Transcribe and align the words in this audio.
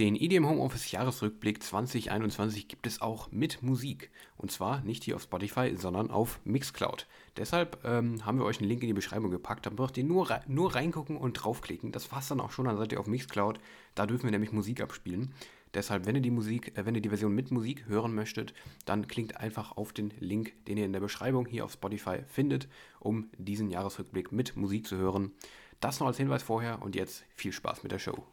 Den 0.00 0.16
EDM 0.16 0.48
Homeoffice 0.48 0.92
Jahresrückblick 0.92 1.62
2021 1.62 2.68
gibt 2.68 2.86
es 2.86 3.02
auch 3.02 3.30
mit 3.32 3.62
Musik. 3.62 4.10
Und 4.38 4.50
zwar 4.50 4.80
nicht 4.80 5.04
hier 5.04 5.14
auf 5.14 5.24
Spotify, 5.24 5.76
sondern 5.76 6.10
auf 6.10 6.40
Mixcloud. 6.44 7.06
Deshalb 7.36 7.84
ähm, 7.84 8.24
haben 8.24 8.38
wir 8.38 8.46
euch 8.46 8.60
einen 8.60 8.68
Link 8.70 8.80
in 8.80 8.86
die 8.86 8.94
Beschreibung 8.94 9.30
gepackt. 9.30 9.66
Da 9.66 9.70
braucht 9.70 9.98
ihr 9.98 10.04
nur, 10.04 10.40
nur 10.46 10.74
reingucken 10.74 11.18
und 11.18 11.34
draufklicken. 11.34 11.92
Das 11.92 12.10
war's 12.12 12.28
dann 12.28 12.40
auch 12.40 12.50
schon. 12.50 12.64
Dann 12.64 12.78
seid 12.78 12.92
ihr 12.92 12.98
auf 12.98 13.08
Mixcloud. 13.08 13.60
Da 13.94 14.06
dürfen 14.06 14.24
wir 14.24 14.30
nämlich 14.30 14.52
Musik 14.52 14.80
abspielen. 14.80 15.34
Deshalb, 15.74 16.06
wenn 16.06 16.16
ihr 16.16 16.22
die 16.22 16.30
Musik, 16.30 16.78
äh, 16.78 16.86
wenn 16.86 16.94
ihr 16.94 17.02
die 17.02 17.10
Version 17.10 17.34
mit 17.34 17.50
Musik 17.50 17.86
hören 17.86 18.14
möchtet, 18.14 18.54
dann 18.86 19.06
klickt 19.06 19.36
einfach 19.36 19.76
auf 19.76 19.92
den 19.92 20.14
Link, 20.18 20.64
den 20.64 20.78
ihr 20.78 20.86
in 20.86 20.94
der 20.94 21.00
Beschreibung 21.00 21.44
hier 21.44 21.66
auf 21.66 21.72
Spotify 21.72 22.20
findet, 22.26 22.68
um 23.00 23.28
diesen 23.36 23.68
Jahresrückblick 23.68 24.32
mit 24.32 24.56
Musik 24.56 24.86
zu 24.86 24.96
hören. 24.96 25.32
Das 25.78 26.00
noch 26.00 26.06
als 26.06 26.16
Hinweis 26.16 26.42
vorher 26.42 26.80
und 26.80 26.96
jetzt 26.96 27.22
viel 27.34 27.52
Spaß 27.52 27.82
mit 27.82 27.92
der 27.92 27.98
Show. 27.98 28.26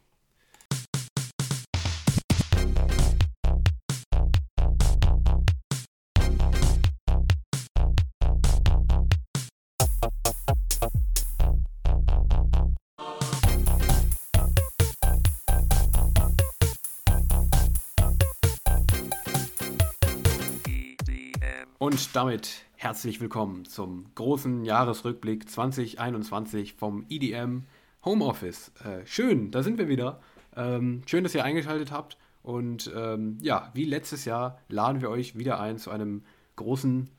Und 21.97 22.15
damit 22.15 22.63
herzlich 22.75 23.19
willkommen 23.21 23.65
zum 23.65 24.05
großen 24.13 24.63
Jahresrückblick 24.63 25.49
2021 25.49 26.75
vom 26.75 27.07
EDM 27.09 27.63
Homeoffice. 28.05 28.71
Äh, 28.85 29.03
schön, 29.07 29.49
da 29.49 29.63
sind 29.63 29.79
wir 29.79 29.87
wieder. 29.87 30.21
Ähm, 30.55 31.01
schön, 31.07 31.23
dass 31.23 31.33
ihr 31.33 31.43
eingeschaltet 31.43 31.91
habt. 31.91 32.19
Und 32.43 32.93
ähm, 32.95 33.39
ja, 33.41 33.71
wie 33.73 33.85
letztes 33.85 34.25
Jahr 34.25 34.59
laden 34.69 35.01
wir 35.01 35.09
euch 35.09 35.39
wieder 35.39 35.59
ein 35.59 35.79
zu 35.79 35.89
einem 35.89 36.23
großen, 36.55 37.09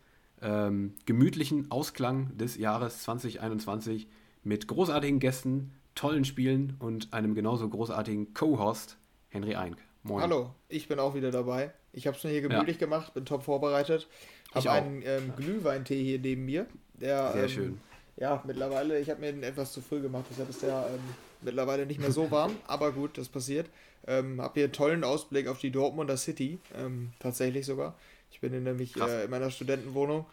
ähm, 0.43 0.95
gemütlichen 1.07 1.73
Ausklang 1.73 2.39
des 2.39 2.57
Jahres 2.57 3.03
2021 3.03 4.07
mit 4.45 4.69
großartigen 4.69 5.19
Gästen, 5.19 5.73
tollen 5.97 6.25
Spielen 6.25 6.77
und 6.79 7.13
einem 7.13 7.35
genauso 7.35 7.69
großartigen 7.69 8.33
Co-Host, 8.33 8.97
Henry 9.27 9.57
Eink. 9.57 9.79
Moin. 10.05 10.23
Hallo, 10.23 10.55
ich 10.69 10.87
bin 10.87 11.01
auch 11.01 11.17
wieder 11.17 11.33
dabei. 11.33 11.73
Ich 11.93 12.07
habe 12.07 12.17
es 12.17 12.23
mir 12.23 12.31
hier 12.31 12.43
gemütlich 12.43 12.77
ja. 12.77 12.87
gemacht, 12.87 13.13
bin 13.15 13.25
top 13.25 13.43
vorbereitet. 13.43 14.09
Habe 14.67 14.87
einen 14.87 15.03
ähm, 15.05 15.33
Glühweintee 15.37 16.03
hier 16.03 16.19
neben 16.19 16.45
mir. 16.45 16.67
Der, 16.95 17.33
Sehr 17.33 17.43
ähm, 17.45 17.49
schön. 17.49 17.81
Ja, 18.17 18.43
mittlerweile, 18.47 18.99
ich 18.99 19.09
habe 19.11 19.21
mir 19.21 19.33
den 19.33 19.45
etwas 19.45 19.73
zu 19.73 19.81
früh 19.81 20.01
gemacht, 20.01 20.25
deshalb 20.31 20.51
ist 20.51 20.63
der 20.63 20.89
ähm, 20.93 21.01
mittlerweile 21.43 21.87
nicht 21.87 22.01
mehr 22.01 22.11
so 22.11 22.31
warm, 22.33 22.57
aber 22.67 22.93
gut, 22.93 23.17
das 23.17 23.29
passiert. 23.29 23.67
Ähm, 24.07 24.41
habe 24.41 24.55
hier 24.55 24.65
einen 24.65 24.73
tollen 24.73 25.05
Ausblick 25.05 25.47
auf 25.47 25.59
die 25.59 25.71
Dortmunder 25.71 26.17
City, 26.17 26.59
ähm, 26.77 27.13
tatsächlich 27.21 27.67
sogar. 27.67 27.95
Ich 28.31 28.41
bin 28.41 28.63
nämlich 28.63 28.97
äh, 28.97 29.25
in 29.25 29.31
meiner 29.31 29.51
Studentenwohnung. 29.51 30.27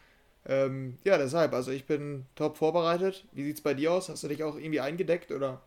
Ähm, 0.48 0.98
ja, 1.04 1.18
deshalb, 1.18 1.54
also 1.54 1.72
ich 1.72 1.86
bin 1.86 2.26
top 2.36 2.58
vorbereitet. 2.58 3.26
Wie 3.34 3.44
sieht 3.44 3.58
es 3.58 3.62
bei 3.62 3.74
dir 3.74 3.92
aus? 3.92 4.10
Hast 4.10 4.24
du 4.24 4.28
dich 4.28 4.44
auch 4.44 4.56
irgendwie 4.56 4.80
eingedeckt 4.80 5.32
oder? 5.32 5.62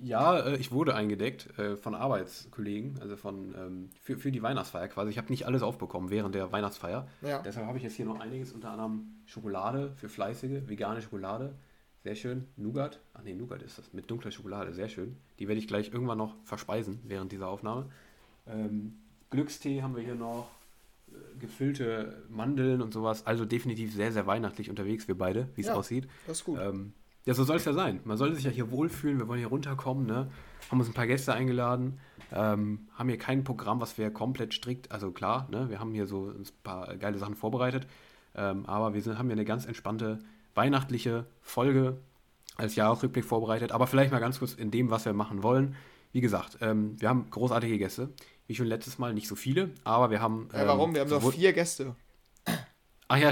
Ja, 0.00 0.38
äh, 0.40 0.56
ich 0.56 0.72
wurde 0.72 0.94
eingedeckt 0.94 1.58
äh, 1.58 1.76
von 1.76 1.94
Arbeitskollegen, 1.94 2.98
also 3.00 3.16
von 3.16 3.54
ähm, 3.56 3.90
für, 4.00 4.16
für 4.18 4.32
die 4.32 4.42
Weihnachtsfeier 4.42 4.88
quasi. 4.88 5.10
Ich 5.10 5.18
habe 5.18 5.28
nicht 5.30 5.46
alles 5.46 5.62
aufbekommen 5.62 6.10
während 6.10 6.34
der 6.34 6.50
Weihnachtsfeier. 6.52 7.06
Ja. 7.20 7.42
Deshalb 7.42 7.66
habe 7.66 7.78
ich 7.78 7.84
jetzt 7.84 7.94
hier 7.94 8.06
noch 8.06 8.20
einiges, 8.20 8.52
unter 8.52 8.70
anderem 8.70 9.22
Schokolade 9.26 9.92
für 9.96 10.08
Fleißige, 10.08 10.68
vegane 10.68 11.02
Schokolade. 11.02 11.54
Sehr 12.04 12.16
schön. 12.16 12.48
Nougat. 12.56 13.00
Ach 13.14 13.22
nee, 13.22 13.34
Nougat 13.34 13.62
ist 13.62 13.78
das. 13.78 13.92
Mit 13.92 14.10
dunkler 14.10 14.32
Schokolade. 14.32 14.72
Sehr 14.72 14.88
schön. 14.88 15.16
Die 15.38 15.46
werde 15.46 15.60
ich 15.60 15.68
gleich 15.68 15.92
irgendwann 15.92 16.18
noch 16.18 16.34
verspeisen 16.42 17.00
während 17.04 17.30
dieser 17.30 17.48
Aufnahme. 17.48 17.90
Ähm, 18.46 18.98
Glückstee 19.30 19.82
haben 19.82 19.94
wir 19.94 20.02
hier 20.02 20.16
noch. 20.16 20.48
Äh, 21.12 21.38
gefüllte 21.38 22.22
Mandeln 22.28 22.82
und 22.82 22.92
sowas. 22.92 23.26
Also 23.26 23.44
definitiv 23.44 23.94
sehr, 23.94 24.12
sehr 24.12 24.26
weihnachtlich 24.26 24.70
unterwegs, 24.70 25.08
wir 25.08 25.16
beide, 25.16 25.48
wie 25.54 25.62
es 25.62 25.68
ja, 25.68 25.74
aussieht. 25.74 26.08
Das 26.26 26.38
ist 26.38 26.44
gut. 26.44 26.58
Ähm, 26.60 26.92
ja, 27.24 27.34
so 27.34 27.44
soll 27.44 27.56
es 27.56 27.64
ja 27.64 27.72
sein. 27.72 28.00
Man 28.04 28.16
soll 28.16 28.34
sich 28.34 28.44
ja 28.44 28.50
hier 28.50 28.70
wohlfühlen. 28.70 29.18
Wir 29.18 29.28
wollen 29.28 29.38
hier 29.38 29.48
runterkommen. 29.48 30.06
Ne? 30.06 30.28
Haben 30.70 30.80
uns 30.80 30.88
ein 30.88 30.94
paar 30.94 31.06
Gäste 31.06 31.32
eingeladen. 31.32 32.00
Ähm, 32.32 32.88
haben 32.94 33.08
hier 33.08 33.18
kein 33.18 33.44
Programm, 33.44 33.80
was 33.80 33.96
wir 33.96 34.10
komplett 34.10 34.54
strikt. 34.54 34.90
Also 34.90 35.12
klar, 35.12 35.48
ne? 35.50 35.70
wir 35.70 35.78
haben 35.78 35.92
hier 35.92 36.06
so 36.06 36.30
ein 36.30 36.44
paar 36.64 36.96
geile 36.96 37.18
Sachen 37.18 37.36
vorbereitet. 37.36 37.86
Ähm, 38.34 38.66
aber 38.66 38.94
wir 38.94 39.02
sind, 39.02 39.18
haben 39.18 39.26
hier 39.26 39.36
eine 39.36 39.44
ganz 39.44 39.66
entspannte 39.66 40.18
weihnachtliche 40.54 41.26
Folge 41.42 41.98
als 42.56 42.74
Jahresrückblick 42.74 43.24
vorbereitet. 43.24 43.72
Aber 43.72 43.86
vielleicht 43.86 44.10
mal 44.10 44.18
ganz 44.18 44.40
kurz 44.40 44.54
in 44.54 44.70
dem, 44.70 44.90
was 44.90 45.04
wir 45.04 45.12
machen 45.12 45.42
wollen. 45.42 45.76
Wie 46.12 46.20
gesagt, 46.20 46.58
ähm, 46.60 47.00
wir 47.00 47.08
haben 47.08 47.30
großartige 47.30 47.78
Gäste. 47.78 48.10
Wie 48.46 48.54
schon 48.54 48.66
letztes 48.66 48.98
Mal, 48.98 49.14
nicht 49.14 49.28
so 49.28 49.36
viele, 49.36 49.70
aber 49.84 50.10
wir 50.10 50.20
haben. 50.20 50.48
ja, 50.52 50.66
warum? 50.66 50.90
Ähm, 50.90 50.94
wir 50.94 51.00
haben 51.02 51.10
noch 51.10 51.32
vier 51.32 51.52
Gäste. 51.52 51.94
Ach 53.12 53.18
ja, 53.18 53.30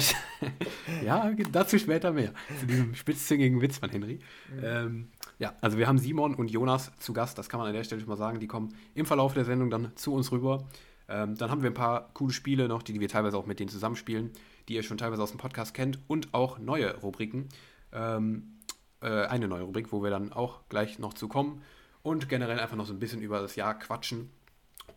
ja, 1.02 1.32
dazu 1.50 1.78
später 1.78 2.12
mehr. 2.12 2.34
Zu 2.58 2.66
diesem 2.66 2.94
spitzzüngigen 2.94 3.62
Witz 3.62 3.78
von 3.78 3.88
Henry. 3.88 4.20
Mhm. 4.54 4.60
Ähm, 4.62 5.08
ja, 5.38 5.54
also 5.62 5.78
wir 5.78 5.86
haben 5.86 5.96
Simon 5.96 6.34
und 6.34 6.50
Jonas 6.50 6.92
zu 6.98 7.14
Gast, 7.14 7.38
das 7.38 7.48
kann 7.48 7.60
man 7.60 7.66
an 7.66 7.72
der 7.72 7.82
Stelle 7.84 7.98
schon 7.98 8.10
mal 8.10 8.18
sagen. 8.18 8.40
Die 8.40 8.46
kommen 8.46 8.74
im 8.94 9.06
Verlauf 9.06 9.32
der 9.32 9.46
Sendung 9.46 9.70
dann 9.70 9.92
zu 9.96 10.12
uns 10.12 10.32
rüber. 10.32 10.68
Ähm, 11.08 11.34
dann 11.38 11.50
haben 11.50 11.62
wir 11.62 11.70
ein 11.70 11.74
paar 11.74 12.10
coole 12.12 12.34
Spiele 12.34 12.68
noch, 12.68 12.82
die, 12.82 12.92
die 12.92 13.00
wir 13.00 13.08
teilweise 13.08 13.38
auch 13.38 13.46
mit 13.46 13.58
denen 13.58 13.70
zusammenspielen, 13.70 14.32
die 14.68 14.74
ihr 14.74 14.82
schon 14.82 14.98
teilweise 14.98 15.22
aus 15.22 15.30
dem 15.30 15.38
Podcast 15.38 15.72
kennt 15.72 15.98
und 16.08 16.34
auch 16.34 16.58
neue 16.58 16.98
Rubriken. 16.98 17.48
Ähm, 17.94 18.58
äh, 19.00 19.08
eine 19.08 19.48
neue 19.48 19.62
Rubrik, 19.62 19.92
wo 19.92 20.02
wir 20.02 20.10
dann 20.10 20.30
auch 20.30 20.60
gleich 20.68 20.98
noch 20.98 21.14
zu 21.14 21.26
kommen 21.26 21.62
und 22.02 22.28
generell 22.28 22.60
einfach 22.60 22.76
noch 22.76 22.84
so 22.84 22.92
ein 22.92 22.98
bisschen 22.98 23.22
über 23.22 23.40
das 23.40 23.56
Jahr 23.56 23.78
quatschen 23.78 24.28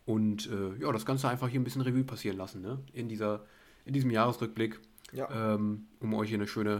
und 0.04 0.46
äh, 0.50 0.78
ja, 0.78 0.92
das 0.92 1.06
Ganze 1.06 1.30
einfach 1.30 1.48
hier 1.48 1.58
ein 1.58 1.64
bisschen 1.64 1.80
Revue 1.80 2.04
passieren 2.04 2.36
lassen, 2.36 2.60
ne? 2.60 2.80
In 2.92 3.08
dieser 3.08 3.46
in 3.84 3.92
diesem 3.92 4.10
Jahresrückblick, 4.10 4.80
ja. 5.12 5.54
ähm, 5.54 5.86
um 6.00 6.14
euch 6.14 6.28
hier 6.28 6.38
eine 6.38 6.46
schöne, 6.46 6.78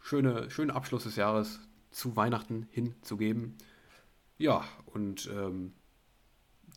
schöne, 0.00 0.50
schönen 0.50 0.70
Abschluss 0.70 1.04
des 1.04 1.16
Jahres 1.16 1.60
zu 1.90 2.16
Weihnachten 2.16 2.68
hinzugeben. 2.70 3.56
Ja, 4.38 4.64
und 4.86 5.28
ähm, 5.32 5.74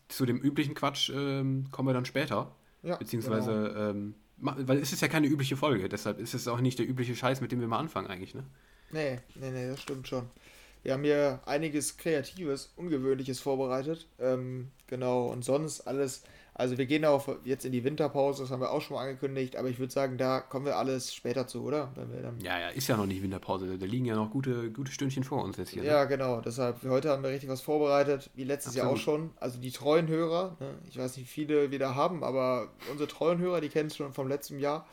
zu 0.08 0.26
dem 0.26 0.38
üblichen 0.38 0.76
Quatsch 0.76 1.10
ähm, 1.10 1.68
kommen 1.72 1.88
wir 1.88 1.94
dann 1.94 2.06
später. 2.06 2.56
Ja, 2.82 2.98
beziehungsweise, 2.98 3.52
genau. 3.52 3.90
Ähm, 3.90 4.16
weil 4.38 4.80
es 4.80 4.92
ist 4.92 5.02
ja 5.02 5.08
keine 5.08 5.28
übliche 5.28 5.56
Folge, 5.56 5.88
deshalb 5.88 6.20
ist 6.20 6.34
es 6.34 6.48
auch 6.48 6.60
nicht 6.60 6.78
der 6.80 6.90
übliche 6.90 7.16
Scheiß, 7.16 7.40
mit 7.40 7.52
dem 7.52 7.62
wir 7.62 7.68
mal 7.68 7.80
anfangen 7.80 8.08
eigentlich, 8.08 8.36
ne? 8.36 8.44
Nee, 8.92 9.20
nee, 9.36 9.52
nee, 9.52 9.70
das 9.70 9.82
stimmt 9.82 10.08
schon. 10.08 10.30
Wir 10.84 10.94
haben 10.94 11.04
hier 11.04 11.40
einiges 11.46 11.96
Kreatives, 11.96 12.74
Ungewöhnliches 12.76 13.40
vorbereitet. 13.40 14.08
Ähm, 14.20 14.72
genau, 14.86 15.28
und 15.28 15.46
sonst 15.46 15.82
alles 15.82 16.24
also 16.56 16.78
wir 16.78 16.86
gehen 16.86 17.04
auch 17.04 17.28
jetzt 17.44 17.66
in 17.66 17.72
die 17.72 17.84
Winterpause, 17.84 18.44
das 18.44 18.52
haben 18.52 18.62
wir 18.62 18.72
auch 18.72 18.82
schon 18.82 18.96
mal 18.96 19.04
angekündigt, 19.04 19.56
aber 19.56 19.70
ich 19.70 19.80
würde 19.80 19.92
sagen, 19.92 20.18
da 20.18 20.40
kommen 20.40 20.66
wir 20.66 20.78
alles 20.78 21.14
später 21.14 21.48
zu, 21.48 21.64
oder? 21.64 21.92
ja, 22.40 22.60
ja, 22.60 22.70
ist 22.70 22.88
ja 22.88 22.96
noch 22.96 23.08
nicht 23.08 23.24
Winterpause, 23.24 23.78
da 23.78 23.86
liegen 23.86 24.06
ja 24.06 24.16
noch 24.16 24.30
gute, 24.30 24.72
gute 24.72 24.92
Stündchen 24.92 25.24
vor 25.24 25.44
uns 25.44 25.58
jetzt 25.58 25.70
hier. 25.70 25.82
Ne? 25.82 25.88
Ja, 25.88 26.06
genau, 26.06 26.42
deshalb, 26.42 26.84
heute 26.84 27.10
haben 27.10 27.24
wir 27.24 27.32
richtig 27.32 27.50
was 27.50 27.62
vorbereitet, 27.62 28.30
wie 28.36 28.44
letztes 28.44 28.74
Absolut. 28.74 28.86
Jahr 28.86 28.94
auch 28.94 29.02
schon. 29.02 29.32
Also 29.40 29.60
die 29.60 29.72
treuen 29.72 30.08
Hörer, 30.08 30.56
ne? 30.60 30.76
ich 30.88 30.98
weiß 30.98 31.18
nicht, 31.18 31.26
wie 31.26 31.32
viele 31.32 31.72
wir 31.72 31.80
da 31.80 31.96
haben, 31.96 32.24
aber 32.24 32.70
unsere 32.92 33.08
treuen 33.08 33.40
Hörer, 33.40 33.60
die 33.60 33.70
kennen 33.70 33.88
es 33.88 33.96
schon 33.96 34.14
vom 34.14 34.28
letzten 34.28 34.60
Jahr, 34.60 34.86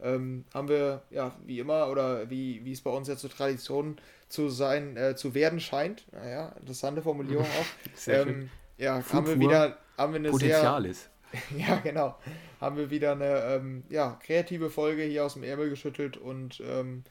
ähm, 0.00 0.44
haben 0.54 0.68
wir, 0.68 1.02
ja, 1.10 1.34
wie 1.44 1.58
immer, 1.58 1.88
oder 1.88 2.30
wie, 2.30 2.64
wie 2.64 2.70
es 2.70 2.80
bei 2.80 2.90
uns 2.90 3.08
jetzt 3.08 3.22
zur 3.22 3.30
so 3.30 3.36
Tradition 3.36 3.96
zu 4.28 4.48
sein, 4.50 4.96
äh, 4.96 5.16
zu 5.16 5.34
werden 5.34 5.58
scheint, 5.58 6.06
naja, 6.12 6.54
interessante 6.60 7.02
Formulierung 7.02 7.44
auch. 7.60 7.96
Sehr 7.96 8.22
ähm, 8.22 8.28
schön. 8.28 8.50
Ja, 8.76 9.02
haben 9.12 9.26
wir 9.26 9.40
wieder 9.40 9.76
haben 9.98 10.12
wir 10.12 10.20
eine 10.20 10.30
Potenzial 10.30 10.82
sehr, 10.82 10.90
ist. 10.90 11.10
ja, 11.58 11.76
genau. 11.76 12.16
Haben 12.60 12.76
wir 12.76 12.90
wieder 12.90 13.12
eine 13.12 13.42
ähm, 13.56 13.84
ja, 13.90 14.18
kreative 14.22 14.70
Folge 14.70 15.02
hier 15.02 15.24
aus 15.24 15.34
dem 15.34 15.42
Ärmel 15.42 15.68
geschüttelt 15.68 16.16
und 16.16 16.60
ähm, 16.60 17.04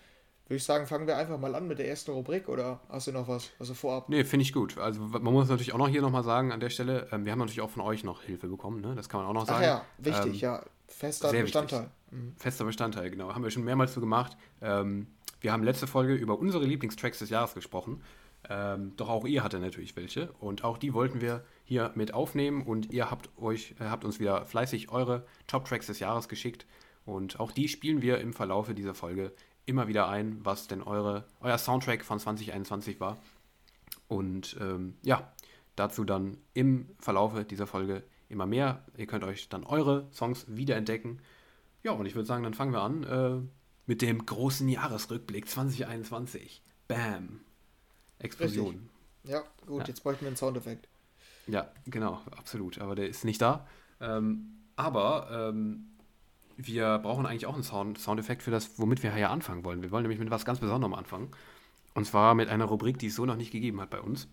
würde 0.48 0.58
ich 0.58 0.64
sagen, 0.64 0.88
fangen 0.88 1.08
wir 1.08 1.18
einfach 1.18 1.38
mal 1.38 1.56
an 1.56 1.68
mit 1.68 1.78
der 1.78 1.90
ersten 1.90 2.12
Rubrik 2.12 2.48
oder 2.48 2.80
hast 2.90 3.08
du 3.08 3.12
noch 3.12 3.28
was, 3.28 3.52
du 3.60 3.74
vorab? 3.74 4.08
Nee, 4.08 4.24
finde 4.24 4.44
ich 4.44 4.54
gut. 4.54 4.78
Also 4.78 5.02
man 5.02 5.22
muss 5.22 5.50
natürlich 5.50 5.74
auch 5.74 5.78
noch 5.78 5.90
hier 5.90 6.02
nochmal 6.02 6.24
sagen 6.24 6.52
an 6.52 6.60
der 6.60 6.70
Stelle, 6.70 7.08
ähm, 7.12 7.26
wir 7.26 7.34
haben 7.34 7.40
natürlich 7.40 7.62
auch 7.62 7.70
von 7.70 7.84
euch 7.84 8.04
noch 8.04 8.24
Hilfe 8.24 8.48
bekommen, 8.48 8.82
ne? 8.82 8.96
das 8.96 9.10
kann 9.10 9.20
man 9.20 9.30
auch 9.30 9.34
noch 9.34 9.46
sagen. 9.46 9.60
Ach 9.64 9.68
ja, 9.68 9.86
wichtig, 9.98 10.42
ähm, 10.44 10.50
ja. 10.50 10.64
Fester 10.88 11.32
Bestandteil. 11.34 11.90
Mhm. 12.12 12.34
Fester 12.38 12.64
Bestandteil, 12.64 13.10
genau. 13.10 13.36
Haben 13.36 13.44
wir 13.44 13.52
schon 13.52 13.66
mehrmals 13.66 13.94
so 13.94 14.00
gemacht. 14.00 14.38
Ähm, 14.62 15.08
wir 15.42 15.52
haben 15.52 15.64
letzte 15.64 15.86
Folge 15.86 16.16
über 16.16 16.40
unsere 16.40 16.64
Lieblingstracks 16.64 17.20
des 17.20 17.30
Jahres 17.30 17.54
gesprochen. 17.54 18.02
Ähm, 18.50 18.94
doch 18.96 19.10
auch 19.10 19.26
ihr 19.26 19.44
hatte 19.44 19.60
natürlich 19.60 19.96
welche 19.98 20.32
und 20.40 20.64
auch 20.64 20.78
die 20.78 20.94
wollten 20.94 21.20
wir 21.20 21.44
hier 21.68 21.92
mit 21.96 22.14
aufnehmen 22.14 22.62
und 22.62 22.94
ihr 22.94 23.12
habt 23.12 23.30
euch 23.38 23.76
äh, 23.80 23.84
habt 23.84 24.06
uns 24.06 24.20
wieder 24.20 24.46
fleißig 24.46 24.90
eure 24.90 25.26
Top 25.48 25.66
Tracks 25.66 25.88
des 25.88 26.00
Jahres 26.00 26.30
geschickt 26.30 26.66
und 27.06 27.42
auch 27.42 27.52
die 27.52 27.68
spielen 27.68 28.02
wir 28.02 28.20
im 28.20 28.32
Verlaufe 28.32 28.74
dieser 28.74 28.94
Folge 28.94 29.34
immer 29.66 29.90
wieder 29.90 30.08
ein, 30.08 30.40
was 30.46 30.68
denn 30.68 30.82
eure 30.82 31.26
euer 31.42 31.58
Soundtrack 31.58 32.06
von 32.06 32.20
2021 32.20 33.02
war 33.02 33.18
und 34.08 34.56
ähm, 34.62 34.96
ja 35.04 35.34
dazu 35.76 36.06
dann 36.06 36.38
im 36.54 36.90
Verlaufe 37.00 37.44
dieser 37.44 37.68
Folge 37.68 38.04
immer 38.30 38.46
mehr. 38.46 38.86
Ihr 38.96 39.06
könnt 39.06 39.26
euch 39.26 39.50
dann 39.50 39.66
eure 39.66 40.08
Songs 40.12 40.46
wiederentdecken. 40.48 41.22
Ja 41.84 41.92
und 41.92 42.06
ich 42.06 42.16
würde 42.16 42.26
sagen, 42.26 42.44
dann 42.44 42.54
fangen 42.54 42.72
wir 42.72 42.82
an 42.82 43.04
äh, 43.04 43.42
mit 43.86 44.02
dem 44.02 44.26
großen 44.26 44.70
Jahresrückblick 44.70 45.50
2021. 45.50 46.62
Bam. 46.88 47.42
Explosion. 48.20 48.90
Richtig. 49.24 49.32
Ja, 49.32 49.44
gut, 49.66 49.82
ja. 49.82 49.88
jetzt 49.90 50.04
bräuchten 50.04 50.22
wir 50.22 50.28
einen 50.28 50.38
Soundeffekt. 50.38 50.88
Ja, 51.48 51.72
genau, 51.86 52.22
absolut. 52.36 52.80
Aber 52.80 52.96
der 52.96 53.08
ist 53.08 53.26
nicht 53.26 53.42
da. 53.42 53.66
Ähm, 54.02 54.54
aber 54.76 55.52
ähm, 55.52 55.88
wir 56.58 57.00
brauchen 57.00 57.26
eigentlich 57.26 57.46
auch 57.46 57.54
einen 57.54 57.64
Sound, 57.64 58.00
Soundeffekt 58.00 58.44
für 58.44 58.52
das, 58.52 58.78
womit 58.80 59.04
wir 59.04 59.14
hier 59.14 59.30
anfangen 59.30 59.64
wollen. 59.64 59.82
Wir 59.82 59.92
wollen 59.92 60.04
nämlich 60.04 60.20
mit 60.20 60.30
was 60.30 60.46
ganz 60.46 60.60
Besonderem 60.60 60.94
anfangen. 60.94 61.30
Und 61.94 62.06
zwar 62.06 62.36
mit 62.36 62.50
einer 62.50 62.66
Rubrik, 62.66 63.00
die 63.00 63.08
es 63.08 63.16
so 63.16 63.26
noch 63.26 63.38
nicht 63.38 63.52
gegeben 63.52 63.82
hat 63.82 63.90
bei 63.90 64.02
uns. 64.02 64.28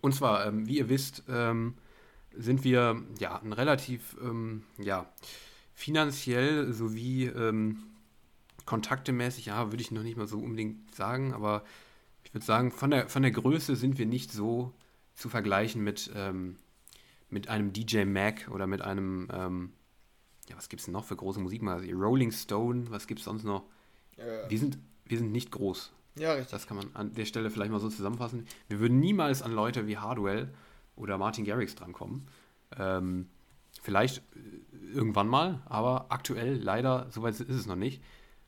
Und 0.00 0.14
zwar, 0.14 0.46
ähm, 0.46 0.66
wie 0.66 0.78
ihr 0.78 0.88
wisst, 0.88 1.22
ähm, 1.28 1.74
sind 2.36 2.64
wir 2.64 3.02
ja 3.18 3.40
ein 3.40 3.52
relativ 3.52 4.16
ähm, 4.22 4.64
ja, 4.78 5.06
finanziell 5.74 6.72
sowie 6.72 7.26
ähm, 7.26 7.78
kontaktemäßig, 8.66 9.46
ja, 9.46 9.70
würde 9.70 9.82
ich 9.82 9.90
noch 9.90 10.02
nicht 10.02 10.16
mal 10.16 10.26
so 10.26 10.38
unbedingt 10.38 10.94
sagen, 10.94 11.34
aber 11.34 11.64
ich 12.24 12.32
würde 12.32 12.46
sagen, 12.46 12.70
von 12.70 12.90
der, 12.90 13.08
von 13.08 13.22
der 13.22 13.30
Größe 13.30 13.76
sind 13.76 13.98
wir 13.98 14.06
nicht 14.06 14.32
so 14.32 14.72
zu 15.14 15.28
vergleichen 15.28 15.82
mit, 15.82 16.10
ähm, 16.14 16.56
mit 17.30 17.48
einem 17.48 17.72
DJ 17.72 18.04
Mac 18.04 18.48
oder 18.50 18.66
mit 18.66 18.82
einem, 18.82 19.28
ähm, 19.32 19.72
ja, 20.48 20.56
was 20.56 20.68
gibt 20.68 20.82
es 20.82 20.88
noch 20.88 21.04
für 21.04 21.16
große 21.16 21.40
Musikmagazine? 21.40 21.94
Rolling 21.94 22.32
Stone, 22.32 22.90
was 22.90 23.06
gibt 23.06 23.20
es 23.20 23.24
sonst 23.24 23.44
noch? 23.44 23.64
Ja. 24.16 24.48
Wir, 24.48 24.58
sind, 24.58 24.78
wir 25.04 25.18
sind 25.18 25.32
nicht 25.32 25.50
groß. 25.50 25.92
Ja, 26.16 26.32
richtig. 26.32 26.50
Das 26.50 26.66
kann 26.66 26.76
man 26.76 26.90
an 26.94 27.14
der 27.14 27.24
Stelle 27.24 27.50
vielleicht 27.50 27.72
mal 27.72 27.80
so 27.80 27.88
zusammenfassen. 27.88 28.46
Wir 28.68 28.78
würden 28.78 29.00
niemals 29.00 29.42
an 29.42 29.52
Leute 29.52 29.86
wie 29.86 29.98
Hardwell 29.98 30.52
oder 30.96 31.18
Martin 31.18 31.44
Garrix 31.44 31.74
drankommen. 31.74 32.28
Ähm, 32.76 33.28
vielleicht 33.82 34.18
äh, 34.18 34.94
irgendwann 34.94 35.28
mal, 35.28 35.62
aber 35.66 36.06
aktuell 36.10 36.56
leider, 36.56 37.06
soweit 37.10 37.34
ist 37.34 37.48
es 37.48 37.66
noch 37.66 37.76
nicht. 37.76 38.02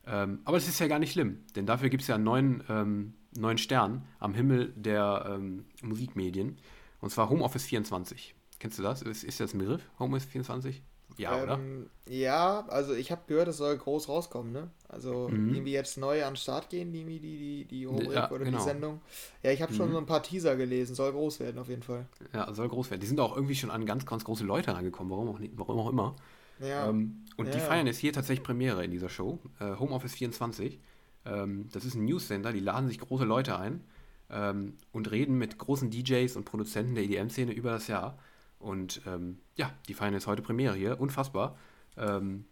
Ähm, 0.05 0.39
aber 0.45 0.57
es 0.57 0.67
ist 0.67 0.79
ja 0.79 0.87
gar 0.87 0.99
nicht 0.99 1.11
schlimm, 1.11 1.43
denn 1.55 1.65
dafür 1.65 1.89
gibt 1.89 2.01
es 2.01 2.07
ja 2.07 2.15
einen 2.15 2.23
neuen, 2.23 2.63
ähm, 2.69 3.13
neuen 3.39 3.57
Stern 3.57 4.05
am 4.19 4.33
Himmel 4.33 4.73
der 4.75 5.25
ähm, 5.29 5.65
Musikmedien. 5.81 6.57
Und 6.99 7.11
zwar 7.11 7.29
Homeoffice 7.29 7.65
24. 7.65 8.35
Kennst 8.59 8.79
du 8.79 8.83
das? 8.83 9.01
Ist, 9.01 9.23
ist 9.23 9.39
das 9.39 9.53
ein 9.53 9.59
Begriff? 9.59 9.83
Homeoffice 9.99 10.29
24? 10.29 10.81
Ja, 11.17 11.41
oder? 11.41 11.53
Ähm, 11.55 11.89
ja, 12.07 12.65
also 12.67 12.93
ich 12.93 13.11
habe 13.11 13.21
gehört, 13.27 13.47
es 13.47 13.57
soll 13.57 13.75
groß 13.75 14.07
rauskommen, 14.07 14.51
ne? 14.51 14.69
Also 14.87 15.27
mhm. 15.29 15.53
irgendwie 15.53 15.71
jetzt 15.71 15.97
neu 15.97 16.23
an 16.23 16.33
den 16.33 16.37
Start 16.37 16.69
gehen, 16.69 16.93
die, 16.93 17.03
die, 17.03 17.19
die, 17.19 17.65
die 17.65 17.85
Rubrik 17.85 18.11
ja, 18.11 18.29
oder 18.29 18.45
genau. 18.45 18.57
die 18.57 18.63
Sendung. 18.63 19.01
Ja, 19.41 19.51
ich 19.51 19.61
habe 19.61 19.73
schon 19.73 19.89
mhm. 19.89 19.93
so 19.93 19.97
ein 19.99 20.05
paar 20.05 20.21
Teaser 20.21 20.55
gelesen, 20.55 20.95
soll 20.95 21.11
groß 21.11 21.39
werden 21.39 21.59
auf 21.59 21.69
jeden 21.69 21.81
Fall. 21.81 22.07
Ja, 22.33 22.53
soll 22.53 22.69
groß 22.69 22.91
werden. 22.91 23.01
Die 23.01 23.07
sind 23.07 23.19
auch 23.19 23.35
irgendwie 23.35 23.55
schon 23.55 23.71
an 23.71 23.85
ganz, 23.85 24.05
ganz 24.05 24.23
große 24.25 24.43
Leute 24.43 24.73
rangekommen, 24.73 25.11
warum 25.11 25.29
auch, 25.29 25.39
nicht, 25.39 25.53
warum 25.55 25.79
auch 25.79 25.89
immer. 25.89 26.15
Ja. 26.59 26.89
Ähm, 26.89 27.25
und 27.35 27.47
ja, 27.47 27.53
die 27.53 27.59
feiern 27.59 27.87
jetzt 27.87 27.99
hier 27.99 28.13
tatsächlich 28.13 28.45
Premiere 28.45 28.83
in 28.83 28.91
dieser 28.91 29.09
Show, 29.09 29.39
äh, 29.59 29.75
Homeoffice 29.75 30.13
24. 30.13 30.79
Ähm, 31.27 31.67
das 31.71 31.85
ist 31.85 31.95
ein 31.95 32.05
News-Sender, 32.05 32.53
die 32.53 32.59
laden 32.59 32.87
sich 32.87 32.99
große 32.99 33.25
Leute 33.25 33.59
ein 33.59 33.83
ähm, 34.29 34.73
und 34.91 35.11
reden 35.11 35.37
mit 35.37 35.57
großen 35.57 35.89
DJs 35.89 36.35
und 36.35 36.45
Produzenten 36.45 36.95
der 36.95 37.03
EDM-Szene 37.03 37.53
über 37.53 37.71
das 37.71 37.87
Jahr. 37.87 38.17
Und 38.59 39.01
ähm, 39.05 39.39
ja, 39.55 39.71
die 39.87 39.93
feiern 39.93 40.13
jetzt 40.13 40.27
heute 40.27 40.41
Premiere 40.41 40.75
hier, 40.75 40.99
unfassbar. 40.99 41.57
Ähm, 41.95 42.45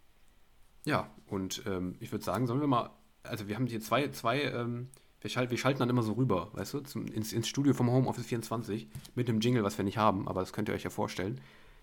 ja, 0.84 1.10
und 1.26 1.62
ähm, 1.66 1.96
ich 2.00 2.12
würde 2.12 2.24
sagen, 2.24 2.46
sollen 2.46 2.60
wir 2.60 2.68
mal, 2.68 2.90
also 3.22 3.48
wir 3.48 3.56
haben 3.56 3.66
hier 3.66 3.80
zwei, 3.80 4.08
zwei 4.10 4.76
wir, 5.20 5.30
schalt, 5.30 5.50
wir, 5.50 5.58
schalten 5.58 5.80
dann 5.80 5.90
immer 5.90 6.02
so 6.02 6.12
rüber, 6.12 6.50
weißt 6.52 6.74
du, 6.74 6.80
zum, 6.80 7.06
ins, 7.06 7.32
ins 7.32 7.48
Studio 7.48 7.74
vom 7.74 7.90
Homeoffice 7.90 8.26
24 8.26 8.86
mit 9.14 9.28
einem 9.28 9.40
Jingle, 9.40 9.64
was 9.64 9.76
wir 9.76 9.84
nicht 9.84 9.98
haben, 9.98 10.28
aber 10.28 10.40
das 10.40 10.52
könnt 10.52 10.68
ihr 10.68 10.74
euch 10.74 10.84
ja 10.84 10.90
vorstellen. 10.90 11.40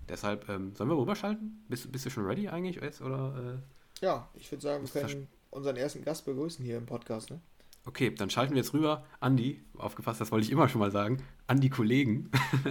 Deshalb, 0.07 0.47
ähm, 0.49 0.73
sollen 0.75 0.89
wir 0.89 0.97
rüberschalten? 0.97 1.63
Bist, 1.67 1.91
bist 1.91 2.05
du 2.05 2.09
schon 2.09 2.25
ready 2.25 2.47
eigentlich 2.47 2.77
jetzt? 2.81 3.01
Oder, 3.01 3.61
äh, 4.01 4.05
ja, 4.05 4.29
ich 4.35 4.51
würde 4.51 4.61
sagen, 4.61 4.83
wir 4.83 5.01
können 5.01 5.27
unseren 5.53 5.77
ersten 5.77 6.03
Gast 6.03 6.25
begrüßen 6.25 6.65
hier 6.65 6.77
im 6.77 6.85
Podcast. 6.85 7.29
Ne? 7.29 7.39
Okay, 7.85 8.13
dann 8.13 8.29
schalten 8.29 8.53
wir 8.53 8.61
jetzt 8.61 8.73
rüber. 8.73 9.05
Andi, 9.19 9.61
aufgepasst, 9.77 10.21
das 10.21 10.31
wollte 10.31 10.45
ich 10.45 10.51
immer 10.51 10.69
schon 10.69 10.79
mal 10.79 10.91
sagen, 10.91 11.21
an 11.47 11.59
die 11.59 11.69
Kollegen. 11.69 12.31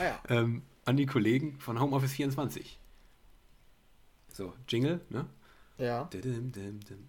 ah 0.00 0.04
ja. 0.04 0.20
ähm, 0.28 0.62
an 0.84 0.96
die 0.96 1.06
Kollegen 1.06 1.58
von 1.60 1.80
Homeoffice 1.80 2.12
24. 2.12 2.78
So, 4.32 4.52
Jingle, 4.68 5.00
ne? 5.08 5.26
Ja. 5.78 6.04
Dim, 6.04 6.52
dim, 6.52 6.80
dim. 6.80 7.08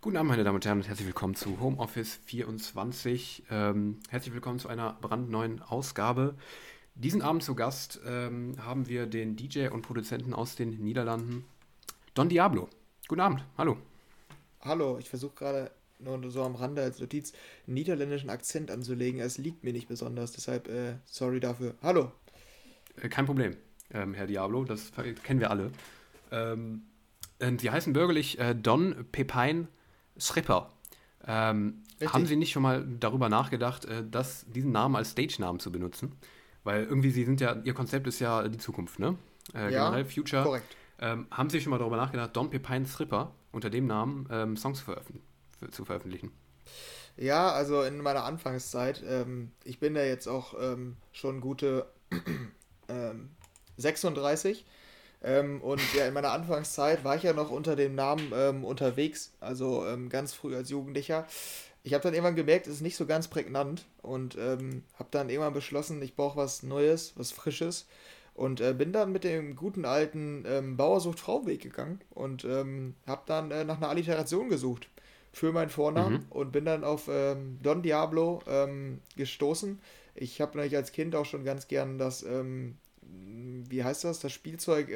Guten 0.00 0.16
Abend, 0.18 0.30
meine 0.30 0.44
Damen 0.44 0.56
und 0.56 0.66
Herren, 0.66 0.78
und 0.78 0.88
herzlich 0.88 1.06
willkommen 1.06 1.34
zu 1.34 1.60
Homeoffice 1.60 2.20
24. 2.26 3.44
Ähm, 3.50 4.00
herzlich 4.10 4.34
willkommen 4.34 4.58
zu 4.58 4.68
einer 4.68 4.92
brandneuen 5.00 5.62
Ausgabe. 5.62 6.34
Diesen 6.94 7.22
Abend 7.22 7.42
zu 7.42 7.54
Gast 7.54 8.00
ähm, 8.06 8.54
haben 8.62 8.86
wir 8.86 9.06
den 9.06 9.34
DJ 9.34 9.68
und 9.68 9.82
Produzenten 9.82 10.34
aus 10.34 10.56
den 10.56 10.82
Niederlanden, 10.84 11.44
Don 12.12 12.28
Diablo. 12.28 12.68
Guten 13.08 13.22
Abend, 13.22 13.44
hallo. 13.56 13.78
Hallo, 14.64 14.96
ich 14.98 15.10
versuche 15.10 15.34
gerade 15.34 15.70
nur 15.98 16.30
so 16.30 16.42
am 16.42 16.54
Rande 16.54 16.82
als 16.82 16.98
Notiz 16.98 17.34
einen 17.66 17.74
niederländischen 17.74 18.30
Akzent 18.30 18.70
anzulegen. 18.70 19.20
Es 19.20 19.36
liegt 19.36 19.62
mir 19.62 19.74
nicht 19.74 19.88
besonders, 19.88 20.32
deshalb 20.32 20.68
äh, 20.68 20.94
sorry 21.04 21.38
dafür. 21.38 21.74
Hallo. 21.82 22.12
Äh, 23.00 23.10
kein 23.10 23.26
Problem, 23.26 23.56
ähm, 23.92 24.14
Herr 24.14 24.26
Diablo, 24.26 24.64
das 24.64 24.92
kennen 25.22 25.40
wir 25.40 25.50
alle. 25.50 25.70
Ähm, 26.30 26.84
Sie 27.58 27.70
heißen 27.70 27.92
bürgerlich 27.92 28.38
äh, 28.38 28.54
Don 28.54 29.04
Pepin 29.12 29.68
Schripper. 30.16 30.72
Ähm, 31.26 31.82
haben 32.06 32.24
Sie 32.24 32.36
nicht 32.36 32.52
schon 32.52 32.62
mal 32.62 32.86
darüber 33.00 33.28
nachgedacht, 33.28 33.84
äh, 33.84 34.02
das, 34.10 34.46
diesen 34.48 34.72
Namen 34.72 34.96
als 34.96 35.10
Stage-Namen 35.10 35.60
zu 35.60 35.70
benutzen? 35.70 36.12
Weil 36.62 36.84
irgendwie, 36.84 37.10
sie 37.10 37.24
sind 37.24 37.42
ja, 37.42 37.60
ihr 37.64 37.74
Konzept 37.74 38.06
ist 38.06 38.20
ja 38.20 38.48
die 38.48 38.56
Zukunft, 38.56 38.98
ne? 38.98 39.18
Äh, 39.52 39.74
ja, 39.74 39.84
generell 39.84 40.06
Future. 40.06 40.42
Korrekt. 40.42 40.76
Ähm, 41.00 41.26
haben 41.30 41.50
Sie 41.50 41.60
schon 41.60 41.70
mal 41.70 41.78
darüber 41.78 41.98
nachgedacht, 41.98 42.34
Don 42.34 42.48
Pepines 42.48 42.98
Ripper 42.98 43.34
unter 43.54 43.70
dem 43.70 43.86
Namen 43.86 44.28
ähm, 44.30 44.56
Songs 44.56 44.80
zu, 44.80 44.84
veröffent 44.84 45.20
zu, 45.70 45.84
veröffentlichen? 45.84 46.32
Ja, 47.16 47.52
also 47.52 47.82
in 47.82 47.98
meiner 47.98 48.24
Anfangszeit, 48.24 49.02
ähm, 49.08 49.52
ich 49.64 49.78
bin 49.78 49.94
da 49.94 50.02
jetzt 50.02 50.26
auch 50.26 50.54
ähm, 50.60 50.96
schon 51.12 51.40
gute 51.40 51.86
36 53.76 54.64
ähm, 55.22 55.54
ähm, 55.56 55.60
und 55.62 55.80
ja, 55.94 56.06
in 56.06 56.14
meiner 56.14 56.32
Anfangszeit 56.32 57.04
war 57.04 57.16
ich 57.16 57.22
ja 57.22 57.32
noch 57.32 57.50
unter 57.50 57.76
dem 57.76 57.94
Namen 57.94 58.62
unterwegs, 58.64 59.32
also 59.40 59.86
ganz 60.10 60.34
früh 60.34 60.54
als 60.54 60.68
Jugendlicher. 60.68 61.26
Ich 61.82 61.94
habe 61.94 62.02
dann 62.02 62.14
irgendwann 62.14 62.36
gemerkt, 62.36 62.66
es 62.66 62.74
ist 62.74 62.80
nicht 62.80 62.96
so 62.96 63.06
ganz 63.06 63.28
prägnant 63.28 63.86
und 64.02 64.36
ähm, 64.36 64.82
habe 64.98 65.08
dann 65.10 65.30
irgendwann 65.30 65.54
beschlossen, 65.54 66.02
ich 66.02 66.16
brauche 66.16 66.36
was 66.36 66.62
Neues, 66.62 67.12
was 67.16 67.30
Frisches 67.30 67.86
und 68.34 68.60
äh, 68.60 68.74
bin 68.74 68.92
dann 68.92 69.12
mit 69.12 69.24
dem 69.24 69.56
guten 69.56 69.84
alten 69.84 70.44
ähm, 70.46 70.76
Bauersucht 70.76 71.20
Frauenweg 71.20 71.62
gegangen 71.62 72.00
und 72.10 72.44
ähm, 72.44 72.94
habe 73.06 73.22
dann 73.26 73.50
äh, 73.50 73.64
nach 73.64 73.78
einer 73.78 73.88
Alliteration 73.88 74.48
gesucht 74.48 74.88
für 75.32 75.52
meinen 75.52 75.70
Vornamen 75.70 76.14
mhm. 76.14 76.26
und 76.30 76.52
bin 76.52 76.64
dann 76.64 76.84
auf 76.84 77.08
ähm, 77.08 77.58
Don 77.62 77.82
Diablo 77.82 78.42
ähm, 78.46 79.00
gestoßen. 79.16 79.80
Ich 80.14 80.40
habe 80.40 80.56
natürlich 80.56 80.76
als 80.76 80.92
Kind 80.92 81.14
auch 81.16 81.26
schon 81.26 81.44
ganz 81.44 81.68
gern 81.68 81.98
das, 81.98 82.22
ähm, 82.22 82.76
wie 83.02 83.82
heißt 83.82 84.04
das, 84.04 84.20
das 84.20 84.32
Spielzeug 84.32 84.90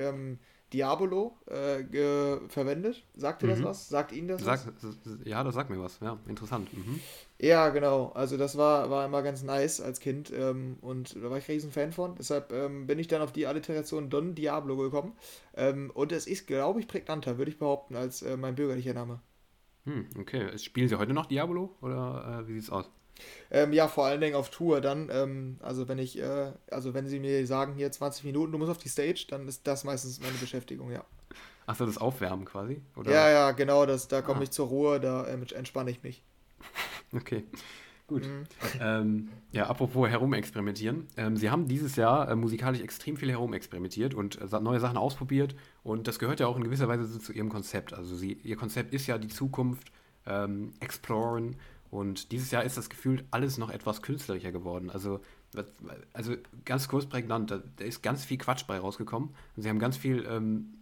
Diabolo 0.72 1.36
äh, 1.46 2.38
verwendet. 2.48 3.04
Sagt 3.14 3.42
ihr 3.42 3.48
mhm. 3.48 3.52
das 3.52 3.64
was? 3.64 3.88
Sagt 3.88 4.12
Ihnen 4.12 4.28
das 4.28 4.42
Sag, 4.42 4.66
was? 4.66 4.96
Ja, 5.24 5.42
das 5.42 5.54
sagt 5.54 5.70
mir 5.70 5.80
was. 5.80 5.98
Ja, 6.00 6.18
interessant. 6.26 6.72
Mhm. 6.72 7.00
Ja, 7.38 7.70
genau. 7.70 8.10
Also 8.14 8.36
das 8.36 8.56
war, 8.56 8.90
war 8.90 9.06
immer 9.06 9.22
ganz 9.22 9.42
nice 9.42 9.80
als 9.80 10.00
Kind 10.00 10.32
ähm, 10.34 10.76
und 10.80 11.16
da 11.16 11.30
war 11.30 11.38
ich 11.38 11.48
riesen 11.48 11.70
Fan 11.70 11.92
von. 11.92 12.16
Deshalb 12.16 12.52
ähm, 12.52 12.86
bin 12.86 12.98
ich 12.98 13.08
dann 13.08 13.22
auf 13.22 13.32
die 13.32 13.46
Alliteration 13.46 14.10
Don 14.10 14.34
Diablo 14.34 14.76
gekommen. 14.76 15.16
Ähm, 15.54 15.90
und 15.94 16.12
es 16.12 16.26
ist, 16.26 16.46
glaube 16.46 16.80
ich, 16.80 16.88
prägnanter, 16.88 17.38
würde 17.38 17.50
ich 17.50 17.58
behaupten, 17.58 17.96
als 17.96 18.22
äh, 18.22 18.36
mein 18.36 18.54
bürgerlicher 18.54 18.94
Name. 18.94 19.20
Hm, 19.84 20.06
okay. 20.18 20.58
Spielen 20.58 20.88
Sie 20.88 20.98
heute 20.98 21.14
noch 21.14 21.26
Diablo 21.26 21.76
oder 21.80 22.42
äh, 22.42 22.48
wie 22.48 22.58
es 22.58 22.70
aus? 22.70 22.90
Ähm, 23.50 23.72
ja, 23.72 23.88
vor 23.88 24.06
allen 24.06 24.20
Dingen 24.20 24.34
auf 24.34 24.50
Tour 24.50 24.80
dann. 24.80 25.08
Ähm, 25.10 25.58
also 25.60 25.88
wenn 25.88 25.98
ich, 25.98 26.18
äh, 26.18 26.52
also 26.70 26.94
wenn 26.94 27.06
sie 27.06 27.18
mir 27.18 27.46
sagen, 27.46 27.74
hier 27.74 27.90
20 27.90 28.24
Minuten, 28.24 28.52
du 28.52 28.58
musst 28.58 28.70
auf 28.70 28.78
die 28.78 28.88
Stage, 28.88 29.26
dann 29.28 29.48
ist 29.48 29.66
das 29.66 29.84
meistens 29.84 30.20
meine 30.20 30.34
Beschäftigung, 30.34 30.90
ja. 30.90 31.04
Achso, 31.66 31.84
das 31.84 31.98
Aufwärmen 31.98 32.44
quasi? 32.44 32.80
Oder? 32.96 33.12
Ja, 33.12 33.30
ja, 33.30 33.50
genau, 33.52 33.84
das, 33.84 34.08
da 34.08 34.22
komme 34.22 34.40
ah. 34.40 34.42
ich 34.44 34.50
zur 34.50 34.68
Ruhe, 34.68 35.00
da 35.00 35.24
äh, 35.26 35.38
entspanne 35.54 35.90
ich 35.90 36.02
mich. 36.02 36.22
Okay. 37.10 37.42
Gut. 38.08 38.26
Mhm. 38.26 38.46
Ähm, 38.80 39.28
ja, 39.52 39.66
apropos 39.66 40.08
herumexperimentieren. 40.08 41.06
Ähm, 41.18 41.36
Sie 41.36 41.50
haben 41.50 41.68
dieses 41.68 41.96
Jahr 41.96 42.30
äh, 42.30 42.36
musikalisch 42.36 42.80
extrem 42.80 43.18
viel 43.18 43.30
herumexperimentiert 43.30 44.14
und 44.14 44.40
äh, 44.40 44.60
neue 44.60 44.80
Sachen 44.80 44.96
ausprobiert 44.96 45.54
und 45.82 46.08
das 46.08 46.18
gehört 46.18 46.40
ja 46.40 46.46
auch 46.46 46.56
in 46.56 46.64
gewisser 46.64 46.88
Weise 46.88 47.18
zu 47.18 47.32
Ihrem 47.32 47.50
Konzept. 47.50 47.92
Also 47.92 48.16
Sie, 48.16 48.32
Ihr 48.42 48.56
Konzept 48.56 48.94
ist 48.94 49.06
ja 49.06 49.18
die 49.18 49.28
Zukunft, 49.28 49.92
ähm, 50.26 50.72
exploren 50.80 51.56
und 51.90 52.32
dieses 52.32 52.50
Jahr 52.50 52.64
ist 52.64 52.76
das 52.76 52.90
gefühlt 52.90 53.24
alles 53.30 53.58
noch 53.58 53.70
etwas 53.70 54.02
künstlerischer 54.02 54.52
geworden. 54.52 54.90
Also, 54.90 55.20
also 56.12 56.34
ganz 56.64 56.88
kurz 56.88 57.06
prägnant, 57.06 57.50
da, 57.50 57.62
da 57.76 57.84
ist 57.84 58.02
ganz 58.02 58.24
viel 58.24 58.38
Quatsch 58.38 58.66
bei 58.66 58.78
rausgekommen. 58.78 59.30
Und 59.56 59.62
sie 59.62 59.68
haben 59.68 59.78
ganz 59.78 59.96
viel, 59.96 60.26
ähm, 60.28 60.74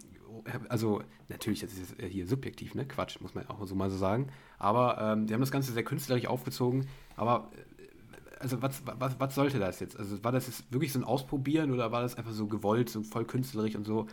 also 0.68 1.02
natürlich, 1.28 1.60
das 1.60 1.74
ist 1.74 1.94
hier 2.00 2.26
subjektiv, 2.26 2.74
ne? 2.74 2.86
Quatsch, 2.86 3.20
muss 3.20 3.34
man 3.34 3.46
auch 3.48 3.64
so 3.66 3.74
mal 3.74 3.90
so 3.90 3.96
sagen. 3.96 4.28
Aber 4.58 4.98
ähm, 5.00 5.26
die 5.26 5.34
haben 5.34 5.40
das 5.40 5.52
Ganze 5.52 5.72
sehr 5.72 5.84
künstlerisch 5.84 6.26
aufgezogen. 6.26 6.88
Aber 7.14 7.50
äh, 7.54 8.40
also 8.40 8.60
was, 8.60 8.82
was, 8.84 9.18
was 9.20 9.34
sollte 9.34 9.60
das 9.60 9.78
jetzt? 9.78 9.96
Also 9.96 10.22
war 10.24 10.32
das 10.32 10.48
jetzt 10.48 10.72
wirklich 10.72 10.92
so 10.92 10.98
ein 10.98 11.04
Ausprobieren 11.04 11.72
oder 11.72 11.92
war 11.92 12.02
das 12.02 12.16
einfach 12.16 12.32
so 12.32 12.48
gewollt, 12.48 12.90
so 12.90 13.02
voll 13.02 13.24
künstlerisch 13.24 13.76
und 13.76 13.84
so? 13.84 14.08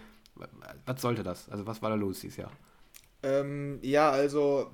Was 0.85 1.01
sollte 1.01 1.23
das? 1.23 1.49
Also 1.49 1.65
was 1.65 1.81
war 1.81 1.89
da 1.89 1.95
los 1.95 2.19
dieses 2.21 2.37
Jahr? 2.37 2.51
Ähm, 3.23 3.79
ja, 3.81 4.09
also 4.09 4.71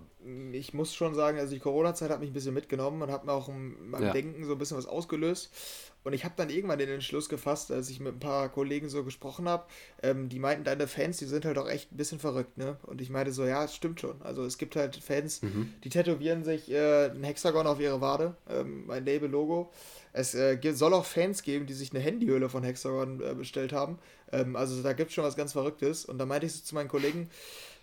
ich 0.51 0.73
muss 0.73 0.93
schon 0.93 1.15
sagen, 1.15 1.39
also 1.39 1.53
die 1.53 1.59
Corona-Zeit 1.59 2.09
hat 2.09 2.19
mich 2.19 2.29
ein 2.29 2.33
bisschen 2.33 2.53
mitgenommen 2.53 3.01
und 3.01 3.11
hat 3.11 3.25
mir 3.25 3.31
auch 3.31 3.47
in 3.47 3.89
meinem 3.89 4.03
ja. 4.03 4.11
Denken 4.11 4.45
so 4.45 4.53
ein 4.53 4.57
bisschen 4.57 4.77
was 4.77 4.85
ausgelöst. 4.85 5.51
Und 6.03 6.13
ich 6.13 6.23
habe 6.23 6.33
dann 6.37 6.49
irgendwann 6.49 6.79
den 6.79 6.89
Entschluss 6.89 7.27
gefasst, 7.27 7.71
als 7.71 7.89
ich 7.89 7.99
mit 7.99 8.15
ein 8.15 8.19
paar 8.19 8.49
Kollegen 8.49 8.89
so 8.89 9.03
gesprochen 9.03 9.49
habe, 9.49 9.65
ähm, 10.01 10.29
die 10.29 10.39
meinten, 10.39 10.63
deine 10.63 10.87
Fans, 10.87 11.17
die 11.17 11.25
sind 11.25 11.45
halt 11.45 11.57
auch 11.57 11.69
echt 11.69 11.91
ein 11.91 11.97
bisschen 11.97 12.19
verrückt, 12.19 12.57
ne? 12.57 12.77
Und 12.83 13.01
ich 13.01 13.09
meinte 13.09 13.33
so, 13.33 13.45
ja, 13.45 13.65
es 13.65 13.75
stimmt 13.75 13.99
schon. 13.99 14.21
Also 14.21 14.45
es 14.45 14.57
gibt 14.57 14.75
halt 14.77 14.95
Fans, 14.95 15.41
mhm. 15.41 15.73
die 15.83 15.89
tätowieren 15.89 16.43
sich 16.43 16.71
äh, 16.71 17.09
ein 17.09 17.23
Hexagon 17.23 17.67
auf 17.67 17.79
ihre 17.81 17.99
Wade, 17.99 18.35
ähm, 18.49 18.85
mein 18.87 19.05
Label-Logo. 19.05 19.71
Es 20.13 20.33
äh, 20.35 20.57
soll 20.73 20.93
auch 20.93 21.05
Fans 21.05 21.43
geben, 21.43 21.65
die 21.65 21.73
sich 21.73 21.91
eine 21.91 21.99
Handyhülle 21.99 22.49
von 22.49 22.63
Hexagon 22.63 23.21
äh, 23.21 23.35
bestellt 23.35 23.73
haben. 23.73 23.99
Ähm, 24.31 24.55
also 24.55 24.81
da 24.81 24.93
gibt 24.93 25.09
es 25.09 25.15
schon 25.15 25.25
was 25.25 25.35
ganz 25.35 25.51
Verrücktes. 25.51 26.05
Und 26.05 26.17
da 26.17 26.25
meinte 26.25 26.45
ich 26.45 26.53
so 26.53 26.63
zu 26.63 26.75
meinen 26.75 26.89
Kollegen, 26.89 27.29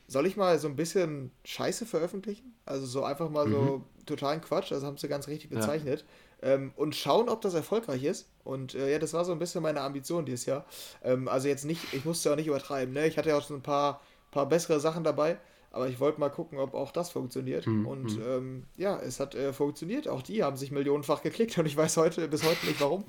soll 0.06 0.26
ich 0.26 0.36
mal 0.36 0.58
so 0.58 0.68
ein 0.68 0.76
bisschen 0.76 1.30
Scheiße 1.44 1.86
veröffentlichen? 1.86 2.54
Also 2.64 2.86
so 2.86 3.04
einfach 3.04 3.30
mal 3.30 3.46
mhm. 3.46 3.52
so 3.52 3.82
totalen 4.06 4.40
Quatsch, 4.40 4.72
also 4.72 4.86
haben 4.86 4.96
sie 4.96 5.08
ganz 5.08 5.28
richtig 5.28 5.50
bezeichnet. 5.50 6.00
Ja 6.00 6.06
ähm, 6.42 6.72
und 6.76 6.94
schauen, 6.94 7.28
ob 7.28 7.40
das 7.40 7.54
erfolgreich 7.54 8.04
ist. 8.04 8.28
Und 8.44 8.74
äh, 8.74 8.92
ja, 8.92 8.98
das 8.98 9.12
war 9.12 9.24
so 9.24 9.32
ein 9.32 9.38
bisschen 9.38 9.62
meine 9.62 9.80
Ambition 9.80 10.26
dieses 10.26 10.46
Jahr. 10.46 10.66
Ähm, 11.02 11.28
also 11.28 11.48
jetzt 11.48 11.64
nicht, 11.64 11.80
ich 11.92 12.04
musste 12.04 12.30
auch 12.30 12.36
nicht 12.36 12.46
übertreiben, 12.46 12.92
ne? 12.92 13.06
Ich 13.06 13.18
hatte 13.18 13.30
ja 13.30 13.38
auch 13.38 13.46
schon 13.46 13.56
ein 13.56 13.62
paar, 13.62 14.00
paar 14.30 14.48
bessere 14.48 14.78
Sachen 14.78 15.02
dabei, 15.02 15.38
aber 15.70 15.88
ich 15.88 15.98
wollte 15.98 16.20
mal 16.20 16.28
gucken, 16.28 16.58
ob 16.58 16.74
auch 16.74 16.92
das 16.92 17.10
funktioniert. 17.10 17.66
Mhm. 17.66 17.86
Und 17.86 18.10
hm. 18.12 18.22
ähm, 18.26 18.64
ja, 18.76 18.98
es 18.98 19.18
hat 19.18 19.34
äh, 19.34 19.52
funktioniert. 19.52 20.08
Auch 20.08 20.22
die 20.22 20.42
haben 20.42 20.56
sich 20.56 20.70
millionenfach 20.70 21.22
geklickt 21.22 21.56
und 21.58 21.66
ich 21.66 21.76
weiß 21.76 21.96
heute 21.96 22.28
bis 22.28 22.44
heute 22.44 22.66
nicht 22.66 22.80
warum. 22.80 23.04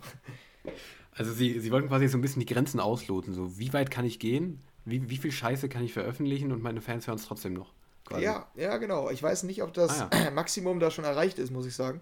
Also 1.13 1.33
sie, 1.33 1.59
sie 1.59 1.71
wollten 1.71 1.87
quasi 1.87 2.07
so 2.07 2.17
ein 2.17 2.21
bisschen 2.21 2.41
die 2.41 2.45
Grenzen 2.45 2.79
ausloten. 2.79 3.33
So, 3.33 3.57
wie 3.57 3.73
weit 3.73 3.89
kann 3.89 4.05
ich 4.05 4.19
gehen? 4.19 4.61
Wie, 4.87 5.09
wie 5.09 5.17
viel 5.17 5.31
Scheiße 5.31 5.67
kann 5.67 5.83
ich 5.83 5.91
veröffentlichen 5.91 6.53
und 6.53 6.63
meine 6.63 6.79
Fans 6.79 7.07
hören 7.07 7.17
es 7.17 7.25
trotzdem 7.25 7.53
noch? 7.53 7.73
Quasi. 8.05 8.23
Ja, 8.23 8.47
ja, 8.55 8.77
genau. 8.77 9.09
Ich 9.09 9.21
weiß 9.21 9.43
nicht, 9.43 9.61
ob 9.61 9.73
das 9.73 10.01
ah, 10.01 10.09
ja. 10.13 10.31
Maximum 10.35 10.79
da 10.79 10.91
schon 10.91 11.03
erreicht 11.03 11.39
ist, 11.39 11.51
muss 11.51 11.65
ich 11.65 11.75
sagen. 11.75 11.99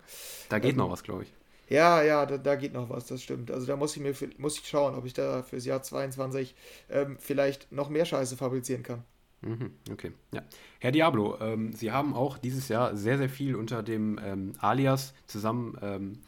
Da 0.49 0.59
geht 0.59 0.73
ähm, 0.73 0.77
noch 0.77 0.91
was, 0.91 1.01
glaube 1.01 1.23
ich. 1.23 1.33
Ja, 1.67 2.03
ja, 2.03 2.27
da, 2.27 2.37
da, 2.37 2.55
geht 2.55 2.73
noch 2.73 2.91
was, 2.91 3.07
das 3.07 3.23
stimmt. 3.23 3.49
Also 3.49 3.65
da 3.65 3.75
muss 3.75 3.95
ich 3.95 4.03
mir 4.03 4.13
muss 4.37 4.59
ich 4.59 4.67
schauen, 4.67 4.93
ob 4.93 5.05
ich 5.05 5.13
da 5.13 5.41
fürs 5.41 5.65
Jahr 5.65 5.81
22 5.81 6.53
ähm, 6.91 7.17
vielleicht 7.19 7.71
noch 7.71 7.89
mehr 7.89 8.05
Scheiße 8.05 8.37
fabrizieren 8.37 8.83
kann. 8.83 9.03
Mhm, 9.41 9.71
okay, 9.91 10.11
ja. 10.31 10.43
Herr 10.79 10.91
Diablo, 10.91 11.39
ähm, 11.41 11.73
Sie 11.73 11.91
haben 11.91 12.13
auch 12.13 12.37
dieses 12.37 12.67
Jahr 12.67 12.95
sehr, 12.95 13.17
sehr 13.17 13.29
viel 13.29 13.55
unter 13.55 13.81
dem 13.81 14.19
ähm, 14.23 14.53
Alias 14.59 15.15
zusammen 15.25 15.75
ähm, 15.81 16.19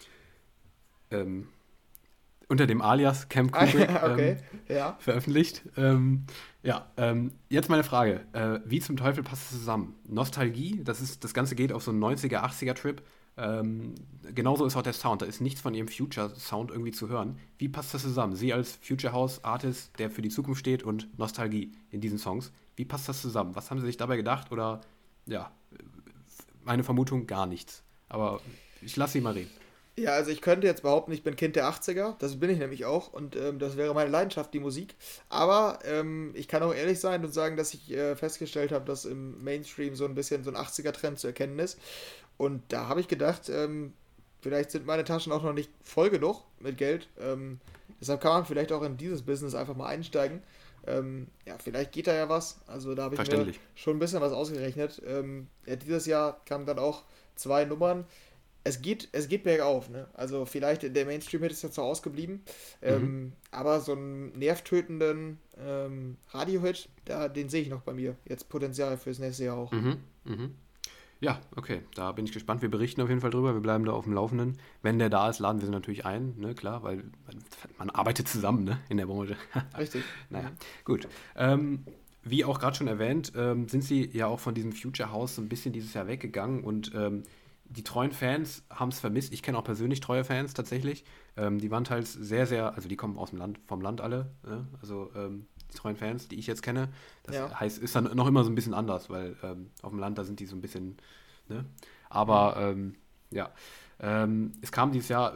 ähm, 1.12 1.50
unter 2.48 2.68
dem 2.68 2.82
Alias 2.82 3.30
Camp 3.30 3.52
Kubrick 3.52 3.90
okay, 4.04 4.38
ja. 4.68 4.96
veröffentlicht. 5.00 5.64
Ja, 6.68 6.86
ähm, 6.98 7.32
jetzt 7.48 7.70
meine 7.70 7.86
Frage. 7.86 8.26
Äh, 8.34 8.60
wie 8.66 8.82
zum 8.82 8.98
Teufel 8.98 9.24
passt 9.24 9.44
es 9.44 9.60
zusammen? 9.60 9.96
Nostalgie, 10.06 10.82
das, 10.84 11.00
ist, 11.00 11.24
das 11.24 11.34
Ganze 11.34 11.56
geht 11.56 11.72
auf 11.72 11.82
so 11.82 11.92
einen 11.92 12.04
90er, 12.04 12.44
80er 12.44 12.74
Trip. 12.74 13.02
Ähm, 13.38 13.96
genauso 14.36 14.66
ist 14.66 14.76
auch 14.76 14.82
der 14.82 14.92
Sound. 14.92 15.22
Da 15.22 15.26
ist 15.28 15.40
nichts 15.40 15.62
von 15.62 15.74
ihrem 15.74 15.88
Future-Sound 15.88 16.72
irgendwie 16.72 16.92
zu 16.92 17.08
hören. 17.08 17.40
Wie 17.58 17.70
passt 17.70 17.94
das 17.94 18.02
zusammen? 18.02 18.36
Sie 18.36 18.52
als 18.52 18.80
Future 18.82 19.14
House-Artist, 19.14 19.98
der 19.98 20.12
für 20.12 20.22
die 20.22 20.28
Zukunft 20.28 20.60
steht 20.60 20.84
und 20.84 21.18
Nostalgie 21.18 21.72
in 21.90 22.02
diesen 22.02 22.18
Songs. 22.18 22.52
Wie 22.76 22.84
passt 22.84 23.08
das 23.08 23.22
zusammen? 23.22 23.56
Was 23.56 23.72
haben 23.72 23.80
Sie 23.80 23.86
sich 23.86 23.96
dabei 23.96 24.18
gedacht? 24.18 24.52
Oder, 24.52 24.82
ja, 25.26 25.52
meine 26.66 26.84
Vermutung, 26.84 27.28
gar 27.28 27.46
nichts. 27.46 27.82
Aber 28.10 28.42
ich 28.82 28.98
lasse 28.98 29.14
Sie 29.14 29.22
mal 29.22 29.34
reden. 29.36 29.52
Ja, 30.00 30.12
also 30.12 30.30
ich 30.30 30.42
könnte 30.42 30.68
jetzt 30.68 30.84
behaupten, 30.84 31.12
ich 31.12 31.24
bin 31.24 31.36
Kind 31.36 31.56
der 31.56 31.68
80er, 31.68 32.14
das 32.20 32.40
bin 32.40 32.52
ich 32.52 32.60
nämlich 32.60 32.86
auch 32.86 33.14
und 33.14 33.36
ähm, 33.36 33.58
das 33.58 33.78
wäre 33.78 33.96
meine 33.96 34.12
Leidenschaft, 34.12 34.54
die 34.54 34.60
Musik. 34.60 34.94
Aber 35.28 35.80
ähm, 35.86 36.32
ich 36.36 36.48
kann 36.48 36.62
auch 36.62 36.74
ehrlich 36.74 37.00
sein 37.00 37.26
und 37.26 37.34
sagen, 37.34 37.58
dass 37.58 37.74
ich 37.74 37.92
äh, 37.92 38.16
festgestellt 38.16 38.72
habe, 38.72 38.86
dass 38.86 39.06
im 39.06 39.44
Mainstream 39.44 39.96
so 39.96 40.06
ein 40.06 40.14
bisschen 40.14 40.44
so 40.44 40.52
ein 40.52 40.56
80er-Trend 40.56 41.18
zu 41.18 41.26
erkennen 41.26 41.58
ist. 41.58 41.80
Und 42.38 42.62
da 42.70 42.88
habe 42.88 43.00
ich 43.00 43.08
gedacht, 43.08 43.50
ähm, 43.50 43.94
vielleicht 44.40 44.70
sind 44.70 44.86
meine 44.86 45.04
Taschen 45.04 45.32
auch 45.32 45.42
noch 45.42 45.54
nicht 45.54 45.72
voll 45.82 46.12
genug 46.12 46.44
mit 46.60 46.78
Geld. 46.78 47.08
Ähm, 47.20 47.60
deshalb 48.00 48.22
kann 48.22 48.34
man 48.34 48.46
vielleicht 48.46 48.72
auch 48.72 48.84
in 48.84 48.98
dieses 48.98 49.24
Business 49.24 49.56
einfach 49.56 49.76
mal 49.76 49.88
einsteigen. 49.88 50.44
Ähm, 50.86 51.26
ja, 51.48 51.56
vielleicht 51.58 51.92
geht 51.92 52.06
da 52.06 52.14
ja 52.14 52.30
was. 52.30 52.60
Also 52.68 52.94
da 52.94 53.06
habe 53.06 53.16
ich 53.16 53.32
mir 53.32 53.52
schon 53.74 53.96
ein 53.96 54.00
bisschen 54.00 54.22
was 54.22 54.32
ausgerechnet. 54.32 55.02
Ähm, 55.08 55.48
ja, 55.66 55.76
dieses 55.76 56.06
Jahr 56.06 56.40
kamen 56.46 56.68
dann 56.68 56.78
auch 56.78 57.04
zwei 57.36 57.66
Nummern 57.66 58.06
es 58.68 58.82
geht, 58.82 59.08
es 59.14 59.30
geht 59.30 59.44
bergauf, 59.44 59.90
ne? 59.90 60.08
Also 60.14 60.46
vielleicht 60.46 60.84
der 60.84 61.06
Mainstream-Hit 61.06 61.52
ist 61.52 61.64
jetzt 61.64 61.78
noch 61.78 61.86
ausgeblieben, 61.86 62.42
ähm, 62.82 63.02
mhm. 63.02 63.34
aber 63.52 63.80
so 63.80 63.94
einen 63.94 64.38
nervtötenden 64.38 65.38
ähm, 65.58 66.18
Radio-Hit, 66.32 66.90
den 67.36 67.50
sehe 67.50 67.62
ich 67.62 67.70
noch 67.70 67.82
bei 67.82 67.94
mir. 67.94 68.16
Jetzt 68.26 68.50
Potenzial 68.50 68.98
fürs 68.98 69.20
nächste 69.20 69.46
Jahr 69.46 69.58
auch. 69.58 69.72
Mhm. 69.72 69.98
Mhm. 70.26 70.56
Ja, 71.20 71.40
okay, 71.56 71.82
da 71.96 72.12
bin 72.12 72.26
ich 72.26 72.32
gespannt. 72.32 72.62
Wir 72.62 72.70
berichten 72.70 73.02
auf 73.02 73.10
jeden 73.10 73.22
Fall 73.22 73.32
drüber, 73.32 73.54
wir 73.54 73.62
bleiben 73.62 73.86
da 73.86 73.94
auf 73.94 74.04
dem 74.04 74.14
Laufenden. 74.14 74.60
Wenn 74.84 75.00
der 75.00 75.10
da 75.10 75.30
ist, 75.30 75.40
laden 75.40 75.62
wir 75.62 75.66
sie 75.66 75.72
natürlich 75.72 76.06
ein, 76.06 76.36
ne, 76.38 76.54
klar, 76.54 76.84
weil 76.84 76.98
man, 76.98 77.44
man 77.80 77.90
arbeitet 77.90 78.28
zusammen, 78.28 78.66
ne, 78.66 78.80
in 78.90 78.98
der 78.98 79.08
Branche. 79.08 79.36
Richtig. 79.78 80.04
naja, 80.30 80.52
gut. 80.84 81.08
Ähm, 81.36 81.86
wie 82.24 82.44
auch 82.44 82.60
gerade 82.60 82.76
schon 82.76 82.88
erwähnt, 82.88 83.32
ähm, 83.36 83.70
sind 83.70 83.84
sie 83.84 84.10
ja 84.12 84.28
auch 84.28 84.42
von 84.42 84.54
diesem 84.54 84.74
Future 84.74 85.12
House 85.12 85.36
so 85.36 85.42
ein 85.42 85.48
bisschen 85.48 85.72
dieses 85.72 85.94
Jahr 85.94 86.08
weggegangen 86.08 86.64
und 86.64 86.92
ähm, 86.94 87.24
die 87.70 87.84
treuen 87.84 88.12
Fans 88.12 88.64
haben 88.70 88.90
es 88.90 89.00
vermisst. 89.00 89.34
Ich 89.34 89.44
kenne 89.44 89.58
auch 89.58 89.64
persönlich 89.64 90.00
treue 90.00 90.24
Fans 90.24 90.54
tatsächlich. 90.54 91.04
Ähm, 91.36 91.60
die 91.60 91.70
waren 91.70 91.84
teils 91.84 92.14
sehr, 92.14 92.48
sehr, 92.48 92.74
also 92.76 92.88
die 92.88 92.96
kommen 92.96 93.18
aus 93.18 93.32
dem 93.32 93.40
Land, 93.40 93.60
vom 93.66 93.82
Land 93.82 94.02
alle. 94.02 94.32
Ne? 94.44 94.68
Also 94.82 95.12
ähm, 95.16 95.48
die 95.72 95.78
treuen 95.78 95.96
Fans, 95.96 96.28
die 96.28 96.36
ich 96.36 96.48
jetzt 96.48 96.62
kenne. 96.62 96.90
Das 97.24 97.36
ja. 97.36 97.60
heißt, 97.60 97.80
ist 97.80 97.96
dann 97.96 98.16
noch 98.16 98.28
immer 98.28 98.44
so 98.44 98.50
ein 98.50 98.56
bisschen 98.56 98.74
anders, 98.74 99.10
weil 99.10 99.36
ähm, 99.44 99.72
auf 99.82 99.92
dem 99.92 100.00
Land, 100.00 100.18
da 100.18 100.24
sind 100.24 100.40
die 100.40 100.46
so 100.46 100.56
ein 100.56 100.62
bisschen, 100.62 100.98
ne? 101.50 101.66
Aber 102.10 102.56
ähm, 102.58 102.96
ja, 103.32 103.52
ähm, 104.00 104.54
es 104.62 104.72
kam 104.72 104.94
dieses 104.94 105.10
Jahr 105.10 105.34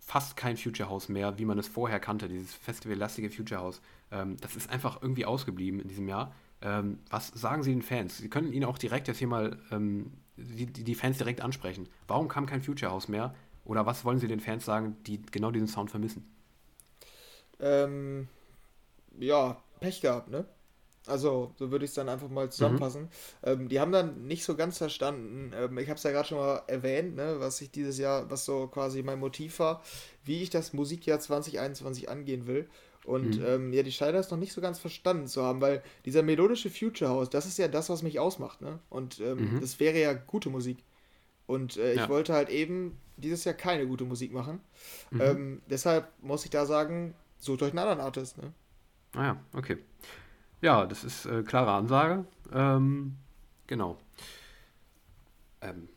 fast 0.00 0.36
kein 0.36 0.56
Future 0.56 0.88
House 0.88 1.10
mehr, 1.10 1.38
wie 1.38 1.44
man 1.44 1.58
es 1.58 1.68
vorher 1.68 2.00
kannte, 2.00 2.28
dieses 2.28 2.54
festivallastige 2.54 3.28
Future 3.28 3.60
House. 3.60 3.82
Ähm, 4.10 4.38
das 4.40 4.56
ist 4.56 4.70
einfach 4.70 5.02
irgendwie 5.02 5.26
ausgeblieben 5.26 5.80
in 5.80 5.88
diesem 5.88 6.08
Jahr. 6.08 6.34
was 7.10 7.28
sagen 7.28 7.62
Sie 7.62 7.70
den 7.70 7.82
Fans? 7.82 8.16
Sie 8.16 8.30
können 8.30 8.50
Ihnen 8.50 8.64
auch 8.64 8.78
direkt 8.78 9.08
jetzt 9.08 9.18
hier 9.18 9.28
mal 9.28 9.58
die, 10.36 10.66
die 10.66 10.94
Fans 10.94 11.18
direkt 11.18 11.40
ansprechen. 11.40 11.88
Warum 12.06 12.28
kam 12.28 12.46
kein 12.46 12.62
Future 12.62 12.90
House 12.90 13.08
mehr? 13.08 13.34
Oder 13.64 13.86
was 13.86 14.04
wollen 14.04 14.18
Sie 14.18 14.28
den 14.28 14.40
Fans 14.40 14.64
sagen, 14.64 14.96
die 15.06 15.20
genau 15.22 15.50
diesen 15.50 15.68
Sound 15.68 15.90
vermissen? 15.90 16.24
Ähm, 17.58 18.28
ja, 19.18 19.56
Pech 19.80 20.00
gehabt, 20.00 20.30
ne? 20.30 20.46
Also, 21.06 21.52
so 21.56 21.70
würde 21.70 21.84
ich 21.84 21.92
es 21.92 21.94
dann 21.94 22.08
einfach 22.08 22.28
mal 22.28 22.50
zusammenfassen. 22.50 23.02
Mhm. 23.02 23.08
Ähm, 23.44 23.68
die 23.68 23.78
haben 23.78 23.92
dann 23.92 24.26
nicht 24.26 24.44
so 24.44 24.56
ganz 24.56 24.78
verstanden, 24.78 25.52
ähm, 25.54 25.78
ich 25.78 25.88
habe 25.88 25.96
es 25.96 26.02
ja 26.02 26.10
gerade 26.10 26.28
schon 26.28 26.38
mal 26.38 26.62
erwähnt, 26.66 27.14
ne, 27.14 27.36
was 27.38 27.60
ich 27.60 27.70
dieses 27.70 27.98
Jahr, 27.98 28.28
was 28.28 28.44
so 28.44 28.66
quasi 28.66 29.02
mein 29.04 29.20
Motiv 29.20 29.60
war, 29.60 29.82
wie 30.24 30.42
ich 30.42 30.50
das 30.50 30.72
Musikjahr 30.72 31.20
2021 31.20 32.08
angehen 32.08 32.46
will. 32.46 32.68
Und 33.06 33.38
mhm. 33.38 33.46
ähm, 33.46 33.72
ja, 33.72 33.84
die 33.84 33.92
scheinen 33.92 34.14
das 34.14 34.32
noch 34.32 34.38
nicht 34.38 34.52
so 34.52 34.60
ganz 34.60 34.80
verstanden 34.80 35.28
zu 35.28 35.42
haben, 35.44 35.60
weil 35.60 35.80
dieser 36.04 36.22
melodische 36.22 36.70
Future 36.70 37.08
House, 37.08 37.30
das 37.30 37.46
ist 37.46 37.56
ja 37.56 37.68
das, 37.68 37.88
was 37.88 38.02
mich 38.02 38.18
ausmacht, 38.18 38.60
ne? 38.60 38.80
Und 38.90 39.20
ähm, 39.20 39.54
mhm. 39.54 39.60
das 39.60 39.78
wäre 39.78 39.98
ja 39.98 40.12
gute 40.12 40.50
Musik. 40.50 40.78
Und 41.46 41.76
äh, 41.76 41.92
ich 41.92 42.00
ja. 42.00 42.08
wollte 42.08 42.34
halt 42.34 42.48
eben 42.48 42.98
dieses 43.16 43.44
Jahr 43.44 43.54
keine 43.54 43.86
gute 43.86 44.04
Musik 44.04 44.32
machen. 44.32 44.60
Mhm. 45.12 45.20
Ähm, 45.20 45.62
deshalb 45.70 46.08
muss 46.20 46.44
ich 46.44 46.50
da 46.50 46.66
sagen, 46.66 47.14
sucht 47.38 47.62
euch 47.62 47.70
einen 47.70 47.78
anderen 47.78 48.00
Artist, 48.00 48.38
ne? 48.38 48.52
Ah 49.14 49.22
ja, 49.22 49.36
okay. 49.52 49.78
Ja, 50.60 50.84
das 50.84 51.04
ist 51.04 51.26
äh, 51.26 51.44
klare 51.44 51.70
Ansage. 51.70 52.24
Ähm, 52.52 53.14
genau. 53.68 53.98
Ähm, 55.60 55.88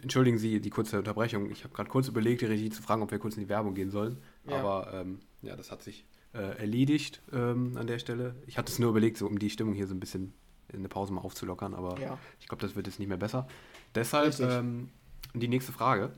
entschuldigen 0.00 0.38
Sie 0.38 0.58
die 0.58 0.70
kurze 0.70 0.96
Unterbrechung. 0.96 1.50
Ich 1.50 1.64
habe 1.64 1.74
gerade 1.74 1.90
kurz 1.90 2.08
überlegt, 2.08 2.40
die 2.40 2.46
Regie 2.46 2.70
zu 2.70 2.82
fragen, 2.82 3.02
ob 3.02 3.10
wir 3.10 3.18
kurz 3.18 3.36
in 3.36 3.42
die 3.42 3.48
Werbung 3.50 3.74
gehen 3.74 3.90
sollen. 3.90 4.16
Ja. 4.46 4.56
Aber 4.56 4.90
ähm, 4.94 5.20
ja, 5.42 5.56
das 5.56 5.70
hat 5.70 5.82
sich 5.82 6.04
äh, 6.34 6.58
erledigt 6.58 7.20
ähm, 7.32 7.76
an 7.76 7.86
der 7.86 7.98
Stelle. 7.98 8.34
Ich 8.46 8.58
hatte 8.58 8.72
es 8.72 8.78
nur 8.78 8.90
überlegt, 8.90 9.18
so 9.18 9.26
um 9.26 9.38
die 9.38 9.50
Stimmung 9.50 9.74
hier 9.74 9.86
so 9.86 9.94
ein 9.94 10.00
bisschen 10.00 10.32
in 10.72 10.82
der 10.82 10.88
Pause 10.88 11.12
mal 11.12 11.20
aufzulockern, 11.20 11.74
aber 11.74 12.00
ja. 12.00 12.18
ich 12.40 12.48
glaube, 12.48 12.62
das 12.62 12.74
wird 12.76 12.86
jetzt 12.86 12.98
nicht 12.98 13.08
mehr 13.08 13.18
besser. 13.18 13.46
Deshalb 13.94 14.38
ähm, 14.40 14.88
die 15.34 15.48
nächste 15.48 15.72
Frage. 15.72 16.12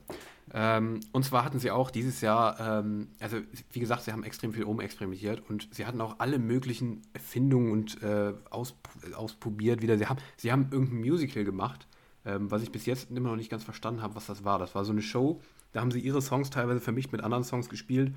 Ähm, 0.52 1.00
und 1.12 1.25
zwar 1.25 1.45
hatten 1.45 1.59
sie 1.59 1.71
auch 1.71 1.90
dieses 1.90 2.21
Jahr, 2.21 2.61
ähm, 2.61 3.09
also 3.19 3.38
wie 3.73 3.81
gesagt, 3.81 4.02
sie 4.02 4.12
haben 4.12 4.25
extrem 4.25 4.52
viel 4.52 4.64
rumexperimentiert 4.64 5.43
und 5.49 5.69
sie 5.73 5.87
hatten 5.87 6.00
auch 6.00 6.16
alle 6.19 6.38
möglichen 6.38 7.02
Erfindungen 7.14 7.73
und 7.73 8.02
äh, 8.02 8.35
aus, 8.50 8.75
ausprobiert 9.14 9.83
wieder. 9.83 9.97
Sie 9.97 10.07
haben, 10.07 10.19
sie 10.37 10.52
haben 10.52 10.69
irgendein 10.71 11.00
Musical 11.00 11.45
gemacht, 11.45 11.87
ähm, 12.26 12.50
was 12.50 12.62
ich 12.62 12.71
bis 12.71 12.87
jetzt 12.87 13.11
immer 13.11 13.31
noch 13.31 13.37
nicht 13.37 13.50
ganz 13.50 13.64
verstanden 13.64 14.02
habe, 14.02 14.14
was 14.14 14.26
das 14.26 14.45
war. 14.45 14.59
Das 14.59 14.75
war 14.75 14.85
so 14.85 14.93
eine 14.93 15.02
Show, 15.02 15.40
da 15.73 15.81
haben 15.81 15.90
sie 15.90 16.00
ihre 16.00 16.21
Songs 16.21 16.50
teilweise 16.50 16.81
vermischt 16.81 17.11
mit 17.11 17.23
anderen 17.23 17.45
Songs 17.45 17.69
gespielt 17.69 18.12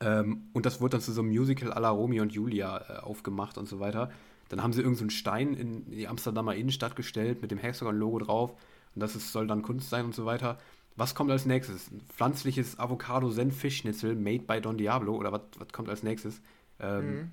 ähm, 0.00 0.48
und 0.52 0.66
das 0.66 0.80
wurde 0.80 0.92
dann 0.92 1.00
zu 1.00 1.12
so 1.12 1.22
einem 1.22 1.30
Musical 1.30 1.72
à 1.72 1.80
la 1.80 1.90
Romeo 1.90 2.22
und 2.22 2.32
Julia 2.32 2.78
äh, 2.88 2.98
aufgemacht 2.98 3.58
und 3.58 3.68
so 3.68 3.80
weiter. 3.80 4.10
Dann 4.48 4.62
haben 4.62 4.72
sie 4.72 4.80
irgendeinen 4.80 5.10
so 5.10 5.16
Stein 5.16 5.54
in 5.54 5.90
die 5.90 6.06
Amsterdamer 6.06 6.54
Innenstadt 6.54 6.96
gestellt 6.96 7.42
mit 7.42 7.50
dem 7.50 7.58
Hexagon-Logo 7.58 8.18
drauf. 8.20 8.52
Und 8.94 9.00
das 9.00 9.16
ist, 9.16 9.32
soll 9.32 9.46
dann 9.46 9.62
Kunst 9.62 9.90
sein 9.90 10.04
und 10.04 10.14
so 10.14 10.24
weiter. 10.24 10.58
Was 10.94 11.14
kommt 11.14 11.30
als 11.30 11.46
nächstes? 11.46 11.90
Ein 11.90 12.00
pflanzliches 12.08 12.78
Avocado-Senf-Fischschnitzel 12.78 14.14
made 14.14 14.44
by 14.44 14.60
Don 14.60 14.78
Diablo? 14.78 15.16
Oder 15.16 15.32
was, 15.32 15.68
kommt 15.72 15.88
als 15.88 16.02
nächstes? 16.02 16.40
Ähm, 16.80 17.06
mhm. 17.06 17.30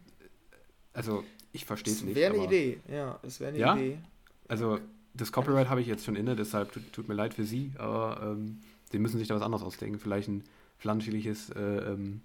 Also, 0.94 1.24
ich 1.52 1.66
verstehe 1.66 1.94
es 1.94 2.04
nicht. 2.04 2.16
Wäre 2.16 2.34
eine 2.34 2.46
Idee, 2.46 2.80
ja. 2.90 3.20
Es 3.24 3.40
wäre 3.40 3.50
eine 3.50 3.60
ja? 3.60 3.76
Idee. 3.76 4.00
Also, 4.48 4.80
das 5.14 5.32
Copyright 5.32 5.70
habe 5.70 5.82
ich 5.82 5.88
jetzt 5.88 6.06
schon 6.06 6.16
inne, 6.16 6.36
deshalb 6.36 6.72
tut, 6.72 6.92
tut 6.92 7.08
mir 7.08 7.14
leid 7.14 7.34
für 7.34 7.44
Sie, 7.44 7.72
aber 7.78 8.20
ähm, 8.22 8.60
Sie 8.92 9.00
müssen 9.00 9.18
sich 9.18 9.28
da 9.28 9.36
was 9.36 9.42
anderes 9.42 9.64
ausdenken. 9.64 10.00
Vielleicht 10.00 10.28
ein 10.28 10.44
flanscheliges 10.78 11.50
äh, 11.52 11.60
ähm, 11.62 12.22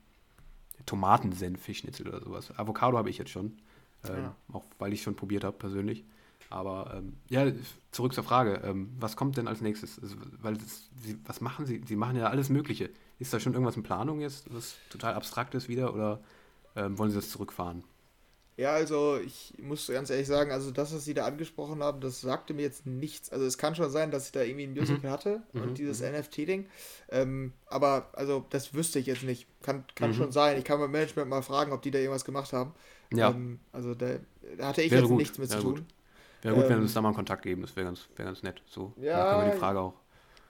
Tomatensenf-Fischnitzel 0.87 2.09
oder 2.09 2.21
sowas. 2.21 2.53
Avocado 2.57 2.97
habe 2.97 3.11
ich 3.11 3.19
jetzt 3.19 3.31
schon, 3.31 3.59
ähm, 4.05 4.17
ja. 4.17 4.35
auch 4.53 4.65
weil 4.79 4.93
ich 4.93 5.03
schon 5.03 5.17
probiert 5.17 5.45
habe 5.45 5.57
persönlich. 5.57 6.05
Aber 6.51 6.95
ähm, 6.95 7.17
ja, 7.29 7.47
zurück 7.91 8.15
zur 8.15 8.25
Frage. 8.25 8.63
Ähm, 8.65 8.91
was 8.99 9.17
kommt 9.17 9.37
denn 9.37 9.49
als 9.49 9.61
nächstes? 9.61 10.01
Also, 10.01 10.17
weil 10.41 10.55
das, 10.55 10.89
Sie, 11.03 11.19
was 11.27 11.41
machen 11.41 11.67
Sie? 11.67 11.83
Sie 11.87 11.97
machen 11.97 12.17
ja 12.17 12.29
alles 12.29 12.49
Mögliche. 12.49 12.91
Ist 13.19 13.33
da 13.33 13.41
schon 13.41 13.53
irgendwas 13.53 13.77
in 13.77 13.83
Planung 13.83 14.21
jetzt, 14.21 14.53
was 14.55 14.77
total 14.89 15.15
abstrakt 15.15 15.55
ist 15.55 15.69
wieder? 15.69 15.93
Oder 15.93 16.21
ähm, 16.75 16.97
wollen 16.99 17.11
Sie 17.11 17.17
das 17.17 17.31
zurückfahren? 17.31 17.85
Ja, 18.59 18.73
also 18.73 19.21
ich 19.25 19.55
muss 19.63 19.87
ganz 19.87 20.11
ehrlich 20.11 20.27
sagen, 20.27 20.51
also 20.51 20.73
das, 20.73 20.93
was 20.93 21.05
Sie 21.05 21.15
da 21.15 21.25
angesprochen 21.25 21.81
haben, 21.81 22.01
das 22.01 22.21
sagte 22.21 22.55
mir 22.55 22.63
jetzt 22.63 22.87
nichts. 22.87 23.31
Also 23.31 23.47
es 23.47 23.57
kann 23.57 23.77
schon 23.77 23.89
sein, 23.89 24.11
dass 24.11 24.27
ich 24.27 24.33
da 24.33 24.43
irgendwie 24.43 24.65
ein 24.65 24.73
mhm. 24.73 24.81
Musical 24.81 25.11
mhm. 25.11 25.13
hatte 25.13 25.43
und 25.53 25.67
mhm. 25.67 25.75
dieses 25.75 26.01
mhm. 26.01 26.17
NFT-Ding. 26.17 26.67
Ähm, 27.09 27.53
aber 27.67 28.09
also 28.15 28.45
das 28.51 28.75
wüsste 28.75 28.99
ich 28.99 29.07
jetzt 29.07 29.23
nicht. 29.23 29.47
Kann, 29.63 29.85
kann 29.95 30.11
mhm. 30.11 30.15
schon 30.15 30.33
sein. 30.33 30.59
Ich 30.59 30.65
kann 30.65 30.81
beim 30.81 30.91
Management 30.91 31.31
mal 31.31 31.43
fragen, 31.43 31.71
ob 31.71 31.83
die 31.83 31.93
da 31.93 32.01
irgendwas 32.01 32.25
gemacht 32.25 32.53
haben. 32.53 32.75
Ja. 33.15 33.31
Ähm, 33.31 33.61
also 33.71 33.95
da, 33.95 34.17
da, 34.57 34.67
hatte 34.67 34.83
ich 34.83 34.91
wäre 34.91 35.03
jetzt 35.03 35.09
gut. 35.09 35.19
nichts 35.19 35.39
mit 35.39 35.51
wäre 35.51 35.61
zu 35.61 35.67
gut. 35.67 35.77
tun. 35.77 35.87
Wäre 36.43 36.55
gut, 36.57 36.65
ähm, 36.65 36.71
wenn 36.71 36.77
wir 36.79 36.83
uns 36.83 36.95
da 36.95 37.01
mal 37.01 37.11
in 37.11 37.15
Kontakt 37.15 37.43
geben. 37.43 37.63
Das 37.63 37.77
wäre 37.77 37.87
ganz, 37.87 38.09
wär 38.17 38.25
ganz 38.25 38.43
nett. 38.43 38.61
So 38.67 38.93
ja, 39.01 39.35
können 39.35 39.47
wir 39.47 39.53
die 39.53 39.59
Frage 39.61 39.79
auch. 39.79 39.95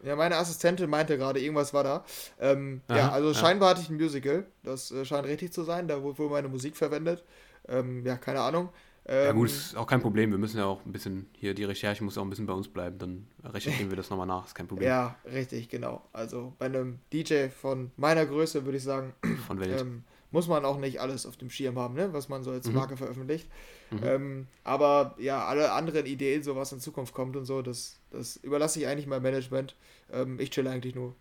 Ja, 0.03 0.17
meine 0.17 0.37
Assistentin 0.37 0.88
meinte 0.88 1.19
gerade, 1.19 1.41
irgendwas 1.41 1.75
war 1.75 1.85
da. 1.85 2.05
Ähm, 2.41 2.81
Aha, 2.88 2.97
ja, 2.97 3.12
also 3.12 3.35
scheinbar 3.35 3.69
ja. 3.69 3.75
hatte 3.75 3.83
ich 3.83 3.91
ein 3.91 3.99
Musical. 3.99 4.47
Das 4.62 4.91
äh, 4.93 5.05
scheint 5.05 5.27
richtig 5.27 5.53
zu 5.53 5.65
sein. 5.65 5.88
Da 5.88 6.03
wurde 6.03 6.19
wohl 6.19 6.31
meine 6.31 6.49
Musik 6.49 6.75
verwendet. 6.75 7.23
Ähm, 7.68 8.04
ja, 8.04 8.16
keine 8.16 8.40
Ahnung. 8.40 8.70
Ähm, 9.06 9.25
ja 9.25 9.32
gut, 9.32 9.48
ist 9.48 9.76
auch 9.76 9.87
kein 9.87 10.02
Problem. 10.02 10.30
Wir 10.30 10.38
müssen 10.38 10.58
ja 10.58 10.66
auch 10.66 10.84
ein 10.84 10.92
bisschen, 10.92 11.26
hier 11.32 11.54
die 11.54 11.64
Recherche 11.64 12.04
muss 12.04 12.18
auch 12.18 12.22
ein 12.22 12.30
bisschen 12.30 12.46
bei 12.46 12.52
uns 12.52 12.68
bleiben. 12.68 12.98
Dann 12.98 13.26
recherchieren 13.44 13.90
wir 13.90 13.96
das 13.96 14.10
nochmal 14.10 14.26
nach, 14.26 14.46
ist 14.46 14.54
kein 14.54 14.68
Problem. 14.68 14.88
Ja, 14.88 15.16
richtig, 15.25 15.68
genau. 15.68 16.02
Also 16.12 16.52
bei 16.58 16.66
einem 16.66 16.98
DJ 17.12 17.48
von 17.48 17.90
meiner 17.96 18.26
Größe 18.26 18.64
würde 18.64 18.78
ich 18.78 18.84
sagen, 18.84 19.14
von 19.46 19.60
Welt. 19.60 19.80
Ähm, 19.80 20.04
muss 20.30 20.46
man 20.46 20.64
auch 20.64 20.78
nicht 20.78 21.00
alles 21.00 21.26
auf 21.26 21.37
dem 21.37 21.50
Schirm 21.50 21.78
haben, 21.78 21.94
ne? 21.94 22.12
was 22.12 22.28
man 22.28 22.42
so 22.42 22.50
als 22.50 22.68
mhm. 22.68 22.75
Marke 22.75 22.96
veröffentlicht. 22.96 23.48
Mhm. 23.90 24.00
Ähm, 24.02 24.46
aber 24.64 25.14
ja, 25.18 25.46
alle 25.46 25.72
anderen 25.72 26.04
Ideen, 26.04 26.42
so 26.42 26.56
was 26.56 26.72
in 26.72 26.80
Zukunft 26.80 27.14
kommt 27.14 27.37
und 27.37 27.46
so, 27.46 27.62
das, 27.62 27.98
das 28.10 28.37
überlasse 28.37 28.80
ich 28.80 28.87
eigentlich 28.87 29.06
meinem 29.06 29.22
Management. 29.22 29.75
Ähm, 30.12 30.38
ich 30.38 30.50
chill 30.50 30.68
eigentlich 30.68 30.94
nur. 30.94 31.14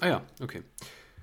Ah 0.00 0.08
ja, 0.08 0.22
okay. 0.40 0.62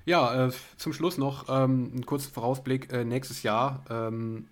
Ja, 0.04 0.48
äh, 0.48 0.52
zum 0.76 0.92
Schluss 0.92 1.16
noch 1.16 1.46
ähm, 1.48 1.92
ein 1.94 2.04
kurzer 2.04 2.30
Vorausblick. 2.30 2.92
Äh, 2.92 3.04
nächstes 3.06 3.42
Jahr, 3.42 3.84
ähm, 3.88 4.48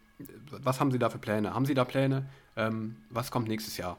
was 0.50 0.81
haben 0.81 0.91
Sie 0.93 0.99
da 0.99 1.11
für 1.11 1.19
Pläne? 1.19 1.55
Haben 1.55 1.67
Sie 1.67 1.75
da 1.75 1.85
Pläne? 1.85 2.26
Ähm, 2.57 2.97
was 3.11 3.31
kommt 3.31 3.49
nächstes 3.49 3.76
Jahr? 3.76 3.99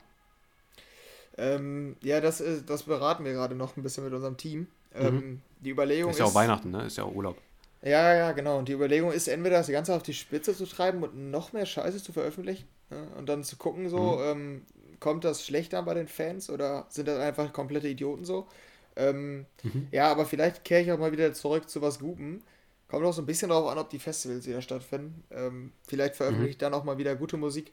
Ähm, 1.37 1.95
ja, 2.01 2.21
das, 2.21 2.41
ist, 2.41 2.69
das 2.69 2.83
beraten 2.83 3.25
wir 3.25 3.33
gerade 3.33 3.55
noch 3.55 3.75
ein 3.75 3.83
bisschen 3.83 4.03
mit 4.03 4.13
unserem 4.13 4.37
Team. 4.37 4.67
Ähm, 4.93 5.15
mhm. 5.15 5.41
Die 5.61 5.71
Überlegung 5.71 6.11
ist. 6.11 6.17
Ist 6.17 6.19
ja 6.19 6.25
auch 6.25 6.35
Weihnachten, 6.35 6.71
ne? 6.71 6.85
Ist 6.85 6.97
ja 6.97 7.03
auch 7.03 7.15
Urlaub. 7.15 7.37
Ja, 7.81 8.13
ja, 8.13 8.31
genau. 8.31 8.59
Und 8.59 8.69
die 8.69 8.73
Überlegung 8.73 9.11
ist, 9.11 9.27
entweder 9.27 9.57
das 9.57 9.67
Ganze 9.67 9.93
auf 9.93 10.03
die 10.03 10.13
Spitze 10.13 10.55
zu 10.55 10.65
treiben 10.65 11.03
und 11.03 11.31
noch 11.31 11.51
mehr 11.51 11.65
Scheiße 11.65 12.01
zu 12.01 12.13
veröffentlichen 12.13 12.67
ja, 12.89 12.97
und 13.17 13.27
dann 13.27 13.43
zu 13.43 13.57
gucken, 13.57 13.89
so, 13.89 14.17
mhm. 14.17 14.23
ähm, 14.23 14.61
kommt 14.99 15.25
das 15.25 15.45
schlechter 15.45 15.83
bei 15.83 15.93
den 15.93 16.07
Fans 16.07 16.49
oder 16.49 16.85
sind 16.89 17.07
das 17.07 17.19
einfach 17.19 17.51
komplette 17.51 17.89
Idioten 17.89 18.23
so? 18.23 18.47
Ähm, 18.95 19.45
mhm. 19.63 19.87
Ja, 19.91 20.09
aber 20.09 20.25
vielleicht 20.25 20.63
kehre 20.63 20.81
ich 20.81 20.91
auch 20.91 20.99
mal 20.99 21.11
wieder 21.11 21.33
zurück 21.33 21.69
zu 21.69 21.81
was 21.81 21.99
Gutem. 21.99 22.41
Kommt 22.93 23.07
auch 23.07 23.13
so 23.13 23.23
ein 23.23 23.25
bisschen 23.25 23.49
darauf 23.49 23.71
an, 23.71 23.79
ob 23.79 23.89
die 23.89 23.97
Festivals 23.97 24.45
wieder 24.45 24.61
stattfinden. 24.61 25.23
Ähm, 25.31 25.71
vielleicht 25.87 26.15
veröffentliche 26.15 26.51
ich 26.51 26.57
mhm. 26.57 26.59
dann 26.59 26.75
auch 26.75 26.83
mal 26.83 26.99
wieder 26.99 27.15
gute 27.15 27.37
Musik. 27.37 27.71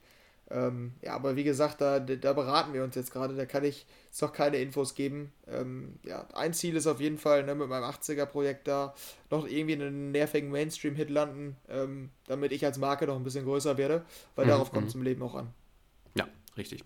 Ähm, 0.50 0.95
ja, 1.03 1.12
aber 1.12 1.37
wie 1.37 1.45
gesagt, 1.45 1.83
da, 1.83 2.00
da 2.00 2.33
beraten 2.33 2.73
wir 2.73 2.83
uns 2.83 2.95
jetzt 2.95 3.12
gerade. 3.12 3.35
Da 3.35 3.45
kann 3.45 3.62
ich 3.62 3.85
jetzt 4.07 4.23
noch 4.23 4.33
keine 4.33 4.57
Infos 4.57 4.95
geben. 4.95 5.31
Ähm, 5.47 5.99
ja, 6.05 6.27
ein 6.33 6.55
Ziel 6.55 6.75
ist 6.75 6.87
auf 6.87 7.03
jeden 7.03 7.19
Fall 7.19 7.45
ne, 7.45 7.55
mit 7.55 7.69
meinem 7.69 7.85
80er-Projekt 7.85 8.67
da 8.67 8.95
noch 9.29 9.47
irgendwie 9.47 9.75
einen 9.75 10.11
nervigen 10.11 10.50
Mainstream-Hit 10.50 11.11
landen, 11.11 11.55
ähm, 11.69 12.09
damit 12.27 12.53
ich 12.53 12.65
als 12.65 12.79
Marke 12.79 13.07
noch 13.07 13.17
ein 13.17 13.23
bisschen 13.23 13.45
größer 13.45 13.77
werde, 13.77 14.07
weil 14.37 14.47
mhm. 14.47 14.50
darauf 14.50 14.73
kommt 14.73 14.89
es 14.89 14.95
mhm. 14.95 15.03
im 15.03 15.05
Leben 15.05 15.23
auch 15.23 15.35
an. 15.35 15.53
Ja, 16.14 16.29
richtig. 16.57 16.83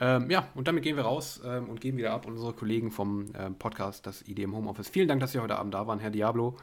Ähm, 0.00 0.28
ja, 0.28 0.48
und 0.56 0.66
damit 0.66 0.82
gehen 0.82 0.96
wir 0.96 1.04
raus 1.04 1.40
ähm, 1.44 1.68
und 1.68 1.80
geben 1.80 1.98
wieder 1.98 2.14
ab 2.14 2.26
unsere 2.26 2.52
Kollegen 2.52 2.90
vom 2.90 3.26
ähm, 3.38 3.54
Podcast, 3.54 4.08
das 4.08 4.22
IDM 4.22 4.56
Homeoffice. 4.56 4.88
Vielen 4.88 5.06
Dank, 5.06 5.20
dass 5.20 5.30
Sie 5.30 5.38
heute 5.38 5.56
Abend 5.56 5.72
da 5.72 5.86
waren, 5.86 6.00
Herr 6.00 6.10
Diablo. 6.10 6.56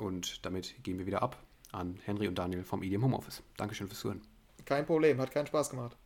Und 0.00 0.44
damit 0.44 0.82
gehen 0.82 0.98
wir 0.98 1.06
wieder 1.06 1.22
ab 1.22 1.36
an 1.72 1.98
Henry 2.04 2.26
und 2.26 2.38
Daniel 2.38 2.64
vom 2.64 2.82
IDM 2.82 3.04
Homeoffice. 3.04 3.42
Dankeschön 3.56 3.86
fürs 3.86 4.00
Zuhören. 4.00 4.22
Kein 4.64 4.86
Problem, 4.86 5.20
hat 5.20 5.30
keinen 5.30 5.46
Spaß 5.46 5.70
gemacht. 5.70 5.96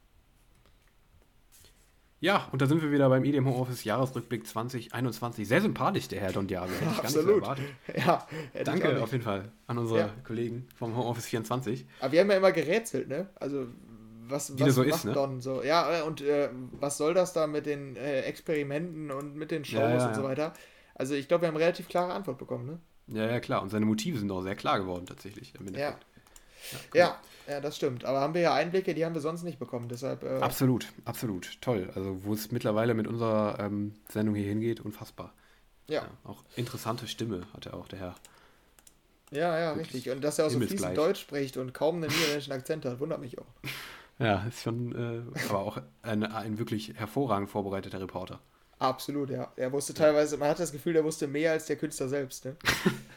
Ja, 2.20 2.48
und 2.52 2.62
da 2.62 2.66
sind 2.66 2.80
wir 2.80 2.90
wieder 2.90 3.08
beim 3.08 3.22
IDM 3.24 3.46
Homeoffice 3.46 3.84
Jahresrückblick 3.84 4.46
2021. 4.46 5.46
Sehr 5.46 5.60
sympathisch, 5.60 6.08
der 6.08 6.20
Herr 6.20 6.32
Don 6.32 6.46
Diablo. 6.46 6.74
Hätte 6.74 6.90
ich 6.90 6.98
Absolut. 6.98 7.42
gar 7.42 7.54
nicht 7.56 7.66
so 7.86 7.92
erwartet. 7.92 8.26
Ja, 8.54 8.64
Danke 8.64 9.02
auf 9.02 9.12
jeden 9.12 9.24
Fall 9.24 9.52
an 9.66 9.78
unsere 9.78 9.98
ja. 9.98 10.10
Kollegen 10.24 10.66
vom 10.74 10.96
Homeoffice 10.96 11.26
24. 11.26 11.86
Aber 12.00 12.12
wir 12.12 12.20
haben 12.20 12.30
ja 12.30 12.36
immer 12.38 12.52
gerätselt, 12.52 13.08
ne? 13.08 13.28
Also 13.34 13.66
was, 14.26 14.58
was 14.58 14.74
so 14.74 14.84
macht 14.84 14.94
ist, 14.94 15.04
ne? 15.04 15.12
Don 15.12 15.40
so? 15.40 15.62
Ja, 15.62 16.02
und 16.04 16.22
äh, 16.22 16.48
was 16.80 16.96
soll 16.96 17.12
das 17.12 17.34
da 17.34 17.46
mit 17.46 17.66
den 17.66 17.96
äh, 17.96 18.22
Experimenten 18.22 19.10
und 19.10 19.36
mit 19.36 19.50
den 19.50 19.64
Shows 19.64 20.02
ja, 20.02 20.08
und 20.08 20.14
so 20.14 20.22
weiter? 20.22 20.54
Also 20.94 21.14
ich 21.14 21.28
glaube, 21.28 21.42
wir 21.42 21.48
haben 21.48 21.56
eine 21.56 21.64
relativ 21.64 21.88
klare 21.88 22.14
Antwort 22.14 22.38
bekommen, 22.38 22.66
ne? 22.66 22.78
Ja, 23.06 23.26
ja, 23.26 23.40
klar. 23.40 23.62
Und 23.62 23.70
seine 23.70 23.86
Motive 23.86 24.18
sind 24.18 24.30
auch 24.30 24.42
sehr 24.42 24.56
klar 24.56 24.78
geworden, 24.78 25.06
tatsächlich. 25.06 25.52
Ja. 25.74 25.98
Ja, 26.94 27.20
ja, 27.46 27.60
das 27.60 27.76
stimmt. 27.76 28.04
Aber 28.04 28.20
haben 28.20 28.34
wir 28.34 28.40
ja 28.40 28.54
Einblicke, 28.54 28.94
die 28.94 29.04
haben 29.04 29.14
wir 29.14 29.20
sonst 29.20 29.42
nicht 29.42 29.58
bekommen. 29.58 29.88
Deshalb, 29.88 30.22
äh 30.22 30.40
absolut, 30.40 30.86
absolut. 31.04 31.60
Toll. 31.60 31.90
Also, 31.94 32.24
wo 32.24 32.32
es 32.32 32.50
mittlerweile 32.50 32.94
mit 32.94 33.06
unserer 33.06 33.58
ähm, 33.60 33.94
Sendung 34.08 34.34
hier 34.34 34.48
hingeht, 34.48 34.80
unfassbar. 34.80 35.34
Ja. 35.88 36.02
ja. 36.02 36.08
Auch 36.24 36.42
interessante 36.56 37.06
Stimme 37.06 37.46
hat 37.52 37.66
er 37.66 37.74
auch, 37.74 37.88
der 37.88 37.98
Herr. 37.98 38.14
Ja, 39.30 39.58
ja, 39.58 39.72
Gut. 39.72 39.82
richtig. 39.82 40.10
Und 40.10 40.22
dass 40.22 40.38
er 40.38 40.46
auch 40.46 40.50
so 40.50 40.60
fließend 40.60 40.96
Deutsch 40.96 41.20
spricht 41.20 41.56
und 41.56 41.74
kaum 41.74 41.96
einen 41.96 42.10
niederländischen 42.10 42.52
Akzent 42.52 42.84
hat, 42.84 43.00
wundert 43.00 43.20
mich 43.20 43.38
auch. 43.38 43.46
Ja, 44.20 44.44
ist 44.46 44.62
schon, 44.62 44.94
äh, 44.94 45.40
aber 45.48 45.58
auch 45.58 45.82
ein, 46.02 46.22
ein 46.22 46.56
wirklich 46.56 46.94
hervorragend 46.94 47.50
vorbereiteter 47.50 48.00
Reporter. 48.00 48.38
Absolut, 48.84 49.30
ja. 49.30 49.50
Er 49.56 49.72
wusste 49.72 49.94
teilweise, 49.94 50.36
man 50.36 50.50
hat 50.50 50.60
das 50.60 50.72
Gefühl, 50.72 50.94
er 50.96 51.04
wusste 51.04 51.26
mehr 51.26 51.52
als 51.52 51.66
der 51.66 51.76
Künstler 51.76 52.08
selbst. 52.08 52.44
Ne? 52.44 52.56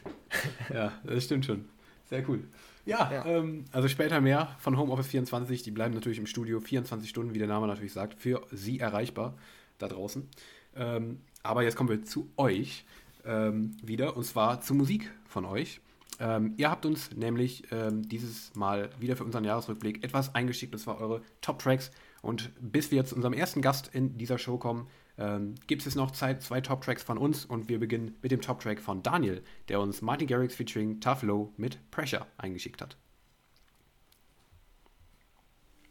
ja, 0.74 0.92
das 1.04 1.24
stimmt 1.24 1.44
schon. 1.44 1.66
Sehr 2.08 2.26
cool. 2.28 2.44
Ja, 2.86 3.12
ja. 3.12 3.26
Ähm, 3.26 3.66
also 3.70 3.86
später 3.86 4.20
mehr 4.22 4.56
von 4.60 4.78
Homeoffice 4.78 5.08
24. 5.08 5.62
Die 5.62 5.70
bleiben 5.70 5.92
natürlich 5.92 6.18
im 6.18 6.26
Studio 6.26 6.58
24 6.58 7.10
Stunden, 7.10 7.34
wie 7.34 7.38
der 7.38 7.48
Name 7.48 7.66
natürlich 7.66 7.92
sagt, 7.92 8.14
für 8.14 8.46
Sie 8.50 8.80
erreichbar 8.80 9.34
da 9.76 9.88
draußen. 9.88 10.26
Ähm, 10.74 11.20
aber 11.42 11.62
jetzt 11.62 11.76
kommen 11.76 11.90
wir 11.90 12.02
zu 12.02 12.30
euch 12.38 12.86
ähm, 13.26 13.76
wieder 13.82 14.16
und 14.16 14.24
zwar 14.24 14.62
zur 14.62 14.76
Musik 14.76 15.12
von 15.26 15.44
euch. 15.44 15.80
Ähm, 16.18 16.54
ihr 16.56 16.70
habt 16.70 16.86
uns 16.86 17.14
nämlich 17.14 17.64
ähm, 17.70 18.08
dieses 18.08 18.54
Mal 18.54 18.88
wieder 18.98 19.16
für 19.16 19.24
unseren 19.24 19.44
Jahresrückblick 19.44 20.02
etwas 20.02 20.34
eingeschickt, 20.34 20.72
und 20.72 20.80
zwar 20.80 20.98
eure 20.98 21.20
Top-Tracks. 21.42 21.90
Und 22.22 22.50
bis 22.58 22.90
wir 22.90 23.04
zu 23.04 23.14
unserem 23.14 23.34
ersten 23.34 23.62
Gast 23.62 23.90
in 23.92 24.16
dieser 24.18 24.38
Show 24.38 24.56
kommen, 24.56 24.88
ähm, 25.18 25.54
gibt 25.66 25.86
es 25.86 25.94
noch 25.94 26.12
Zeit, 26.12 26.42
zwei 26.42 26.60
Top-Tracks 26.60 27.02
von 27.02 27.18
uns 27.18 27.44
und 27.44 27.68
wir 27.68 27.78
beginnen 27.78 28.16
mit 28.22 28.32
dem 28.32 28.40
Top-Track 28.40 28.80
von 28.80 29.02
Daniel, 29.02 29.42
der 29.68 29.80
uns 29.80 30.02
Martin 30.02 30.28
Garrix 30.28 30.54
featuring 30.54 31.00
Tough 31.00 31.22
Low 31.22 31.52
mit 31.56 31.78
Pressure 31.90 32.26
eingeschickt 32.36 32.80
hat. 32.80 32.96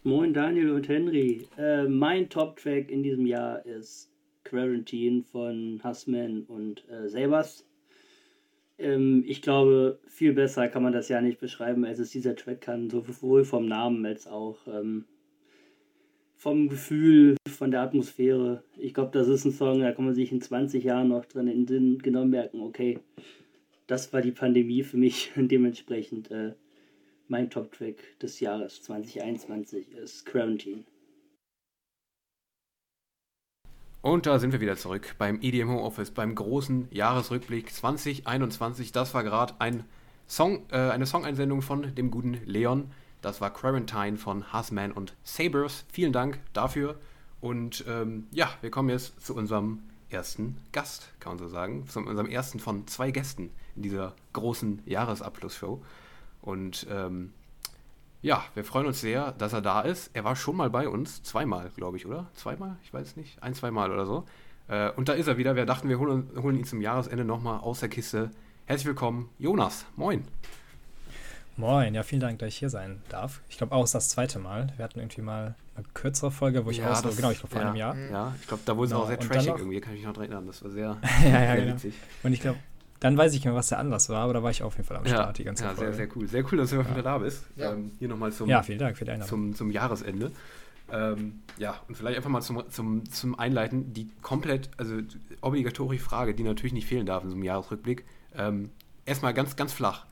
Moin 0.03 0.33
Daniel 0.33 0.71
und 0.71 0.87
Henry. 0.87 1.47
Äh, 1.57 1.83
mein 1.83 2.29
Top-Track 2.29 2.89
in 2.89 3.03
diesem 3.03 3.25
Jahr 3.25 3.65
ist 3.65 4.09
Quarantine 4.45 5.23
von 5.23 5.81
Hussman 5.83 6.43
und 6.43 6.87
äh, 6.89 7.09
Sabers. 7.09 7.65
Ähm, 8.77 9.23
ich 9.27 9.41
glaube, 9.41 9.99
viel 10.07 10.33
besser 10.33 10.69
kann 10.69 10.83
man 10.83 10.93
das 10.93 11.09
ja 11.09 11.19
nicht 11.19 11.39
beschreiben, 11.39 11.83
als 11.83 11.99
es 11.99 12.11
dieser 12.11 12.35
Track 12.35 12.61
kann, 12.61 12.89
sowohl 12.89 13.43
vom 13.43 13.65
Namen 13.65 14.05
als 14.05 14.27
auch 14.27 14.59
ähm, 14.67 15.05
vom 16.37 16.69
Gefühl, 16.69 17.35
von 17.49 17.71
der 17.71 17.81
Atmosphäre. 17.81 18.63
Ich 18.77 18.93
glaube, 18.93 19.11
das 19.11 19.27
ist 19.27 19.43
ein 19.45 19.51
Song, 19.51 19.81
da 19.81 19.91
kann 19.91 20.05
man 20.05 20.13
sich 20.13 20.31
in 20.31 20.39
20 20.39 20.83
Jahren 20.83 21.09
noch 21.09 21.25
drin 21.25 21.47
in 21.47 21.65
den 21.65 21.97
genau 21.97 22.25
merken, 22.25 22.61
okay, 22.61 22.99
das 23.87 24.13
war 24.13 24.21
die 24.21 24.31
Pandemie 24.31 24.83
für 24.83 24.97
mich 24.97 25.31
und 25.35 25.51
dementsprechend 25.51 26.29
äh, 26.31 26.53
mein 27.27 27.49
Top-Track 27.49 28.19
des 28.21 28.39
Jahres 28.39 28.83
2021 28.83 29.91
ist 29.93 30.25
Quarantine. 30.25 30.83
Und 34.01 34.25
da 34.25 34.39
sind 34.39 34.53
wir 34.53 34.61
wieder 34.61 34.77
zurück 34.77 35.15
beim 35.17 35.39
EDM 35.41 35.69
Home 35.69 35.81
Office, 35.81 36.11
beim 36.11 36.35
großen 36.35 36.87
Jahresrückblick 36.91 37.73
2021. 37.73 38.91
Das 38.91 39.13
war 39.13 39.23
gerade 39.23 39.55
ein 39.59 39.83
Song, 40.27 40.65
äh, 40.71 40.77
eine 40.77 41.07
Songeinsendung 41.07 41.61
von 41.61 41.95
dem 41.95 42.11
guten 42.11 42.39
Leon. 42.45 42.91
Das 43.21 43.41
war 43.41 43.51
Quarantine 43.51 44.17
von 44.17 44.51
Hassman 44.53 44.91
und 44.91 45.15
Sabers. 45.23 45.85
Vielen 45.91 46.13
Dank 46.13 46.39
dafür. 46.53 46.99
Und 47.41 47.83
ähm, 47.87 48.27
ja, 48.31 48.49
wir 48.61 48.71
kommen 48.71 48.89
jetzt 48.89 49.19
zu 49.25 49.35
unserem 49.35 49.79
ersten 50.09 50.57
Gast, 50.71 51.09
kann 51.19 51.33
man 51.33 51.39
so 51.39 51.47
sagen. 51.47 51.87
Zu 51.87 51.99
unserem 51.99 52.27
ersten 52.27 52.59
von 52.59 52.87
zwei 52.87 53.11
Gästen 53.11 53.51
in 53.75 53.81
dieser 53.81 54.13
großen 54.33 54.81
Jahresabschlussshow. 54.85 55.83
Und 56.41 56.87
ähm, 56.89 57.33
Ja, 58.21 58.43
wir 58.55 58.63
freuen 58.63 58.87
uns 58.87 59.01
sehr, 59.01 59.31
dass 59.33 59.53
er 59.53 59.61
da 59.61 59.81
ist. 59.81 60.09
Er 60.13 60.23
war 60.23 60.35
schon 60.35 60.55
mal 60.55 60.69
bei 60.69 60.87
uns, 60.89 61.21
zweimal, 61.23 61.71
glaube 61.75 61.97
ich, 61.97 62.05
oder? 62.05 62.27
Zweimal? 62.33 62.77
Ich 62.83 62.93
weiß 62.93 63.15
nicht. 63.15 63.41
Ein, 63.43 63.53
zweimal 63.53 63.91
oder 63.91 64.05
so. 64.05 64.25
Äh, 64.67 64.91
und 64.91 65.09
da 65.09 65.13
ist 65.13 65.27
er 65.27 65.37
wieder. 65.37 65.55
Wir 65.55 65.65
dachten, 65.65 65.89
wir 65.89 65.99
holen, 65.99 66.29
holen 66.41 66.57
ihn 66.57 66.65
zum 66.65 66.81
Jahresende 66.81 67.25
nochmal 67.25 67.59
aus 67.59 67.79
der 67.79 67.89
Kiste. 67.89 68.31
Herzlich 68.65 68.87
willkommen, 68.87 69.29
Jonas. 69.37 69.85
Moin. 69.95 70.23
Moin, 71.57 71.95
ja, 71.95 72.03
vielen 72.03 72.21
Dank, 72.21 72.37
dass 72.37 72.49
ich 72.49 72.57
hier 72.57 72.69
sein 72.69 73.01
darf. 73.09 73.41
Ich 73.49 73.57
glaube 73.57 73.73
auch, 73.73 73.83
es 73.83 73.89
ist 73.89 73.95
das 73.95 74.09
zweite 74.09 74.37
Mal. 74.37 74.71
Wir 74.75 74.85
hatten 74.85 74.99
irgendwie 74.99 75.21
mal 75.21 75.55
eine 75.75 75.85
kürzere 75.95 76.29
Folge, 76.29 76.65
wo 76.65 76.69
ich 76.69 76.77
ja, 76.77 76.91
auch 76.91 76.95
so, 76.95 77.09
genau, 77.09 77.31
ich 77.31 77.39
glaube 77.39 77.53
vor 77.53 77.61
ja, 77.61 77.67
einem 77.67 77.75
Jahr. 77.75 77.97
Ja, 77.97 78.35
ich 78.39 78.47
glaube, 78.47 78.61
da 78.63 78.77
wurde 78.77 78.85
es 78.85 78.91
genau. 78.91 79.03
auch 79.03 79.07
sehr 79.07 79.19
trashig 79.19 79.47
irgendwie, 79.47 79.81
kann 79.81 79.93
ich 79.93 80.05
mich 80.05 80.07
noch 80.07 80.21
erinnern. 80.21 80.45
Das 80.45 80.63
war 80.63 80.69
sehr, 80.69 80.97
ja, 81.23 81.29
ja, 81.29 81.31
sehr 81.31 81.55
genau. 81.55 81.73
witzig. 81.73 81.95
Und 82.21 82.33
ich 82.33 82.41
glaube, 82.41 82.59
dann 82.99 83.17
weiß 83.17 83.31
ich 83.31 83.39
nicht 83.39 83.45
mehr, 83.45 83.55
was 83.55 83.69
der 83.69 83.79
Anlass 83.79 84.07
war, 84.09 84.23
aber 84.23 84.33
da 84.33 84.43
war 84.43 84.51
ich 84.51 84.61
auf 84.61 84.75
jeden 84.75 84.87
Fall 84.87 84.97
am 84.97 85.05
Start 85.07 85.27
ja, 85.27 85.33
die 85.33 85.43
ganze 85.45 85.63
Zeit. 85.63 85.73
Ja, 85.73 85.79
sehr, 85.79 85.93
sehr 85.93 86.07
cool. 86.15 86.27
Sehr 86.27 86.43
cool, 86.51 86.57
dass 86.59 86.69
du 86.69 86.75
ja. 86.75 86.89
wieder 86.91 87.01
da 87.01 87.17
bist. 87.17 87.43
Ja. 87.55 87.73
Ähm, 87.73 87.91
hier 87.97 88.07
nochmal 88.07 88.31
zum, 88.31 88.47
ja, 88.47 88.61
vielen 88.61 88.79
Dank 88.79 88.95
für 88.95 89.05
die 89.05 89.19
zum, 89.21 89.55
zum 89.55 89.71
Jahresende. 89.71 90.31
Ähm, 90.91 91.41
ja, 91.57 91.81
und 91.87 91.97
vielleicht 91.97 92.17
einfach 92.17 92.29
mal 92.29 92.41
zum, 92.41 92.69
zum, 92.69 93.09
zum 93.09 93.37
Einleiten, 93.37 93.93
die 93.93 94.09
komplett, 94.21 94.69
also 94.77 94.99
obligatorische 95.41 96.03
Frage, 96.03 96.35
die 96.35 96.43
natürlich 96.43 96.73
nicht 96.73 96.87
fehlen 96.87 97.07
darf 97.07 97.23
in 97.23 97.29
so 97.29 97.35
einem 97.35 97.43
Jahresrückblick. 97.43 98.05
Ähm, 98.35 98.69
erstmal 99.05 99.33
ganz, 99.33 99.55
ganz 99.55 99.73
flach, 99.73 100.05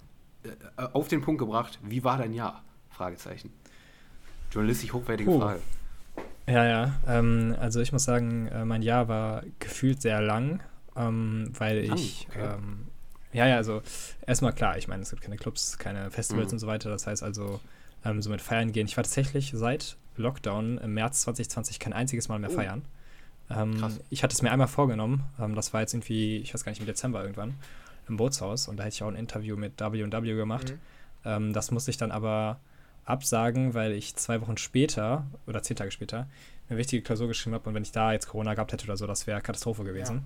auf 0.76 1.08
den 1.08 1.22
Punkt 1.22 1.40
gebracht, 1.40 1.80
wie 1.84 2.04
war 2.04 2.18
dein 2.18 2.34
Jahr? 2.34 2.64
Fragezeichen. 2.90 3.52
Journalistisch 4.52 4.94
hochwertige 4.94 5.30
Puh. 5.30 5.40
Frage. 5.40 5.60
Ja, 6.48 6.66
ja. 6.66 6.94
Ähm, 7.08 7.56
also 7.60 7.82
ich 7.82 7.92
muss 7.92 8.04
sagen, 8.04 8.48
äh, 8.48 8.66
mein 8.66 8.82
Jahr 8.82 9.08
war 9.08 9.44
gefühlt 9.60 10.02
sehr 10.02 10.22
lang 10.22 10.62
ähm, 10.96 11.52
weil 11.58 11.80
ich, 11.80 12.28
okay. 12.30 12.56
ähm, 12.56 12.88
ja, 13.34 13.48
ja, 13.48 13.58
also 13.58 13.82
erstmal 14.26 14.54
klar, 14.54 14.78
ich 14.78 14.88
meine, 14.88 15.04
es 15.04 15.10
gibt 15.10 15.22
keine 15.22 15.36
Clubs, 15.36 15.78
keine 15.78 16.10
Festivals 16.10 16.48
mhm. 16.48 16.54
und 16.54 16.60
so 16.60 16.68
weiter, 16.68 16.90
das 16.90 17.06
heißt 17.06 17.22
also, 17.22 17.60
ähm, 18.06 18.22
so 18.22 18.30
mit 18.30 18.42
Feiern 18.42 18.72
gehen. 18.72 18.88
Ich 18.88 18.96
war 18.96 19.04
tatsächlich 19.04 19.52
seit 19.54 19.98
Lockdown 20.16 20.78
im 20.78 20.94
März 20.94 21.22
2020 21.22 21.80
kein 21.80 21.94
einziges 21.94 22.30
Mal 22.30 22.40
mehr 22.40 22.52
oh. 22.52 22.56
feiern. 22.56 22.84
Ähm, 23.50 24.00
ich 24.10 24.24
hatte 24.24 24.34
es 24.34 24.42
mir 24.42 24.52
einmal 24.52 24.68
vorgenommen, 24.68 25.24
ähm, 25.40 25.56
das 25.56 25.74
war 25.74 25.82
jetzt 25.82 25.94
irgendwie, 25.94 26.38
ich 26.38 26.54
weiß 26.54 26.64
gar 26.64 26.72
nicht, 26.72 26.80
im 26.80 26.88
Dezember 26.88 27.22
irgendwann, 27.22 27.56
im 28.08 28.18
Bootshaus 28.18 28.68
und 28.68 28.78
da 28.78 28.84
hätte 28.84 28.96
ich 28.96 29.04
auch 29.04 29.08
ein 29.08 29.16
Interview 29.16 29.56
mit 29.56 29.80
W&W 29.80 30.36
gemacht. 30.36 30.72
Mhm. 30.72 30.80
Ähm, 31.26 31.54
das 31.54 31.72
musste 31.72 31.92
ich 31.92 31.98
dann 31.98 32.12
aber 32.12 32.60
absagen, 33.06 33.74
weil 33.74 33.92
ich 33.92 34.16
zwei 34.16 34.42
Wochen 34.42 34.58
später 34.58 35.26
oder 35.48 35.62
zehn 35.62 35.78
Tage 35.78 35.92
später 35.92 36.28
eine 36.70 36.80
wichtige 36.80 37.04
Klausur 37.04 37.28
geschrieben 37.28 37.54
habe 37.54 37.70
und 37.70 37.76
wenn 37.76 37.84
ich 37.84 37.92
da 37.92 38.12
jetzt 38.12 38.28
Corona 38.28 38.54
gehabt 38.54 38.74
hätte 38.74 38.86
oder 38.86 38.98
so, 38.98 39.06
das 39.06 39.28
wäre 39.28 39.42
Katastrophe 39.42 39.84
gewesen. 39.84 40.24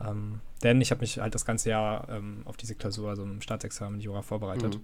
Ja. 0.00 0.10
Ähm, 0.10 0.40
denn 0.62 0.80
ich 0.80 0.90
habe 0.90 1.00
mich 1.00 1.18
halt 1.18 1.34
das 1.34 1.46
ganze 1.46 1.70
Jahr 1.70 2.08
ähm, 2.10 2.42
auf 2.44 2.56
diese 2.56 2.74
Klausur, 2.74 3.08
also 3.08 3.22
im 3.22 3.40
Staatsexamen 3.40 4.00
Jura, 4.00 4.22
vorbereitet. 4.22 4.74
Mhm. 4.74 4.82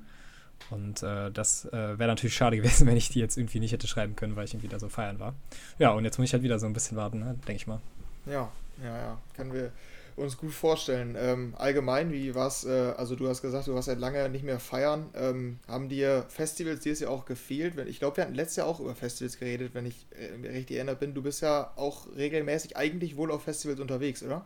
Und 0.70 1.02
äh, 1.02 1.30
das 1.30 1.66
äh, 1.66 1.98
wäre 1.98 2.08
natürlich 2.08 2.34
schade 2.34 2.56
gewesen, 2.62 2.86
wenn 2.86 2.96
ich 2.96 3.10
die 3.10 3.18
jetzt 3.18 3.36
irgendwie 3.36 3.60
nicht 3.60 3.72
hätte 3.72 3.86
schreiben 3.86 4.16
können, 4.16 4.36
weil 4.36 4.44
ich 4.44 4.54
irgendwie 4.54 4.68
da 4.68 4.78
so 4.78 4.88
feiern 4.88 5.18
war. 5.18 5.34
Ja, 5.78 5.90
und 5.90 6.04
jetzt 6.04 6.18
muss 6.18 6.28
ich 6.28 6.32
halt 6.32 6.42
wieder 6.42 6.58
so 6.58 6.66
ein 6.66 6.72
bisschen 6.72 6.96
warten, 6.96 7.18
ne? 7.18 7.36
denke 7.46 7.56
ich 7.56 7.66
mal. 7.66 7.80
Ja, 8.26 8.50
ja, 8.82 8.96
ja. 8.96 9.18
Können 9.34 9.52
wir 9.52 9.72
uns 10.16 10.36
gut 10.36 10.52
vorstellen. 10.52 11.16
Ähm, 11.18 11.54
allgemein, 11.56 12.12
wie 12.12 12.34
war 12.34 12.48
es, 12.48 12.64
äh, 12.64 12.92
also 12.96 13.16
du 13.16 13.28
hast 13.28 13.42
gesagt, 13.42 13.66
du 13.66 13.74
warst 13.74 13.86
seit 13.86 13.98
lange 13.98 14.28
nicht 14.28 14.44
mehr 14.44 14.60
feiern. 14.60 15.08
Ähm, 15.14 15.58
haben 15.68 15.88
dir 15.88 16.24
Festivals 16.28 16.80
dieses 16.80 17.00
Jahr 17.00 17.10
auch 17.10 17.24
gefehlt? 17.24 17.78
Ich 17.88 17.98
glaube, 17.98 18.18
wir 18.18 18.24
hatten 18.24 18.34
letztes 18.34 18.56
Jahr 18.56 18.66
auch 18.66 18.80
über 18.80 18.94
Festivals 18.94 19.38
geredet, 19.38 19.74
wenn 19.74 19.86
ich 19.86 20.06
äh, 20.10 20.48
richtig 20.48 20.76
erinnert 20.76 21.00
bin. 21.00 21.14
Du 21.14 21.22
bist 21.22 21.42
ja 21.42 21.72
auch 21.76 22.06
regelmäßig 22.16 22.76
eigentlich 22.76 23.16
wohl 23.16 23.30
auf 23.30 23.44
Festivals 23.44 23.80
unterwegs, 23.80 24.22
oder? 24.22 24.44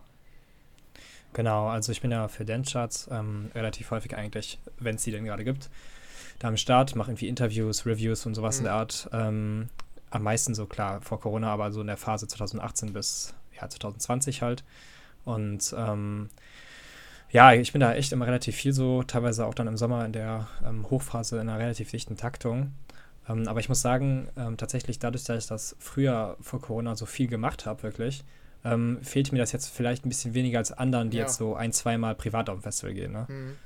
Genau, 1.33 1.69
also 1.69 1.93
ich 1.93 2.01
bin 2.01 2.11
ja 2.11 2.29
für 2.29 2.45
Dance-Charts 2.45 3.09
ähm, 3.11 3.51
relativ 3.55 3.91
häufig 3.91 4.17
eigentlich, 4.17 4.59
wenn 4.79 4.97
es 4.97 5.03
die 5.03 5.11
denn 5.11 5.25
gerade 5.25 5.45
gibt, 5.45 5.69
da 6.39 6.49
am 6.49 6.57
Start, 6.57 6.95
mache 6.97 7.11
irgendwie 7.11 7.29
Interviews, 7.29 7.85
Reviews 7.87 8.27
und 8.27 8.35
sowas 8.35 8.57
mhm. 8.57 8.61
in 8.61 8.65
der 8.65 8.73
Art. 8.75 9.09
Ähm, 9.13 9.69
am 10.11 10.23
meisten 10.23 10.55
so 10.55 10.67
klar 10.67 11.01
vor 11.01 11.21
Corona, 11.21 11.53
aber 11.53 11.73
so 11.73 11.81
in 11.81 11.89
der 11.89 11.97
Phase 11.97 12.27
2018 12.27 12.93
bis 12.93 13.35
ja, 13.55 13.69
2020 13.69 14.43
halt. 14.43 14.65
Und 15.27 15.75
ähm, 15.77 16.31
ja, 17.31 17.53
ich 17.53 17.73
bin 17.73 17.81
da 17.81 17.95
echt 17.95 18.13
immer 18.13 18.27
relativ 18.27 18.57
viel 18.57 18.73
so, 18.73 19.03
teilweise 19.03 19.45
auch 19.45 19.55
dann 19.55 19.67
im 19.67 19.77
Sommer 19.77 20.07
in 20.07 20.13
der 20.13 20.49
ähm, 20.65 20.89
Hochphase 20.89 21.37
in 21.37 21.49
einer 21.49 21.59
relativ 21.59 21.91
dichten 21.91 22.17
Taktung. 22.17 22.73
Ähm, 23.29 23.49
aber 23.49 23.61
ich 23.61 23.69
muss 23.69 23.83
sagen, 23.83 24.29
ähm, 24.37 24.57
tatsächlich 24.57 24.99
dadurch, 24.99 25.25
dass 25.25 25.45
ich 25.45 25.49
das 25.49 25.77
früher 25.79 26.37
vor 26.41 26.63
Corona 26.63 26.95
so 26.95 27.05
viel 27.05 27.27
gemacht 27.27 27.67
habe, 27.67 27.83
wirklich, 27.83 28.25
ähm, 28.65 28.99
fehlt 29.03 29.33
mir 29.33 29.39
das 29.39 29.53
jetzt 29.53 29.69
vielleicht 29.69 30.07
ein 30.07 30.09
bisschen 30.09 30.35
weniger 30.35 30.59
als 30.59 30.73
anderen, 30.73 31.11
die 31.11 31.19
ja. 31.19 31.25
jetzt 31.25 31.37
so 31.37 31.57
ein, 31.57 31.73
zweimal 31.73 32.15
privat 32.15 32.49
auf 32.49 32.59
ein 32.59 32.63
Festival 32.63 32.95
gehen. 32.95 33.13
Ne? 33.13 33.27
Mhm. 33.29 33.57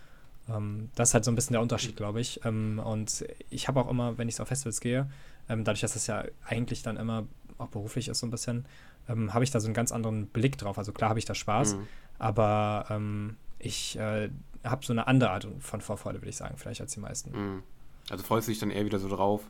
Ähm, 0.49 0.88
das 0.94 1.11
ist 1.11 1.14
halt 1.14 1.25
so 1.25 1.31
ein 1.31 1.35
bisschen 1.35 1.53
der 1.53 1.62
Unterschied, 1.62 1.96
glaube 1.96 2.20
ich. 2.20 2.40
Ähm, 2.44 2.81
und 2.83 3.25
ich 3.51 3.68
habe 3.68 3.81
auch 3.81 3.90
immer, 3.90 4.16
wenn 4.18 4.29
ich 4.29 4.40
auf 4.40 4.49
Festivals 4.49 4.81
gehe, 4.81 5.11
ähm, 5.49 5.64
dadurch, 5.64 5.83
dass 5.83 5.92
das 5.92 6.07
ja 6.07 6.25
eigentlich 6.46 6.83
dann 6.83 6.96
immer 6.96 7.27
auch 7.59 7.68
beruflich 7.68 8.09
ist, 8.09 8.20
so 8.20 8.27
ein 8.27 8.31
bisschen, 8.31 8.64
ähm, 9.11 9.35
habe 9.35 9.44
ich 9.44 9.51
da 9.51 9.61
so 9.61 9.66
einen 9.66 9.75
ganz 9.75 9.92
anderen 9.92 10.27
Blick 10.27 10.59
drauf. 10.59 10.79
Also 10.79 10.92
klar 10.92 11.11
habe 11.11 11.18
ich 11.18 11.25
da 11.25 11.35
Spaß, 11.35 11.75
mhm. 11.75 11.87
aber 12.18 12.87
ähm, 12.90 13.37
ich 13.59 13.99
äh, 13.99 14.31
habe 14.64 14.85
so 14.85 14.92
eine 14.92 15.07
andere 15.07 15.31
Art 15.31 15.49
von 15.59 15.81
Vorfreude, 15.81 16.20
würde 16.20 16.31
ich 16.31 16.37
sagen, 16.37 16.55
vielleicht 16.57 16.81
als 16.81 16.92
die 16.92 17.01
meisten. 17.01 17.31
Mhm. 17.31 17.62
Also 18.11 18.25
freust 18.25 18.49
du 18.49 18.53
dich 18.53 18.61
dann 18.61 18.70
eher 18.70 18.85
wieder 18.85 18.99
so 18.99 19.09
drauf, 19.09 19.42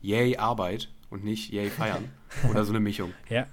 yay 0.00 0.36
Arbeit 0.36 0.90
und 1.10 1.24
nicht 1.24 1.52
yay 1.52 1.70
feiern? 1.70 2.10
Oder 2.50 2.64
so 2.64 2.72
eine 2.72 2.80
Mischung? 2.80 3.12
Ja, 3.28 3.46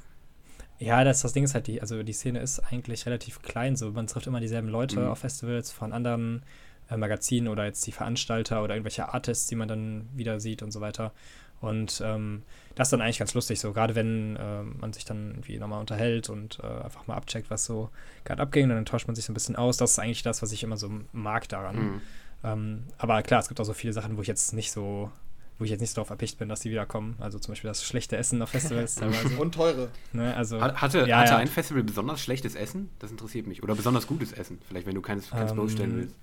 ja, 0.77 1.03
das, 1.03 1.21
das 1.21 1.33
Ding 1.33 1.43
ist 1.43 1.53
halt, 1.53 1.67
die, 1.67 1.81
also 1.81 2.03
die 2.03 2.13
Szene 2.13 2.39
ist 2.39 2.59
eigentlich 2.59 3.05
relativ 3.05 3.41
klein. 3.41 3.75
So, 3.75 3.91
man 3.91 4.07
trifft 4.07 4.27
immer 4.27 4.41
dieselben 4.41 4.67
Leute 4.67 4.99
mhm. 4.99 5.07
auf 5.07 5.19
Festivals 5.19 5.71
von 5.71 5.93
anderen 5.93 6.43
äh, 6.89 6.97
Magazinen 6.97 7.47
oder 7.47 7.65
jetzt 7.65 7.85
die 7.87 7.91
Veranstalter 7.91 8.61
oder 8.63 8.75
irgendwelche 8.75 9.13
Artists, 9.13 9.47
die 9.47 9.55
man 9.55 9.67
dann 9.67 10.09
wieder 10.13 10.39
sieht 10.39 10.61
und 10.61 10.71
so 10.71 10.81
weiter. 10.81 11.13
Und 11.61 12.01
ähm, 12.03 12.43
das 12.75 12.87
ist 12.87 12.91
dann 12.91 13.01
eigentlich 13.01 13.19
ganz 13.19 13.33
lustig, 13.33 13.59
so 13.59 13.73
gerade 13.73 13.95
wenn 13.95 14.35
äh, 14.35 14.63
man 14.63 14.93
sich 14.93 15.05
dann 15.05 15.31
irgendwie 15.31 15.57
nochmal 15.57 15.79
unterhält 15.79 16.29
und 16.29 16.59
äh, 16.59 16.83
einfach 16.83 17.07
mal 17.07 17.15
abcheckt, 17.15 17.49
was 17.49 17.65
so 17.65 17.89
gerade 18.23 18.41
abging, 18.41 18.69
dann 18.69 18.85
tauscht 18.85 19.07
man 19.07 19.15
sich 19.15 19.25
so 19.25 19.31
ein 19.31 19.33
bisschen 19.33 19.55
aus. 19.55 19.77
Das 19.77 19.91
ist 19.91 19.99
eigentlich 19.99 20.23
das, 20.23 20.41
was 20.41 20.51
ich 20.51 20.63
immer 20.63 20.77
so 20.77 20.91
mag 21.11 21.47
daran. 21.49 21.75
Mhm. 21.75 22.01
Ähm, 22.43 22.83
aber 22.97 23.23
klar, 23.23 23.39
es 23.39 23.47
gibt 23.47 23.59
auch 23.59 23.65
so 23.65 23.73
viele 23.73 23.93
Sachen, 23.93 24.17
wo 24.17 24.21
ich 24.21 24.27
jetzt 24.27 24.53
nicht 24.53 24.71
so 24.71 25.11
wo 25.57 25.63
ich 25.63 25.71
jetzt 25.71 25.79
nicht 25.79 25.91
so 25.91 25.95
darauf 25.95 26.09
erpicht 26.09 26.37
bin, 26.37 26.49
dass 26.49 26.59
die 26.59 26.69
wiederkommen. 26.69 27.15
Also 27.19 27.39
zum 27.39 27.53
Beispiel 27.53 27.69
das 27.69 27.83
schlechte 27.83 28.17
Essen 28.17 28.41
auf 28.41 28.49
Festivals 28.49 28.95
teilweise. 28.95 29.37
Und 29.37 29.55
teure. 29.55 29.89
Ne, 30.11 30.35
also, 30.35 30.61
hatte 30.61 31.07
ja, 31.07 31.19
hatte 31.19 31.31
ja. 31.31 31.37
ein 31.37 31.47
Festival 31.47 31.83
besonders 31.83 32.21
schlechtes 32.21 32.55
Essen? 32.55 32.89
Das 32.99 33.11
interessiert 33.11 33.47
mich. 33.47 33.63
Oder 33.63 33.75
besonders 33.75 34.07
gutes 34.07 34.33
Essen? 34.33 34.59
Vielleicht, 34.67 34.85
wenn 34.85 34.95
du 34.95 35.01
keines, 35.01 35.29
keins 35.29 35.51
ähm, 35.51 35.55
bloßstellen 35.55 35.95
willst. 35.95 36.15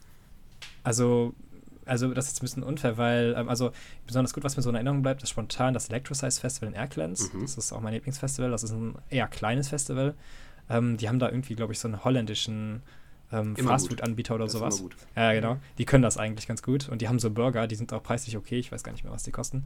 Also, 0.85 1.35
also 1.87 2.13
das 2.15 2.29
ist 2.29 2.39
ein 2.39 2.41
bisschen 2.41 2.63
unfair, 2.63 2.97
weil, 2.97 3.35
ähm, 3.37 3.49
also 3.49 3.73
besonders 4.07 4.33
gut, 4.35 4.45
was 4.45 4.57
mir 4.57 4.63
so 4.63 4.71
in 4.71 4.75
Erinnerung 4.75 5.03
bleibt, 5.03 5.23
ist 5.23 5.31
spontan 5.31 5.75
das 5.75 5.89
Electrosize 5.89 6.41
Festival 6.41 6.69
in 6.69 6.75
Erklenz. 6.75 7.33
Mhm. 7.33 7.43
Das 7.43 7.57
ist 7.57 7.73
auch 7.73 7.81
mein 7.81 7.95
Lieblingsfestival. 7.95 8.51
Das 8.51 8.63
ist 8.63 8.73
ein 8.73 8.95
eher 9.11 9.29
kleines 9.29 9.69
Festival. 9.69 10.15
Ähm, 10.71 10.97
die 10.97 11.09
haben 11.09 11.19
da 11.19 11.29
irgendwie, 11.29 11.55
glaube 11.55 11.73
ich, 11.73 11.79
so 11.79 11.89
einen 11.89 12.05
holländischen 12.05 12.83
ähm, 13.33 13.57
Fastfood-Anbieter 13.57 14.35
oder 14.35 14.45
das 14.45 14.53
sowas. 14.53 14.83
Ja, 15.17 15.33
genau. 15.33 15.59
Die 15.79 15.85
können 15.85 16.03
das 16.03 16.19
eigentlich 16.19 16.47
ganz 16.47 16.63
gut. 16.63 16.89
Und 16.89 17.03
die 17.03 17.09
haben 17.09 17.19
so 17.19 17.31
Burger, 17.31 17.67
die 17.67 17.75
sind 17.75 17.93
auch 17.93 18.03
preislich 18.03 18.37
okay. 18.37 18.59
Ich 18.59 18.71
weiß 18.71 18.85
gar 18.85 18.93
nicht 18.93 19.05
mehr, 19.05 19.13
was 19.13 19.23
die 19.23 19.31
kosten. 19.31 19.65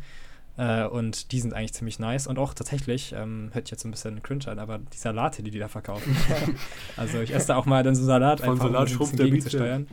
Äh, 0.57 0.87
und 0.87 1.33
die 1.33 1.41
sind 1.41 1.53
eigentlich 1.53 1.75
ziemlich 1.75 1.99
nice. 1.99 2.27
Und 2.27 2.39
auch 2.39 2.55
tatsächlich, 2.55 3.13
ähm, 3.13 3.51
hört 3.53 3.67
sich 3.67 3.73
jetzt 3.73 3.85
ein 3.85 3.91
bisschen 3.91 4.23
cringe 4.23 4.47
an, 4.49 4.59
aber 4.59 4.79
die 4.79 4.97
Salate, 4.97 5.43
die 5.43 5.51
die 5.51 5.59
da 5.59 5.69
verkaufen. 5.69 6.17
also 6.97 7.21
ich 7.21 7.35
esse 7.35 7.49
da 7.49 7.57
auch 7.57 7.67
mal 7.67 7.83
dann 7.83 7.95
so 7.95 8.05
Salat 8.05 8.41
Von 8.41 8.51
einfach, 8.51 8.67
Salat 8.67 8.89
um 8.89 8.95
ein 8.95 8.99
bisschen 8.99 9.19
gegenzusteuern. 9.19 9.87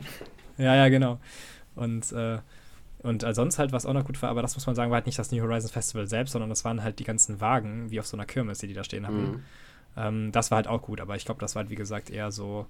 Ja, 0.56 0.74
ja, 0.74 0.88
genau. 0.88 1.18
Und 1.74 2.12
äh, 2.12 2.38
und 3.04 3.22
äh, 3.22 3.34
sonst 3.34 3.58
halt, 3.58 3.70
was 3.72 3.84
auch 3.84 3.92
noch 3.92 4.06
gut 4.06 4.20
war, 4.22 4.30
aber 4.30 4.40
das 4.40 4.54
muss 4.54 4.66
man 4.66 4.74
sagen, 4.74 4.90
war 4.90 4.96
halt 4.96 5.04
nicht 5.04 5.18
das 5.18 5.30
New 5.30 5.42
Horizons 5.42 5.70
Festival 5.70 6.06
selbst, 6.06 6.32
sondern 6.32 6.48
das 6.48 6.64
waren 6.64 6.82
halt 6.82 6.98
die 6.98 7.04
ganzen 7.04 7.38
Wagen, 7.38 7.90
wie 7.90 8.00
auf 8.00 8.06
so 8.06 8.16
einer 8.16 8.24
Kirmes, 8.24 8.60
die 8.60 8.66
die 8.66 8.72
da 8.72 8.82
stehen 8.82 9.06
hatten. 9.06 9.30
Mhm. 9.32 9.42
Ähm, 9.96 10.32
das 10.32 10.50
war 10.50 10.56
halt 10.56 10.68
auch 10.68 10.80
gut, 10.80 11.02
aber 11.02 11.14
ich 11.14 11.26
glaube, 11.26 11.38
das 11.38 11.54
war 11.54 11.60
halt, 11.60 11.70
wie 11.70 11.74
gesagt, 11.74 12.08
eher 12.08 12.32
so 12.32 12.66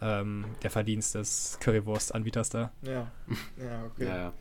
ähm, 0.00 0.46
der 0.62 0.70
Verdienst 0.70 1.14
des 1.14 1.58
Currywurst-Anbieters 1.60 2.48
da. 2.48 2.72
Ja, 2.80 3.10
ja, 3.58 3.84
okay. 3.84 4.06
Ja, 4.06 4.16
ja. 4.16 4.32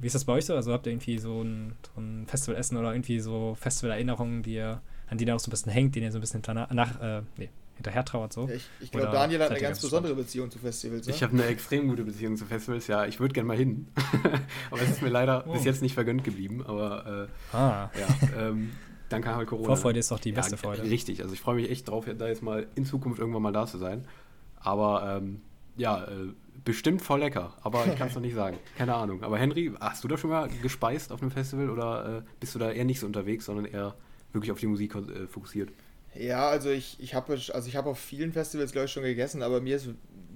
Wie 0.00 0.06
ist 0.06 0.14
das 0.14 0.26
bei 0.26 0.34
euch 0.34 0.44
so? 0.44 0.54
Also 0.54 0.70
habt 0.74 0.86
ihr 0.86 0.92
irgendwie 0.92 1.16
so 1.16 1.42
ein, 1.42 1.76
so 1.94 2.00
ein 2.02 2.26
Festivalessen 2.26 2.76
oder 2.76 2.92
irgendwie 2.92 3.20
so 3.20 3.54
Festivalerinnerungen, 3.58 4.42
die 4.42 4.54
ihr, 4.54 4.82
an 5.08 5.16
die 5.16 5.24
ihr 5.24 5.34
auch 5.34 5.40
so 5.40 5.48
ein 5.48 5.50
bisschen 5.50 5.72
hängt, 5.72 5.94
denen 5.94 6.04
ihr 6.04 6.12
so 6.12 6.18
ein 6.18 6.20
bisschen 6.20 6.42
nach, 6.70 7.00
äh, 7.00 7.22
nee, 7.38 7.48
hinterher 7.76 8.04
trauert 8.04 8.32
so? 8.32 8.48
Ich, 8.48 8.68
ich 8.80 8.90
glaube, 8.90 9.10
Daniel 9.12 9.42
hat 9.42 9.50
eine 9.50 9.60
ganz 9.60 9.80
besondere 9.80 10.14
Beziehung 10.14 10.50
zu 10.50 10.58
Festivals. 10.58 11.06
Ne? 11.06 11.14
Ich 11.14 11.22
habe 11.22 11.32
eine 11.32 11.46
extrem 11.46 11.88
gute 11.88 12.04
Beziehung 12.04 12.36
zu 12.36 12.46
Festivals, 12.46 12.86
ja. 12.86 13.06
Ich 13.06 13.20
würde 13.20 13.34
gerne 13.34 13.48
mal 13.48 13.56
hin. 13.56 13.88
aber 14.70 14.82
es 14.82 14.90
ist 14.90 15.02
mir 15.02 15.08
leider 15.08 15.44
oh. 15.46 15.52
bis 15.52 15.64
jetzt 15.64 15.82
nicht 15.82 15.94
vergönnt 15.94 16.24
geblieben. 16.24 16.64
Aber 16.66 17.28
äh, 17.52 17.56
ah. 17.56 17.90
ja, 17.98 18.48
ähm, 18.48 18.72
dann 19.08 19.22
kam 19.22 19.36
halt 19.36 19.48
Corona. 19.48 19.66
Vorfreude 19.66 19.98
ist 19.98 20.10
doch 20.10 20.20
die 20.20 20.32
beste 20.32 20.52
ja, 20.52 20.56
Freude. 20.56 20.82
Richtig, 20.82 21.22
also 21.22 21.34
ich 21.34 21.40
freue 21.40 21.56
mich 21.56 21.70
echt 21.70 21.88
drauf, 21.88 22.06
da 22.18 22.26
jetzt 22.26 22.42
mal 22.42 22.66
in 22.74 22.84
Zukunft 22.84 23.18
irgendwann 23.18 23.42
mal 23.42 23.52
da 23.52 23.66
zu 23.66 23.78
sein. 23.78 24.06
Aber 24.56 25.18
ähm, 25.18 25.40
ja, 25.76 26.04
äh, 26.04 26.32
bestimmt 26.64 27.02
voll 27.02 27.20
lecker. 27.20 27.54
Aber 27.62 27.86
ich 27.86 27.96
kann 27.96 28.08
es 28.08 28.14
noch 28.14 28.22
nicht 28.22 28.34
sagen. 28.34 28.58
Keine 28.76 28.94
Ahnung. 28.94 29.22
Aber 29.22 29.38
Henry, 29.38 29.72
hast 29.80 30.04
du 30.04 30.08
da 30.08 30.16
schon 30.16 30.30
mal 30.30 30.48
gespeist 30.62 31.12
auf 31.12 31.22
einem 31.22 31.30
Festival 31.30 31.70
oder 31.70 32.18
äh, 32.18 32.22
bist 32.40 32.54
du 32.54 32.58
da 32.58 32.70
eher 32.70 32.84
nicht 32.84 33.00
so 33.00 33.06
unterwegs, 33.06 33.44
sondern 33.44 33.66
eher 33.66 33.94
wirklich 34.32 34.52
auf 34.52 34.58
die 34.58 34.66
Musik 34.66 34.94
äh, 34.94 35.26
fokussiert? 35.26 35.70
Ja, 36.14 36.48
also 36.48 36.70
ich, 36.70 36.96
ich 37.00 37.14
habe 37.14 37.32
also 37.32 37.68
ich 37.68 37.76
auf 37.90 37.98
vielen 37.98 38.32
Festivals, 38.32 38.72
glaube 38.72 38.86
ich, 38.86 38.92
schon 38.92 39.02
gegessen, 39.02 39.42
aber 39.42 39.60
mir 39.60 39.76
ist 39.76 39.88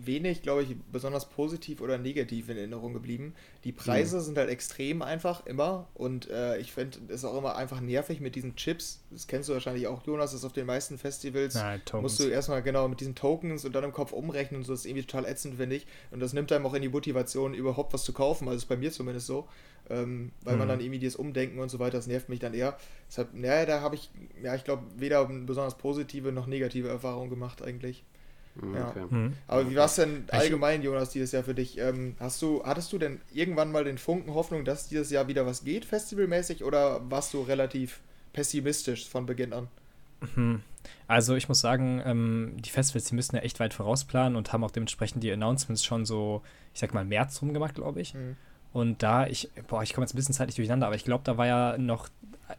wenig, 0.07 0.43
glaube 0.43 0.63
ich, 0.63 0.77
besonders 0.93 1.29
positiv 1.29 1.81
oder 1.81 1.99
negativ 1.99 2.49
in 2.49 2.57
Erinnerung 2.57 2.93
geblieben. 2.93 3.35
Die 3.65 3.73
Preise 3.73 4.19
mhm. 4.19 4.23
sind 4.23 4.39
halt 4.39 4.49
extrem 4.49 5.03
einfach 5.03 5.45
immer 5.47 5.89
und 5.95 6.31
äh, 6.31 6.59
ich 6.59 6.73
finde 6.73 6.99
es 7.09 7.25
auch 7.25 7.37
immer 7.37 7.57
einfach 7.57 7.81
nervig 7.81 8.21
mit 8.21 8.35
diesen 8.35 8.57
Chips. 8.57 9.01
Das 9.11 9.27
kennst 9.27 9.49
du 9.49 9.55
wahrscheinlich 9.55 9.87
auch, 9.87 10.07
Jonas, 10.07 10.33
das 10.33 10.41
ist 10.41 10.45
auf 10.45 10.53
den 10.53 10.67
meisten 10.67 10.99
Festivals. 10.99 11.55
Nein, 11.55 11.81
musst 12.01 12.21
du 12.21 12.25
erstmal 12.25 12.63
genau 12.63 12.89
mit 12.89 13.01
diesen 13.01 13.15
Tokens 13.15 13.65
und 13.65 13.75
dann 13.75 13.85
im 13.85 13.93
Kopf 13.93 14.13
umrechnen 14.13 14.61
und 14.61 14.65
so, 14.65 14.73
das 14.73 14.81
ist 14.81 14.87
irgendwie 14.87 15.07
total 15.07 15.27
ätzend, 15.27 15.57
finde 15.57 15.77
ich. 15.77 15.87
Und 16.11 16.21
das 16.21 16.33
nimmt 16.33 16.53
einem 16.53 16.67
auch 16.67 16.75
in 16.75 16.83
die 16.83 16.89
Motivation, 16.89 17.55
überhaupt 17.55 17.93
was 17.93 18.05
zu 18.05 18.13
kaufen. 18.13 18.49
Also 18.49 18.59
ist 18.59 18.67
bei 18.67 18.77
mir 18.77 18.93
zumindest 18.93 19.27
so. 19.27 19.49
Ähm, 19.91 20.33
weil 20.45 20.55
mhm. 20.55 20.59
man 20.59 20.69
dann 20.69 20.81
irgendwie 20.81 20.99
dieses 20.99 21.17
Umdenken 21.17 21.61
und 21.61 21.71
so 21.71 21.79
weiter, 21.79 21.97
das 21.97 22.07
nervt 22.07 22.29
mich 22.29 22.41
dann 22.41 22.53
eher. 22.53 22.77
Deshalb, 23.09 23.33
naja, 23.33 23.65
da 23.65 23.81
habe 23.81 23.95
ich, 23.95 24.11
ja, 24.43 24.55
ich 24.55 24.65
glaube, 24.65 24.83
weder 24.97 25.25
besonders 25.25 25.79
positive 25.79 26.31
noch 26.31 26.47
negative 26.47 26.89
Erfahrungen 26.89 27.31
gemacht 27.31 27.63
eigentlich. 27.63 28.05
Mhm, 28.57 28.75
ja. 28.75 28.89
Okay. 28.89 29.05
Mhm. 29.09 29.33
Aber 29.47 29.71
wie 29.71 29.77
war 29.77 29.87
es 29.87 29.95
denn 29.97 30.25
allgemein, 30.29 30.83
Jonas, 30.83 31.11
dieses 31.11 31.33
Jahr 31.33 31.45
für 31.45 31.55
dich? 31.55 31.79
Ähm, 31.79 32.17
hast 32.19 32.43
du, 32.43 32.63
hattest 32.65 32.93
du 32.93 32.99
denn 32.99 33.21
irgendwann 33.33 33.73
mal 33.73 33.85
den 33.85 33.99
Funken 33.99 34.35
Hoffnung, 34.35 34.65
dass 34.65 34.89
dieses 34.89 35.11
Jahr 35.11 35.29
wieder 35.29 35.47
was 35.47 35.65
geht, 35.65 35.85
festivalmäßig, 35.85 36.65
oder 36.65 37.01
warst 37.11 37.35
du 37.35 37.43
relativ 37.43 38.01
pessimistisch 38.33 39.09
von 39.09 39.27
Beginn 39.27 39.53
an? 39.53 39.69
Mhm. 40.37 40.63
Also 41.07 41.37
ich 41.37 41.49
muss 41.49 41.61
sagen, 41.61 42.03
ähm, 42.05 42.57
die 42.59 42.71
Festivals, 42.71 43.05
die 43.07 43.15
müssen 43.15 43.37
ja 43.37 43.43
echt 43.43 43.61
weit 43.61 43.75
vorausplanen 43.75 44.37
und 44.37 44.53
haben 44.53 44.65
auch 44.65 44.71
dementsprechend 44.71 45.23
die 45.23 45.33
Announcements 45.33 45.85
schon 45.85 46.05
so, 46.05 46.43
ich 46.75 46.81
sag 46.81 46.95
mal, 46.95 47.05
März 47.05 47.41
rumgemacht, 47.41 47.75
glaube 47.75 48.01
ich. 48.01 48.15
Mhm. 48.15 48.37
Und 48.73 49.03
da, 49.03 49.27
ich, 49.27 49.51
boah, 49.69 49.83
ich 49.83 49.95
komme 49.95 50.05
jetzt 50.05 50.15
ein 50.15 50.17
bisschen 50.17 50.35
zeitlich 50.35 50.57
durcheinander, 50.57 50.87
aber 50.87 50.97
ich 50.97 51.05
glaube, 51.05 51.25
da 51.25 51.39
war 51.39 51.47
ja 51.47 51.79
noch, 51.79 52.09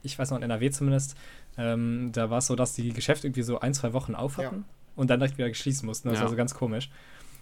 ich 0.02 0.17
weiß 0.17 0.32
noch, 0.32 0.38
in 0.38 0.43
NRW 0.43 0.71
zumindest, 0.71 1.15
ähm, 1.58 2.12
da 2.13 2.30
war 2.30 2.39
es 2.39 2.47
so, 2.47 2.56
dass 2.56 2.73
die 2.73 2.93
Geschäfte 2.93 3.28
irgendwie 3.28 3.43
so 3.43 3.60
ein, 3.60 3.73
zwei 3.73 3.93
Wochen 3.93 4.15
auf 4.15 4.38
hatten. 4.38 4.56
Ja 4.58 4.78
und 4.99 5.09
dann 5.09 5.19
direkt 5.19 5.38
wieder 5.38 5.51
schließen 5.53 5.85
mussten. 5.85 6.09
Das 6.09 6.17
ja. 6.17 6.23
war 6.23 6.29
so 6.29 6.35
ganz 6.35 6.53
komisch. 6.53 6.89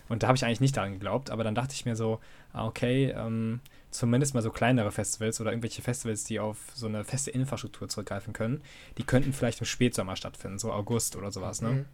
Und 0.09 0.23
da 0.23 0.27
habe 0.27 0.37
ich 0.37 0.45
eigentlich 0.45 0.61
nicht 0.61 0.77
daran 0.77 0.93
geglaubt, 0.93 1.29
aber 1.29 1.43
dann 1.43 1.55
dachte 1.55 1.73
ich 1.73 1.85
mir 1.85 1.95
so, 1.95 2.19
ah, 2.53 2.65
okay, 2.65 3.13
ähm, 3.15 3.59
zumindest 3.91 4.33
mal 4.33 4.41
so 4.41 4.51
kleinere 4.51 4.91
Festivals 4.91 5.41
oder 5.41 5.51
irgendwelche 5.51 5.81
Festivals, 5.81 6.23
die 6.23 6.39
auf 6.39 6.57
so 6.73 6.87
eine 6.87 7.03
feste 7.03 7.31
Infrastruktur 7.31 7.89
zurückgreifen 7.89 8.31
können, 8.31 8.61
die 8.97 9.03
könnten 9.03 9.33
vielleicht 9.33 9.59
im 9.59 9.65
Spätsommer 9.65 10.15
stattfinden, 10.15 10.59
so 10.59 10.71
August 10.71 11.15
oder 11.17 11.31
sowas, 11.31 11.61
ne? 11.61 11.69
Mhm. 11.69 11.85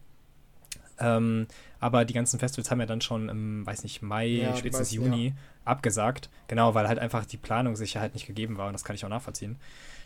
Ähm, 0.99 1.47
aber 1.80 2.06
die 2.06 2.13
ganzen 2.13 2.39
Festivals 2.39 2.69
haben 2.69 2.80
ja 2.80 2.86
dann 2.86 3.02
schon 3.02 3.28
im, 3.28 3.65
weiß 3.65 3.82
nicht, 3.84 4.04
Mai, 4.04 4.28
ja, 4.28 4.56
spätestens 4.56 4.91
Juni 4.91 5.30
ja. 5.30 5.34
abgesagt. 5.65 6.30
Genau, 6.47 6.76
weil 6.76 6.88
halt 6.88 6.99
einfach 6.99 7.26
die 7.26 7.38
Planungssicherheit 7.38 8.13
nicht 8.13 8.28
gegeben 8.28 8.58
war 8.58 8.67
und 8.67 8.73
das 8.73 8.84
kann 8.84 8.95
ich 8.95 9.04
auch 9.04 9.10
nachvollziehen. 9.10 9.58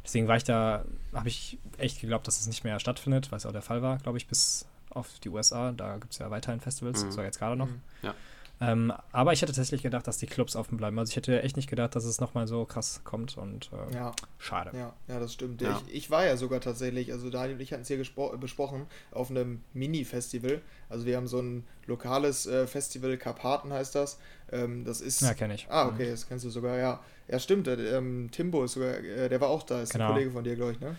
Deswegen 0.04 0.30
war 0.30 0.38
ich 0.38 0.46
da, 0.46 0.86
habe 1.14 1.28
ich 1.28 1.60
echt 1.78 2.00
geglaubt, 2.00 2.26
dass 2.26 2.40
es 2.40 2.48
nicht 2.48 2.64
mehr 2.64 2.80
stattfindet, 2.80 3.34
was 3.34 3.46
auch 3.46 3.52
der 3.52 3.62
Fall 3.62 3.82
war, 3.82 3.98
glaube 3.98 4.18
ich, 4.18 4.28
bis 4.28 4.66
auf 4.98 5.20
die 5.20 5.30
USA. 5.30 5.72
Da 5.72 5.98
gibt 5.98 6.14
es 6.14 6.20
ja 6.20 6.30
weiterhin 6.30 6.60
Festivals, 6.60 7.04
mhm. 7.04 7.12
sogar 7.12 7.26
jetzt 7.26 7.40
gerade 7.40 7.56
noch. 7.56 7.68
Mhm. 7.68 7.82
Ja. 8.02 8.16
Ähm, 8.60 8.92
aber 9.12 9.34
ich 9.34 9.42
hätte 9.42 9.52
tatsächlich 9.52 9.84
gedacht, 9.84 10.08
dass 10.08 10.18
die 10.18 10.26
Clubs 10.26 10.56
offen 10.56 10.78
bleiben. 10.78 10.98
Also 10.98 11.12
ich 11.12 11.16
hätte 11.16 11.44
echt 11.44 11.58
nicht 11.58 11.70
gedacht, 11.70 11.96
dass 11.96 12.06
es 12.06 12.20
nochmal 12.20 12.48
so 12.48 12.66
krass 12.66 13.02
kommt 13.04 13.38
und 13.38 13.70
äh, 13.72 13.94
ja. 13.94 14.14
schade. 14.40 14.72
Ja, 14.76 14.94
ja, 15.08 15.20
das 15.20 15.34
stimmt. 15.34 15.62
Ja. 15.62 15.80
Ich, 15.88 15.96
ich, 15.96 16.10
war 16.10 16.26
ja 16.26 16.38
sogar 16.38 16.60
tatsächlich, 16.60 17.12
also 17.12 17.30
Daniel 17.30 17.56
und 17.56 17.62
ich 17.62 17.72
hatten 17.72 17.84
es 17.84 17.88
hier 17.88 17.98
besprochen, 17.98 18.88
auf 19.12 19.30
einem 19.30 19.62
Mini-Festival. 19.74 20.62
Also 20.90 21.06
wir 21.06 21.18
haben 21.18 21.28
so 21.28 21.40
ein 21.40 21.68
lokales 21.86 22.48
äh, 22.48 22.66
Festival, 22.66 23.18
Karpaten 23.18 23.72
heißt 23.72 23.94
das. 23.94 24.20
Ähm, 24.52 24.86
das 24.86 25.02
ist. 25.02 25.22
Ja, 25.22 25.36
kenne 25.36 25.54
ich. 25.54 25.68
Ah, 25.70 25.88
okay, 25.88 26.08
mhm. 26.08 26.12
das 26.12 26.28
kennst 26.28 26.46
du 26.46 26.50
sogar, 26.50 26.78
ja. 26.78 27.00
Ja, 27.28 27.40
stimmt. 27.40 27.68
Äh, 27.68 27.98
ähm, 27.98 28.30
Timbo 28.32 28.64
ist 28.64 28.74
sogar, 28.74 28.98
äh, 28.98 29.30
der 29.30 29.40
war 29.40 29.50
auch 29.50 29.64
da, 29.64 29.82
ist 29.82 29.92
genau. 29.92 30.06
ein 30.06 30.12
Kollege 30.14 30.32
von 30.32 30.44
dir, 30.44 30.56
glaube 30.56 30.72
ich, 30.72 30.80
ne? 30.80 30.96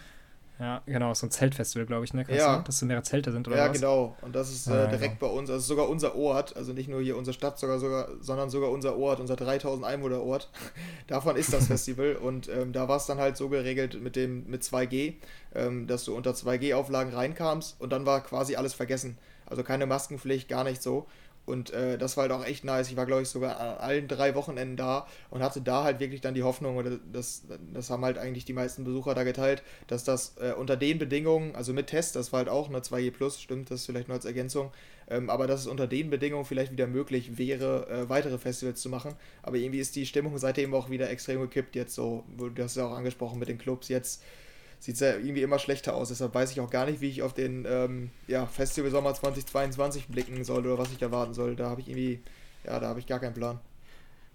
Ja, 0.61 0.83
genau, 0.87 1.14
so 1.14 1.27
ein 1.27 1.31
Zeltfestival, 1.31 1.87
glaube 1.87 2.05
ich, 2.05 2.14
ne? 2.14 2.25
Kannst 2.25 2.40
ja. 2.40 2.57
Du, 2.57 2.64
dass 2.64 2.79
so 2.79 2.87
mehrere 2.87 3.05
Zelte 3.05 3.31
sind 3.31 3.47
oder 3.47 3.57
ja, 3.57 3.62
was? 3.62 3.68
Ja, 3.68 3.73
genau. 3.75 4.16
Und 4.23 4.35
das 4.35 4.51
ist 4.51 4.66
äh, 4.66 4.88
direkt 4.88 5.21
genau. 5.21 5.33
bei 5.33 5.38
uns, 5.38 5.51
also 5.51 5.64
sogar 5.64 5.88
unser 5.88 6.16
Ort, 6.16 6.57
also 6.57 6.73
nicht 6.73 6.88
nur 6.88 7.01
hier 7.01 7.16
unsere 7.16 7.33
Stadt, 7.33 7.59
sogar, 7.61 7.79
sogar, 7.79 8.09
sondern 8.21 8.51
sogar 8.51 8.71
unser 8.71 8.97
Ort, 8.97 9.21
unser 9.21 9.37
3000 9.37 9.87
Einwohner 9.87 10.21
Ort. 10.21 10.51
Davon 11.07 11.37
ist 11.37 11.53
das 11.53 11.68
Festival. 11.68 12.16
und 12.23 12.49
ähm, 12.49 12.73
da 12.73 12.88
war 12.88 12.97
es 12.97 13.07
dann 13.07 13.18
halt 13.18 13.37
so 13.37 13.49
geregelt 13.49 14.03
mit 14.03 14.16
dem 14.16 14.49
mit 14.49 14.62
2G, 14.62 15.14
ähm, 15.55 15.87
dass 15.87 16.05
du 16.05 16.16
unter 16.16 16.33
2G-Auflagen 16.33 17.12
reinkamst 17.12 17.81
und 17.81 17.90
dann 17.90 18.05
war 18.05 18.21
quasi 18.23 18.57
alles 18.57 18.75
vergessen. 18.75 19.16
Also 19.47 19.62
keine 19.62 19.87
Maskenpflicht, 19.87 20.49
gar 20.49 20.64
nicht 20.64 20.83
so. 20.83 21.07
Und 21.49 21.71
äh, 21.71 21.97
das 21.97 22.17
war 22.17 22.23
halt 22.23 22.33
auch 22.33 22.45
echt 22.45 22.65
nice. 22.65 22.91
Ich 22.91 22.97
war, 22.97 23.07
glaube 23.07 23.23
ich, 23.23 23.29
sogar 23.29 23.59
an 23.59 23.79
allen 23.79 24.07
drei 24.07 24.35
Wochenenden 24.35 24.77
da 24.77 25.07
und 25.31 25.43
hatte 25.43 25.63
da 25.63 25.83
halt 25.83 25.99
wirklich 25.99 26.21
dann 26.21 26.35
die 26.35 26.43
Hoffnung, 26.43 26.77
oder 26.77 26.99
das, 27.13 27.45
das 27.73 27.89
haben 27.89 28.05
halt 28.05 28.19
eigentlich 28.19 28.45
die 28.45 28.53
meisten 28.53 28.85
Besucher 28.85 29.15
da 29.15 29.25
geteilt, 29.25 29.63
dass 29.87 30.05
das 30.05 30.37
äh, 30.41 30.53
unter 30.53 30.77
den 30.77 30.99
Bedingungen, 30.99 31.57
also 31.57 31.73
mit 31.73 31.87
Test, 31.87 32.17
das 32.17 32.33
war 32.33 32.39
halt 32.39 32.49
auch 32.51 32.69
eine 32.69 32.81
2G 32.81 33.11
Plus, 33.11 33.41
stimmt, 33.41 33.71
das 33.71 33.87
vielleicht 33.87 34.09
nur 34.09 34.17
als 34.17 34.27
Ergänzung, 34.27 34.71
ähm, 35.09 35.31
aber 35.31 35.47
dass 35.47 35.61
es 35.61 35.67
unter 35.67 35.87
den 35.87 36.11
Bedingungen 36.11 36.45
vielleicht 36.45 36.71
wieder 36.71 36.87
möglich 36.87 37.39
wäre, 37.39 37.89
äh, 37.89 38.09
weitere 38.11 38.37
Festivals 38.37 38.83
zu 38.83 38.91
machen. 38.91 39.15
Aber 39.43 39.57
irgendwie 39.57 39.81
ist 39.81 39.97
die 39.97 40.05
Stimmung 40.05 40.37
seitdem 40.37 40.75
auch 40.75 40.91
wieder 40.91 41.09
extrem 41.09 41.41
gekippt, 41.41 41.75
jetzt 41.77 41.95
so, 41.95 42.25
du 42.37 42.63
hast 42.63 42.77
ja 42.77 42.87
auch 42.87 42.97
angesprochen 42.97 43.39
mit 43.39 43.49
den 43.49 43.59
Clubs 43.59 43.89
jetzt 43.89 44.23
sieht 44.79 44.95
es 44.95 45.01
ja 45.01 45.17
irgendwie 45.17 45.43
immer 45.43 45.59
schlechter 45.59 45.95
aus. 45.95 46.09
Deshalb 46.09 46.35
weiß 46.35 46.51
ich 46.53 46.61
auch 46.61 46.71
gar 46.71 46.87
nicht, 46.87 47.01
wie 47.01 47.09
ich 47.09 47.23
auf 47.23 47.35
den 47.35 47.67
ähm, 47.69 48.11
ja, 48.27 48.47
Festival 48.47 48.91
Sommer 48.91 49.14
2022 49.14 50.09
blicken 50.09 50.45
soll 50.45 50.67
oder 50.67 50.79
was 50.79 50.93
ich 50.93 51.03
erwarten 51.03 51.35
soll. 51.35 51.57
Da 51.57 51.69
habe 51.71 51.81
ich 51.81 51.88
irgendwie, 51.88 52.21
ja, 52.64 52.79
da 52.79 52.88
habe 52.88 53.01
ich 53.01 53.07
gar 53.07 53.19
keinen 53.19 53.35
Plan. 53.35 53.59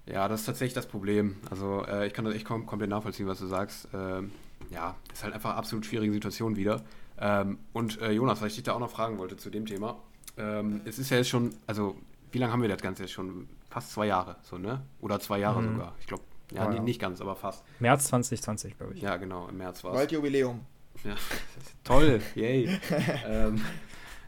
Ja, 0.06 0.28
das 0.28 0.42
ist 0.42 0.46
tatsächlich 0.46 0.74
das 0.74 0.88
Problem. 0.88 1.38
Also 1.50 1.86
äh, 1.86 2.08
ich 2.08 2.14
kann 2.14 2.26
das 2.26 2.36
echt 2.36 2.46
kom 2.46 2.66
komplett 2.66 2.90
nachvollziehen, 2.90 3.28
was 3.28 3.40
du 3.40 3.48
sagst. 3.48 3.88
Ähm, 3.94 4.32
ja, 4.70 4.96
ist 5.14 5.24
halt 5.24 5.34
einfach 5.34 5.52
eine 5.52 5.60
absolut 5.60 5.86
schwierige 5.86 6.12
Situation 6.14 6.56
wieder. 6.56 6.84
Ähm, 7.20 7.60
und 7.72 8.02
äh, 8.02 8.12
Jonas, 8.12 8.42
was 8.42 8.50
ich 8.50 8.56
dich 8.56 8.64
da 8.64 8.74
auch 8.74 8.80
noch 8.80 8.90
fragen 8.90 9.18
wollte 9.18 9.38
zu 9.38 9.50
dem 9.50 9.66
Thema. 9.66 9.98
Ähm, 10.38 10.82
es 10.86 11.00
ist 11.00 11.10
ja 11.10 11.18
jetzt 11.18 11.30
schon, 11.30 11.52
also 11.68 11.96
wie 12.32 12.40
lange 12.40 12.52
haben 12.52 12.62
wir 12.62 12.70
das 12.70 12.82
Ganze 12.82 13.04
jetzt 13.04 13.12
schon? 13.12 13.48
Fast 13.70 13.92
zwei 13.92 14.06
Jahre, 14.08 14.36
so, 14.44 14.58
ne? 14.58 14.84
Oder 15.02 15.20
zwei 15.20 15.40
Jahre 15.40 15.62
mhm. 15.62 15.74
sogar. 15.74 15.96
Ich 16.00 16.06
glaube, 16.06 16.24
ja, 16.52 16.70
oh, 16.70 16.74
ja. 16.74 16.82
nicht 16.82 17.00
ganz, 17.00 17.22
aber 17.22 17.36
fast. 17.36 17.64
März 17.80 18.06
2020, 18.08 18.78
glaube 18.78 18.94
ich. 18.94 19.02
Ja, 19.02 19.18
genau, 19.18 19.48
im 19.48 19.58
März 19.58 19.84
war 19.84 19.94
es. 19.94 20.00
Waldjubiläum. 20.00 20.62
Ja, 21.04 21.16
toll, 21.84 22.22
yay. 22.36 22.70
ähm, 23.28 23.62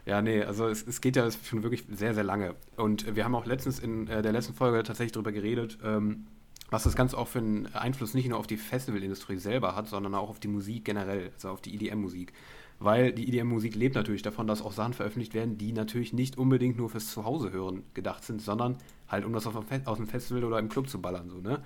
ja, 0.04 0.22
nee, 0.22 0.42
also 0.42 0.68
es, 0.68 0.86
es, 0.86 1.00
geht 1.00 1.16
ja 1.16 1.28
schon 1.30 1.62
wirklich 1.62 1.84
sehr, 1.90 2.14
sehr 2.14 2.24
lange. 2.24 2.54
Und 2.76 3.16
wir 3.16 3.24
haben 3.24 3.34
auch 3.34 3.46
letztens 3.46 3.78
in 3.78 4.06
äh, 4.08 4.22
der 4.22 4.32
letzten 4.32 4.54
Folge 4.54 4.82
tatsächlich 4.82 5.12
darüber 5.12 5.32
geredet, 5.32 5.78
ähm, 5.82 6.26
was 6.70 6.84
das 6.84 6.96
Ganze 6.96 7.18
auch 7.18 7.28
für 7.28 7.38
einen 7.38 7.66
Einfluss 7.74 8.14
nicht 8.14 8.28
nur 8.28 8.38
auf 8.38 8.46
die 8.46 8.56
Festivalindustrie 8.56 9.38
selber 9.38 9.74
hat, 9.74 9.88
sondern 9.88 10.14
auch 10.14 10.28
auf 10.28 10.40
die 10.40 10.48
Musik 10.48 10.84
generell, 10.84 11.30
also 11.34 11.50
auf 11.50 11.60
die 11.60 11.74
EDM-Musik. 11.74 12.32
Weil 12.78 13.12
die 13.12 13.28
EDM-Musik 13.28 13.74
lebt 13.74 13.94
natürlich 13.94 14.22
davon, 14.22 14.46
dass 14.46 14.60
auch 14.62 14.72
Sachen 14.72 14.92
veröffentlicht 14.92 15.32
werden, 15.32 15.56
die 15.56 15.72
natürlich 15.72 16.12
nicht 16.12 16.36
unbedingt 16.36 16.76
nur 16.76 16.90
fürs 16.90 17.10
Zuhause 17.10 17.50
hören 17.50 17.84
gedacht 17.94 18.22
sind, 18.22 18.42
sondern 18.42 18.76
halt 19.08 19.24
um 19.24 19.32
das 19.32 19.46
auf 19.46 19.96
dem 19.96 20.06
Festival 20.06 20.44
oder 20.44 20.58
im 20.58 20.68
Club 20.68 20.88
zu 20.88 21.00
ballern. 21.00 21.30
So, 21.30 21.38
ne? 21.38 21.62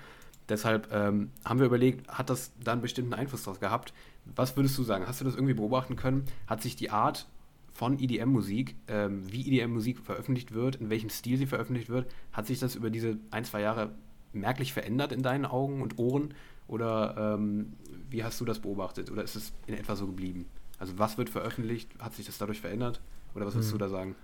Deshalb 0.51 0.93
ähm, 0.93 1.31
haben 1.45 1.61
wir 1.61 1.67
überlegt, 1.67 2.09
hat 2.09 2.29
das 2.29 2.53
da 2.63 2.73
einen 2.73 2.83
bestimmten 2.83 3.15
Einfluss 3.15 3.45
drauf 3.45 3.61
gehabt? 3.61 3.95
Was 4.37 4.57
würdest 4.57 4.77
du 4.77 4.83
sagen? 4.83 5.07
Hast 5.07 5.21
du 5.21 5.25
das 5.25 5.35
irgendwie 5.35 5.55
beobachten 5.55 5.97
können? 5.97 6.25
Hat 6.47 6.61
sich 6.61 6.77
die 6.77 6.91
Art 6.91 7.27
von 7.73 7.99
EDM-Musik, 7.99 8.75
ähm, 8.89 9.23
wie 9.33 9.47
EDM-Musik 9.47 10.01
veröffentlicht 10.01 10.53
wird, 10.53 10.77
in 10.77 10.91
welchem 10.91 11.09
Stil 11.09 11.39
sie 11.39 11.47
veröffentlicht 11.47 11.89
wird, 11.89 12.13
hat 12.33 12.47
sich 12.47 12.59
das 12.59 12.75
über 12.75 12.91
diese 12.91 13.17
ein, 13.31 13.45
zwei 13.45 13.61
Jahre 13.61 13.93
merklich 14.33 14.73
verändert 14.73 15.13
in 15.13 15.23
deinen 15.23 15.47
Augen 15.47 15.81
und 15.81 15.99
Ohren? 15.99 16.35
Oder 16.67 17.37
ähm, 17.39 17.73
wie 18.11 18.25
hast 18.25 18.41
du 18.41 18.45
das 18.45 18.59
beobachtet? 18.59 19.11
Oder 19.11 19.23
ist 19.23 19.37
es 19.37 19.53
in 19.67 19.75
etwa 19.75 19.97
so 19.97 20.07
geblieben? 20.07 20.47
Also 20.79 20.99
was 20.99 21.17
wird 21.17 21.31
veröffentlicht? 21.31 21.91
Hat 22.01 22.15
sich 22.15 22.27
das 22.27 22.39
dadurch 22.39 22.61
verändert? 22.61 23.01
Oder 23.35 23.47
was 23.47 23.55
würdest 23.55 23.73
hm. 23.73 23.79
du 23.79 23.85
da 23.85 23.89
sagen? 23.89 24.17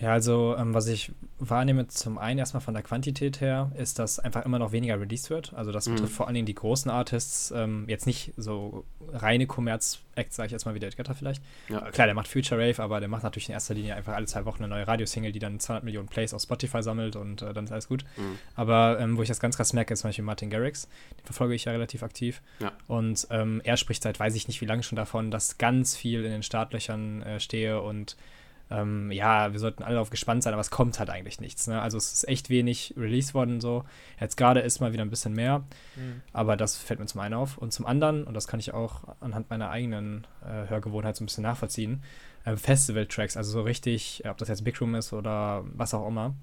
Ja, 0.00 0.12
also 0.12 0.54
ähm, 0.56 0.74
was 0.74 0.86
ich 0.86 1.10
wahrnehme, 1.40 1.88
zum 1.88 2.18
einen 2.18 2.38
erstmal 2.38 2.60
von 2.60 2.74
der 2.74 2.84
Quantität 2.84 3.40
her, 3.40 3.72
ist, 3.76 3.98
dass 3.98 4.20
einfach 4.20 4.44
immer 4.44 4.58
noch 4.60 4.70
weniger 4.70 5.00
released 5.00 5.28
wird. 5.28 5.52
Also 5.54 5.72
das 5.72 5.88
mhm. 5.88 5.94
betrifft 5.94 6.12
vor 6.14 6.26
allen 6.26 6.34
Dingen 6.34 6.46
die 6.46 6.54
großen 6.54 6.88
Artists, 6.90 7.52
ähm, 7.54 7.84
jetzt 7.88 8.06
nicht 8.06 8.32
so 8.36 8.84
reine 9.12 9.46
Commerz-Acts, 9.46 10.36
sage 10.36 10.46
ich 10.46 10.52
jetzt 10.52 10.66
mal 10.66 10.74
wie 10.74 10.78
der 10.78 10.90
Edgar 10.90 11.14
vielleicht. 11.16 11.42
Ja. 11.68 11.90
Klar, 11.90 12.06
der 12.06 12.14
macht 12.14 12.28
Future 12.28 12.60
Rave, 12.60 12.80
aber 12.80 13.00
der 13.00 13.08
macht 13.08 13.24
natürlich 13.24 13.48
in 13.48 13.54
erster 13.54 13.74
Linie 13.74 13.96
einfach 13.96 14.14
alle 14.14 14.26
zwei 14.26 14.44
Wochen 14.44 14.62
eine 14.62 14.72
neue 14.72 14.86
Radiosingle, 14.86 15.32
die 15.32 15.40
dann 15.40 15.58
200 15.58 15.82
Millionen 15.82 16.08
Plays 16.08 16.32
auf 16.32 16.42
Spotify 16.42 16.82
sammelt 16.82 17.16
und 17.16 17.42
äh, 17.42 17.52
dann 17.52 17.64
ist 17.64 17.72
alles 17.72 17.88
gut. 17.88 18.04
Mhm. 18.16 18.38
Aber 18.54 18.98
ähm, 19.00 19.16
wo 19.16 19.22
ich 19.22 19.28
das 19.28 19.40
ganz 19.40 19.56
krass 19.56 19.72
merke, 19.72 19.94
ist 19.94 20.00
zum 20.00 20.08
Beispiel 20.08 20.24
Martin 20.24 20.50
Garrix. 20.50 20.88
Den 21.18 21.24
verfolge 21.24 21.54
ich 21.54 21.64
ja 21.64 21.72
relativ 21.72 22.04
aktiv. 22.04 22.40
Ja. 22.60 22.72
Und 22.86 23.26
ähm, 23.30 23.60
er 23.64 23.76
spricht 23.76 24.04
seit 24.04 24.20
weiß 24.20 24.36
ich 24.36 24.46
nicht 24.46 24.60
wie 24.60 24.66
lange 24.66 24.84
schon 24.84 24.96
davon, 24.96 25.32
dass 25.32 25.58
ganz 25.58 25.96
viel 25.96 26.24
in 26.24 26.30
den 26.30 26.42
Startlöchern 26.44 27.22
äh, 27.22 27.40
stehe 27.40 27.80
und 27.80 28.16
ähm, 28.70 29.10
ja, 29.10 29.52
wir 29.52 29.60
sollten 29.60 29.82
alle 29.82 29.94
darauf 29.94 30.10
gespannt 30.10 30.42
sein, 30.42 30.52
aber 30.52 30.60
es 30.60 30.70
kommt 30.70 30.98
halt 30.98 31.08
eigentlich 31.10 31.40
nichts. 31.40 31.66
Ne? 31.66 31.80
Also 31.80 31.96
es 31.96 32.12
ist 32.12 32.28
echt 32.28 32.50
wenig 32.50 32.94
released 32.96 33.34
worden 33.34 33.60
so. 33.60 33.84
Jetzt 34.20 34.36
gerade 34.36 34.60
ist 34.60 34.80
mal 34.80 34.92
wieder 34.92 35.04
ein 35.04 35.10
bisschen 35.10 35.32
mehr, 35.32 35.60
mhm. 35.96 36.22
aber 36.32 36.56
das 36.56 36.76
fällt 36.76 37.00
mir 37.00 37.06
zum 37.06 37.20
einen 37.20 37.34
auf. 37.34 37.56
Und 37.56 37.72
zum 37.72 37.86
anderen, 37.86 38.24
und 38.24 38.34
das 38.34 38.46
kann 38.46 38.60
ich 38.60 38.74
auch 38.74 39.04
anhand 39.20 39.48
meiner 39.50 39.70
eigenen 39.70 40.26
äh, 40.44 40.68
Hörgewohnheit 40.68 41.16
so 41.16 41.24
ein 41.24 41.26
bisschen 41.26 41.44
nachvollziehen, 41.44 42.02
äh, 42.44 42.56
Festival-Tracks, 42.56 43.36
also 43.36 43.50
so 43.50 43.62
richtig, 43.62 44.22
ob 44.28 44.36
das 44.36 44.48
jetzt 44.48 44.64
Big 44.64 44.80
Room 44.80 44.94
ist 44.94 45.12
oder 45.12 45.64
was 45.74 45.94
auch 45.94 46.06
immer, 46.06 46.34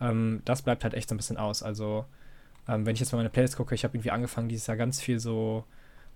ähm, 0.00 0.42
das 0.44 0.62
bleibt 0.62 0.84
halt 0.84 0.94
echt 0.94 1.08
so 1.08 1.14
ein 1.14 1.18
bisschen 1.18 1.36
aus. 1.36 1.64
Also 1.64 2.04
ähm, 2.68 2.86
wenn 2.86 2.94
ich 2.94 3.00
jetzt 3.00 3.10
mal 3.10 3.18
meine 3.18 3.30
Playlist 3.30 3.56
gucke, 3.56 3.74
ich 3.74 3.82
habe 3.82 3.96
irgendwie 3.96 4.12
angefangen 4.12 4.48
dieses 4.48 4.68
Jahr 4.68 4.76
ganz 4.76 5.00
viel 5.00 5.18
so, 5.18 5.64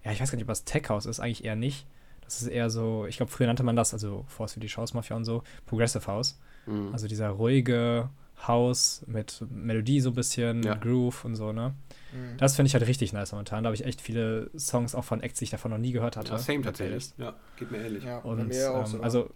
ja, 0.05 0.13
ich 0.13 0.21
weiß 0.21 0.31
gar 0.31 0.37
nicht, 0.37 0.45
ob 0.45 0.49
das 0.49 0.65
Tech 0.65 0.89
House 0.89 1.07
ist, 1.07 1.19
eigentlich 1.19 1.45
eher 1.45 1.57
nicht 1.57 1.87
Das 2.31 2.43
ist 2.43 2.49
eher 2.49 2.71
so, 2.71 3.07
ich 3.07 3.17
glaube, 3.17 3.33
früher 3.33 3.49
nannte 3.49 3.65
man 3.65 3.75
das, 3.75 3.93
also 3.93 4.25
Force 4.29 4.55
für 4.55 4.61
die 4.61 4.69
Shows 4.69 4.95
Mafia 4.95 5.17
und 5.17 5.25
so, 5.25 5.43
Progressive 5.67 6.07
House. 6.07 6.39
Mhm. 6.67 6.91
Also 6.93 7.09
dieser 7.09 7.31
ruhige 7.31 8.09
House 8.47 9.03
mit 9.09 9.45
Melodie 9.51 10.01
so 10.01 10.11
ein 10.11 10.15
bisschen, 10.15 10.63
ja. 10.63 10.75
Groove 10.75 11.25
und 11.25 11.35
so, 11.35 11.53
ne? 11.53 11.75
Mhm. 12.13 12.37
Das 12.39 12.55
finde 12.55 12.69
ich 12.69 12.75
halt 12.75 12.87
richtig 12.87 13.13
nice 13.13 13.33
momentan. 13.33 13.65
Da 13.65 13.69
habe 13.69 13.75
ich 13.75 13.85
echt 13.85 14.01
viele 14.01 14.49
Songs 14.57 14.95
auch 14.95 15.03
von 15.03 15.21
Acts, 15.21 15.41
die 15.41 15.45
ich 15.45 15.51
davon 15.51 15.73
noch 15.73 15.79
nie 15.79 15.91
gehört 15.91 16.17
hatte. 16.17 16.31
Ja, 16.31 16.39
same 16.39 16.63
tatsächlich. 16.63 17.11
Ja, 17.19 17.35
geht 17.57 17.73
mir 17.73 17.79
ähnlich. 17.79 18.05
Ja, 18.05 18.19
und, 18.19 18.47
mir 18.47 18.71
auch 18.71 18.81
ähm, 18.81 18.87
so, 18.87 19.03
also, 19.03 19.31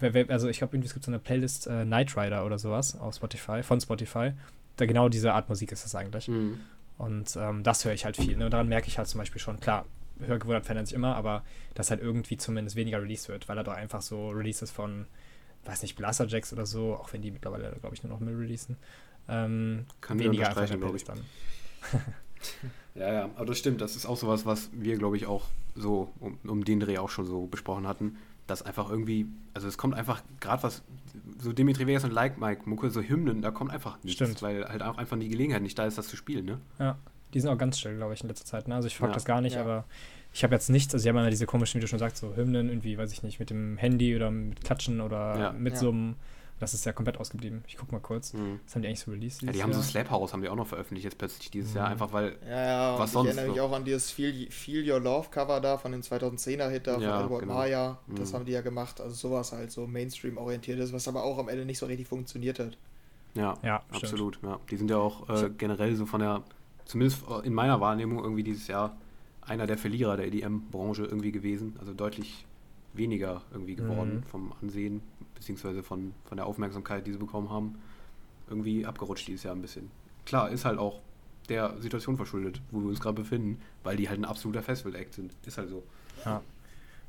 also 0.00 0.48
ich 0.48 0.58
glaube, 0.58 0.74
irgendwie 0.74 0.86
es 0.86 0.94
gibt 0.94 1.04
so 1.04 1.10
eine 1.10 1.18
Playlist 1.18 1.66
äh, 1.66 1.84
Night 1.84 2.16
Rider 2.16 2.46
oder 2.46 2.58
sowas 2.58 2.98
auf 2.98 3.14
Spotify, 3.14 3.62
von 3.62 3.78
Spotify. 3.78 4.32
Da 4.76 4.86
genau 4.86 5.10
diese 5.10 5.34
Art 5.34 5.50
Musik 5.50 5.70
ist 5.70 5.84
das 5.84 5.94
eigentlich. 5.94 6.28
Mhm. 6.28 6.60
Und 6.96 7.36
ähm, 7.36 7.62
das 7.62 7.84
höre 7.84 7.92
ich 7.92 8.06
halt 8.06 8.16
viel. 8.16 8.38
Ne? 8.38 8.46
Und 8.46 8.52
daran 8.52 8.68
merke 8.68 8.88
ich 8.88 8.96
halt 8.96 9.06
zum 9.06 9.18
Beispiel 9.18 9.40
schon, 9.40 9.60
klar, 9.60 9.84
Hörgewohnheit 10.26 10.64
verändert 10.64 10.88
sich 10.88 10.94
immer, 10.94 11.16
aber 11.16 11.44
dass 11.74 11.90
halt 11.90 12.00
irgendwie 12.00 12.36
zumindest 12.36 12.76
weniger 12.76 13.00
released 13.00 13.28
wird, 13.28 13.48
weil 13.48 13.58
er 13.58 13.64
doch 13.64 13.74
einfach 13.74 14.02
so 14.02 14.30
Releases 14.30 14.70
von, 14.70 15.06
weiß 15.64 15.82
nicht, 15.82 15.96
Blaster 15.96 16.26
Jacks 16.26 16.52
oder 16.52 16.66
so, 16.66 16.94
auch 16.94 17.12
wenn 17.12 17.22
die 17.22 17.30
mittlerweile, 17.30 17.76
glaube 17.80 17.94
ich, 17.94 18.02
nur 18.02 18.12
noch 18.12 18.20
Müll 18.20 18.36
releasen, 18.36 18.76
ähm, 19.28 19.86
Kann 20.00 20.18
weniger 20.18 20.48
einfach 20.48 20.78
glaube 20.78 20.96
ich. 20.96 21.04
dann. 21.04 21.20
ja, 22.94 23.12
ja, 23.12 23.24
aber 23.36 23.46
das 23.46 23.58
stimmt, 23.58 23.80
das 23.80 23.96
ist 23.96 24.06
auch 24.06 24.16
sowas, 24.16 24.46
was 24.46 24.70
wir, 24.72 24.96
glaube 24.96 25.16
ich, 25.16 25.26
auch 25.26 25.44
so 25.74 26.12
um, 26.18 26.38
um 26.44 26.64
den 26.64 26.80
Dreh 26.80 26.98
auch 26.98 27.10
schon 27.10 27.26
so 27.26 27.46
besprochen 27.46 27.86
hatten, 27.86 28.16
dass 28.46 28.62
einfach 28.62 28.90
irgendwie, 28.90 29.26
also 29.54 29.68
es 29.68 29.76
kommt 29.76 29.94
einfach 29.94 30.22
gerade 30.40 30.62
was, 30.62 30.82
so 31.38 31.52
Dimitri 31.52 31.86
Vegas 31.86 32.04
und 32.04 32.12
Like 32.12 32.38
Mike, 32.38 32.62
Mucke, 32.68 32.90
so 32.90 33.02
Hymnen, 33.02 33.42
da 33.42 33.50
kommt 33.50 33.70
einfach 33.70 34.02
nichts, 34.02 34.16
Stimmt. 34.16 34.42
weil 34.42 34.64
halt 34.64 34.82
auch 34.82 34.96
einfach 34.96 35.18
die 35.18 35.28
Gelegenheit 35.28 35.62
nicht 35.62 35.78
da 35.78 35.84
ist, 35.84 35.98
das 35.98 36.08
zu 36.08 36.16
spielen, 36.16 36.46
ne? 36.46 36.58
Ja, 36.78 36.96
die 37.34 37.40
sind 37.40 37.50
auch 37.50 37.58
ganz 37.58 37.78
still, 37.78 37.96
glaube 37.96 38.14
ich, 38.14 38.22
in 38.22 38.28
letzter 38.28 38.46
Zeit, 38.46 38.68
ne? 38.68 38.74
Also 38.74 38.88
ich 38.88 38.96
frage 38.96 39.10
ja. 39.10 39.14
das 39.14 39.24
gar 39.24 39.40
nicht, 39.40 39.56
ja. 39.56 39.62
aber 39.62 39.84
ich 40.32 40.44
habe 40.44 40.54
jetzt 40.54 40.68
nichts, 40.70 40.94
also 40.94 41.02
sie 41.02 41.08
haben 41.08 41.16
ja 41.16 41.30
diese 41.30 41.46
komischen, 41.46 41.78
wie 41.78 41.82
du 41.82 41.88
schon 41.88 41.98
sagst, 41.98 42.18
so 42.18 42.36
Hymnen 42.36 42.68
irgendwie, 42.68 42.98
weiß 42.98 43.12
ich 43.12 43.22
nicht, 43.22 43.40
mit 43.40 43.50
dem 43.50 43.76
Handy 43.76 44.14
oder 44.14 44.30
mit 44.30 44.62
Klatschen 44.64 45.00
oder 45.00 45.38
ja. 45.38 45.52
mit 45.52 45.76
so 45.76 45.90
einem 45.90 46.16
das 46.60 46.74
ist 46.74 46.84
ja 46.84 46.92
komplett 46.92 47.18
ausgeblieben. 47.18 47.62
Ich 47.68 47.76
guck 47.76 47.92
mal 47.92 48.00
kurz. 48.00 48.32
Mhm. 48.32 48.60
Was 48.64 48.74
haben 48.74 48.82
die 48.82 48.88
eigentlich 48.88 49.00
so 49.00 49.10
released? 49.10 49.42
Ja, 49.42 49.52
die 49.52 49.62
haben 49.62 49.70
Jahr? 49.70 49.80
so 49.80 49.88
Slap 49.88 50.10
House, 50.10 50.32
haben 50.32 50.42
die 50.42 50.48
auch 50.48 50.56
noch 50.56 50.66
veröffentlicht 50.66 51.04
jetzt 51.04 51.18
plötzlich 51.18 51.50
dieses 51.50 51.70
mhm. 51.70 51.76
Jahr, 51.76 51.88
einfach 51.88 52.12
weil. 52.12 52.36
Ja, 52.48 52.64
ja, 52.64 52.98
was 52.98 53.12
sonst. 53.12 53.30
Ich 53.30 53.36
erinnere 53.36 53.52
mich 53.52 53.60
auch 53.60 53.72
an 53.72 53.84
dieses 53.84 54.10
Feel, 54.10 54.50
Feel 54.50 54.90
Your 54.90 55.00
Love 55.00 55.28
Cover 55.30 55.60
da 55.60 55.78
von 55.78 55.92
den 55.92 56.02
2010er 56.02 56.68
Hit 56.68 56.86
da 56.86 56.94
von 56.94 57.02
ja, 57.02 57.18
Albert 57.18 57.40
genau. 57.40 57.54
Maya. 57.54 57.98
Das 58.08 58.30
mhm. 58.30 58.36
haben 58.36 58.44
die 58.44 58.52
ja 58.52 58.60
gemacht. 58.60 59.00
Also 59.00 59.14
sowas 59.14 59.52
halt 59.52 59.70
so 59.70 59.86
Mainstream-orientiert 59.86 60.78
ist, 60.80 60.92
was 60.92 61.06
aber 61.06 61.22
auch 61.22 61.38
am 61.38 61.48
Ende 61.48 61.64
nicht 61.64 61.78
so 61.78 61.86
richtig 61.86 62.08
funktioniert 62.08 62.58
hat. 62.58 62.76
Ja, 63.34 63.56
ja 63.62 63.82
absolut. 63.92 64.40
Ja. 64.42 64.58
Die 64.70 64.76
sind 64.76 64.90
ja 64.90 64.96
auch 64.96 65.28
äh, 65.28 65.50
generell 65.56 65.94
so 65.94 66.06
von 66.06 66.20
der, 66.20 66.42
zumindest 66.88 67.22
in 67.44 67.54
meiner 67.54 67.80
Wahrnehmung, 67.80 68.18
irgendwie 68.18 68.42
dieses 68.42 68.66
Jahr 68.66 68.96
einer 69.42 69.66
der 69.66 69.78
Verlierer 69.78 70.16
der 70.16 70.26
EDM-Branche 70.26 71.04
irgendwie 71.04 71.32
gewesen. 71.32 71.76
Also 71.78 71.92
deutlich 71.92 72.46
weniger 72.94 73.42
irgendwie 73.52 73.76
geworden 73.76 74.16
mhm. 74.16 74.22
vom 74.24 74.52
Ansehen, 74.60 75.02
beziehungsweise 75.34 75.82
von, 75.82 76.14
von 76.24 76.36
der 76.36 76.46
Aufmerksamkeit, 76.46 77.06
die 77.06 77.12
sie 77.12 77.18
bekommen 77.18 77.50
haben, 77.50 77.78
irgendwie 78.48 78.84
abgerutscht 78.86 79.28
dieses 79.28 79.44
Jahr 79.44 79.54
ein 79.54 79.62
bisschen. 79.62 79.90
Klar, 80.24 80.50
ist 80.50 80.64
halt 80.64 80.78
auch 80.78 81.00
der 81.48 81.76
Situation 81.78 82.16
verschuldet, 82.16 82.60
wo 82.70 82.80
wir 82.80 82.88
uns 82.88 83.00
gerade 83.00 83.14
befinden, 83.14 83.60
weil 83.84 83.96
die 83.96 84.08
halt 84.08 84.18
ein 84.18 84.24
absoluter 84.24 84.62
Festival-Act 84.62 85.14
sind. 85.14 85.32
Ist 85.46 85.58
halt 85.58 85.68
so. 85.68 85.82
Ja. 86.24 86.42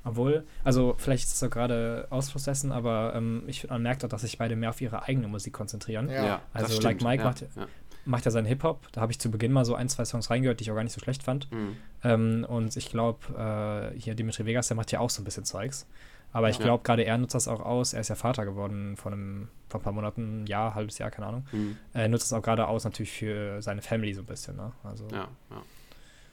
Obwohl, 0.06 0.46
also 0.64 0.96
vielleicht 0.98 1.26
ist 1.26 1.34
es 1.34 1.40
so 1.40 1.50
gerade 1.50 2.08
Ausfluss 2.10 2.44
dessen, 2.44 2.72
aber 2.72 3.14
ähm, 3.16 3.44
ich 3.48 3.70
man 3.70 3.82
merkt 3.82 4.06
auch, 4.06 4.10
dass 4.10 4.22
sich 4.22 4.38
beide 4.38 4.56
mehr 4.56 4.70
auf 4.70 4.80
ihre 4.80 5.04
eigene 5.04 5.28
Musik 5.28 5.54
konzentrieren. 5.54 6.10
Ja, 6.10 6.26
ja 6.26 6.42
also 6.54 6.82
Like 6.82 7.02
Mike 7.02 7.22
ja, 7.22 7.30
macht, 7.30 7.42
ja. 7.42 7.68
Macht 8.10 8.26
ja 8.26 8.32
seinen 8.32 8.46
Hip-Hop. 8.46 8.88
Da 8.92 9.02
habe 9.02 9.12
ich 9.12 9.20
zu 9.20 9.32
Beginn 9.32 9.52
mal 9.52 9.66
so 9.66 9.76
ein, 9.76 9.88
zwei 9.90 10.06
Songs 10.06 10.30
reingehört, 10.30 10.60
die 10.60 10.64
ich 10.64 10.72
auch 10.72 10.76
gar 10.76 10.84
nicht 10.84 10.94
so 10.94 11.00
schlecht 11.00 11.24
fand. 11.24 11.52
Mhm. 11.52 11.78
Ähm, 12.04 12.46
und 12.48 12.76
ich 12.76 12.90
glaube, 12.90 13.92
äh, 13.94 14.00
hier 14.00 14.16
Dimitri 14.16 14.46
Vegas, 14.46 14.68
der 14.68 14.78
macht 14.78 14.92
ja 14.92 15.00
auch 15.00 15.10
so 15.10 15.22
ein 15.22 15.26
bisschen 15.26 15.46
Zeugs. 15.46 15.88
Aber 16.32 16.50
ich 16.50 16.60
glaube, 16.60 16.84
gerade 16.84 17.04
er 17.04 17.18
nutzt 17.18 17.34
das 17.34 17.48
auch 17.48 17.60
aus. 17.60 17.94
Er 17.94 18.02
ist 18.02 18.10
ja 18.10 18.16
Vater 18.16 18.46
geworden 18.46 18.96
vor, 18.98 19.12
einem, 19.12 19.48
vor 19.68 19.80
ein 19.80 19.84
paar 19.84 19.94
Monaten, 19.94 20.44
ein 20.44 20.46
Jahr, 20.46 20.76
halbes 20.76 21.00
Jahr, 21.00 21.10
keine 21.10 21.28
Ahnung. 21.28 21.48
Mhm. 21.52 21.78
Er 21.94 22.08
nutzt 22.08 22.32
das 22.32 22.38
auch 22.38 22.44
gerade 22.44 22.68
aus 22.68 22.84
natürlich 22.84 23.12
für 23.12 23.62
seine 23.64 23.82
Family 23.82 24.14
so 24.14 24.22
ein 24.22 24.28
bisschen. 24.28 24.56
Ne? 24.56 24.72
Also, 24.84 25.08
ja, 25.12 25.28
ja. 25.50 25.64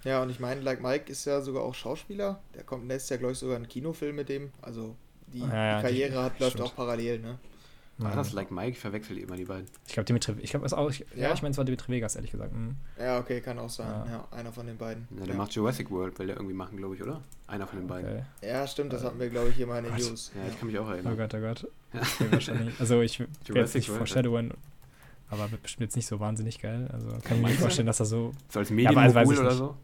Ja, 0.04 0.22
und 0.22 0.30
ich 0.30 0.38
meine, 0.38 0.60
Like 0.60 0.82
Mike 0.82 1.10
ist 1.10 1.24
ja 1.24 1.40
sogar 1.40 1.62
auch 1.62 1.74
Schauspieler. 1.74 2.40
Der 2.54 2.62
kommt 2.62 2.86
nächstes 2.86 3.10
Jahr, 3.10 3.18
glaube 3.18 3.32
ich, 3.32 3.38
sogar 3.38 3.56
einen 3.56 3.68
Kinofilm 3.68 4.14
mit 4.14 4.28
dem. 4.28 4.52
Also 4.60 4.94
die, 5.28 5.40
ja, 5.40 5.78
die 5.78 5.82
Karriere 5.82 6.12
die, 6.12 6.18
hat, 6.18 6.38
läuft 6.40 6.60
auch 6.60 6.76
parallel, 6.76 7.18
ne? 7.20 7.38
War 7.98 8.14
das 8.14 8.32
Like 8.34 8.50
Mike? 8.50 8.72
Ich 8.72 8.78
verwechsel 8.78 9.16
immer 9.16 9.36
die 9.36 9.46
beiden. 9.46 9.66
Ich 9.86 9.94
glaube, 9.94 10.04
Dimitri, 10.04 10.34
ich 10.40 10.50
glaube, 10.50 10.66
auch, 10.76 10.90
ich, 10.90 11.00
ja? 11.14 11.28
ja, 11.28 11.34
ich 11.34 11.40
meine, 11.40 11.52
es 11.52 11.58
war 11.58 11.64
Dimitri 11.64 11.92
Vegas, 11.92 12.14
ehrlich 12.14 12.30
gesagt. 12.30 12.52
Mhm. 12.52 12.76
Ja, 12.98 13.18
okay, 13.18 13.40
kann 13.40 13.58
auch 13.58 13.70
sein. 13.70 13.88
Ja. 13.88 14.06
ja. 14.06 14.28
einer 14.36 14.52
von 14.52 14.66
den 14.66 14.76
beiden. 14.76 15.08
Ja, 15.18 15.24
der 15.24 15.34
macht 15.34 15.52
Jurassic 15.52 15.90
World, 15.90 16.18
will 16.18 16.26
der 16.26 16.36
irgendwie 16.36 16.54
machen, 16.54 16.76
glaube 16.76 16.94
ich, 16.94 17.02
oder? 17.02 17.22
Einer 17.46 17.66
von 17.66 17.78
den 17.78 17.88
beiden. 17.88 18.10
Okay. 18.10 18.22
Ja, 18.42 18.66
stimmt, 18.66 18.92
das 18.92 19.02
hatten 19.02 19.18
wir, 19.18 19.30
glaube 19.30 19.48
ich, 19.48 19.56
hier 19.56 19.66
mal 19.66 19.78
in 19.78 19.84
den 19.84 19.94
News. 19.94 20.30
Ja, 20.34 20.42
ich 20.46 20.58
kann 20.58 20.68
mich 20.68 20.78
auch 20.78 20.88
erinnern. 20.88 21.14
Oh 21.14 21.16
Gott, 21.16 21.34
oh 21.34 21.40
Gott. 21.40 21.68
Okay, 21.96 22.30
wahrscheinlich. 22.30 22.78
Also, 22.78 23.00
ich 23.00 23.18
werde 23.20 23.30
jetzt 23.60 23.74
nicht 23.74 23.88
foreshadowen, 23.88 24.52
aber 25.30 25.50
wird 25.50 25.62
bestimmt 25.62 25.82
jetzt 25.82 25.96
nicht 25.96 26.06
so 26.06 26.20
wahnsinnig 26.20 26.60
geil. 26.60 26.90
Also, 26.92 27.08
kann 27.08 27.36
ich 27.36 27.42
mir 27.42 27.48
nicht 27.48 27.60
vorstellen, 27.60 27.86
dass 27.86 28.00
er 28.00 28.06
so. 28.06 28.32
So 28.50 28.58
als 28.58 28.68
Medienmogul 28.68 29.12
ja, 29.12 29.18
also, 29.18 29.40
oder 29.40 29.50
so? 29.52 29.76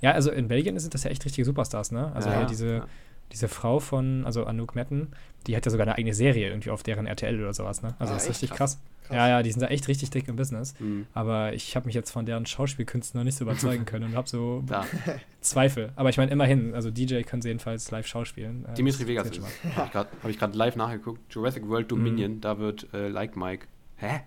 Ja, 0.00 0.12
also 0.12 0.30
in 0.30 0.48
Belgien 0.48 0.78
sind 0.78 0.92
das 0.92 1.04
ja 1.04 1.10
echt 1.10 1.24
richtige 1.24 1.44
Superstars, 1.44 1.90
ne? 1.90 2.12
Also 2.14 2.28
ja, 2.28 2.44
diese, 2.44 2.68
ja. 2.68 2.86
Diese 3.32 3.48
Frau 3.48 3.80
von, 3.80 4.24
also 4.24 4.44
Anouk 4.44 4.74
Metten, 4.74 5.08
die 5.46 5.56
hat 5.56 5.64
ja 5.66 5.70
sogar 5.70 5.86
eine 5.86 5.96
eigene 5.96 6.14
Serie 6.14 6.48
irgendwie 6.48 6.70
auf 6.70 6.82
deren 6.82 7.06
RTL 7.06 7.38
oder 7.40 7.52
sowas, 7.52 7.82
ne? 7.82 7.94
Also 7.98 8.12
ah, 8.12 8.16
das 8.16 8.24
ist 8.24 8.30
richtig 8.30 8.50
krass. 8.50 8.78
krass. 9.06 9.16
Ja, 9.16 9.28
ja, 9.28 9.42
die 9.42 9.50
sind 9.50 9.60
da 9.60 9.66
echt 9.66 9.86
richtig 9.88 10.10
dick 10.10 10.28
im 10.28 10.36
Business. 10.36 10.74
Mhm. 10.78 11.06
Aber 11.12 11.52
ich 11.52 11.76
habe 11.76 11.86
mich 11.86 11.94
jetzt 11.94 12.10
von 12.10 12.24
deren 12.24 12.46
Schauspielkünsten 12.46 13.18
noch 13.18 13.24
nicht 13.24 13.36
so 13.36 13.44
überzeugen 13.44 13.84
können 13.84 14.06
und 14.06 14.16
habe 14.16 14.28
so 14.28 14.64
Zweifel. 15.40 15.92
Aber 15.96 16.08
ich 16.08 16.16
meine, 16.16 16.30
immerhin, 16.30 16.74
also 16.74 16.90
DJ 16.90 17.22
können 17.22 17.42
sie 17.42 17.48
jedenfalls 17.48 17.90
live 17.90 18.06
schauspielen. 18.06 18.64
Äh, 18.66 18.74
Dimitri 18.74 19.06
Vegas 19.06 19.28
ist. 19.28 19.40
Habe 19.76 20.08
ich 20.28 20.38
gerade 20.38 20.56
live 20.56 20.76
nachgeguckt. 20.76 21.20
Jurassic 21.30 21.68
World 21.68 21.92
Dominion, 21.92 22.36
mhm. 22.36 22.40
da 22.40 22.58
wird 22.58 22.88
äh, 22.94 23.08
Like 23.08 23.36
Mike. 23.36 23.66
Hä? 23.96 24.20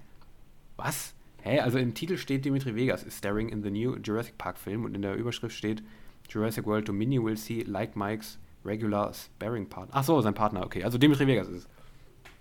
Was? 0.76 1.16
Hä? 1.42 1.60
Also 1.60 1.80
im 1.80 1.94
Titel 1.96 2.18
steht 2.18 2.46
Dimitri 2.46 2.76
Vegas 2.76 3.04
is 3.04 3.18
starring 3.18 3.50
in 3.50 3.64
the 3.64 3.72
new 3.72 3.96
Jurassic 3.98 4.38
Park 4.38 4.58
Film 4.60 4.86
und 4.86 4.94
in 4.94 5.02
der 5.02 5.16
Überschrift 5.16 5.56
steht 5.56 5.82
Jurassic 6.30 6.66
World 6.66 6.88
Dominion 6.88 7.26
will 7.26 7.38
see 7.38 7.64
Like 7.64 7.96
Mike's 7.96 8.38
regular 8.68 9.14
sparring 9.14 9.68
partner. 9.68 9.96
Ach 9.96 10.04
so, 10.04 10.22
sein 10.22 10.34
Partner, 10.34 10.66
okay. 10.66 10.84
Also 10.84 10.98
Dimitri 10.98 11.28
Vegas 11.28 11.48
ist 11.48 11.58
es. 11.58 11.68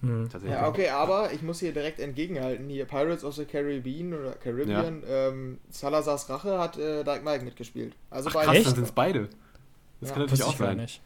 Mhm. 0.03 0.29
Ja, 0.47 0.69
okay, 0.69 0.91
aber 0.91 1.33
ich 1.33 1.43
muss 1.43 1.61
hier 1.61 1.73
direkt 1.73 2.01
entgegenhalten. 2.01 2.69
Hier 2.69 2.85
Pirates 2.85 3.25
of 3.25 3.35
the 3.35 3.45
Caribbean 3.45 4.12
oder 4.12 4.33
Caribbean, 4.33 5.03
ja. 5.03 5.29
ähm, 5.29 5.59
Salazars 5.71 6.29
Rache 6.29 6.59
hat 6.59 6.77
äh, 6.77 7.03
Like 7.03 7.25
Mike 7.25 7.45
mitgespielt. 7.45 7.95
Also 8.11 8.29
Ach, 8.31 8.43
krass, 8.43 8.62
dann 8.62 8.75
sind 8.75 8.85
es 8.85 8.93
beide. 8.93 9.29
Das 10.01 10.11
ja. 10.11 10.15
kann 10.15 10.23
natürlich 10.25 10.45
auch 10.45 10.57
sein. 10.57 10.77
Nicht. 10.77 11.01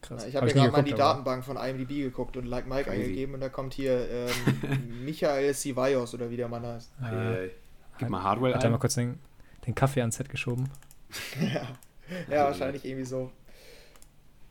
Krass. 0.00 0.22
Ja, 0.22 0.28
ich 0.28 0.36
habe 0.36 0.46
hab 0.46 0.54
ja 0.54 0.62
gerade 0.62 0.72
mal 0.72 0.78
in 0.78 0.84
die 0.84 0.94
Datenbank 0.94 1.44
von 1.44 1.56
IMDb 1.56 1.88
geguckt 1.88 2.36
und 2.36 2.46
Like 2.46 2.68
Mike 2.68 2.84
Crazy. 2.84 3.02
eingegeben 3.02 3.34
und 3.34 3.40
da 3.40 3.48
kommt 3.48 3.74
hier 3.74 4.08
ähm, 4.08 5.04
Michael 5.04 5.52
Sivayos 5.52 6.14
oder 6.14 6.30
wie 6.30 6.36
der 6.36 6.48
Mann 6.48 6.64
heißt. 6.64 6.92
Äh, 7.02 7.48
Gib 7.98 8.10
mal 8.10 8.22
Hardware 8.22 8.54
Hat 8.54 8.62
er 8.62 8.70
mal 8.70 8.78
kurz 8.78 8.94
den, 8.94 9.18
den 9.66 9.74
Kaffee 9.74 10.00
ans 10.00 10.16
Set 10.16 10.28
geschoben? 10.28 10.68
ja. 11.40 11.62
ja, 12.30 12.44
wahrscheinlich 12.44 12.84
irgendwie 12.84 13.04
so. 13.04 13.32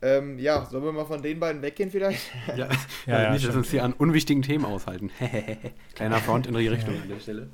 Ähm, 0.02 0.38
ja, 0.38 0.66
sollen 0.66 0.84
wir 0.84 0.92
mal 0.92 1.06
von 1.06 1.22
den 1.22 1.40
beiden 1.40 1.62
weggehen 1.62 1.90
vielleicht? 1.90 2.30
ja, 2.48 2.68
ja, 3.06 3.22
ja 3.22 3.32
nicht, 3.32 3.46
dass 3.46 3.54
wir 3.54 3.58
uns 3.58 3.70
hier 3.70 3.84
an 3.84 3.92
unwichtigen 3.92 4.42
Themen 4.42 4.64
aushalten. 4.64 5.10
Kleiner 5.94 6.18
Front 6.18 6.46
in 6.46 6.54
die 6.54 6.68
Richtung 6.68 7.00
an 7.00 7.08
der 7.08 7.20
Stelle. 7.20 7.48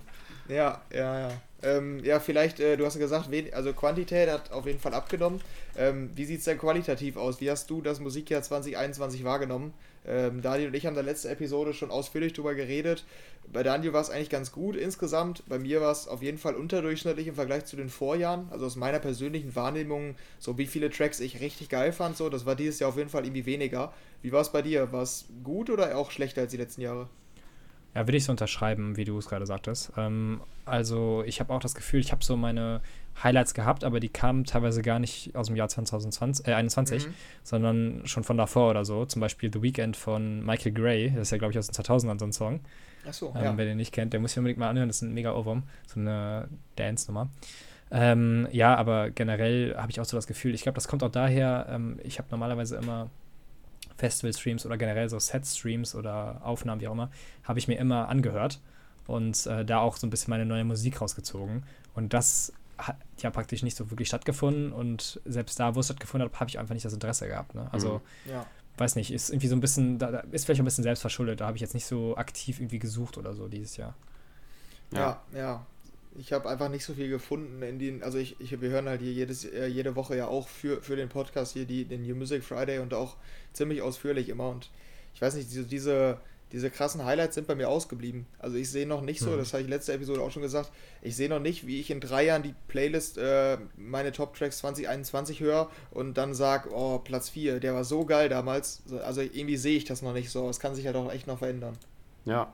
Ja, 0.49 0.83
ja, 0.93 1.21
ja. 1.21 1.31
Ähm, 1.63 2.03
ja, 2.03 2.19
vielleicht, 2.19 2.59
äh, 2.59 2.77
du 2.77 2.85
hast 2.85 2.95
ja 2.95 3.01
gesagt, 3.01 3.29
also 3.53 3.73
Quantität 3.73 4.29
hat 4.29 4.51
auf 4.51 4.67
jeden 4.67 4.81
Fall 4.81 4.95
abgenommen. 4.95 5.41
Ähm, 5.77 6.11
wie 6.17 6.25
sieht 6.25 6.41
es 6.41 6.45
denn 6.45 6.59
qualitativ 6.59 7.17
aus? 7.17 7.41
Wie 7.41 7.51
hast 7.51 7.71
du 7.71 7.81
das 7.81 8.01
Musikjahr 8.01 8.43
2021 8.43 9.23
wahrgenommen? 9.23 9.73
Ähm, 10.07 10.43
Daniel 10.43 10.69
und 10.69 10.75
ich 10.75 10.87
haben 10.87 10.93
in 10.93 11.05
der 11.05 11.05
letzten 11.05 11.29
Episode 11.29 11.75
schon 11.75 11.91
ausführlich 11.91 12.33
darüber 12.33 12.55
geredet. 12.55 13.05
Bei 13.53 13.63
Daniel 13.63 13.93
war 13.93 14.01
es 14.01 14.11
eigentlich 14.11 14.31
ganz 14.31 14.53
gut 14.53 14.77
insgesamt. 14.77 15.43
Bei 15.49 15.59
mir 15.59 15.81
war 15.81 15.93
es 15.93 16.09
auf 16.09 16.23
jeden 16.23 16.39
Fall 16.39 16.55
unterdurchschnittlich 16.55 17.27
im 17.27 17.35
Vergleich 17.35 17.65
zu 17.67 17.77
den 17.77 17.89
Vorjahren. 17.89 18.49
Also 18.51 18.67
aus 18.67 18.77
meiner 18.77 18.99
persönlichen 18.99 19.55
Wahrnehmung, 19.55 20.17
so 20.39 20.59
wie 20.59 20.67
viele 20.67 20.91
Tracks 20.91 21.21
ich 21.21 21.41
richtig 21.41 21.69
geil 21.69 21.93
fand, 21.93 22.17
so, 22.17 22.29
das 22.29 22.47
war 22.47 22.57
dieses 22.57 22.79
Jahr 22.79 22.91
auf 22.91 22.97
jeden 22.97 23.11
Fall 23.11 23.25
irgendwie 23.25 23.47
weniger. 23.47 23.93
Wie 24.23 24.33
war 24.33 24.41
es 24.41 24.51
bei 24.51 24.63
dir? 24.63 24.93
War 24.93 25.03
es 25.03 25.27
gut 25.45 25.71
oder 25.71 25.97
auch 25.97 26.11
schlechter 26.11 26.43
als 26.43 26.51
die 26.51 26.57
letzten 26.57 26.81
Jahre? 26.81 27.09
Ja, 27.95 28.07
würde 28.07 28.17
ich 28.17 28.25
so 28.25 28.33
unterschreiben, 28.33 28.97
wie 28.97 29.05
du 29.05 29.19
es 29.19 29.29
gerade 29.29 29.47
sagtest. 29.47 29.93
Ähm, 29.97 30.41
also 30.65 31.23
ich 31.27 31.41
habe 31.41 31.53
auch 31.53 31.61
das 31.61 31.75
Gefühl, 31.75 32.01
ich 32.01 32.13
habe 32.13 32.25
so 32.25 32.37
meine 32.37 32.81
Highlights 33.23 33.55
gehabt, 33.55 33.85
aber 33.85 34.01
die 34.01 34.09
kamen 34.09 34.45
teilweise 34.45 34.83
gar 34.83 34.99
nicht 34.99 35.35
aus 35.35 35.49
dem 35.49 35.57
Jahr 35.57 35.69
2020, 35.69 36.47
äh, 36.47 36.55
21, 36.55 37.07
mhm. 37.07 37.15
sondern 37.43 38.03
schon 38.07 38.25
von 38.25 38.37
davor 38.37 38.71
oder 38.71 38.85
so. 38.85 39.05
Zum 39.05 39.21
Beispiel 39.21 39.51
The 39.53 39.63
Weekend 39.63 39.97
von 39.97 40.45
Michael 40.45 40.73
Gray, 40.73 41.11
das 41.11 41.23
ist 41.23 41.31
ja, 41.31 41.39
glaube 41.39 41.53
ich, 41.53 41.59
aus 41.59 41.67
den 41.67 41.85
2000ern 41.85 42.19
so 42.19 42.25
ein 42.25 42.33
Song. 42.33 42.61
Achso, 43.07 43.33
ähm, 43.37 43.45
ja. 43.45 43.57
Wer 43.57 43.65
den 43.67 43.77
nicht 43.77 43.93
kennt, 43.93 44.13
der 44.13 44.21
muss 44.21 44.31
sich 44.33 44.39
unbedingt 44.39 44.59
mal 44.59 44.69
anhören, 44.69 44.89
das 44.89 44.97
ist 44.97 45.03
ein 45.03 45.15
mega 45.15 45.33
Ohrwurm, 45.33 45.65
so 45.87 46.01
eine 46.01 46.49
Dance-Nummer. 46.77 47.31
Ähm, 47.91 48.49
ja, 48.53 48.75
aber 48.75 49.11
generell 49.11 49.77
habe 49.77 49.91
ich 49.91 50.01
auch 50.01 50.05
so 50.05 50.17
das 50.17 50.27
Gefühl, 50.27 50.55
ich 50.55 50.63
glaube, 50.63 50.77
das 50.77 50.89
kommt 50.89 51.03
auch 51.03 51.11
daher, 51.11 51.67
ähm, 51.69 51.99
ich 52.03 52.19
habe 52.19 52.29
normalerweise 52.31 52.77
immer 52.77 53.11
Festival-Streams 53.99 54.65
oder 54.65 54.79
generell 54.79 55.09
so 55.09 55.19
Set-Streams 55.19 55.95
oder 55.95 56.41
Aufnahmen, 56.43 56.81
wie 56.81 56.89
auch 56.89 56.93
immer, 56.93 57.11
habe 57.45 57.59
ich 57.59 57.69
mir 57.69 57.79
immer 57.79 58.09
angehört 58.09 58.61
und 59.07 59.47
äh, 59.47 59.65
da 59.65 59.81
auch 59.81 59.97
so 59.97 60.07
ein 60.07 60.11
bisschen 60.11 60.31
meine 60.31 60.47
neue 60.47 60.65
Musik 60.65 61.01
rausgezogen. 61.01 61.65
Und 61.95 62.15
das 62.15 62.53
hat 62.79 62.97
ja 63.19 63.31
praktisch 63.31 63.63
nicht 63.63 63.77
so 63.77 63.91
wirklich 63.91 64.09
stattgefunden 64.09 64.73
und 64.73 65.21
selbst 65.25 65.59
da, 65.61 65.75
wo 65.75 65.81
es 65.81 65.87
stattgefunden 65.87 66.29
hat, 66.29 66.41
habe 66.41 66.49
ich 66.51 66.59
einfach 66.59 66.75
nicht 66.75 66.85
das 66.85 66.93
Interesse 66.93 67.29
gehabt. 67.29 67.55
Ne? 67.55 67.69
Also, 67.73 68.01
mhm. 68.25 68.31
ja. 68.31 68.47
weiß 68.79 68.97
nicht, 68.97 69.13
ist 69.13 69.31
irgendwie 69.31 69.49
so 69.49 69.57
ein 69.57 69.61
bisschen, 69.61 69.99
da, 69.99 70.11
da 70.11 70.21
ist 70.33 70.45
vielleicht 70.45 70.61
ein 70.61 70.65
bisschen 70.65 70.85
selbstverschuldet. 70.85 71.41
Da 71.41 71.47
habe 71.47 71.57
ich 71.57 71.61
jetzt 71.61 71.75
nicht 71.75 71.87
so 71.87 72.17
aktiv 72.17 72.61
irgendwie 72.61 72.79
gesucht 72.79 73.19
oder 73.19 73.35
so 73.35 73.49
dieses 73.49 73.77
Jahr. 73.77 73.95
Ja, 74.91 75.23
ja. 75.33 75.39
ja. 75.39 75.67
Ich 76.19 76.33
habe 76.35 76.49
einfach 76.49 76.69
nicht 76.69 76.85
so 76.85 76.93
viel 76.93 77.09
gefunden 77.09 77.63
in 77.63 77.79
den, 77.79 78.03
also 78.03 78.19
ich, 78.19 78.39
ich 78.39 78.61
wir 78.61 78.69
hören 78.69 78.87
halt 78.87 79.01
hier 79.01 79.13
jedes, 79.13 79.47
äh, 79.47 79.67
jede 79.67 79.97
Woche 79.97 80.15
ja 80.15 80.27
auch 80.27 80.47
für, 80.47 80.83
für 80.83 80.95
den 80.95 81.09
Podcast 81.09 81.55
hier 81.55 81.65
die, 81.65 81.87
den 81.87 82.03
New 82.03 82.15
Music 82.15 82.45
Friday 82.45 82.81
und 82.81 82.93
auch 82.93 83.17
ziemlich 83.55 83.81
ausführlich 83.81 84.29
immer 84.29 84.51
und 84.51 84.71
ich 85.15 85.23
weiß 85.23 85.35
nicht, 85.35 85.51
diese, 85.51 85.65
diese 85.65 86.19
diese 86.53 86.71
krassen 86.71 87.05
Highlights 87.05 87.35
sind 87.35 87.47
bei 87.47 87.55
mir 87.55 87.69
ausgeblieben. 87.69 88.27
Also 88.39 88.57
ich 88.57 88.71
sehe 88.71 88.87
noch 88.87 89.01
nicht 89.01 89.21
so, 89.21 89.31
hm. 89.31 89.39
das 89.39 89.53
habe 89.53 89.63
ich 89.63 89.69
letzte 89.69 89.93
Episode 89.95 90.21
auch 90.21 90.31
schon 90.31 90.43
gesagt, 90.43 90.71
ich 91.01 91.17
sehe 91.17 91.29
noch 91.29 91.41
nicht, 91.41 91.67
wie 91.67 91.81
ich 91.81 91.91
in 91.91 92.01
drei 92.01 92.27
Jahren 92.27 92.43
die 92.43 92.55
Playlist, 92.69 93.19
äh, 93.19 93.59
meine 93.77 94.13
Top 94.13 94.35
Tracks 94.35 94.59
2021 94.59 95.41
höre 95.41 95.71
und 95.91 96.19
dann 96.19 96.35
sage, 96.35 96.71
oh, 96.73 96.99
Platz 96.99 97.31
4, 97.31 97.59
der 97.61 97.75
war 97.75 97.85
so 97.85 98.05
geil 98.05 98.29
damals. 98.29 98.83
Also 99.05 99.23
irgendwie 99.23 99.57
sehe 99.57 99.77
ich 99.77 99.85
das 99.85 100.03
noch 100.03 100.13
nicht 100.13 100.31
so. 100.31 100.49
Es 100.49 100.61
kann 100.61 100.75
sich 100.75 100.85
ja 100.85 100.93
doch 100.93 101.11
echt 101.11 101.27
noch 101.27 101.39
verändern. 101.39 101.77
Ja. 102.25 102.53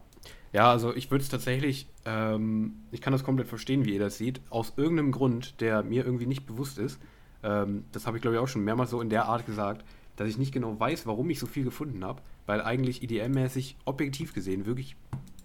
Ja, 0.53 0.71
also 0.71 0.95
ich 0.95 1.11
würde 1.11 1.23
es 1.23 1.29
tatsächlich, 1.29 1.89
ähm, 2.07 2.85
ich 2.91 3.03
kann 3.03 3.13
das 3.13 3.23
komplett 3.23 3.49
verstehen, 3.49 3.85
wie 3.85 3.93
ihr 3.93 4.01
das 4.01 4.17
seht, 4.17 4.41
aus 4.49 4.73
irgendeinem 4.77 5.13
Grund, 5.13 5.61
der 5.61 5.83
mir 5.83 6.07
irgendwie 6.07 6.25
nicht 6.25 6.47
bewusst 6.47 6.79
ist. 6.79 6.99
Ähm, 7.43 7.85
das 7.93 8.07
habe 8.07 8.17
ich 8.17 8.23
glaube 8.23 8.37
ich 8.37 8.41
auch 8.41 8.49
schon 8.49 8.65
mehrmals 8.65 8.91
so 8.91 9.01
in 9.03 9.11
der 9.11 9.27
Art 9.27 9.45
gesagt 9.45 9.85
dass 10.19 10.29
ich 10.29 10.39
nicht 10.39 10.53
genau 10.53 10.79
weiß, 10.79 11.07
warum 11.07 11.31
ich 11.31 11.39
so 11.39 11.47
viel 11.47 11.65
gefunden 11.65 12.05
habe, 12.05 12.21
weil 12.49 12.63
eigentlich 12.63 13.03
IDM-mäßig 13.03 13.77
objektiv 13.85 14.33
gesehen 14.33 14.65
wirklich 14.65 14.97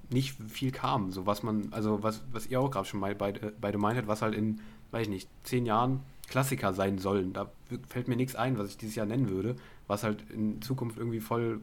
nicht 0.10 0.38
viel 0.48 0.72
kam. 0.72 1.12
So 1.12 1.26
was 1.26 1.44
man, 1.44 1.68
also 1.72 2.02
was, 2.02 2.24
was 2.32 2.48
ihr 2.48 2.62
auch 2.62 2.72
gerade 2.72 2.88
schon 2.88 3.02
mal 3.02 3.14
beide, 3.14 3.54
beide 3.60 3.78
meintet, 3.78 4.08
was 4.08 4.22
halt 4.22 4.34
in, 4.34 4.62
weiß 4.92 5.04
ich 5.04 5.10
nicht, 5.10 5.30
zehn 5.44 5.66
Jahren 5.66 6.00
Klassiker 6.30 6.74
sein 6.74 7.00
sollen. 7.00 7.34
Da 7.34 7.52
fällt 7.90 8.08
mir 8.08 8.16
nichts 8.16 8.36
ein, 8.36 8.58
was 8.58 8.70
ich 8.70 8.78
dieses 8.78 8.96
Jahr 8.96 9.06
nennen 9.06 9.30
würde, 9.30 9.58
was 9.86 10.04
halt 10.06 10.24
in 10.32 10.62
Zukunft 10.62 10.98
irgendwie 10.98 11.20
voll, 11.20 11.60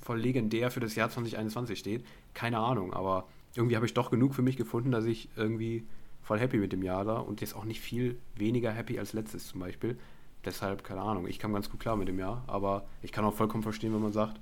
voll 0.00 0.20
legendär 0.20 0.70
für 0.70 0.78
das 0.78 0.94
Jahr 0.94 1.10
2021 1.10 1.76
steht. 1.76 2.04
Keine 2.32 2.58
Ahnung, 2.58 2.94
aber 2.94 3.26
irgendwie 3.56 3.74
habe 3.74 3.86
ich 3.86 3.94
doch 3.94 4.12
genug 4.12 4.36
für 4.36 4.42
mich 4.42 4.56
gefunden, 4.56 4.92
dass 4.92 5.04
ich 5.04 5.28
irgendwie 5.34 5.84
voll 6.22 6.38
happy 6.38 6.58
mit 6.58 6.72
dem 6.72 6.84
Jahr 6.84 7.04
da 7.04 7.16
und 7.16 7.40
jetzt 7.40 7.56
auch 7.56 7.64
nicht 7.64 7.80
viel 7.80 8.18
weniger 8.36 8.70
happy 8.70 9.00
als 9.00 9.14
letztes 9.14 9.48
zum 9.48 9.58
Beispiel. 9.58 9.98
Deshalb, 10.44 10.84
keine 10.84 11.00
Ahnung, 11.00 11.26
ich 11.26 11.40
kam 11.40 11.52
ganz 11.52 11.68
gut 11.70 11.80
klar 11.80 11.96
mit 11.96 12.06
dem 12.06 12.20
Jahr, 12.20 12.44
aber 12.46 12.86
ich 13.02 13.10
kann 13.10 13.24
auch 13.24 13.34
vollkommen 13.34 13.64
verstehen, 13.64 13.92
wenn 13.92 14.02
man 14.02 14.12
sagt, 14.12 14.40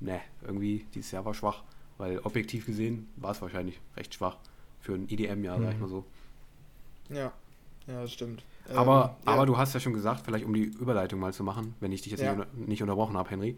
ne, 0.00 0.20
irgendwie 0.42 0.86
dieses 0.94 1.10
Jahr 1.10 1.24
war 1.24 1.34
schwach, 1.34 1.62
weil 1.98 2.18
objektiv 2.20 2.66
gesehen 2.66 3.08
war 3.16 3.32
es 3.32 3.42
wahrscheinlich 3.42 3.80
recht 3.96 4.14
schwach 4.14 4.36
für 4.80 4.94
ein 4.94 5.08
EDM-Jahr, 5.08 5.58
mhm. 5.58 5.62
sag 5.62 5.70
ich 5.70 5.76
mhm. 5.76 5.82
mal 5.82 5.88
so. 5.88 6.04
Ja, 7.10 7.32
ja, 7.86 8.02
das 8.02 8.12
stimmt. 8.12 8.42
Aber, 8.74 9.16
ähm, 9.20 9.28
aber 9.28 9.40
ja. 9.40 9.46
du 9.46 9.56
hast 9.56 9.72
ja 9.72 9.80
schon 9.80 9.94
gesagt, 9.94 10.22
vielleicht 10.24 10.44
um 10.44 10.52
die 10.52 10.64
Überleitung 10.64 11.20
mal 11.20 11.32
zu 11.32 11.42
machen, 11.42 11.74
wenn 11.80 11.90
ich 11.90 12.02
dich 12.02 12.12
jetzt 12.12 12.20
ja. 12.20 12.34
nicht, 12.34 12.68
nicht, 12.68 12.82
unterbrochen 12.82 13.16
habe, 13.16 13.30
Henry. 13.30 13.56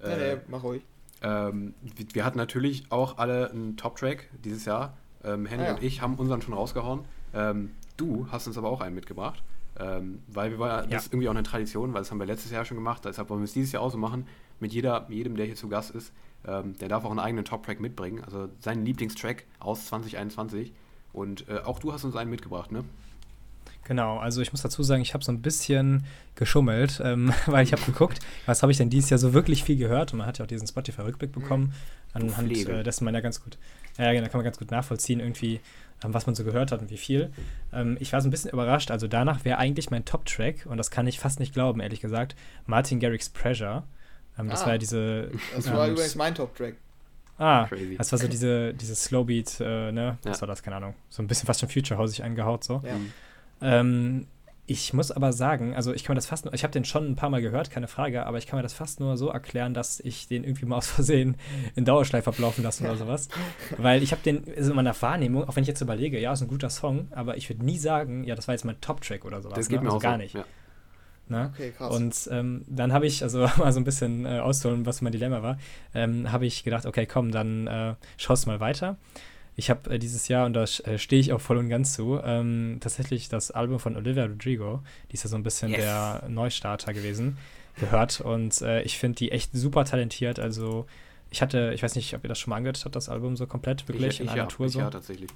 Äh, 0.00 0.08
nee, 0.08 0.34
nee, 0.34 0.40
mach 0.48 0.62
ruhig. 0.62 0.82
Ähm, 1.22 1.74
wir 2.12 2.24
hatten 2.24 2.36
natürlich 2.36 2.84
auch 2.90 3.18
alle 3.18 3.50
einen 3.50 3.76
Top-Track 3.76 4.28
dieses 4.44 4.64
Jahr. 4.64 4.96
Ähm, 5.24 5.46
Henry 5.46 5.64
ah, 5.64 5.68
ja. 5.68 5.74
und 5.74 5.82
ich 5.82 6.02
haben 6.02 6.16
unseren 6.16 6.42
schon 6.42 6.52
rausgehauen. 6.52 7.04
Ähm, 7.32 7.70
du 7.96 8.26
hast 8.30 8.46
uns 8.46 8.58
aber 8.58 8.68
auch 8.68 8.80
einen 8.80 8.94
mitgebracht. 8.94 9.42
Ähm, 9.78 10.22
weil 10.28 10.50
wir 10.50 10.58
wollen, 10.58 10.70
ja. 10.70 10.82
das 10.86 11.06
ist 11.06 11.12
irgendwie 11.12 11.28
auch 11.28 11.34
eine 11.34 11.42
Tradition, 11.42 11.94
weil 11.94 12.02
das 12.02 12.10
haben 12.10 12.18
wir 12.18 12.26
letztes 12.26 12.50
Jahr 12.50 12.64
schon 12.64 12.76
gemacht, 12.76 13.04
deshalb 13.06 13.30
wollen 13.30 13.40
wir 13.40 13.44
es 13.44 13.54
dieses 13.54 13.72
Jahr 13.72 13.82
auch 13.82 13.90
so 13.90 13.96
machen. 13.96 14.26
Mit 14.62 14.72
jeder, 14.72 15.06
jedem, 15.10 15.36
der 15.36 15.46
hier 15.46 15.56
zu 15.56 15.68
Gast 15.68 15.90
ist, 15.90 16.12
ähm, 16.46 16.78
der 16.78 16.88
darf 16.88 17.04
auch 17.04 17.10
einen 17.10 17.18
eigenen 17.18 17.44
Top-Track 17.44 17.80
mitbringen, 17.80 18.22
also 18.24 18.48
seinen 18.60 18.86
Lieblingstrack 18.86 19.42
aus 19.58 19.86
2021. 19.86 20.72
Und 21.12 21.48
äh, 21.48 21.58
auch 21.58 21.80
du 21.80 21.92
hast 21.92 22.04
uns 22.04 22.14
einen 22.14 22.30
mitgebracht, 22.30 22.70
ne? 22.70 22.84
Genau, 23.84 24.18
also 24.18 24.40
ich 24.40 24.52
muss 24.52 24.62
dazu 24.62 24.84
sagen, 24.84 25.02
ich 25.02 25.14
habe 25.14 25.24
so 25.24 25.32
ein 25.32 25.42
bisschen 25.42 26.04
geschummelt, 26.36 27.02
ähm, 27.04 27.34
weil 27.46 27.64
ich 27.64 27.72
habe 27.72 27.82
geguckt, 27.82 28.20
was 28.46 28.62
habe 28.62 28.70
ich 28.70 28.78
denn 28.78 28.88
dieses 28.88 29.10
Jahr 29.10 29.18
so 29.18 29.32
wirklich 29.34 29.64
viel 29.64 29.76
gehört 29.76 30.12
und 30.12 30.18
man 30.18 30.28
hat 30.28 30.38
ja 30.38 30.44
auch 30.44 30.48
diesen 30.48 30.68
Spotify-Rückblick 30.68 31.32
bekommen, 31.32 31.74
anhand 32.12 32.52
äh, 32.52 32.84
dessen 32.84 33.04
man 33.04 33.14
ja 33.14 33.20
ganz 33.20 33.42
gut, 33.42 33.58
ja 33.98 34.12
genau, 34.12 34.28
kann 34.28 34.38
man 34.38 34.44
ganz 34.44 34.58
gut 34.58 34.70
nachvollziehen 34.70 35.18
irgendwie, 35.18 35.58
ähm, 36.04 36.14
was 36.14 36.26
man 36.26 36.36
so 36.36 36.44
gehört 36.44 36.70
hat 36.70 36.80
und 36.80 36.90
wie 36.90 36.96
viel. 36.96 37.32
Ähm, 37.72 37.96
ich 37.98 38.12
war 38.12 38.20
so 38.20 38.28
ein 38.28 38.30
bisschen 38.30 38.52
überrascht. 38.52 38.92
Also 38.92 39.08
danach 39.08 39.44
wäre 39.44 39.58
eigentlich 39.58 39.90
mein 39.90 40.04
Top-Track, 40.04 40.66
und 40.66 40.76
das 40.76 40.92
kann 40.92 41.08
ich 41.08 41.18
fast 41.18 41.40
nicht 41.40 41.52
glauben, 41.52 41.80
ehrlich 41.80 42.00
gesagt, 42.00 42.36
Martin 42.66 43.00
Garrix 43.00 43.28
Pressure. 43.28 43.82
Ähm, 44.38 44.48
das 44.48 44.62
ah, 44.62 44.66
war 44.66 44.72
ja 44.72 44.78
diese. 44.78 45.30
Das 45.54 45.70
war 45.72 45.86
ähm, 45.86 45.92
übrigens 45.92 46.14
mein 46.14 46.34
Top-Track. 46.34 46.76
Ah, 47.38 47.66
Crazy. 47.66 47.96
das 47.96 48.12
war 48.12 48.18
so 48.18 48.28
diese, 48.28 48.72
diese 48.74 48.94
Slowbeat, 48.94 49.58
äh, 49.60 49.90
ne? 49.90 50.18
Was 50.22 50.36
ja. 50.36 50.42
war 50.42 50.48
das? 50.48 50.62
Keine 50.62 50.76
Ahnung. 50.76 50.94
So 51.08 51.22
ein 51.22 51.26
bisschen 51.26 51.46
fast 51.46 51.60
schon 51.60 51.68
Future 51.68 51.98
House 51.98 52.20
eingehaut, 52.20 52.62
so. 52.62 52.82
Ja. 52.84 53.80
Ähm, 53.80 54.26
ich 54.64 54.94
muss 54.94 55.10
aber 55.10 55.32
sagen, 55.32 55.74
also 55.74 55.92
ich 55.92 56.04
kann 56.04 56.14
mir 56.14 56.18
das 56.18 56.26
fast 56.26 56.44
nur, 56.44 56.54
ich 56.54 56.62
habe 56.62 56.72
den 56.72 56.84
schon 56.84 57.10
ein 57.10 57.16
paar 57.16 57.30
Mal 57.30 57.42
gehört, 57.42 57.70
keine 57.70 57.88
Frage, 57.88 58.26
aber 58.26 58.38
ich 58.38 58.46
kann 58.46 58.58
mir 58.58 58.62
das 58.62 58.72
fast 58.72 59.00
nur 59.00 59.16
so 59.16 59.28
erklären, 59.28 59.74
dass 59.74 59.98
ich 59.98 60.28
den 60.28 60.44
irgendwie 60.44 60.66
mal 60.66 60.76
aus 60.76 60.86
Versehen 60.88 61.36
in 61.74 61.84
Dauerschleife 61.84 62.30
ablaufen 62.30 62.62
lassen 62.62 62.84
oder 62.84 62.96
sowas. 62.96 63.28
Weil 63.76 64.02
ich 64.04 64.12
habe 64.12 64.22
den, 64.22 64.44
also 64.56 64.70
in 64.70 64.76
meiner 64.76 64.94
Wahrnehmung, 65.02 65.48
auch 65.48 65.56
wenn 65.56 65.62
ich 65.62 65.68
jetzt 65.68 65.80
überlege, 65.80 66.20
ja, 66.20 66.32
ist 66.32 66.42
ein 66.42 66.48
guter 66.48 66.70
Song, 66.70 67.08
aber 67.10 67.36
ich 67.36 67.50
würde 67.50 67.64
nie 67.64 67.76
sagen, 67.76 68.22
ja, 68.24 68.36
das 68.36 68.46
war 68.46 68.54
jetzt 68.54 68.64
mein 68.64 68.80
Top-Track 68.80 69.24
oder 69.24 69.42
sowas. 69.42 69.56
Das 69.56 69.68
geht 69.68 69.80
ne? 69.80 69.84
mir 69.84 69.88
also 69.88 69.98
auch 69.98 70.02
gar 70.02 70.12
so. 70.12 70.22
nicht. 70.22 70.34
Ja. 70.34 70.44
Ne? 71.28 71.50
Okay, 71.54 71.72
krass. 71.76 71.94
Und 71.94 72.28
ähm, 72.30 72.64
dann 72.68 72.92
habe 72.92 73.06
ich, 73.06 73.22
also 73.22 73.48
mal 73.58 73.72
so 73.72 73.80
ein 73.80 73.84
bisschen 73.84 74.26
äh, 74.26 74.40
auszuholen, 74.40 74.86
was 74.86 75.00
mein 75.00 75.12
Dilemma 75.12 75.42
war, 75.42 75.58
ähm, 75.94 76.30
habe 76.30 76.46
ich 76.46 76.64
gedacht, 76.64 76.86
okay, 76.86 77.06
komm, 77.06 77.30
dann 77.30 77.66
äh, 77.66 77.94
schaust 78.16 78.46
mal 78.46 78.60
weiter 78.60 78.96
ich 79.54 79.70
habe 79.70 79.90
äh, 79.90 79.98
dieses 79.98 80.28
Jahr, 80.28 80.46
und 80.46 80.54
da 80.54 80.62
äh, 80.62 80.98
stehe 80.98 81.20
ich 81.20 81.32
auch 81.32 81.40
voll 81.40 81.58
und 81.58 81.68
ganz 81.68 81.92
zu, 81.92 82.20
ähm, 82.24 82.78
tatsächlich 82.80 83.28
das 83.28 83.50
Album 83.50 83.78
von 83.78 83.96
Olivia 83.96 84.24
Rodrigo, 84.24 84.82
die 85.10 85.14
ist 85.14 85.24
ja 85.24 85.30
so 85.30 85.36
ein 85.36 85.42
bisschen 85.42 85.70
yes. 85.70 85.80
der 85.80 86.24
Neustarter 86.28 86.94
gewesen, 86.94 87.36
gehört. 87.78 88.20
Und 88.20 88.62
äh, 88.62 88.82
ich 88.82 88.98
finde 88.98 89.16
die 89.16 89.30
echt 89.30 89.52
super 89.52 89.84
talentiert. 89.84 90.38
Also 90.38 90.86
ich 91.30 91.42
hatte, 91.42 91.72
ich 91.74 91.82
weiß 91.82 91.96
nicht, 91.96 92.14
ob 92.14 92.24
ihr 92.24 92.28
das 92.28 92.38
schon 92.38 92.50
mal 92.50 92.56
angehört 92.56 92.82
habt, 92.84 92.96
das 92.96 93.08
Album 93.08 93.36
so 93.36 93.46
komplett, 93.46 93.86
wirklich 93.88 94.14
ich, 94.14 94.20
in 94.20 94.26
ich 94.26 94.32
einer 94.32 94.42
ja, 94.42 94.46
Tour 94.46 94.68
so. 94.68 94.78
Ja, 94.78 94.90
tatsächlich. 94.90 95.30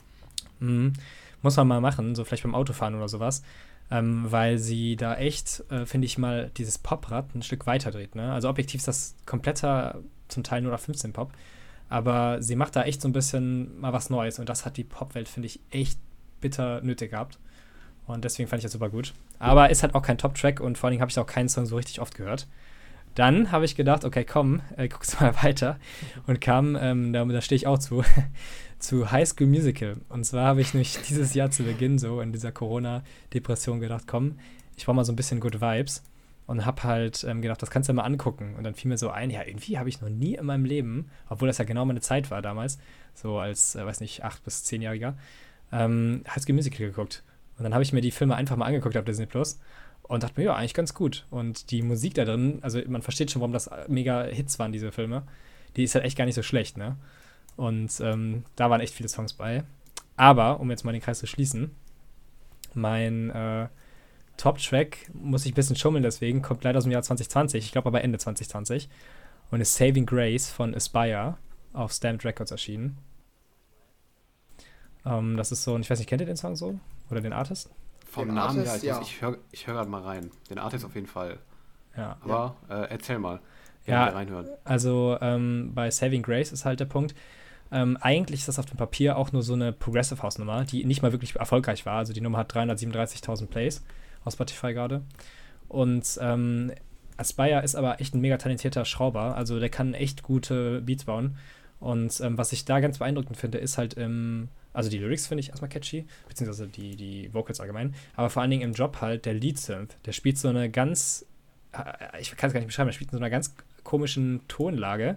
Mhm. 0.60 0.94
Muss 1.42 1.56
man 1.56 1.68
mal 1.68 1.80
machen, 1.80 2.14
so 2.14 2.24
vielleicht 2.24 2.42
beim 2.42 2.54
Autofahren 2.54 2.94
oder 2.94 3.08
sowas. 3.08 3.42
Ähm, 3.90 4.26
weil 4.28 4.58
sie 4.58 4.96
da 4.96 5.14
echt, 5.14 5.62
äh, 5.70 5.86
finde 5.86 6.06
ich 6.06 6.18
mal, 6.18 6.50
dieses 6.56 6.76
Poprad 6.78 7.34
ein 7.34 7.42
Stück 7.42 7.66
weiter 7.66 7.92
dreht. 7.92 8.16
Ne? 8.16 8.32
Also 8.32 8.48
objektiv 8.48 8.80
ist 8.80 8.88
das 8.88 9.14
kompletter, 9.26 10.00
zum 10.28 10.42
Teil 10.42 10.62
nur 10.62 10.74
auf 10.74 10.80
15 10.80 11.12
Pop. 11.12 11.32
Aber 11.88 12.42
sie 12.42 12.56
macht 12.56 12.74
da 12.74 12.82
echt 12.82 13.00
so 13.00 13.08
ein 13.08 13.12
bisschen 13.12 13.80
mal 13.80 13.92
was 13.92 14.10
Neues 14.10 14.40
und 14.40 14.48
das 14.48 14.64
hat 14.64 14.76
die 14.76 14.84
Popwelt, 14.84 15.28
finde 15.28 15.46
ich, 15.46 15.60
echt 15.70 16.00
bitter 16.40 16.80
nötig 16.82 17.12
gehabt. 17.12 17.38
Und 18.06 18.24
deswegen 18.24 18.48
fand 18.48 18.60
ich 18.60 18.64
das 18.64 18.72
super 18.72 18.88
gut. 18.88 19.14
Aber 19.38 19.70
ist 19.70 19.82
halt 19.82 19.94
auch 19.94 20.02
kein 20.02 20.18
Top-Track 20.18 20.60
und 20.60 20.78
vor 20.78 20.86
allen 20.88 20.92
Dingen 20.92 21.00
habe 21.00 21.10
ich 21.10 21.18
auch 21.18 21.26
keinen 21.26 21.48
Song 21.48 21.66
so 21.66 21.76
richtig 21.76 22.00
oft 22.00 22.14
gehört. 22.14 22.46
Dann 23.14 23.50
habe 23.50 23.64
ich 23.64 23.74
gedacht, 23.74 24.04
okay, 24.04 24.24
komm, 24.24 24.60
äh, 24.76 24.88
guckst 24.88 25.20
mal 25.20 25.34
weiter. 25.42 25.78
Und 26.26 26.40
kam, 26.40 26.76
ähm, 26.76 27.12
da, 27.12 27.24
da 27.24 27.40
stehe 27.40 27.56
ich 27.56 27.66
auch 27.66 27.78
zu, 27.78 28.04
zu 28.78 29.10
High 29.10 29.28
School 29.28 29.46
Musical. 29.46 29.96
Und 30.08 30.24
zwar 30.24 30.46
habe 30.46 30.60
ich 30.60 30.74
nämlich 30.74 30.98
dieses 31.08 31.34
Jahr 31.34 31.50
zu 31.50 31.64
Beginn 31.64 31.98
so 31.98 32.20
in 32.20 32.32
dieser 32.32 32.52
Corona-Depression 32.52 33.80
gedacht, 33.80 34.04
komm, 34.06 34.38
ich 34.76 34.84
brauche 34.84 34.96
mal 34.96 35.04
so 35.04 35.12
ein 35.12 35.16
bisschen 35.16 35.40
Good 35.40 35.60
Vibes 35.60 36.02
und 36.46 36.64
habe 36.64 36.82
halt 36.84 37.24
ähm, 37.24 37.42
gedacht, 37.42 37.60
das 37.60 37.70
kannst 37.70 37.88
du 37.88 37.92
ja 37.92 37.96
mal 37.96 38.04
angucken. 38.04 38.54
Und 38.56 38.64
dann 38.64 38.74
fiel 38.74 38.88
mir 38.88 38.98
so 38.98 39.10
ein, 39.10 39.30
ja, 39.30 39.42
irgendwie 39.44 39.78
habe 39.78 39.88
ich 39.88 40.00
noch 40.00 40.08
nie 40.08 40.34
in 40.34 40.46
meinem 40.46 40.64
Leben, 40.64 41.10
obwohl 41.28 41.48
das 41.48 41.58
ja 41.58 41.64
genau 41.64 41.84
meine 41.84 42.00
Zeit 42.00 42.30
war 42.30 42.42
damals, 42.42 42.78
so 43.14 43.38
als, 43.38 43.74
äh, 43.74 43.84
weiß 43.84 44.00
nicht, 44.00 44.24
acht 44.24 44.44
bis 44.44 44.64
zehnjähriger, 44.64 45.16
ähm, 45.72 46.22
High 46.28 46.42
School 46.42 46.54
Musical 46.54 46.86
geguckt. 46.86 47.22
Und 47.58 47.64
dann 47.64 47.74
habe 47.74 47.82
ich 47.82 47.92
mir 47.92 48.00
die 48.00 48.10
Filme 48.10 48.36
einfach 48.36 48.56
mal 48.56 48.66
angeguckt 48.66 48.96
auf 48.96 49.04
Disney 49.04 49.26
Plus 49.26 49.58
und 50.02 50.22
dachte 50.22 50.38
mir, 50.38 50.46
ja, 50.46 50.54
eigentlich 50.54 50.74
ganz 50.74 50.94
gut. 50.94 51.26
Und 51.30 51.70
die 51.70 51.82
Musik 51.82 52.14
da 52.14 52.24
drin, 52.24 52.58
also 52.62 52.80
man 52.86 53.02
versteht 53.02 53.30
schon, 53.30 53.40
warum 53.40 53.52
das 53.52 53.70
mega 53.88 54.24
Hits 54.24 54.58
waren, 54.58 54.72
diese 54.72 54.92
Filme. 54.92 55.24
Die 55.76 55.84
ist 55.84 55.94
halt 55.94 56.04
echt 56.04 56.16
gar 56.16 56.26
nicht 56.26 56.34
so 56.34 56.42
schlecht, 56.42 56.76
ne? 56.76 56.96
Und 57.56 58.00
ähm, 58.00 58.44
da 58.54 58.70
waren 58.70 58.80
echt 58.80 58.94
viele 58.94 59.08
Songs 59.08 59.32
bei. 59.32 59.64
Aber, 60.16 60.60
um 60.60 60.70
jetzt 60.70 60.84
mal 60.84 60.92
den 60.92 61.00
Kreis 61.00 61.18
zu 61.18 61.26
schließen, 61.26 61.74
mein 62.74 63.30
äh, 63.30 63.68
Top-Track, 64.36 65.10
muss 65.14 65.46
ich 65.46 65.52
ein 65.52 65.54
bisschen 65.54 65.76
schummeln 65.76 66.02
deswegen, 66.02 66.42
kommt 66.42 66.64
leider 66.64 66.78
aus 66.78 66.84
dem 66.84 66.92
Jahr 66.92 67.02
2020, 67.02 67.64
ich 67.64 67.72
glaube 67.72 67.88
aber 67.88 68.02
Ende 68.02 68.18
2020 68.18 68.88
und 69.50 69.60
ist 69.60 69.74
Saving 69.74 70.06
Grace 70.06 70.50
von 70.50 70.74
Aspire 70.74 71.36
auf 71.72 71.92
Stamped 71.92 72.24
Records 72.24 72.50
erschienen. 72.50 72.98
Ähm, 75.04 75.36
das 75.36 75.52
ist 75.52 75.62
so, 75.62 75.74
und 75.74 75.82
ich 75.82 75.90
weiß 75.90 75.98
nicht, 75.98 76.08
kennt 76.08 76.20
ihr 76.20 76.26
den 76.26 76.36
Song 76.36 76.56
so? 76.56 76.78
Oder 77.10 77.20
den 77.20 77.32
Artist? 77.32 77.70
Vom 78.10 78.28
den 78.28 78.34
Namen 78.34 78.58
Artist, 78.58 78.68
her, 78.68 78.76
ich, 78.76 78.82
ja. 78.82 79.00
ich 79.00 79.22
höre 79.22 79.38
ich 79.52 79.66
hör 79.66 79.74
gerade 79.74 79.90
mal 79.90 80.02
rein. 80.02 80.30
Den 80.50 80.58
Artist 80.58 80.84
auf 80.84 80.94
jeden 80.94 81.06
Fall. 81.06 81.38
Ja. 81.96 82.16
Aber 82.22 82.56
ja. 82.68 82.84
Äh, 82.84 82.90
erzähl 82.90 83.18
mal. 83.18 83.40
Ja, 83.86 84.06
reinhören. 84.06 84.48
also 84.64 85.16
ähm, 85.20 85.70
bei 85.72 85.92
Saving 85.92 86.22
Grace 86.22 86.50
ist 86.50 86.64
halt 86.64 86.80
der 86.80 86.86
Punkt, 86.86 87.14
ähm, 87.72 87.96
eigentlich 88.00 88.40
ist 88.40 88.48
das 88.48 88.58
auf 88.58 88.66
dem 88.66 88.76
Papier 88.76 89.16
auch 89.16 89.32
nur 89.32 89.42
so 89.42 89.54
eine 89.54 89.72
Progressive 89.72 90.22
House 90.22 90.38
Nummer, 90.38 90.64
die 90.64 90.84
nicht 90.84 91.02
mal 91.02 91.12
wirklich 91.12 91.34
erfolgreich 91.34 91.86
war. 91.86 91.98
Also 91.98 92.12
die 92.12 92.20
Nummer 92.20 92.38
hat 92.38 92.54
337.000 92.54 93.46
Plays 93.46 93.82
aus 94.24 94.34
Spotify 94.34 94.72
gerade. 94.72 95.02
Und 95.68 96.18
ähm, 96.20 96.72
Aspire 97.16 97.62
ist 97.62 97.74
aber 97.74 98.00
echt 98.00 98.14
ein 98.14 98.20
mega 98.20 98.36
talentierter 98.36 98.84
Schrauber. 98.84 99.36
Also 99.36 99.58
der 99.58 99.68
kann 99.68 99.94
echt 99.94 100.22
gute 100.22 100.80
Beats 100.82 101.04
bauen. 101.04 101.36
Und 101.80 102.20
ähm, 102.20 102.38
was 102.38 102.52
ich 102.52 102.64
da 102.64 102.80
ganz 102.80 102.98
beeindruckend 102.98 103.36
finde, 103.36 103.58
ist 103.58 103.78
halt 103.78 103.94
im 103.94 104.48
Also 104.72 104.88
die 104.88 104.98
Lyrics 104.98 105.26
finde 105.26 105.40
ich 105.40 105.50
erstmal 105.50 105.68
catchy, 105.68 106.06
beziehungsweise 106.28 106.68
die, 106.68 106.96
die 106.96 107.34
Vocals 107.34 107.60
allgemein. 107.60 107.94
Aber 108.14 108.30
vor 108.30 108.42
allen 108.42 108.50
Dingen 108.50 108.62
im 108.62 108.72
Job 108.74 108.98
halt 109.00 109.26
der 109.26 109.34
Lead-Synth. 109.34 109.96
Der 110.06 110.12
spielt 110.12 110.38
so 110.38 110.48
eine 110.48 110.70
ganz, 110.70 111.26
äh, 111.72 112.20
ich 112.20 112.34
kann 112.36 112.48
es 112.48 112.54
gar 112.54 112.60
nicht 112.60 112.68
beschreiben, 112.68 112.88
der 112.88 112.94
spielt 112.94 113.10
in 113.10 113.18
so 113.18 113.22
einer 113.22 113.30
ganz 113.30 113.54
komischen 113.82 114.40
Tonlage 114.48 115.16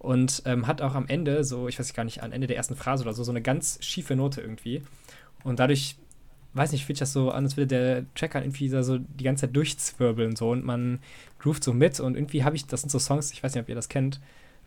und 0.00 0.42
ähm, 0.46 0.66
hat 0.66 0.80
auch 0.80 0.94
am 0.94 1.06
Ende, 1.08 1.44
so, 1.44 1.68
ich 1.68 1.78
weiß 1.78 1.92
gar 1.92 2.04
nicht, 2.04 2.22
am 2.22 2.32
Ende 2.32 2.46
der 2.46 2.56
ersten 2.56 2.74
Phrase 2.74 3.04
oder 3.04 3.12
so, 3.12 3.22
so 3.22 3.32
eine 3.32 3.42
ganz 3.42 3.78
schiefe 3.82 4.16
Note 4.16 4.40
irgendwie. 4.40 4.82
Und 5.44 5.58
dadurch, 5.58 5.96
weiß 6.54 6.72
nicht, 6.72 6.86
fühlt 6.86 6.96
sich 6.96 7.00
das 7.00 7.12
so 7.12 7.30
an, 7.30 7.44
als 7.44 7.58
würde 7.58 7.66
der 7.66 8.14
Tracker 8.14 8.42
irgendwie 8.42 8.70
so 8.70 8.96
die 8.96 9.24
ganze 9.24 9.42
Zeit 9.42 9.54
durchzwirbeln 9.54 10.36
so 10.36 10.50
und 10.50 10.64
man 10.64 11.00
groovt 11.38 11.62
so 11.62 11.74
mit 11.74 12.00
und 12.00 12.16
irgendwie 12.16 12.44
habe 12.44 12.56
ich, 12.56 12.66
das 12.66 12.80
sind 12.80 12.88
so 12.88 12.98
Songs, 12.98 13.30
ich 13.30 13.42
weiß 13.42 13.54
nicht, 13.54 13.62
ob 13.62 13.68
ihr 13.68 13.74
das 13.74 13.90
kennt, 13.90 14.20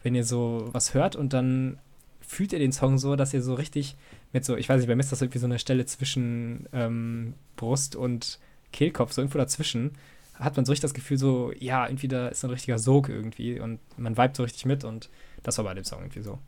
wenn 0.04 0.14
ihr 0.14 0.24
so 0.24 0.70
was 0.72 0.94
hört 0.94 1.16
und 1.16 1.34
dann 1.34 1.80
fühlt 2.22 2.54
ihr 2.54 2.60
den 2.60 2.72
Song 2.72 3.00
so, 3.00 3.16
dass 3.16 3.34
ihr 3.34 3.42
so 3.42 3.56
richtig 3.56 3.96
mit 4.34 4.46
so, 4.46 4.56
ich 4.56 4.70
weiß 4.70 4.78
nicht, 4.78 4.88
bei 4.88 4.96
mir 4.96 5.02
ist 5.02 5.12
das 5.12 5.22
irgendwie 5.22 5.40
so 5.40 5.48
eine 5.48 5.58
Stelle 5.58 5.88
zwischen 5.88 6.68
ähm, 6.74 7.34
Brust 7.56 7.96
und 7.96 8.40
Kehlkopf, 8.72 9.14
so 9.14 9.22
irgendwo 9.22 9.40
dazwischen, 9.40 9.94
hat 10.36 10.56
man 10.56 10.66
so 10.66 10.72
richtig 10.72 10.84
das 10.84 10.94
Gefühl, 10.94 11.18
so, 11.18 11.52
ja, 11.58 11.88
irgendwie 11.88 12.08
da 12.08 12.28
ist 12.28 12.44
ein 12.44 12.50
richtiger 12.50 12.80
Sog 12.80 13.10
irgendwie 13.10 13.60
und 13.60 13.80
man 13.98 14.18
vibet 14.18 14.36
so 14.36 14.44
richtig 14.44 14.66
mit 14.66 14.84
und 14.84 15.10
das 15.44 15.58
war 15.58 15.66
bei 15.66 15.74
dem 15.74 15.84
Song 15.84 16.02
irgendwie 16.02 16.22
so. 16.22 16.40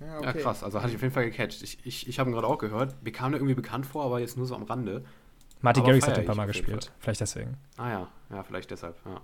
Ja, 0.00 0.18
okay. 0.18 0.26
ja 0.26 0.32
krass, 0.32 0.64
also 0.64 0.78
hatte 0.78 0.90
ich 0.90 0.96
auf 0.96 1.02
jeden 1.02 1.14
Fall 1.14 1.30
gecatcht. 1.30 1.62
Ich, 1.62 1.78
ich, 1.84 2.08
ich 2.08 2.18
habe 2.18 2.30
ihn 2.30 2.34
gerade 2.34 2.46
auch 2.46 2.58
gehört, 2.58 3.02
mir 3.02 3.12
kam 3.12 3.32
der 3.32 3.40
irgendwie 3.40 3.54
bekannt 3.54 3.86
vor, 3.86 4.04
aber 4.04 4.20
jetzt 4.20 4.36
nur 4.36 4.46
so 4.46 4.54
am 4.54 4.64
Rande. 4.64 5.04
Martin 5.60 5.84
Garrix 5.84 6.06
hat 6.06 6.18
ein 6.18 6.26
paar 6.26 6.34
Mal 6.34 6.46
gespielt, 6.46 6.92
vielleicht 6.98 7.20
deswegen. 7.20 7.56
Ah 7.76 7.90
ja, 7.90 8.08
ja, 8.30 8.42
vielleicht 8.42 8.70
deshalb, 8.70 8.96
ja. 9.06 9.20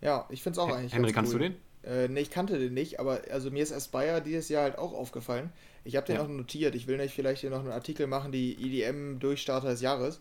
Ja, 0.00 0.26
ich 0.30 0.42
finde 0.42 0.58
es 0.58 0.66
auch 0.66 0.74
eigentlich. 0.74 0.94
Henry, 0.94 1.12
kannst 1.12 1.32
cool. 1.34 1.40
du 1.40 1.48
den? 1.50 1.56
Äh, 1.82 2.08
ne, 2.08 2.20
ich 2.20 2.30
kannte 2.30 2.58
den 2.58 2.74
nicht, 2.74 3.00
aber 3.00 3.20
also 3.30 3.50
mir 3.50 3.62
ist 3.62 3.72
Aspire 3.72 4.20
dieses 4.20 4.48
Jahr 4.48 4.64
halt 4.64 4.78
auch 4.78 4.92
aufgefallen. 4.92 5.52
Ich 5.84 5.96
habe 5.96 6.06
den 6.06 6.16
ja. 6.16 6.22
auch 6.22 6.28
notiert. 6.28 6.74
Ich 6.74 6.86
will 6.86 6.98
nicht 6.98 7.14
vielleicht 7.14 7.40
hier 7.40 7.50
noch 7.50 7.60
einen 7.60 7.72
Artikel 7.72 8.06
machen, 8.06 8.32
die 8.32 8.52
EDM-Durchstarter 8.54 9.68
des 9.68 9.80
Jahres. 9.80 10.20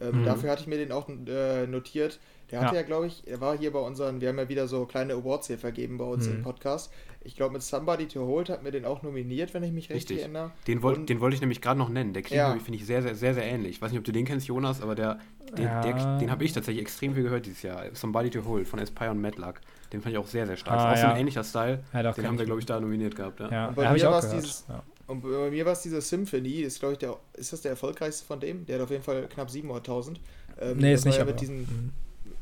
Ähm, 0.00 0.20
mhm. 0.20 0.24
Dafür 0.24 0.50
hatte 0.50 0.62
ich 0.62 0.66
mir 0.66 0.78
den 0.78 0.92
auch 0.92 1.08
äh, 1.08 1.66
notiert. 1.66 2.18
Der 2.50 2.60
hatte 2.60 2.74
ja, 2.74 2.80
ja 2.80 2.86
glaube 2.86 3.06
ich, 3.06 3.22
er 3.26 3.40
war 3.40 3.56
hier 3.56 3.72
bei 3.72 3.78
unseren, 3.78 4.20
wir 4.20 4.28
haben 4.28 4.38
ja 4.38 4.48
wieder 4.48 4.66
so 4.66 4.84
kleine 4.84 5.14
Awards 5.14 5.46
hier 5.46 5.58
vergeben 5.58 5.98
bei 5.98 6.04
uns 6.04 6.26
mhm. 6.26 6.36
im 6.36 6.42
Podcast. 6.42 6.92
Ich 7.22 7.36
glaube, 7.36 7.52
mit 7.52 7.62
Somebody 7.62 8.08
to 8.08 8.26
Hold 8.26 8.48
hat 8.48 8.62
mir 8.62 8.70
den 8.70 8.86
auch 8.86 9.02
nominiert, 9.02 9.52
wenn 9.52 9.62
ich 9.62 9.72
mich 9.72 9.90
richtig, 9.90 10.16
richtig 10.16 10.20
erinnere. 10.20 10.52
Den, 10.66 10.82
wollt, 10.82 11.08
den 11.08 11.20
wollte 11.20 11.34
ich 11.34 11.40
nämlich 11.42 11.60
gerade 11.60 11.78
noch 11.78 11.90
nennen. 11.90 12.14
Der 12.14 12.22
klingt, 12.22 12.38
ja. 12.38 12.52
finde 12.54 12.78
ich, 12.78 12.86
sehr, 12.86 13.02
sehr, 13.02 13.14
sehr, 13.14 13.34
sehr 13.34 13.44
ähnlich. 13.44 13.72
Ich 13.72 13.82
weiß 13.82 13.90
nicht, 13.90 13.98
ob 13.98 14.04
du 14.04 14.12
den 14.12 14.24
kennst, 14.24 14.46
Jonas, 14.46 14.80
aber 14.80 14.94
der, 14.94 15.18
den, 15.56 15.64
ja. 15.64 16.18
den 16.18 16.30
habe 16.30 16.44
ich 16.44 16.52
tatsächlich 16.52 16.82
extrem 16.82 17.14
viel 17.14 17.22
gehört 17.22 17.44
dieses 17.44 17.62
Jahr. 17.62 17.84
Somebody 17.92 18.30
to 18.30 18.44
Hold 18.46 18.66
von 18.66 18.80
Aspire 18.80 19.10
und 19.10 19.20
Madluck. 19.20 19.56
Den 19.92 20.00
fand 20.00 20.14
ich 20.14 20.18
auch 20.18 20.26
sehr, 20.26 20.46
sehr 20.46 20.56
stark. 20.56 20.78
Ah, 20.78 20.92
ist 20.94 21.00
auch 21.00 21.08
so 21.08 21.12
ein 21.12 21.20
ähnlicher 21.20 21.44
Style. 21.44 21.84
Ja, 21.92 22.10
den 22.10 22.26
haben 22.26 22.38
wir, 22.38 22.46
glaube 22.46 22.60
ich, 22.60 22.66
da 22.66 22.80
nominiert 22.80 23.14
gehabt. 23.14 23.40
Ja, 23.40 23.68
und 23.68 23.76
bei 23.76 23.92
mir 23.92 24.02
war 24.02 24.18
es 24.18 24.30
dieses, 24.30 24.64
und 25.10 25.22
bei 25.22 25.50
mir 25.50 25.64
war 25.64 25.72
es 25.72 25.82
dieser 25.82 26.00
Symphony, 26.00 26.60
ist, 26.60 26.78
glaube 26.78 26.92
ich, 26.92 26.98
der, 26.98 27.16
ist 27.34 27.52
das 27.52 27.62
der 27.62 27.72
erfolgreichste 27.72 28.24
von 28.24 28.38
dem? 28.38 28.64
Der 28.66 28.76
hat 28.76 28.84
auf 28.84 28.90
jeden 28.90 29.02
Fall 29.02 29.28
knapp 29.28 29.48
700.000. 29.48 30.16
Ähm, 30.60 30.78
nee, 30.78 30.94
ist 30.94 31.04
nicht. 31.04 31.18
Ja 31.18 31.24
mit 31.24 31.40
diesen, 31.40 31.60
mhm. 31.60 31.90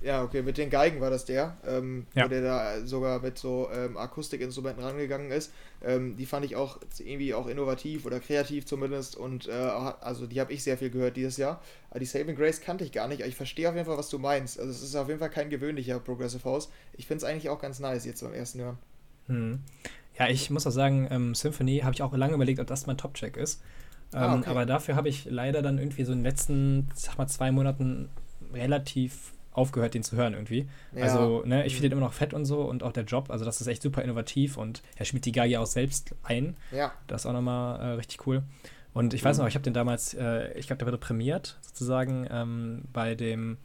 Ja, 0.01 0.23
okay, 0.23 0.43
mit 0.43 0.59
den 0.59 0.71
Geigen 0.71 1.01
war 1.01 1.11
das 1.11 1.25
der, 1.25 1.57
ähm, 1.66 2.07
ja. 2.14 2.25
wo 2.25 2.29
der 2.29 2.43
da 2.43 2.87
sogar 2.87 3.21
mit 3.21 3.37
so 3.37 3.69
ähm, 3.73 3.97
Akustikinstrumenten 3.97 4.85
rangegangen 4.85 5.33
ist. 5.33 5.53
Ähm, 5.83 6.16
die 6.16 6.27
fand 6.27 6.45
ich 6.45 6.55
auch 6.55 6.79
irgendwie 6.99 7.35
auch 7.35 7.49
innovativ 7.49 8.07
oder 8.07 8.21
kreativ 8.21 8.64
zumindest 8.64 9.16
und 9.16 9.49
äh, 9.49 9.53
also 9.53 10.27
die 10.27 10.41
habe 10.41 10.53
ich 10.53 10.62
sehr 10.62 10.79
viel 10.79 10.91
gehört 10.91 11.16
dieses 11.16 11.37
Jahr. 11.37 11.61
Aber 11.91 11.99
die 11.99 12.07
Saving 12.07 12.37
Grace 12.37 12.61
kannte 12.61 12.85
ich 12.85 12.93
gar 12.93 13.09
nicht, 13.09 13.23
aber 13.23 13.29
ich 13.29 13.35
verstehe 13.35 13.69
auf 13.69 13.75
jeden 13.75 13.87
Fall, 13.87 13.99
was 13.99 14.09
du 14.09 14.19
meinst. 14.19 14.61
Also 14.61 14.71
es 14.71 14.83
ist 14.83 14.95
auf 14.95 15.09
jeden 15.09 15.19
Fall 15.19 15.31
kein 15.31 15.51
gewöhnlicher 15.51 15.99
Progressive 15.99 16.45
House. 16.45 16.71
Ich 16.97 17.07
finde 17.07 17.25
es 17.25 17.25
eigentlich 17.25 17.49
auch 17.49 17.61
ganz 17.61 17.81
nice 17.81 18.05
jetzt 18.05 18.23
beim 18.23 18.35
ersten 18.35 18.61
Hören. 18.61 18.79
Hm. 19.27 19.59
Ja, 20.19 20.29
ich 20.29 20.51
muss 20.51 20.66
auch 20.66 20.73
sagen, 20.73 21.07
ähm, 21.11 21.35
Symphony 21.35 21.81
habe 21.81 21.95
ich 21.95 22.03
auch 22.03 22.14
lange 22.14 22.35
überlegt, 22.35 22.61
ob 22.61 22.66
das 22.66 22.87
mein 22.87 22.99
Top-Check 22.99 23.37
ist. 23.37 23.62
Ah, 24.12 24.35
ähm, 24.35 24.41
okay. 24.41 24.51
Aber 24.51 24.66
dafür 24.66 24.97
habe 24.97 25.09
ich 25.09 25.27
leider 25.27 25.62
dann 25.62 25.79
irgendwie 25.79 26.05
so 26.05 26.12
in 26.12 26.19
den 26.19 26.25
letzten, 26.25 26.89
sag 26.95 27.19
mal, 27.19 27.27
zwei 27.27 27.53
Monaten 27.53 28.09
relativ 28.53 29.33
aufgehört, 29.53 29.95
den 29.95 30.03
zu 30.03 30.16
hören 30.16 30.35
irgendwie. 30.35 30.69
Ja. 30.95 31.05
Also, 31.05 31.43
ne, 31.45 31.66
ich 31.66 31.75
finde 31.75 31.91
den 31.91 31.99
immer 31.99 32.07
noch 32.07 32.14
fett 32.14 32.33
und 32.33 32.45
so 32.45 32.62
und 32.62 32.83
auch 32.83 32.93
der 32.93 33.05
Job, 33.05 33.31
also 33.31 33.45
das 33.45 33.61
ist 33.61 33.66
echt 33.66 33.83
super 33.83 34.03
innovativ 34.03 34.57
und 34.57 34.83
er 34.97 35.05
spielt 35.05 35.25
die 35.25 35.33
Geige 35.33 35.61
auch 35.61 35.66
selbst 35.66 36.14
ein. 36.23 36.57
Ja. 36.71 36.93
Das 37.07 37.23
ist 37.23 37.27
auch 37.27 37.33
nochmal 37.33 37.81
äh, 37.81 37.93
richtig 37.95 38.27
cool. 38.27 38.43
Und 38.95 39.14
ich 39.14 39.25
weiß 39.25 39.37
mhm. 39.37 39.43
noch, 39.43 39.49
ich 39.49 39.55
habe 39.55 39.64
den 39.64 39.75
damals, 39.75 40.14
äh, 40.14 40.53
ich 40.59 40.66
glaube, 40.66 40.79
der 40.79 40.87
wurde 40.87 40.99
prämiert 40.99 41.59
sozusagen 41.61 42.27
ähm, 42.31 42.83
bei 42.93 43.14
dem 43.14 43.59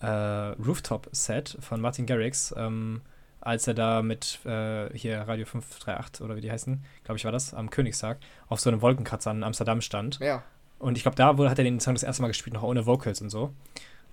äh, 0.00 0.06
Rooftop-Set 0.06 1.56
von 1.60 1.80
Martin 1.80 2.06
Garrix, 2.06 2.54
ähm, 2.56 3.00
als 3.42 3.66
er 3.66 3.74
da 3.74 4.02
mit 4.02 4.44
äh, 4.46 4.88
hier 4.96 5.20
Radio 5.22 5.44
538 5.44 6.24
oder 6.24 6.36
wie 6.36 6.40
die 6.40 6.50
heißen, 6.50 6.82
glaube 7.04 7.18
ich 7.18 7.24
war 7.24 7.32
das, 7.32 7.54
am 7.54 7.70
Königstag, 7.70 8.18
auf 8.48 8.60
so 8.60 8.70
einem 8.70 8.80
Wolkenkratzer 8.82 9.30
in 9.32 9.42
Amsterdam 9.42 9.80
stand. 9.80 10.18
Ja. 10.20 10.42
Und 10.78 10.96
ich 10.96 11.02
glaube, 11.02 11.16
da 11.16 11.38
wurde, 11.38 11.50
hat 11.50 11.58
er 11.58 11.64
den 11.64 11.80
Song 11.80 11.94
das 11.94 12.02
erste 12.02 12.22
Mal 12.22 12.28
gespielt, 12.28 12.54
noch 12.54 12.62
ohne 12.62 12.86
Vocals 12.86 13.20
und 13.20 13.30
so. 13.30 13.52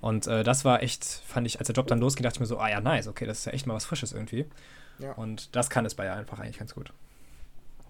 Und 0.01 0.27
äh, 0.27 0.43
das 0.43 0.65
war 0.65 0.81
echt, 0.81 1.03
fand 1.03 1.45
ich, 1.45 1.59
als 1.59 1.67
der 1.67 1.75
Job 1.75 1.87
dann 1.87 1.99
losging, 1.99 2.23
dachte 2.23 2.37
ich 2.37 2.39
mir 2.39 2.45
so, 2.45 2.57
ah 2.57 2.69
ja, 2.69 2.81
nice, 2.81 3.07
okay, 3.07 3.25
das 3.25 3.39
ist 3.39 3.45
ja 3.45 3.51
echt 3.51 3.67
mal 3.67 3.73
was 3.73 3.85
Frisches 3.85 4.13
irgendwie. 4.13 4.45
Ja. 4.99 5.13
Und 5.13 5.55
das 5.55 5.69
kann 5.69 5.85
es 5.85 5.95
bei 5.95 6.05
ihr 6.05 6.13
einfach 6.13 6.39
eigentlich 6.39 6.59
ganz 6.59 6.73
gut. 6.73 6.91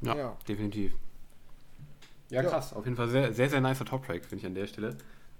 Ja, 0.01 0.15
ja. 0.15 0.37
definitiv. 0.47 0.93
Ja, 2.29 2.43
krass. 2.43 2.73
Auf 2.73 2.85
jeden 2.85 2.95
Fall 2.95 3.09
sehr, 3.09 3.33
sehr, 3.33 3.49
sehr 3.49 3.61
nicer 3.61 3.85
Top-Track, 3.85 4.23
finde 4.23 4.37
ich 4.37 4.45
an 4.45 4.55
der 4.55 4.67
Stelle. 4.67 4.95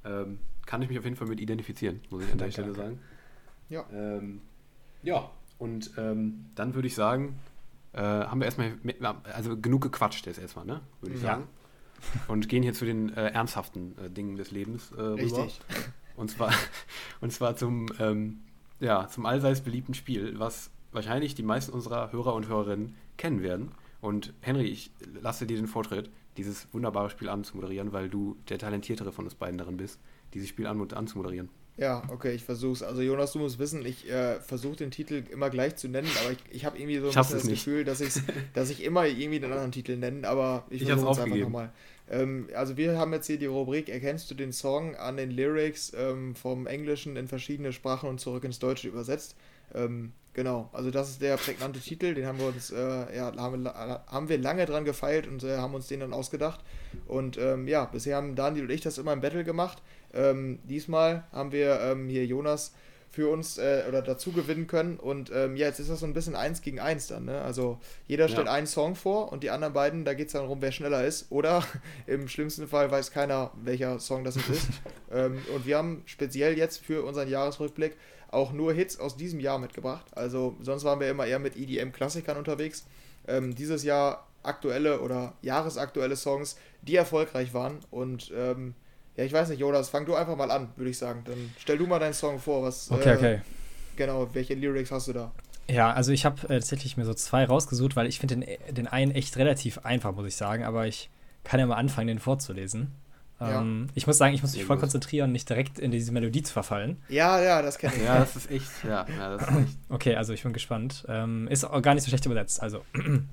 Ähm, 0.06 0.40
kann 0.66 0.82
ich 0.82 0.90
mich 0.90 0.98
auf 0.98 1.06
jeden 1.06 1.16
Fall 1.16 1.28
mit 1.28 1.40
identifizieren, 1.40 2.02
muss 2.10 2.24
ich 2.24 2.32
an 2.32 2.38
der 2.38 2.52
Stelle 2.52 2.74
sagen. 2.74 3.00
Ja. 3.70 3.86
Ähm, 3.92 4.42
ja, 5.04 5.30
und 5.60 5.92
ähm, 5.98 6.46
dann 6.56 6.74
würde 6.74 6.88
ich 6.88 6.96
sagen, 6.96 7.38
äh, 7.94 8.02
haben 8.02 8.40
wir 8.40 8.46
erstmal, 8.46 8.74
also 9.34 9.58
genug 9.58 9.82
gequatscht 9.82 10.26
jetzt 10.26 10.40
erstmal, 10.40 10.66
ne? 10.66 10.82
Würde 11.02 11.16
ich 11.16 11.22
sagen. 11.22 11.48
Und 12.30 12.48
gehen 12.48 12.64
hier 12.64 12.74
zu 12.74 12.86
den 12.86 13.14
äh, 13.14 13.28
ernsthaften 13.28 13.96
äh, 13.98 14.10
Dingen 14.10 14.38
des 14.38 14.52
Lebens 14.52 14.92
äh, 14.94 15.02
rüber. 15.02 15.22
Richtig. 15.22 15.60
Und 16.16 16.32
zwar, 16.32 16.54
und 17.22 17.34
zwar 17.34 17.58
zum, 17.58 17.88
ähm, 18.00 18.40
ja, 18.80 19.08
zum 19.10 19.26
allseits 19.26 19.62
beliebten 19.62 19.94
Spiel, 19.94 20.40
was 20.40 20.72
wahrscheinlich 20.92 21.36
die 21.36 21.44
meisten 21.44 21.74
unserer 21.74 22.12
Hörer 22.14 22.34
und 22.34 22.48
Hörerinnen 22.48 22.96
kennen 23.18 23.44
werden. 23.44 23.72
Und 24.00 24.34
Henry, 24.40 24.68
ich 24.68 24.92
lasse 25.22 25.46
dir 25.46 25.58
den 25.58 25.68
Vortritt, 25.68 26.10
dieses 26.38 26.74
wunderbare 26.74 27.10
Spiel 27.10 27.28
anzumoderieren, 27.28 27.92
weil 27.92 28.08
du 28.08 28.38
der 28.48 28.60
talentiertere 28.60 29.12
von 29.12 29.26
uns 29.26 29.36
beiden 29.36 29.58
darin 29.58 29.76
bist, 29.76 30.00
dieses 30.34 30.48
Spiel 30.48 30.68
an 30.68 30.82
anzumoderieren. 30.94 31.50
Ja, 31.80 32.04
okay, 32.10 32.34
ich 32.34 32.44
versuch's. 32.44 32.84
Also 32.84 33.02
Jonas, 33.02 33.32
du 33.32 33.40
musst 33.40 33.58
wissen, 33.58 33.86
ich 33.86 34.10
äh, 34.10 34.42
versuche 34.42 34.76
den 34.76 34.92
Titel 34.92 35.24
immer 35.32 35.50
gleich 35.50 35.78
zu 35.78 35.88
nennen, 35.88 36.10
aber 36.22 36.34
ich, 36.34 36.40
ich 36.52 36.66
habe 36.66 36.78
irgendwie 36.78 36.98
so 36.98 37.08
ein 37.08 37.14
bisschen 37.14 37.36
das 37.38 37.44
nicht. 37.46 37.64
Gefühl, 37.64 37.86
dass, 37.86 38.00
dass 38.54 38.70
ich 38.70 38.84
immer 38.84 39.06
irgendwie 39.06 39.38
einen 39.38 39.54
anderen 39.54 39.72
Titel 39.72 39.96
nenne, 39.96 40.28
aber 40.28 40.66
ich, 40.70 40.82
ich 40.82 40.88
versuche 40.90 41.12
es 41.12 41.20
einfach 41.20 41.38
nochmal. 41.38 41.72
Ähm, 42.10 42.50
also 42.54 42.76
wir 42.76 42.98
haben 42.98 43.14
jetzt 43.14 43.28
hier 43.28 43.38
die 43.38 43.46
Rubrik 43.46 43.88
Erkennst 43.88 44.30
du 44.30 44.36
den 44.36 44.52
Song 44.52 44.96
an 44.96 45.16
den 45.16 45.32
Lyrics 45.32 45.94
ähm, 45.96 46.36
vom 46.36 46.68
Englischen 46.68 47.16
in 47.16 47.28
verschiedene 47.28 47.72
Sprachen 47.72 48.10
und 48.10 48.20
zurück 48.20 48.44
ins 48.44 48.60
Deutsche 48.60 48.88
übersetzt. 48.88 49.36
Ähm, 49.74 50.12
genau, 50.34 50.70
also 50.74 50.92
das 50.92 51.10
ist 51.10 51.22
der 51.22 51.38
prägnante 51.38 51.80
Titel, 51.80 52.14
den 52.14 52.26
haben 52.26 52.40
wir 52.40 52.48
uns, 52.48 52.72
äh, 52.72 53.16
ja, 53.16 53.36
haben 53.38 53.68
haben 53.68 54.30
wir 54.30 54.38
lange 54.38 54.66
dran 54.66 54.86
gefeilt 54.86 55.28
und 55.28 55.44
äh, 55.44 55.58
haben 55.58 55.74
uns 55.74 55.88
den 55.88 56.00
dann 56.00 56.14
ausgedacht. 56.14 56.62
Und 57.08 57.38
ähm, 57.38 57.68
ja, 57.68 57.86
bisher 57.86 58.18
haben 58.18 58.36
Daniel 58.36 58.66
und 58.66 58.72
ich 58.72 58.82
das 58.82 58.98
immer 58.98 59.14
im 59.14 59.22
Battle 59.22 59.44
gemacht. 59.44 59.82
Ähm, 60.14 60.60
diesmal 60.64 61.24
haben 61.32 61.52
wir 61.52 61.80
ähm, 61.82 62.10
hier 62.10 62.26
Jonas 62.26 62.74
für 63.12 63.30
uns 63.30 63.58
äh, 63.58 63.84
oder 63.88 64.02
dazu 64.02 64.32
gewinnen 64.32 64.68
können. 64.68 64.98
Und 64.98 65.32
ähm, 65.34 65.56
ja, 65.56 65.68
jetzt 65.68 65.80
ist 65.80 65.90
das 65.90 66.00
so 66.00 66.06
ein 66.06 66.14
bisschen 66.14 66.36
eins 66.36 66.62
gegen 66.62 66.80
eins 66.80 67.08
dann. 67.08 67.26
Ne? 67.26 67.42
Also 67.42 67.80
jeder 68.08 68.28
stellt 68.28 68.46
ja. 68.46 68.54
einen 68.54 68.68
Song 68.68 68.96
vor 68.96 69.32
und 69.32 69.44
die 69.44 69.50
anderen 69.50 69.74
beiden, 69.74 70.06
da 70.06 70.14
geht 70.14 70.28
es 70.28 70.34
dann 70.34 70.44
darum, 70.44 70.62
wer 70.62 70.72
schneller 70.72 71.04
ist. 71.04 71.32
Oder 71.32 71.64
im 72.08 72.28
schlimmsten 72.28 72.68
Fall 72.68 72.92
weiß 72.92 73.12
keiner, 73.12 73.52
welcher 73.64 74.00
Song 74.00 74.24
das 74.24 74.36
ist. 74.36 74.68
ähm, 75.12 75.40
und 75.56 75.66
wir 75.66 75.78
haben 75.78 76.04
speziell 76.06 76.58
jetzt 76.58 76.78
für 76.78 77.04
unseren 77.04 77.30
Jahresrückblick 77.30 77.98
auch 78.32 78.52
nur 78.52 78.74
Hits 78.74 79.00
aus 79.00 79.18
diesem 79.18 79.40
Jahr 79.40 79.60
mitgebracht. 79.60 80.06
Also 80.12 80.56
sonst 80.62 80.84
waren 80.84 81.00
wir 81.00 81.10
immer 81.10 81.26
eher 81.26 81.40
mit 81.40 81.56
EDM-Klassikern 81.56 82.38
unterwegs. 82.38 82.86
Ähm, 83.28 83.56
dieses 83.56 83.84
Jahr 83.84 84.28
aktuelle 84.44 85.02
oder 85.02 85.34
jahresaktuelle 85.42 86.16
Songs, 86.16 86.58
die 86.82 86.96
erfolgreich 86.96 87.54
waren. 87.54 87.80
Und 87.92 88.32
ähm, 88.36 88.76
ja, 89.16 89.24
ich 89.24 89.34
weiß 89.34 89.50
nicht, 89.50 89.60
Jonas, 89.60 89.90
fang 89.90 90.06
du 90.06 90.16
einfach 90.16 90.36
mal 90.36 90.52
an, 90.52 90.70
würde 90.76 90.90
ich 90.90 90.98
sagen. 90.98 91.24
Dann 91.26 91.54
stell 91.58 91.78
du 91.78 91.88
mal 91.88 92.00
deinen 92.00 92.14
Song 92.14 92.40
vor, 92.40 92.64
was. 92.64 92.90
Okay, 92.92 93.10
äh, 93.10 93.16
okay. 93.16 93.42
Genau, 93.96 94.30
welche 94.34 94.54
Lyrics 94.54 94.92
hast 94.92 95.10
du 95.10 95.14
da? 95.14 95.32
Ja, 95.68 95.92
also 95.92 96.12
ich 96.12 96.26
habe 96.26 96.42
äh, 96.44 96.60
tatsächlich 96.60 96.98
mir 96.98 97.06
so 97.06 97.14
zwei 97.14 97.46
rausgesucht, 97.46 97.96
weil 97.96 98.08
ich 98.08 98.20
finde 98.20 98.38
den, 98.38 98.76
den 98.76 98.88
einen 98.88 99.12
echt 99.12 99.38
relativ 99.38 99.80
einfach, 99.80 100.16
muss 100.16 100.26
ich 100.26 100.36
sagen, 100.36 100.64
aber 100.64 100.88
ich 100.88 101.10
kann 101.44 101.60
ja 101.60 101.66
mal 101.66 101.76
anfangen, 101.76 102.08
den 102.08 102.20
vorzulesen. 102.20 102.92
Ja. 103.40 103.62
Ähm, 103.62 103.88
ich 103.96 104.06
muss 104.06 104.18
sagen, 104.18 104.34
ich 104.34 104.42
muss 104.42 104.54
mich 104.54 104.66
voll 104.66 104.78
konzentrieren, 104.78 105.32
nicht 105.32 105.48
direkt 105.48 105.80
in 105.80 105.92
diese 105.92 106.12
Melodie 106.12 106.44
zu 106.44 106.52
verfallen. 106.52 106.98
Ja, 107.08 107.42
ja, 107.42 107.62
das 107.62 107.78
kenne 107.78 107.96
ich. 107.96 108.04
ja, 108.04 108.20
das 108.20 108.36
ist 108.36 108.52
echt, 108.52 108.70
ja, 108.84 109.06
ja 109.08 109.38
das 109.38 109.50
ist 109.50 109.58
echt. 109.58 109.78
Okay, 109.90 110.16
also 110.16 110.34
ich 110.34 110.44
bin 110.44 110.54
gespannt. 110.54 111.06
Ähm, 111.08 111.48
ist 111.48 111.64
auch 111.64 111.82
gar 111.82 111.94
nicht 111.94 112.04
so 112.04 112.10
schlecht 112.10 112.26
übersetzt. 112.26 112.62
Also, 112.62 112.84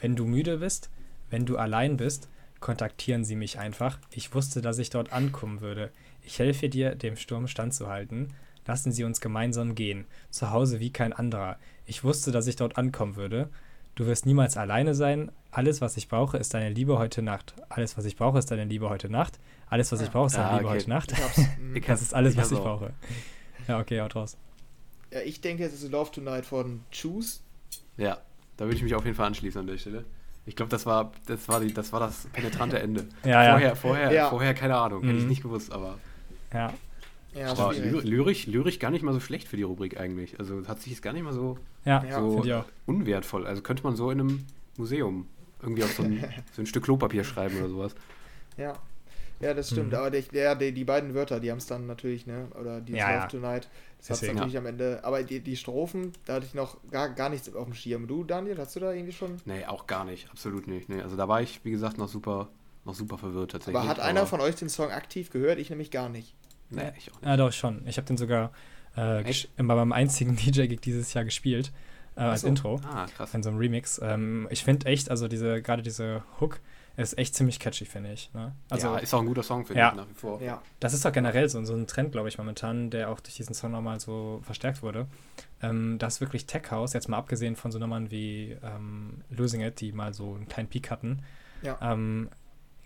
wenn 0.00 0.16
du 0.16 0.26
müde 0.26 0.58
bist, 0.58 0.90
wenn 1.30 1.46
du 1.46 1.56
allein 1.56 1.96
bist, 1.96 2.28
kontaktieren 2.60 3.24
Sie 3.24 3.36
mich 3.36 3.58
einfach. 3.58 3.98
Ich 4.10 4.34
wusste, 4.34 4.60
dass 4.60 4.78
ich 4.78 4.90
dort 4.90 5.12
ankommen 5.12 5.60
würde. 5.60 5.90
Ich 6.22 6.38
helfe 6.38 6.68
dir, 6.68 6.94
dem 6.94 7.16
Sturm 7.16 7.48
standzuhalten. 7.48 8.34
Lassen 8.66 8.92
Sie 8.92 9.04
uns 9.04 9.20
gemeinsam 9.20 9.74
gehen. 9.74 10.04
Zu 10.30 10.50
Hause 10.50 10.80
wie 10.80 10.90
kein 10.90 11.14
anderer. 11.14 11.58
Ich 11.86 12.04
wusste, 12.04 12.32
dass 12.32 12.46
ich 12.46 12.56
dort 12.56 12.76
ankommen 12.76 13.16
würde. 13.16 13.48
Du 13.98 14.06
wirst 14.06 14.26
niemals 14.26 14.56
alleine 14.56 14.94
sein. 14.94 15.32
Alles, 15.50 15.80
was 15.80 15.96
ich 15.96 16.06
brauche, 16.06 16.36
ist 16.36 16.54
deine 16.54 16.70
Liebe 16.70 17.00
heute 17.00 17.20
Nacht. 17.20 17.56
Alles, 17.68 17.98
was 17.98 18.04
ich 18.04 18.14
brauche, 18.14 18.38
ist 18.38 18.48
deine 18.48 18.64
Liebe 18.64 18.88
heute 18.88 19.10
Nacht. 19.10 19.40
Alles, 19.66 19.90
was 19.90 20.00
ich 20.00 20.12
brauche, 20.12 20.26
ist 20.26 20.36
deine 20.36 20.50
ah, 20.50 20.56
Liebe 20.58 20.68
okay. 20.68 20.76
heute 20.76 20.88
Nacht. 20.88 21.12
das 21.88 22.02
ist 22.02 22.14
alles, 22.14 22.36
was 22.36 22.52
ich 22.52 22.58
brauche. 22.60 22.92
Ja, 23.66 23.80
okay, 23.80 24.00
haut 24.00 24.14
raus. 24.14 24.36
Ja, 25.10 25.18
ich 25.22 25.40
denke, 25.40 25.64
es 25.64 25.74
ist 25.74 25.90
Love 25.90 26.12
Tonight 26.12 26.46
von 26.46 26.82
Choose. 26.92 27.40
Ja, 27.96 28.18
da 28.56 28.66
würde 28.66 28.76
ich 28.76 28.84
mich 28.84 28.94
auf 28.94 29.04
jeden 29.04 29.16
Fall 29.16 29.26
anschließen 29.26 29.62
an 29.62 29.66
der 29.66 29.78
Stelle. 29.78 30.04
Ich 30.46 30.54
glaube, 30.54 30.70
das 30.70 30.86
war, 30.86 31.10
das, 31.26 31.48
war 31.48 31.58
das 31.58 31.92
war 31.92 31.98
das 31.98 32.28
penetrante 32.32 32.78
Ende. 32.78 33.04
ja, 33.24 33.50
vorher, 33.50 33.60
ja. 33.60 33.74
Vorher, 33.74 34.12
ja. 34.12 34.30
vorher, 34.30 34.54
keine 34.54 34.76
Ahnung, 34.76 35.02
mhm. 35.02 35.06
hätte 35.06 35.18
ich 35.18 35.24
mhm. 35.24 35.28
nicht 35.28 35.42
gewusst, 35.42 35.72
aber. 35.72 35.98
Ja. 36.54 36.72
Ja, 37.34 37.50
aber 37.50 37.74
lyrisch, 37.74 38.46
lyrisch 38.46 38.78
gar 38.78 38.90
nicht 38.90 39.02
mal 39.02 39.12
so 39.12 39.20
schlecht 39.20 39.48
für 39.48 39.56
die 39.56 39.62
Rubrik 39.62 40.00
eigentlich. 40.00 40.38
Also 40.38 40.66
hat 40.66 40.80
sich 40.80 40.92
jetzt 40.92 41.02
gar 41.02 41.12
nicht 41.12 41.24
mal 41.24 41.32
so, 41.32 41.58
ja, 41.88 42.20
so 42.20 42.64
unwertvoll. 42.86 43.46
Also 43.46 43.62
könnte 43.62 43.82
man 43.82 43.96
so 43.96 44.10
in 44.10 44.20
einem 44.20 44.44
Museum 44.76 45.26
irgendwie 45.62 45.84
auf 45.84 45.92
so 45.92 46.02
ein, 46.02 46.24
so 46.52 46.62
ein 46.62 46.66
Stück 46.66 46.84
Klopapier 46.84 47.24
schreiben 47.24 47.58
oder 47.58 47.68
sowas. 47.68 47.94
Ja. 48.56 48.74
Ja, 49.40 49.54
das 49.54 49.70
stimmt. 49.70 49.92
Mhm. 49.92 49.98
Aber 49.98 50.10
die, 50.10 50.24
ja, 50.32 50.54
die, 50.54 50.72
die, 50.72 50.84
beiden 50.84 51.14
Wörter, 51.14 51.38
die 51.38 51.50
haben 51.50 51.58
es 51.58 51.66
dann 51.66 51.86
natürlich, 51.86 52.26
ne? 52.26 52.48
Oder 52.60 52.80
die 52.80 52.94
ja, 52.94 53.20
Love 53.20 53.28
Tonight, 53.28 53.68
das 53.98 54.10
hat 54.10 54.22
es 54.22 54.32
natürlich 54.32 54.54
ja. 54.54 54.60
am 54.60 54.66
Ende. 54.66 55.00
Aber 55.04 55.22
die, 55.22 55.40
die 55.40 55.56
Strophen, 55.56 56.12
da 56.24 56.34
hatte 56.34 56.46
ich 56.46 56.54
noch 56.54 56.78
gar, 56.90 57.10
gar 57.10 57.28
nichts 57.28 57.54
auf 57.54 57.64
dem 57.64 57.74
Schirm. 57.74 58.08
Du, 58.08 58.24
Daniel, 58.24 58.58
hast 58.58 58.74
du 58.74 58.80
da 58.80 58.92
irgendwie 58.92 59.12
schon? 59.12 59.36
Nee, 59.44 59.64
auch 59.66 59.86
gar 59.86 60.04
nicht. 60.04 60.28
Absolut 60.30 60.66
nicht. 60.66 60.88
Nee, 60.88 61.02
also 61.02 61.16
da 61.16 61.28
war 61.28 61.40
ich, 61.40 61.64
wie 61.64 61.70
gesagt, 61.70 61.98
noch 61.98 62.08
super, 62.08 62.48
noch 62.84 62.94
super 62.94 63.16
verwirrt 63.16 63.52
tatsächlich. 63.52 63.78
Aber 63.78 63.88
hat 63.88 64.00
einer 64.00 64.26
von 64.26 64.40
euch 64.40 64.56
den 64.56 64.68
Song 64.68 64.90
aktiv 64.90 65.30
gehört? 65.30 65.60
Ich 65.60 65.70
nämlich 65.70 65.92
gar 65.92 66.08
nicht. 66.08 66.34
Nee, 66.70 66.92
ich 66.98 67.12
auch 67.12 67.20
nicht. 67.20 67.28
Ja, 67.28 67.36
doch 67.36 67.52
schon. 67.52 67.86
Ich 67.86 67.96
habe 67.96 68.06
den 68.06 68.16
sogar 68.16 68.50
äh, 68.98 69.24
bei 69.56 69.62
meinem 69.62 69.92
einzigen 69.92 70.36
DJ-Gig 70.36 70.80
dieses 70.80 71.14
Jahr 71.14 71.24
gespielt. 71.24 71.72
Äh, 72.16 72.22
als 72.22 72.40
so. 72.40 72.48
Intro. 72.48 72.80
Ah, 72.84 73.06
krass. 73.06 73.32
In 73.34 73.42
so 73.42 73.50
einem 73.50 73.58
Remix. 73.58 74.00
Ähm, 74.02 74.48
ich 74.50 74.64
finde 74.64 74.86
echt, 74.86 75.10
also 75.10 75.28
diese, 75.28 75.62
gerade 75.62 75.82
diese 75.82 76.24
Hook 76.40 76.60
ist 76.96 77.16
echt 77.16 77.36
ziemlich 77.36 77.60
catchy, 77.60 77.84
finde 77.84 78.12
ich. 78.12 78.34
Ne? 78.34 78.52
Also, 78.70 78.88
ja, 78.88 78.98
ist 78.98 79.14
auch 79.14 79.20
ein 79.20 79.26
guter 79.26 79.44
Song, 79.44 79.64
finde 79.64 79.80
ja. 79.80 79.90
ich, 79.90 79.94
nach 79.94 80.08
wie 80.08 80.14
vor. 80.14 80.42
Ja. 80.42 80.60
Das 80.80 80.94
ist 80.94 81.06
auch 81.06 81.12
generell 81.12 81.48
so, 81.48 81.62
so 81.64 81.74
ein 81.74 81.86
Trend, 81.86 82.10
glaube 82.10 82.28
ich, 82.28 82.38
momentan, 82.38 82.90
der 82.90 83.10
auch 83.10 83.20
durch 83.20 83.36
diesen 83.36 83.54
Song 83.54 83.70
nochmal 83.70 84.00
so 84.00 84.40
verstärkt 84.42 84.82
wurde. 84.82 85.06
Ähm, 85.62 85.98
das 86.00 86.20
wirklich 86.20 86.46
Tech 86.46 86.72
House, 86.72 86.94
jetzt 86.94 87.08
mal 87.08 87.18
abgesehen 87.18 87.54
von 87.54 87.70
so 87.70 87.78
Nummern 87.78 88.10
wie 88.10 88.56
ähm, 88.64 89.22
Losing 89.30 89.60
It, 89.60 89.80
die 89.80 89.92
mal 89.92 90.12
so 90.12 90.34
einen 90.34 90.48
kleinen 90.48 90.68
Peak 90.68 90.90
hatten, 90.90 91.22
ja. 91.62 91.78
ähm, 91.80 92.30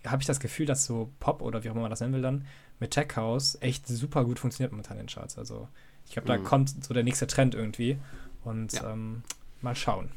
habe 0.05 0.21
ich 0.21 0.27
das 0.27 0.39
Gefühl, 0.39 0.67
dass 0.67 0.85
so 0.85 1.09
Pop 1.19 1.41
oder 1.41 1.63
wie 1.63 1.69
auch 1.69 1.73
immer 1.73 1.81
man 1.81 1.89
das 1.89 2.01
nennen 2.01 2.13
will 2.13 2.21
dann, 2.21 2.45
mit 2.79 2.91
Tech 2.91 3.15
House 3.15 3.57
echt 3.61 3.87
super 3.87 4.25
gut 4.25 4.37
funktioniert 4.37 4.71
momentan 4.71 4.97
in 4.97 5.07
den 5.07 5.09
Charts. 5.09 5.39
Also 5.39 5.69
ich 6.05 6.11
glaube, 6.11 6.27
da 6.27 6.37
mhm. 6.37 6.43
kommt 6.43 6.83
so 6.83 6.93
der 6.93 7.03
nächste 7.03 7.27
Trend 7.27 7.55
irgendwie. 7.55 7.97
Und 8.43 8.73
ja. 8.73 8.91
ähm, 8.91 9.23
mal 9.61 9.75
schauen. 9.75 10.09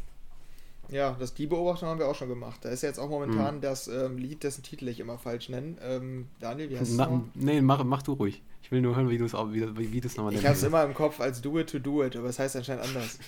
Ja, 0.88 1.16
das 1.18 1.34
die 1.34 1.46
Beobachtung 1.46 1.88
haben 1.88 1.98
wir 1.98 2.06
auch 2.06 2.14
schon 2.14 2.28
gemacht. 2.28 2.60
Da 2.62 2.68
ist 2.68 2.82
jetzt 2.82 2.98
auch 2.98 3.08
momentan 3.08 3.56
mhm. 3.56 3.60
das 3.60 3.88
ähm, 3.88 4.18
Lied, 4.18 4.42
dessen 4.42 4.62
Titel 4.62 4.86
ich 4.88 5.00
immer 5.00 5.18
falsch 5.18 5.48
nenne. 5.48 5.76
Ähm, 5.82 6.28
Daniel, 6.40 6.70
wie 6.70 6.78
heißt 6.78 6.92
es? 6.92 7.08
Nee, 7.34 7.60
mach, 7.60 7.82
mach 7.84 8.02
du 8.02 8.12
ruhig. 8.12 8.42
Ich 8.62 8.72
will 8.72 8.80
nur 8.80 8.96
hören, 8.96 9.08
wie 9.08 9.18
du 9.18 9.24
es 9.24 9.32
wie, 9.32 9.78
wie, 9.78 9.92
wie 9.92 10.00
nochmal 10.00 10.32
nennst. 10.32 10.40
Ich 10.40 10.44
habe 10.44 10.56
es 10.56 10.62
immer 10.64 10.84
im 10.84 10.94
Kopf 10.94 11.20
als 11.20 11.40
Do 11.40 11.58
It 11.58 11.70
to 11.70 11.78
Do 11.78 12.04
It, 12.04 12.16
aber 12.16 12.28
es 12.28 12.38
heißt 12.38 12.56
anscheinend 12.56 12.84
anders. 12.84 13.18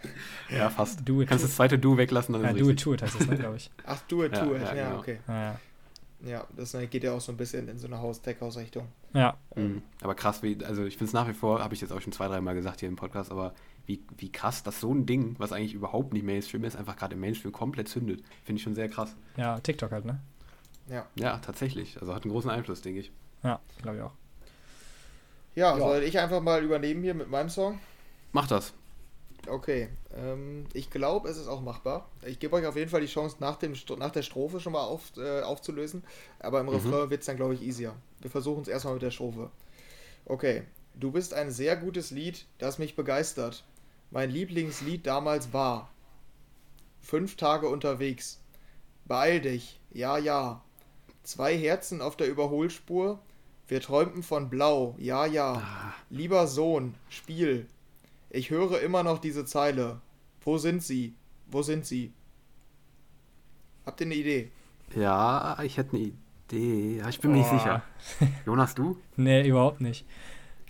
ja, 0.50 0.70
fast. 0.70 1.00
Do 1.04 1.20
it 1.20 1.28
Kannst 1.28 1.44
das 1.44 1.56
zweite 1.56 1.78
Do 1.78 1.96
weglassen, 1.96 2.32
dann 2.32 2.44
ja, 2.44 2.52
Do 2.52 2.70
It 2.70 2.80
to 2.80 2.94
It 2.94 3.02
heißt 3.02 3.18
das, 3.18 3.26
ne, 3.26 3.36
glaube 3.36 3.56
ich. 3.56 3.70
Ach, 3.86 4.00
Do 4.08 4.24
It 4.24 4.34
to 4.34 4.38
ja, 4.38 4.56
It, 4.56 4.62
ja, 4.62 4.74
ja 4.74 4.88
genau. 4.88 4.98
okay. 5.00 5.18
Ja, 5.26 5.58
ja, 6.20 6.46
das 6.56 6.76
geht 6.90 7.04
ja 7.04 7.12
auch 7.12 7.20
so 7.20 7.32
ein 7.32 7.36
bisschen 7.36 7.68
in 7.68 7.78
so 7.78 7.86
eine 7.86 8.00
Haus-Tech-Haus-Richtung. 8.00 8.88
Ja. 9.12 9.36
Mhm. 9.54 9.82
Aber 10.00 10.14
krass, 10.14 10.42
wie, 10.42 10.62
also 10.64 10.84
ich 10.84 10.94
finde 10.96 11.08
es 11.08 11.12
nach 11.12 11.28
wie 11.28 11.34
vor, 11.34 11.62
habe 11.62 11.74
ich 11.74 11.80
jetzt 11.80 11.92
auch 11.92 12.00
schon 12.00 12.12
zwei, 12.12 12.28
drei 12.28 12.40
Mal 12.40 12.54
gesagt 12.54 12.80
hier 12.80 12.88
im 12.88 12.96
Podcast, 12.96 13.30
aber 13.30 13.54
wie, 13.86 14.02
wie 14.16 14.32
krass, 14.32 14.62
dass 14.62 14.80
so 14.80 14.92
ein 14.92 15.06
Ding, 15.06 15.36
was 15.38 15.52
eigentlich 15.52 15.74
überhaupt 15.74 16.12
nicht 16.12 16.24
Mainstream 16.24 16.64
ist, 16.64 16.76
einfach 16.76 16.96
gerade 16.96 17.14
im 17.14 17.20
Mainstream 17.20 17.52
komplett 17.52 17.88
zündet. 17.88 18.22
Finde 18.44 18.58
ich 18.58 18.62
schon 18.62 18.74
sehr 18.74 18.88
krass. 18.88 19.14
Ja, 19.36 19.60
TikTok 19.60 19.92
halt, 19.92 20.04
ne? 20.04 20.20
Ja. 20.88 21.06
Ja, 21.16 21.38
tatsächlich. 21.38 22.00
Also 22.00 22.14
hat 22.14 22.24
einen 22.24 22.32
großen 22.32 22.50
Einfluss, 22.50 22.82
denke 22.82 23.00
ich. 23.00 23.12
Ja, 23.42 23.60
glaube 23.82 23.98
ich 23.98 24.02
auch. 24.02 24.12
Ja, 25.54 25.72
ja, 25.72 25.78
soll 25.78 26.02
ich 26.02 26.18
einfach 26.18 26.40
mal 26.40 26.62
übernehmen 26.62 27.02
hier 27.02 27.14
mit 27.14 27.30
meinem 27.30 27.48
Song? 27.48 27.78
Mach 28.32 28.48
das. 28.48 28.72
Okay, 29.48 29.88
ähm, 30.14 30.66
ich 30.72 30.90
glaube, 30.90 31.28
es 31.28 31.36
ist 31.36 31.48
auch 31.48 31.60
machbar. 31.60 32.08
Ich 32.24 32.38
gebe 32.38 32.56
euch 32.56 32.66
auf 32.66 32.76
jeden 32.76 32.90
Fall 32.90 33.00
die 33.00 33.06
Chance, 33.06 33.36
nach, 33.40 33.56
dem, 33.56 33.74
nach 33.98 34.10
der 34.10 34.22
Strophe 34.22 34.60
schon 34.60 34.72
mal 34.72 34.84
auf, 34.84 35.16
äh, 35.16 35.42
aufzulösen. 35.42 36.02
Aber 36.40 36.60
im 36.60 36.66
mhm. 36.66 36.72
Refrain 36.72 37.10
wird 37.10 37.20
es 37.20 37.26
dann, 37.26 37.36
glaube 37.36 37.54
ich, 37.54 37.62
easier. 37.62 37.94
Wir 38.20 38.30
versuchen 38.30 38.62
es 38.62 38.68
erstmal 38.68 38.94
mit 38.94 39.02
der 39.02 39.10
Strophe. 39.10 39.50
Okay, 40.24 40.62
du 40.94 41.10
bist 41.10 41.34
ein 41.34 41.50
sehr 41.50 41.76
gutes 41.76 42.10
Lied, 42.10 42.46
das 42.58 42.78
mich 42.78 42.96
begeistert. 42.96 43.64
Mein 44.10 44.30
Lieblingslied 44.30 45.06
damals 45.06 45.52
war 45.52 45.90
Fünf 47.04 47.36
Tage 47.36 47.68
unterwegs. 47.68 48.40
Beeil 49.04 49.42
dich, 49.42 49.78
ja, 49.92 50.16
ja. 50.16 50.62
Zwei 51.22 51.54
Herzen 51.54 52.00
auf 52.00 52.16
der 52.16 52.28
Überholspur. 52.28 53.18
Wir 53.68 53.82
träumten 53.82 54.22
von 54.22 54.48
Blau, 54.48 54.94
ja, 54.96 55.26
ja. 55.26 55.52
Ah. 55.52 55.94
Lieber 56.08 56.46
Sohn, 56.46 56.94
Spiel. 57.10 57.66
Ich 58.34 58.50
höre 58.50 58.80
immer 58.80 59.02
noch 59.02 59.18
diese 59.18 59.44
Zeile. 59.44 60.00
Wo 60.40 60.58
sind 60.58 60.82
sie? 60.82 61.14
Wo 61.46 61.62
sind 61.62 61.86
sie? 61.86 62.12
Habt 63.86 64.00
ihr 64.00 64.06
eine 64.06 64.14
Idee? 64.14 64.50
Ja, 64.96 65.58
ich 65.62 65.76
hätte 65.76 65.96
eine 65.96 66.06
Idee. 66.06 67.02
Ich 67.08 67.20
bin 67.20 67.32
mir 67.32 67.38
nicht 67.38 67.50
sicher. 67.50 67.82
Jonas, 68.44 68.74
du? 68.74 68.98
nee, 69.16 69.46
überhaupt 69.46 69.80
nicht 69.80 70.04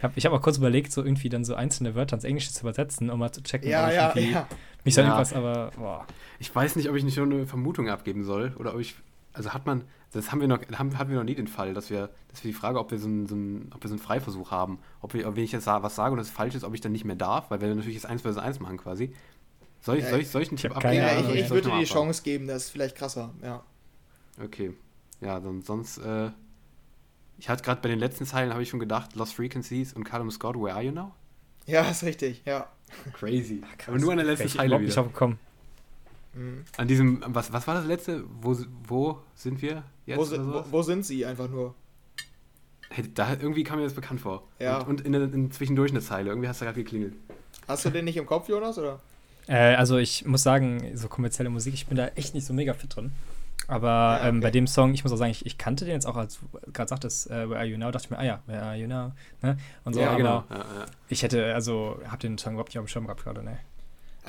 habe 0.04 0.14
ich 0.16 0.26
hab 0.26 0.32
auch 0.32 0.40
kurz 0.40 0.58
überlegt, 0.58 0.92
so 0.92 1.02
irgendwie 1.02 1.28
dann 1.28 1.44
so 1.44 1.54
einzelne 1.54 1.96
Wörter 1.96 2.14
ins 2.14 2.24
Englische 2.24 2.52
zu 2.52 2.60
übersetzen, 2.60 3.10
um 3.10 3.18
mal 3.18 3.32
zu 3.32 3.42
checken, 3.42 3.68
ja, 3.68 3.90
ja, 3.90 4.16
ja. 4.16 4.46
mich 4.84 4.94
ja. 4.94 5.02
irgendwas, 5.02 5.32
aber 5.32 5.72
boah. 5.76 6.06
Ich 6.38 6.54
weiß 6.54 6.76
nicht, 6.76 6.88
ob 6.88 6.94
ich 6.94 7.02
nicht 7.04 7.14
schon 7.14 7.32
eine 7.32 7.46
Vermutung 7.46 7.88
abgeben 7.88 8.22
soll 8.22 8.54
oder 8.58 8.74
ob 8.74 8.80
ich, 8.80 8.94
also 9.32 9.52
hat 9.52 9.66
man, 9.66 9.84
das 10.14 10.30
haben 10.30 10.40
wir 10.40 10.48
noch, 10.48 10.60
haben, 10.78 10.96
hatten 10.96 11.10
wir 11.10 11.16
noch 11.16 11.24
nie 11.24 11.34
den 11.34 11.48
Fall, 11.48 11.74
dass 11.74 11.90
wir, 11.90 12.08
dass 12.28 12.44
wir 12.44 12.50
die 12.50 12.56
Frage, 12.56 12.78
ob 12.78 12.90
wir 12.92 12.98
so 12.98 13.08
einen, 13.08 13.26
so 13.26 13.34
einen, 13.34 13.70
ob 13.74 13.82
wir 13.82 13.88
so 13.88 13.94
einen 13.94 14.02
Freiversuch 14.02 14.52
haben, 14.52 14.78
ob 15.00 15.12
wir, 15.12 15.24
wenn 15.34 15.42
ich 15.42 15.52
jetzt 15.52 15.66
was 15.66 15.96
sage 15.96 16.12
und 16.12 16.18
das 16.18 16.30
falsch 16.30 16.54
ist, 16.54 16.62
ob 16.62 16.72
ich 16.72 16.80
dann 16.80 16.92
nicht 16.92 17.04
mehr 17.04 17.16
darf, 17.16 17.50
weil 17.50 17.60
wir 17.60 17.68
natürlich 17.68 17.94
jetzt 17.94 18.06
eins 18.06 18.22
versus 18.22 18.40
eins 18.40 18.60
machen 18.60 18.76
quasi. 18.76 19.12
Soll 19.80 19.98
ich, 19.98 20.04
ja, 20.04 20.10
soll 20.10 20.20
ich, 20.20 20.30
soll 20.30 20.42
ich 20.42 20.48
einen 20.48 20.56
Tipp 20.56 20.74
abgeben? 20.76 20.94
Ja, 20.94 21.18
ich, 21.18 21.28
ich, 21.28 21.40
ich 21.40 21.50
würde 21.50 21.68
dir 21.68 21.78
die 21.78 21.84
Chance 21.84 22.22
geben, 22.22 22.46
das 22.46 22.64
ist 22.64 22.70
vielleicht 22.70 22.96
krasser, 22.96 23.34
ja. 23.42 23.62
Okay. 24.42 24.74
Ja, 25.20 25.40
dann 25.40 25.62
sonst, 25.62 25.98
äh, 25.98 26.30
ich 27.38 27.48
hatte 27.48 27.64
gerade 27.64 27.80
bei 27.80 27.88
den 27.88 27.98
letzten 27.98 28.24
Zeilen, 28.24 28.52
habe 28.52 28.62
ich 28.62 28.68
schon 28.68 28.80
gedacht, 28.80 29.16
Lost 29.16 29.34
Frequencies 29.34 29.92
und 29.92 30.04
Callum 30.04 30.30
Scott, 30.30 30.56
Where 30.56 30.74
Are 30.74 30.82
You 30.82 30.92
Now? 30.92 31.12
Ja, 31.66 31.82
ist 31.82 32.04
richtig, 32.04 32.42
ja. 32.46 32.68
Crazy. 33.14 33.62
Ach, 33.64 33.88
Aber 33.88 33.98
nur 33.98 34.12
an 34.12 34.18
der 34.18 34.26
letzten 34.26 34.48
Zeile 34.48 34.78
wieder. 34.78 34.88
Ich 34.88 34.96
habe 34.96 35.08
bekommen. 35.08 35.38
Mhm. 36.34 36.64
An 36.76 36.88
diesem, 36.88 37.24
was, 37.26 37.52
was 37.52 37.66
war 37.66 37.74
das 37.74 37.86
letzte? 37.86 38.24
Wo, 38.40 38.56
wo 38.86 39.20
sind 39.34 39.60
wir 39.62 39.82
jetzt? 40.06 40.18
Wo, 40.18 40.24
sind, 40.24 40.52
wo, 40.52 40.64
wo 40.70 40.82
sind 40.82 41.04
sie 41.04 41.26
einfach 41.26 41.48
nur? 41.48 41.74
Hey, 42.90 43.04
da, 43.12 43.32
irgendwie 43.32 43.64
kam 43.64 43.78
mir 43.78 43.84
das 43.84 43.94
bekannt 43.94 44.20
vor. 44.20 44.46
Ja. 44.58 44.78
Und, 44.78 45.04
und 45.04 45.14
in, 45.14 45.14
in 45.14 45.50
zwischendurch 45.50 45.90
eine 45.90 46.00
Zeile. 46.00 46.30
Irgendwie 46.30 46.48
hast 46.48 46.60
du 46.60 46.64
gerade 46.64 46.82
geklingelt. 46.82 47.14
Hast 47.66 47.84
du 47.84 47.90
den 47.90 48.04
nicht 48.04 48.16
im 48.16 48.26
Kopf, 48.26 48.48
Jonas, 48.48 48.78
oder? 48.78 49.00
Äh, 49.46 49.74
also 49.74 49.98
ich 49.98 50.24
muss 50.26 50.42
sagen, 50.42 50.92
so 50.94 51.08
kommerzielle 51.08 51.50
Musik, 51.50 51.74
ich 51.74 51.86
bin 51.86 51.96
da 51.96 52.08
echt 52.08 52.34
nicht 52.34 52.46
so 52.46 52.52
mega 52.52 52.74
fit 52.74 52.94
drin. 52.94 53.12
Aber 53.66 53.88
ja, 53.88 54.16
okay. 54.16 54.28
ähm, 54.28 54.40
bei 54.40 54.50
dem 54.50 54.66
Song, 54.66 54.92
ich 54.92 55.04
muss 55.04 55.12
auch 55.12 55.16
sagen, 55.16 55.30
ich, 55.30 55.46
ich 55.46 55.56
kannte 55.56 55.84
den 55.84 55.94
jetzt 55.94 56.06
auch, 56.06 56.16
als 56.16 56.38
du 56.38 56.72
gerade 56.72 56.88
sagtest, 56.88 57.30
äh, 57.30 57.48
Where 57.48 57.58
Are 57.58 57.64
You 57.64 57.78
Now, 57.78 57.90
dachte 57.90 58.06
ich 58.06 58.10
mir, 58.10 58.18
ah 58.18 58.24
ja, 58.24 58.42
Where 58.46 58.62
Are 58.62 58.76
You 58.76 58.86
Now? 58.86 59.12
Ne? 59.40 59.56
Und 59.84 59.94
so, 59.94 60.00
ja, 60.00 60.14
genau. 60.16 60.44
Ja, 60.50 60.86
ich 61.08 61.22
hätte, 61.22 61.54
also, 61.54 61.98
hab 62.10 62.20
den 62.20 62.36
Song 62.36 62.54
überhaupt 62.54 62.70
nicht 62.70 62.78
auf 62.78 62.84
dem 62.84 62.88
Schirm 62.88 63.04
gehabt 63.04 63.24
gerade, 63.24 63.42
ne? 63.42 63.58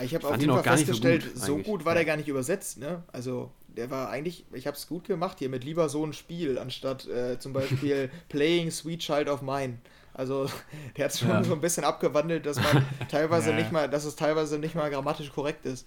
Ich 0.02 0.14
habe 0.14 0.28
auf 0.28 0.38
jeden 0.40 0.52
Fall 0.52 0.64
festgestellt, 0.64 1.24
so 1.36 1.56
gut, 1.56 1.66
so 1.66 1.72
gut 1.72 1.86
war 1.86 1.96
der 1.96 2.06
gar 2.06 2.18
nicht 2.18 2.28
übersetzt, 2.28 2.78
ne? 2.78 3.04
Also, 3.12 3.52
der 3.76 3.92
war 3.92 4.10
eigentlich, 4.10 4.46
ich 4.54 4.68
habe 4.68 4.78
es 4.78 4.88
gut 4.88 5.06
gemacht 5.06 5.40
hier 5.40 5.50
mit 5.50 5.64
lieber 5.64 5.90
so 5.90 6.06
ein 6.06 6.14
Spiel, 6.14 6.58
anstatt 6.58 7.08
äh, 7.08 7.40
zum 7.40 7.54
Beispiel 7.54 8.10
Playing 8.30 8.72
Sweet 8.72 9.02
Child 9.02 9.30
of 9.30 9.42
Mine. 9.42 9.78
Also, 10.14 10.50
der 10.98 11.06
hat 11.06 11.12
es 11.12 11.20
schon 11.20 11.30
ja. 11.30 11.44
so 11.44 11.54
ein 11.54 11.62
bisschen 11.62 11.84
abgewandelt, 11.84 12.46
dass 12.46 12.58
man 12.58 12.86
teilweise 13.10 13.52
ja. 13.52 13.58
nicht 13.58 13.72
mal, 13.72 13.90
dass 13.90 14.06
es 14.06 14.16
teilweise 14.16 14.58
nicht 14.60 14.76
mal 14.76 14.90
grammatisch 14.90 15.32
korrekt 15.32 15.66
ist. 15.66 15.86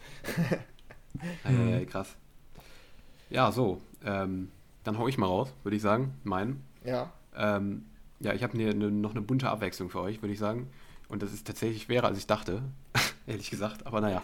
äh, 1.44 1.84
krass. 1.86 2.14
Ja, 3.30 3.50
so. 3.52 3.80
Ähm, 4.04 4.50
dann 4.84 4.98
hau 4.98 5.08
ich 5.08 5.18
mal 5.18 5.26
raus, 5.26 5.52
würde 5.62 5.76
ich 5.76 5.82
sagen. 5.82 6.14
Meinen. 6.24 6.64
Ja. 6.84 7.12
Ähm, 7.36 7.86
ja, 8.20 8.32
ich 8.32 8.42
habe 8.42 8.56
ne, 8.56 8.74
ne, 8.74 8.90
noch 8.90 9.12
eine 9.12 9.22
bunte 9.22 9.48
Abwechslung 9.48 9.90
für 9.90 10.00
euch, 10.00 10.22
würde 10.22 10.32
ich 10.32 10.38
sagen. 10.38 10.70
Und 11.08 11.22
das 11.22 11.32
ist 11.32 11.46
tatsächlich 11.46 11.84
schwerer, 11.84 12.06
als 12.06 12.18
ich 12.18 12.26
dachte. 12.26 12.62
Ehrlich 13.26 13.50
gesagt. 13.50 13.86
Aber 13.86 14.00
naja. 14.00 14.22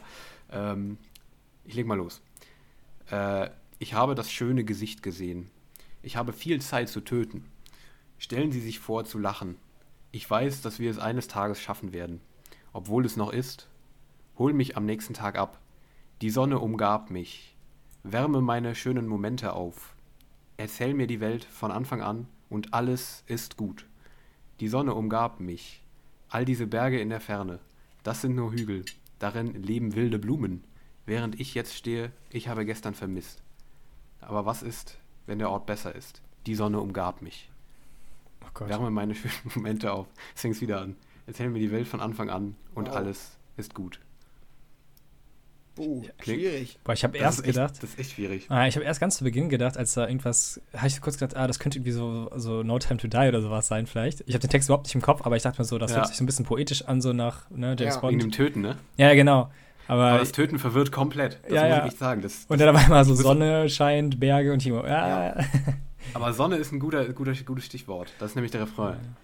Ähm, 0.52 0.98
ich 1.64 1.74
leg 1.74 1.86
mal 1.86 1.96
los. 1.96 2.20
Äh, 3.10 3.50
ich 3.78 3.94
habe 3.94 4.14
das 4.14 4.30
schöne 4.30 4.64
Gesicht 4.64 5.02
gesehen. 5.02 5.50
Ich 6.02 6.16
habe 6.16 6.32
viel 6.32 6.60
Zeit 6.60 6.88
zu 6.88 7.00
töten. 7.00 7.44
Stellen 8.18 8.52
Sie 8.52 8.60
sich 8.60 8.78
vor, 8.78 9.04
zu 9.04 9.18
lachen. 9.18 9.56
Ich 10.12 10.28
weiß, 10.28 10.62
dass 10.62 10.78
wir 10.78 10.90
es 10.90 10.98
eines 10.98 11.28
Tages 11.28 11.60
schaffen 11.60 11.92
werden. 11.92 12.20
Obwohl 12.72 13.04
es 13.04 13.16
noch 13.16 13.32
ist. 13.32 13.68
Hol 14.38 14.52
mich 14.52 14.76
am 14.76 14.86
nächsten 14.86 15.14
Tag 15.14 15.38
ab. 15.38 15.60
Die 16.22 16.30
Sonne 16.30 16.58
umgab 16.58 17.10
mich. 17.10 17.54
Wärme 18.02 18.40
meine 18.40 18.74
schönen 18.74 19.06
Momente 19.06 19.52
auf. 19.54 19.94
Erzähl 20.56 20.94
mir 20.94 21.06
die 21.06 21.20
Welt 21.20 21.44
von 21.44 21.70
Anfang 21.72 22.02
an 22.02 22.28
und 22.48 22.74
alles 22.74 23.24
ist 23.26 23.56
gut. 23.56 23.86
Die 24.60 24.68
Sonne 24.68 24.94
umgab 24.94 25.40
mich. 25.40 25.82
All 26.28 26.44
diese 26.44 26.66
Berge 26.66 27.00
in 27.00 27.10
der 27.10 27.20
Ferne, 27.20 27.58
das 28.02 28.20
sind 28.20 28.34
nur 28.34 28.52
Hügel, 28.52 28.84
darin 29.18 29.62
leben 29.62 29.94
wilde 29.94 30.18
Blumen. 30.18 30.64
Während 31.06 31.40
ich 31.40 31.54
jetzt 31.54 31.74
stehe, 31.74 32.12
ich 32.30 32.48
habe 32.48 32.64
gestern 32.64 32.94
vermisst. 32.94 33.42
Aber 34.20 34.46
was 34.46 34.62
ist, 34.62 34.98
wenn 35.26 35.38
der 35.38 35.50
Ort 35.50 35.66
besser 35.66 35.94
ist? 35.94 36.22
Die 36.46 36.54
Sonne 36.54 36.80
umgab 36.80 37.22
mich. 37.22 37.50
Oh 38.42 38.48
Gott. 38.54 38.68
Wärme 38.68 38.90
meine 38.90 39.14
schönen 39.14 39.34
Momente 39.54 39.92
auf. 39.92 40.06
Es 40.34 40.42
fängt 40.42 40.60
wieder 40.60 40.80
an. 40.80 40.96
Erzähl 41.26 41.48
mir 41.48 41.58
die 41.58 41.72
Welt 41.72 41.88
von 41.88 42.00
Anfang 42.00 42.30
an 42.30 42.54
und 42.74 42.88
wow. 42.88 42.96
alles 42.96 43.38
ist 43.56 43.74
gut. 43.74 44.00
Uh, 45.76 46.04
schwierig. 46.22 46.78
Boah, 46.84 46.92
ich 46.92 47.02
habe 47.02 47.18
erst 47.18 47.40
echt, 47.40 47.54
gedacht. 47.54 47.82
Das 47.82 47.90
ist 47.90 47.98
echt 47.98 48.12
schwierig. 48.12 48.46
Ah, 48.48 48.68
ich 48.68 48.76
habe 48.76 48.84
erst 48.84 49.00
ganz 49.00 49.16
zu 49.16 49.24
Beginn 49.24 49.48
gedacht, 49.48 49.76
als 49.76 49.94
da 49.94 50.06
irgendwas, 50.06 50.60
habe 50.72 50.86
ich 50.86 51.00
kurz 51.00 51.18
gedacht, 51.18 51.36
ah, 51.36 51.48
das 51.48 51.58
könnte 51.58 51.78
irgendwie 51.78 51.90
so, 51.90 52.30
so 52.36 52.62
No 52.62 52.78
Time 52.78 52.98
to 52.98 53.08
Die 53.08 53.28
oder 53.28 53.42
sowas 53.42 53.66
sein, 53.66 53.88
vielleicht. 53.88 54.22
Ich 54.26 54.34
habe 54.34 54.40
den 54.40 54.50
Text 54.50 54.68
überhaupt 54.68 54.86
nicht 54.86 54.94
im 54.94 55.02
Kopf, 55.02 55.22
aber 55.26 55.36
ich 55.36 55.42
dachte 55.42 55.60
mir 55.60 55.64
so, 55.64 55.78
das 55.78 55.90
ja. 55.90 55.96
hört 55.96 56.08
sich 56.08 56.16
so 56.16 56.22
ein 56.22 56.26
bisschen 56.26 56.44
poetisch 56.44 56.84
an, 56.84 57.00
so 57.00 57.12
nach 57.12 57.50
ne, 57.50 57.74
James 57.76 57.96
ja. 57.96 58.00
Bond. 58.00 58.12
Wegen 58.12 58.20
dem 58.20 58.30
Töten, 58.30 58.60
ne? 58.60 58.76
Ja, 58.96 59.14
genau. 59.14 59.50
Aber, 59.86 60.04
aber 60.04 60.18
das 60.18 60.32
Töten 60.32 60.58
verwirrt 60.58 60.92
komplett. 60.92 61.38
Das 61.44 61.52
ja, 61.52 61.68
muss 61.68 61.78
ich 61.78 61.84
echt 61.84 61.98
sagen. 61.98 62.22
Das, 62.22 62.46
und 62.48 62.60
dann 62.60 62.74
dabei 62.74 62.88
mal 62.88 63.04
so 63.04 63.14
Sonne 63.14 63.68
scheint, 63.68 64.18
Berge 64.18 64.52
und 64.52 64.60
Timo. 64.60 64.84
Ja. 64.84 65.36
ja. 65.36 65.44
Aber 66.14 66.32
Sonne 66.32 66.56
ist 66.56 66.70
ein 66.70 66.80
guter, 66.80 67.12
guter, 67.12 67.32
gutes 67.32 67.64
Stichwort. 67.64 68.12
Das 68.18 68.30
ist 68.30 68.34
nämlich 68.34 68.52
der 68.52 68.62
Refrain. 68.62 69.16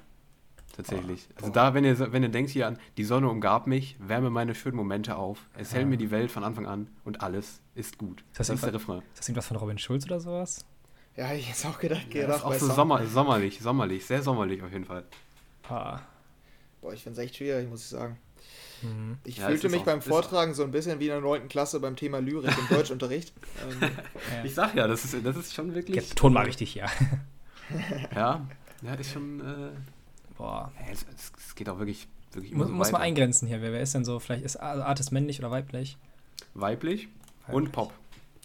Tatsächlich. 0.75 1.29
Oh. 1.31 1.41
Also 1.41 1.53
da, 1.53 1.75
wenn 1.75 1.85
ihr, 1.85 2.13
wenn 2.13 2.23
ihr 2.23 2.31
denkt 2.31 2.51
hier 2.51 2.67
an, 2.67 2.79
die 2.97 3.05
Sonne 3.05 3.29
umgab 3.29 3.67
mich, 3.67 3.97
wärme 3.99 4.31
meine 4.31 4.55
schönen 4.55 4.77
Momente 4.77 5.17
auf, 5.17 5.39
es 5.59 5.75
hält 5.75 5.89
mir 5.89 5.99
die 5.99 6.11
Welt 6.11 6.31
von 6.31 6.43
Anfang 6.43 6.67
an 6.67 6.89
und 7.05 7.23
alles 7.23 7.61
ist 7.75 7.99
gut. 7.99 8.21
Ist 8.31 8.41
das, 8.41 8.47
das 8.47 8.57
ist 8.57 8.65
der 8.65 8.75
Refrain. 8.75 8.99
Ist 8.99 9.19
das 9.19 9.29
irgendwas 9.29 9.47
von 9.47 9.57
Robin 9.59 9.79
Schulz 9.79 10.07
oder 10.07 10.21
sowas? 10.21 10.65
Ja, 11.17 11.33
ich 11.35 11.51
hätte 11.51 11.69
auch 11.69 11.79
gedacht. 11.79 12.07
Ja, 12.15 12.23
gedacht 12.23 12.45
auch 12.45 12.55
so 12.55 12.67
Sommer, 12.73 13.05
sommerlich, 13.07 13.61
sommerlich, 13.61 14.07
sehr 14.07 14.23
sommerlich 14.23 14.63
auf 14.63 14.73
jeden 14.73 14.85
Fall. 14.85 15.05
Ah. 15.69 16.01
Boah, 16.81 16.95
ich 16.95 17.03
finde 17.03 17.21
es 17.21 17.27
echt 17.27 17.37
schwierig, 17.37 17.69
muss 17.69 17.83
ich 17.83 17.89
sagen. 17.89 18.17
Mhm. 18.83 19.19
Ich 19.25 19.39
ja, 19.39 19.47
fühlte 19.47 19.69
mich 19.69 19.83
beim 19.83 20.03
Vortragen 20.03 20.55
so 20.55 20.63
ein 20.63 20.71
bisschen 20.71 21.01
wie 21.01 21.07
in 21.07 21.11
der 21.11 21.21
9. 21.21 21.49
Klasse 21.49 21.81
beim 21.81 21.97
Thema 21.97 22.19
Lyrik 22.19 22.57
im 22.57 22.69
Deutschunterricht. 22.77 23.33
ähm, 23.69 23.81
ja. 23.83 24.45
Ich 24.45 24.55
sag 24.55 24.75
ja, 24.75 24.87
das 24.87 25.05
ist, 25.05 25.25
das 25.25 25.37
ist 25.37 25.55
schon 25.55 25.75
wirklich. 25.75 25.97
Der 25.97 26.17
Ton 26.17 26.33
mal 26.33 26.45
richtig, 26.45 26.75
ja. 26.75 26.87
ja, 28.15 28.47
ja, 28.83 28.95
ist 28.95 29.13
schon. 29.13 29.41
Äh, 29.41 29.71
boah. 30.37 30.73
Es, 30.91 31.05
es, 31.15 31.55
geht 31.55 31.69
auch 31.69 31.79
wirklich. 31.79 32.09
wirklich 32.33 32.55
muss, 32.55 32.69
so 32.69 32.73
muss 32.73 32.93
man 32.93 33.03
eingrenzen 33.03 33.49
hier. 33.49 33.61
Wer, 33.63 33.73
wer 33.73 33.81
ist 33.81 33.95
denn 33.95 34.05
so? 34.05 34.19
Vielleicht 34.19 34.45
ist 34.45 34.57
Artist 34.57 35.13
männlich 35.13 35.39
oder 35.39 35.51
weiblich? 35.51 35.97
Weiblich, 36.55 37.09
weiblich. 37.43 37.57
und 37.57 37.73
Pop. 37.73 37.93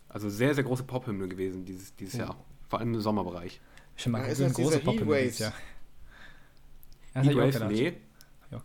Also 0.10 0.30
sehr, 0.30 0.56
sehr 0.56 0.64
große 0.64 0.84
Pop-Hymne 0.84 1.28
gewesen 1.28 1.66
dieses, 1.66 1.96
dieses 1.96 2.16
ja. 2.16 2.26
Jahr. 2.26 2.36
Vor 2.70 2.80
allem 2.80 2.94
im 2.94 3.02
Sommerbereich. 3.02 3.60
Ich 3.98 4.08
mal 4.08 4.22
ja, 4.22 4.28
ist 4.28 4.42
das 4.42 4.54
große 4.54 4.80
Pop-Hymne 4.80 5.22
dieses 5.24 5.40
Jahr. 5.40 5.54
Heatwaves, 7.14 7.60
nee. 7.70 7.94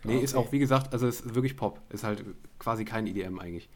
Nee, 0.04 0.16
okay. 0.16 0.24
ist 0.24 0.34
auch, 0.34 0.52
wie 0.52 0.58
gesagt, 0.58 0.92
also 0.92 1.06
ist 1.06 1.34
wirklich 1.34 1.56
Pop. 1.56 1.80
Ist 1.90 2.04
halt 2.04 2.24
quasi 2.58 2.84
kein 2.84 3.06
EDM 3.06 3.38
eigentlich. 3.38 3.68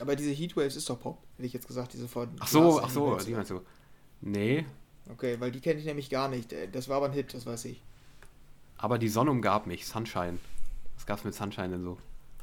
Aber 0.00 0.14
diese 0.16 0.30
Heatwaves 0.30 0.76
ist 0.76 0.88
doch 0.88 1.00
Pop, 1.00 1.22
hätte 1.36 1.46
ich 1.46 1.52
jetzt 1.52 1.66
gesagt, 1.66 1.92
diese 1.92 2.08
von. 2.08 2.30
Ach 2.38 2.48
so, 2.48 2.80
ach 2.80 2.90
so, 2.90 3.16
die 3.16 3.32
meinst 3.32 3.50
du. 3.50 3.62
Nee. 4.20 4.64
Okay, 5.10 5.40
weil 5.40 5.50
die 5.50 5.60
kenne 5.60 5.80
ich 5.80 5.86
nämlich 5.86 6.10
gar 6.10 6.28
nicht. 6.28 6.52
Äh, 6.52 6.68
das 6.68 6.88
war 6.88 6.98
aber 6.98 7.06
ein 7.06 7.12
Hit, 7.12 7.34
das 7.34 7.46
weiß 7.46 7.64
ich. 7.66 7.82
Aber 8.76 8.98
die 8.98 9.08
Sonne 9.08 9.30
umgab 9.30 9.66
mich, 9.66 9.86
Sunshine. 9.86 10.38
Was 10.94 11.06
gab's 11.06 11.24
mit 11.24 11.34
Sunshine 11.34 11.70
denn 11.70 11.82
so? 11.82 11.98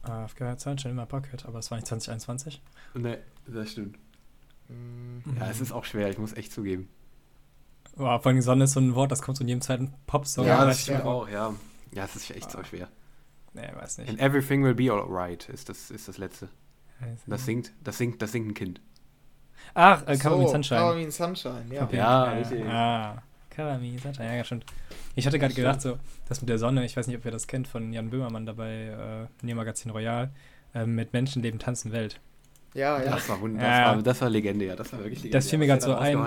Uh, 0.07 0.11
I've 0.11 0.35
got 0.37 0.59
Sunshine 0.59 0.91
in 0.91 0.97
my 0.97 1.05
pocket, 1.05 1.45
aber 1.45 1.59
es 1.59 1.71
war 1.71 1.77
nicht 1.77 1.87
2021. 1.87 2.61
Nee, 2.93 3.17
das 3.47 3.71
stimmt. 3.71 3.97
Mhm. 4.67 5.23
Ja, 5.39 5.49
es 5.49 5.61
ist 5.61 5.71
auch 5.71 5.85
schwer, 5.85 6.09
ich 6.09 6.17
muss 6.17 6.33
echt 6.33 6.51
zugeben. 6.51 6.89
Wow, 7.95 8.21
vor 8.21 8.31
allem 8.31 8.41
Sonne 8.41 8.65
ist 8.65 8.73
so 8.73 8.81
ein 8.81 8.93
Wort, 8.95 9.11
das 9.11 9.21
kommt 9.21 9.37
so 9.37 9.43
in 9.43 9.47
jedem 9.47 9.61
zweiten 9.61 9.93
Pop-Song. 10.05 10.45
Ja, 10.45 10.65
das 10.65 10.81
stimmt 10.81 11.03
auch, 11.03 11.29
ja. 11.29 11.53
Ja, 11.93 12.03
es 12.03 12.15
ist 12.15 12.29
echt 12.31 12.51
so 12.51 12.61
schwer. 12.63 12.89
Nee, 13.55 13.69
weiß 13.73 13.99
nicht. 13.99 14.09
And 14.09 14.19
everything 14.19 14.63
will 14.63 14.75
be 14.75 14.91
alright 14.91 15.47
ist 15.47 15.69
das, 15.69 15.89
ist 15.89 16.07
das 16.07 16.17
letzte. 16.17 16.49
Das 17.25 17.45
singt, 17.45 17.71
das 17.83 17.97
singt, 17.97 18.21
das 18.21 18.31
singt 18.31 18.47
ein 18.49 18.53
Kind. 18.53 18.81
Ach, 19.73 20.05
äh, 20.07 20.17
Cover 20.17 20.37
so, 20.37 20.41
Me 20.41 20.47
Sunshine. 20.49 20.79
Cover 20.79 20.95
Me 20.95 21.11
Sunshine, 21.11 21.65
ja. 21.69 21.89
Ja, 21.91 22.23
richtig. 22.23 22.65
Ah, 22.65 23.21
Cover 23.49 23.77
Me 23.77 23.97
Sunshine, 23.97 24.37
ja, 24.37 24.43
stimmt. 24.43 24.65
Ich 25.15 25.25
hatte 25.25 25.39
gerade 25.39 25.53
gedacht, 25.53 25.81
so, 25.81 25.97
das 26.27 26.41
mit 26.41 26.49
der 26.49 26.57
Sonne, 26.57 26.85
ich 26.85 26.95
weiß 26.95 27.07
nicht, 27.07 27.17
ob 27.17 27.25
ihr 27.25 27.31
das 27.31 27.47
kennt, 27.47 27.67
von 27.67 27.93
Jan 27.93 28.09
Böhmermann 28.09 28.45
dabei, 28.45 29.27
äh, 29.41 29.53
Magazin 29.53 29.91
Royal, 29.91 30.29
äh, 30.73 30.85
mit 30.85 31.13
Menschenleben 31.13 31.59
tanzen 31.59 31.91
Welt. 31.91 32.19
Ja, 32.73 33.01
ja. 33.01 33.11
Das 33.11 33.29
war, 33.29 33.37
das, 33.37 33.61
ja. 33.61 33.85
war, 33.85 34.01
das 34.01 34.21
war 34.21 34.29
Legende, 34.29 34.65
ja. 34.65 34.75
Das 34.75 34.91
war 34.91 34.99
wirklich 34.99 35.19
Legende. 35.19 35.37
Das 35.37 35.49
fiel 35.49 35.59
mir 35.59 35.67
gerade 35.67 35.81
so 35.81 35.95
ein. 35.95 36.17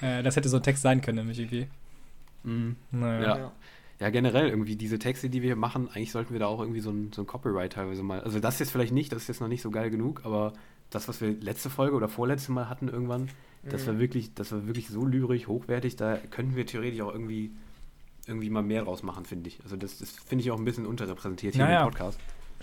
äh, 0.00 0.22
das 0.22 0.36
hätte 0.36 0.48
so 0.48 0.56
ein 0.56 0.62
Text 0.62 0.82
sein 0.82 1.00
können, 1.02 1.18
nämlich 1.18 1.38
irgendwie. 1.38 1.68
Mhm. 2.46 2.76
Naja. 2.90 3.38
Ja 3.38 3.52
ja, 4.00 4.10
generell 4.10 4.48
irgendwie 4.48 4.76
diese 4.76 4.98
Texte, 4.98 5.30
die 5.30 5.42
wir 5.42 5.50
hier 5.50 5.56
machen, 5.56 5.88
eigentlich 5.88 6.12
sollten 6.12 6.32
wir 6.32 6.40
da 6.40 6.46
auch 6.46 6.60
irgendwie 6.60 6.80
so 6.80 6.90
ein, 6.90 7.12
so 7.12 7.22
ein 7.22 7.26
Copyright 7.26 7.72
teilweise 7.72 8.02
mal. 8.02 8.20
Also 8.20 8.40
das 8.40 8.58
jetzt 8.58 8.70
vielleicht 8.70 8.92
nicht, 8.92 9.12
das 9.12 9.22
ist 9.22 9.28
jetzt 9.28 9.40
noch 9.40 9.48
nicht 9.48 9.62
so 9.62 9.70
geil 9.70 9.90
genug, 9.90 10.22
aber 10.24 10.52
das, 10.90 11.08
was 11.08 11.20
wir 11.20 11.30
letzte 11.40 11.70
Folge 11.70 11.94
oder 11.94 12.08
vorletzte 12.08 12.52
Mal 12.52 12.68
hatten 12.68 12.88
irgendwann, 12.88 13.22
mhm. 13.22 13.70
das 13.70 13.86
war 13.86 13.98
wirklich, 13.98 14.34
das 14.34 14.52
war 14.52 14.66
wirklich 14.66 14.88
so 14.88 15.04
lyrisch, 15.04 15.46
hochwertig, 15.46 15.96
da 15.96 16.16
könnten 16.16 16.56
wir 16.56 16.66
theoretisch 16.66 17.00
auch 17.00 17.12
irgendwie 17.12 17.52
irgendwie 18.26 18.50
mal 18.50 18.62
mehr 18.62 18.82
draus 18.82 19.02
machen, 19.02 19.24
finde 19.24 19.48
ich. 19.48 19.60
Also 19.62 19.76
das, 19.76 19.98
das 19.98 20.10
finde 20.10 20.42
ich 20.42 20.50
auch 20.50 20.58
ein 20.58 20.64
bisschen 20.64 20.86
unterrepräsentiert 20.86 21.54
hier 21.54 21.64
naja. 21.64 21.84
im 21.84 21.90
Podcast. 21.90 22.18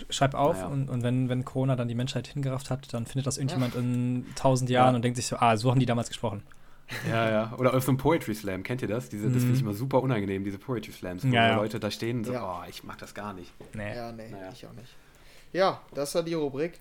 Schreib 0.09 0.33
auf 0.33 0.55
naja. 0.55 0.67
und, 0.67 0.89
und 0.89 1.03
wenn, 1.03 1.29
wenn 1.29 1.45
Corona 1.45 1.75
dann 1.75 1.87
die 1.87 1.95
Menschheit 1.95 2.27
hingerafft 2.27 2.71
hat, 2.71 2.91
dann 2.93 3.05
findet 3.05 3.27
das 3.27 3.37
irgendjemand 3.37 3.75
ja. 3.75 3.81
in 3.81 4.25
tausend 4.35 4.69
Jahren 4.69 4.93
ja. 4.93 4.95
und 4.95 5.03
denkt 5.03 5.17
sich 5.17 5.27
so, 5.27 5.35
ah, 5.37 5.55
so 5.57 5.69
haben 5.69 5.79
die 5.79 5.85
damals 5.85 6.07
gesprochen. 6.07 6.41
Ja, 7.09 7.29
ja. 7.29 7.53
Oder 7.57 7.73
auf 7.73 7.83
so 7.83 7.91
einem 7.91 7.97
Poetry 7.97 8.35
Slam, 8.35 8.63
kennt 8.63 8.81
ihr 8.81 8.87
das? 8.87 9.09
Diese, 9.09 9.29
das 9.29 9.41
finde 9.41 9.55
ich 9.55 9.61
mhm. 9.61 9.69
immer 9.69 9.77
super 9.77 10.01
unangenehm, 10.01 10.43
diese 10.43 10.57
Poetry 10.57 10.91
Slams, 10.91 11.23
wo 11.23 11.27
ja, 11.29 11.49
ja. 11.49 11.55
Leute 11.55 11.79
da 11.79 11.91
stehen 11.91 12.19
und 12.19 12.25
so, 12.25 12.33
ja. 12.33 12.61
oh, 12.63 12.69
ich 12.69 12.83
mag 12.83 12.97
das 12.97 13.13
gar 13.13 13.33
nicht. 13.33 13.51
Nee. 13.73 13.95
Ja, 13.95 14.11
nee, 14.11 14.29
naja. 14.29 14.49
ich 14.53 14.65
auch 14.65 14.73
nicht. 14.73 14.93
Ja, 15.53 15.81
das 15.93 16.15
war 16.15 16.23
die 16.23 16.33
Rubrik. 16.33 16.79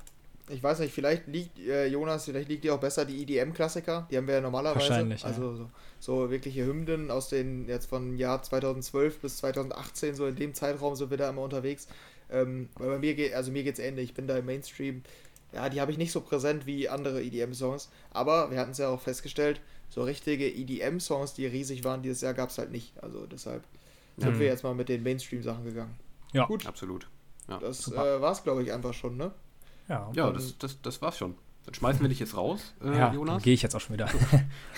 Ich 0.49 0.63
weiß 0.63 0.81
nicht, 0.81 0.93
vielleicht 0.93 1.29
liegt, 1.29 1.59
äh, 1.61 1.87
Jonas, 1.87 2.25
vielleicht 2.25 2.49
liegt 2.49 2.65
dir 2.65 2.75
auch 2.75 2.81
besser 2.81 3.05
die 3.05 3.23
EDM-Klassiker. 3.23 4.09
Die 4.11 4.17
haben 4.17 4.27
wir 4.27 4.35
ja 4.35 4.41
normalerweise. 4.41 4.89
Wahrscheinlich. 4.89 5.25
Also 5.25 5.55
so, 5.55 5.71
so, 6.01 6.31
wirkliche 6.31 6.67
Hymnen 6.67 7.11
aus 7.13 7.29
den, 7.29 7.69
jetzt 7.69 7.87
von 7.87 8.17
Jahr 8.17 8.43
2012 8.43 9.21
bis 9.21 9.37
2018, 9.39 10.17
so 10.17 10.27
in 10.27 10.35
dem 10.35 10.55
Zeitraum 10.55 10.97
sind 10.97 11.11
wir 11.11 11.19
da 11.19 11.31
immer 11.31 11.43
unterwegs. 11.43 11.87
Ähm, 12.33 12.69
weil 12.77 12.89
bei 12.89 12.99
mir 12.99 13.15
geht, 13.15 13.35
also 13.35 13.53
mir 13.53 13.63
geht's 13.63 13.79
ähnlich. 13.79 14.11
Ich 14.11 14.15
bin 14.15 14.27
da 14.27 14.39
im 14.39 14.47
Mainstream. 14.47 15.03
Ja, 15.53 15.69
die 15.69 15.81
habe 15.81 15.93
ich 15.93 15.99
nicht 15.99 16.13
so 16.13 16.21
präsent 16.21 16.67
wie 16.67 16.89
andere 16.89 17.23
EDM-Songs. 17.23 17.89
Aber 18.13 18.51
wir 18.51 18.59
hatten 18.59 18.73
es 18.73 18.79
ja 18.79 18.89
auch 18.89 19.01
festgestellt, 19.01 19.61
so 19.91 20.03
richtige 20.05 20.49
EDM-Songs, 20.49 21.35
die 21.35 21.47
riesig 21.47 21.85
waren 21.85 22.03
dieses 22.03 22.23
Jahr, 22.23 22.33
gab 22.33 22.51
es 22.51 22.59
halt 22.59 22.71
nicht. 22.71 22.93
Also 23.03 23.27
deshalb 23.27 23.65
sind 24.17 24.35
mhm. 24.35 24.39
wir 24.39 24.47
jetzt 24.47 24.65
mal 24.65 24.75
mit 24.75 24.89
den 24.89 25.03
Mainstream-Sachen 25.03 25.65
gegangen. 25.65 25.95
Ja, 26.33 26.47
gut. 26.47 26.67
Absolut. 26.67 27.09
Ja. 27.49 27.59
Das 27.59 27.91
äh, 27.91 27.97
war 27.97 28.33
es, 28.33 28.43
glaube 28.43 28.63
ich, 28.63 28.73
einfach 28.73 28.95
schon, 28.95 29.17
ne? 29.17 29.33
Ja, 29.89 30.11
ja 30.15 30.31
das, 30.31 30.57
das, 30.59 30.81
das 30.81 31.03
war's 31.03 31.19
schon. 31.19 31.35
Dann 31.67 31.75
schmeißen 31.75 32.01
wir 32.01 32.09
dich 32.09 32.21
jetzt 32.21 32.37
raus, 32.37 32.75
äh, 32.83 32.97
ja, 32.97 33.13
Jonas. 33.13 33.43
gehe 33.43 33.53
ich 33.53 33.63
jetzt 33.63 33.75
auch 33.75 33.81
schon 33.81 33.95
wieder. 33.95 34.09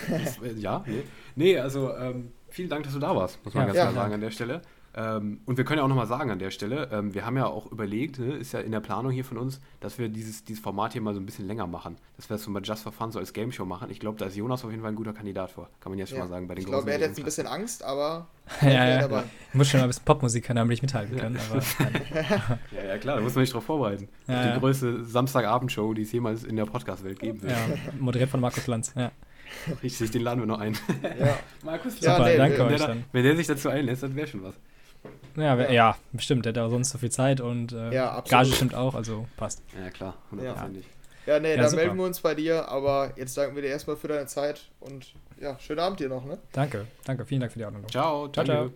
das, 0.08 0.38
äh, 0.38 0.54
ja, 0.58 0.82
nee. 0.86 1.02
Nee, 1.36 1.58
also 1.58 1.94
ähm, 1.94 2.32
vielen 2.48 2.68
Dank, 2.68 2.84
dass 2.84 2.94
du 2.94 2.98
da 2.98 3.14
warst, 3.14 3.44
muss 3.44 3.54
man 3.54 3.68
ja, 3.68 3.72
ganz 3.72 3.78
klar 3.78 3.94
sagen 3.94 4.14
an 4.14 4.20
der 4.20 4.30
Stelle. 4.30 4.62
Ähm, 4.94 5.40
und 5.46 5.56
wir 5.56 5.64
können 5.64 5.78
ja 5.78 5.84
auch 5.84 5.88
nochmal 5.88 6.06
sagen 6.06 6.30
an 6.30 6.38
der 6.38 6.50
Stelle, 6.50 6.88
ähm, 6.92 7.14
wir 7.14 7.24
haben 7.24 7.36
ja 7.36 7.46
auch 7.46 7.70
überlegt, 7.72 8.18
ne, 8.18 8.34
ist 8.34 8.52
ja 8.52 8.60
in 8.60 8.72
der 8.72 8.80
Planung 8.80 9.10
hier 9.10 9.24
von 9.24 9.38
uns, 9.38 9.60
dass 9.80 9.98
wir 9.98 10.08
dieses, 10.08 10.44
dieses 10.44 10.62
Format 10.62 10.92
hier 10.92 11.00
mal 11.00 11.14
so 11.14 11.20
ein 11.20 11.26
bisschen 11.26 11.46
länger 11.46 11.66
machen. 11.66 11.96
Dass 12.16 12.28
wir 12.28 12.34
das 12.34 12.44
so 12.44 12.50
mal 12.50 12.62
Just 12.62 12.82
for 12.82 12.92
Fun 12.92 13.10
so 13.10 13.18
als 13.18 13.32
Game 13.32 13.52
Show 13.52 13.64
machen. 13.64 13.90
Ich 13.90 14.00
glaube, 14.00 14.18
da 14.18 14.26
ist 14.26 14.36
Jonas 14.36 14.64
auf 14.64 14.70
jeden 14.70 14.82
Fall 14.82 14.92
ein 14.92 14.96
guter 14.96 15.14
Kandidat 15.14 15.50
vor. 15.50 15.68
Kann 15.80 15.92
man 15.92 15.98
jetzt 15.98 16.10
ja. 16.10 16.18
schon 16.18 16.28
mal 16.28 16.34
sagen. 16.34 16.46
Bei 16.46 16.54
den 16.54 16.62
ich 16.62 16.66
glaube, 16.66 16.90
er 16.90 16.94
hat 16.94 17.00
jetzt 17.00 17.18
ein 17.18 17.24
bisschen 17.24 17.46
Angst, 17.46 17.82
aber 17.82 18.28
ja, 18.60 18.68
ja, 18.70 19.00
dabei. 19.00 19.24
Ich 19.48 19.54
muss 19.54 19.68
schon 19.68 19.80
mal 19.80 19.84
ein 19.84 19.88
bisschen 19.88 20.04
Popmusik 20.04 20.44
können, 20.44 20.56
damit 20.56 20.76
ich 20.76 20.82
mithalten 20.82 21.16
kann. 21.16 21.38
Aber, 21.50 21.62
ja, 22.72 22.84
ja, 22.86 22.98
klar, 22.98 23.16
da 23.16 23.22
muss 23.22 23.34
man 23.34 23.44
sich 23.44 23.52
drauf 23.52 23.64
vorbereiten. 23.64 24.08
die 24.28 24.60
größte 24.60 25.04
Samstagabendshow, 25.04 25.94
die 25.94 26.02
es 26.02 26.12
jemals 26.12 26.44
in 26.44 26.56
der 26.56 26.66
Podcast-Welt 26.66 27.18
geben 27.18 27.42
wird. 27.42 27.52
Ja, 27.52 27.58
moderiert 27.98 28.28
von 28.28 28.40
Markus 28.40 28.66
Lanz, 28.66 28.92
ja. 28.94 29.10
Richtig, 29.82 30.10
den 30.10 30.22
laden 30.22 30.40
wir 30.40 30.46
noch 30.46 30.58
ein. 30.58 30.76
Ja. 31.02 31.38
Markus 31.64 32.00
Lanz. 32.00 32.16
Super, 32.16 32.28
nee, 32.28 32.36
danke 32.36 32.58
wenn, 32.58 32.66
euch 32.66 32.80
dann. 32.80 33.04
Wenn 33.12 33.24
der 33.24 33.36
sich 33.36 33.46
dazu 33.46 33.68
einlässt, 33.68 34.02
dann 34.02 34.16
wäre 34.16 34.26
schon 34.26 34.42
was. 34.42 34.54
Ja, 35.36 35.56
ja. 35.56 35.70
ja, 35.70 35.96
bestimmt. 36.12 36.44
Der 36.46 36.52
hat 36.52 36.58
auch 36.58 36.70
sonst 36.70 36.90
so 36.90 36.98
viel 36.98 37.10
Zeit 37.10 37.40
und 37.40 37.72
äh, 37.72 37.92
ja, 37.92 38.20
Gage 38.28 38.52
stimmt 38.52 38.74
auch, 38.74 38.94
also 38.94 39.26
passt. 39.36 39.62
Ja, 39.78 39.90
klar, 39.90 40.16
hundertprozentig. 40.30 40.86
Ja. 41.26 41.34
ja, 41.34 41.40
nee, 41.40 41.54
ja, 41.56 41.62
dann 41.62 41.74
melden 41.74 41.96
wir 41.96 42.04
uns 42.04 42.20
bei 42.20 42.34
dir, 42.34 42.68
aber 42.68 43.12
jetzt 43.16 43.36
danken 43.36 43.54
wir 43.54 43.62
dir 43.62 43.68
erstmal 43.68 43.96
für 43.96 44.08
deine 44.08 44.26
Zeit 44.26 44.70
und 44.80 45.14
ja, 45.40 45.58
schönen 45.58 45.80
Abend 45.80 46.00
dir 46.00 46.08
noch, 46.08 46.24
ne? 46.24 46.38
Danke, 46.52 46.86
danke, 47.04 47.26
vielen 47.26 47.40
Dank 47.40 47.52
für 47.52 47.58
die 47.58 47.64
Ordnung. 47.64 47.88
Ciao, 47.88 48.28
ciao, 48.28 48.44
ciao. 48.44 48.70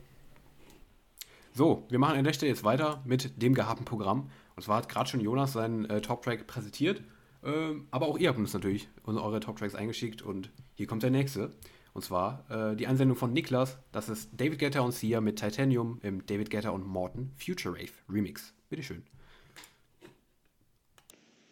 So, 1.56 1.86
wir 1.88 1.98
machen 1.98 2.18
an 2.18 2.24
der 2.24 2.34
Stelle 2.34 2.50
jetzt 2.52 2.64
weiter 2.64 3.00
mit 3.06 3.40
dem 3.40 3.54
gehabten 3.54 3.86
Programm. 3.86 4.30
Und 4.56 4.62
zwar 4.62 4.76
hat 4.76 4.90
gerade 4.90 5.08
schon 5.08 5.20
Jonas 5.20 5.54
seinen 5.54 5.88
äh, 5.88 6.02
Top-Track 6.02 6.46
präsentiert. 6.46 7.02
Ähm, 7.42 7.86
aber 7.90 8.08
auch 8.08 8.18
ihr 8.18 8.28
habt 8.28 8.38
uns 8.38 8.52
natürlich 8.52 8.88
eure 9.06 9.40
Top-Tracks 9.40 9.74
eingeschickt 9.74 10.20
und 10.20 10.50
hier 10.74 10.86
kommt 10.86 11.02
der 11.02 11.10
nächste. 11.10 11.52
Und 11.96 12.02
zwar 12.02 12.44
äh, 12.50 12.76
die 12.76 12.86
Einsendung 12.86 13.16
von 13.16 13.32
Niklas. 13.32 13.78
Das 13.90 14.10
ist 14.10 14.28
David 14.36 14.58
Guetta 14.58 14.80
und 14.80 14.92
Sia 14.92 15.22
mit 15.22 15.38
Titanium 15.38 15.98
im 16.02 16.26
David 16.26 16.50
Guetta 16.50 16.68
und 16.68 16.86
Morton 16.86 17.30
Future 17.38 17.74
Rave 17.74 17.92
Remix. 18.06 18.52
Bitteschön. 18.68 19.02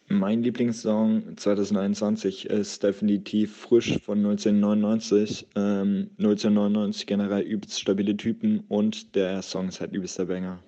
Mein 0.07 0.43
Lieblingssong 0.43 1.35
2021 1.35 2.45
ist 2.45 2.83
definitiv 2.83 3.57
frisch 3.57 3.99
von 4.03 4.19
1999. 4.19 5.47
Ähm, 5.55 6.11
1999 6.19 7.07
generell 7.07 7.41
übelst 7.41 7.81
stabile 7.81 8.15
Typen 8.15 8.65
und 8.67 9.15
der 9.15 9.41
Song 9.41 9.69
ist 9.69 9.81
halt 9.81 9.93
übelster 9.93 10.25
Banger. 10.25 10.59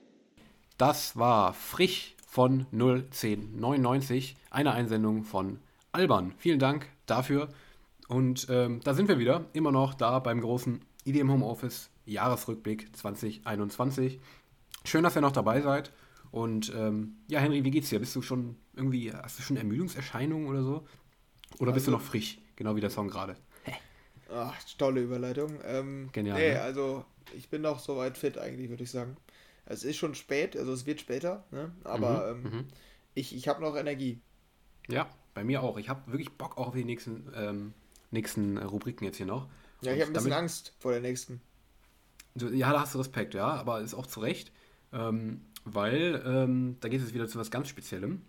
Das 0.80 1.16
war 1.16 1.54
frisch 1.54 2.16
von 2.26 2.66
01099. 2.72 4.38
Eine 4.50 4.72
Einsendung 4.72 5.24
von 5.24 5.60
Alban. 5.92 6.34
Vielen 6.40 6.58
Dank 6.58 6.88
dafür. 7.06 7.50
Und 8.08 8.48
ähm, 8.50 8.80
da 8.84 8.94
sind 8.94 9.10
wir 9.10 9.20
wieder, 9.20 9.46
immer 9.54 9.72
noch 9.72 9.94
da 9.94 10.20
beim 10.20 10.42
großen 10.42 10.80
IDM 11.06 11.32
Homeoffice 11.32 11.90
Jahresrückblick 12.06 12.96
2021. 12.96 14.20
Schön, 14.86 15.04
dass 15.04 15.16
ihr 15.16 15.22
noch 15.22 15.32
dabei 15.32 15.62
seid. 15.62 15.92
Und 16.32 16.74
ähm, 16.76 17.18
ja, 17.28 17.40
Henry, 17.40 17.64
wie 17.64 17.72
geht's 17.72 17.90
dir? 17.90 18.00
Bist 18.00 18.16
du 18.16 18.22
schon 18.22 18.56
irgendwie, 18.76 19.12
hast 19.12 19.40
du 19.40 19.44
schon 19.44 19.58
Ermüdungserscheinungen 19.58 20.48
oder 20.48 20.64
so? 20.64 20.88
Oder 21.60 21.72
also, 21.72 21.74
bist 21.74 21.88
du 21.88 21.92
also 21.92 21.92
noch 21.92 22.02
frisch? 22.02 22.40
Genau 22.56 22.76
wie 22.76 22.82
der 22.82 22.90
Song 22.90 23.08
gerade. 23.08 23.36
Ach, 24.34 24.56
tolle 24.78 25.02
Überleitung. 25.02 25.60
Ähm, 25.64 26.10
Genial. 26.12 26.38
Nee, 26.38 26.54
ne? 26.54 26.62
also 26.62 27.06
ich 27.36 27.50
bin 27.50 27.62
noch 27.62 27.80
soweit 27.80 28.18
fit 28.18 28.38
eigentlich, 28.38 28.70
würde 28.70 28.84
ich 28.84 28.92
sagen. 28.92 29.18
Es 29.66 29.84
ist 29.84 29.98
schon 29.98 30.16
spät, 30.16 30.56
also 30.56 30.72
es 30.72 30.86
wird 30.86 31.02
später, 31.02 31.44
ne? 31.52 31.72
aber 31.84 32.36
mhm, 32.36 32.46
ähm, 32.46 32.52
mhm. 32.52 32.66
ich, 33.16 33.36
ich 33.36 33.48
habe 33.48 33.62
noch 33.62 33.76
Energie. 33.76 34.22
Ja, 34.88 35.10
bei 35.34 35.44
mir 35.44 35.62
auch. 35.62 35.78
Ich 35.78 35.90
habe 35.90 36.10
wirklich 36.12 36.32
Bock 36.32 36.58
auch 36.58 36.68
auf 36.68 36.74
die 36.74 36.86
nächsten, 36.86 37.32
ähm, 37.36 37.74
nächsten 38.12 38.58
Rubriken 38.58 39.06
jetzt 39.06 39.18
hier 39.18 39.26
noch. 39.26 39.48
Ja, 39.82 39.94
ich 39.94 40.02
habe 40.02 40.12
ein 40.12 40.14
bisschen 40.14 40.30
damit, 40.32 40.44
Angst 40.44 40.74
vor 40.80 40.92
der 40.92 41.02
nächsten. 41.02 41.42
Ja, 42.36 42.72
da 42.72 42.82
hast 42.82 42.94
du 42.94 43.00
Respekt, 43.00 43.34
ja, 43.34 43.48
aber 43.48 43.82
ist 43.82 43.94
auch 43.94 44.08
zu 44.08 44.20
Recht, 44.20 44.52
ähm, 44.94 45.42
weil 45.66 46.22
ähm, 46.26 46.78
da 46.80 46.88
geht 46.88 47.02
es 47.02 47.14
wieder 47.14 47.28
zu 47.28 47.40
was 47.40 47.52
ganz 47.52 47.68
Speziellem. 47.68 48.22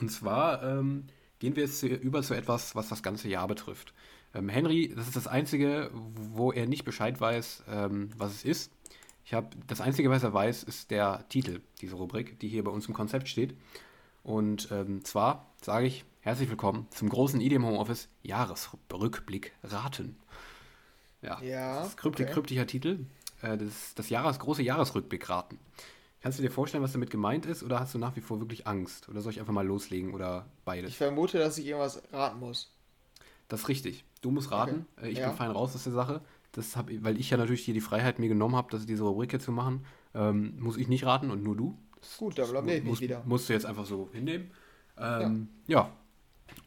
Und 0.00 0.10
zwar 0.10 0.62
ähm, 0.62 1.06
gehen 1.38 1.56
wir 1.56 1.64
jetzt 1.64 1.82
über 1.82 2.22
zu 2.22 2.34
etwas, 2.34 2.74
was 2.74 2.88
das 2.88 3.02
ganze 3.02 3.28
Jahr 3.28 3.48
betrifft. 3.48 3.92
Ähm, 4.34 4.48
Henry, 4.48 4.92
das 4.94 5.06
ist 5.08 5.16
das 5.16 5.26
Einzige, 5.26 5.90
wo 5.92 6.52
er 6.52 6.66
nicht 6.66 6.84
Bescheid 6.84 7.20
weiß, 7.20 7.64
ähm, 7.68 8.10
was 8.16 8.32
es 8.32 8.44
ist. 8.44 8.72
Ich 9.24 9.34
habe 9.34 9.48
das 9.66 9.80
Einzige, 9.80 10.10
was 10.10 10.22
er 10.22 10.32
weiß, 10.32 10.64
ist 10.64 10.90
der 10.90 11.24
Titel 11.28 11.60
dieser 11.80 11.96
Rubrik, 11.96 12.38
die 12.40 12.48
hier 12.48 12.64
bei 12.64 12.70
uns 12.70 12.86
im 12.86 12.94
Konzept 12.94 13.28
steht. 13.28 13.56
Und 14.22 14.68
ähm, 14.70 15.04
zwar 15.04 15.52
sage 15.60 15.86
ich 15.86 16.04
herzlich 16.22 16.50
willkommen 16.50 16.86
zum 16.90 17.08
großen 17.08 17.40
IDM 17.40 17.64
Homeoffice 17.64 18.08
Jahresrückblick 18.22 19.52
raten. 19.62 20.16
Ja, 21.22 21.40
ja 21.42 21.78
das 21.78 21.88
ist 21.88 21.96
kryptisch, 21.96 22.26
okay. 22.26 22.34
kryptischer 22.34 22.66
Titel. 22.66 23.06
Äh, 23.40 23.56
das, 23.56 23.94
das 23.94 24.10
Jahres, 24.10 24.38
große 24.38 24.62
Jahresrückblick 24.62 25.30
raten. 25.30 25.58
Kannst 26.20 26.38
du 26.38 26.42
dir 26.42 26.50
vorstellen, 26.50 26.82
was 26.82 26.92
damit 26.92 27.10
gemeint 27.10 27.46
ist, 27.46 27.62
oder 27.62 27.80
hast 27.80 27.94
du 27.94 27.98
nach 27.98 28.16
wie 28.16 28.20
vor 28.20 28.38
wirklich 28.38 28.66
Angst? 28.66 29.08
Oder 29.08 29.22
soll 29.22 29.32
ich 29.32 29.40
einfach 29.40 29.54
mal 29.54 29.66
loslegen 29.66 30.12
oder 30.12 30.46
beides? 30.66 30.90
Ich 30.90 30.98
vermute, 30.98 31.38
dass 31.38 31.56
ich 31.56 31.66
irgendwas 31.66 32.02
raten 32.12 32.38
muss. 32.38 32.70
Das 33.48 33.60
ist 33.60 33.68
richtig. 33.68 34.04
Du 34.20 34.30
musst 34.30 34.50
raten. 34.50 34.86
Okay. 34.98 35.06
Äh, 35.06 35.10
ich 35.12 35.18
ja. 35.18 35.28
bin 35.28 35.36
fein 35.38 35.50
raus 35.50 35.74
aus 35.74 35.84
der 35.84 35.94
Sache. 35.94 36.20
Das 36.52 36.76
hab, 36.76 36.90
weil 37.02 37.18
ich 37.18 37.30
ja 37.30 37.38
natürlich 37.38 37.64
hier 37.64 37.74
die 37.74 37.80
Freiheit 37.80 38.18
mir 38.18 38.28
genommen 38.28 38.56
habe, 38.56 38.78
diese 38.78 39.04
Rubrik 39.04 39.30
hier 39.30 39.40
zu 39.40 39.52
machen, 39.52 39.86
ähm, 40.14 40.54
muss 40.58 40.76
ich 40.76 40.88
nicht 40.88 41.06
raten 41.06 41.30
und 41.30 41.42
nur 41.42 41.56
du. 41.56 41.78
Das, 41.98 42.18
Gut, 42.18 42.38
dann 42.38 42.50
blamier 42.50 42.76
ich 42.76 42.84
mich 42.84 43.00
wieder. 43.00 43.22
Musst 43.24 43.48
du 43.48 43.54
jetzt 43.54 43.64
einfach 43.64 43.86
so 43.86 44.10
hinnehmen. 44.12 44.50
Ähm, 44.98 45.48
ja. 45.66 45.78
ja. 45.78 45.92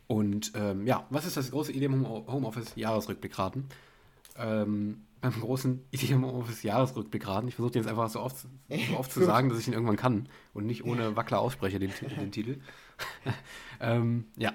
Und 0.07 0.51
ähm, 0.55 0.85
ja, 0.85 1.05
was 1.09 1.25
ist 1.25 1.37
das 1.37 1.51
große 1.51 1.71
IDM 1.71 2.07
Homeoffice 2.07 2.75
Jahresrückblick 2.75 3.37
raten? 3.39 3.67
Ähm, 4.37 5.03
beim 5.21 5.39
großen 5.39 5.85
IDM 5.91 6.25
Homeoffice 6.25 6.63
Jahresrückblick 6.63 7.25
raten. 7.27 7.47
Ich 7.47 7.55
versuche 7.55 7.75
jetzt 7.75 7.87
einfach 7.87 8.09
so 8.09 8.19
oft, 8.19 8.37
so 8.37 8.97
oft 8.97 9.11
zu 9.11 9.21
sagen, 9.25 9.49
dass 9.49 9.59
ich 9.59 9.67
ihn 9.67 9.73
irgendwann 9.73 9.95
kann 9.95 10.27
und 10.53 10.65
nicht 10.65 10.83
ohne 10.83 11.15
Wackler 11.15 11.39
ausspreche, 11.39 11.79
den, 11.79 11.91
den 12.19 12.31
Titel. 12.31 12.59
ähm, 13.79 14.25
ja, 14.35 14.51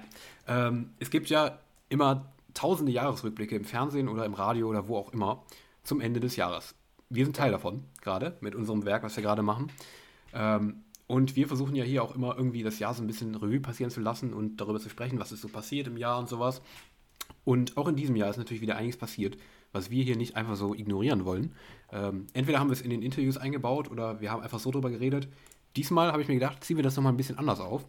ähm, 0.47 0.91
es 0.99 1.09
gibt 1.09 1.29
ja 1.29 1.57
immer 1.89 2.31
tausende 2.53 2.91
Jahresrückblicke 2.91 3.55
im 3.55 3.65
Fernsehen 3.65 4.07
oder 4.07 4.25
im 4.25 4.35
Radio 4.35 4.67
oder 4.67 4.87
wo 4.87 4.97
auch 4.97 5.11
immer 5.11 5.43
zum 5.83 6.01
Ende 6.01 6.19
des 6.19 6.35
Jahres. 6.35 6.75
Wir 7.09 7.25
sind 7.25 7.35
Teil 7.35 7.51
davon, 7.51 7.83
gerade 8.01 8.37
mit 8.41 8.53
unserem 8.53 8.85
Werk, 8.85 9.01
was 9.01 9.15
wir 9.15 9.23
gerade 9.23 9.41
machen. 9.41 9.71
Ähm, 10.33 10.83
und 11.09 11.35
wir 11.35 11.47
versuchen 11.47 11.73
ja 11.73 11.83
hier 11.83 12.03
auch 12.03 12.13
immer 12.13 12.37
irgendwie 12.37 12.61
das 12.61 12.77
Jahr 12.77 12.93
so 12.93 13.01
ein 13.01 13.07
bisschen 13.07 13.33
Revue 13.33 13.59
passieren 13.59 13.89
zu 13.89 13.99
lassen 13.99 14.31
und 14.31 14.57
darüber 14.57 14.79
zu 14.79 14.89
sprechen, 14.89 15.19
was 15.19 15.31
ist 15.31 15.41
so 15.41 15.47
passiert 15.47 15.87
im 15.87 15.97
Jahr 15.97 16.19
und 16.19 16.29
sowas. 16.29 16.61
Und 17.43 17.77
auch 17.77 17.87
in 17.87 17.95
diesem 17.95 18.15
Jahr 18.15 18.29
ist 18.29 18.37
natürlich 18.37 18.61
wieder 18.61 18.75
einiges 18.75 18.95
passiert, 18.95 19.35
was 19.71 19.89
wir 19.89 20.03
hier 20.03 20.15
nicht 20.15 20.35
einfach 20.35 20.55
so 20.55 20.75
ignorieren 20.75 21.25
wollen. 21.25 21.55
Ähm, 21.91 22.27
entweder 22.33 22.59
haben 22.59 22.69
wir 22.69 22.73
es 22.73 22.81
in 22.81 22.91
den 22.91 23.01
Interviews 23.01 23.37
eingebaut 23.37 23.89
oder 23.89 24.21
wir 24.21 24.29
haben 24.29 24.43
einfach 24.43 24.59
so 24.59 24.69
drüber 24.69 24.91
geredet. 24.91 25.27
Diesmal 25.75 26.11
habe 26.11 26.21
ich 26.21 26.27
mir 26.27 26.35
gedacht, 26.35 26.63
ziehen 26.63 26.77
wir 26.77 26.83
das 26.83 26.95
nochmal 26.95 27.11
ein 27.11 27.17
bisschen 27.17 27.39
anders 27.39 27.59
auf. 27.59 27.87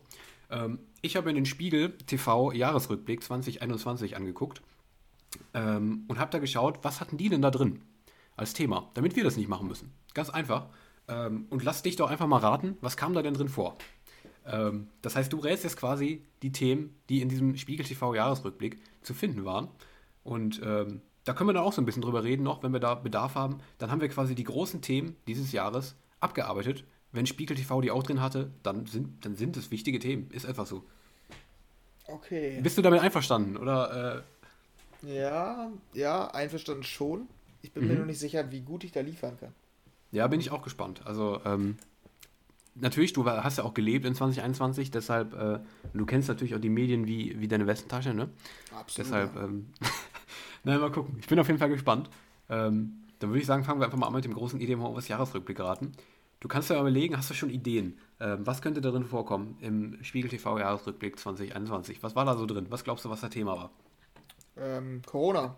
Ähm, 0.49 0.79
ich 1.03 1.15
habe 1.15 1.29
mir 1.29 1.35
den 1.35 1.45
Spiegel 1.45 1.99
TV 2.07 2.53
Jahresrückblick 2.53 3.23
2021 3.23 4.17
angeguckt 4.17 4.63
ähm, 5.53 6.07
und 6.09 6.19
habe 6.19 6.31
da 6.31 6.39
geschaut, 6.39 6.79
was 6.85 7.03
hatten 7.03 7.19
die 7.19 7.29
denn 7.29 7.43
da 7.43 7.51
drin 7.51 7.83
als 8.39 8.55
Thema, 8.55 8.91
damit 8.95 9.15
wir 9.15 9.25
das 9.25 9.37
nicht 9.37 9.51
machen 9.51 9.69
müssen. 9.69 9.93
Ganz 10.15 10.31
einfach. 10.31 10.71
Ähm, 11.11 11.47
und 11.51 11.63
lass 11.65 11.83
dich 11.83 11.97
doch 11.97 12.11
einfach 12.11 12.27
mal 12.27 12.39
raten, 12.39 12.77
was 12.81 12.97
kam 12.97 13.13
da 13.13 13.23
denn 13.23 13.35
drin 13.35 13.49
vor? 13.49 13.77
Ähm, 14.47 14.89
das 15.03 15.17
heißt, 15.17 15.33
du 15.33 15.39
rätst 15.39 15.65
jetzt 15.65 15.77
quasi 15.77 16.23
die 16.43 16.53
Themen, 16.53 16.97
die 17.09 17.21
in 17.21 17.29
diesem 17.29 17.57
Spiegel 17.57 17.85
TV 17.85 18.15
Jahresrückblick 18.15 18.79
zu 19.03 19.13
finden 19.13 19.45
waren. 19.45 19.69
Und 20.25 20.61
ähm, 20.65 21.03
da 21.25 21.35
können 21.35 21.49
wir 21.49 21.55
dann 21.55 21.65
auch 21.65 21.73
so 21.73 21.83
ein 21.83 21.87
bisschen 21.87 22.03
drüber 22.03 22.25
reden, 22.25 22.43
noch, 22.43 22.63
wenn 22.63 22.73
wir 22.73 22.81
da 22.81 22.95
Bedarf 22.95 23.35
haben. 23.35 23.59
Dann 23.79 23.91
haben 23.91 24.01
wir 24.01 24.09
quasi 24.09 24.35
die 24.35 24.45
großen 24.45 24.81
Themen 24.81 25.17
dieses 25.27 25.53
Jahres 25.53 25.97
abgearbeitet 26.21 26.85
wenn 27.13 27.27
Spiegel 27.27 27.57
TV 27.57 27.81
die 27.81 27.91
auch 27.91 28.03
drin 28.03 28.21
hatte, 28.21 28.51
dann 28.63 28.87
sind, 28.87 29.25
dann 29.25 29.35
sind 29.35 29.57
es 29.57 29.71
wichtige 29.71 29.99
Themen. 29.99 30.31
Ist 30.31 30.47
einfach 30.47 30.67
so. 30.67 30.85
Okay. 32.07 32.61
Bist 32.63 32.79
du 32.79 32.83
damit 32.83 33.01
einverstanden, 33.01 33.57
oder? 33.57 34.25
Äh? 35.03 35.15
Ja, 35.15 35.71
ja, 35.95 36.31
einverstanden 36.31 36.83
schon. 36.83 37.29
Ich 37.63 37.73
bin 37.73 37.85
mhm. 37.85 37.89
mir 37.89 37.97
nur 37.97 38.07
nicht 38.07 38.19
sicher, 38.19 38.51
wie 38.51 38.61
gut 38.61 38.85
ich 38.85 38.93
da 38.93 39.01
liefern 39.01 39.39
kann. 39.39 39.55
Ja, 40.13 40.27
bin 40.27 40.41
ich 40.41 40.51
auch 40.51 40.63
gespannt. 40.63 41.03
Also, 41.05 41.41
ähm, 41.45 41.77
natürlich, 42.75 43.13
du 43.13 43.25
hast 43.27 43.59
ja 43.59 43.65
auch 43.65 43.75
gelebt 43.75 44.05
in 44.05 44.15
2021, 44.15 44.91
deshalb, 44.91 45.35
äh, 45.35 45.61
du 45.93 46.07
kennst 46.07 46.29
natürlich 46.29 46.55
auch 46.55 46.61
die 46.61 46.69
Medien 46.69 47.07
wie, 47.07 47.41
wie 47.41 47.49
deine 47.49 47.67
Westentasche, 47.67 48.15
ne? 48.15 48.29
Absolut. 48.77 49.07
Deshalb, 49.07 49.37
ähm, 49.37 49.67
na, 50.65 50.79
mal 50.79 50.91
gucken. 50.91 51.17
Ich 51.21 51.29
bin 51.29 51.39
auf 51.39 51.47
jeden 51.47 51.59
Fall 51.59 51.69
gespannt. 51.69 52.11
Ähm, 52.49 53.05
dann 53.19 53.31
würde 53.31 53.41
ich 53.41 53.47
sagen, 53.47 53.65
fangen 53.65 53.81
wir 53.81 53.85
einfach 53.85 53.99
mal 53.99 54.07
an 54.07 54.15
mit 54.15 54.25
dem 54.25 54.35
großen 54.35 54.61
EDM 54.61 54.83
Homeoffice 54.83 55.09
Jahresrückblick 55.09 55.57
geraten. 55.57 55.93
Du 56.41 56.49
kannst 56.49 56.71
ja 56.71 56.81
überlegen, 56.81 57.17
hast 57.19 57.29
du 57.29 57.35
schon 57.35 57.51
Ideen? 57.51 57.99
Ähm, 58.19 58.47
was 58.47 58.63
könnte 58.63 58.81
darin 58.81 59.05
vorkommen 59.05 59.59
im 59.61 60.03
Spiegel 60.03 60.31
TV 60.31 60.59
Jahresrückblick 60.59 61.19
2021? 61.19 62.03
Was 62.03 62.17
war 62.17 62.25
da 62.25 62.35
so 62.35 62.47
drin? 62.47 62.67
Was 62.71 62.83
glaubst 62.83 63.05
du, 63.05 63.11
was 63.11 63.21
das 63.21 63.31
Thema 63.31 63.57
war? 63.57 63.71
Ähm, 64.57 65.03
Corona. 65.05 65.57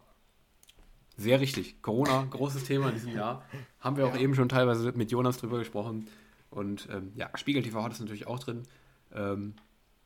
Sehr 1.16 1.40
richtig. 1.40 1.82
Corona, 1.82 2.26
großes 2.30 2.64
Thema 2.64 2.88
in 2.88 2.94
diesem 2.94 3.14
Jahr. 3.14 3.44
Haben 3.80 3.96
wir 3.96 4.06
ja. 4.06 4.12
auch 4.12 4.16
eben 4.16 4.34
schon 4.34 4.48
teilweise 4.48 4.92
mit 4.92 5.10
Jonas 5.10 5.38
drüber 5.38 5.58
gesprochen. 5.58 6.08
Und 6.50 6.88
ähm, 6.90 7.12
ja, 7.14 7.30
Spiegel 7.34 7.62
TV 7.62 7.82
hat 7.82 7.92
es 7.92 8.00
natürlich 8.00 8.26
auch 8.26 8.38
drin. 8.38 8.62
Ähm, 9.12 9.54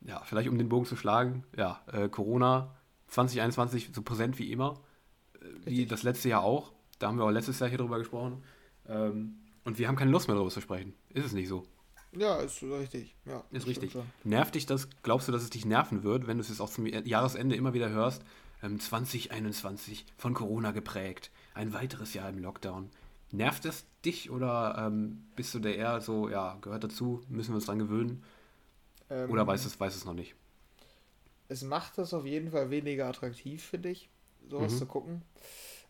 ja, 0.01 0.21
vielleicht 0.23 0.49
um 0.49 0.57
den 0.57 0.69
Bogen 0.69 0.85
zu 0.85 0.95
schlagen, 0.95 1.43
ja, 1.55 1.81
äh, 1.91 2.07
Corona 2.09 2.75
2021 3.07 3.91
so 3.93 4.01
präsent 4.01 4.37
wie 4.37 4.51
immer, 4.51 4.79
äh, 5.41 5.45
wie 5.65 5.85
das 5.85 6.03
letzte 6.03 6.29
Jahr 6.29 6.43
auch. 6.43 6.71
Da 6.99 7.07
haben 7.07 7.17
wir 7.17 7.25
auch 7.25 7.31
letztes 7.31 7.59
Jahr 7.59 7.69
hier 7.69 7.77
drüber 7.77 7.97
gesprochen. 7.97 8.43
Ähm, 8.87 9.39
und 9.63 9.77
wir 9.77 9.87
haben 9.87 9.95
keine 9.95 10.11
Lust 10.11 10.27
mehr 10.27 10.35
darüber 10.35 10.51
zu 10.51 10.61
sprechen. 10.61 10.93
Ist 11.09 11.25
es 11.25 11.33
nicht 11.33 11.47
so? 11.47 11.65
Ja, 12.13 12.37
ist 12.37 12.63
richtig. 12.63 13.15
Ja, 13.25 13.43
ist 13.51 13.67
richtig. 13.67 13.95
Nervt 14.23 14.55
dich 14.55 14.65
das? 14.65 14.87
Glaubst 15.03 15.27
du, 15.27 15.31
dass 15.31 15.43
es 15.43 15.49
dich 15.49 15.65
nerven 15.65 16.03
wird, 16.03 16.25
wenn 16.25 16.37
du 16.37 16.41
es 16.41 16.49
jetzt 16.49 16.61
auch 16.61 16.69
zum 16.69 16.85
Jahresende 16.85 17.55
immer 17.55 17.73
wieder 17.73 17.89
hörst? 17.89 18.23
Ähm, 18.63 18.79
2021 18.79 20.05
von 20.17 20.33
Corona 20.33 20.71
geprägt. 20.71 21.31
Ein 21.53 21.73
weiteres 21.73 22.13
Jahr 22.13 22.29
im 22.29 22.39
Lockdown. 22.39 22.89
Nervt 23.31 23.65
das 23.65 23.85
dich 24.05 24.31
oder 24.31 24.75
ähm, 24.79 25.25
bist 25.35 25.53
du 25.53 25.59
der 25.59 25.75
eher 25.75 26.01
so, 26.01 26.29
ja, 26.29 26.57
gehört 26.61 26.83
dazu, 26.83 27.21
müssen 27.27 27.51
wir 27.51 27.55
uns 27.55 27.65
dran 27.65 27.79
gewöhnen? 27.79 28.23
Ähm, 29.09 29.29
oder 29.29 29.45
weiß 29.45 29.65
es, 29.65 29.79
weiß 29.79 29.95
es 29.95 30.05
noch 30.05 30.13
nicht? 30.13 30.35
Es 31.49 31.61
macht 31.63 31.97
es 31.97 32.13
auf 32.13 32.25
jeden 32.25 32.51
Fall 32.51 32.69
weniger 32.69 33.07
attraktiv, 33.07 33.63
finde 33.63 33.89
ich, 33.89 34.09
sowas 34.49 34.73
mhm. 34.73 34.77
zu 34.77 34.85
gucken. 34.85 35.21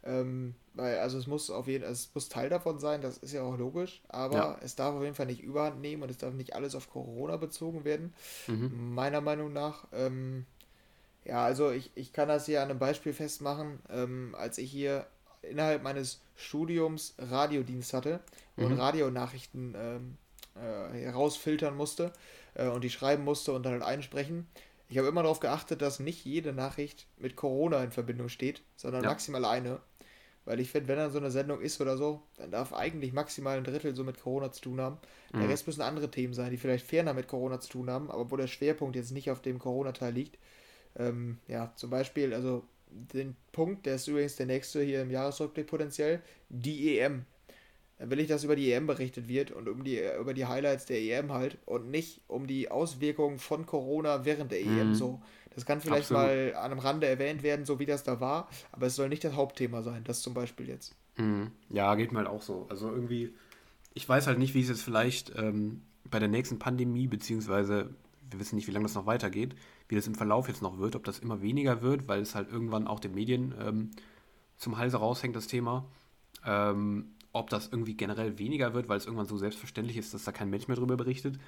Ähm, 0.04 0.56
weil, 0.74 1.00
also 1.00 1.18
es 1.18 1.28
muss 1.28 1.50
auf 1.50 1.68
jeden 1.68 1.84
Fall, 1.84 1.92
es 1.92 2.10
muss 2.14 2.30
Teil 2.30 2.50
davon 2.50 2.80
sein, 2.80 3.02
das 3.02 3.18
ist 3.18 3.34
ja 3.34 3.42
auch 3.42 3.58
logisch, 3.58 4.02
aber 4.08 4.38
ja. 4.38 4.58
es 4.62 4.76
darf 4.76 4.96
auf 4.96 5.04
jeden 5.04 5.16
Fall 5.16 5.26
nicht 5.26 5.42
überhand 5.42 5.82
nehmen 5.82 6.04
und 6.04 6.10
es 6.10 6.18
darf 6.18 6.34
nicht 6.34 6.56
alles 6.56 6.76
auf 6.76 6.90
Corona 6.90 7.38
bezogen 7.38 7.84
werden. 7.84 8.14
Mhm. 8.48 8.94
Meiner 8.94 9.22
Meinung 9.22 9.54
nach. 9.54 9.88
Ähm, 9.92 10.46
ja, 11.28 11.44
also 11.44 11.72
ich, 11.72 11.92
ich 11.96 12.14
kann 12.14 12.30
das 12.30 12.46
hier 12.46 12.62
an 12.62 12.70
einem 12.70 12.80
Beispiel 12.80 13.14
festmachen, 13.14 13.80
ähm, 13.90 14.34
als 14.38 14.58
ich 14.58 14.72
hier 14.72 15.06
innerhalb 15.42 15.84
meines 15.84 16.22
Studiums 16.36 17.16
Radiodienst 17.18 17.94
hatte 17.94 18.22
und 18.56 18.70
mhm. 18.70 18.80
Radionachrichten 18.80 19.76
ähm, 19.78 20.18
äh, 20.56 20.98
herausfiltern 20.98 21.76
musste 21.76 22.14
äh, 22.54 22.68
und 22.68 22.84
die 22.84 22.90
schreiben 22.90 23.26
musste 23.26 23.52
und 23.52 23.64
dann 23.64 23.74
halt 23.74 23.84
einsprechen. 23.84 24.48
Ich 24.90 24.98
habe 24.98 25.10
immer 25.10 25.22
darauf 25.22 25.42
geachtet, 25.42 25.82
dass 25.82 26.00
nicht 26.00 26.24
jede 26.24 26.54
Nachricht 26.54 27.08
mit 27.18 27.36
Corona 27.36 27.84
in 27.84 27.92
Verbindung 27.92 28.30
steht, 28.30 28.62
sondern 28.78 29.04
ja. 29.04 29.10
maximal 29.10 29.44
eine. 29.44 29.82
Weil 30.46 30.62
ich 30.62 30.72
finde, 30.72 30.88
wenn 30.88 30.96
dann 30.96 31.12
so 31.12 31.18
eine 31.18 31.30
Sendung 31.30 31.60
ist 31.60 31.82
oder 31.82 31.98
so, 31.98 32.22
dann 32.38 32.52
darf 32.52 32.72
eigentlich 32.72 33.12
maximal 33.12 33.58
ein 33.58 33.66
Drittel 33.66 33.94
so 33.94 34.06
mit 34.06 34.22
Corona 34.22 34.50
zu 34.54 34.62
tun 34.62 34.80
haben. 34.80 34.98
Der 35.34 35.42
mhm. 35.42 35.50
Rest 35.50 35.68
müssen 35.68 35.82
andere 35.82 36.10
Themen 36.10 36.34
sein, 36.34 36.52
die 36.52 36.58
vielleicht 36.58 36.88
ferner 36.88 37.14
mit 37.14 37.28
Corona 37.28 37.60
zu 37.60 37.70
tun 37.70 37.90
haben, 37.90 38.10
aber 38.10 38.32
wo 38.32 38.38
der 38.38 38.48
Schwerpunkt 38.48 38.96
jetzt 38.96 39.12
nicht 39.12 39.30
auf 39.30 39.42
dem 39.42 39.60
Corona-Teil 39.60 40.14
liegt. 40.14 40.38
Ähm, 40.98 41.38
ja, 41.48 41.72
zum 41.76 41.90
Beispiel, 41.90 42.34
also 42.34 42.64
den 42.90 43.36
Punkt, 43.52 43.86
der 43.86 43.96
ist 43.96 44.08
übrigens 44.08 44.36
der 44.36 44.46
nächste 44.46 44.82
hier 44.82 45.02
im 45.02 45.12
Jahresrückblick 45.12 45.68
potenziell, 45.68 46.22
die 46.50 47.00
EM. 47.00 47.26
dann 48.00 48.10
will 48.10 48.20
ich, 48.20 48.28
dass 48.28 48.44
über 48.44 48.56
die 48.56 48.72
EM 48.72 48.88
berichtet 48.88 49.28
wird 49.28 49.52
und 49.52 49.68
um 49.68 49.84
die, 49.84 50.00
über 50.20 50.34
die 50.34 50.46
Highlights 50.46 50.86
der 50.86 51.00
EM 51.02 51.34
halt 51.34 51.58
und 51.66 51.90
nicht 51.90 52.22
um 52.28 52.48
die 52.48 52.72
Auswirkungen 52.72 53.40
von 53.40 53.66
Corona 53.66 54.26
während 54.26 54.52
der 54.52 54.62
EM 54.62 54.90
mhm. 54.90 54.96
so. 54.96 55.22
Das 55.54 55.66
kann 55.66 55.82
vielleicht 55.82 56.12
Absolut. 56.12 56.24
mal 56.24 56.56
an 56.56 56.72
einem 56.72 56.80
Rande 56.80 57.08
erwähnt 57.08 57.42
werden, 57.42 57.66
so 57.66 57.80
wie 57.80 57.88
das 57.88 58.04
da 58.04 58.20
war, 58.20 58.48
aber 58.72 58.86
es 58.86 58.96
soll 58.96 59.10
nicht 59.10 59.24
das 59.24 59.34
Hauptthema 59.34 59.82
sein, 59.82 60.04
das 60.04 60.22
zum 60.22 60.34
Beispiel 60.34 60.68
jetzt. 60.70 60.96
Mhm. 61.18 61.52
Ja, 61.70 61.96
geht 61.96 62.12
mir 62.12 62.20
halt 62.20 62.28
auch 62.28 62.44
so. 62.44 62.68
Also 62.70 62.92
irgendwie, 62.92 63.34
ich 63.94 64.08
weiß 64.08 64.28
halt 64.28 64.38
nicht, 64.38 64.54
wie 64.54 64.62
es 64.62 64.70
jetzt 64.70 64.84
vielleicht 64.84 65.34
ähm, 65.36 65.82
bei 66.06 66.20
der 66.20 66.28
nächsten 66.28 66.60
Pandemie, 66.60 67.08
beziehungsweise 67.08 67.90
wir 68.30 68.40
wissen 68.40 68.56
nicht, 68.56 68.68
wie 68.68 68.72
lange 68.72 68.86
das 68.86 68.96
noch 68.96 69.06
weitergeht, 69.06 69.56
wie 69.88 69.96
das 69.96 70.08
im 70.08 70.16
Verlauf 70.16 70.48
jetzt 70.48 70.62
noch 70.62 70.78
wird, 70.78 70.96
ob 70.96 71.04
das 71.04 71.20
immer 71.20 71.42
weniger 71.42 71.82
wird, 71.82 72.08
weil 72.08 72.22
es 72.22 72.36
halt 72.36 72.52
irgendwann 72.52 72.88
auch 72.88 73.00
den 73.00 73.14
Medien 73.14 73.54
ähm, 73.60 73.92
zum 74.58 74.78
Halse 74.78 74.98
raushängt, 74.98 75.36
das 75.36 75.48
Thema. 75.48 75.86
Ähm, 76.46 77.14
ob 77.34 77.50
das 77.50 77.68
irgendwie 77.68 77.94
generell 77.94 78.40
weniger 78.40 78.74
wird, 78.74 78.90
weil 78.90 78.98
es 78.98 79.06
irgendwann 79.06 79.28
so 79.28 79.38
selbstverständlich 79.38 79.98
ist, 79.98 80.14
dass 80.14 80.24
da 80.24 80.32
kein 80.32 80.50
Mensch 80.50 80.68
mehr 80.68 80.78
drüber 80.78 80.98
berichtet. 80.98 81.40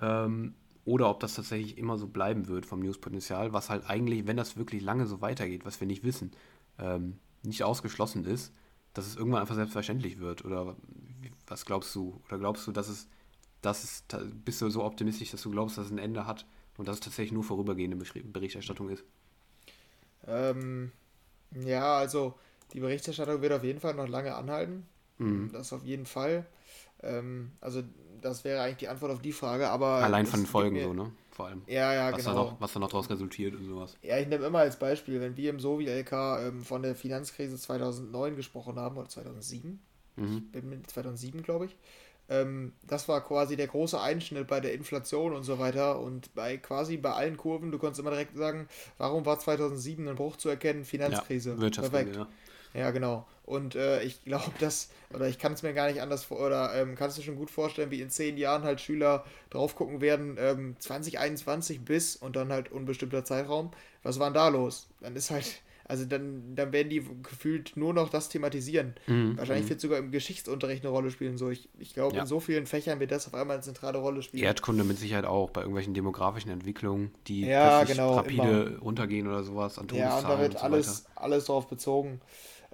Ähm, 0.00 0.54
oder 0.84 1.10
ob 1.10 1.20
das 1.20 1.34
tatsächlich 1.34 1.78
immer 1.78 1.98
so 1.98 2.06
bleiben 2.06 2.46
wird 2.46 2.66
vom 2.66 2.80
Newspotenzial, 2.80 3.52
was 3.52 3.70
halt 3.70 3.88
eigentlich, 3.88 4.26
wenn 4.26 4.36
das 4.36 4.56
wirklich 4.56 4.82
lange 4.82 5.06
so 5.06 5.20
weitergeht, 5.20 5.64
was 5.64 5.80
wir 5.80 5.86
nicht 5.86 6.04
wissen, 6.04 6.32
ähm, 6.78 7.18
nicht 7.42 7.64
ausgeschlossen 7.64 8.24
ist, 8.24 8.54
dass 8.92 9.06
es 9.06 9.16
irgendwann 9.16 9.40
einfach 9.40 9.54
selbstverständlich 9.54 10.18
wird. 10.18 10.44
Oder 10.44 10.76
was 11.46 11.64
glaubst 11.64 11.94
du? 11.94 12.20
Oder 12.26 12.38
glaubst 12.38 12.66
du, 12.66 12.72
dass 12.72 12.88
es, 12.88 13.08
dass 13.60 13.82
es, 13.82 14.04
bist 14.44 14.60
du 14.60 14.70
so 14.70 14.84
optimistisch, 14.84 15.30
dass 15.30 15.42
du 15.42 15.50
glaubst, 15.50 15.78
dass 15.78 15.86
es 15.86 15.92
ein 15.92 15.98
Ende 15.98 16.26
hat 16.26 16.46
und 16.76 16.88
dass 16.88 16.96
es 16.96 17.00
tatsächlich 17.00 17.32
nur 17.32 17.44
vorübergehende 17.44 17.96
Berichterstattung 17.96 18.88
ist? 18.88 19.04
Ähm, 20.26 20.92
ja, 21.64 21.96
also 21.96 22.34
die 22.72 22.80
Berichterstattung 22.80 23.40
wird 23.42 23.52
auf 23.52 23.64
jeden 23.64 23.80
Fall 23.80 23.94
noch 23.94 24.08
lange 24.08 24.34
anhalten. 24.34 24.86
Mhm. 25.18 25.50
Das 25.52 25.72
auf 25.72 25.84
jeden 25.84 26.06
Fall. 26.06 26.46
Ähm, 27.02 27.52
also 27.60 27.82
das 28.20 28.44
wäre 28.44 28.62
eigentlich 28.62 28.78
die 28.78 28.88
Antwort 28.88 29.12
auf 29.12 29.22
die 29.22 29.32
Frage, 29.32 29.68
aber. 29.68 29.86
Allein 29.86 30.26
von 30.26 30.40
den 30.40 30.46
Folgen 30.46 30.74
mir, 30.74 30.84
so, 30.84 30.94
ne? 30.94 31.12
Vor 31.30 31.46
allem. 31.46 31.62
Ja, 31.66 31.92
ja, 31.92 32.12
was 32.12 32.24
genau. 32.24 32.34
Da 32.34 32.50
noch, 32.50 32.60
was 32.60 32.72
da 32.72 32.80
noch 32.80 32.88
daraus 32.88 33.10
resultiert 33.10 33.54
und 33.54 33.66
sowas. 33.66 33.96
Ja, 34.02 34.18
ich 34.18 34.28
nehme 34.28 34.46
immer 34.46 34.60
als 34.60 34.78
Beispiel, 34.78 35.20
wenn 35.20 35.36
wir 35.36 35.50
im 35.50 35.58
Sovi-LK 35.58 36.12
ähm, 36.12 36.62
von 36.62 36.82
der 36.82 36.94
Finanzkrise 36.94 37.58
2009 37.58 38.36
gesprochen 38.36 38.76
haben, 38.76 38.96
oder 38.96 39.08
2007, 39.08 39.80
mhm. 40.16 40.44
2007 40.86 41.42
glaube 41.42 41.66
ich, 41.66 41.76
ähm, 42.28 42.72
das 42.86 43.08
war 43.08 43.22
quasi 43.22 43.56
der 43.56 43.66
große 43.66 44.00
Einschnitt 44.00 44.46
bei 44.46 44.60
der 44.60 44.72
Inflation 44.72 45.32
und 45.34 45.44
so 45.44 45.58
weiter 45.58 46.00
und 46.00 46.34
bei 46.34 46.56
quasi 46.56 46.96
bei 46.96 47.12
allen 47.12 47.36
Kurven, 47.36 47.70
du 47.70 47.78
konntest 47.78 48.00
immer 48.00 48.10
direkt 48.10 48.36
sagen, 48.36 48.68
warum 48.98 49.26
war 49.26 49.38
2007 49.38 50.08
ein 50.08 50.16
Bruch 50.16 50.36
zu 50.36 50.48
erkennen? 50.48 50.84
Finanzkrise. 50.84 51.56
Ja, 51.60 51.70
Perfekt. 51.70 52.16
Ja. 52.16 52.28
Ja, 52.74 52.90
genau. 52.90 53.26
Und 53.44 53.76
äh, 53.76 54.02
ich 54.02 54.24
glaube, 54.24 54.50
dass, 54.58 54.90
oder 55.10 55.28
ich 55.28 55.38
kann 55.38 55.52
es 55.52 55.62
mir 55.62 55.74
gar 55.74 55.88
nicht 55.88 56.00
anders 56.02 56.24
vor, 56.24 56.40
oder 56.40 56.74
ähm, 56.74 56.96
kannst 56.96 57.16
du 57.18 57.22
schon 57.22 57.36
gut 57.36 57.50
vorstellen, 57.50 57.90
wie 57.90 58.00
in 58.00 58.10
zehn 58.10 58.36
Jahren 58.36 58.64
halt 58.64 58.80
Schüler 58.80 59.24
drauf 59.50 59.76
gucken 59.76 60.00
werden, 60.00 60.36
ähm, 60.40 60.76
2021 60.80 61.84
bis 61.84 62.16
und 62.16 62.36
dann 62.36 62.50
halt 62.52 62.72
unbestimmter 62.72 63.24
Zeitraum. 63.24 63.70
Was 64.02 64.18
war 64.18 64.26
denn 64.28 64.34
da 64.34 64.48
los? 64.48 64.88
Dann 65.00 65.14
ist 65.14 65.30
halt, 65.30 65.62
also 65.86 66.04
dann, 66.04 66.54
dann 66.54 66.72
werden 66.72 66.88
die 66.88 67.04
gefühlt 67.22 67.76
nur 67.76 67.92
noch 67.92 68.08
das 68.08 68.28
thematisieren. 68.28 68.94
Mhm. 69.06 69.36
Wahrscheinlich 69.36 69.66
mhm. 69.66 69.70
wird 69.70 69.80
sogar 69.80 69.98
im 69.98 70.10
Geschichtsunterricht 70.10 70.82
eine 70.82 70.90
Rolle 70.90 71.10
spielen. 71.10 71.36
So, 71.36 71.50
ich, 71.50 71.68
ich 71.78 71.92
glaube, 71.92 72.16
ja. 72.16 72.22
in 72.22 72.26
so 72.26 72.40
vielen 72.40 72.66
Fächern 72.66 73.00
wird 73.00 73.10
das 73.10 73.26
auf 73.26 73.34
einmal 73.34 73.56
eine 73.56 73.62
zentrale 73.62 73.98
Rolle 73.98 74.22
spielen. 74.22 74.44
Erdkunde 74.44 74.84
mit 74.84 74.98
Sicherheit 74.98 75.26
auch, 75.26 75.50
bei 75.50 75.60
irgendwelchen 75.60 75.92
demografischen 75.92 76.50
Entwicklungen, 76.50 77.10
die 77.26 77.42
ja, 77.46 77.84
genau, 77.84 78.14
rapide 78.14 78.62
immer. 78.62 78.78
runtergehen 78.78 79.26
oder 79.26 79.44
sowas. 79.44 79.78
An 79.78 79.88
ja, 79.92 80.18
und 80.18 80.24
da 80.24 80.40
wird 80.40 80.54
und 80.54 80.60
so 80.60 80.64
alles, 80.64 81.06
alles 81.16 81.44
drauf 81.44 81.68
bezogen. 81.68 82.20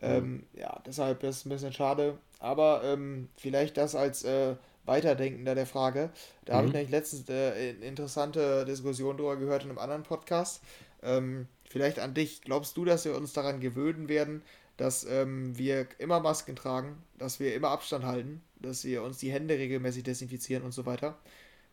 Ähm, 0.03 0.45
ja, 0.55 0.81
deshalb 0.87 1.23
ist 1.25 1.39
es 1.39 1.47
ein 1.47 1.51
bisschen 1.51 1.73
schade. 1.73 2.17
Aber 2.39 2.83
ähm, 2.85 3.29
vielleicht 3.37 3.77
das 3.77 3.95
als 3.95 4.25
äh, 4.25 4.55
Weiterdenkender 4.87 5.55
der 5.55 5.67
Frage. 5.67 6.11
Da 6.45 6.53
mhm. 6.53 6.57
habe 6.57 6.67
ich 6.69 6.73
nämlich 6.73 6.91
letztens 6.91 7.29
äh, 7.29 7.75
eine 7.77 7.85
interessante 7.85 8.65
Diskussion 8.65 9.17
drüber 9.17 9.37
gehört 9.37 9.65
in 9.65 9.71
einem 9.71 9.79
anderen 9.79 10.05
Podcast. 10.05 10.63
Ähm, 11.03 11.49
vielleicht 11.71 12.01
an 12.01 12.13
dich. 12.13 12.43
Glaubst 12.43 12.77
du, 12.77 12.85
dass 12.85 13.07
wir 13.07 13.17
uns 13.17 13.33
daran 13.33 13.61
gewöhnen 13.61 14.09
werden, 14.09 14.43
dass 14.77 15.05
ähm, 15.05 15.57
wir 15.57 15.87
immer 15.99 16.21
Masken 16.21 16.57
tragen, 16.57 16.97
dass 17.17 17.41
wir 17.41 17.55
immer 17.55 17.69
Abstand 17.69 18.05
halten, 18.05 18.43
dass 18.61 18.85
wir 18.85 19.03
uns 19.03 19.19
die 19.19 19.33
Hände 19.33 19.57
regelmäßig 19.57 20.03
desinfizieren 20.03 20.65
und 20.65 20.73
so 20.73 20.85
weiter? 20.85 21.19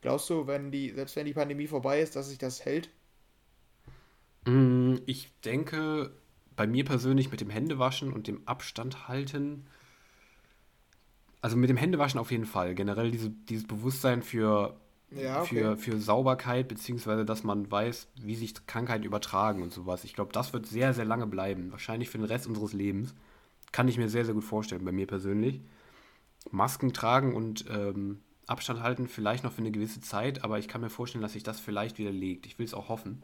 Glaubst 0.01 0.29
du, 0.29 0.45
wenn 0.47 0.71
die, 0.71 0.91
selbst 0.91 1.15
wenn 1.15 1.25
die 1.25 1.33
Pandemie 1.33 1.67
vorbei 1.67 1.99
ist, 1.99 2.15
dass 2.15 2.29
sich 2.29 2.37
das 2.37 2.63
hält? 2.63 2.89
Mm, 4.45 4.97
ich 5.07 5.31
denke, 5.43 6.11
bei 6.55 6.67
mir 6.67 6.85
persönlich 6.85 7.31
mit 7.31 7.41
dem 7.41 7.49
Händewaschen 7.49 8.13
und 8.13 8.27
dem 8.27 8.47
Abstand 8.47 9.07
halten, 9.07 9.65
also 11.41 11.57
mit 11.57 11.69
dem 11.69 11.77
Händewaschen 11.77 12.19
auf 12.19 12.31
jeden 12.31 12.45
Fall. 12.45 12.75
Generell 12.75 13.09
diese, 13.09 13.29
dieses 13.29 13.65
Bewusstsein 13.65 14.21
für, 14.21 14.79
ja, 15.11 15.41
okay. 15.41 15.55
für, 15.55 15.77
für 15.77 15.97
Sauberkeit, 15.99 16.67
beziehungsweise 16.67 17.25
dass 17.25 17.43
man 17.43 17.69
weiß, 17.71 18.07
wie 18.21 18.35
sich 18.35 18.53
Krankheiten 18.65 19.05
übertragen 19.05 19.61
und 19.61 19.71
sowas. 19.71 20.03
Ich 20.03 20.13
glaube, 20.13 20.33
das 20.33 20.53
wird 20.53 20.65
sehr, 20.65 20.93
sehr 20.93 21.05
lange 21.05 21.27
bleiben. 21.27 21.71
Wahrscheinlich 21.71 22.09
für 22.09 22.17
den 22.17 22.27
Rest 22.27 22.47
unseres 22.47 22.73
Lebens. 22.73 23.13
Kann 23.71 23.87
ich 23.87 23.97
mir 23.97 24.09
sehr, 24.09 24.25
sehr 24.25 24.33
gut 24.33 24.43
vorstellen, 24.43 24.85
bei 24.85 24.91
mir 24.91 25.07
persönlich. 25.07 25.61
Masken 26.51 26.93
tragen 26.93 27.35
und 27.35 27.65
ähm, 27.69 28.21
Abstand 28.45 28.81
halten, 28.81 29.07
vielleicht 29.07 29.43
noch 29.43 29.51
für 29.51 29.61
eine 29.61 29.71
gewisse 29.71 29.99
Zeit, 29.99 30.43
aber 30.43 30.57
ich 30.57 30.69
kann 30.69 30.79
mir 30.79 30.89
vorstellen, 30.89 31.21
dass 31.21 31.33
sich 31.33 31.43
das 31.43 31.59
vielleicht 31.59 31.97
widerlegt. 31.97 32.45
Ich 32.45 32.57
will 32.57 32.65
es 32.65 32.73
auch 32.73 32.87
hoffen. 32.87 33.21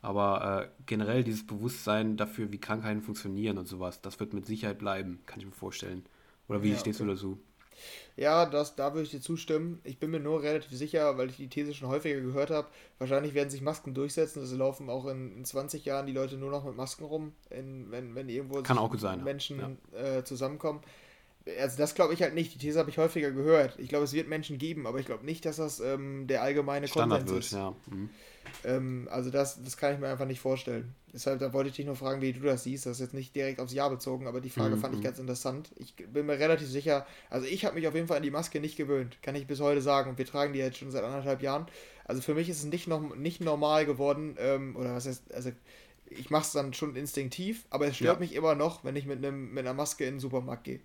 Aber 0.00 0.62
äh, 0.62 0.82
generell 0.86 1.22
dieses 1.22 1.46
Bewusstsein 1.46 2.16
dafür, 2.16 2.50
wie 2.50 2.58
Krankheiten 2.58 3.02
funktionieren 3.02 3.58
und 3.58 3.68
sowas, 3.68 4.00
das 4.00 4.18
wird 4.18 4.32
mit 4.32 4.46
Sicherheit 4.46 4.78
bleiben, 4.78 5.20
kann 5.26 5.38
ich 5.38 5.46
mir 5.46 5.52
vorstellen. 5.52 6.04
Oder 6.48 6.62
wie 6.62 6.72
ja, 6.72 6.78
stehst 6.78 7.00
okay. 7.00 7.08
du 7.08 7.14
dazu? 7.14 7.38
Ja, 8.16 8.46
das, 8.46 8.76
da 8.76 8.92
würde 8.92 9.04
ich 9.04 9.10
dir 9.10 9.20
zustimmen. 9.20 9.80
Ich 9.84 9.98
bin 9.98 10.10
mir 10.10 10.20
nur 10.20 10.42
relativ 10.42 10.76
sicher, 10.76 11.16
weil 11.16 11.30
ich 11.30 11.36
die 11.36 11.48
These 11.48 11.74
schon 11.74 11.88
häufiger 11.88 12.20
gehört 12.20 12.50
habe, 12.50 12.68
wahrscheinlich 12.98 13.34
werden 13.34 13.50
sich 13.50 13.62
Masken 13.62 13.94
durchsetzen. 13.94 14.40
Also 14.40 14.56
laufen 14.56 14.90
auch 14.90 15.06
in, 15.06 15.36
in 15.36 15.44
20 15.44 15.84
Jahren 15.84 16.06
die 16.06 16.12
Leute 16.12 16.36
nur 16.36 16.50
noch 16.50 16.64
mit 16.64 16.76
Masken 16.76 17.04
rum, 17.04 17.32
in, 17.50 17.90
wenn, 17.90 18.14
wenn 18.14 18.28
irgendwo 18.28 18.62
Kann 18.62 18.78
auch 18.78 18.94
sein, 18.98 19.24
Menschen 19.24 19.78
ja. 19.92 20.18
äh, 20.18 20.24
zusammenkommen. 20.24 20.80
Also 21.60 21.76
das 21.76 21.94
glaube 21.94 22.14
ich 22.14 22.22
halt 22.22 22.34
nicht. 22.34 22.54
Die 22.54 22.58
These 22.58 22.78
habe 22.78 22.90
ich 22.90 22.98
häufiger 22.98 23.30
gehört. 23.30 23.78
Ich 23.78 23.88
glaube, 23.88 24.04
es 24.04 24.12
wird 24.12 24.28
Menschen 24.28 24.58
geben, 24.58 24.86
aber 24.86 25.00
ich 25.00 25.06
glaube 25.06 25.24
nicht, 25.24 25.44
dass 25.44 25.56
das 25.56 25.80
ähm, 25.80 26.26
der 26.26 26.42
allgemeine 26.42 26.86
Standard 26.88 27.26
Konsens 27.26 27.30
wird, 27.30 27.44
ist. 27.44 27.52
Ja. 27.52 27.74
Mhm. 27.90 28.10
Ähm, 28.64 29.08
also 29.10 29.30
das, 29.30 29.62
das 29.62 29.76
kann 29.76 29.94
ich 29.94 30.00
mir 30.00 30.08
einfach 30.08 30.26
nicht 30.26 30.40
vorstellen. 30.40 30.94
Deshalb, 31.12 31.40
da 31.40 31.52
wollte 31.52 31.70
ich 31.70 31.76
dich 31.76 31.86
nur 31.86 31.96
fragen, 31.96 32.22
wie 32.22 32.32
du 32.32 32.40
das 32.40 32.64
siehst. 32.64 32.86
Das 32.86 32.92
ist 32.92 33.00
jetzt 33.00 33.14
nicht 33.14 33.34
direkt 33.34 33.60
aufs 33.60 33.72
Jahr 33.72 33.90
bezogen, 33.90 34.26
aber 34.26 34.40
die 34.40 34.50
Frage 34.50 34.76
mhm. 34.76 34.80
fand 34.80 34.94
ich 34.94 35.00
mhm. 35.00 35.04
ganz 35.04 35.18
interessant. 35.18 35.70
Ich 35.76 35.94
bin 35.96 36.26
mir 36.26 36.38
relativ 36.38 36.68
sicher, 36.68 37.06
also 37.28 37.46
ich 37.46 37.64
habe 37.64 37.74
mich 37.74 37.88
auf 37.88 37.94
jeden 37.94 38.06
Fall 38.06 38.18
an 38.18 38.22
die 38.22 38.30
Maske 38.30 38.60
nicht 38.60 38.76
gewöhnt, 38.76 39.20
kann 39.22 39.34
ich 39.34 39.46
bis 39.46 39.60
heute 39.60 39.82
sagen. 39.82 40.10
Und 40.10 40.18
wir 40.18 40.26
tragen 40.26 40.52
die 40.52 40.58
jetzt 40.58 40.78
schon 40.78 40.90
seit 40.90 41.04
anderthalb 41.04 41.42
Jahren. 41.42 41.66
Also 42.04 42.22
für 42.22 42.34
mich 42.34 42.48
ist 42.48 42.58
es 42.58 42.64
nicht, 42.64 42.88
noch, 42.88 43.14
nicht 43.14 43.40
normal 43.40 43.86
geworden, 43.86 44.36
ähm, 44.38 44.76
oder 44.76 44.94
was 44.94 45.06
heißt, 45.06 45.34
also 45.34 45.50
ich 46.08 46.30
mache 46.30 46.42
es 46.42 46.52
dann 46.52 46.74
schon 46.74 46.94
instinktiv, 46.96 47.64
aber 47.70 47.86
es 47.86 47.96
stört 47.96 48.16
ja. 48.16 48.20
mich 48.20 48.34
immer 48.34 48.54
noch, 48.54 48.84
wenn 48.84 48.96
ich 48.96 49.06
mit, 49.06 49.18
einem, 49.18 49.52
mit 49.52 49.64
einer 49.64 49.74
Maske 49.74 50.04
in 50.04 50.14
den 50.14 50.20
Supermarkt 50.20 50.64
gehe. 50.64 50.80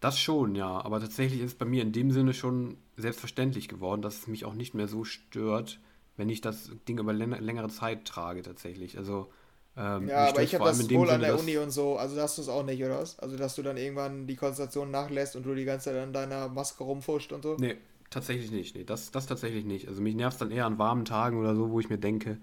Das 0.00 0.18
schon, 0.18 0.54
ja. 0.54 0.82
Aber 0.84 1.00
tatsächlich 1.00 1.40
ist 1.40 1.52
es 1.52 1.54
bei 1.54 1.66
mir 1.66 1.82
in 1.82 1.92
dem 1.92 2.10
Sinne 2.10 2.34
schon 2.34 2.78
selbstverständlich 2.96 3.68
geworden, 3.68 4.02
dass 4.02 4.20
es 4.20 4.26
mich 4.26 4.44
auch 4.44 4.54
nicht 4.54 4.74
mehr 4.74 4.88
so 4.88 5.04
stört, 5.04 5.78
wenn 6.16 6.28
ich 6.28 6.40
das 6.40 6.70
Ding 6.88 6.98
über 6.98 7.12
längere 7.12 7.68
Zeit 7.68 8.04
trage 8.04 8.42
tatsächlich. 8.42 8.98
Also 8.98 9.30
ähm, 9.76 10.08
ja, 10.08 10.28
aber 10.28 10.42
ich 10.42 10.54
habe 10.54 10.64
das 10.64 10.78
wohl 10.90 11.06
Sinne, 11.06 11.12
an 11.12 11.20
der 11.20 11.38
Uni 11.38 11.56
und 11.56 11.70
so, 11.70 11.96
also 11.96 12.20
hast 12.20 12.38
du 12.38 12.42
es 12.42 12.48
auch 12.48 12.64
nicht, 12.64 12.82
oder 12.82 12.98
was? 12.98 13.18
Also 13.18 13.36
dass 13.36 13.54
du 13.54 13.62
dann 13.62 13.76
irgendwann 13.76 14.26
die 14.26 14.36
Konzentration 14.36 14.90
nachlässt 14.90 15.36
und 15.36 15.44
du 15.46 15.54
die 15.54 15.64
ganze 15.64 15.90
Zeit 15.90 16.02
an 16.02 16.12
deiner 16.12 16.48
Maske 16.48 16.82
rumfuscht 16.82 17.32
und 17.32 17.42
so? 17.42 17.56
Nee, 17.58 17.76
tatsächlich 18.10 18.50
nicht. 18.50 18.74
Nee, 18.76 18.84
das, 18.84 19.10
das 19.10 19.26
tatsächlich 19.26 19.64
nicht. 19.64 19.88
Also 19.88 20.02
mich 20.02 20.14
nervt 20.14 20.34
es 20.34 20.38
dann 20.38 20.50
eher 20.50 20.66
an 20.66 20.78
warmen 20.78 21.04
Tagen 21.04 21.38
oder 21.38 21.54
so, 21.54 21.70
wo 21.70 21.78
ich 21.78 21.88
mir 21.88 21.98
denke, 21.98 22.38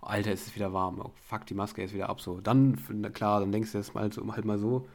Alter, 0.00 0.32
es 0.32 0.48
ist 0.48 0.56
wieder 0.56 0.72
warm. 0.72 1.00
Oh, 1.00 1.12
fuck, 1.28 1.46
die 1.46 1.54
Maske 1.54 1.82
ist 1.82 1.94
wieder 1.94 2.08
ab 2.08 2.20
so. 2.20 2.40
Dann, 2.40 2.76
klar, 3.12 3.40
dann 3.40 3.52
denkst 3.52 3.72
du 3.72 3.78
jetzt 3.78 3.94
mal 3.94 4.12
so, 4.12 4.30
halt 4.32 4.44
mal 4.44 4.58
so. 4.58 4.86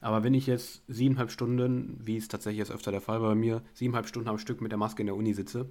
Aber 0.00 0.22
wenn 0.22 0.34
ich 0.34 0.46
jetzt 0.46 0.82
siebeneinhalb 0.88 1.30
Stunden, 1.30 1.98
wie 2.00 2.16
es 2.16 2.28
tatsächlich 2.28 2.58
jetzt 2.58 2.70
öfter 2.70 2.90
der 2.90 3.00
Fall 3.00 3.22
war 3.22 3.30
bei 3.30 3.34
mir, 3.34 3.62
siebeneinhalb 3.74 4.08
Stunden 4.08 4.28
am 4.28 4.38
Stück 4.38 4.60
mit 4.60 4.70
der 4.70 4.78
Maske 4.78 5.02
in 5.02 5.06
der 5.06 5.16
Uni 5.16 5.32
sitze, 5.34 5.68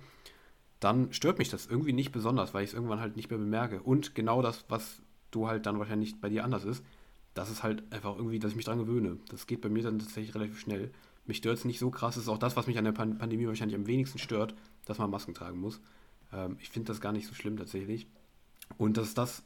dann 0.80 1.14
stört 1.14 1.40
mich 1.40 1.50
das 1.50 1.68
irgendwie 1.68 1.94
nicht 1.94 2.12
besonders, 2.12 2.54
weil 2.54 2.64
ich 2.64 2.72
es 2.72 2.74
irgendwann 2.74 3.00
halt 3.00 3.16
nicht 3.16 3.30
mehr 3.30 3.40
bemerke. 3.40 3.82
Und 3.82 4.16
genau 4.16 4.42
das, 4.42 4.66
was 4.68 5.02
du 5.32 5.48
halt 5.48 5.66
dann 5.66 5.80
wahrscheinlich 5.80 6.20
bei 6.20 6.30
dir 6.30 6.44
anders 6.44 6.66
ist, 6.66 6.84
das 7.34 7.50
ist 7.50 7.64
halt 7.64 7.84
einfach 7.92 8.16
irgendwie, 8.16 8.40
dass 8.40 8.52
ich 8.52 8.56
mich 8.56 8.66
dran 8.66 8.80
gewöhne. 8.80 9.18
Das 9.30 9.46
geht 9.46 9.62
bei 9.62 9.70
mir 9.70 9.84
dann 9.84 10.00
tatsächlich 10.00 10.36
relativ 10.36 10.60
schnell. 10.60 10.92
Mich 11.26 11.38
stört 11.38 11.58
es 11.58 11.66
nicht 11.66 11.80
so 11.80 11.90
krass. 11.92 12.16
Das 12.16 12.24
ist 12.24 12.30
auch 12.30 12.38
das, 12.38 12.56
was 12.56 12.68
mich 12.68 12.78
an 12.78 12.86
der 12.86 12.92
Pan 12.94 13.18
Pandemie 13.18 13.48
wahrscheinlich 13.48 13.76
am 13.76 13.88
wenigsten 13.88 14.20
stört, 14.20 14.56
dass 14.86 14.98
man 14.98 15.10
Masken 15.10 15.34
tragen 15.34 15.60
muss. 15.60 15.82
Ähm, 16.32 16.58
ich 16.62 16.70
finde 16.70 16.88
das 16.88 17.02
gar 17.02 17.12
nicht 17.12 17.28
so 17.28 17.34
schlimm 17.34 17.58
tatsächlich. 17.58 18.08
Und 18.78 18.98
das 18.98 19.08
ist 19.10 19.18
das, 19.18 19.44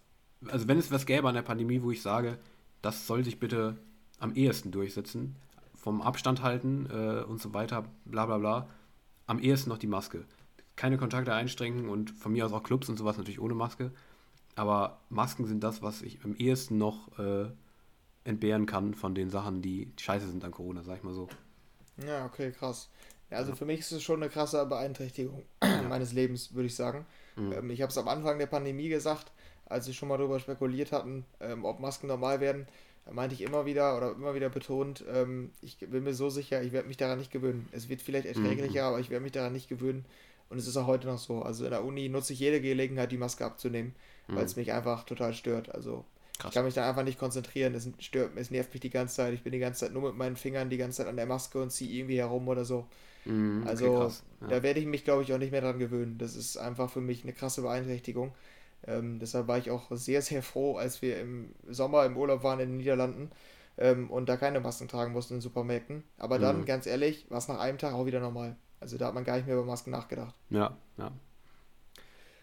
also 0.48 0.68
wenn 0.68 0.78
es 0.78 0.92
was 0.92 1.06
gäbe 1.06 1.28
an 1.28 1.36
der 1.36 1.42
Pandemie, 1.42 1.82
wo 1.82 1.92
ich 1.92 2.02
sage, 2.02 2.38
das 2.82 3.08
soll 3.08 3.24
sich 3.24 3.40
bitte 3.40 3.78
am 4.20 4.36
ehesten 4.36 4.72
durchsetzen, 4.72 5.36
vom 5.76 6.02
Abstand 6.02 6.42
halten 6.42 6.88
äh, 6.92 7.24
und 7.24 7.42
so 7.42 7.54
weiter, 7.54 7.86
bla 8.06 8.26
bla 8.26 8.38
bla, 8.38 8.68
am 9.28 9.40
ehesten 9.40 9.70
noch 9.70 9.78
die 9.78 9.88
Maske 9.88 10.26
keine 10.80 10.98
Kontakte 10.98 11.34
einstrengen 11.34 11.90
und 11.90 12.10
von 12.10 12.32
mir 12.32 12.46
aus 12.46 12.54
auch 12.54 12.64
Clubs 12.64 12.88
und 12.88 12.96
sowas 12.96 13.18
natürlich 13.18 13.42
ohne 13.42 13.54
Maske. 13.54 13.92
Aber 14.56 15.02
Masken 15.10 15.46
sind 15.46 15.62
das, 15.62 15.82
was 15.82 16.02
ich 16.02 16.24
am 16.24 16.36
ehesten 16.36 16.78
noch 16.78 17.20
äh, 17.20 17.50
entbehren 18.24 18.66
kann 18.66 18.94
von 18.94 19.14
den 19.14 19.30
Sachen, 19.30 19.62
die 19.62 19.92
scheiße 20.00 20.30
sind 20.30 20.46
an 20.46 20.52
Corona, 20.52 20.82
sag 20.84 20.96
ich 20.96 21.04
mal 21.04 21.14
so. 21.14 21.28
Ja, 22.08 22.26
okay, 22.26 22.54
krass. 22.54 22.90
Ja, 23.30 23.40
also 23.40 23.52
ja. 23.52 23.58
für 23.58 23.66
mich 23.66 23.82
ist 23.82 23.92
es 23.92 24.04
schon 24.04 24.24
eine 24.24 24.32
krasse 24.32 24.66
Beeinträchtigung 24.66 25.44
ja. 25.64 25.82
meines 25.82 26.14
Lebens, 26.14 26.54
würde 26.54 26.68
ich 26.68 26.76
sagen. 26.76 27.06
Mhm. 27.36 27.52
Ähm, 27.52 27.70
ich 27.72 27.82
habe 27.82 27.90
es 27.90 27.98
am 27.98 28.08
Anfang 28.08 28.40
der 28.40 28.48
Pandemie 28.48 28.88
gesagt, 28.88 29.34
als 29.66 29.86
wir 29.86 29.94
schon 29.94 30.08
mal 30.08 30.18
darüber 30.18 30.40
spekuliert 30.40 30.94
hatten, 30.94 31.26
ähm, 31.42 31.66
ob 31.66 31.82
Masken 31.82 32.08
normal 32.08 32.40
werden, 32.40 32.68
meinte 33.12 33.36
ich 33.36 33.42
immer 33.42 33.66
wieder 33.66 33.98
oder 33.98 34.12
immer 34.12 34.36
wieder 34.36 34.50
betont, 34.50 35.04
ähm, 35.12 35.52
ich 35.62 35.78
bin 35.78 36.04
mir 36.04 36.14
so 36.14 36.30
sicher, 36.30 36.62
ich 36.62 36.72
werde 36.72 36.88
mich 36.88 36.98
daran 36.98 37.20
nicht 37.20 37.32
gewöhnen. 37.32 37.68
Es 37.72 37.90
wird 37.90 38.02
vielleicht 38.02 38.26
erträglicher, 38.26 38.82
mhm. 38.82 38.88
aber 38.88 39.00
ich 39.00 39.10
werde 39.10 39.24
mich 39.24 39.32
daran 39.32 39.54
nicht 39.54 39.70
gewöhnen. 39.70 40.06
Und 40.50 40.58
es 40.58 40.68
ist 40.68 40.78
auch 40.78 40.88
heute 40.88 41.08
noch 41.08 41.20
so. 41.20 41.42
Also 41.42 41.66
in 41.66 41.72
der 41.72 41.84
Uni 41.84 42.10
nutze 42.10 42.34
ich 42.34 42.40
jede 42.40 42.60
Gelegenheit, 42.60 43.12
die 43.12 43.18
Maske 43.18 43.46
abzunehmen, 43.46 43.94
mhm. 44.28 44.36
weil 44.36 44.46
es 44.46 44.56
mich 44.56 44.74
einfach 44.74 45.04
total 45.04 45.34
stört. 45.34 45.74
Also 45.74 46.06
Krass. 46.40 46.50
ich 46.50 46.56
kann 46.56 46.66
mich 46.66 46.74
da 46.74 46.88
einfach 46.90 47.04
nicht 47.04 47.20
konzentrieren. 47.20 47.76
Es 47.76 47.90
stört, 48.00 48.32
es 48.36 48.50
nervt 48.50 48.74
mich 48.74 48.82
die 48.82 48.90
ganze 48.90 49.16
Zeit. 49.16 49.34
Ich 49.34 49.44
bin 49.44 49.52
die 49.52 49.60
ganze 49.60 49.82
Zeit 49.82 49.94
nur 49.94 50.04
mit 50.04 50.16
meinen 50.16 50.36
Fingern 50.36 50.70
die 50.70 50.78
ganze 50.78 50.98
Zeit 50.98 51.08
an 51.08 51.18
der 51.18 51.28
Maske 51.28 51.62
und 51.62 51.72
ziehe 51.72 52.00
irgendwie 52.00 52.18
herum 52.18 52.48
oder 52.48 52.66
so. 52.66 52.88
Mhm, 53.26 53.64
also 53.68 53.96
okay, 53.96 54.14
ja. 54.42 54.48
da 54.48 54.64
werde 54.64 54.80
ich 54.80 54.86
mich, 54.86 55.04
glaube 55.04 55.24
ich, 55.24 55.34
auch 55.34 55.38
nicht 55.38 55.52
mehr 55.52 55.62
dran 55.62 55.78
gewöhnen. 55.78 56.18
Das 56.18 56.36
ist 56.36 56.58
einfach 56.58 56.90
für 56.90 57.02
mich 57.02 57.24
eine 57.24 57.34
krasse 57.34 57.62
Beeinträchtigung. 57.62 58.34
Ähm, 58.88 59.20
deshalb 59.20 59.48
war 59.48 59.58
ich 59.58 59.72
auch 59.72 59.88
sehr, 59.92 60.22
sehr 60.22 60.44
froh, 60.44 60.78
als 60.78 61.02
wir 61.02 61.20
im 61.20 61.54
Sommer 61.68 62.06
im 62.06 62.18
Urlaub 62.18 62.44
waren 62.44 62.60
in 62.60 62.70
den 62.70 62.78
Niederlanden 62.78 63.32
ähm, 63.78 64.10
und 64.10 64.30
da 64.30 64.38
keine 64.38 64.60
Masken 64.60 64.88
tragen 64.88 65.14
mussten 65.14 65.36
in 65.36 65.42
Supermärkten. 65.42 66.04
Aber 66.18 66.40
dann, 66.40 66.62
mhm. 66.62 66.66
ganz 66.66 66.86
ehrlich, 66.86 67.30
war 67.30 67.40
es 67.40 67.48
nach 67.48 67.60
einem 67.60 67.78
Tag 67.78 67.94
auch 67.94 68.06
wieder 68.06 68.20
normal. 68.20 68.56
Also 68.80 68.98
da 68.98 69.08
hat 69.08 69.14
man 69.14 69.24
gar 69.24 69.36
nicht 69.36 69.48
mehr 69.48 69.56
über 69.56 69.66
Masken 69.66 69.92
nachgedacht. 69.92 70.36
Ja, 70.50 70.78
ja. 70.98 71.12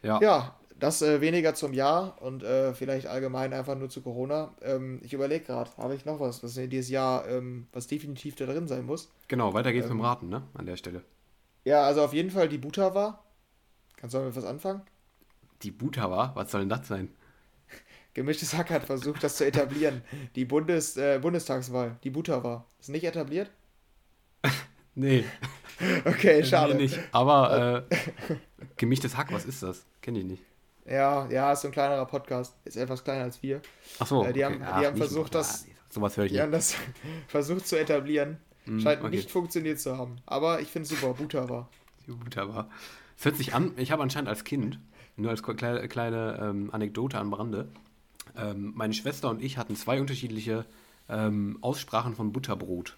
Ja, 0.03 0.21
ja 0.21 0.57
das 0.79 1.01
äh, 1.03 1.21
weniger 1.21 1.55
zum 1.55 1.73
Jahr 1.73 2.21
und 2.21 2.43
äh, 2.43 2.75
vielleicht 2.75 3.07
allgemein 3.07 3.53
einfach 3.53 3.77
nur 3.77 3.89
zu 3.89 4.03
Corona. 4.03 4.55
Ähm, 4.63 5.01
ich 5.03 5.13
überlege 5.15 5.45
gerade, 5.45 5.71
habe 5.79 5.95
ich 5.95 6.05
noch 6.05 6.21
was, 6.21 6.43
was 6.43 6.57
in 6.57 6.71
dieses 6.71 6.91
Jahr, 6.91 7.27
ähm, 7.29 7.67
was 7.73 7.87
definitiv 7.87 8.37
da 8.37 8.47
drin 8.47 8.67
sein 8.69 8.85
muss? 8.85 9.11
Genau, 9.29 9.55
weiter 9.55 9.73
geht's 9.73 9.87
ähm, 9.87 9.97
mit 9.97 10.03
dem 10.03 10.07
Raten, 10.07 10.29
ne? 10.29 10.43
An 10.55 10.67
der 10.67 10.77
Stelle. 10.77 11.03
Ja, 11.65 11.83
also 11.83 12.03
auf 12.03 12.13
jeden 12.13 12.31
Fall 12.31 12.49
die 12.49 12.59
Buta 12.59 12.95
war. 12.95 13.25
Kannst 13.97 14.15
du 14.15 14.19
damit 14.19 14.37
was 14.37 14.45
anfangen? 14.45 14.83
Die 15.63 15.71
Buta 15.71 16.11
war? 16.11 16.35
Was 16.37 16.51
soll 16.51 16.61
denn 16.61 16.69
das 16.69 16.89
sein? 16.89 17.09
Gemischtes 18.15 18.55
Hack 18.55 18.71
hat 18.71 18.85
versucht, 18.85 19.23
das 19.23 19.37
zu 19.37 19.45
etablieren. 19.47 20.03
Die 20.37 20.47
Bundes, 20.47 20.97
äh, 20.97 21.19
Bundestagswahl, 21.21 21.99
die 22.03 22.11
Buta 22.11 22.43
war. 22.43 22.67
Ist 22.81 22.89
nicht 22.89 23.05
etabliert? 23.05 23.51
nee. 24.95 25.25
Okay, 26.05 26.43
schade. 26.43 26.75
Nee, 26.75 26.85
nicht. 26.85 26.99
Aber 27.13 27.87
äh, 27.91 27.97
gemischtes 28.77 29.17
Hack, 29.17 29.33
was 29.33 29.45
ist 29.45 29.63
das? 29.63 29.85
Kenne 30.01 30.21
ich 30.21 30.25
nicht. 30.25 30.43
Ja, 30.87 31.29
ja, 31.31 31.53
ist 31.53 31.63
so 31.63 31.69
ein 31.69 31.73
kleinerer 31.73 32.07
Podcast. 32.07 32.55
Ist 32.65 32.77
etwas 32.77 33.03
kleiner 33.05 33.25
als 33.25 33.43
wir. 33.43 33.61
Ach 33.99 34.07
so. 34.07 34.25
Äh, 34.25 34.33
die, 34.33 34.45
okay. 34.45 34.55
haben, 34.55 34.63
Ach, 34.65 34.81
die 34.81 34.87
haben 34.87 34.97
versucht, 34.97 35.35
das. 35.35 35.67
Sowas 35.91 36.17
höre 36.17 36.25
ich 36.25 36.31
die 36.31 36.37
nicht. 36.37 36.43
haben 36.43 36.53
das 36.53 36.75
versucht 37.29 37.67
zu 37.67 37.79
etablieren. 37.79 38.39
Mm, 38.65 38.81
Scheint 38.81 39.03
okay. 39.03 39.11
nicht 39.11 39.31
funktioniert 39.31 39.81
zu 39.81 39.99
haben. 39.99 40.17
Aber 40.27 40.61
ich 40.61 40.69
finde 40.69 40.85
es 40.85 40.99
super. 40.99 41.15
Buta 41.15 41.49
war. 41.49 41.69
Buta 42.07 42.49
war. 42.49 42.71
Es 43.19 43.25
hört 43.25 43.37
sich 43.37 43.55
an, 43.55 43.73
ich 43.77 43.93
habe 43.93 44.03
anscheinend 44.03 44.29
als 44.29 44.45
Kind, 44.45 44.79
nur 45.17 45.31
als 45.31 45.43
kleine, 45.43 45.89
kleine 45.89 46.39
ähm, 46.41 46.71
Anekdote 46.73 47.19
am 47.19 47.33
Rande, 47.33 47.69
ähm, 48.37 48.73
meine 48.75 48.95
Schwester 48.95 49.31
und 49.31 49.43
ich 49.43 49.59
hatten 49.59 49.77
zwei 49.77 50.01
unterschiedliche 50.01 50.67
ähm, 51.09 51.59
Aussprachen 51.61 52.15
von 52.15 52.33
Butterbrot. 52.33 52.97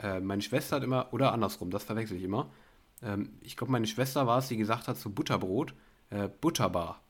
Äh, 0.00 0.20
meine 0.20 0.42
Schwester 0.42 0.76
hat 0.76 0.82
immer, 0.82 1.08
oder 1.12 1.32
andersrum, 1.32 1.70
das 1.70 1.84
verwechsel 1.84 2.16
ich 2.16 2.24
immer. 2.24 2.50
Ähm, 3.02 3.30
ich 3.40 3.56
glaube, 3.56 3.72
meine 3.72 3.86
Schwester 3.86 4.26
war 4.26 4.38
es, 4.38 4.48
die 4.48 4.56
gesagt 4.56 4.88
hat 4.88 4.96
zu 4.96 5.10
Butterbrot, 5.10 5.74
äh, 6.10 6.28
Butterbar. 6.40 7.02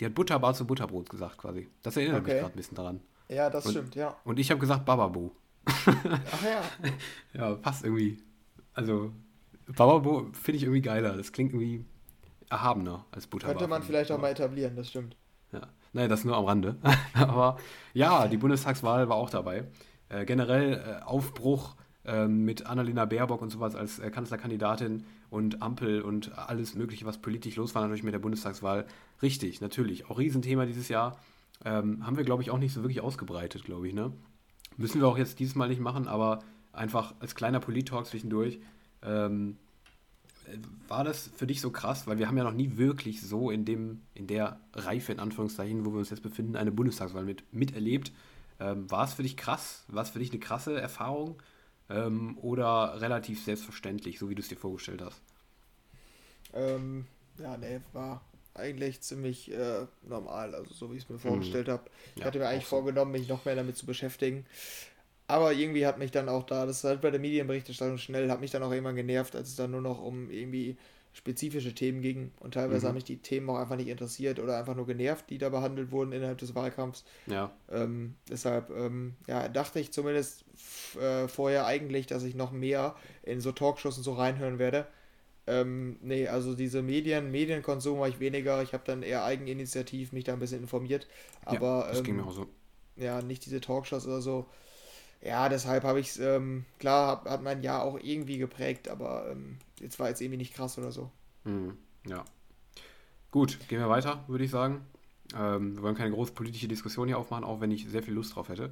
Die 0.00 0.06
hat 0.06 0.14
Butterbar 0.14 0.54
zu 0.54 0.66
Butterbrot 0.66 1.08
gesagt 1.08 1.38
quasi. 1.38 1.68
Das 1.82 1.96
erinnert 1.96 2.22
okay. 2.22 2.32
mich 2.32 2.40
gerade 2.40 2.54
ein 2.54 2.56
bisschen 2.56 2.76
daran. 2.76 3.00
Ja, 3.28 3.50
das 3.50 3.66
und, 3.66 3.72
stimmt, 3.72 3.94
ja. 3.94 4.16
Und 4.24 4.38
ich 4.38 4.50
habe 4.50 4.60
gesagt 4.60 4.84
Bababu. 4.84 5.30
Ach 5.66 6.42
ja. 6.42 6.62
ja, 7.34 7.54
passt 7.54 7.84
irgendwie. 7.84 8.18
Also, 8.74 9.12
Bababu 9.66 10.30
finde 10.32 10.56
ich 10.56 10.64
irgendwie 10.64 10.82
geiler. 10.82 11.16
Das 11.16 11.32
klingt 11.32 11.52
irgendwie 11.52 11.84
erhabener 12.54 13.04
als 13.10 13.26
Butterbar. 13.26 13.54
Könnte 13.54 13.68
man 13.68 13.82
vielleicht 13.82 14.12
auch 14.12 14.20
mal 14.20 14.30
etablieren, 14.30 14.76
das 14.76 14.88
stimmt. 14.88 15.16
Ja. 15.52 15.62
Nein, 15.92 16.08
das 16.08 16.24
nur 16.24 16.36
am 16.36 16.44
Rande. 16.44 16.76
Aber 17.14 17.58
ja, 17.92 18.26
die 18.28 18.36
Bundestagswahl 18.36 19.08
war 19.08 19.16
auch 19.16 19.30
dabei. 19.30 19.64
Äh, 20.08 20.24
generell 20.24 20.74
äh, 20.74 21.04
Aufbruch 21.04 21.76
äh, 22.04 22.26
mit 22.26 22.66
Annalena 22.66 23.04
Baerbock 23.04 23.42
und 23.42 23.50
sowas 23.50 23.74
als 23.74 23.98
äh, 23.98 24.10
Kanzlerkandidatin 24.10 25.04
und 25.30 25.62
Ampel 25.62 26.02
und 26.02 26.36
alles 26.38 26.74
Mögliche, 26.74 27.06
was 27.06 27.18
politisch 27.18 27.56
los 27.56 27.74
war, 27.74 27.82
natürlich 27.82 28.04
mit 28.04 28.14
der 28.14 28.20
Bundestagswahl. 28.20 28.86
Richtig, 29.22 29.60
natürlich. 29.60 30.08
Auch 30.08 30.18
Riesenthema 30.18 30.66
dieses 30.66 30.88
Jahr. 30.88 31.18
Ähm, 31.64 32.04
haben 32.06 32.16
wir, 32.16 32.24
glaube 32.24 32.42
ich, 32.42 32.50
auch 32.50 32.58
nicht 32.58 32.72
so 32.72 32.82
wirklich 32.82 33.00
ausgebreitet, 33.00 33.64
glaube 33.64 33.88
ich. 33.88 33.94
Ne? 33.94 34.12
Müssen 34.76 35.00
wir 35.00 35.08
auch 35.08 35.18
jetzt 35.18 35.38
dieses 35.38 35.54
Mal 35.54 35.68
nicht 35.68 35.80
machen, 35.80 36.08
aber 36.08 36.40
einfach 36.72 37.14
als 37.20 37.34
kleiner 37.34 37.60
Polit-Talk 37.60 38.06
zwischendurch. 38.06 38.60
Ähm, 39.02 39.56
war 40.88 41.04
das 41.04 41.30
für 41.36 41.46
dich 41.46 41.60
so 41.60 41.70
krass? 41.70 42.06
Weil 42.06 42.18
wir 42.18 42.28
haben 42.28 42.36
ja 42.36 42.44
noch 42.44 42.52
nie 42.52 42.76
wirklich 42.76 43.22
so 43.22 43.50
in 43.50 43.64
dem, 43.64 44.02
in 44.14 44.26
der 44.26 44.60
Reife, 44.72 45.12
in 45.12 45.20
Anführungszeichen, 45.20 45.84
wo 45.84 45.92
wir 45.92 45.98
uns 45.98 46.10
jetzt 46.10 46.22
befinden, 46.22 46.56
eine 46.56 46.72
Bundestagswahl 46.72 47.24
mit, 47.24 47.52
miterlebt. 47.52 48.12
Ähm, 48.60 48.90
war 48.90 49.04
es 49.04 49.14
für 49.14 49.22
dich 49.22 49.36
krass? 49.36 49.84
War 49.88 50.02
es 50.02 50.10
für 50.10 50.18
dich 50.18 50.30
eine 50.30 50.40
krasse 50.40 50.80
Erfahrung? 50.80 51.42
Ähm, 51.90 52.38
oder 52.38 53.00
relativ 53.00 53.42
selbstverständlich, 53.42 54.18
so 54.18 54.30
wie 54.30 54.34
du 54.34 54.40
es 54.40 54.48
dir 54.48 54.56
vorgestellt 54.56 55.02
hast? 55.02 55.20
Ähm, 56.54 57.06
ja, 57.38 57.56
nee, 57.56 57.80
war 57.92 58.22
eigentlich 58.54 59.00
ziemlich 59.00 59.52
äh, 59.52 59.86
normal, 60.02 60.54
also 60.54 60.72
so 60.72 60.92
wie 60.92 60.96
ich 60.96 61.02
es 61.02 61.08
mir 61.08 61.18
vorgestellt 61.18 61.66
mhm. 61.66 61.72
habe. 61.72 61.90
Ich 62.14 62.20
ja, 62.20 62.26
hatte 62.26 62.38
mir 62.38 62.48
eigentlich 62.48 62.64
so. 62.64 62.76
vorgenommen, 62.76 63.12
mich 63.12 63.28
noch 63.28 63.44
mehr 63.44 63.56
damit 63.56 63.76
zu 63.76 63.86
beschäftigen. 63.86 64.46
Aber 65.26 65.52
irgendwie 65.52 65.86
hat 65.86 65.98
mich 65.98 66.10
dann 66.10 66.28
auch 66.28 66.42
da, 66.42 66.66
das 66.66 66.78
ist 66.78 66.84
halt 66.84 67.00
bei 67.00 67.10
der 67.10 67.20
Medienberichterstattung 67.20 67.98
schnell, 67.98 68.30
hat 68.30 68.40
mich 68.40 68.50
dann 68.50 68.62
auch 68.62 68.70
irgendwann 68.70 68.96
genervt, 68.96 69.34
als 69.34 69.48
es 69.48 69.56
dann 69.56 69.70
nur 69.70 69.80
noch 69.80 70.02
um 70.02 70.30
irgendwie 70.30 70.76
spezifische 71.14 71.74
Themen 71.74 72.02
ging. 72.02 72.32
Und 72.40 72.54
teilweise 72.54 72.82
mhm. 72.82 72.88
haben 72.88 72.94
mich 72.96 73.04
die 73.04 73.18
Themen 73.18 73.48
auch 73.48 73.56
einfach 73.56 73.76
nicht 73.76 73.88
interessiert 73.88 74.38
oder 74.38 74.58
einfach 74.58 74.74
nur 74.74 74.86
genervt, 74.86 75.30
die 75.30 75.38
da 75.38 75.48
behandelt 75.48 75.92
wurden 75.92 76.12
innerhalb 76.12 76.38
des 76.38 76.54
Wahlkampfs. 76.54 77.04
Ja. 77.26 77.52
Ähm, 77.70 78.16
deshalb, 78.28 78.70
ähm, 78.70 79.14
ja, 79.26 79.48
dachte 79.48 79.78
ich 79.78 79.92
zumindest 79.92 80.44
äh, 81.00 81.28
vorher 81.28 81.66
eigentlich, 81.66 82.06
dass 82.06 82.24
ich 82.24 82.34
noch 82.34 82.50
mehr 82.50 82.96
in 83.22 83.40
so 83.40 83.52
Talkshows 83.52 83.96
und 83.96 84.02
so 84.02 84.12
reinhören 84.12 84.58
werde. 84.58 84.86
Ähm, 85.46 85.98
nee, 86.02 86.26
also 86.26 86.54
diese 86.54 86.82
Medien, 86.82 87.30
Medienkonsum 87.30 88.00
war 88.00 88.08
ich 88.08 88.18
weniger. 88.18 88.62
Ich 88.62 88.72
habe 88.72 88.84
dann 88.84 89.02
eher 89.02 89.24
eigeninitiativ 89.24 90.12
mich 90.12 90.24
da 90.24 90.32
ein 90.32 90.38
bisschen 90.40 90.62
informiert. 90.62 91.06
Aber 91.44 91.86
ja, 91.86 91.92
das 91.92 92.02
ging 92.02 92.16
mir 92.16 92.22
ähm, 92.22 92.28
auch 92.28 92.32
so. 92.32 92.46
Ja, 92.96 93.22
nicht 93.22 93.46
diese 93.46 93.60
Talkshows 93.60 94.06
oder 94.06 94.20
so. 94.20 94.46
Ja, 95.24 95.48
deshalb 95.48 95.84
habe 95.84 96.00
ich 96.00 96.10
es, 96.10 96.18
ähm, 96.18 96.66
klar, 96.78 97.08
hab, 97.08 97.28
hat 97.28 97.42
mein 97.42 97.62
Jahr 97.62 97.82
auch 97.82 97.98
irgendwie 97.98 98.36
geprägt, 98.36 98.88
aber 98.88 99.30
ähm, 99.30 99.56
jetzt 99.80 99.98
war 99.98 100.10
jetzt 100.10 100.20
irgendwie 100.20 100.36
nicht 100.36 100.54
krass 100.54 100.76
oder 100.76 100.92
so. 100.92 101.10
Mhm, 101.44 101.78
ja. 102.06 102.24
Gut, 103.30 103.58
gehen 103.68 103.80
wir 103.80 103.88
weiter, 103.88 104.22
würde 104.28 104.44
ich 104.44 104.50
sagen. 104.50 104.82
Ähm, 105.34 105.76
wir 105.76 105.82
wollen 105.82 105.94
keine 105.94 106.10
große 106.10 106.32
politische 106.32 106.68
Diskussion 106.68 107.08
hier 107.08 107.18
aufmachen, 107.18 107.42
auch 107.42 107.60
wenn 107.60 107.70
ich 107.70 107.88
sehr 107.88 108.02
viel 108.02 108.12
Lust 108.12 108.36
drauf 108.36 108.50
hätte. 108.50 108.68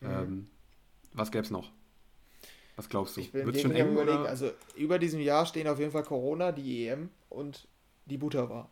Mhm. 0.00 0.10
Ähm, 0.10 0.46
was 1.14 1.30
gäbe 1.30 1.44
es 1.44 1.50
noch? 1.50 1.70
Was 2.74 2.88
glaubst 2.88 3.16
du? 3.16 3.20
Ich 3.20 3.30
bin 3.30 3.54
schon 3.54 3.70
eng, 3.70 3.92
überlegen, 3.92 4.18
oder? 4.18 4.28
also 4.28 4.50
über 4.74 4.98
diesem 4.98 5.20
Jahr 5.20 5.46
stehen 5.46 5.68
auf 5.68 5.78
jeden 5.78 5.92
Fall 5.92 6.02
Corona, 6.02 6.50
die 6.50 6.88
EM 6.88 7.10
und 7.28 7.68
die 8.06 8.18
Butter 8.18 8.50
war. 8.50 8.70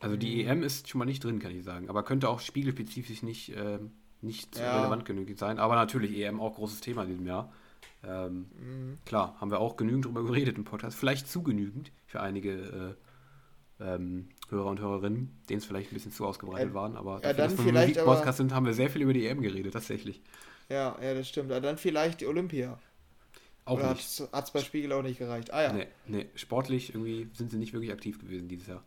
Also 0.00 0.16
die 0.16 0.44
EM 0.44 0.62
ist 0.62 0.88
schon 0.88 0.98
mal 0.98 1.04
nicht 1.04 1.22
drin, 1.22 1.38
kann 1.38 1.56
ich 1.56 1.64
sagen, 1.64 1.88
aber 1.88 2.02
könnte 2.02 2.28
auch 2.28 2.40
spiegelspezifisch 2.40 3.22
nicht 3.22 3.54
ähm, 3.56 3.92
nicht 4.26 4.58
ja. 4.58 4.78
relevant 4.78 5.04
genügend 5.04 5.38
sein. 5.38 5.58
Aber 5.58 5.74
natürlich 5.74 6.16
EM 6.18 6.40
auch 6.40 6.54
großes 6.54 6.80
Thema 6.80 7.04
in 7.04 7.08
diesem 7.08 7.26
Jahr. 7.26 7.52
Ähm, 8.04 8.46
mhm. 8.58 8.98
Klar, 9.04 9.36
haben 9.40 9.50
wir 9.50 9.60
auch 9.60 9.76
genügend 9.76 10.04
darüber 10.04 10.24
geredet 10.24 10.58
im 10.58 10.64
Podcast. 10.64 10.96
Vielleicht 10.96 11.28
zu 11.28 11.42
genügend 11.42 11.92
für 12.06 12.20
einige 12.20 12.96
äh, 13.80 13.84
ähm, 13.84 14.28
Hörer 14.48 14.66
und 14.66 14.80
Hörerinnen, 14.80 15.36
denen 15.48 15.58
es 15.58 15.64
vielleicht 15.64 15.90
ein 15.90 15.94
bisschen 15.94 16.12
zu 16.12 16.26
ausgebreitet 16.26 16.70
äh, 16.72 16.74
waren. 16.74 16.96
Aber 16.96 17.22
ja, 17.22 17.32
dafür, 17.32 17.72
dass 17.72 17.88
wir 17.88 18.00
ein 18.00 18.04
Podcast 18.04 18.38
sind, 18.38 18.54
haben 18.54 18.66
wir 18.66 18.74
sehr 18.74 18.90
viel 18.90 19.02
über 19.02 19.12
die 19.12 19.26
EM 19.26 19.40
geredet, 19.40 19.72
tatsächlich. 19.72 20.22
Ja, 20.68 20.96
ja, 21.00 21.14
das 21.14 21.28
stimmt. 21.28 21.50
Aber 21.50 21.60
dann 21.60 21.78
vielleicht 21.78 22.20
die 22.20 22.26
Olympia. 22.26 22.78
Auch 23.64 23.78
Oder 23.78 23.94
nicht. 23.94 24.20
Hat 24.32 24.44
es 24.44 24.50
bei 24.52 24.60
Spiegel 24.60 24.92
auch 24.92 25.02
nicht 25.02 25.18
gereicht? 25.18 25.52
Ah 25.52 25.62
ja. 25.62 25.72
Nee, 25.72 25.88
nee, 26.06 26.26
sportlich 26.36 26.90
irgendwie 26.90 27.28
sind 27.34 27.50
sie 27.50 27.58
nicht 27.58 27.72
wirklich 27.72 27.92
aktiv 27.92 28.20
gewesen 28.20 28.48
dieses 28.48 28.68
Jahr. 28.68 28.84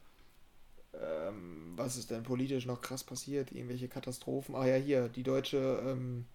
Ähm, 0.93 1.68
was 1.79 1.97
ist 1.97 2.11
denn 2.11 2.23
politisch 2.23 2.65
noch 2.65 2.81
krass 2.81 3.03
passiert? 3.03 3.51
Irgendwelche 3.51 3.87
Katastrophen? 3.87 4.55
Ah 4.55 4.67
ja, 4.67 4.75
hier, 4.75 5.07
die 5.07 5.23
deutsche, 5.23 5.81
ähm, 5.85 6.25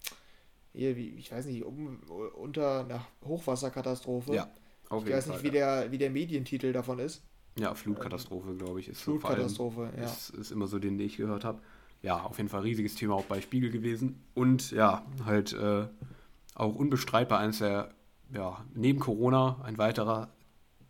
hier, 0.73 0.95
wie, 0.97 1.09
ich 1.09 1.31
weiß 1.31 1.45
nicht, 1.45 1.63
um, 1.63 1.99
unter 2.35 2.81
einer 2.81 3.05
Hochwasserkatastrophe. 3.23 4.33
Ja, 4.33 4.49
auf 4.89 5.03
ich 5.03 5.07
jeden 5.07 5.17
weiß 5.17 5.25
Fall, 5.27 5.41
nicht, 5.41 5.43
wie, 5.43 5.57
ja. 5.57 5.81
der, 5.81 5.91
wie 5.91 5.97
der 5.97 6.09
Medientitel 6.09 6.73
davon 6.73 6.99
ist. 6.99 7.21
Ja, 7.57 7.73
Flutkatastrophe, 7.73 8.49
ähm, 8.49 8.57
glaube 8.57 8.79
ich. 8.79 8.89
Ist 8.89 9.01
Flutkatastrophe, 9.01 9.91
so 9.93 10.01
ja. 10.01 10.05
Ist, 10.05 10.29
ist 10.31 10.51
immer 10.51 10.67
so, 10.67 10.79
den, 10.79 10.97
den 10.97 11.07
ich 11.07 11.17
gehört 11.17 11.45
habe. 11.45 11.61
Ja, 12.01 12.21
auf 12.23 12.37
jeden 12.37 12.49
Fall 12.49 12.61
riesiges 12.61 12.95
Thema 12.95 13.15
auch 13.15 13.25
bei 13.25 13.41
Spiegel 13.41 13.69
gewesen. 13.71 14.21
Und 14.33 14.71
ja, 14.71 15.05
halt 15.23 15.53
äh, 15.53 15.87
auch 16.53 16.75
unbestreitbar 16.75 17.39
eines 17.39 17.59
der, 17.59 17.93
ja, 18.33 18.63
neben 18.73 18.99
Corona 18.99 19.61
ein 19.63 19.77
weiterer 19.77 20.29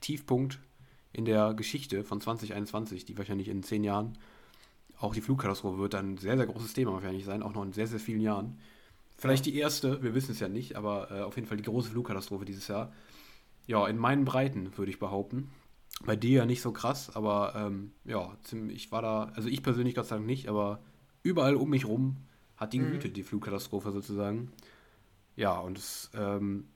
Tiefpunkt 0.01 0.59
in 1.13 1.25
der 1.25 1.53
Geschichte 1.53 2.03
von 2.03 2.19
2021, 2.19 3.05
die 3.05 3.17
wahrscheinlich 3.17 3.47
in 3.47 3.63
zehn 3.63 3.83
Jahren 3.83 4.17
auch 4.99 5.13
die 5.13 5.21
Flugkatastrophe 5.21 5.77
wird 5.77 5.93
dann 5.93 6.13
ein 6.13 6.17
sehr, 6.17 6.37
sehr 6.37 6.45
großes 6.45 6.73
Thema 6.73 6.93
wahrscheinlich 6.93 7.25
sein, 7.25 7.43
auch 7.43 7.53
noch 7.53 7.63
in 7.63 7.73
sehr, 7.73 7.87
sehr 7.87 7.99
vielen 7.99 8.21
Jahren. 8.21 8.59
Vielleicht 9.17 9.45
die 9.45 9.55
erste, 9.55 10.03
wir 10.03 10.13
wissen 10.13 10.31
es 10.31 10.39
ja 10.39 10.49
nicht, 10.49 10.75
aber 10.75 11.11
äh, 11.11 11.21
auf 11.21 11.35
jeden 11.35 11.47
Fall 11.47 11.57
die 11.57 11.63
große 11.63 11.89
Flugkatastrophe 11.91 12.45
dieses 12.45 12.67
Jahr. 12.67 12.91
ja, 13.67 13.87
in 13.87 13.97
meinen 13.97 14.25
Breiten, 14.25 14.77
würde 14.77 14.91
ich 14.91 14.99
behaupten. 14.99 15.49
Bei 16.05 16.15
dir 16.15 16.39
ja 16.39 16.45
nicht 16.45 16.61
so 16.61 16.71
krass, 16.71 17.15
aber 17.15 17.53
ähm, 17.55 17.93
ja, 18.03 18.37
ich 18.67 18.91
war 18.91 19.01
da, 19.01 19.31
also 19.35 19.47
ich 19.47 19.63
persönlich 19.63 19.95
Gott 19.95 20.05
sei 20.05 20.15
Dank 20.15 20.27
nicht, 20.27 20.49
aber 20.49 20.81
überall 21.23 21.55
um 21.55 21.69
mich 21.69 21.85
rum 21.85 22.17
hat 22.57 22.73
die 22.73 22.79
mhm. 22.79 22.87
gewütet, 22.87 23.11
mhm. 23.11 23.15
die 23.15 23.23
Flugkatastrophe 23.23 23.91
sozusagen. 23.91 24.51
Ja, 25.35 25.57
und 25.57 25.77
es 25.77 26.11
ähm, 26.13 26.67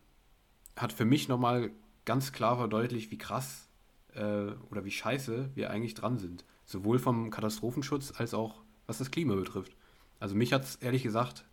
hat 0.75 0.93
für 0.93 1.05
mich 1.05 1.27
nochmal 1.27 1.71
ganz 2.05 2.31
klar 2.31 2.57
verdeutlicht, 2.57 3.11
wie 3.11 3.17
krass 3.17 3.69
äh, 4.15 4.51
oder 4.69 4.85
wie 4.85 4.91
scheiße 4.91 5.51
wir 5.53 5.69
eigentlich 5.69 5.93
dran 5.93 6.17
sind. 6.17 6.45
Sowohl 6.69 6.99
vom 6.99 7.31
Katastrophenschutz 7.31 8.13
als 8.15 8.35
auch 8.35 8.61
was 8.85 8.99
das 8.99 9.09
Klima 9.09 9.33
betrifft. 9.33 9.75
Also 10.19 10.35
mich 10.35 10.53
hat 10.53 10.63
es 10.63 10.75
ehrlich 10.75 11.01
gesagt 11.01 11.43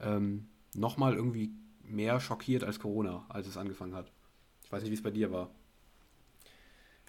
ähm, 0.00 0.48
nochmal 0.74 1.14
irgendwie 1.14 1.50
mehr 1.82 2.18
schockiert 2.18 2.64
als 2.64 2.80
Corona, 2.80 3.26
als 3.28 3.46
es 3.46 3.58
angefangen 3.58 3.94
hat. 3.94 4.10
Ich 4.64 4.72
weiß 4.72 4.82
nicht, 4.82 4.90
wie 4.90 4.94
es 4.94 5.02
bei 5.02 5.10
dir 5.10 5.30
war. 5.30 5.50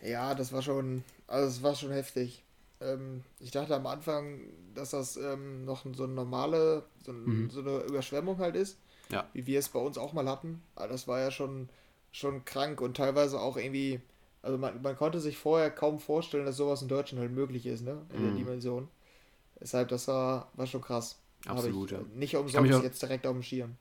Ja, 0.04 0.36
das 0.36 0.52
war 0.52 0.62
schon, 0.62 1.06
also 1.28 1.48
es 1.48 1.64
war 1.64 1.76
schon 1.76 1.92
heftig. 1.92 2.44
Ähm, 2.82 3.24
ich 3.40 3.52
dachte 3.52 3.74
am 3.74 3.88
Anfang, 3.88 4.42
dass 4.76 4.90
das 4.90 5.16
ähm, 5.16 5.64
noch 5.64 5.86
so 5.96 6.04
eine 6.04 6.14
normale, 6.14 6.84
so, 7.06 7.14
ein, 7.14 7.24
mhm. 7.24 7.50
so, 7.50 7.62
eine 7.62 7.84
Überschwemmung 7.84 8.38
halt 8.40 8.58
ist. 8.58 8.78
Ja. 9.10 9.30
Wie 9.32 9.48
wir 9.48 9.60
es 9.60 9.70
bei 9.70 9.80
uns 9.80 9.98
auch 9.98 10.12
mal 10.12 10.28
hatten. 10.28 10.62
Aber 10.76 10.90
das 10.90 11.08
war 11.08 11.22
ja 11.22 11.32
schon, 11.32 11.70
schon 12.12 12.44
krank 12.44 12.82
und 12.82 12.98
teilweise 12.98 13.40
auch 13.40 13.56
irgendwie, 13.56 14.02
also 14.42 14.58
man, 14.58 14.82
man 14.82 14.96
konnte 14.96 15.20
sich 15.20 15.38
vorher 15.38 15.72
kaum 15.72 16.00
vorstellen, 16.00 16.46
dass 16.46 16.58
sowas 16.58 16.82
in 16.82 16.88
Deutschland 16.88 17.22
halt 17.22 17.32
möglich 17.32 17.66
ist, 17.66 17.84
ne? 17.84 18.06
In 18.14 18.22
mhm. 18.22 18.26
der 18.26 18.36
Dimension. 18.36 18.88
Deshalb, 19.60 19.90
das 19.90 20.08
war, 20.08 20.52
war 20.56 20.66
schon 20.66 20.82
krass. 20.82 21.20
Absolut, 21.46 21.92
ich, 21.92 21.98
ja. 21.98 22.04
Nicht 22.16 22.36
umsonst 22.36 22.74
auch, 22.74 22.84
jetzt 22.84 23.02
direkt 23.02 23.28
auf 23.28 23.34
dem 23.34 23.44
Schirm. 23.44 23.76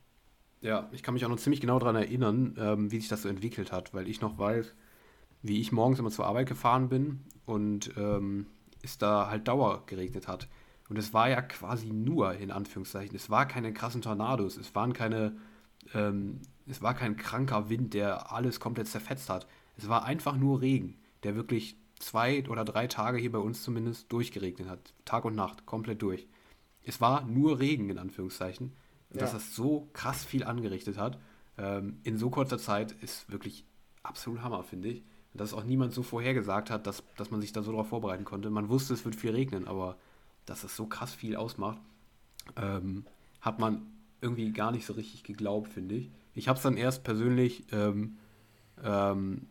Ja, 0.61 0.89
ich 0.91 1.03
kann 1.03 1.13
mich 1.13 1.25
auch 1.25 1.29
noch 1.29 1.39
ziemlich 1.39 1.61
genau 1.61 1.79
daran 1.79 1.95
erinnern, 1.95 2.55
ähm, 2.57 2.91
wie 2.91 2.99
sich 2.99 3.07
das 3.07 3.21
so 3.21 3.29
entwickelt 3.29 3.71
hat, 3.71 3.93
weil 3.93 4.09
ich 4.09 4.19
noch 4.19 4.37
weiß, 4.37 4.73
wie 5.41 5.61
ich 5.61 5.71
morgens 5.71 5.99
immer 5.99 6.11
zur 6.11 6.25
Arbeit 6.25 6.49
gefahren 6.49 6.89
bin 6.89 7.21
und 7.45 7.91
ähm, 7.97 8.47
es 8.83 8.97
da 8.97 9.29
halt 9.29 9.47
Dauer 9.47 9.83
geregnet 9.85 10.27
hat. 10.27 10.49
Und 10.89 10.97
es 10.97 11.13
war 11.13 11.29
ja 11.29 11.41
quasi 11.41 11.91
nur, 11.91 12.33
in 12.33 12.51
Anführungszeichen, 12.51 13.15
es 13.15 13.29
war 13.29 13.47
keine 13.47 13.71
krassen 13.73 14.01
Tornados, 14.01 14.57
es 14.57 14.73
waren 14.75 14.91
keine, 14.91 15.37
ähm, 15.93 16.41
es 16.67 16.81
war 16.81 16.93
kein 16.93 17.15
kranker 17.15 17.69
Wind, 17.69 17.93
der 17.93 18.33
alles 18.33 18.59
komplett 18.59 18.87
zerfetzt 18.87 19.29
hat. 19.29 19.47
Es 19.81 19.89
war 19.89 20.03
einfach 20.03 20.35
nur 20.35 20.61
Regen, 20.61 20.97
der 21.23 21.35
wirklich 21.35 21.75
zwei 21.99 22.47
oder 22.47 22.65
drei 22.65 22.87
Tage 22.87 23.17
hier 23.17 23.31
bei 23.31 23.39
uns 23.39 23.63
zumindest 23.63 24.11
durchgeregnet 24.11 24.69
hat. 24.69 24.93
Tag 25.05 25.25
und 25.25 25.35
Nacht, 25.35 25.65
komplett 25.65 26.01
durch. 26.01 26.27
Es 26.83 27.01
war 27.01 27.25
nur 27.25 27.59
Regen, 27.59 27.89
in 27.89 27.97
Anführungszeichen. 27.97 28.73
Ja. 29.13 29.21
Dass 29.21 29.31
das 29.31 29.55
so 29.55 29.89
krass 29.93 30.23
viel 30.23 30.43
angerichtet 30.43 30.97
hat, 30.97 31.19
ähm, 31.57 31.99
in 32.03 32.17
so 32.17 32.29
kurzer 32.29 32.59
Zeit, 32.59 32.91
ist 33.01 33.31
wirklich 33.31 33.65
absolut 34.03 34.43
Hammer, 34.43 34.63
finde 34.63 34.89
ich 34.89 35.03
dass 35.33 35.53
auch 35.53 35.63
niemand 35.63 35.93
so 35.93 36.03
vorhergesagt 36.03 36.69
hat, 36.69 36.87
dass, 36.87 37.03
dass 37.17 37.31
man 37.31 37.41
sich 37.41 37.53
da 37.53 37.61
so 37.61 37.71
darauf 37.71 37.89
vorbereiten 37.89 38.25
konnte. 38.25 38.49
Man 38.49 38.69
wusste, 38.69 38.93
es 38.93 39.05
wird 39.05 39.15
viel 39.15 39.31
regnen, 39.31 39.67
aber 39.67 39.97
dass 40.45 40.63
es 40.63 40.75
so 40.75 40.87
krass 40.87 41.13
viel 41.13 41.35
ausmacht, 41.35 41.79
ähm, 42.55 43.05
hat 43.41 43.59
man 43.59 43.85
irgendwie 44.21 44.51
gar 44.51 44.71
nicht 44.71 44.85
so 44.85 44.93
richtig 44.93 45.23
geglaubt, 45.23 45.69
finde 45.69 45.95
ich. 45.95 46.11
Ich 46.33 46.47
habe 46.47 46.57
es 46.57 46.63
dann 46.63 46.77
erst 46.77 47.03
persönlich 47.03 47.65
ähm, 47.71 48.17
ähm, 48.83 49.47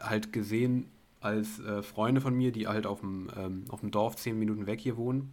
halt 0.00 0.32
gesehen, 0.32 0.90
als 1.20 1.58
äh, 1.60 1.82
Freunde 1.82 2.20
von 2.20 2.34
mir, 2.34 2.52
die 2.52 2.68
halt 2.68 2.86
auf 2.86 3.00
dem, 3.00 3.30
ähm, 3.36 3.64
auf 3.68 3.80
dem 3.80 3.90
Dorf 3.90 4.16
zehn 4.16 4.38
Minuten 4.38 4.66
weg 4.66 4.80
hier 4.80 4.96
wohnen. 4.96 5.32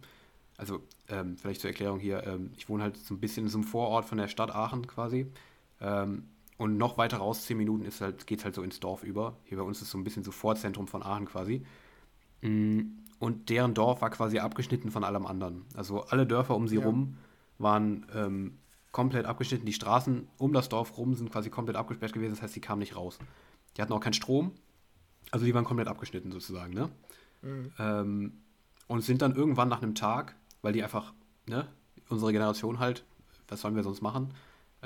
Also 0.56 0.82
ähm, 1.08 1.36
vielleicht 1.36 1.60
zur 1.60 1.70
Erklärung 1.70 1.98
hier, 1.98 2.26
ähm, 2.26 2.52
ich 2.56 2.68
wohne 2.68 2.82
halt 2.82 2.96
so 2.96 3.14
ein 3.14 3.20
bisschen 3.20 3.44
in 3.44 3.50
so 3.50 3.58
einem 3.58 3.66
Vorort 3.66 4.04
von 4.04 4.18
der 4.18 4.28
Stadt 4.28 4.54
Aachen 4.54 4.86
quasi. 4.86 5.26
Und 6.56 6.78
noch 6.78 6.98
weiter 6.98 7.18
raus, 7.18 7.44
zehn 7.46 7.56
Minuten, 7.56 7.84
ist 7.84 8.00
halt, 8.00 8.26
geht 8.26 8.38
es 8.38 8.44
halt 8.44 8.54
so 8.54 8.62
ins 8.62 8.78
Dorf 8.80 9.02
über. 9.02 9.36
Hier 9.44 9.58
bei 9.58 9.64
uns 9.64 9.82
ist 9.82 9.90
so 9.90 9.98
ein 9.98 10.04
bisschen 10.04 10.22
so 10.22 10.30
Vorzentrum 10.30 10.86
von 10.86 11.02
Aachen 11.02 11.26
quasi. 11.26 11.64
Mm, 12.42 12.82
und 13.18 13.50
deren 13.50 13.74
Dorf 13.74 14.02
war 14.02 14.10
quasi 14.10 14.38
abgeschnitten 14.38 14.90
von 14.90 15.02
allem 15.02 15.26
anderen. 15.26 15.64
Also 15.74 16.02
alle 16.04 16.26
Dörfer 16.26 16.54
um 16.54 16.68
sie 16.68 16.76
ja. 16.76 16.84
rum 16.84 17.16
waren 17.58 18.06
ähm, 18.14 18.58
komplett 18.92 19.26
abgeschnitten. 19.26 19.66
Die 19.66 19.72
Straßen 19.72 20.28
um 20.38 20.52
das 20.52 20.68
Dorf 20.68 20.96
rum 20.96 21.14
sind 21.14 21.32
quasi 21.32 21.50
komplett 21.50 21.76
abgesperrt 21.76 22.12
gewesen. 22.12 22.32
Das 22.32 22.42
heißt, 22.42 22.54
sie 22.54 22.60
kamen 22.60 22.80
nicht 22.80 22.96
raus. 22.96 23.18
Die 23.76 23.82
hatten 23.82 23.92
auch 23.92 24.00
keinen 24.00 24.14
Strom. 24.14 24.52
Also 25.30 25.46
die 25.46 25.54
waren 25.54 25.64
komplett 25.64 25.88
abgeschnitten 25.88 26.30
sozusagen. 26.30 26.74
Ne? 26.74 26.90
Mhm. 27.42 27.72
Ähm, 27.78 28.32
und 28.86 29.02
sind 29.02 29.22
dann 29.22 29.34
irgendwann 29.34 29.68
nach 29.68 29.82
einem 29.82 29.94
Tag, 29.94 30.36
weil 30.62 30.72
die 30.72 30.82
einfach, 30.82 31.12
ne, 31.46 31.66
unsere 32.08 32.32
Generation 32.32 32.78
halt, 32.78 33.04
was 33.48 33.60
sollen 33.60 33.76
wir 33.76 33.82
sonst 33.82 34.02
machen? 34.02 34.34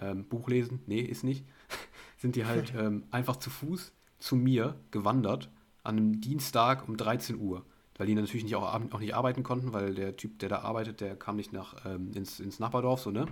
ähm, 0.00 0.24
Buch 0.24 0.48
lesen, 0.48 0.80
nee, 0.86 1.00
ist 1.00 1.24
nicht, 1.24 1.44
sind 2.18 2.36
die 2.36 2.44
halt 2.44 2.72
ähm, 2.78 3.04
einfach 3.10 3.36
zu 3.36 3.50
Fuß 3.50 3.92
zu 4.18 4.36
mir 4.36 4.76
gewandert 4.90 5.50
an 5.84 5.96
einem 5.96 6.20
Dienstag 6.20 6.88
um 6.88 6.96
13 6.96 7.38
Uhr. 7.38 7.64
Weil 7.96 8.06
die 8.06 8.14
natürlich 8.14 8.44
nicht 8.44 8.54
auch, 8.54 8.62
auch 8.92 9.00
nicht 9.00 9.14
arbeiten 9.14 9.42
konnten, 9.42 9.72
weil 9.72 9.94
der 9.94 10.16
Typ, 10.16 10.38
der 10.38 10.48
da 10.48 10.60
arbeitet, 10.60 11.00
der 11.00 11.16
kam 11.16 11.34
nicht 11.34 11.52
nach, 11.52 11.84
ähm, 11.84 12.12
ins, 12.14 12.38
ins 12.38 12.60
Nachbardorf, 12.60 13.00
so, 13.00 13.10
ne? 13.10 13.26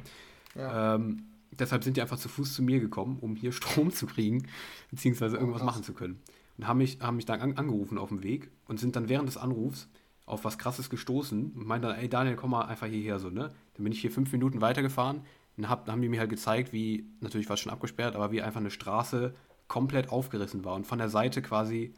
Ja. 0.56 0.96
Ähm, 0.96 1.26
deshalb 1.58 1.84
sind 1.84 1.96
die 1.96 2.02
einfach 2.02 2.18
zu 2.18 2.28
Fuß 2.28 2.54
zu 2.54 2.62
mir 2.62 2.80
gekommen, 2.80 3.18
um 3.20 3.36
hier 3.36 3.52
Strom 3.52 3.92
zu 3.92 4.06
kriegen, 4.06 4.46
beziehungsweise 4.90 5.36
irgendwas 5.36 5.62
oh, 5.62 5.66
machen 5.66 5.82
zu 5.82 5.92
können. 5.92 6.20
Und 6.58 6.66
haben 6.66 6.78
mich, 6.78 6.98
haben 7.00 7.16
mich 7.16 7.26
dann 7.26 7.40
an, 7.40 7.56
angerufen 7.56 7.98
auf 7.98 8.08
dem 8.08 8.22
Weg 8.22 8.50
und 8.66 8.80
sind 8.80 8.96
dann 8.96 9.08
während 9.08 9.28
des 9.28 9.36
Anrufs 9.36 9.88
auf 10.24 10.44
was 10.44 10.58
krasses 10.58 10.90
gestoßen 10.90 11.52
und 11.54 11.66
meinten 11.66 11.88
dann, 11.88 11.98
ey 11.98 12.08
Daniel, 12.08 12.36
komm 12.36 12.50
mal 12.50 12.62
einfach 12.62 12.86
hierher 12.86 13.18
so, 13.18 13.30
ne? 13.30 13.52
Dann 13.74 13.84
bin 13.84 13.92
ich 13.92 14.00
hier 14.00 14.10
fünf 14.10 14.32
Minuten 14.32 14.60
weitergefahren, 14.60 15.20
dann 15.56 15.68
hab, 15.68 15.88
haben 15.88 16.02
die 16.02 16.08
mir 16.08 16.20
halt 16.20 16.30
gezeigt, 16.30 16.72
wie, 16.72 17.06
natürlich 17.20 17.48
war 17.48 17.54
es 17.54 17.60
schon 17.60 17.72
abgesperrt, 17.72 18.16
aber 18.16 18.32
wie 18.32 18.42
einfach 18.42 18.60
eine 18.60 18.70
Straße 18.70 19.34
komplett 19.68 20.10
aufgerissen 20.10 20.64
war 20.64 20.74
und 20.74 20.86
von 20.86 20.98
der 20.98 21.08
Seite 21.08 21.42
quasi 21.42 21.94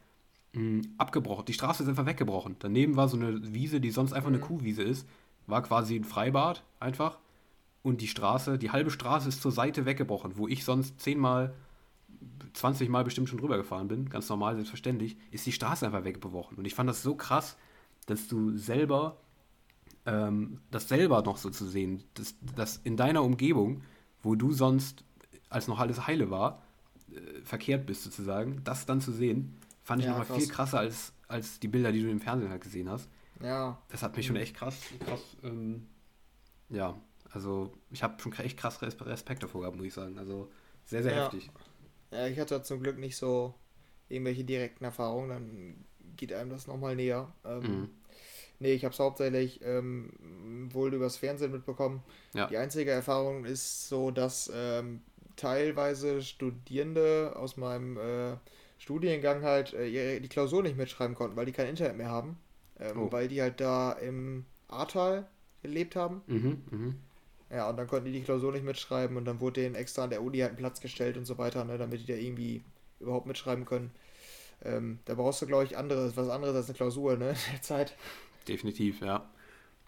mh, 0.53 0.61
hm, 0.61 0.83
abgebrochen. 0.99 1.47
Die 1.47 1.53
Straße 1.53 1.83
ist 1.83 1.89
einfach 1.89 2.07
weggebrochen. 2.07 2.57
Daneben 2.59 2.97
war 2.97 3.09
so 3.09 3.17
eine 3.17 3.53
Wiese, 3.55 3.81
die 3.81 3.91
sonst 3.91 4.13
einfach 4.13 4.31
mhm. 4.31 4.37
eine 4.37 4.45
Kuhwiese 4.45 4.83
ist, 4.83 5.07
war 5.47 5.63
quasi 5.63 5.97
ein 5.97 6.05
Freibad 6.05 6.63
einfach. 6.81 7.19
Und 7.83 8.01
die 8.01 8.09
Straße, 8.09 8.59
die 8.59 8.71
halbe 8.71 8.91
Straße 8.91 9.29
ist 9.29 9.41
zur 9.41 9.53
Seite 9.53 9.87
weggebrochen, 9.87 10.37
wo 10.37 10.49
ich 10.49 10.65
sonst 10.65 11.01
zehnmal, 11.01 11.55
20 12.53 12.89
Mal 12.89 13.05
bestimmt 13.05 13.29
schon 13.29 13.39
drüber 13.39 13.57
gefahren 13.57 13.89
bin, 13.89 14.09
ganz 14.09 14.29
normal, 14.29 14.57
selbstverständlich, 14.57 15.17
ist 15.31 15.47
die 15.47 15.53
Straße 15.53 15.87
einfach 15.87 16.05
weggebrochen. 16.05 16.59
Und 16.59 16.65
ich 16.65 16.75
fand 16.75 16.89
das 16.89 17.03
so 17.03 17.15
krass, 17.15 17.57
dass 18.07 18.27
du 18.27 18.57
selber 18.57 19.19
ähm, 20.09 20.61
das 20.71 20.89
selber 20.89 21.23
noch 21.23 21.37
so 21.37 21.51
zu 21.51 21.67
sehen, 21.67 22.03
dass, 22.15 22.35
dass 22.57 22.79
in 22.79 22.97
deiner 22.97 23.23
Umgebung, 23.23 23.83
wo 24.23 24.35
du 24.35 24.53
sonst, 24.53 25.05
als 25.51 25.69
noch 25.69 25.79
alles 25.79 26.07
heile 26.07 26.31
war, 26.31 26.63
äh, 27.11 27.43
verkehrt 27.43 27.87
bist 27.87 28.05
sozusagen, 28.05 28.63
das 28.65 28.87
dann 28.87 29.01
zu 29.01 29.13
sehen, 29.13 29.59
fand 29.83 30.01
ich 30.01 30.09
ja, 30.09 30.19
nochmal 30.19 30.39
viel 30.39 30.49
krasser 30.49 30.79
als, 30.79 31.13
als 31.29 31.61
die 31.61 31.69
Bilder, 31.69 31.93
die 31.93 32.03
du 32.03 32.11
im 32.11 32.21
Fernsehen 32.21 32.51
halt 32.51 32.63
gesehen 32.63 32.89
hast. 32.89 33.09
Ja. 33.43 33.79
Das 33.89 34.03
hat 34.03 34.17
mich 34.17 34.27
schon 34.27 34.37
echt 34.37 34.57
krass, 34.57 34.79
krass, 35.05 35.37
ähm, 35.43 35.87
ja, 36.71 36.95
also 37.31 37.73
ich 37.91 38.03
habe 38.03 38.21
schon 38.21 38.33
echt 38.33 38.59
krass 38.59 38.81
Respekt 38.83 39.43
davor 39.43 39.63
gehabt, 39.63 39.77
muss 39.77 39.87
ich 39.87 39.95
sagen. 39.95 40.19
Also 40.19 40.51
sehr, 40.85 41.03
sehr 41.03 41.15
ja. 41.15 41.25
heftig. 41.25 41.51
Ja, 42.11 42.27
ich 42.27 42.39
hatte 42.39 42.63
zum 42.63 42.83
Glück 42.83 42.99
nicht 42.99 43.17
so 43.17 43.55
irgendwelche 44.09 44.45
direkten 44.45 44.85
Erfahrungen, 44.85 45.29
dann 45.29 45.85
geht 46.17 46.33
einem 46.33 46.51
das 46.51 46.67
nochmal 46.67 46.97
näher. 46.97 47.33
Ähm, 47.45 47.63
mhm. 47.63 47.89
Nee, 48.61 48.73
ich 48.73 48.85
habe 48.85 48.93
es 48.93 48.99
hauptsächlich 48.99 49.61
ähm, 49.63 50.11
wohl 50.73 50.93
übers 50.93 51.17
Fernsehen 51.17 51.53
mitbekommen. 51.53 52.03
Ja. 52.35 52.47
Die 52.47 52.57
einzige 52.57 52.91
Erfahrung 52.91 53.45
ist 53.45 53.89
so, 53.89 54.11
dass 54.11 54.51
ähm, 54.53 55.03
teilweise 55.37 56.23
Studierende 56.23 57.35
aus 57.37 57.57
meinem 57.57 57.97
äh, 57.99 58.37
Studiengang 58.79 59.43
halt 59.43 59.75
äh, 59.75 60.19
die 60.19 60.29
Klausur 60.29 60.63
nicht 60.63 60.77
mitschreiben 60.77 61.15
konnten, 61.15 61.37
weil 61.37 61.47
die 61.47 61.53
kein 61.53 61.69
Internet 61.69 61.97
mehr 61.97 62.11
haben. 62.11 62.37
Ähm, 62.81 63.03
oh. 63.03 63.13
Weil 63.13 63.29
die 63.29 63.41
halt 63.41 63.61
da 63.61 63.93
im 63.93 64.45
Ahrtal 64.67 65.29
gelebt 65.63 65.95
haben. 65.95 66.23
Mhm, 66.27 66.63
mh. 66.71 66.95
Ja, 67.51 67.71
und 67.71 67.77
dann 67.77 67.87
konnten 67.87 68.07
die 68.07 68.13
die 68.13 68.23
Klausur 68.23 68.53
nicht 68.53 68.65
mitschreiben 68.65 69.17
und 69.17 69.25
dann 69.25 69.41
wurde 69.41 69.63
denen 69.63 69.75
extra 69.75 70.05
an 70.05 70.11
der 70.11 70.23
Uni 70.23 70.39
halt 70.39 70.53
ein 70.53 70.57
Platz 70.57 70.81
gestellt 70.81 71.17
und 71.17 71.25
so 71.25 71.39
weiter, 71.39 71.65
ne, 71.65 71.79
damit 71.79 72.01
die 72.01 72.07
da 72.07 72.15
irgendwie 72.15 72.63
überhaupt 73.01 73.27
mitschreiben 73.27 73.65
können. 73.65 73.91
Ähm, 74.65 74.99
da 75.07 75.15
brauchst 75.15 75.41
du, 75.41 75.47
glaube 75.47 75.65
ich, 75.65 75.79
anderes, 75.79 76.17
was 76.17 76.29
anderes 76.29 76.57
als 76.57 76.67
eine 76.67 76.77
Klausur, 76.77 77.17
ne, 77.17 77.31
in 77.47 77.53
der 77.53 77.63
Zeit 77.63 77.95
definitiv, 78.49 79.01
ja. 79.01 79.29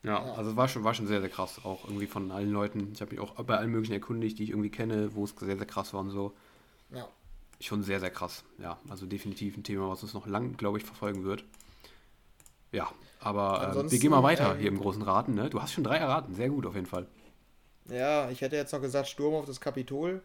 Ja, 0.02 0.24
ja. 0.24 0.32
also 0.34 0.56
war 0.56 0.68
schon, 0.68 0.84
war 0.84 0.94
schon 0.94 1.06
sehr, 1.06 1.20
sehr 1.20 1.28
krass, 1.28 1.60
auch 1.64 1.84
irgendwie 1.84 2.06
von 2.06 2.30
allen 2.30 2.50
Leuten. 2.50 2.92
Ich 2.94 3.00
habe 3.00 3.10
mich 3.10 3.20
auch 3.20 3.34
bei 3.44 3.56
allen 3.56 3.70
möglichen 3.70 3.92
erkundigt, 3.92 4.38
die 4.38 4.44
ich 4.44 4.50
irgendwie 4.50 4.70
kenne, 4.70 5.14
wo 5.14 5.24
es 5.24 5.34
sehr, 5.38 5.56
sehr 5.56 5.66
krass 5.66 5.92
war 5.92 6.00
und 6.00 6.10
so. 6.10 6.34
Ja. 6.94 7.06
Schon 7.60 7.82
sehr, 7.82 8.00
sehr 8.00 8.10
krass, 8.10 8.44
ja. 8.58 8.78
Also 8.88 9.04
definitiv 9.04 9.56
ein 9.56 9.62
Thema, 9.62 9.90
was 9.90 10.02
uns 10.02 10.14
noch 10.14 10.26
lang, 10.26 10.56
glaube 10.56 10.78
ich, 10.78 10.84
verfolgen 10.84 11.24
wird. 11.24 11.44
Ja, 12.72 12.88
aber 13.18 13.84
äh, 13.86 13.90
wir 13.90 13.98
gehen 13.98 14.10
mal 14.10 14.22
weiter 14.22 14.54
ähm, 14.54 14.60
hier 14.60 14.68
im 14.68 14.78
großen 14.78 15.02
Raten, 15.02 15.34
ne? 15.34 15.50
Du 15.50 15.60
hast 15.60 15.72
schon 15.72 15.84
drei 15.84 15.96
erraten, 15.96 16.34
sehr 16.34 16.48
gut 16.48 16.64
auf 16.64 16.74
jeden 16.74 16.86
Fall. 16.86 17.06
Ja, 17.90 18.30
ich 18.30 18.40
hätte 18.40 18.56
jetzt 18.56 18.72
noch 18.72 18.80
gesagt, 18.80 19.08
Sturm 19.08 19.34
auf 19.34 19.46
das 19.46 19.60
Kapitol. 19.60 20.22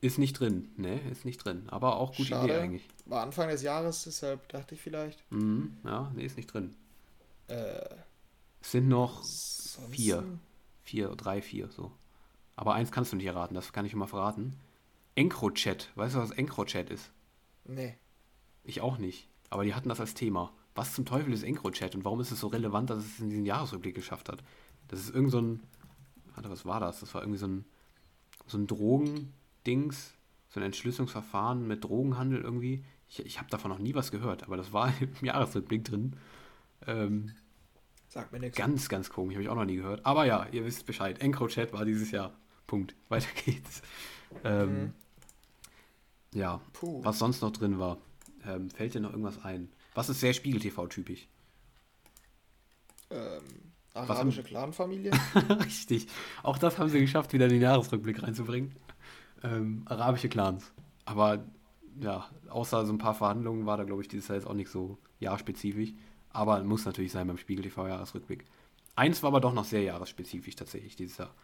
Ist 0.00 0.18
nicht 0.18 0.38
drin, 0.38 0.70
ne, 0.76 1.00
ist 1.10 1.24
nicht 1.24 1.38
drin. 1.38 1.64
Aber 1.68 1.96
auch 1.96 2.10
gute 2.16 2.30
Schade. 2.30 2.52
Idee 2.52 2.60
eigentlich. 2.60 2.88
War 3.06 3.22
Anfang 3.22 3.48
des 3.48 3.62
Jahres, 3.62 4.04
deshalb 4.04 4.48
dachte 4.48 4.74
ich 4.74 4.80
vielleicht. 4.80 5.22
Mhm, 5.30 5.76
ja, 5.84 6.10
nee, 6.14 6.24
ist 6.24 6.36
nicht 6.36 6.52
drin. 6.52 6.74
Äh, 7.48 7.80
es 8.60 8.72
sind 8.72 8.88
noch 8.88 9.24
vier. 9.90 10.24
Vier, 10.82 11.08
drei, 11.10 11.40
vier, 11.40 11.68
so. 11.70 11.92
Aber 12.56 12.74
eins 12.74 12.90
kannst 12.92 13.12
du 13.12 13.16
nicht 13.16 13.26
erraten, 13.26 13.54
das 13.54 13.72
kann 13.72 13.86
ich 13.86 13.92
immer 13.92 14.08
verraten. 14.08 14.58
EncroChat. 15.14 15.90
Weißt 15.94 16.14
du, 16.14 16.18
was 16.18 16.30
EncroChat 16.30 16.90
ist? 16.90 17.10
Nee. 17.64 17.96
Ich 18.64 18.80
auch 18.80 18.98
nicht. 18.98 19.28
Aber 19.50 19.64
die 19.64 19.74
hatten 19.74 19.88
das 19.88 20.00
als 20.00 20.14
Thema. 20.14 20.52
Was 20.74 20.94
zum 20.94 21.04
Teufel 21.04 21.32
ist 21.32 21.42
EncroChat 21.42 21.94
und 21.94 22.04
warum 22.04 22.20
ist 22.20 22.30
es 22.30 22.40
so 22.40 22.46
relevant, 22.48 22.90
dass 22.90 23.04
es 23.04 23.20
in 23.20 23.30
diesen 23.30 23.44
Jahresrückblick 23.46 23.94
geschafft 23.94 24.28
hat? 24.28 24.42
Das 24.88 25.00
ist 25.00 25.14
irgend 25.14 25.30
so 25.30 25.40
ein. 25.40 25.60
Warte, 26.34 26.50
was 26.50 26.64
war 26.64 26.80
das? 26.80 27.00
Das 27.00 27.14
war 27.14 27.22
irgendwie 27.22 27.38
so 27.38 27.46
ein, 27.46 27.64
so 28.46 28.58
ein 28.58 28.66
Drogendings, 28.66 30.14
so 30.48 30.60
ein 30.60 30.66
Entschlüsselungsverfahren 30.66 31.66
mit 31.66 31.84
Drogenhandel 31.84 32.40
irgendwie. 32.40 32.84
Ich, 33.08 33.24
ich 33.24 33.38
habe 33.38 33.50
davon 33.50 33.70
noch 33.70 33.78
nie 33.78 33.94
was 33.94 34.10
gehört, 34.10 34.44
aber 34.44 34.56
das 34.56 34.72
war 34.72 34.92
im 35.00 35.26
Jahresrückblick 35.26 35.84
drin. 35.84 36.16
Ähm, 36.86 37.32
Sagt 38.08 38.32
mir 38.32 38.40
nichts. 38.40 38.58
Ganz, 38.58 38.88
ganz 38.88 39.08
komisch, 39.08 39.36
habe 39.36 39.42
ich 39.42 39.48
auch 39.48 39.54
noch 39.54 39.64
nie 39.64 39.76
gehört. 39.76 40.04
Aber 40.04 40.26
ja, 40.26 40.46
ihr 40.52 40.64
wisst 40.64 40.84
Bescheid. 40.84 41.20
EncroChat 41.20 41.72
war 41.72 41.84
dieses 41.84 42.10
Jahr. 42.10 42.32
Punkt. 42.66 42.94
Weiter 43.08 43.28
geht's. 43.44 43.82
Ähm, 44.44 44.74
mhm. 44.74 44.92
Ja, 46.34 46.60
Puh. 46.72 47.02
was 47.04 47.18
sonst 47.18 47.42
noch 47.42 47.52
drin 47.52 47.78
war. 47.78 47.98
Ähm, 48.44 48.70
fällt 48.70 48.94
dir 48.94 49.00
noch 49.00 49.10
irgendwas 49.10 49.42
ein? 49.44 49.70
Was 49.94 50.08
ist 50.08 50.20
sehr 50.20 50.32
Spiegel-TV-typisch? 50.32 51.28
Ähm, 53.10 53.42
arabische 53.94 54.42
Clanfamilie? 54.42 55.12
Richtig. 55.64 56.08
Auch 56.42 56.58
das 56.58 56.78
haben 56.78 56.88
sie 56.88 57.00
geschafft, 57.00 57.32
wieder 57.32 57.46
in 57.46 57.52
den 57.52 57.62
Jahresrückblick 57.62 58.22
reinzubringen. 58.22 58.74
Ähm, 59.42 59.82
arabische 59.86 60.28
Clans. 60.28 60.72
Aber 61.04 61.44
ja, 62.00 62.26
außer 62.48 62.86
so 62.86 62.92
ein 62.92 62.98
paar 62.98 63.14
Verhandlungen 63.14 63.66
war 63.66 63.76
da, 63.76 63.84
glaube 63.84 64.02
ich, 64.02 64.08
dieses 64.08 64.28
Jahr 64.28 64.36
jetzt 64.36 64.46
auch 64.46 64.54
nicht 64.54 64.70
so 64.70 64.98
jahrspezifisch. 65.20 65.92
Aber 66.30 66.62
muss 66.64 66.84
natürlich 66.86 67.12
sein 67.12 67.26
beim 67.26 67.38
Spiegel 67.38 67.64
TV-Jahresrückblick. 67.64 68.44
Eins 68.94 69.22
war 69.22 69.28
aber 69.28 69.40
doch 69.40 69.52
noch 69.52 69.64
sehr 69.64 69.82
jahresspezifisch 69.82 70.56
tatsächlich 70.56 70.96
dieses 70.96 71.18
Jahr. 71.18 71.34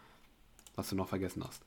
Was 0.75 0.89
du 0.89 0.95
noch 0.95 1.07
vergessen 1.07 1.43
hast. 1.45 1.63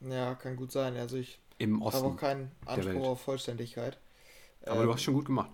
Ja, 0.00 0.34
kann 0.34 0.56
gut 0.56 0.72
sein. 0.72 0.96
Also 0.96 1.16
ich 1.16 1.38
habe 1.60 2.06
auch 2.06 2.16
keinen 2.16 2.50
Anspruch 2.66 3.06
auf 3.06 3.20
Vollständigkeit. 3.22 3.98
Aber 4.66 4.80
ähm, 4.80 4.86
du 4.86 4.92
hast 4.92 5.02
schon 5.02 5.14
gut 5.14 5.26
gemacht. 5.26 5.50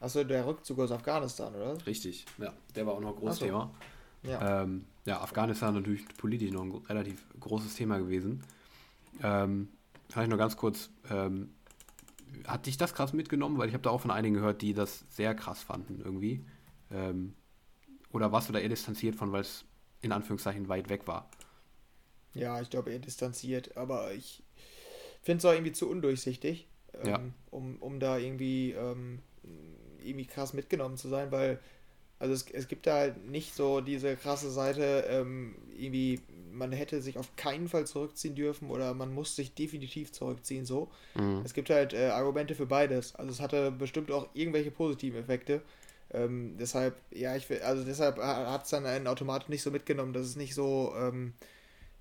Achso, 0.00 0.24
der 0.24 0.46
Rückzug 0.46 0.80
aus 0.80 0.90
Afghanistan, 0.90 1.54
oder? 1.54 1.86
Richtig, 1.86 2.26
ja. 2.38 2.52
Der 2.74 2.86
war 2.86 2.94
auch 2.94 3.00
noch 3.00 3.10
ein 3.10 3.16
großes 3.16 3.38
so. 3.38 3.44
Thema. 3.46 3.70
Ja. 4.22 4.62
Ähm, 4.62 4.84
ja, 5.04 5.20
Afghanistan 5.20 5.74
natürlich 5.74 6.06
politisch 6.16 6.52
noch 6.52 6.62
ein 6.62 6.72
relativ 6.88 7.24
großes 7.40 7.74
Thema 7.74 7.98
gewesen. 7.98 8.42
Ähm, 9.22 9.68
ich 10.08 10.16
nur 10.28 10.38
ganz 10.38 10.56
kurz, 10.56 10.90
ähm, 11.10 11.50
hat 12.46 12.66
dich 12.66 12.76
das 12.76 12.94
krass 12.94 13.12
mitgenommen? 13.12 13.58
Weil 13.58 13.68
ich 13.68 13.74
habe 13.74 13.82
da 13.82 13.90
auch 13.90 14.00
von 14.00 14.10
einigen 14.10 14.34
gehört, 14.34 14.62
die 14.62 14.74
das 14.74 15.04
sehr 15.10 15.34
krass 15.34 15.62
fanden 15.62 16.00
irgendwie. 16.04 16.44
Ähm, 16.90 17.34
oder 18.12 18.30
warst 18.32 18.48
du 18.48 18.52
da 18.52 18.58
eher 18.58 18.68
distanziert 18.68 19.16
von, 19.16 19.32
weil 19.32 19.40
es 19.40 19.64
in 20.00 20.12
Anführungszeichen 20.12 20.68
weit 20.68 20.88
weg 20.88 21.06
war? 21.06 21.30
Ja, 22.34 22.60
ich 22.60 22.70
glaube 22.70 22.90
eher 22.90 22.98
distanziert, 22.98 23.76
aber 23.76 24.12
ich 24.12 24.42
finde 25.22 25.38
es 25.38 25.44
auch 25.44 25.52
irgendwie 25.52 25.72
zu 25.72 25.88
undurchsichtig, 25.88 26.68
ähm, 26.94 27.06
ja. 27.06 27.20
um, 27.50 27.76
um 27.76 28.00
da 28.00 28.18
irgendwie, 28.18 28.72
ähm, 28.72 29.20
irgendwie 30.02 30.26
krass 30.26 30.52
mitgenommen 30.52 30.96
zu 30.96 31.08
sein, 31.08 31.30
weil 31.30 31.60
also 32.22 32.34
es, 32.34 32.46
es 32.52 32.68
gibt 32.68 32.86
da 32.86 32.94
halt 32.98 33.28
nicht 33.28 33.52
so 33.56 33.80
diese 33.80 34.14
krasse 34.14 34.48
Seite, 34.48 35.04
ähm, 35.08 35.56
irgendwie, 35.76 36.20
man 36.52 36.70
hätte 36.70 37.02
sich 37.02 37.18
auf 37.18 37.34
keinen 37.34 37.68
Fall 37.68 37.84
zurückziehen 37.84 38.36
dürfen 38.36 38.70
oder 38.70 38.94
man 38.94 39.12
muss 39.12 39.34
sich 39.34 39.54
definitiv 39.54 40.12
zurückziehen, 40.12 40.64
so. 40.64 40.88
Mhm. 41.16 41.42
Es 41.44 41.52
gibt 41.52 41.68
halt 41.68 41.94
äh, 41.94 42.10
Argumente 42.10 42.54
für 42.54 42.66
beides. 42.66 43.16
Also 43.16 43.32
es 43.32 43.40
hatte 43.40 43.72
bestimmt 43.72 44.12
auch 44.12 44.28
irgendwelche 44.34 44.70
positiven 44.70 45.18
Effekte. 45.18 45.62
Ähm, 46.12 46.54
deshalb, 46.60 46.94
ja, 47.10 47.34
ich 47.34 47.50
will, 47.50 47.60
also 47.62 47.82
deshalb 47.82 48.18
hat 48.18 48.62
es 48.62 48.70
dann 48.70 48.86
einen 48.86 49.08
automatisch 49.08 49.48
nicht 49.48 49.62
so 49.62 49.72
mitgenommen, 49.72 50.12
dass 50.12 50.26
es 50.26 50.36
nicht 50.36 50.54
so, 50.54 50.94
ähm, 50.96 51.32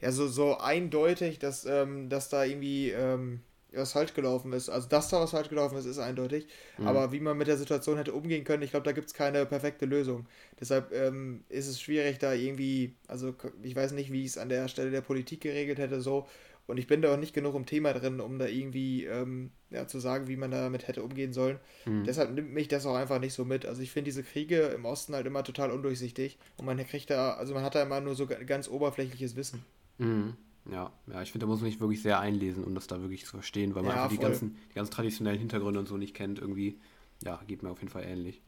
ja, 0.01 0.11
so, 0.11 0.27
so 0.27 0.59
eindeutig, 0.59 1.39
dass, 1.39 1.65
ähm, 1.65 2.09
dass 2.09 2.29
da 2.29 2.43
irgendwie 2.43 2.91
ähm, 2.91 3.39
was 3.73 3.93
falsch 3.93 4.13
gelaufen 4.13 4.53
ist. 4.53 4.69
Also, 4.69 4.87
dass 4.87 5.09
da 5.09 5.21
was 5.21 5.31
falsch 5.31 5.49
gelaufen 5.49 5.77
ist, 5.77 5.85
ist 5.85 5.99
eindeutig. 5.99 6.47
Mhm. 6.77 6.87
Aber 6.87 7.11
wie 7.11 7.19
man 7.19 7.37
mit 7.37 7.47
der 7.47 7.57
Situation 7.57 7.97
hätte 7.97 8.13
umgehen 8.13 8.43
können, 8.43 8.63
ich 8.63 8.71
glaube, 8.71 8.85
da 8.85 8.91
gibt 8.91 9.07
es 9.07 9.13
keine 9.13 9.45
perfekte 9.45 9.85
Lösung. 9.85 10.25
Deshalb 10.59 10.91
ähm, 10.93 11.43
ist 11.49 11.67
es 11.67 11.81
schwierig, 11.81 12.19
da 12.19 12.33
irgendwie, 12.33 12.95
also 13.07 13.33
ich 13.63 13.75
weiß 13.75 13.93
nicht, 13.93 14.11
wie 14.11 14.21
ich 14.21 14.27
es 14.27 14.37
an 14.37 14.49
der 14.49 14.67
Stelle 14.67 14.91
der 14.91 15.01
Politik 15.01 15.41
geregelt 15.41 15.79
hätte, 15.79 16.01
so. 16.01 16.27
Und 16.67 16.77
ich 16.77 16.87
bin 16.87 17.01
da 17.01 17.13
auch 17.13 17.17
nicht 17.17 17.33
genug 17.33 17.55
im 17.55 17.65
Thema 17.65 17.91
drin, 17.91 18.21
um 18.21 18.39
da 18.39 18.45
irgendwie 18.45 19.05
ähm, 19.05 19.51
ja, 19.71 19.87
zu 19.87 19.99
sagen, 19.99 20.27
wie 20.27 20.37
man 20.37 20.51
damit 20.51 20.87
hätte 20.87 21.03
umgehen 21.03 21.33
sollen. 21.33 21.59
Mhm. 21.85 22.03
Deshalb 22.05 22.31
nimmt 22.31 22.53
mich 22.53 22.67
das 22.67 22.85
auch 22.85 22.95
einfach 22.95 23.19
nicht 23.19 23.33
so 23.33 23.45
mit. 23.45 23.65
Also 23.65 23.81
ich 23.81 23.91
finde 23.91 24.05
diese 24.05 24.23
Kriege 24.23 24.61
im 24.67 24.85
Osten 24.85 25.13
halt 25.15 25.25
immer 25.25 25.43
total 25.43 25.71
undurchsichtig 25.71 26.37
und 26.57 26.65
man 26.65 26.77
kriegt 26.85 27.09
da, 27.09 27.33
also 27.33 27.53
man 27.53 27.63
hat 27.63 27.75
da 27.75 27.81
immer 27.81 27.99
nur 27.99 28.15
so 28.15 28.27
ganz 28.27 28.69
oberflächliches 28.69 29.35
Wissen. 29.35 29.65
Mhm. 29.97 30.37
Ja, 30.69 30.91
ja, 31.07 31.21
ich 31.21 31.31
finde, 31.31 31.45
da 31.45 31.49
muss 31.49 31.61
man 31.61 31.71
sich 31.71 31.79
wirklich 31.79 32.01
sehr 32.01 32.19
einlesen, 32.19 32.63
um 32.63 32.75
das 32.75 32.87
da 32.87 33.01
wirklich 33.01 33.25
zu 33.25 33.31
verstehen, 33.31 33.73
weil 33.73 33.83
man 33.83 33.95
ja, 33.95 34.03
einfach 34.03 34.15
die 34.15 34.21
ganzen, 34.21 34.57
die 34.69 34.75
ganzen 34.75 34.91
traditionellen 34.91 35.39
Hintergründe 35.39 35.79
und 35.79 35.87
so 35.87 35.97
nicht 35.97 36.13
kennt. 36.13 36.39
Irgendwie, 36.39 36.79
ja, 37.23 37.41
geht 37.47 37.63
mir 37.63 37.71
auf 37.71 37.79
jeden 37.79 37.91
Fall 37.91 38.03
ähnlich. 38.03 38.41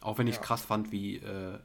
Auch 0.00 0.18
wenn 0.18 0.26
ich 0.26 0.36
ja. 0.36 0.42
krass 0.42 0.62
fand, 0.62 0.92
wie, 0.92 1.16
äh, 1.16 1.58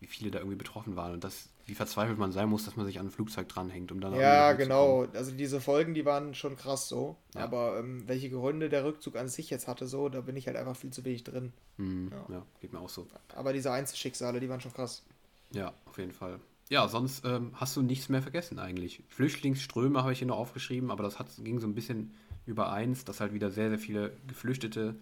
wie 0.00 0.06
viele 0.06 0.30
da 0.30 0.38
irgendwie 0.38 0.56
betroffen 0.56 0.96
waren 0.96 1.12
und 1.12 1.24
das, 1.24 1.48
wie 1.66 1.74
verzweifelt 1.74 2.18
man 2.18 2.32
sein 2.32 2.48
muss, 2.48 2.64
dass 2.64 2.76
man 2.76 2.86
sich 2.86 2.98
an 2.98 3.06
ein 3.06 3.10
Flugzeug 3.10 3.48
dranhängt, 3.48 3.92
um 3.92 4.00
dann 4.00 4.14
Ja, 4.14 4.52
genau. 4.52 5.06
Also 5.12 5.32
diese 5.32 5.60
Folgen, 5.60 5.94
die 5.94 6.04
waren 6.04 6.34
schon 6.34 6.56
krass 6.56 6.88
so. 6.88 7.16
Ja. 7.34 7.42
Aber 7.42 7.78
ähm, 7.78 8.04
welche 8.06 8.30
Gründe 8.30 8.68
der 8.68 8.84
Rückzug 8.84 9.16
an 9.16 9.28
sich 9.28 9.50
jetzt 9.50 9.68
hatte, 9.68 9.86
so, 9.86 10.08
da 10.08 10.20
bin 10.20 10.36
ich 10.36 10.46
halt 10.46 10.56
einfach 10.56 10.76
viel 10.76 10.92
zu 10.92 11.04
wenig 11.04 11.24
drin. 11.24 11.52
Mhm. 11.76 12.10
Ja. 12.12 12.34
ja, 12.36 12.46
geht 12.60 12.72
mir 12.72 12.80
auch 12.80 12.88
so. 12.88 13.06
Aber 13.34 13.52
diese 13.52 13.72
Einzelschicksale, 13.72 14.40
die 14.40 14.48
waren 14.48 14.60
schon 14.60 14.72
krass. 14.72 15.04
Ja, 15.52 15.74
auf 15.84 15.98
jeden 15.98 16.12
Fall. 16.12 16.40
Ja, 16.68 16.88
sonst 16.88 17.24
ähm, 17.24 17.52
hast 17.54 17.76
du 17.76 17.82
nichts 17.82 18.08
mehr 18.08 18.22
vergessen 18.22 18.58
eigentlich. 18.58 19.02
Flüchtlingsströme 19.08 20.02
habe 20.02 20.12
ich 20.12 20.18
hier 20.18 20.28
noch 20.28 20.38
aufgeschrieben, 20.38 20.90
aber 20.90 21.02
das 21.02 21.18
hat, 21.18 21.28
ging 21.38 21.60
so 21.60 21.66
ein 21.66 21.74
bisschen 21.74 22.14
übereins, 22.46 23.04
dass 23.04 23.20
halt 23.20 23.34
wieder 23.34 23.50
sehr, 23.50 23.68
sehr 23.68 23.78
viele 23.78 24.12
Geflüchtete, 24.26 24.96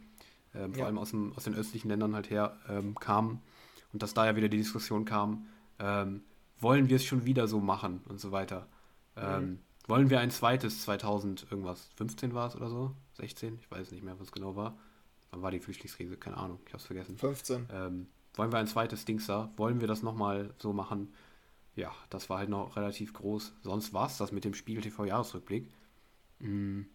ähm, 0.54 0.74
vor 0.74 0.86
allem 0.86 0.98
aus, 0.98 1.10
dem, 1.10 1.32
aus 1.36 1.44
den 1.44 1.54
östlichen 1.54 1.88
Ländern 1.88 2.14
halt 2.14 2.30
her, 2.30 2.56
ähm, 2.68 2.94
kamen. 2.96 3.40
Und 3.92 4.02
dass 4.02 4.14
da 4.14 4.26
ja 4.26 4.36
wieder 4.36 4.48
die 4.48 4.56
Diskussion 4.56 5.04
kam, 5.04 5.46
ähm, 5.78 6.22
wollen 6.58 6.88
wir 6.88 6.96
es 6.96 7.04
schon 7.04 7.24
wieder 7.24 7.48
so 7.48 7.60
machen 7.60 8.00
und 8.08 8.20
so 8.20 8.32
weiter. 8.32 8.66
Ähm, 9.16 9.42
mhm. 9.42 9.58
Wollen 9.86 10.10
wir 10.10 10.20
ein 10.20 10.30
zweites 10.30 10.82
2000 10.82 11.46
irgendwas, 11.50 11.90
15 11.96 12.34
war 12.34 12.48
es 12.48 12.56
oder 12.56 12.68
so? 12.68 12.94
16? 13.14 13.58
Ich 13.60 13.70
weiß 13.70 13.90
nicht 13.90 14.04
mehr, 14.04 14.18
was 14.20 14.30
genau 14.30 14.54
war. 14.56 14.76
Wann 15.30 15.42
war 15.42 15.50
die 15.50 15.60
Flüchtlingskrise? 15.60 16.16
Keine 16.16 16.36
Ahnung, 16.36 16.60
ich 16.66 16.72
habe 16.72 16.80
es 16.80 16.86
vergessen. 16.86 17.16
15. 17.16 17.68
Ähm, 17.72 18.06
wollen 18.34 18.52
wir 18.52 18.58
ein 18.58 18.66
zweites 18.66 19.04
Dings 19.04 19.26
da? 19.26 19.50
Wollen 19.56 19.80
wir 19.80 19.88
das 19.88 20.02
nochmal 20.02 20.54
so 20.58 20.72
machen? 20.72 21.12
Ja, 21.80 21.92
das 22.10 22.28
war 22.28 22.38
halt 22.38 22.50
noch 22.50 22.76
relativ 22.76 23.14
groß. 23.14 23.54
Sonst 23.62 23.92
war 23.92 24.06
es 24.06 24.18
das 24.18 24.32
mit 24.32 24.44
dem 24.44 24.54
Spiegel 24.54 24.82
TV 24.82 25.06
Jahresrückblick. 25.06 25.68
Hm, 26.38 26.86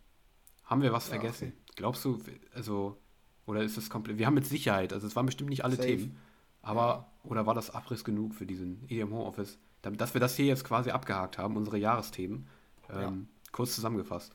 haben 0.63 0.81
wir 0.81 0.93
was 0.93 1.07
ja, 1.07 1.19
vergessen? 1.19 1.53
Okay. 1.53 1.73
Glaubst 1.75 2.05
du, 2.05 2.19
also, 2.53 2.97
oder 3.45 3.63
ist 3.63 3.77
es 3.77 3.89
komplett, 3.89 4.17
wir 4.17 4.27
haben 4.27 4.35
mit 4.35 4.45
Sicherheit, 4.45 4.93
also 4.93 5.07
es 5.07 5.15
waren 5.15 5.25
bestimmt 5.25 5.49
nicht 5.49 5.65
alle 5.65 5.75
Safe. 5.75 5.87
Themen, 5.87 6.17
aber, 6.61 6.81
ja. 7.23 7.29
oder 7.29 7.45
war 7.45 7.53
das 7.53 7.71
Abriss 7.71 8.03
genug 8.03 8.33
für 8.33 8.45
diesen 8.45 8.87
EM 8.89 9.11
Homeoffice, 9.11 9.57
dass 9.81 10.13
wir 10.13 10.21
das 10.21 10.35
hier 10.35 10.45
jetzt 10.45 10.63
quasi 10.63 10.91
abgehakt 10.91 11.37
haben, 11.37 11.57
unsere 11.57 11.77
Jahresthemen, 11.77 12.47
ähm, 12.89 12.99
ja. 12.99 13.13
kurz 13.51 13.75
zusammengefasst? 13.75 14.33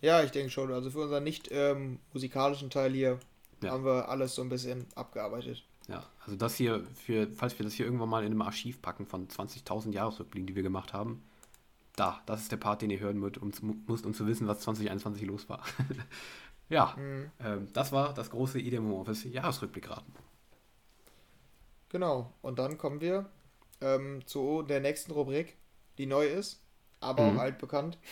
Ja, 0.00 0.22
ich 0.22 0.32
denke 0.32 0.50
schon. 0.50 0.72
Also 0.72 0.90
für 0.90 0.98
unseren 0.98 1.24
nicht 1.24 1.48
ähm, 1.52 2.00
musikalischen 2.12 2.70
Teil 2.70 2.92
hier 2.92 3.20
haben 3.64 3.84
wir 3.84 4.08
alles 4.08 4.34
so 4.34 4.42
ein 4.42 4.48
bisschen 4.48 4.86
abgearbeitet. 4.96 5.64
Ja, 5.88 6.04
also 6.24 6.36
das 6.36 6.56
hier, 6.56 6.84
für, 6.94 7.28
falls 7.32 7.58
wir 7.58 7.64
das 7.64 7.74
hier 7.74 7.86
irgendwann 7.86 8.08
mal 8.08 8.24
in 8.24 8.32
einem 8.32 8.42
Archiv 8.42 8.80
packen 8.80 9.06
von 9.06 9.28
20.000 9.28 9.92
Jahresrückblicken, 9.92 10.46
die 10.46 10.54
wir 10.54 10.62
gemacht 10.62 10.92
haben, 10.92 11.22
da, 11.96 12.22
das 12.26 12.42
ist 12.42 12.52
der 12.52 12.56
Part, 12.56 12.82
den 12.82 12.90
ihr 12.90 13.00
hören 13.00 13.18
müsst, 13.18 13.38
um, 13.38 13.52
müsst, 13.86 14.06
um 14.06 14.14
zu 14.14 14.26
wissen, 14.26 14.46
was 14.46 14.60
2021 14.60 15.22
los 15.22 15.48
war. 15.48 15.62
ja, 16.68 16.94
mhm. 16.96 17.30
ähm, 17.40 17.68
das 17.72 17.92
war 17.92 18.14
das 18.14 18.30
große 18.30 18.60
IDM 18.60 18.92
Office 18.92 19.24
Jahresrückblickraten. 19.24 20.14
Genau, 21.90 22.32
und 22.40 22.58
dann 22.58 22.78
kommen 22.78 23.00
wir 23.00 23.28
ähm, 23.82 24.26
zu 24.26 24.62
der 24.62 24.80
nächsten 24.80 25.12
Rubrik, 25.12 25.56
die 25.98 26.06
neu 26.06 26.26
ist, 26.26 26.62
aber 27.00 27.30
mhm. 27.30 27.36
auch 27.36 27.42
altbekannt. 27.42 27.98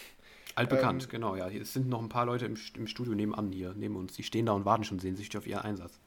Altbekannt, 0.57 1.05
ähm, 1.05 1.09
genau, 1.09 1.37
ja. 1.37 1.49
Es 1.49 1.73
sind 1.73 1.89
noch 1.89 2.03
ein 2.03 2.09
paar 2.09 2.27
Leute 2.27 2.45
im, 2.45 2.57
im 2.75 2.89
Studio 2.89 3.15
nebenan 3.15 3.53
hier, 3.53 3.73
neben 3.75 3.95
uns. 3.95 4.15
Die 4.15 4.25
stehen 4.25 4.47
da 4.47 4.53
und 4.53 4.65
warten 4.65 4.83
schon 4.83 4.99
sehnsüchtig 4.99 5.39
auf 5.39 5.47
ihren 5.47 5.61
Einsatz. 5.61 6.00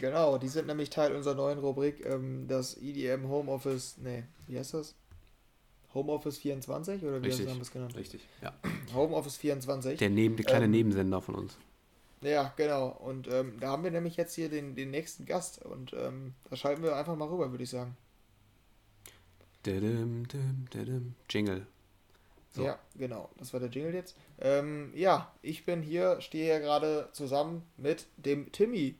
Genau, 0.00 0.38
die 0.38 0.48
sind 0.48 0.66
nämlich 0.66 0.90
Teil 0.90 1.14
unserer 1.14 1.34
neuen 1.34 1.58
Rubrik, 1.58 2.04
ähm, 2.04 2.46
das 2.48 2.76
EDM 2.76 3.28
Homeoffice, 3.28 3.96
nee, 3.98 4.24
wie 4.46 4.58
heißt 4.58 4.74
das? 4.74 4.94
Homeoffice 5.94 6.38
24 6.38 7.02
oder 7.04 7.22
wie 7.22 7.26
Richtig. 7.26 7.48
haben 7.48 7.56
wir 7.56 7.62
es 7.62 7.70
genannt? 7.70 7.96
Richtig, 7.96 8.26
ja. 8.42 8.52
Homeoffice 8.94 9.36
24. 9.36 9.98
Der, 9.98 10.10
neben, 10.10 10.36
der 10.36 10.44
kleine 10.44 10.64
ähm, 10.64 10.72
Nebensender 10.72 11.20
von 11.20 11.36
uns. 11.36 11.56
Ja, 12.20 12.52
genau. 12.56 12.88
Und 12.88 13.28
ähm, 13.28 13.58
da 13.60 13.68
haben 13.68 13.84
wir 13.84 13.90
nämlich 13.90 14.16
jetzt 14.16 14.34
hier 14.34 14.48
den, 14.48 14.74
den 14.74 14.90
nächsten 14.90 15.26
Gast 15.26 15.64
und 15.64 15.92
ähm, 15.92 16.34
da 16.50 16.56
schalten 16.56 16.82
wir 16.82 16.96
einfach 16.96 17.16
mal 17.16 17.28
rüber, 17.28 17.50
würde 17.50 17.64
ich 17.64 17.70
sagen. 17.70 17.96
Didim, 19.64 20.26
dim, 20.28 20.66
didim. 20.72 21.14
Jingle. 21.30 21.66
So. 22.50 22.64
Ja, 22.64 22.78
genau. 22.96 23.30
Das 23.38 23.52
war 23.52 23.60
der 23.60 23.68
Jingle 23.68 23.94
jetzt. 23.94 24.16
Ähm, 24.40 24.92
ja, 24.94 25.32
ich 25.42 25.64
bin 25.64 25.82
hier, 25.82 26.20
stehe 26.20 26.44
hier 26.44 26.60
gerade 26.60 27.08
zusammen 27.12 27.62
mit 27.76 28.06
dem 28.16 28.52
Timmy. 28.52 28.96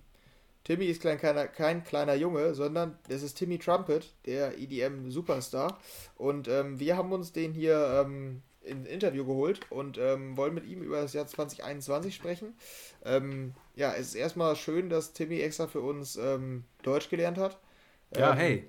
Timmy 0.64 0.86
ist 0.86 1.02
klein, 1.02 1.18
kein, 1.18 1.52
kein 1.52 1.84
kleiner 1.84 2.14
Junge, 2.14 2.54
sondern 2.54 2.98
das 3.08 3.22
ist 3.22 3.34
Timmy 3.34 3.58
Trumpet, 3.58 4.12
der 4.24 4.58
EDM-Superstar. 4.58 5.78
Und 6.16 6.48
ähm, 6.48 6.80
wir 6.80 6.96
haben 6.96 7.12
uns 7.12 7.32
den 7.32 7.52
hier 7.52 8.02
ähm, 8.02 8.40
in 8.62 8.86
Interview 8.86 9.26
geholt 9.26 9.60
und 9.70 9.98
ähm, 9.98 10.38
wollen 10.38 10.54
mit 10.54 10.64
ihm 10.64 10.82
über 10.82 11.02
das 11.02 11.12
Jahr 11.12 11.26
2021 11.26 12.14
sprechen. 12.14 12.54
Ähm, 13.04 13.52
ja, 13.76 13.92
es 13.92 14.08
ist 14.08 14.14
erstmal 14.14 14.56
schön, 14.56 14.88
dass 14.88 15.12
Timmy 15.12 15.40
extra 15.40 15.66
für 15.66 15.82
uns 15.82 16.16
ähm, 16.16 16.64
Deutsch 16.82 17.10
gelernt 17.10 17.36
hat. 17.36 17.58
Ja, 18.16 18.32
ähm, 18.32 18.38
hey. 18.38 18.64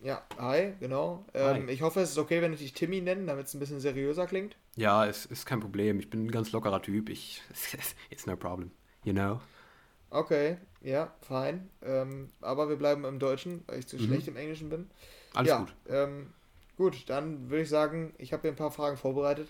Ja, 0.00 0.22
hi, 0.36 0.74
genau. 0.80 1.24
Hi. 1.32 1.62
Ich 1.70 1.80
hoffe, 1.80 2.00
es 2.00 2.10
ist 2.10 2.18
okay, 2.18 2.42
wenn 2.42 2.52
ich 2.52 2.58
dich 2.58 2.74
Timmy 2.74 3.00
nenne, 3.00 3.24
damit 3.24 3.46
es 3.46 3.54
ein 3.54 3.60
bisschen 3.60 3.80
seriöser 3.80 4.26
klingt. 4.26 4.56
Ja, 4.76 5.06
es 5.06 5.24
ist 5.24 5.46
kein 5.46 5.60
Problem. 5.60 5.98
Ich 5.98 6.10
bin 6.10 6.26
ein 6.26 6.30
ganz 6.30 6.52
lockerer 6.52 6.82
Typ. 6.82 7.08
Ich, 7.08 7.40
it's 8.10 8.26
no 8.26 8.36
problem, 8.36 8.72
you 9.04 9.12
know. 9.12 9.40
Okay, 10.14 10.58
ja, 10.80 11.12
fein. 11.22 11.68
Ähm, 11.82 12.30
aber 12.40 12.68
wir 12.68 12.76
bleiben 12.76 13.04
im 13.04 13.18
Deutschen, 13.18 13.64
weil 13.66 13.80
ich 13.80 13.88
zu 13.88 13.96
mhm. 13.96 14.06
schlecht 14.06 14.28
im 14.28 14.36
Englischen 14.36 14.68
bin. 14.68 14.88
Alles 15.34 15.48
ja, 15.48 15.58
gut. 15.58 15.74
Ähm, 15.88 16.32
gut, 16.76 17.10
dann 17.10 17.50
würde 17.50 17.64
ich 17.64 17.68
sagen, 17.68 18.14
ich 18.16 18.32
habe 18.32 18.42
hier 18.42 18.52
ein 18.52 18.56
paar 18.56 18.70
Fragen 18.70 18.96
vorbereitet. 18.96 19.48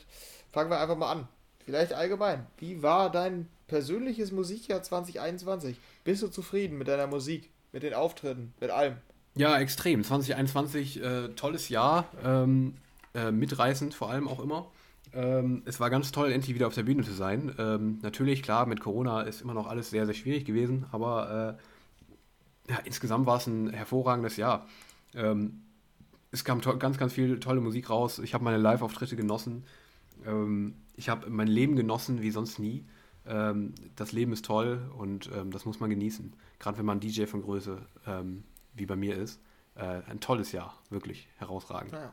Fangen 0.52 0.70
wir 0.70 0.80
einfach 0.80 0.96
mal 0.96 1.12
an. 1.12 1.28
Vielleicht 1.66 1.92
allgemein. 1.92 2.46
Wie 2.56 2.82
war 2.82 3.12
dein 3.12 3.48
persönliches 3.66 4.32
Musikjahr 4.32 4.82
2021? 4.82 5.76
Bist 6.02 6.22
du 6.22 6.28
zufrieden 6.28 6.78
mit 6.78 6.88
deiner 6.88 7.08
Musik, 7.08 7.50
mit 7.72 7.82
den 7.82 7.92
Auftritten, 7.92 8.54
mit 8.58 8.70
allem? 8.70 8.96
Ja, 9.34 9.58
extrem. 9.58 10.02
2021, 10.02 11.02
äh, 11.02 11.28
tolles 11.30 11.68
Jahr. 11.68 12.08
Ähm, 12.24 12.78
äh, 13.14 13.30
mitreißend 13.30 13.92
vor 13.92 14.10
allem 14.10 14.28
auch 14.28 14.40
immer. 14.40 14.70
Ähm, 15.14 15.62
es 15.64 15.80
war 15.80 15.90
ganz 15.90 16.12
toll, 16.12 16.32
endlich 16.32 16.54
wieder 16.54 16.66
auf 16.66 16.74
der 16.74 16.82
Bühne 16.82 17.02
zu 17.02 17.12
sein. 17.12 17.54
Ähm, 17.58 17.98
natürlich, 18.02 18.42
klar, 18.42 18.66
mit 18.66 18.80
Corona 18.80 19.22
ist 19.22 19.42
immer 19.42 19.54
noch 19.54 19.66
alles 19.66 19.90
sehr, 19.90 20.06
sehr 20.06 20.14
schwierig 20.14 20.44
gewesen, 20.44 20.86
aber 20.92 21.58
äh, 22.68 22.72
ja, 22.72 22.78
insgesamt 22.84 23.26
war 23.26 23.36
es 23.36 23.46
ein 23.46 23.70
hervorragendes 23.70 24.36
Jahr. 24.36 24.66
Ähm, 25.14 25.62
es 26.30 26.44
kam 26.44 26.60
ganz, 26.60 26.98
ganz 26.98 27.12
viel 27.12 27.38
tolle 27.38 27.60
Musik 27.60 27.90
raus. 27.90 28.18
Ich 28.18 28.34
habe 28.34 28.42
meine 28.42 28.58
Live-Auftritte 28.58 29.14
genossen. 29.16 29.64
Ähm, 30.26 30.74
ich 30.96 31.08
habe 31.08 31.30
mein 31.30 31.48
Leben 31.48 31.76
genossen 31.76 32.22
wie 32.22 32.30
sonst 32.30 32.58
nie. 32.58 32.84
Ähm, 33.26 33.74
das 33.94 34.12
Leben 34.12 34.32
ist 34.32 34.44
toll 34.44 34.90
und 34.98 35.30
ähm, 35.34 35.50
das 35.52 35.64
muss 35.64 35.78
man 35.80 35.90
genießen. 35.90 36.32
Gerade 36.58 36.78
wenn 36.78 36.86
man 36.86 37.00
DJ 37.00 37.26
von 37.26 37.42
Größe 37.42 37.82
wie 38.74 38.86
bei 38.86 38.96
mir 38.96 39.16
ist. 39.16 39.40
Äh, 39.76 40.02
ein 40.08 40.20
tolles 40.20 40.52
Jahr, 40.52 40.74
wirklich 40.90 41.28
herausragend. 41.36 41.92
Ja. 41.92 42.12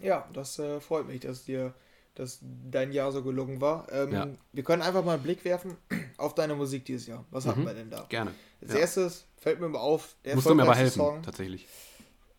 Ja, 0.00 0.28
das 0.32 0.58
äh, 0.58 0.80
freut 0.80 1.06
mich, 1.06 1.20
dass 1.20 1.44
dir 1.44 1.74
dass 2.16 2.40
dein 2.70 2.92
Jahr 2.92 3.12
so 3.12 3.22
gelungen 3.22 3.60
war. 3.60 3.86
Ähm, 3.92 4.12
ja. 4.12 4.26
Wir 4.52 4.64
können 4.64 4.82
einfach 4.82 5.04
mal 5.04 5.14
einen 5.14 5.22
Blick 5.22 5.44
werfen 5.44 5.76
auf 6.16 6.34
deine 6.34 6.54
Musik 6.54 6.84
dieses 6.84 7.06
Jahr. 7.06 7.24
Was 7.30 7.44
mhm. 7.44 7.50
hatten 7.50 7.66
wir 7.66 7.74
denn 7.74 7.90
da? 7.90 8.06
Gerne. 8.08 8.32
Als 8.62 8.72
ja. 8.72 8.78
erstes 8.78 9.26
fällt 9.36 9.60
mir 9.60 9.68
mal 9.68 9.78
auf, 9.78 10.16
der 10.24 10.34
Musst 10.34 10.48
du 10.48 10.54
mir 10.54 10.62
aber 10.62 10.74
helfen, 10.74 10.98
Song. 10.98 11.22
tatsächlich. 11.22 11.66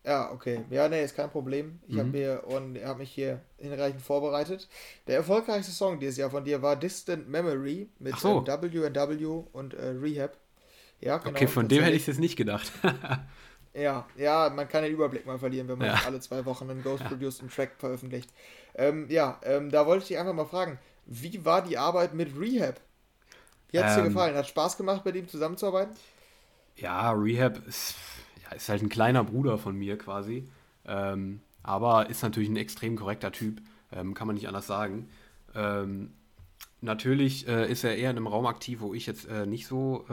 Ja, 0.04 0.32
okay. 0.32 0.64
Ja, 0.70 0.88
nee, 0.88 1.04
ist 1.04 1.14
kein 1.14 1.30
Problem. 1.30 1.80
Ich 1.86 1.94
mhm. 1.94 1.98
habe 1.98 2.08
mir 2.08 2.44
und 2.46 2.82
habe 2.82 3.00
mich 3.00 3.10
hier 3.10 3.40
hinreichend 3.58 4.02
vorbereitet. 4.02 4.68
Der 5.06 5.16
erfolgreichste 5.16 5.72
Song 5.72 6.00
dieses 6.00 6.16
Jahr 6.16 6.30
von 6.30 6.44
dir 6.44 6.60
war 6.60 6.76
Distant 6.76 7.28
Memory 7.28 7.88
mit 7.98 8.16
so. 8.18 8.38
ähm, 8.38 8.46
W&W 8.46 9.44
und 9.52 9.74
äh, 9.74 9.88
Rehab. 9.88 10.36
Ja, 11.00 11.18
genau. 11.18 11.30
Okay, 11.30 11.46
von 11.46 11.68
dem 11.68 11.84
hätte 11.84 11.96
ich 11.96 12.08
es 12.08 12.18
nicht 12.18 12.36
gedacht. 12.36 12.72
Ja, 13.78 14.06
ja, 14.16 14.50
man 14.54 14.68
kann 14.68 14.82
den 14.82 14.92
Überblick 14.92 15.24
mal 15.24 15.38
verlieren, 15.38 15.68
wenn 15.68 15.78
man 15.78 15.88
ja. 15.88 16.00
alle 16.04 16.18
zwei 16.18 16.44
Wochen 16.44 16.68
einen 16.68 16.82
Ghost 16.82 17.04
Produced 17.04 17.40
einen 17.40 17.50
Track 17.50 17.72
veröffentlicht. 17.78 18.28
Ähm, 18.74 19.06
ja, 19.08 19.38
ähm, 19.44 19.70
da 19.70 19.86
wollte 19.86 20.02
ich 20.02 20.08
dich 20.08 20.18
einfach 20.18 20.32
mal 20.32 20.46
fragen, 20.46 20.78
wie 21.06 21.44
war 21.44 21.62
die 21.62 21.78
Arbeit 21.78 22.12
mit 22.12 22.38
Rehab? 22.38 22.80
Wie 23.70 23.78
hat 23.78 23.86
es 23.86 23.96
ähm, 23.96 24.02
dir 24.02 24.08
gefallen? 24.08 24.34
Hat 24.34 24.48
Spaß 24.48 24.76
gemacht, 24.76 25.04
mit 25.04 25.14
ihm 25.14 25.28
zusammenzuarbeiten? 25.28 25.94
Ja, 26.76 27.12
Rehab 27.12 27.66
ist, 27.68 27.94
ja, 28.42 28.56
ist 28.56 28.68
halt 28.68 28.82
ein 28.82 28.88
kleiner 28.88 29.22
Bruder 29.22 29.58
von 29.58 29.76
mir 29.76 29.96
quasi. 29.96 30.48
Ähm, 30.84 31.40
aber 31.62 32.10
ist 32.10 32.22
natürlich 32.22 32.48
ein 32.48 32.56
extrem 32.56 32.96
korrekter 32.96 33.30
Typ, 33.30 33.60
ähm, 33.92 34.14
kann 34.14 34.26
man 34.26 34.34
nicht 34.34 34.48
anders 34.48 34.66
sagen. 34.66 35.08
Ähm, 35.54 36.14
natürlich 36.80 37.46
äh, 37.46 37.70
ist 37.70 37.84
er 37.84 37.96
eher 37.96 38.10
in 38.10 38.16
einem 38.16 38.26
Raum 38.26 38.46
aktiv, 38.46 38.80
wo 38.80 38.92
ich 38.92 39.06
jetzt 39.06 39.28
äh, 39.28 39.46
nicht 39.46 39.66
so 39.66 40.04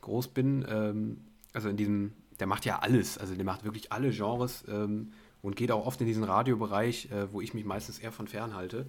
groß 0.00 0.28
bin. 0.28 1.20
also 1.52 1.68
in 1.68 1.76
diesem 1.76 2.14
der 2.40 2.46
macht 2.46 2.64
ja 2.64 2.80
alles, 2.80 3.18
also 3.18 3.34
der 3.34 3.44
macht 3.44 3.64
wirklich 3.64 3.92
alle 3.92 4.10
Genres 4.10 4.64
ähm, 4.68 5.12
und 5.42 5.56
geht 5.56 5.70
auch 5.70 5.86
oft 5.86 6.00
in 6.00 6.06
diesen 6.06 6.24
Radiobereich, 6.24 7.10
äh, 7.10 7.32
wo 7.32 7.40
ich 7.40 7.54
mich 7.54 7.64
meistens 7.64 7.98
eher 7.98 8.12
von 8.12 8.26
fernhalte. 8.26 8.86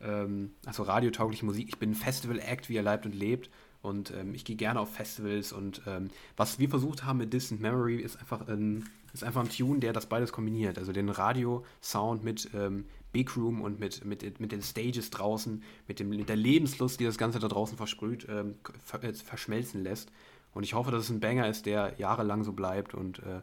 Ähm, 0.00 0.52
also 0.66 0.82
radiotaugliche 0.82 1.44
Musik. 1.44 1.68
Ich 1.68 1.78
bin 1.78 1.94
Festival-Act, 1.94 2.68
wie 2.68 2.76
er 2.76 2.82
leibt 2.82 3.06
und 3.06 3.14
lebt. 3.14 3.50
Und 3.82 4.10
ähm, 4.10 4.34
ich 4.34 4.44
gehe 4.44 4.56
gerne 4.56 4.80
auf 4.80 4.94
Festivals. 4.94 5.52
Und 5.52 5.82
ähm, 5.86 6.10
was 6.36 6.58
wir 6.58 6.68
versucht 6.68 7.04
haben 7.04 7.18
mit 7.18 7.32
Distant 7.32 7.60
Memory 7.60 7.96
ist 7.96 8.18
einfach 8.18 8.46
ein, 8.46 8.88
ist 9.12 9.24
einfach 9.24 9.42
ein 9.42 9.48
Tune, 9.48 9.80
der 9.80 9.92
das 9.92 10.06
beides 10.06 10.32
kombiniert. 10.32 10.78
Also 10.78 10.92
den 10.92 11.08
Radio-Sound 11.08 12.22
mit 12.22 12.50
ähm, 12.54 12.84
Big 13.12 13.36
Room 13.36 13.62
und 13.62 13.80
mit, 13.80 14.04
mit, 14.04 14.40
mit 14.40 14.52
den 14.52 14.62
Stages 14.62 15.10
draußen, 15.10 15.62
mit, 15.88 15.98
dem, 15.98 16.10
mit 16.10 16.28
der 16.28 16.36
Lebenslust, 16.36 17.00
die 17.00 17.04
das 17.04 17.18
Ganze 17.18 17.38
da 17.38 17.48
draußen 17.48 17.76
versprüht, 17.76 18.26
ähm, 18.28 18.56
ver 18.84 19.02
äh, 19.02 19.14
verschmelzen 19.14 19.82
lässt. 19.82 20.10
Und 20.52 20.64
ich 20.64 20.74
hoffe, 20.74 20.90
dass 20.90 21.04
es 21.04 21.10
ein 21.10 21.20
Banger 21.20 21.48
ist, 21.48 21.66
der 21.66 21.94
jahrelang 21.98 22.44
so 22.44 22.52
bleibt. 22.52 22.94
Und 22.94 23.20
äh, 23.20 23.40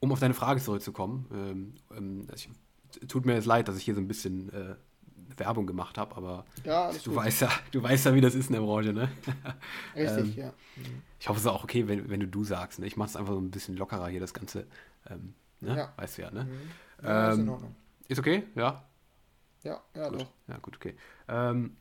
um 0.00 0.12
auf 0.12 0.20
deine 0.20 0.34
Frage 0.34 0.60
zurückzukommen, 0.60 1.26
ähm, 1.32 1.74
ähm, 1.96 2.26
es 2.32 2.48
tut 3.08 3.26
mir 3.26 3.34
jetzt 3.34 3.46
leid, 3.46 3.68
dass 3.68 3.76
ich 3.76 3.84
hier 3.84 3.94
so 3.94 4.00
ein 4.00 4.08
bisschen 4.08 4.52
äh, 4.52 4.76
Werbung 5.36 5.66
gemacht 5.66 5.98
habe, 5.98 6.16
aber 6.16 6.44
ja, 6.64 6.92
du 6.92 7.14
weißt 7.14 7.42
ja, 7.42 7.50
du 7.72 7.82
weißt 7.82 8.06
ja, 8.06 8.14
wie 8.14 8.20
das 8.20 8.34
ist 8.34 8.48
in 8.48 8.54
der 8.54 8.60
Branche, 8.60 8.92
ne? 8.92 9.08
Richtig, 9.96 10.38
ähm, 10.38 10.44
ja. 10.44 10.52
Ich 11.18 11.28
hoffe, 11.28 11.38
es 11.38 11.44
ist 11.44 11.50
auch 11.50 11.64
okay, 11.64 11.88
wenn, 11.88 12.08
wenn 12.08 12.20
du 12.20 12.28
du 12.28 12.44
sagst. 12.44 12.78
Ne? 12.78 12.86
Ich 12.86 12.96
mache 12.96 13.08
es 13.08 13.16
einfach 13.16 13.32
so 13.32 13.40
ein 13.40 13.50
bisschen 13.50 13.76
lockerer 13.76 14.08
hier, 14.08 14.20
das 14.20 14.34
Ganze. 14.34 14.66
Ähm, 15.08 15.34
ne? 15.60 15.76
Ja. 15.76 15.92
Weißt 15.96 16.18
du 16.18 16.22
ja, 16.22 16.30
ne? 16.30 16.44
Mhm. 16.44 16.50
Ja, 17.02 17.30
ist 17.30 17.38
ähm. 17.38 17.56
Ist 18.06 18.18
okay? 18.18 18.44
Ja? 18.54 18.84
Ja, 19.62 19.80
ja, 19.94 20.08
gut. 20.08 20.20
doch. 20.20 20.30
Ja, 20.46 20.58
gut, 20.58 20.76
okay. 20.76 20.94
Ähm, 21.26 21.76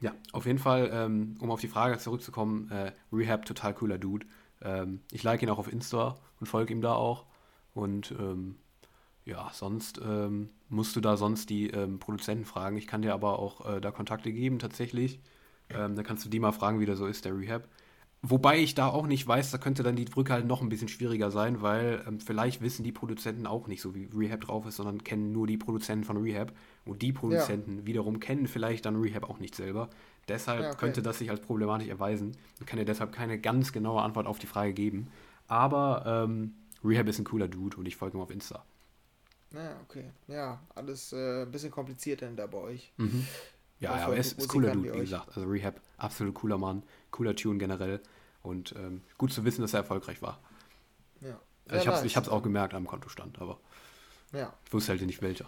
ja, 0.00 0.14
auf 0.32 0.46
jeden 0.46 0.58
Fall, 0.58 0.90
ähm, 0.92 1.36
um 1.40 1.50
auf 1.50 1.60
die 1.60 1.68
Frage 1.68 1.98
zurückzukommen, 1.98 2.70
äh, 2.70 2.92
Rehab, 3.12 3.44
total 3.44 3.74
cooler 3.74 3.98
Dude. 3.98 4.26
Ähm, 4.62 5.00
ich 5.12 5.22
like 5.22 5.42
ihn 5.42 5.50
auch 5.50 5.58
auf 5.58 5.72
Insta 5.72 6.16
und 6.40 6.46
folge 6.46 6.72
ihm 6.72 6.80
da 6.80 6.94
auch. 6.94 7.26
Und 7.74 8.12
ähm, 8.18 8.56
ja, 9.24 9.50
sonst 9.52 10.00
ähm, 10.02 10.50
musst 10.68 10.96
du 10.96 11.00
da 11.00 11.16
sonst 11.16 11.50
die 11.50 11.68
ähm, 11.70 11.98
Produzenten 11.98 12.44
fragen. 12.44 12.76
Ich 12.76 12.86
kann 12.86 13.02
dir 13.02 13.14
aber 13.14 13.38
auch 13.38 13.68
äh, 13.68 13.80
da 13.80 13.90
Kontakte 13.90 14.32
geben 14.32 14.58
tatsächlich. 14.58 15.20
Ähm, 15.68 15.94
da 15.94 16.02
kannst 16.02 16.24
du 16.24 16.30
die 16.30 16.40
mal 16.40 16.52
fragen, 16.52 16.80
wie 16.80 16.86
der 16.86 16.96
so 16.96 17.06
ist, 17.06 17.24
der 17.24 17.36
Rehab. 17.36 17.68
Wobei 18.22 18.58
ich 18.58 18.74
da 18.74 18.88
auch 18.88 19.06
nicht 19.06 19.26
weiß, 19.26 19.50
da 19.50 19.58
könnte 19.58 19.82
dann 19.82 19.96
die 19.96 20.04
Brücke 20.04 20.32
halt 20.32 20.46
noch 20.46 20.60
ein 20.60 20.68
bisschen 20.68 20.88
schwieriger 20.88 21.30
sein, 21.30 21.62
weil 21.62 22.04
vielleicht 22.18 22.60
wissen 22.60 22.84
die 22.84 22.92
Produzenten 22.92 23.46
auch 23.46 23.66
nicht 23.66 23.80
so, 23.80 23.94
wie 23.94 24.10
Rehab 24.14 24.42
drauf 24.42 24.66
ist, 24.66 24.76
sondern 24.76 25.04
kennen 25.04 25.32
nur 25.32 25.46
die 25.46 25.56
Produzenten 25.56 26.04
von 26.04 26.18
Rehab. 26.18 26.52
Und 26.84 27.02
die 27.02 27.12
Produzenten 27.12 27.80
ja. 27.80 27.86
wiederum 27.86 28.20
kennen 28.20 28.46
vielleicht 28.46 28.86
dann 28.86 28.96
Rehab 28.96 29.28
auch 29.28 29.38
nicht 29.38 29.54
selber. 29.54 29.90
Deshalb 30.28 30.62
ja, 30.62 30.68
okay. 30.68 30.78
könnte 30.78 31.02
das 31.02 31.18
sich 31.18 31.30
als 31.30 31.40
problematisch 31.40 31.88
erweisen. 31.88 32.36
Ich 32.60 32.66
kann 32.66 32.78
dir 32.78 32.84
deshalb 32.84 33.12
keine 33.12 33.38
ganz 33.38 33.72
genaue 33.72 34.02
Antwort 34.02 34.26
auf 34.26 34.38
die 34.38 34.46
Frage 34.46 34.72
geben. 34.72 35.10
Aber 35.48 36.04
ähm, 36.06 36.54
Rehab 36.84 37.08
ist 37.08 37.18
ein 37.18 37.24
cooler 37.24 37.48
Dude 37.48 37.76
und 37.76 37.86
ich 37.86 37.96
folge 37.96 38.16
ihm 38.16 38.20
auf 38.20 38.30
Insta. 38.30 38.64
Ja, 39.52 39.76
okay. 39.88 40.04
Ja, 40.28 40.60
alles 40.74 41.12
äh, 41.12 41.42
ein 41.42 41.50
bisschen 41.50 41.70
kompliziert 41.70 42.20
denn 42.20 42.36
da 42.36 42.46
bei 42.46 42.58
euch. 42.58 42.92
Mhm. 42.96 43.26
Ja, 43.80 43.96
ja, 43.96 44.04
aber 44.04 44.14
er 44.14 44.20
ist, 44.20 44.38
ist 44.38 44.48
cooler 44.48 44.72
Dude, 44.72 44.94
wie, 44.94 45.00
gesagt. 45.00 45.28
Also 45.36 45.48
Rehab, 45.48 45.80
absolut 45.96 46.34
cooler 46.34 46.58
Mann, 46.58 46.82
cooler 47.10 47.34
Tune 47.34 47.58
generell. 47.58 48.00
Und 48.42 48.74
ähm, 48.76 49.02
gut 49.18 49.32
zu 49.32 49.44
wissen, 49.44 49.62
dass 49.62 49.74
er 49.74 49.80
erfolgreich 49.80 50.22
war. 50.22 50.38
Ja. 51.20 51.38
Also 51.68 52.04
ich 52.04 52.16
habe 52.16 52.26
es 52.26 52.32
auch 52.32 52.42
gemerkt 52.42 52.74
am 52.74 52.86
Kontostand, 52.86 53.40
aber 53.40 53.58
ja. 54.32 54.52
ich 54.64 54.72
wusste 54.72 54.92
halt 54.92 55.02
nicht 55.02 55.22
welcher. 55.22 55.46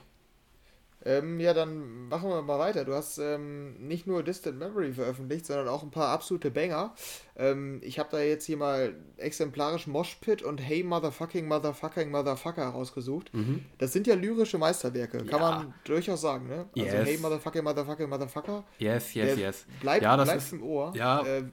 Ähm, 1.05 1.41
ja, 1.41 1.53
dann 1.53 2.09
machen 2.09 2.29
wir 2.29 2.43
mal 2.43 2.59
weiter. 2.59 2.85
Du 2.85 2.95
hast 2.95 3.19
ähm, 3.19 3.75
nicht 3.87 4.07
nur 4.07 4.23
Distant 4.23 4.59
Memory 4.59 4.93
veröffentlicht, 4.93 5.47
sondern 5.47 5.69
auch 5.69 5.83
ein 5.83 5.91
paar 5.91 6.09
absolute 6.09 6.51
Banger. 6.51 6.95
Ähm, 7.37 7.81
ich 7.83 7.99
habe 7.99 8.09
da 8.13 8.21
jetzt 8.21 8.45
hier 8.45 8.57
mal 8.57 8.95
exemplarisch 9.17 9.87
Moshpit 9.87 10.43
und 10.43 10.59
Hey 10.59 10.83
Motherfucking 10.83 11.47
Motherfucking 11.49 12.11
Motherfucker 12.11 12.67
rausgesucht. 12.67 13.33
Mhm. 13.35 13.65
Das 13.79 13.93
sind 13.93 14.07
ja 14.07 14.15
lyrische 14.15 14.59
Meisterwerke, 14.59 15.19
kann 15.25 15.41
ja. 15.41 15.51
man 15.51 15.75
durchaus 15.85 16.21
sagen, 16.21 16.47
ne? 16.47 16.67
Also 16.77 16.97
yes. 16.97 17.07
Hey 17.07 17.19
Motherfucking 17.19 17.65
Motherfucking 17.65 18.09
Motherfucker. 18.09 18.65
Yes, 18.79 19.15
yes, 19.15 19.39
yes. 19.39 19.67
Bleibt, 19.81 20.03
ja, 20.03 20.17
das 20.17 20.29
bleibt 20.29 20.43
ist, 20.43 20.53
im 20.53 20.63
Ohr. 20.63 20.93
Ja. 20.95 21.23
Äh, 21.23 21.45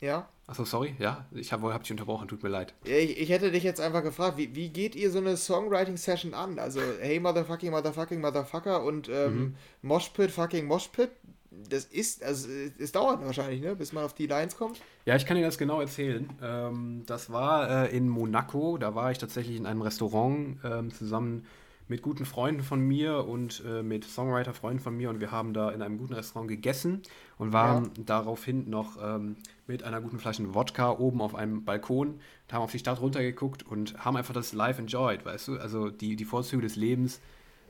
ja. 0.00 0.28
Achso, 0.48 0.64
sorry, 0.64 0.94
ja, 0.98 1.26
ich 1.30 1.52
habe 1.52 1.74
hab 1.74 1.82
dich 1.82 1.90
unterbrochen, 1.90 2.26
tut 2.26 2.42
mir 2.42 2.48
leid. 2.48 2.72
Ich, 2.84 3.20
ich 3.20 3.28
hätte 3.28 3.50
dich 3.50 3.62
jetzt 3.62 3.82
einfach 3.82 4.02
gefragt, 4.02 4.38
wie, 4.38 4.54
wie 4.54 4.70
geht 4.70 4.96
ihr 4.96 5.10
so 5.10 5.18
eine 5.18 5.36
Songwriting-Session 5.36 6.32
an? 6.32 6.58
Also, 6.58 6.80
hey, 7.00 7.20
Motherfucking, 7.20 7.70
Motherfucking, 7.70 8.18
Motherfucker 8.18 8.82
und 8.82 9.10
ähm, 9.10 9.38
mhm. 9.38 9.54
Moshpit, 9.82 10.30
fucking 10.30 10.66
Moshpit. 10.66 11.10
Das 11.50 11.84
ist, 11.84 12.24
also, 12.24 12.48
es 12.78 12.92
dauert 12.92 13.22
wahrscheinlich, 13.22 13.60
ne, 13.60 13.76
bis 13.76 13.92
man 13.92 14.04
auf 14.04 14.14
die 14.14 14.26
Lines 14.26 14.56
kommt. 14.56 14.80
Ja, 15.04 15.16
ich 15.16 15.26
kann 15.26 15.36
dir 15.36 15.42
das 15.42 15.58
genau 15.58 15.82
erzählen. 15.82 16.30
Ähm, 16.42 17.02
das 17.04 17.30
war 17.30 17.84
äh, 17.84 17.94
in 17.94 18.08
Monaco, 18.08 18.78
da 18.78 18.94
war 18.94 19.10
ich 19.10 19.18
tatsächlich 19.18 19.58
in 19.58 19.66
einem 19.66 19.82
Restaurant 19.82 20.56
ähm, 20.64 20.90
zusammen 20.94 21.44
mit 21.88 22.02
guten 22.02 22.26
Freunden 22.26 22.62
von 22.62 22.80
mir 22.80 23.26
und 23.26 23.62
äh, 23.66 23.82
mit 23.82 24.04
Songwriter-Freunden 24.04 24.80
von 24.80 24.96
mir 24.96 25.10
und 25.10 25.20
wir 25.20 25.30
haben 25.30 25.54
da 25.54 25.70
in 25.70 25.82
einem 25.82 25.98
guten 25.98 26.14
Restaurant 26.14 26.48
gegessen 26.48 27.02
und 27.38 27.52
waren 27.52 27.84
ja. 27.84 28.04
daraufhin 28.04 28.68
noch 28.68 28.96
ähm, 29.02 29.36
mit 29.66 29.82
einer 29.82 30.00
guten 30.00 30.18
Flasche 30.18 30.54
Wodka 30.54 30.90
oben 30.92 31.20
auf 31.20 31.34
einem 31.34 31.64
Balkon, 31.64 32.20
haben 32.52 32.62
auf 32.62 32.72
die 32.72 32.78
Stadt 32.78 33.00
runtergeguckt 33.00 33.62
und 33.62 34.04
haben 34.04 34.16
einfach 34.16 34.34
das 34.34 34.52
live 34.52 34.78
enjoyed, 34.78 35.24
weißt 35.24 35.48
du? 35.48 35.58
Also 35.58 35.90
die, 35.90 36.16
die 36.16 36.24
Vorzüge 36.24 36.62
des 36.62 36.76
Lebens 36.76 37.20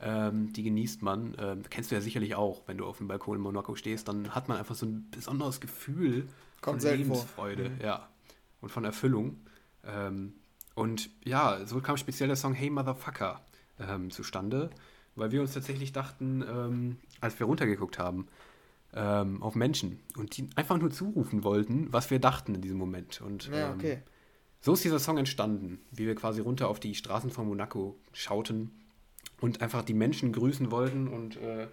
Ähm, 0.01 0.53
die 0.53 0.63
genießt 0.63 1.03
man. 1.03 1.35
Ähm, 1.41 1.63
kennst 1.71 1.91
du 1.91 1.97
ja 1.97 2.01
sicherlich 2.01 2.37
auch, 2.37 2.63
wenn 2.67 2.79
du 2.79 2.87
auf 2.87 2.99
dem 2.99 3.09
Balkon 3.09 3.37
in 3.37 3.43
Monaco 3.43 3.75
stehst, 3.75 4.07
dann 4.07 4.33
hat 4.33 4.49
man 4.49 4.57
einfach 4.57 4.77
so 4.77 4.87
ein 4.87 5.09
besonderes 5.11 5.61
Gefühl 5.61 6.29
Kommt 6.61 6.83
von 6.83 6.97
Lebensfreude, 6.97 7.71
mhm. 7.71 7.81
ja, 7.83 8.09
und 8.61 8.71
von 8.71 8.85
Erfüllung. 8.85 9.41
Ähm, 9.85 10.35
und 10.77 11.11
ja, 11.25 11.67
so 11.67 11.81
kam 11.81 11.97
speziell 11.97 12.29
der 12.29 12.37
Song 12.37 12.55
Hey 12.55 12.71
Motherfucker 12.71 13.41
ähm, 13.81 14.11
zustande, 14.11 14.71
weil 15.17 15.33
wir 15.33 15.41
uns 15.41 15.55
tatsächlich 15.55 15.93
dachten, 15.93 16.45
ähm, 16.49 16.97
als 17.21 17.39
wir 17.39 17.47
runtergeguckt 17.47 17.99
haben, 17.99 18.27
ähm, 18.95 19.43
auf 19.43 19.55
Menschen 19.55 20.01
und 20.17 20.37
die 20.37 20.49
einfach 20.57 20.79
nur 20.79 20.91
zurufen 20.91 21.45
wollten, 21.45 21.93
was 21.93 22.11
wir 22.11 22.19
dachten 22.19 22.55
in 22.55 22.63
diesem 22.63 22.79
Moment. 22.79 23.21
Und 23.21 23.49
ja, 23.49 23.71
ähm, 23.71 23.75
okay. 23.75 23.99
so 24.61 24.73
ist 24.73 24.85
dieser 24.85 24.99
Song 24.99 25.19
entstanden, 25.19 25.81
wie 25.91 26.07
wir 26.07 26.15
quasi 26.15 26.41
runter 26.41 26.69
auf 26.69 26.81
die 26.81 26.95
Straßen 26.95 27.31
von 27.31 27.47
Monaco 27.47 27.99
schauten 28.13 28.71
und 29.41 29.61
einfach 29.61 29.83
die 29.83 29.95
Menschen 29.95 30.33
grüßen 30.33 30.71
wollten 30.71 31.09
und 31.09 31.37
äh, 31.37 31.69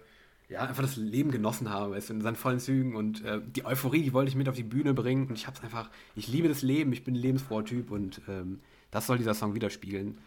ja, 0.48 0.60
einfach 0.60 0.82
das 0.82 0.96
Leben 0.96 1.30
genossen 1.30 1.70
haben, 1.70 1.92
weißt 1.92 2.10
in 2.10 2.20
seinen 2.20 2.36
vollen 2.36 2.60
Zügen 2.60 2.94
und 2.94 3.24
äh, 3.24 3.40
die 3.44 3.64
Euphorie, 3.64 4.02
die 4.02 4.12
wollte 4.12 4.28
ich 4.28 4.36
mit 4.36 4.48
auf 4.48 4.54
die 4.54 4.62
Bühne 4.62 4.94
bringen 4.94 5.26
und 5.26 5.34
ich 5.34 5.46
habe 5.46 5.56
es 5.56 5.64
einfach, 5.64 5.90
ich 6.14 6.28
liebe 6.28 6.48
das 6.48 6.62
Leben, 6.62 6.92
ich 6.92 7.02
bin 7.02 7.14
ein 7.14 7.20
lebensfroher 7.20 7.64
Typ 7.64 7.90
und 7.90 8.20
ähm, 8.28 8.60
das 8.90 9.06
soll 9.06 9.18
dieser 9.18 9.34
Song 9.34 9.54
widerspiegeln. 9.54 10.18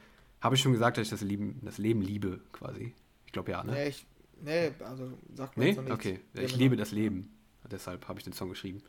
Habe 0.41 0.56
ich 0.56 0.61
schon 0.61 0.72
gesagt, 0.72 0.98
dass 0.98 1.03
ich 1.03 1.10
das 1.10 1.22
Leben, 1.22 1.60
das 1.64 1.78
Leben 1.78 2.02
liebe, 2.02 2.40
quasi. 2.52 2.94
Ich 3.26 3.32
glaube 3.32 3.52
ja, 3.52 3.64
ne? 3.64 3.74
Nee, 3.74 3.88
ich, 3.90 4.06
nee, 4.41 4.72
also 4.80 5.11
sagt 5.34 5.57
man 5.57 5.66
nee? 5.66 5.74
so 5.74 5.82
Okay, 5.82 6.20
ja, 6.34 6.41
ich 6.41 6.56
liebe 6.56 6.76
das 6.76 6.91
Leben. 6.91 7.36
Deshalb 7.70 8.07
habe 8.07 8.20
ich 8.20 8.24
den 8.24 8.34
Song 8.34 8.49
geschrieben. 8.49 8.82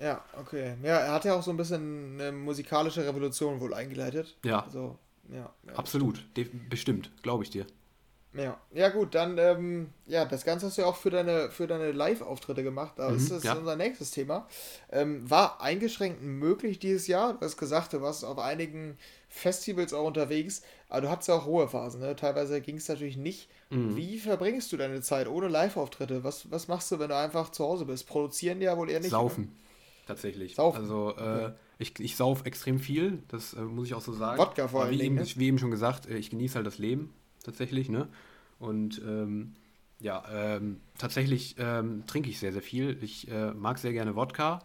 Ja, 0.00 0.24
okay. 0.38 0.76
Ja, 0.82 0.98
er 0.98 1.12
hat 1.12 1.24
ja 1.24 1.34
auch 1.34 1.42
so 1.42 1.50
ein 1.50 1.56
bisschen 1.56 2.20
eine 2.20 2.32
musikalische 2.32 3.04
Revolution 3.04 3.60
wohl 3.60 3.74
eingeleitet. 3.74 4.36
Ja. 4.44 4.60
Also, 4.60 4.98
ja, 5.30 5.52
ja 5.66 5.74
Absolut, 5.74 6.24
bestimmt, 6.70 7.10
glaube 7.22 7.44
ich 7.44 7.50
dir. 7.50 7.66
Ja, 8.34 8.60
ja 8.74 8.90
gut, 8.90 9.14
dann, 9.14 9.38
ähm, 9.38 9.88
ja, 10.06 10.26
das 10.26 10.44
Ganze 10.44 10.66
hast 10.66 10.76
du 10.76 10.82
ja 10.82 10.88
auch 10.88 10.96
für 10.96 11.08
deine, 11.08 11.50
für 11.50 11.66
deine 11.66 11.92
Live-Auftritte 11.92 12.62
gemacht. 12.62 12.92
Da 12.96 13.08
mhm, 13.08 13.16
ist 13.16 13.30
das 13.30 13.42
ja. 13.42 13.54
unser 13.54 13.74
nächstes 13.74 14.10
Thema. 14.10 14.46
Ähm, 14.92 15.28
war 15.28 15.62
eingeschränkt 15.62 16.22
möglich 16.22 16.78
dieses 16.78 17.06
Jahr. 17.06 17.34
Du 17.34 17.40
hast 17.40 17.56
gesagt, 17.56 17.94
du 17.94 18.02
warst 18.02 18.24
auf 18.24 18.38
einigen 18.38 18.98
Festivals 19.30 19.94
auch 19.94 20.06
unterwegs, 20.06 20.62
aber 20.90 21.02
du 21.02 21.10
hattest 21.10 21.28
ja 21.28 21.36
auch 21.36 21.46
hohe 21.46 21.68
Phasen. 21.68 22.00
Ne? 22.00 22.16
Teilweise 22.16 22.60
ging 22.60 22.76
es 22.76 22.88
natürlich 22.88 23.16
nicht. 23.16 23.48
Mhm. 23.70 23.96
Wie 23.96 24.18
verbringst 24.18 24.70
du 24.72 24.76
deine 24.76 25.00
Zeit 25.00 25.26
ohne 25.26 25.48
Live-Auftritte? 25.48 26.22
Was, 26.22 26.50
was 26.50 26.68
machst 26.68 26.92
du, 26.92 26.98
wenn 26.98 27.08
du 27.08 27.16
einfach 27.16 27.50
zu 27.50 27.64
Hause 27.64 27.86
bist? 27.86 28.06
Produzieren 28.06 28.60
ja 28.60 28.76
wohl 28.76 28.90
eher 28.90 29.00
nicht. 29.00 29.10
Saufen. 29.10 29.44
Ne? 29.44 29.50
Tatsächlich. 30.06 30.54
Saufen. 30.54 30.82
Also, 30.82 31.14
äh, 31.16 31.20
okay. 31.20 31.52
ich, 31.78 31.98
ich 31.98 32.16
sauf 32.16 32.44
extrem 32.44 32.78
viel, 32.78 33.22
das 33.28 33.54
äh, 33.54 33.60
muss 33.60 33.86
ich 33.86 33.94
auch 33.94 34.02
so 34.02 34.12
sagen. 34.12 34.38
Wodka 34.38 34.68
vor 34.68 34.84
allem. 34.84 34.98
Wie, 34.98 35.02
eben, 35.02 35.14
ne? 35.14 35.26
wie 35.36 35.46
eben 35.46 35.58
schon 35.58 35.70
gesagt, 35.70 36.06
äh, 36.06 36.18
ich 36.18 36.28
genieße 36.28 36.56
halt 36.56 36.66
das 36.66 36.76
Leben 36.76 37.14
tatsächlich, 37.48 37.88
ne? 37.88 38.08
Und 38.58 39.00
ähm, 39.06 39.54
ja, 40.00 40.22
ähm, 40.30 40.80
tatsächlich 40.98 41.56
ähm, 41.58 42.04
trinke 42.06 42.28
ich 42.28 42.38
sehr, 42.38 42.52
sehr 42.52 42.62
viel. 42.62 42.98
Ich 43.02 43.30
äh, 43.30 43.52
mag 43.52 43.78
sehr 43.78 43.92
gerne 43.92 44.14
Wodka 44.14 44.60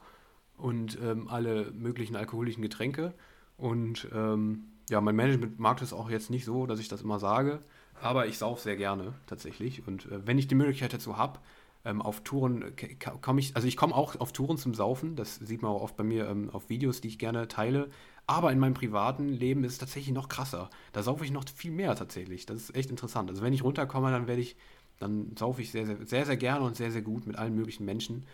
und 0.57 0.97
ähm, 1.01 1.29
alle 1.29 1.71
möglichen 1.71 2.17
alkoholischen 2.17 2.61
Getränke. 2.61 3.13
Und 3.57 4.07
ähm, 4.13 4.65
ja, 4.89 4.99
mein 4.99 5.15
Management 5.15 5.59
mag 5.59 5.79
das 5.79 5.93
auch 5.93 6.09
jetzt 6.09 6.29
nicht 6.29 6.43
so, 6.43 6.65
dass 6.65 6.79
ich 6.79 6.89
das 6.89 7.01
immer 7.01 7.19
sage. 7.19 7.61
Aber 8.01 8.27
ich 8.27 8.37
sauf 8.37 8.59
sehr 8.59 8.75
gerne 8.75 9.13
tatsächlich. 9.27 9.87
Und 9.87 10.05
äh, 10.07 10.27
wenn 10.27 10.37
ich 10.37 10.47
die 10.47 10.55
Möglichkeit 10.55 10.93
dazu 10.93 11.17
habe, 11.17 11.39
ähm, 11.85 12.01
auf 12.01 12.21
Touren 12.21 12.73
komme 13.21 13.39
ich, 13.39 13.55
also 13.55 13.67
ich 13.67 13.77
komme 13.77 13.95
auch 13.95 14.19
auf 14.19 14.33
Touren 14.33 14.57
zum 14.57 14.73
Saufen. 14.73 15.15
Das 15.15 15.35
sieht 15.35 15.61
man 15.61 15.71
auch 15.71 15.81
oft 15.81 15.95
bei 15.95 16.03
mir 16.03 16.35
auf 16.51 16.69
Videos, 16.69 17.01
die 17.01 17.07
ich 17.07 17.17
gerne 17.17 17.47
teile. 17.47 17.89
Aber 18.25 18.51
in 18.51 18.59
meinem 18.59 18.73
privaten 18.73 19.29
Leben 19.29 19.63
ist 19.63 19.73
es 19.73 19.77
tatsächlich 19.79 20.13
noch 20.13 20.29
krasser. 20.29 20.69
Da 20.93 21.03
saufe 21.03 21.25
ich 21.25 21.31
noch 21.31 21.43
viel 21.49 21.71
mehr 21.71 21.95
tatsächlich. 21.95 22.45
Das 22.45 22.57
ist 22.57 22.75
echt 22.75 22.89
interessant. 22.89 23.29
Also 23.29 23.41
wenn 23.41 23.53
ich 23.53 23.63
runterkomme, 23.63 24.11
dann 24.11 24.27
werde 24.27 24.41
ich, 24.41 24.55
dann 24.99 25.35
saufe 25.37 25.61
ich 25.61 25.71
sehr, 25.71 25.85
sehr, 25.85 25.97
sehr, 26.05 26.25
sehr 26.25 26.37
gerne 26.37 26.65
und 26.65 26.77
sehr, 26.77 26.91
sehr 26.91 27.01
gut 27.01 27.27
mit 27.27 27.37
allen 27.37 27.55
möglichen 27.55 27.85
Menschen. 27.85 28.25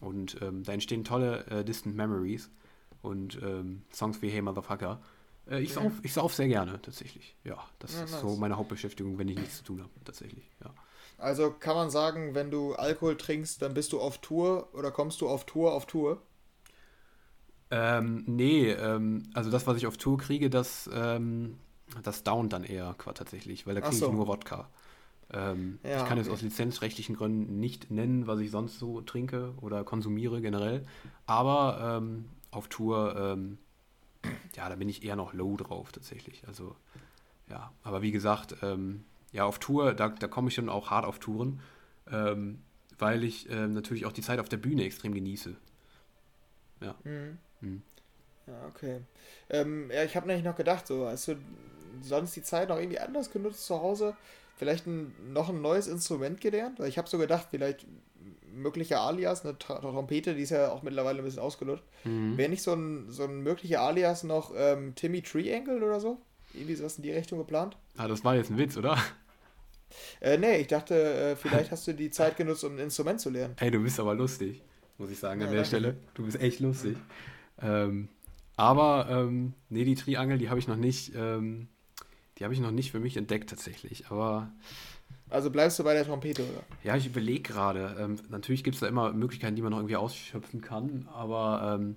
Und 0.00 0.40
ähm, 0.42 0.62
da 0.62 0.72
entstehen 0.72 1.04
tolle 1.04 1.46
äh, 1.46 1.64
Distant 1.64 1.96
Memories 1.96 2.50
und 3.02 3.40
ähm, 3.42 3.82
Songs 3.92 4.22
wie 4.22 4.28
Hey 4.28 4.42
Motherfucker. 4.42 5.00
Äh, 5.50 5.60
ich, 5.60 5.72
sauf, 5.72 5.92
ich 6.02 6.12
sauf 6.12 6.34
sehr 6.34 6.48
gerne 6.48 6.80
tatsächlich. 6.82 7.34
Ja, 7.44 7.58
das 7.78 7.94
ja, 7.94 8.04
ist 8.04 8.12
nice. 8.12 8.20
so 8.20 8.36
meine 8.36 8.56
Hauptbeschäftigung, 8.56 9.18
wenn 9.18 9.28
ich 9.28 9.38
nichts 9.38 9.58
zu 9.58 9.64
tun 9.64 9.80
habe, 9.80 9.90
tatsächlich. 10.04 10.50
Ja. 10.62 10.72
Also 11.18 11.50
kann 11.50 11.76
man 11.76 11.90
sagen, 11.90 12.34
wenn 12.34 12.50
du 12.50 12.74
Alkohol 12.74 13.16
trinkst, 13.16 13.62
dann 13.62 13.74
bist 13.74 13.92
du 13.92 14.00
auf 14.00 14.18
Tour 14.18 14.68
oder 14.74 14.90
kommst 14.90 15.20
du 15.20 15.28
auf 15.28 15.46
Tour 15.46 15.72
auf 15.72 15.86
Tour? 15.86 16.22
Ähm, 17.70 18.22
nee, 18.26 18.70
ähm, 18.70 19.24
also 19.34 19.50
das, 19.50 19.66
was 19.66 19.76
ich 19.76 19.86
auf 19.86 19.96
Tour 19.96 20.18
kriege, 20.18 20.50
das, 20.50 20.88
ähm, 20.92 21.58
das 22.02 22.22
downt 22.22 22.52
dann 22.52 22.64
eher 22.64 22.96
tatsächlich, 22.98 23.66
weil 23.66 23.74
da 23.74 23.80
kriege 23.80 23.96
so. 23.96 24.06
ich 24.06 24.12
nur 24.12 24.28
Wodka. 24.28 24.68
Ähm, 25.32 25.80
ja, 25.82 25.98
ich 25.98 26.04
kann 26.04 26.18
okay. 26.18 26.28
es 26.28 26.28
aus 26.28 26.42
lizenzrechtlichen 26.42 27.16
Gründen 27.16 27.58
nicht 27.58 27.90
nennen, 27.90 28.28
was 28.28 28.38
ich 28.38 28.52
sonst 28.52 28.78
so 28.78 29.00
trinke 29.00 29.54
oder 29.60 29.82
konsumiere 29.82 30.40
generell. 30.40 30.86
Aber 31.26 31.98
ähm, 31.98 32.26
auf 32.52 32.68
Tour, 32.68 33.16
ähm, 33.16 33.58
ja, 34.54 34.68
da 34.68 34.76
bin 34.76 34.88
ich 34.88 35.04
eher 35.04 35.16
noch 35.16 35.32
low 35.32 35.56
drauf 35.56 35.90
tatsächlich. 35.90 36.46
Also, 36.46 36.76
ja, 37.50 37.72
aber 37.82 38.02
wie 38.02 38.12
gesagt, 38.12 38.56
ähm, 38.62 39.04
ja, 39.32 39.44
auf 39.44 39.58
Tour, 39.58 39.94
da, 39.94 40.10
da 40.10 40.28
komme 40.28 40.48
ich 40.48 40.54
schon 40.54 40.68
auch 40.68 40.90
hart 40.90 41.04
auf 41.04 41.18
Touren, 41.18 41.60
weil 42.98 43.24
ich 43.24 43.48
natürlich 43.48 44.06
auch 44.06 44.12
die 44.12 44.22
Zeit 44.22 44.38
auf 44.38 44.48
der 44.48 44.58
Bühne 44.58 44.84
extrem 44.84 45.12
genieße. 45.12 45.56
Ja. 46.80 46.94
Mhm. 47.02 47.38
Hm. 47.60 47.82
Ja, 48.46 48.66
okay. 48.68 49.00
Ähm, 49.50 49.90
ja, 49.92 50.04
ich 50.04 50.16
habe 50.16 50.26
nämlich 50.26 50.44
noch 50.44 50.56
gedacht, 50.56 50.86
so, 50.86 51.06
hast 51.06 51.28
du 51.28 51.36
sonst 52.02 52.36
die 52.36 52.42
Zeit 52.42 52.68
noch 52.68 52.78
irgendwie 52.78 52.98
anders 52.98 53.30
genutzt 53.30 53.66
zu 53.66 53.80
Hause? 53.80 54.16
Vielleicht 54.56 54.86
ein, 54.86 55.14
noch 55.32 55.48
ein 55.48 55.60
neues 55.60 55.86
Instrument 55.86 56.40
gelernt? 56.40 56.78
Weil 56.78 56.88
ich 56.88 56.98
habe 56.98 57.08
so 57.08 57.18
gedacht, 57.18 57.48
vielleicht 57.50 57.86
möglicher 58.52 59.00
Alias, 59.00 59.44
eine 59.44 59.58
Trompete, 59.58 60.34
die 60.34 60.42
ist 60.42 60.50
ja 60.50 60.70
auch 60.70 60.82
mittlerweile 60.82 61.18
ein 61.18 61.24
bisschen 61.24 61.42
ausgelutscht. 61.42 61.84
Mhm. 62.04 62.36
Wäre 62.36 62.48
nicht 62.48 62.62
so 62.62 62.72
ein, 62.72 63.10
so 63.10 63.24
ein 63.24 63.40
möglicher 63.40 63.82
Alias 63.82 64.24
noch 64.24 64.52
ähm, 64.56 64.94
Timmy 64.94 65.22
Triangle 65.22 65.82
oder 65.82 66.00
so? 66.00 66.18
Irgendwie 66.54 66.74
sowas 66.74 66.96
in 66.96 67.02
die 67.02 67.12
Richtung 67.12 67.38
geplant? 67.38 67.76
Ah, 67.96 68.08
das 68.08 68.24
war 68.24 68.34
jetzt 68.34 68.50
ein 68.50 68.58
Witz, 68.58 68.76
oder? 68.76 68.96
Äh, 70.20 70.38
nee, 70.38 70.58
ich 70.58 70.66
dachte, 70.66 70.94
äh, 70.94 71.36
vielleicht 71.36 71.70
hast 71.70 71.86
du 71.86 71.92
die 71.92 72.10
Zeit 72.10 72.36
genutzt, 72.36 72.64
um 72.64 72.74
ein 72.74 72.78
Instrument 72.78 73.20
zu 73.20 73.30
lernen. 73.30 73.54
Hey, 73.58 73.70
du 73.70 73.80
bist 73.80 74.00
aber 74.00 74.14
lustig, 74.14 74.62
muss 74.98 75.10
ich 75.10 75.18
sagen, 75.18 75.42
an 75.42 75.48
ja, 75.48 75.54
der 75.54 75.64
Stelle. 75.64 75.96
Du 76.14 76.24
bist 76.24 76.40
echt 76.40 76.60
lustig. 76.60 76.96
Ähm, 77.60 78.08
aber 78.56 79.08
ähm, 79.10 79.54
nee, 79.68 79.84
die 79.84 79.94
Triangel, 79.94 80.38
die 80.38 80.48
habe 80.48 80.58
ich 80.58 80.68
noch 80.68 80.76
nicht, 80.76 81.12
ähm, 81.14 81.68
die 82.38 82.44
habe 82.44 82.54
ich 82.54 82.60
noch 82.60 82.70
nicht 82.70 82.90
für 82.90 83.00
mich 83.00 83.16
entdeckt 83.16 83.50
tatsächlich. 83.50 84.06
Aber 84.10 84.50
also 85.28 85.50
bleibst 85.50 85.78
du 85.78 85.84
bei 85.84 85.94
der 85.94 86.04
Trompete, 86.04 86.42
oder? 86.42 86.62
Ja, 86.84 86.96
ich 86.96 87.06
überlege 87.06 87.42
gerade. 87.42 87.96
Ähm, 87.98 88.16
natürlich 88.30 88.62
gibt 88.62 88.74
es 88.74 88.80
da 88.80 88.86
immer 88.86 89.12
Möglichkeiten, 89.12 89.56
die 89.56 89.62
man 89.62 89.72
noch 89.72 89.78
irgendwie 89.78 89.96
ausschöpfen 89.96 90.60
kann, 90.60 91.08
aber 91.12 91.78
ähm, 91.80 91.96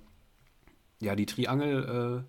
ja, 0.99 1.15
die 1.15 1.25
Triangel, 1.25 2.25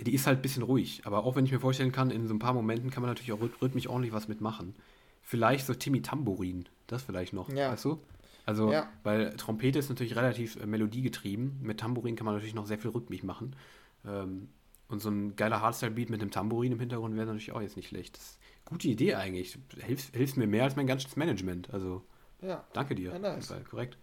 äh, 0.00 0.04
die 0.04 0.14
ist 0.14 0.26
halt 0.26 0.38
ein 0.38 0.42
bisschen 0.42 0.62
ruhig. 0.62 1.02
Aber 1.04 1.24
auch 1.24 1.34
wenn 1.34 1.46
ich 1.46 1.52
mir 1.52 1.60
vorstellen 1.60 1.92
kann, 1.92 2.10
in 2.10 2.28
so 2.28 2.34
ein 2.34 2.38
paar 2.38 2.52
Momenten 2.52 2.90
kann 2.90 3.02
man 3.02 3.10
natürlich 3.10 3.32
auch 3.32 3.40
rhythmisch 3.62 3.88
ordentlich 3.88 4.12
was 4.12 4.28
mitmachen. 4.28 4.74
Vielleicht 5.22 5.66
so 5.66 5.74
Timmy 5.74 6.02
Tambourin, 6.02 6.68
das 6.86 7.02
vielleicht 7.02 7.32
noch, 7.32 7.48
ja. 7.48 7.72
weißt 7.72 7.86
du? 7.86 8.00
Also, 8.46 8.72
ja. 8.72 8.88
weil 9.02 9.34
Trompete 9.36 9.78
ist 9.78 9.88
natürlich 9.88 10.16
relativ 10.16 10.56
äh, 10.56 10.66
melodiegetrieben. 10.66 11.58
Mit 11.60 11.80
Tambourin 11.80 12.14
kann 12.14 12.24
man 12.24 12.34
natürlich 12.34 12.54
noch 12.54 12.66
sehr 12.66 12.78
viel 12.78 12.92
rhythmisch 12.92 13.24
machen. 13.24 13.56
Ähm, 14.06 14.48
und 14.88 15.00
so 15.00 15.10
ein 15.10 15.34
geiler 15.34 15.60
Hardstyle-Beat 15.60 16.10
mit 16.10 16.22
dem 16.22 16.30
Tambourin 16.30 16.70
im 16.70 16.78
Hintergrund 16.78 17.16
wäre 17.16 17.26
natürlich 17.26 17.50
auch 17.50 17.60
jetzt 17.60 17.76
nicht 17.76 17.88
schlecht. 17.88 18.16
Das 18.16 18.24
ist 18.24 18.38
eine 18.64 18.70
gute 18.70 18.88
Idee 18.88 19.16
eigentlich. 19.16 19.58
Hilft, 19.80 20.14
hilft 20.14 20.36
mir 20.36 20.46
mehr 20.46 20.62
als 20.62 20.76
mein 20.76 20.86
ganzes 20.86 21.16
Management. 21.16 21.74
Also, 21.74 22.04
ja. 22.40 22.64
danke 22.72 22.94
dir. 22.94 23.10
Ja, 23.10 23.18
nice. 23.18 23.48
Fall, 23.48 23.64
korrekt. 23.64 23.98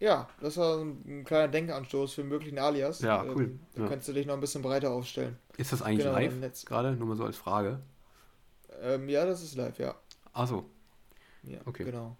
Ja, 0.00 0.28
das 0.40 0.58
war 0.58 0.82
ein 0.82 1.24
kleiner 1.24 1.48
Denkanstoß 1.48 2.12
für 2.12 2.20
einen 2.20 2.30
möglichen 2.30 2.58
Alias. 2.58 3.00
Ja, 3.00 3.24
cool. 3.24 3.44
Ähm, 3.44 3.60
da 3.74 3.82
ja. 3.82 3.88
könntest 3.88 4.08
du 4.08 4.12
dich 4.12 4.26
noch 4.26 4.34
ein 4.34 4.40
bisschen 4.40 4.60
breiter 4.60 4.90
aufstellen. 4.90 5.38
Ist 5.56 5.72
das 5.72 5.80
eigentlich 5.80 6.04
genau, 6.04 6.18
live 6.18 6.64
gerade? 6.66 6.94
Nur 6.96 7.08
mal 7.08 7.16
so 7.16 7.24
als 7.24 7.38
Frage. 7.38 7.80
Ähm, 8.82 9.08
ja, 9.08 9.24
das 9.24 9.42
ist 9.42 9.56
live, 9.56 9.78
ja. 9.78 9.94
Ach 10.34 10.46
so. 10.46 10.68
Ja, 11.44 11.60
okay. 11.64 11.84
genau. 11.84 12.16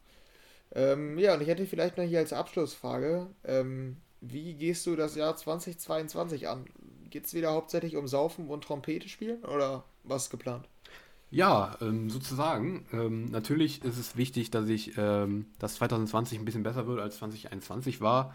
Ähm, 0.74 1.18
ja, 1.18 1.34
und 1.34 1.42
ich 1.42 1.48
hätte 1.48 1.66
vielleicht 1.66 1.98
noch 1.98 2.04
hier 2.04 2.18
als 2.18 2.32
Abschlussfrage, 2.32 3.28
ähm, 3.44 3.96
wie 4.20 4.54
gehst 4.54 4.86
du 4.86 4.96
das 4.96 5.16
Jahr 5.16 5.36
2022 5.36 6.48
an? 6.48 6.64
Geht 7.10 7.26
es 7.26 7.34
wieder 7.34 7.52
hauptsächlich 7.52 7.96
um 7.96 8.08
Saufen 8.08 8.48
und 8.48 8.64
Trompete 8.64 9.08
spielen 9.08 9.44
oder 9.44 9.84
was 10.04 10.24
ist 10.24 10.30
geplant? 10.30 10.66
Ja, 11.30 11.76
ähm, 11.80 12.08
sozusagen. 12.08 12.86
Ähm, 12.92 13.26
natürlich 13.26 13.84
ist 13.84 13.98
es 13.98 14.16
wichtig, 14.16 14.50
dass 14.50 14.68
ich, 14.68 14.92
ähm, 14.96 15.46
dass 15.58 15.74
2020 15.74 16.38
ein 16.38 16.44
bisschen 16.44 16.62
besser 16.62 16.86
wird 16.86 17.00
als 17.00 17.16
2021 17.18 18.00
war. 18.00 18.34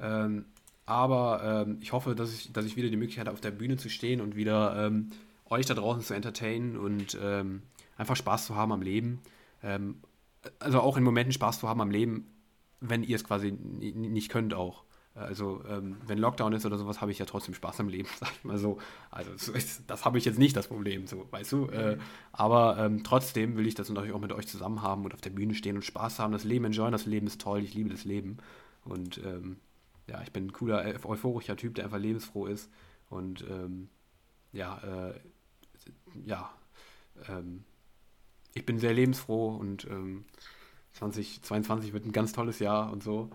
Ähm, 0.00 0.44
aber 0.86 1.64
ähm, 1.66 1.78
ich 1.80 1.92
hoffe, 1.92 2.14
dass 2.14 2.32
ich, 2.32 2.52
dass 2.52 2.64
ich 2.64 2.76
wieder 2.76 2.88
die 2.88 2.96
Möglichkeit 2.96 3.26
habe, 3.26 3.34
auf 3.34 3.40
der 3.40 3.50
Bühne 3.50 3.76
zu 3.76 3.88
stehen 3.90 4.20
und 4.20 4.36
wieder 4.36 4.86
ähm, 4.86 5.10
euch 5.50 5.66
da 5.66 5.74
draußen 5.74 6.02
zu 6.02 6.14
entertainen 6.14 6.76
und 6.76 7.16
einfach 7.96 8.16
Spaß 8.16 8.46
zu 8.46 8.56
haben 8.56 8.72
am 8.72 8.82
Leben 8.82 9.20
also 10.58 10.80
auch 10.80 10.96
in 10.96 11.04
Momenten 11.04 11.32
Spaß 11.32 11.60
zu 11.60 11.68
haben 11.68 11.80
am 11.80 11.90
Leben, 11.90 12.32
wenn 12.80 13.02
ihr 13.02 13.16
es 13.16 13.24
quasi 13.24 13.52
nicht 13.52 14.30
könnt 14.30 14.54
auch. 14.54 14.84
Also, 15.16 15.64
ähm, 15.66 15.96
wenn 16.06 16.18
Lockdown 16.18 16.52
ist 16.52 16.66
oder 16.66 16.76
sowas, 16.76 17.00
habe 17.00 17.10
ich 17.10 17.18
ja 17.18 17.24
trotzdem 17.24 17.54
Spaß 17.54 17.80
am 17.80 17.88
Leben, 17.88 18.06
sag 18.20 18.30
ich 18.32 18.44
mal 18.44 18.58
so. 18.58 18.78
Also, 19.10 19.30
das, 19.52 19.82
das 19.86 20.04
habe 20.04 20.18
ich 20.18 20.26
jetzt 20.26 20.38
nicht 20.38 20.54
das 20.54 20.68
Problem, 20.68 21.06
so, 21.06 21.26
weißt 21.30 21.52
du. 21.52 21.66
Äh, 21.68 21.96
aber 22.32 22.76
ähm, 22.78 23.02
trotzdem 23.02 23.56
will 23.56 23.66
ich 23.66 23.74
das 23.74 23.88
natürlich 23.88 24.12
auch 24.12 24.20
mit 24.20 24.32
euch 24.32 24.46
zusammen 24.46 24.82
haben 24.82 25.04
und 25.04 25.14
auf 25.14 25.22
der 25.22 25.30
Bühne 25.30 25.54
stehen 25.54 25.76
und 25.76 25.84
Spaß 25.84 26.18
haben, 26.18 26.32
das 26.32 26.44
Leben 26.44 26.66
enjoyen. 26.66 26.92
Das 26.92 27.06
Leben 27.06 27.26
ist 27.26 27.40
toll, 27.40 27.62
ich 27.62 27.72
liebe 27.72 27.88
das 27.88 28.04
Leben. 28.04 28.36
Und 28.84 29.18
ähm, 29.24 29.56
ja, 30.06 30.20
ich 30.22 30.32
bin 30.32 30.46
ein 30.48 30.52
cooler, 30.52 30.84
euphorischer 31.04 31.56
Typ, 31.56 31.74
der 31.76 31.84
einfach 31.84 31.98
lebensfroh 31.98 32.46
ist. 32.46 32.70
Und 33.08 33.42
ähm, 33.48 33.88
ja, 34.52 34.78
äh, 34.78 35.14
ja, 36.26 36.50
ähm, 37.28 37.64
ich 38.56 38.66
bin 38.66 38.78
sehr 38.78 38.94
lebensfroh 38.94 39.48
und 39.54 39.86
2022 40.94 41.88
ähm, 41.88 41.94
wird 41.94 42.06
ein 42.06 42.12
ganz 42.12 42.32
tolles 42.32 42.58
Jahr 42.58 42.90
und 42.90 43.02
so. 43.02 43.30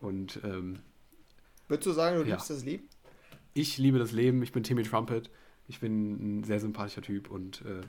Und 0.00 0.40
ähm, 0.44 0.80
Würdest 1.68 1.86
du 1.86 1.92
sagen, 1.92 2.16
du 2.16 2.22
ja. 2.22 2.34
liebst 2.34 2.50
das 2.50 2.64
Leben? 2.64 2.88
Ich 3.54 3.78
liebe 3.78 3.98
das 3.98 4.12
Leben. 4.12 4.42
Ich 4.42 4.52
bin 4.52 4.62
Timmy 4.62 4.82
Trumpet. 4.82 5.30
Ich 5.68 5.80
bin 5.80 6.38
ein 6.40 6.44
sehr 6.44 6.60
sympathischer 6.60 7.02
Typ 7.02 7.30
und 7.30 7.62
äh, 7.62 7.82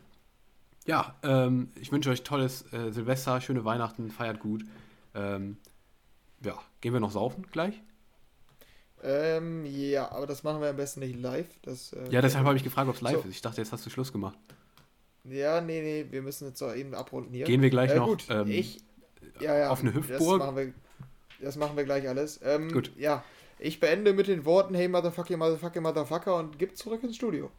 ja, 0.85 1.15
ähm, 1.23 1.71
ich 1.75 1.91
wünsche 1.91 2.09
euch 2.09 2.23
tolles 2.23 2.71
äh, 2.73 2.91
Silvester, 2.91 3.39
schöne 3.41 3.63
Weihnachten, 3.65 4.09
feiert 4.11 4.39
gut. 4.39 4.63
Ähm, 5.13 5.57
ja, 6.43 6.57
gehen 6.81 6.93
wir 6.93 6.99
noch 6.99 7.11
saufen 7.11 7.45
gleich? 7.51 7.81
Ähm, 9.01 9.65
ja, 9.65 10.11
aber 10.11 10.27
das 10.27 10.43
machen 10.43 10.61
wir 10.61 10.69
am 10.69 10.75
besten 10.75 10.99
nicht 10.99 11.19
live. 11.19 11.47
Das, 11.61 11.93
äh, 11.93 12.09
ja, 12.11 12.21
deshalb 12.21 12.45
habe 12.45 12.57
ich 12.57 12.63
gefragt, 12.63 12.89
ob 12.89 12.95
es 12.95 13.01
live 13.01 13.21
so. 13.21 13.29
ist. 13.29 13.35
Ich 13.35 13.41
dachte, 13.41 13.61
jetzt 13.61 13.71
hast 13.71 13.85
du 13.85 13.89
Schluss 13.89 14.11
gemacht. 14.11 14.37
Ja, 15.29 15.61
nee, 15.61 15.81
nee, 15.81 16.05
wir 16.09 16.21
müssen 16.21 16.47
jetzt 16.47 16.61
auch 16.61 16.73
eben 16.73 16.93
abrunden 16.93 17.33
hier. 17.33 17.45
Gehen 17.45 17.61
wir 17.61 17.69
gleich 17.69 17.91
äh, 17.91 17.95
noch 17.95 18.07
gut, 18.07 18.25
ähm, 18.29 18.49
ich, 18.49 18.81
ja, 19.39 19.57
ja, 19.57 19.69
auf 19.69 19.81
eine 19.81 19.93
Hüftburg? 19.93 20.39
Das 20.39 20.47
machen 20.47 20.55
wir, 20.55 20.73
das 21.41 21.55
machen 21.57 21.77
wir 21.77 21.83
gleich 21.83 22.07
alles. 22.07 22.39
Ähm, 22.43 22.71
gut. 22.71 22.91
Ja, 22.97 23.23
ich 23.57 23.79
beende 23.79 24.13
mit 24.13 24.27
den 24.27 24.45
Worten 24.45 24.73
Hey 24.73 24.87
Motherfucker, 24.87 25.37
Motherfucker, 25.37 25.81
Motherfucker 25.81 26.35
und 26.37 26.57
gib 26.59 26.77
zurück 26.77 27.03
ins 27.03 27.15
Studio. 27.15 27.51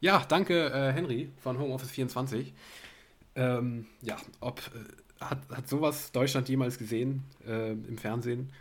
Ja, 0.00 0.24
danke 0.28 0.66
äh, 0.70 0.92
Henry 0.92 1.30
von 1.38 1.58
Homeoffice 1.58 1.90
24. 1.90 2.52
Ähm, 3.34 3.86
ja, 4.02 4.16
ob 4.40 4.60
äh, 4.60 5.22
hat, 5.24 5.38
hat 5.50 5.68
sowas 5.68 6.12
Deutschland 6.12 6.48
jemals 6.48 6.78
gesehen 6.78 7.24
äh, 7.46 7.72
im 7.72 7.98
Fernsehen? 7.98 8.52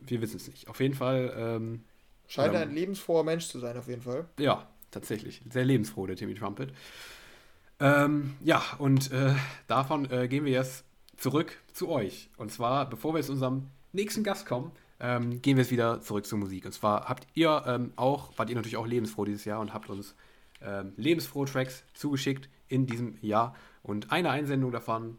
Wir 0.00 0.20
wissen 0.20 0.36
es 0.36 0.46
nicht. 0.48 0.68
Auf 0.68 0.80
jeden 0.80 0.94
Fall. 0.94 1.34
Ähm, 1.36 1.84
Scheint 2.26 2.54
ähm, 2.54 2.60
ein 2.60 2.74
lebensfroher 2.74 3.24
Mensch 3.24 3.46
zu 3.46 3.58
sein, 3.58 3.76
auf 3.76 3.88
jeden 3.88 4.02
Fall. 4.02 4.26
Ja, 4.38 4.68
tatsächlich. 4.90 5.42
Sehr 5.50 5.64
lebensfroh, 5.64 6.06
der 6.06 6.16
Timmy 6.16 6.34
Trumpet. 6.34 6.72
Ähm, 7.80 8.34
ja, 8.42 8.62
und 8.78 9.12
äh, 9.12 9.34
davon 9.66 10.10
äh, 10.10 10.28
gehen 10.28 10.44
wir 10.44 10.52
jetzt 10.52 10.84
zurück 11.16 11.56
zu 11.72 11.88
euch. 11.88 12.28
Und 12.36 12.50
zwar, 12.50 12.88
bevor 12.88 13.14
wir 13.14 13.22
zu 13.22 13.32
unserem 13.32 13.68
nächsten 13.92 14.24
Gast 14.24 14.46
kommen, 14.46 14.72
ähm, 15.00 15.40
gehen 15.42 15.56
wir 15.56 15.62
jetzt 15.62 15.70
wieder 15.70 16.00
zurück 16.00 16.26
zur 16.26 16.38
Musik. 16.38 16.64
Und 16.64 16.72
zwar 16.72 17.08
habt 17.08 17.26
ihr 17.34 17.62
ähm, 17.66 17.92
auch, 17.96 18.36
wart 18.36 18.50
ihr 18.50 18.56
natürlich 18.56 18.76
auch 18.76 18.86
lebensfroh 18.86 19.24
dieses 19.24 19.44
Jahr 19.44 19.60
und 19.60 19.72
habt 19.72 19.90
uns 19.90 20.14
ähm, 20.60 20.92
lebensfrohe 20.96 21.46
Tracks 21.46 21.84
zugeschickt 21.94 22.48
in 22.68 22.86
diesem 22.86 23.16
Jahr. 23.20 23.54
Und 23.82 24.10
eine 24.10 24.30
Einsendung 24.30 24.72
davon 24.72 25.18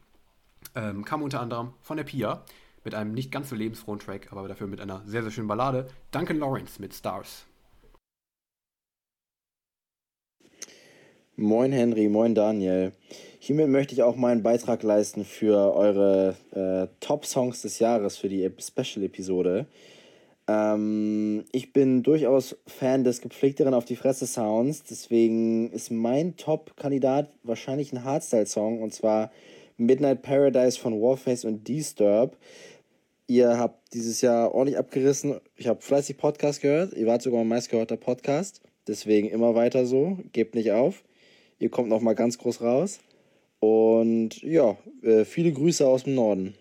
ähm, 0.76 1.06
kam 1.06 1.22
unter 1.22 1.40
anderem 1.40 1.74
von 1.82 1.98
der 1.98 2.04
Pia 2.04 2.44
mit 2.84 2.96
einem 2.96 3.14
nicht 3.14 3.32
ganz 3.32 3.50
so 3.50 3.56
lebensfrohen 3.56 4.00
Track, 4.00 4.32
aber 4.32 4.48
dafür 4.48 4.68
mit 4.68 4.82
einer 4.82 5.02
sehr, 5.06 5.22
sehr 5.24 5.32
schönen 5.32 5.48
Ballade. 5.48 5.88
Duncan 6.12 6.40
Lawrence 6.40 6.82
mit 6.82 6.94
Stars. 6.94 7.46
Moin 11.42 11.72
Henry, 11.72 12.10
moin 12.10 12.36
Daniel. 12.36 12.92
Hiermit 13.40 13.70
möchte 13.70 13.94
ich 13.94 14.04
auch 14.04 14.18
meinen 14.18 14.44
Beitrag 14.44 14.84
leisten 14.84 15.24
für 15.24 15.74
eure 15.74 16.36
äh, 16.52 16.94
Top-Songs 17.00 17.62
des 17.62 17.80
Jahres, 17.80 18.18
für 18.18 18.28
die 18.28 18.52
Special-Episode. 18.60 19.66
Ähm, 20.50 21.46
ich 21.54 21.72
bin 21.72 22.04
durchaus 22.04 22.58
Fan 22.68 23.06
des 23.06 23.22
gepflegteren 23.22 23.74
Auf 23.74 23.86
die 23.86 23.96
Fresse 23.96 24.28
Sounds, 24.28 24.84
deswegen 24.84 25.72
ist 25.72 25.92
mein 25.92 26.36
Top-Kandidat 26.36 27.32
wahrscheinlich 27.44 27.94
ein 27.94 28.04
Hardstyle-Song 28.04 28.82
und 28.82 28.94
zwar 28.94 29.32
Midnight 29.78 30.24
Paradise 30.24 30.78
von 30.78 31.02
Warface 31.02 31.46
und 31.46 31.70
Disturb. 31.70 32.36
Ihr 33.28 33.58
habt 33.58 33.94
dieses 33.94 34.20
Jahr 34.20 34.54
ordentlich 34.54 34.78
abgerissen. 34.78 35.40
Ich 35.56 35.70
habe 35.70 35.82
fleißig 35.82 36.18
Podcast 36.18 36.62
gehört. 36.62 36.92
Ihr 36.96 37.08
wart 37.08 37.22
sogar 37.22 37.40
mein 37.40 37.48
meistgehörter 37.48 37.96
Podcast. 37.96 38.60
Deswegen 38.90 39.30
immer 39.30 39.56
weiter 39.56 39.86
so. 39.86 40.18
Gebt 40.34 40.56
nicht 40.56 40.74
auf. 40.74 41.02
Ihr 41.60 41.70
kommt 41.70 41.90
noch 41.90 42.02
mal 42.02 42.16
ganz 42.16 42.38
groß 42.38 42.62
raus. 42.62 43.00
Und 43.60 44.42
ja, 44.42 44.78
äh, 45.02 45.26
viele 45.26 45.52
Grüße 45.52 45.86
aus 45.86 46.06
dem 46.06 46.16
Norden. 46.16 46.56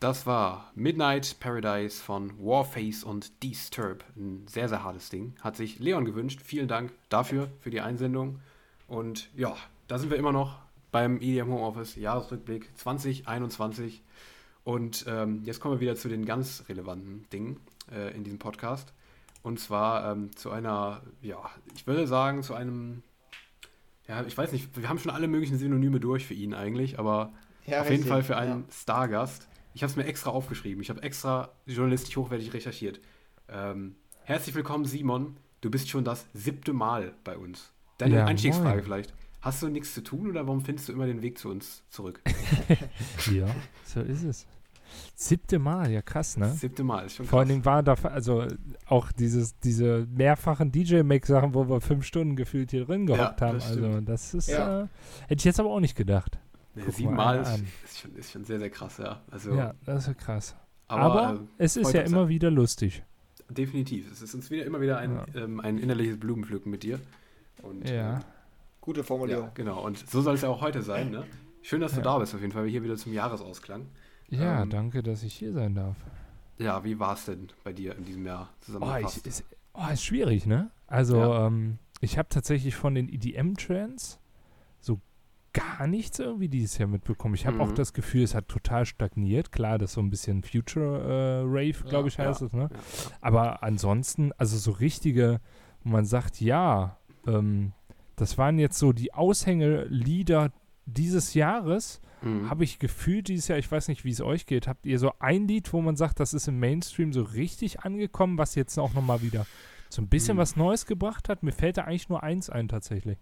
Das 0.00 0.26
war 0.26 0.72
Midnight 0.74 1.36
Paradise 1.40 2.02
von 2.02 2.32
Warface 2.38 3.04
und 3.04 3.42
Disturb. 3.42 4.04
Ein 4.14 4.46
sehr, 4.46 4.68
sehr 4.68 4.84
hartes 4.84 5.08
Ding. 5.08 5.34
Hat 5.40 5.56
sich 5.56 5.78
Leon 5.78 6.04
gewünscht. 6.04 6.40
Vielen 6.44 6.68
Dank 6.68 6.92
dafür, 7.08 7.48
für 7.60 7.70
die 7.70 7.80
Einsendung. 7.80 8.40
Und 8.88 9.30
ja, 9.34 9.56
da 9.88 9.98
sind 9.98 10.10
wir 10.10 10.18
immer 10.18 10.32
noch 10.32 10.58
beim 10.92 11.20
EDM 11.20 11.48
Homeoffice 11.48 11.96
Jahresrückblick 11.96 12.70
2021. 12.76 14.02
Und 14.64 15.04
ähm, 15.08 15.42
jetzt 15.44 15.60
kommen 15.60 15.76
wir 15.76 15.80
wieder 15.80 15.96
zu 15.96 16.08
den 16.08 16.24
ganz 16.26 16.64
relevanten 16.68 17.26
Dingen 17.32 17.60
äh, 17.90 18.14
in 18.14 18.24
diesem 18.24 18.38
Podcast. 18.38 18.92
Und 19.46 19.60
zwar 19.60 20.10
ähm, 20.10 20.34
zu 20.34 20.50
einer, 20.50 21.02
ja, 21.22 21.38
ich 21.76 21.86
würde 21.86 22.08
sagen, 22.08 22.42
zu 22.42 22.54
einem, 22.54 23.04
ja, 24.08 24.24
ich 24.24 24.36
weiß 24.36 24.50
nicht, 24.50 24.76
wir 24.76 24.88
haben 24.88 24.98
schon 24.98 25.12
alle 25.12 25.28
möglichen 25.28 25.56
Synonyme 25.56 26.00
durch 26.00 26.26
für 26.26 26.34
ihn 26.34 26.52
eigentlich, 26.52 26.98
aber 26.98 27.32
ja, 27.64 27.76
auf 27.76 27.82
richtig, 27.82 27.98
jeden 27.98 28.08
Fall 28.08 28.24
für 28.24 28.36
einen 28.36 28.62
ja. 28.62 28.72
Stargast. 28.72 29.46
Ich 29.72 29.84
habe 29.84 29.90
es 29.92 29.96
mir 29.96 30.04
extra 30.06 30.30
aufgeschrieben. 30.30 30.82
Ich 30.82 30.90
habe 30.90 31.00
extra 31.04 31.52
journalistisch 31.64 32.16
hochwertig 32.16 32.54
recherchiert. 32.54 32.98
Ähm, 33.48 33.94
herzlich 34.24 34.52
willkommen, 34.56 34.84
Simon. 34.84 35.36
Du 35.60 35.70
bist 35.70 35.90
schon 35.90 36.02
das 36.02 36.26
siebte 36.34 36.72
Mal 36.72 37.14
bei 37.22 37.38
uns. 37.38 37.72
Deine 37.98 38.16
ja, 38.16 38.24
Einstiegsfrage 38.24 38.78
moin. 38.78 38.84
vielleicht. 38.84 39.14
Hast 39.42 39.62
du 39.62 39.68
nichts 39.68 39.94
zu 39.94 40.02
tun 40.02 40.28
oder 40.28 40.44
warum 40.48 40.62
findest 40.62 40.88
du 40.88 40.92
immer 40.92 41.06
den 41.06 41.22
Weg 41.22 41.38
zu 41.38 41.50
uns 41.50 41.84
zurück? 41.88 42.20
ja, 43.32 43.46
so 43.84 44.00
ist 44.00 44.24
es. 44.24 44.44
Siebte 45.14 45.58
Mal, 45.58 45.90
ja 45.90 46.02
krass, 46.02 46.36
ne? 46.36 46.50
Siebte 46.50 46.84
Mal, 46.84 47.06
ist 47.06 47.16
schon 47.16 47.26
krass. 47.26 47.30
Vor 47.30 47.40
allem 47.40 47.64
waren 47.64 47.84
da, 47.84 47.94
also 48.04 48.46
auch 48.86 49.12
dieses, 49.12 49.58
diese 49.60 50.06
mehrfachen 50.14 50.72
DJ-Make-Sachen, 50.72 51.54
wo 51.54 51.68
wir 51.68 51.80
fünf 51.80 52.04
Stunden 52.04 52.36
gefühlt 52.36 52.70
hier 52.70 52.84
drin 52.84 53.06
gehockt 53.06 53.40
ja, 53.40 53.46
haben. 53.46 53.60
Also 53.60 54.00
das 54.00 54.34
ist, 54.34 54.48
ja. 54.48 54.82
äh, 54.82 54.86
hätte 55.28 55.40
ich 55.40 55.44
jetzt 55.44 55.60
aber 55.60 55.70
auch 55.70 55.80
nicht 55.80 55.96
gedacht. 55.96 56.38
Ja, 56.74 56.90
siebenmal 56.90 57.40
ist, 57.40 57.62
ist, 57.84 57.98
schon, 58.00 58.16
ist 58.16 58.32
schon 58.32 58.44
sehr, 58.44 58.58
sehr 58.58 58.70
krass, 58.70 58.98
ja. 58.98 59.22
Also, 59.30 59.54
ja, 59.54 59.74
das 59.84 60.08
ist 60.08 60.18
krass. 60.18 60.54
Aber, 60.88 61.28
aber 61.28 61.40
äh, 61.40 61.64
es 61.64 61.76
ist 61.76 61.92
ja 61.92 62.02
immer 62.02 62.28
wieder 62.28 62.50
lustig. 62.50 63.02
Definitiv. 63.48 64.10
Es 64.12 64.22
ist 64.22 64.34
uns 64.34 64.50
wieder 64.50 64.64
immer 64.64 64.80
wieder 64.80 64.98
ein, 64.98 65.20
ähm, 65.34 65.60
ein 65.60 65.78
innerliches 65.78 66.18
Blumenpflücken 66.18 66.70
mit 66.70 66.82
dir. 66.82 67.00
Und, 67.62 67.88
ja. 67.88 68.18
Äh, 68.18 68.20
Gute 68.80 69.02
Formulierung. 69.02 69.50
genau. 69.54 69.84
Und 69.84 70.08
so 70.08 70.20
soll 70.20 70.34
es 70.34 70.42
ja 70.42 70.48
auch 70.48 70.60
heute 70.60 70.82
sein, 70.82 71.10
ne? 71.10 71.24
Schön, 71.62 71.80
dass 71.80 71.94
du 71.94 72.00
da 72.00 72.18
bist, 72.18 72.32
auf 72.34 72.40
jeden 72.40 72.52
Fall, 72.52 72.68
hier 72.68 72.84
wieder 72.84 72.96
zum 72.96 73.12
Jahresausklang. 73.12 73.86
Ja, 74.28 74.62
ähm, 74.62 74.70
danke, 74.70 75.02
dass 75.02 75.22
ich 75.22 75.34
hier 75.34 75.52
sein 75.52 75.74
darf. 75.74 75.96
Ja, 76.58 76.82
wie 76.84 76.98
war 76.98 77.14
es 77.14 77.26
denn 77.26 77.48
bei 77.64 77.72
dir 77.72 77.96
in 77.96 78.04
diesem 78.04 78.26
Jahr 78.26 78.48
zusammengefasst? 78.60 79.22
Oh, 79.24 79.28
ist, 79.28 79.44
oh, 79.74 79.92
ist 79.92 80.04
schwierig, 80.04 80.46
ne? 80.46 80.70
Also, 80.86 81.18
ja. 81.18 81.46
ähm, 81.46 81.78
ich 82.00 82.18
habe 82.18 82.28
tatsächlich 82.28 82.74
von 82.74 82.94
den 82.94 83.08
EDM-Trends 83.08 84.18
so 84.80 85.00
gar 85.52 85.86
nichts 85.86 86.18
irgendwie 86.18 86.48
dieses 86.48 86.78
Jahr 86.78 86.88
mitbekommen. 86.88 87.34
Ich 87.34 87.46
habe 87.46 87.56
mhm. 87.56 87.62
auch 87.62 87.72
das 87.72 87.92
Gefühl, 87.92 88.22
es 88.22 88.34
hat 88.34 88.48
total 88.48 88.86
stagniert. 88.86 89.52
Klar, 89.52 89.78
das 89.78 89.90
ist 89.90 89.94
so 89.94 90.00
ein 90.00 90.10
bisschen 90.10 90.42
Future 90.42 91.00
äh, 91.00 91.42
Rave, 91.46 91.88
glaube 91.88 92.08
ich, 92.08 92.18
heißt 92.18 92.40
ja, 92.40 92.46
es, 92.46 92.52
ne? 92.52 92.68
Ja. 92.70 92.78
Aber 93.20 93.62
ansonsten, 93.62 94.32
also 94.38 94.56
so 94.58 94.70
richtige, 94.72 95.40
wo 95.82 95.90
man 95.90 96.04
sagt, 96.04 96.40
ja, 96.40 96.98
ähm, 97.26 97.72
das 98.16 98.38
waren 98.38 98.58
jetzt 98.58 98.78
so 98.78 98.92
die 98.92 99.12
Aushängelieder 99.12 100.52
dieses 100.86 101.34
Jahres 101.34 102.00
mhm. 102.22 102.50
habe 102.50 102.64
ich 102.64 102.78
gefühlt 102.78 103.28
dieses 103.28 103.48
Jahr, 103.48 103.58
ich 103.58 103.70
weiß 103.70 103.88
nicht, 103.88 104.04
wie 104.04 104.10
es 104.10 104.20
euch 104.20 104.46
geht, 104.46 104.68
habt 104.68 104.86
ihr 104.86 104.98
so 104.98 105.12
ein 105.18 105.48
Lied, 105.48 105.72
wo 105.72 105.80
man 105.80 105.96
sagt, 105.96 106.20
das 106.20 106.34
ist 106.34 106.48
im 106.48 106.58
Mainstream 106.58 107.12
so 107.12 107.22
richtig 107.22 107.80
angekommen, 107.80 108.38
was 108.38 108.54
jetzt 108.54 108.78
auch 108.78 108.94
nochmal 108.94 109.22
wieder 109.22 109.46
so 109.88 110.02
ein 110.02 110.08
bisschen 110.08 110.36
mhm. 110.36 110.40
was 110.40 110.56
Neues 110.56 110.86
gebracht 110.86 111.28
hat? 111.28 111.42
Mir 111.42 111.52
fällt 111.52 111.76
da 111.76 111.82
eigentlich 111.82 112.08
nur 112.08 112.22
eins 112.22 112.50
ein 112.50 112.68
tatsächlich. 112.68 113.18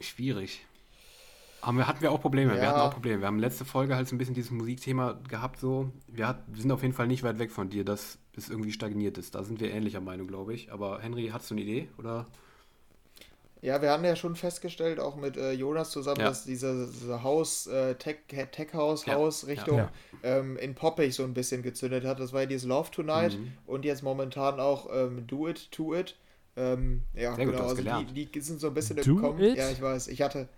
Schwierig. 0.00 0.66
Aber 1.60 1.78
wir 1.78 1.86
hatten 1.86 2.00
wir 2.00 2.10
auch 2.10 2.20
Probleme. 2.20 2.54
Ja. 2.56 2.60
Wir 2.60 2.68
hatten 2.68 2.80
auch 2.80 2.92
Probleme. 2.92 3.20
Wir 3.20 3.28
haben 3.28 3.38
letzte 3.38 3.64
Folge 3.64 3.94
halt 3.94 4.08
so 4.08 4.16
ein 4.16 4.18
bisschen 4.18 4.34
dieses 4.34 4.50
Musikthema 4.50 5.20
gehabt. 5.28 5.60
So, 5.60 5.92
wir, 6.08 6.26
hat, 6.26 6.42
wir 6.48 6.60
sind 6.60 6.72
auf 6.72 6.82
jeden 6.82 6.94
Fall 6.94 7.06
nicht 7.06 7.22
weit 7.22 7.38
weg 7.38 7.52
von 7.52 7.70
dir, 7.70 7.84
dass 7.84 8.18
es 8.36 8.50
irgendwie 8.50 8.72
stagniert 8.72 9.16
ist. 9.16 9.36
Da 9.36 9.44
sind 9.44 9.60
wir 9.60 9.72
ähnlicher 9.72 10.00
Meinung, 10.00 10.26
glaube 10.26 10.54
ich. 10.54 10.72
Aber 10.72 11.00
Henry, 11.00 11.30
hast 11.32 11.50
du 11.50 11.54
eine 11.54 11.62
Idee 11.62 11.88
oder? 11.98 12.26
Ja, 13.62 13.80
wir 13.80 13.90
haben 13.90 14.04
ja 14.04 14.16
schon 14.16 14.34
festgestellt, 14.34 14.98
auch 14.98 15.14
mit 15.14 15.36
äh, 15.36 15.52
Jonas 15.52 15.90
zusammen, 15.90 16.20
ja. 16.20 16.26
dass 16.26 16.44
diese, 16.44 16.88
diese 16.92 17.22
Haus, 17.22 17.68
äh, 17.68 17.94
Tech, 17.94 18.16
Tech 18.26 18.74
House, 18.74 19.06
ja. 19.06 19.14
Haus 19.14 19.46
Richtung 19.46 19.78
ja. 19.78 19.92
ähm, 20.24 20.56
in 20.56 20.74
Poppig 20.74 21.14
so 21.14 21.22
ein 21.22 21.32
bisschen 21.32 21.62
gezündet 21.62 22.04
hat. 22.04 22.18
Das 22.18 22.32
war 22.32 22.40
ja 22.40 22.46
dieses 22.46 22.66
Love 22.66 22.90
Tonight 22.90 23.38
mhm. 23.38 23.52
und 23.66 23.84
jetzt 23.84 24.02
momentan 24.02 24.58
auch 24.58 24.88
ähm, 24.92 25.28
Do 25.28 25.48
It, 25.48 25.70
To 25.70 25.94
It. 25.94 26.16
Ähm, 26.56 27.02
ja, 27.14 27.36
Sehr 27.36 27.46
genau. 27.46 27.68
Gut, 27.68 27.78
also 27.78 28.04
die, 28.12 28.26
die 28.26 28.40
sind 28.40 28.60
so 28.60 28.66
ein 28.66 28.74
bisschen 28.74 28.96
Do 28.96 29.30
im. 29.30 29.40
It? 29.40 29.56
Ja, 29.56 29.70
ich 29.70 29.80
weiß. 29.80 30.08
Ich 30.08 30.20
hatte. 30.22 30.48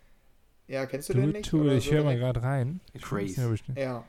Ja, 0.67 0.87
kennst 0.87 1.11
du 1.11 1.13
Do 1.13 1.21
den 1.21 1.29
it, 1.29 1.37
nicht? 1.37 1.51
To 1.51 1.63
it. 1.67 1.79
Ich 1.79 1.93
höre 1.93 2.05
mal 2.05 2.17
gerade 2.17 2.43
rein. 2.43 2.81
Crazy. 3.03 3.39
Ja. 3.77 4.03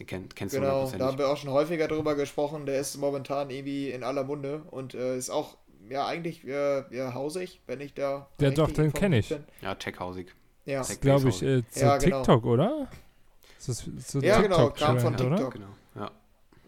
Den 0.00 0.06
kenn, 0.06 0.28
kennst 0.34 0.54
genau, 0.54 0.86
du 0.86 0.92
Genau, 0.92 0.98
da 0.98 1.10
haben 1.10 1.18
wir 1.18 1.28
auch 1.28 1.36
schon 1.36 1.50
häufiger 1.50 1.86
drüber 1.86 2.14
gesprochen. 2.14 2.64
Der 2.64 2.80
ist 2.80 2.96
momentan 2.96 3.50
irgendwie 3.50 3.90
in 3.90 4.02
aller 4.02 4.24
Munde 4.24 4.62
und 4.70 4.94
äh, 4.94 5.18
ist 5.18 5.28
auch 5.28 5.58
ja 5.92 6.06
eigentlich 6.06 6.46
äh, 6.46 6.82
ja, 6.94 7.14
hausig, 7.14 7.60
wenn 7.66 7.80
ich 7.80 7.94
da. 7.94 8.28
Der 8.40 8.50
doch, 8.50 8.70
den 8.70 8.92
kenne 8.92 9.18
ich. 9.18 9.28
Bin. 9.28 9.44
Ja, 9.60 9.74
tech-hausig. 9.74 10.34
Ja. 10.64 10.82
Tech 10.82 11.00
glaube 11.00 11.28
ich, 11.28 11.42
äh, 11.42 11.62
ja, 11.74 11.98
genau. 11.98 12.18
TikTok, 12.18 12.44
oder? 12.46 12.88
Das 13.64 13.88
so 13.98 14.20
ja, 14.20 14.40
genau, 14.40 14.70
kam 14.70 14.98
von 14.98 15.16
TikTok. 15.16 15.38
Oder? 15.38 15.50
Genau, 15.50 15.66
ja. 15.94 16.10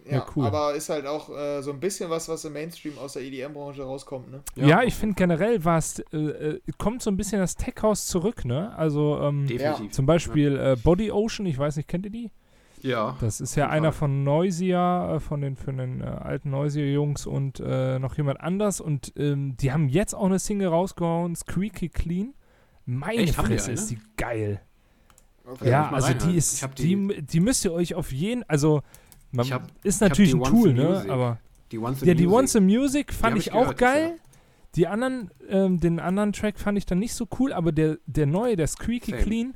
Ja, 0.07 0.17
ja, 0.17 0.27
cool. 0.37 0.45
aber 0.45 0.75
ist 0.75 0.91
halt 0.91 1.07
auch 1.07 1.31
äh, 1.31 1.63
so 1.63 1.71
ein 1.71 1.81
bisschen 1.81 2.11
was, 2.11 2.29
was 2.29 2.45
im 2.45 2.53
Mainstream 2.53 2.99
aus 2.99 3.15
der 3.15 3.23
EDM-Branche 3.23 3.83
rauskommt, 3.83 4.31
ne? 4.31 4.43
Ja, 4.55 4.67
ja 4.67 4.83
ich 4.83 4.95
finde 4.95 5.15
generell 5.15 5.65
was, 5.65 6.01
äh, 6.13 6.17
äh, 6.17 6.61
kommt 6.77 7.03
so 7.03 7.11
ein 7.11 7.17
bisschen 7.17 7.41
das 7.41 7.57
Tech-House 7.57 8.05
zurück, 8.07 8.45
ne? 8.45 8.77
Also 8.77 9.19
ähm, 9.23 9.47
Definitiv. 9.47 9.93
zum 9.93 10.05
Beispiel 10.05 10.59
äh, 10.59 10.77
Body 10.77 11.11
Ocean, 11.11 11.47
ich 11.47 11.57
weiß 11.57 11.77
nicht, 11.77 11.89
kennt 11.89 12.05
ihr 12.05 12.13
die? 12.13 12.31
Ja. 12.85 13.17
Das 13.21 13.41
ist 13.41 13.55
ja 13.55 13.69
einer 13.71 13.93
von 13.93 14.25
Noisia, 14.25 15.17
äh, 15.17 15.21
von 15.21 15.41
den, 15.41 15.57
von 15.57 15.79
den 15.79 16.01
äh, 16.03 16.05
alten 16.05 16.51
Noisia-Jungs 16.51 17.27
und 17.27 17.59
noch 17.59 18.17
jemand 18.17 18.41
anders 18.41 18.81
und 18.81 19.13
ähm, 19.17 19.57
die 19.57 19.73
haben 19.73 19.89
jetzt 19.89 20.15
auch 20.15 20.27
eine 20.27 20.39
Single 20.39 20.69
rausgehauen, 20.69 21.35
Squeaky 21.35 21.89
Clean. 21.89 22.35
Meine 22.87 23.23
Echt, 23.23 23.35
Fresse 23.35 23.73
ist 23.73 23.91
die 23.91 23.99
geil. 24.17 24.61
Okay, 25.47 25.71
ja, 25.71 25.91
also 25.91 26.13
die 26.15 26.37
ist, 26.37 26.67
die, 26.79 26.97
die, 26.97 27.23
die 27.23 27.41
müsst 27.41 27.65
ihr 27.65 27.73
euch 27.73 27.95
auf 27.95 28.13
jeden, 28.13 28.49
also 28.49 28.83
man 29.33 29.51
hab, 29.51 29.67
ist 29.83 30.01
natürlich 30.01 30.35
ein 30.35 30.43
Tool, 30.43 30.73
ne? 30.73 31.05
Aber 31.09 31.39
die 31.71 31.79
Once 31.79 32.03
ja, 32.03 32.15
die 32.15 32.27
Once 32.27 32.55
in 32.55 32.65
Music 32.65 33.13
fand 33.13 33.37
ich 33.37 33.53
auch 33.53 33.61
gehört, 33.61 33.79
geil. 33.79 34.13
Ja. 34.17 34.25
Die 34.77 34.87
anderen, 34.87 35.31
ähm, 35.49 35.81
den 35.81 36.01
anderen 36.01 36.33
Track 36.33 36.59
fand 36.59 36.79
ich 36.79 36.87
dann 36.87 36.99
nicht 36.99 37.15
so 37.15 37.27
cool, 37.39 37.53
aber 37.53 37.73
der, 37.73 37.99
der 38.07 38.27
neue, 38.27 38.57
der 38.57 38.67
Squeaky 38.67 39.13
Same. 39.13 39.23
Clean, 39.23 39.55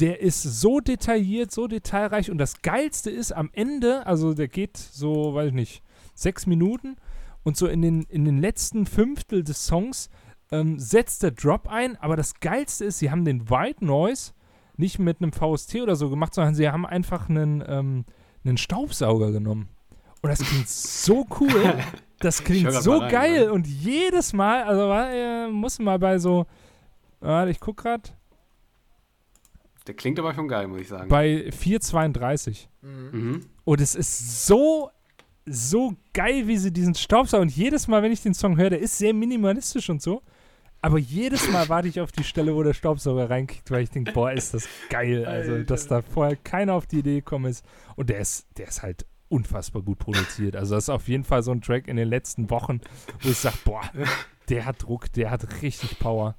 der 0.00 0.20
ist 0.20 0.42
so 0.42 0.80
detailliert, 0.80 1.50
so 1.50 1.66
detailreich 1.66 2.30
und 2.30 2.38
das 2.38 2.60
Geilste 2.62 3.10
ist 3.10 3.32
am 3.32 3.50
Ende, 3.52 4.06
also 4.06 4.34
der 4.34 4.48
geht 4.48 4.76
so, 4.76 5.34
weiß 5.34 5.48
ich 5.48 5.54
nicht, 5.54 5.82
sechs 6.14 6.46
Minuten 6.46 6.96
und 7.42 7.56
so 7.56 7.66
in 7.66 7.82
den, 7.82 8.02
in 8.02 8.24
den 8.24 8.38
letzten 8.38 8.86
Fünftel 8.86 9.42
des 9.42 9.66
Songs 9.66 10.10
ähm, 10.50 10.78
setzt 10.78 11.22
der 11.22 11.30
Drop 11.30 11.68
ein, 11.68 11.96
aber 11.96 12.16
das 12.16 12.40
Geilste 12.40 12.84
ist, 12.84 12.98
sie 12.98 13.10
haben 13.10 13.24
den 13.24 13.48
White 13.48 13.84
Noise 13.84 14.32
nicht 14.76 14.98
mit 14.98 15.22
einem 15.22 15.32
VST 15.32 15.76
oder 15.76 15.96
so 15.96 16.10
gemacht, 16.10 16.34
sondern 16.34 16.54
sie 16.54 16.68
haben 16.68 16.84
einfach 16.84 17.28
einen, 17.28 17.64
ähm, 17.66 18.04
einen 18.44 18.58
Staubsauger 18.58 19.32
genommen. 19.32 19.68
Und 20.22 20.30
das 20.30 20.40
klingt 20.40 20.68
so 20.68 21.26
cool. 21.40 21.74
Das 22.18 22.42
klingt 22.42 22.72
so 22.72 22.96
rein, 22.96 23.10
geil. 23.10 23.44
Ne? 23.44 23.52
Und 23.52 23.66
jedes 23.66 24.32
Mal, 24.32 24.62
also 24.62 24.90
äh, 24.90 25.48
muss 25.48 25.78
mal 25.78 25.98
bei 25.98 26.18
so, 26.18 26.46
warte, 27.20 27.50
ich 27.50 27.60
guck 27.60 27.76
grad. 27.76 28.16
Der 29.86 29.94
klingt 29.94 30.18
aber 30.18 30.34
schon 30.34 30.48
geil, 30.48 30.66
muss 30.66 30.80
ich 30.80 30.88
sagen. 30.88 31.08
Bei 31.08 31.48
4,32. 31.48 32.66
Mhm. 32.82 33.40
Und 33.64 33.80
es 33.80 33.94
ist 33.94 34.46
so, 34.46 34.90
so 35.44 35.94
geil, 36.12 36.46
wie 36.46 36.56
sie 36.56 36.72
diesen 36.72 36.94
Staubsauger. 36.94 37.42
Und 37.42 37.56
jedes 37.56 37.86
Mal, 37.88 38.02
wenn 38.02 38.12
ich 38.12 38.22
den 38.22 38.34
Song 38.34 38.56
höre, 38.56 38.70
der 38.70 38.80
ist 38.80 38.98
sehr 38.98 39.14
minimalistisch 39.14 39.88
und 39.90 40.02
so. 40.02 40.22
Aber 40.82 40.98
jedes 40.98 41.50
Mal 41.50 41.68
warte 41.68 41.88
ich 41.88 42.00
auf 42.00 42.12
die 42.12 42.24
Stelle, 42.24 42.54
wo 42.54 42.62
der 42.62 42.74
Staubsauger 42.74 43.30
reinkickt, 43.30 43.70
weil 43.70 43.84
ich 43.84 43.90
denke, 43.90 44.12
boah, 44.12 44.32
ist 44.32 44.54
das 44.54 44.68
geil. 44.88 45.24
Also, 45.24 45.62
dass 45.62 45.86
da 45.86 46.02
vorher 46.02 46.36
keiner 46.36 46.74
auf 46.74 46.86
die 46.86 46.98
Idee 46.98 47.16
gekommen 47.16 47.46
ist. 47.46 47.64
Und 47.96 48.10
der 48.10 48.18
ist, 48.18 48.46
der 48.56 48.68
ist 48.68 48.82
halt 48.82 49.06
unfassbar 49.28 49.82
gut 49.82 49.98
produziert. 49.98 50.56
Also, 50.56 50.74
das 50.74 50.84
ist 50.84 50.90
auf 50.90 51.08
jeden 51.08 51.24
Fall 51.24 51.42
so 51.42 51.52
ein 51.52 51.60
Track 51.60 51.88
in 51.88 51.96
den 51.96 52.08
letzten 52.08 52.50
Wochen, 52.50 52.80
wo 53.22 53.30
ich 53.30 53.38
sage, 53.38 53.56
boah, 53.64 53.82
der 54.48 54.64
hat 54.64 54.82
Druck, 54.82 55.12
der 55.12 55.30
hat 55.30 55.62
richtig 55.62 55.98
Power. 55.98 56.36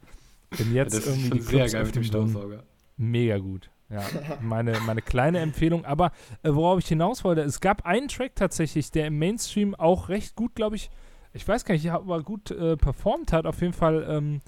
Wenn 0.52 0.74
jetzt 0.74 1.06
ja, 1.06 1.12
irgendwie 1.12 1.30
die 1.30 1.40
Clubs 1.40 1.50
sehr 1.50 1.68
geil 1.70 1.86
mit 1.86 1.96
dem 1.96 2.04
Staubsauger. 2.04 2.64
Mega 2.98 3.38
gut. 3.38 3.70
Ja, 3.90 4.04
meine, 4.42 4.80
meine 4.82 5.02
kleine 5.02 5.40
Empfehlung. 5.40 5.86
Aber 5.86 6.12
äh, 6.44 6.54
worauf 6.54 6.80
ich 6.80 6.88
hinaus 6.88 7.24
wollte, 7.24 7.42
es 7.42 7.62
gab 7.62 7.86
einen 7.86 8.08
Track 8.08 8.36
tatsächlich, 8.36 8.92
der 8.92 9.08
im 9.08 9.18
Mainstream 9.18 9.76
auch 9.76 10.10
recht 10.10 10.36
gut, 10.36 10.56
glaube 10.56 10.76
ich, 10.76 10.90
ich 11.34 11.48
weiß 11.48 11.66
gar 11.66 11.74
nicht, 11.74 11.92
ob 11.92 12.10
er 12.10 12.24
gut 12.24 12.52
äh, 12.52 12.76
performt 12.76 13.32
hat. 13.32 13.46
Auf 13.46 13.62
jeden 13.62 13.74
Fall 13.74 14.06
ähm, 14.10 14.42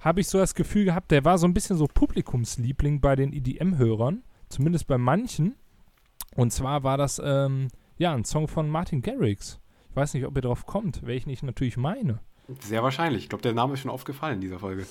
habe 0.00 0.20
ich 0.20 0.28
so 0.28 0.38
das 0.38 0.54
Gefühl 0.54 0.86
gehabt, 0.86 1.10
der 1.10 1.24
war 1.24 1.38
so 1.38 1.46
ein 1.46 1.54
bisschen 1.54 1.76
so 1.76 1.86
Publikumsliebling 1.86 3.00
bei 3.00 3.14
den 3.14 3.32
EDM-Hörern, 3.32 4.22
zumindest 4.48 4.86
bei 4.86 4.98
manchen. 4.98 5.54
Und 6.36 6.52
zwar 6.52 6.82
war 6.82 6.96
das 6.96 7.20
ähm, 7.22 7.68
ja 7.98 8.14
ein 8.14 8.24
Song 8.24 8.48
von 8.48 8.68
Martin 8.68 9.02
Garrix. 9.02 9.60
Ich 9.90 9.96
weiß 9.96 10.14
nicht, 10.14 10.24
ob 10.24 10.36
ihr 10.36 10.42
drauf 10.42 10.66
kommt, 10.66 11.04
welchen 11.04 11.30
ich 11.30 11.42
natürlich 11.42 11.76
meine. 11.76 12.20
Sehr 12.60 12.82
wahrscheinlich. 12.82 13.24
Ich 13.24 13.28
glaube, 13.28 13.42
der 13.42 13.52
Name 13.52 13.74
ist 13.74 13.80
schon 13.80 13.90
oft 13.90 14.06
gefallen 14.06 14.36
in 14.36 14.40
dieser 14.40 14.58
Folge. 14.58 14.86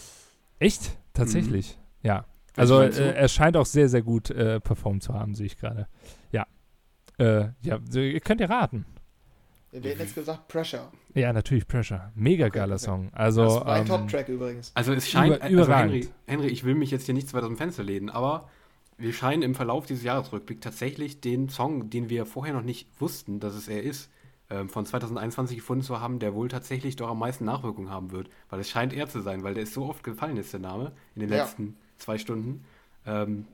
Echt? 0.60 0.98
Tatsächlich? 1.14 1.77
Mhm. 2.03 2.07
Ja. 2.07 2.26
Also 2.60 2.81
äh, 2.81 3.14
er 3.15 3.27
scheint 3.27 3.57
auch 3.57 3.65
sehr, 3.65 3.90
sehr 3.90 4.02
gut 4.02 4.30
äh, 4.30 4.60
performt 4.60 5.03
zu 5.03 5.14
haben, 5.14 5.36
sehe 5.36 5.45
ich 5.45 5.57
gerade. 5.57 5.88
Ja. 6.31 6.45
Äh, 7.18 7.49
ja, 7.61 7.80
ihr 7.94 8.19
könnt 8.19 8.41
ihr 8.41 8.49
raten. 8.49 8.86
Wir 9.72 9.91
hätten 9.91 10.02
jetzt 10.02 10.15
gesagt 10.15 10.48
Pressure. 10.48 10.91
Ja, 11.14 11.31
natürlich 11.31 11.68
Pressure. 11.68 12.11
Mega 12.15 12.48
okay, 12.48 12.60
geiler 12.60 12.76
okay. 12.76 12.86
Song. 12.86 13.10
Also, 13.14 13.44
das 13.44 13.56
ist 13.56 13.65
mein 13.65 13.81
ähm, 13.81 13.88
Top-Track 13.88 14.30
übrigens. 14.30 14.72
Also 14.73 14.94
es 14.94 15.07
scheint, 15.07 15.36
über, 15.36 15.44
also 15.44 15.73
Henry, 15.73 16.07
Henry, 16.26 16.48
ich 16.48 16.64
will 16.64 16.76
mich 16.76 16.90
jetzt 16.90 17.06
hier 17.06 17.14
nicht 17.14 17.30
zu 17.30 17.36
weit 17.36 17.44
aus 17.44 17.49
dem 17.49 17.57
Fenster 17.57 17.84
lehnen, 17.84 18.10
aber 18.10 18.49
wir 18.98 19.14
scheinen 19.14 19.44
im 19.44 19.56
Verlauf 19.56 19.86
dieses 19.86 20.03
Jahresrückblick 20.03 20.60
tatsächlich 20.60 21.22
den 21.22 21.49
Song, 21.49 21.90
den 21.90 22.10
wir 22.10 22.26
vorher 22.26 22.53
noch 22.53 22.64
nicht 22.64 22.90
wussten, 22.99 23.40
dass 23.40 23.53
es 23.53 23.68
er 23.68 23.84
ist, 23.84 24.10
ähm, 24.49 24.68
von 24.68 24.86
2021 24.86 25.57
gefunden 25.57 25.84
zu 25.84 26.02
haben, 26.02 26.18
der 26.18 26.34
wohl 26.34 26.48
tatsächlich 26.48 26.95
doch 26.95 27.10
am 27.10 27.19
meisten 27.19 27.45
Nachwirkung 27.45 27.90
haben 27.90 28.11
wird. 28.11 28.30
Weil 28.49 28.60
es 28.60 28.69
scheint 28.69 28.94
er 28.94 29.07
zu 29.07 29.22
sein, 29.22 29.44
weil 29.44 29.53
der 29.53 29.64
ist 29.64 29.73
so 29.73 29.86
oft 29.86 30.03
gefallen 30.03 30.38
ist, 30.38 30.52
der 30.52 30.60
Name, 30.60 30.94
in 31.14 31.22
den 31.22 31.30
ja. 31.30 31.44
letzten 31.44 31.77
zwei 32.00 32.18
Stunden. 32.18 32.66
Ähm, 33.06 33.46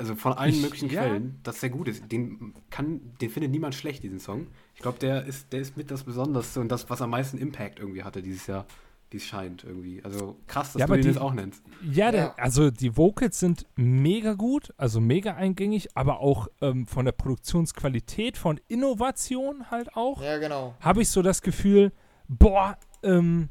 also 0.00 0.14
von 0.14 0.32
allen 0.32 0.54
ich, 0.54 0.62
möglichen 0.62 0.88
ja. 0.88 1.02
Quellen, 1.02 1.38
dass 1.42 1.60
der 1.60 1.68
gut 1.68 1.86
ist. 1.86 2.10
Den, 2.10 2.54
kann, 2.70 3.00
den 3.20 3.28
findet 3.28 3.50
niemand 3.50 3.74
schlecht, 3.74 4.02
diesen 4.02 4.18
Song. 4.18 4.46
Ich 4.74 4.80
glaube, 4.80 4.98
der 4.98 5.26
ist, 5.26 5.52
der 5.52 5.60
ist 5.60 5.76
mit 5.76 5.90
das 5.90 6.04
Besonderste 6.04 6.60
und 6.60 6.72
das, 6.72 6.88
was 6.88 7.02
am 7.02 7.10
meisten 7.10 7.36
Impact 7.36 7.78
irgendwie 7.78 8.02
hatte 8.02 8.22
dieses 8.22 8.46
Jahr, 8.46 8.64
wie 9.10 9.18
es 9.18 9.24
scheint 9.24 9.62
irgendwie. 9.62 10.02
Also 10.02 10.38
krass, 10.46 10.72
dass 10.72 10.80
ja, 10.80 10.86
du 10.86 10.94
den 10.94 11.02
die, 11.02 11.08
jetzt 11.08 11.20
auch 11.20 11.34
nennst. 11.34 11.62
Ja, 11.82 12.10
der, 12.12 12.38
also 12.38 12.70
die 12.70 12.96
Vocals 12.96 13.40
sind 13.40 13.66
mega 13.76 14.32
gut, 14.32 14.72
also 14.78 15.00
mega 15.00 15.34
eingängig, 15.34 15.94
aber 15.94 16.20
auch 16.20 16.48
ähm, 16.62 16.86
von 16.86 17.04
der 17.04 17.12
Produktionsqualität, 17.12 18.38
von 18.38 18.58
Innovation 18.68 19.70
halt 19.70 19.94
auch. 19.96 20.22
Ja, 20.22 20.38
genau. 20.38 20.76
Habe 20.80 21.02
ich 21.02 21.10
so 21.10 21.20
das 21.20 21.42
Gefühl, 21.42 21.92
boah, 22.26 22.78
ähm, 23.02 23.50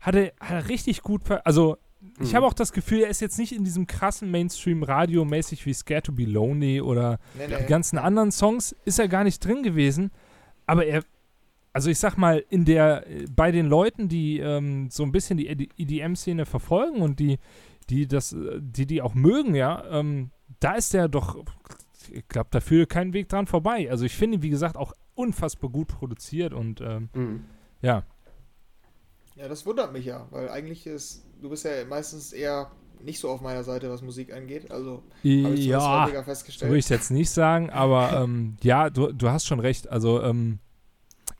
hat 0.00 0.16
er, 0.16 0.32
hat 0.40 0.50
er 0.50 0.68
richtig 0.68 1.02
gut, 1.02 1.30
also 1.44 1.76
ich 2.20 2.34
habe 2.34 2.46
mhm. 2.46 2.50
auch 2.50 2.54
das 2.54 2.72
Gefühl, 2.72 3.02
er 3.02 3.10
ist 3.10 3.20
jetzt 3.20 3.38
nicht 3.38 3.52
in 3.52 3.64
diesem 3.64 3.86
krassen 3.86 4.30
Mainstream-Radio 4.30 5.24
mäßig 5.24 5.66
wie 5.66 5.74
Scared 5.74 6.04
to 6.04 6.12
Be 6.12 6.24
Lonely 6.24 6.80
oder 6.80 7.18
nee, 7.36 7.46
nee. 7.48 7.56
die 7.60 7.66
ganzen 7.66 7.98
anderen 7.98 8.32
Songs, 8.32 8.74
ist 8.84 8.98
er 8.98 9.08
gar 9.08 9.24
nicht 9.24 9.44
drin 9.44 9.62
gewesen. 9.62 10.10
Aber 10.66 10.86
er, 10.86 11.02
also 11.72 11.90
ich 11.90 11.98
sag 11.98 12.16
mal, 12.16 12.44
in 12.48 12.64
der, 12.64 13.04
bei 13.34 13.50
den 13.50 13.66
Leuten, 13.66 14.08
die 14.08 14.38
ähm, 14.38 14.88
so 14.90 15.02
ein 15.02 15.12
bisschen 15.12 15.36
die 15.36 15.48
EDM-Szene 15.48 16.46
verfolgen 16.46 17.02
und 17.02 17.20
die, 17.20 17.38
die 17.90 18.06
das, 18.06 18.34
die, 18.58 18.86
die 18.86 19.02
auch 19.02 19.14
mögen, 19.14 19.54
ja, 19.54 19.84
ähm, 19.90 20.30
da 20.60 20.74
ist 20.74 20.94
er 20.94 21.08
doch, 21.08 21.44
ich 22.10 22.26
glaube, 22.28 22.48
da 22.50 22.60
führt 22.60 22.88
kein 22.88 23.12
Weg 23.12 23.28
dran 23.28 23.46
vorbei. 23.46 23.90
Also 23.90 24.06
ich 24.06 24.14
finde, 24.14 24.42
wie 24.42 24.48
gesagt, 24.48 24.76
auch 24.76 24.94
unfassbar 25.14 25.70
gut 25.70 25.88
produziert 25.88 26.54
und 26.54 26.80
ähm, 26.80 27.10
mhm. 27.14 27.44
ja. 27.82 28.04
Ja, 29.34 29.48
das 29.48 29.66
wundert 29.66 29.92
mich 29.92 30.06
ja, 30.06 30.26
weil 30.30 30.48
eigentlich 30.48 30.86
ist, 30.86 31.25
du 31.40 31.50
bist 31.50 31.64
ja 31.64 31.84
meistens 31.88 32.32
eher 32.32 32.70
nicht 33.02 33.20
so 33.20 33.30
auf 33.30 33.40
meiner 33.40 33.64
Seite, 33.64 33.90
was 33.90 34.02
Musik 34.02 34.32
angeht. 34.32 34.70
Also 34.70 35.02
habe 35.22 35.54
ich 35.54 35.66
ja, 35.66 36.22
festgestellt. 36.24 36.70
Würde 36.70 36.78
ich 36.78 36.88
jetzt 36.88 37.10
nicht 37.10 37.30
sagen, 37.30 37.70
aber 37.70 38.12
ähm, 38.24 38.56
ja, 38.62 38.90
du, 38.90 39.12
du 39.12 39.28
hast 39.28 39.46
schon 39.46 39.60
recht. 39.60 39.88
Also 39.88 40.22
ähm, 40.22 40.58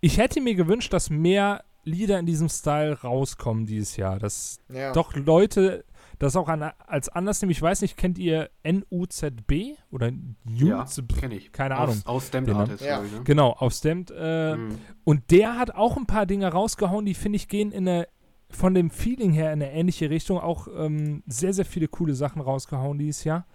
ich 0.01 0.19
hätte 0.19 0.41
mir 0.41 0.55
gewünscht, 0.55 0.93
dass 0.93 1.11
mehr 1.11 1.65
Lieder 1.85 2.19
in 2.19 2.27
diesem 2.27 2.49
Style 2.49 3.01
rauskommen 3.01 3.67
dieses 3.67 3.97
Jahr. 3.97 4.19
Dass 4.19 4.59
ja. 4.69 4.93
doch 4.93 5.15
Leute 5.15 5.85
das 6.19 6.35
auch 6.35 6.49
an, 6.49 6.63
als 6.87 7.09
anders 7.09 7.41
nehmen. 7.41 7.53
Ich 7.53 7.61
weiß 7.61 7.83
nicht, 7.83 7.97
kennt 7.97 8.19
ihr 8.19 8.51
NUZB 8.65 9.77
oder 9.91 10.11
NUZB? 10.11 10.63
Ja, 10.63 10.87
kenne 11.21 11.35
ich. 11.37 11.53
Keine 11.53 11.77
Ahnung. 11.77 11.97
Aus, 12.05 12.07
aus 12.07 12.27
Stamped 12.29 12.55
Artist, 12.55 12.85
ja. 12.85 13.03
ich, 13.03 13.13
ne? 13.13 13.21
Genau, 13.25 13.53
aus 13.53 13.79
Stamped. 13.79 14.15
Äh, 14.17 14.57
mhm. 14.57 14.79
Und 15.05 15.31
der 15.31 15.59
hat 15.59 15.75
auch 15.75 15.97
ein 15.97 16.07
paar 16.07 16.27
Dinge 16.27 16.49
rausgehauen, 16.49 17.05
die, 17.05 17.15
finde 17.15 17.37
ich, 17.37 17.49
gehen 17.49 17.71
in 17.71 17.87
eine 17.87 18.09
von 18.51 18.75
dem 18.75 18.91
Feeling 18.91 19.33
her 19.33 19.53
in 19.53 19.63
eine 19.63 19.73
ähnliche 19.73 20.11
Richtung 20.11 20.39
auch 20.39 20.69
ähm, 20.77 21.23
sehr, 21.27 21.53
sehr 21.53 21.65
viele 21.65 21.89
coole 21.89 22.15
Sachen 22.15 22.41
rausgehauen 22.41 22.99
dieses 22.99 23.25
Jahr. 23.25 23.47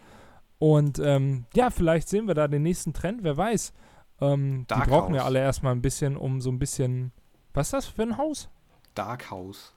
Und 0.59 0.99
ähm, 0.99 1.45
ja, 1.55 1.69
vielleicht 1.69 2.07
sehen 2.09 2.27
wir 2.27 2.35
da 2.35 2.47
den 2.47 2.63
nächsten 2.63 2.93
Trend, 2.93 3.23
wer 3.23 3.35
weiß. 3.35 3.73
Ähm, 4.19 4.67
die 4.69 4.73
brauchen 4.73 5.13
House. 5.13 5.15
ja 5.15 5.25
alle 5.25 5.39
erstmal 5.39 5.73
ein 5.73 5.81
bisschen, 5.81 6.15
um 6.15 6.41
so 6.41 6.51
ein 6.51 6.59
bisschen. 6.59 7.11
Was 7.53 7.67
ist 7.67 7.73
das 7.73 7.85
für 7.87 8.03
ein 8.03 8.17
Haus? 8.17 8.49
Dark 8.93 9.31
House. 9.31 9.73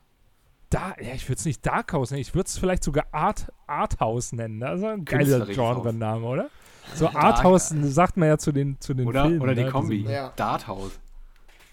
Da, 0.69 0.95
ja, 1.01 1.15
ich 1.15 1.29
würde 1.29 1.39
es 1.39 1.45
nicht 1.45 1.65
Dark 1.65 1.93
House 1.93 2.11
nennen, 2.11 2.21
ich 2.21 2.35
würde 2.35 2.49
es 2.49 2.59
vielleicht 2.59 2.83
sogar 2.83 3.07
Art, 3.13 3.53
Arthouse 3.67 4.33
nennen. 4.33 4.61
Das 4.61 4.81
ist 4.81 4.85
ein 4.85 5.05
geiler 5.05 5.47
Genre-Name, 5.47 6.27
oder? 6.27 6.51
So 6.95 7.09
Arthouse 7.09 7.71
sagt 7.71 8.19
man 8.19 8.29
ja 8.29 8.37
zu 8.37 8.53
den, 8.53 8.79
zu 8.79 8.93
den 8.93 9.07
oder, 9.07 9.23
Filmen. 9.23 9.41
Oder 9.41 9.55
die 9.55 9.65
ne? 9.65 9.71
Kombi. 9.71 10.03
Ja. 10.03 10.35
Dart 10.37 10.69
House. 10.69 11.01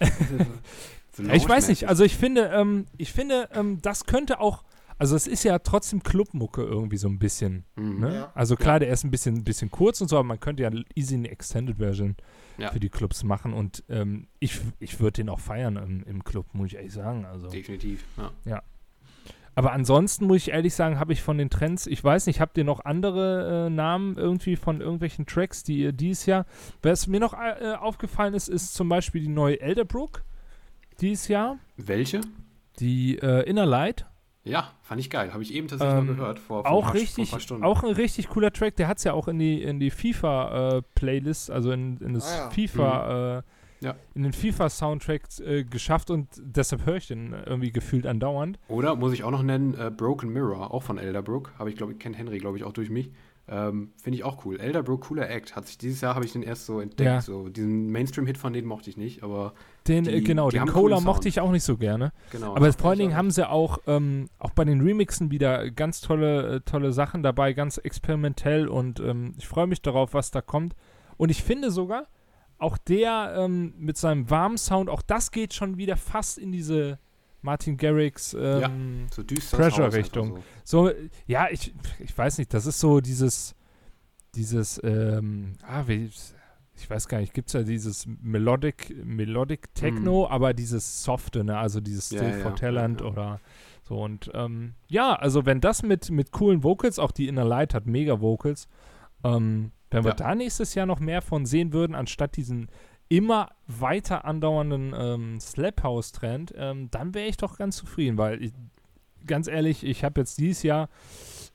So 1.14 1.22
ich 1.24 1.48
weiß 1.48 1.68
nicht, 1.68 1.88
also 1.88 2.04
ich 2.04 2.16
finde, 2.16 2.50
ähm, 2.54 2.86
ich 2.96 3.12
finde, 3.12 3.48
ähm, 3.52 3.80
das 3.82 4.06
könnte 4.06 4.40
auch 4.40 4.64
also 5.02 5.16
es 5.16 5.26
ist 5.26 5.42
ja 5.42 5.58
trotzdem 5.58 6.04
Clubmucke 6.04 6.62
irgendwie 6.62 6.96
so 6.96 7.08
ein 7.08 7.18
bisschen. 7.18 7.64
Mhm. 7.74 7.98
Ne? 7.98 8.14
Ja. 8.14 8.32
Also 8.36 8.54
klar, 8.54 8.76
ja. 8.76 8.80
der 8.80 8.90
ist 8.90 9.02
ein 9.02 9.10
bisschen, 9.10 9.42
bisschen 9.42 9.68
kurz 9.68 10.00
und 10.00 10.06
so, 10.06 10.16
aber 10.16 10.24
man 10.28 10.38
könnte 10.38 10.62
ja 10.62 10.70
easy 10.94 11.16
eine 11.16 11.28
Extended 11.28 11.78
Version 11.78 12.14
ja. 12.56 12.70
für 12.70 12.78
die 12.78 12.88
Clubs 12.88 13.24
machen 13.24 13.52
und 13.52 13.82
ähm, 13.88 14.28
ich, 14.38 14.60
ich 14.78 15.00
würde 15.00 15.14
den 15.14 15.28
auch 15.28 15.40
feiern 15.40 15.76
im, 15.76 16.04
im 16.04 16.22
Club, 16.22 16.46
muss 16.52 16.68
ich 16.68 16.76
ehrlich 16.76 16.92
sagen. 16.92 17.24
Also, 17.24 17.48
Definitiv, 17.48 18.04
ja. 18.16 18.30
ja. 18.44 18.62
Aber 19.56 19.72
ansonsten 19.72 20.26
muss 20.26 20.36
ich 20.36 20.50
ehrlich 20.52 20.72
sagen, 20.72 21.00
habe 21.00 21.12
ich 21.12 21.20
von 21.20 21.36
den 21.36 21.50
Trends, 21.50 21.88
ich 21.88 22.02
weiß 22.02 22.26
nicht, 22.26 22.40
habt 22.40 22.56
ihr 22.56 22.64
noch 22.64 22.84
andere 22.84 23.66
äh, 23.66 23.70
Namen 23.70 24.16
irgendwie 24.16 24.54
von 24.54 24.80
irgendwelchen 24.80 25.26
Tracks, 25.26 25.64
die 25.64 25.78
ihr 25.78 25.92
dieses 25.92 26.26
Jahr. 26.26 26.46
Was 26.80 27.08
mir 27.08 27.18
noch 27.18 27.34
äh, 27.34 27.74
aufgefallen 27.74 28.34
ist, 28.34 28.48
ist 28.48 28.72
zum 28.72 28.88
Beispiel 28.88 29.22
die 29.22 29.28
neue 29.28 29.60
Elderbrook 29.60 30.22
dieses 31.02 31.28
Jahr. 31.28 31.58
Welche? 31.76 32.22
Die 32.78 33.18
äh, 33.18 33.42
Inner 33.48 33.66
Light. 33.66 34.06
Ja, 34.44 34.72
fand 34.82 35.00
ich 35.00 35.10
geil. 35.10 35.32
Habe 35.32 35.42
ich 35.42 35.54
eben 35.54 35.68
tatsächlich 35.68 35.98
ähm, 35.98 36.06
noch 36.06 36.16
gehört. 36.16 36.38
Vor, 36.38 36.62
vor 36.62 36.72
auch, 36.72 36.84
paar, 36.84 36.94
richtig, 36.94 37.30
vor 37.30 37.40
Stunden. 37.40 37.64
auch 37.64 37.84
ein 37.84 37.92
richtig 37.92 38.28
cooler 38.28 38.52
Track. 38.52 38.76
Der 38.76 38.88
hat 38.88 38.98
es 38.98 39.04
ja 39.04 39.12
auch 39.12 39.28
in 39.28 39.38
die, 39.38 39.62
in 39.62 39.78
die 39.78 39.90
FIFA-Playlist, 39.90 41.50
äh, 41.50 41.52
also 41.52 41.70
in, 41.70 41.98
in 41.98 42.14
das 42.14 42.32
ah, 42.32 42.36
ja. 42.36 42.50
FIFA, 42.50 43.04
mhm. 43.04 43.42
äh, 43.82 43.86
ja. 43.86 43.94
in 44.14 44.22
den 44.24 44.32
FIFA-Soundtrack 44.32 45.22
äh, 45.40 45.64
geschafft 45.64 46.10
und 46.10 46.28
deshalb 46.40 46.86
höre 46.86 46.96
ich 46.96 47.06
den 47.06 47.34
irgendwie 47.46 47.70
gefühlt 47.70 48.06
andauernd. 48.06 48.58
Oder 48.68 48.96
muss 48.96 49.12
ich 49.12 49.22
auch 49.22 49.30
noch 49.30 49.42
nennen, 49.42 49.74
äh, 49.74 49.90
Broken 49.90 50.32
Mirror, 50.32 50.72
auch 50.72 50.82
von 50.82 50.98
Elderbrook. 50.98 51.52
Habe 51.58 51.70
ich, 51.70 51.76
glaube 51.76 51.92
ich, 51.92 51.98
kennt 51.98 52.18
Henry, 52.18 52.38
glaube 52.38 52.56
ich, 52.56 52.64
auch 52.64 52.72
durch 52.72 52.90
mich. 52.90 53.10
Ähm, 53.54 53.92
Finde 54.02 54.16
ich 54.16 54.24
auch 54.24 54.46
cool. 54.46 54.58
Elderbrook, 54.58 55.02
cooler 55.02 55.28
Act. 55.28 55.54
Hat 55.54 55.66
sich 55.66 55.76
dieses 55.76 56.00
Jahr 56.00 56.14
habe 56.14 56.24
ich 56.24 56.32
den 56.32 56.42
erst 56.42 56.64
so 56.64 56.80
entdeckt. 56.80 57.06
Ja. 57.06 57.20
So, 57.20 57.50
diesen 57.50 57.90
Mainstream-Hit 57.92 58.38
von 58.38 58.54
denen 58.54 58.66
mochte 58.66 58.88
ich 58.88 58.96
nicht, 58.96 59.22
aber. 59.22 59.52
Den, 59.86 60.06
äh, 60.06 60.12
die, 60.12 60.24
genau, 60.24 60.48
den 60.48 60.66
Cola 60.66 61.00
mochte 61.00 61.28
ich 61.28 61.38
auch 61.38 61.50
nicht 61.50 61.64
so 61.64 61.76
gerne. 61.76 62.12
Genau. 62.30 62.56
Aber 62.56 62.72
vor 62.72 62.90
allen 62.90 63.00
Dingen 63.00 63.14
haben 63.14 63.30
sie 63.30 63.46
auch, 63.46 63.78
ähm, 63.86 64.30
auch 64.38 64.52
bei 64.52 64.64
den 64.64 64.80
Remixen 64.80 65.30
wieder 65.30 65.70
ganz 65.70 66.00
tolle, 66.00 66.56
äh, 66.56 66.60
tolle 66.60 66.92
Sachen 66.92 67.22
dabei, 67.22 67.52
ganz 67.52 67.76
experimentell 67.76 68.68
und 68.68 69.00
ähm, 69.00 69.34
ich 69.36 69.46
freue 69.46 69.66
mich 69.66 69.82
darauf, 69.82 70.14
was 70.14 70.30
da 70.30 70.40
kommt. 70.40 70.74
Und 71.18 71.30
ich 71.30 71.42
finde 71.42 71.70
sogar, 71.70 72.06
auch 72.56 72.78
der 72.78 73.34
ähm, 73.36 73.74
mit 73.76 73.98
seinem 73.98 74.30
warmen 74.30 74.56
Sound, 74.56 74.88
auch 74.88 75.02
das 75.02 75.30
geht 75.30 75.52
schon 75.52 75.76
wieder 75.76 75.98
fast 75.98 76.38
in 76.38 76.52
diese 76.52 76.98
Martin 77.42 77.76
Garrix 77.76 78.34
ähm, 78.34 78.60
ja, 78.60 78.70
so 79.10 79.22
Pressure-Richtung. 79.56 80.42
So. 80.64 80.86
so. 80.86 80.94
ja, 81.26 81.48
ich, 81.50 81.74
ich 81.98 82.16
weiß 82.16 82.38
nicht, 82.38 82.54
das 82.54 82.66
ist 82.66 82.80
so 82.80 83.00
dieses, 83.00 83.54
dieses, 84.34 84.80
ähm, 84.82 85.54
ah, 85.66 85.82
wie, 85.86 86.10
ich 86.76 86.88
weiß 86.88 87.08
gar 87.08 87.18
nicht, 87.18 87.34
gibt 87.34 87.48
es 87.48 87.54
ja 87.54 87.62
dieses 87.62 88.06
Melodic, 88.06 88.94
Melodic 89.04 89.74
Techno, 89.74 90.26
mm. 90.28 90.32
aber 90.32 90.54
dieses 90.54 91.02
Softe, 91.02 91.44
ne, 91.44 91.58
also 91.58 91.80
dieses 91.80 92.06
Still 92.06 92.22
ja, 92.22 92.38
for 92.38 92.52
ja, 92.52 92.56
Talent 92.56 93.02
oder 93.02 93.40
so 93.82 94.00
und 94.00 94.30
ähm, 94.34 94.74
ja, 94.88 95.14
also 95.14 95.44
wenn 95.44 95.60
das 95.60 95.82
mit, 95.82 96.10
mit 96.10 96.30
coolen 96.30 96.62
Vocals, 96.62 96.98
auch 96.98 97.10
die 97.10 97.28
Inner 97.28 97.44
Light 97.44 97.74
hat 97.74 97.86
mega 97.86 98.20
Vocals, 98.20 98.68
ähm, 99.24 99.72
wenn 99.90 100.04
wir 100.04 100.14
da 100.14 100.34
nächstes 100.34 100.74
Jahr 100.74 100.86
noch 100.86 101.00
mehr 101.00 101.20
von 101.20 101.44
sehen 101.44 101.72
würden, 101.72 101.94
anstatt 101.94 102.36
diesen 102.36 102.68
immer 103.12 103.50
weiter 103.66 104.24
andauernden 104.24 104.94
ähm, 104.96 105.38
Slap 105.38 105.82
House 105.82 106.12
Trend, 106.12 106.54
ähm, 106.56 106.90
dann 106.90 107.12
wäre 107.12 107.28
ich 107.28 107.36
doch 107.36 107.58
ganz 107.58 107.76
zufrieden, 107.76 108.16
weil 108.16 108.42
ich, 108.42 108.52
ganz 109.26 109.48
ehrlich, 109.48 109.84
ich 109.84 110.02
habe 110.02 110.22
jetzt 110.22 110.38
dieses 110.38 110.62
Jahr, 110.62 110.88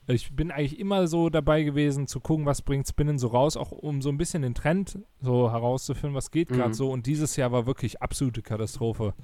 ich 0.06 0.36
bin 0.36 0.52
eigentlich 0.52 0.78
immer 0.78 1.08
so 1.08 1.30
dabei 1.30 1.64
gewesen 1.64 2.06
zu 2.06 2.20
gucken, 2.20 2.46
was 2.46 2.62
bringt 2.62 2.86
Spinnen 2.86 3.18
so 3.18 3.26
raus, 3.26 3.56
auch 3.56 3.72
um 3.72 4.02
so 4.02 4.08
ein 4.08 4.18
bisschen 4.18 4.42
den 4.42 4.54
Trend 4.54 5.00
so 5.20 5.50
herauszufinden, 5.50 6.14
was 6.14 6.30
geht 6.30 6.48
gerade 6.48 6.68
mhm. 6.68 6.74
so. 6.74 6.92
Und 6.92 7.06
dieses 7.06 7.34
Jahr 7.34 7.50
war 7.50 7.66
wirklich 7.66 8.00
absolute 8.02 8.40
Katastrophe. 8.40 9.14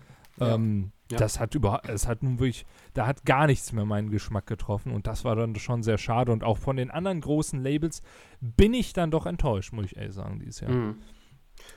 Ja. 0.40 0.56
Ähm, 0.56 0.90
ja. 1.12 1.18
Das 1.18 1.38
hat 1.38 1.54
überhaupt, 1.54 1.88
es 1.88 2.08
hat 2.08 2.24
nun 2.24 2.40
wirklich, 2.40 2.66
da 2.94 3.06
hat 3.06 3.24
gar 3.24 3.46
nichts 3.46 3.72
mehr 3.72 3.84
meinen 3.84 4.10
Geschmack 4.10 4.46
getroffen 4.46 4.92
und 4.92 5.06
das 5.06 5.24
war 5.24 5.36
dann 5.36 5.54
schon 5.54 5.84
sehr 5.84 5.98
schade. 5.98 6.32
Und 6.32 6.42
auch 6.42 6.58
von 6.58 6.76
den 6.76 6.90
anderen 6.90 7.20
großen 7.20 7.62
Labels 7.62 8.02
bin 8.40 8.74
ich 8.74 8.92
dann 8.92 9.12
doch 9.12 9.24
enttäuscht, 9.24 9.72
muss 9.72 9.84
ich 9.84 9.96
ehrlich 9.96 10.14
sagen, 10.14 10.40
dieses 10.40 10.58
Jahr. 10.58 10.72
Mhm. 10.72 10.96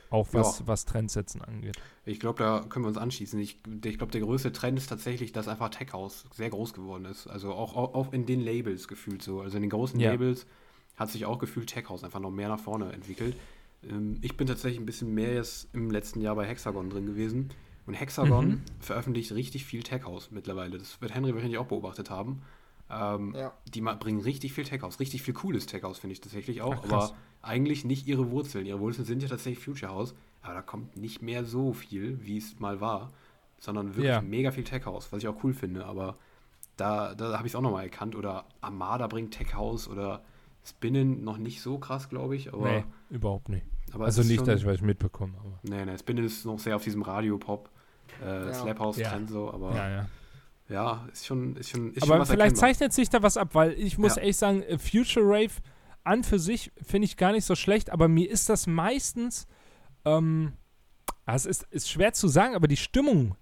Auch 0.09 0.27
was, 0.31 0.59
ja. 0.59 0.67
was 0.67 0.85
Trendsetzen 0.85 1.41
angeht. 1.41 1.77
Ich 2.05 2.19
glaube, 2.19 2.39
da 2.39 2.65
können 2.67 2.85
wir 2.85 2.89
uns 2.89 2.97
anschließen. 2.97 3.39
Ich, 3.39 3.59
ich 3.83 3.97
glaube, 3.97 4.11
der 4.11 4.21
größte 4.21 4.51
Trend 4.51 4.77
ist 4.77 4.87
tatsächlich, 4.87 5.33
dass 5.33 5.47
einfach 5.47 5.69
Tech 5.69 5.91
House 5.93 6.25
sehr 6.33 6.49
groß 6.49 6.73
geworden 6.73 7.05
ist. 7.05 7.27
Also 7.27 7.53
auch, 7.53 7.75
auch, 7.75 7.93
auch 7.93 8.13
in 8.13 8.25
den 8.25 8.39
Labels 8.39 8.87
gefühlt 8.87 9.21
so. 9.21 9.41
Also 9.41 9.57
in 9.57 9.63
den 9.63 9.69
großen 9.69 9.99
ja. 9.99 10.11
Labels 10.11 10.45
hat 10.95 11.11
sich 11.11 11.25
auch 11.25 11.39
gefühlt 11.39 11.67
Tech 11.67 11.89
House 11.89 12.03
einfach 12.03 12.19
noch 12.19 12.31
mehr 12.31 12.47
nach 12.47 12.59
vorne 12.59 12.91
entwickelt. 12.91 13.35
Ähm, 13.83 14.17
ich 14.21 14.37
bin 14.37 14.47
tatsächlich 14.47 14.79
ein 14.79 14.85
bisschen 14.85 15.13
mehr 15.13 15.33
jetzt 15.33 15.67
im 15.73 15.91
letzten 15.91 16.21
Jahr 16.21 16.35
bei 16.35 16.45
Hexagon 16.45 16.89
drin 16.89 17.05
gewesen. 17.05 17.49
Und 17.85 17.93
Hexagon 17.93 18.47
mhm. 18.47 18.61
veröffentlicht 18.79 19.31
richtig 19.33 19.65
viel 19.65 19.83
Tech 19.83 20.03
House 20.03 20.29
mittlerweile. 20.31 20.77
Das 20.77 21.01
wird 21.01 21.13
Henry 21.13 21.33
wahrscheinlich 21.33 21.57
auch 21.57 21.67
beobachtet 21.67 22.09
haben. 22.09 22.41
Ähm, 22.89 23.35
ja. 23.35 23.53
Die 23.73 23.81
bringen 23.81 24.21
richtig 24.21 24.53
viel 24.53 24.63
Tech 24.63 24.81
House, 24.81 24.99
richtig 24.99 25.21
viel 25.21 25.33
cooles 25.33 25.65
Tech 25.65 25.83
House, 25.83 25.99
finde 25.99 26.13
ich 26.13 26.21
tatsächlich 26.21 26.61
auch. 26.61 26.83
Ach, 26.85 26.91
aber 26.91 27.11
eigentlich 27.41 27.85
nicht 27.85 28.07
ihre 28.07 28.31
Wurzeln. 28.31 28.65
Ihre 28.65 28.79
Wurzeln 28.79 29.05
sind 29.05 29.21
ja 29.21 29.29
tatsächlich 29.29 29.63
Future 29.63 29.91
House, 29.91 30.15
aber 30.41 30.53
da 30.53 30.61
kommt 30.61 30.95
nicht 30.97 31.21
mehr 31.21 31.45
so 31.45 31.73
viel, 31.73 32.19
wie 32.25 32.37
es 32.37 32.59
mal 32.59 32.79
war, 32.79 33.11
sondern 33.59 33.89
wirklich 33.89 34.07
ja. 34.07 34.21
mega 34.21 34.51
viel 34.51 34.63
Tech 34.63 34.85
House, 34.85 35.11
was 35.11 35.19
ich 35.19 35.27
auch 35.27 35.43
cool 35.43 35.53
finde. 35.53 35.85
Aber 35.85 36.17
da, 36.77 37.15
da 37.15 37.37
habe 37.37 37.47
ich 37.47 37.51
es 37.51 37.55
auch 37.55 37.61
nochmal 37.61 37.83
erkannt. 37.83 38.15
Oder 38.15 38.45
Armada 38.61 39.07
bringt 39.07 39.33
Tech 39.33 39.53
House 39.53 39.87
oder 39.87 40.21
Spinnen 40.63 41.23
noch 41.23 41.37
nicht 41.37 41.61
so 41.61 41.77
krass, 41.77 42.09
glaube 42.09 42.35
ich. 42.35 42.53
Aber, 42.53 42.69
nee, 42.69 42.83
überhaupt 43.09 43.49
nicht. 43.49 43.65
also 43.97 44.21
nicht, 44.21 44.37
schon, 44.37 44.45
dass 44.45 44.61
ich 44.61 44.65
was 44.65 44.81
mitbekomme. 44.81 45.33
Aber. 45.39 45.59
Nee, 45.63 45.85
nee, 45.85 45.97
Spinnen 45.97 46.25
ist 46.25 46.45
noch 46.45 46.59
sehr 46.59 46.75
auf 46.75 46.83
diesem 46.83 47.01
Radio-Pop, 47.01 47.69
äh, 48.23 48.47
ja. 48.47 48.53
Slap 48.53 48.79
House-Trend 48.79 49.29
so, 49.29 49.51
aber. 49.51 49.75
Ja, 49.75 49.89
ja. 49.89 50.05
Ja, 50.69 51.07
ist 51.11 51.25
schon, 51.25 51.55
ist 51.55 51.69
schon, 51.69 51.93
ist 51.93 52.03
Aber 52.03 52.13
schon 52.13 52.19
was 52.19 52.29
vielleicht 52.29 52.41
erkennbar. 52.41 52.59
zeichnet 52.59 52.93
sich 52.93 53.09
da 53.09 53.23
was 53.23 53.37
ab, 53.37 53.49
weil 53.53 53.73
ich 53.73 53.97
muss 53.97 54.15
ja. 54.15 54.21
ehrlich 54.21 54.37
sagen, 54.37 54.63
äh, 54.63 54.77
Future 54.77 55.25
Rave 55.25 55.53
an 56.03 56.23
für 56.23 56.39
sich 56.39 56.71
finde 56.81 57.05
ich 57.05 57.17
gar 57.17 57.31
nicht 57.31 57.45
so 57.45 57.55
schlecht, 57.55 57.89
aber 57.89 58.07
mir 58.07 58.29
ist 58.29 58.49
das 58.49 58.67
meistens, 58.67 59.47
ähm, 60.05 60.53
ah, 61.25 61.35
es 61.35 61.45
ist, 61.45 61.63
ist 61.71 61.89
schwer 61.89 62.13
zu 62.13 62.27
sagen, 62.27 62.55
aber 62.55 62.67
die 62.67 62.77
Stimmung 62.77 63.35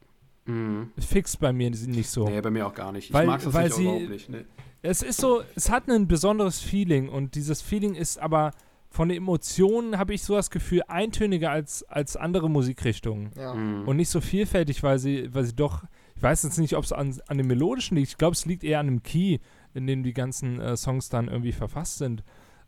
mhm. 0.45 0.91
fixt 0.97 1.39
bei 1.39 1.51
mir 1.51 1.69
nicht 1.69 2.09
so. 2.09 2.27
Nee, 2.27 2.41
bei 2.41 2.51
mir 2.51 2.67
auch 2.67 2.73
gar 2.73 2.91
nicht. 2.91 3.07
Ich 3.07 3.13
weil, 3.13 3.27
mag 3.27 3.43
das 3.43 3.53
weil 3.53 3.71
sie, 3.71 3.83
überhaupt 3.83 4.09
nicht. 4.09 4.29
Nee. 4.29 4.45
Es 4.81 5.01
ist 5.01 5.19
so, 5.19 5.41
es 5.55 5.71
hat 5.71 5.89
ein 5.89 6.07
besonderes 6.07 6.59
Feeling 6.61 7.09
und 7.09 7.33
dieses 7.33 7.61
Feeling 7.61 7.95
ist 7.95 8.19
aber 8.19 8.51
von 8.89 9.09
den 9.09 9.17
Emotionen 9.17 9.97
habe 9.97 10.13
ich 10.13 10.23
so 10.23 10.35
das 10.35 10.49
Gefühl 10.49 10.83
eintöniger 10.87 11.51
als, 11.51 11.83
als 11.83 12.15
andere 12.15 12.49
Musikrichtungen. 12.49 13.31
Ja. 13.35 13.53
Mhm. 13.53 13.87
Und 13.87 13.97
nicht 13.97 14.09
so 14.09 14.21
vielfältig, 14.21 14.83
weil 14.83 14.99
sie, 14.99 15.33
weil 15.33 15.43
sie 15.43 15.55
doch 15.55 15.83
ich 16.15 16.23
weiß 16.23 16.43
jetzt 16.43 16.57
nicht, 16.57 16.75
ob 16.75 16.83
es 16.83 16.93
an, 16.93 17.17
an 17.27 17.37
dem 17.37 17.47
Melodischen 17.47 17.97
liegt. 17.97 18.09
Ich 18.09 18.17
glaube, 18.17 18.33
es 18.33 18.45
liegt 18.45 18.63
eher 18.63 18.79
an 18.79 18.87
dem 18.87 19.03
Key, 19.03 19.39
in 19.73 19.85
dem 19.85 20.03
die 20.03 20.13
ganzen 20.13 20.59
äh, 20.59 20.77
Songs 20.77 21.09
dann 21.09 21.27
irgendwie 21.27 21.51
verfasst 21.51 21.97
sind. 21.97 22.23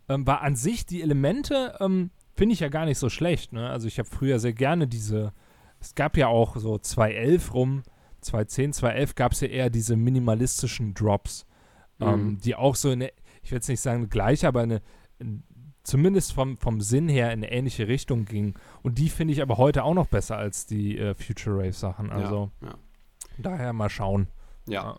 Ähm, 0.09 0.27
war 0.27 0.41
an 0.41 0.55
sich 0.55 0.85
die 0.85 1.01
Elemente, 1.01 1.77
ähm, 1.79 2.11
finde 2.35 2.53
ich 2.53 2.59
ja 2.59 2.69
gar 2.69 2.85
nicht 2.85 2.97
so 2.97 3.09
schlecht. 3.09 3.53
Ne? 3.53 3.69
Also 3.69 3.87
ich 3.87 3.99
habe 3.99 4.09
früher 4.09 4.39
sehr 4.39 4.53
gerne 4.53 4.87
diese, 4.87 5.33
es 5.79 5.95
gab 5.95 6.17
ja 6.17 6.27
auch 6.27 6.57
so 6.57 6.77
2011 6.77 7.53
rum, 7.53 7.83
2010, 8.21 8.73
2011 8.73 9.15
gab 9.15 9.31
es 9.31 9.41
ja 9.41 9.47
eher 9.47 9.69
diese 9.69 9.95
minimalistischen 9.95 10.93
Drops, 10.93 11.45
ähm, 11.99 12.07
mhm. 12.07 12.13
ähm, 12.13 12.37
die 12.39 12.55
auch 12.55 12.75
so 12.75 12.89
eine, 12.89 13.11
ich 13.41 13.51
will 13.51 13.57
jetzt 13.57 13.69
nicht 13.69 13.81
sagen 13.81 14.09
gleich, 14.09 14.45
aber 14.45 14.61
eine, 14.61 14.81
zumindest 15.83 16.33
vom, 16.33 16.57
vom 16.57 16.81
Sinn 16.81 17.07
her 17.07 17.31
in 17.31 17.39
eine 17.39 17.51
ähnliche 17.51 17.87
Richtung 17.87 18.25
ging. 18.25 18.55
Und 18.83 18.97
die 18.97 19.07
finde 19.07 19.33
ich 19.33 19.41
aber 19.41 19.57
heute 19.57 19.85
auch 19.85 19.93
noch 19.93 20.07
besser 20.07 20.37
als 20.37 20.65
die 20.65 20.97
äh, 20.97 21.15
Future 21.15 21.57
Rave 21.59 21.71
Sachen. 21.71 22.11
Also 22.11 22.51
ja, 22.61 22.67
ja. 22.67 22.75
Daher 23.37 23.73
mal 23.73 23.89
schauen. 23.89 24.27
Ja. 24.67 24.83
ja. 24.83 24.97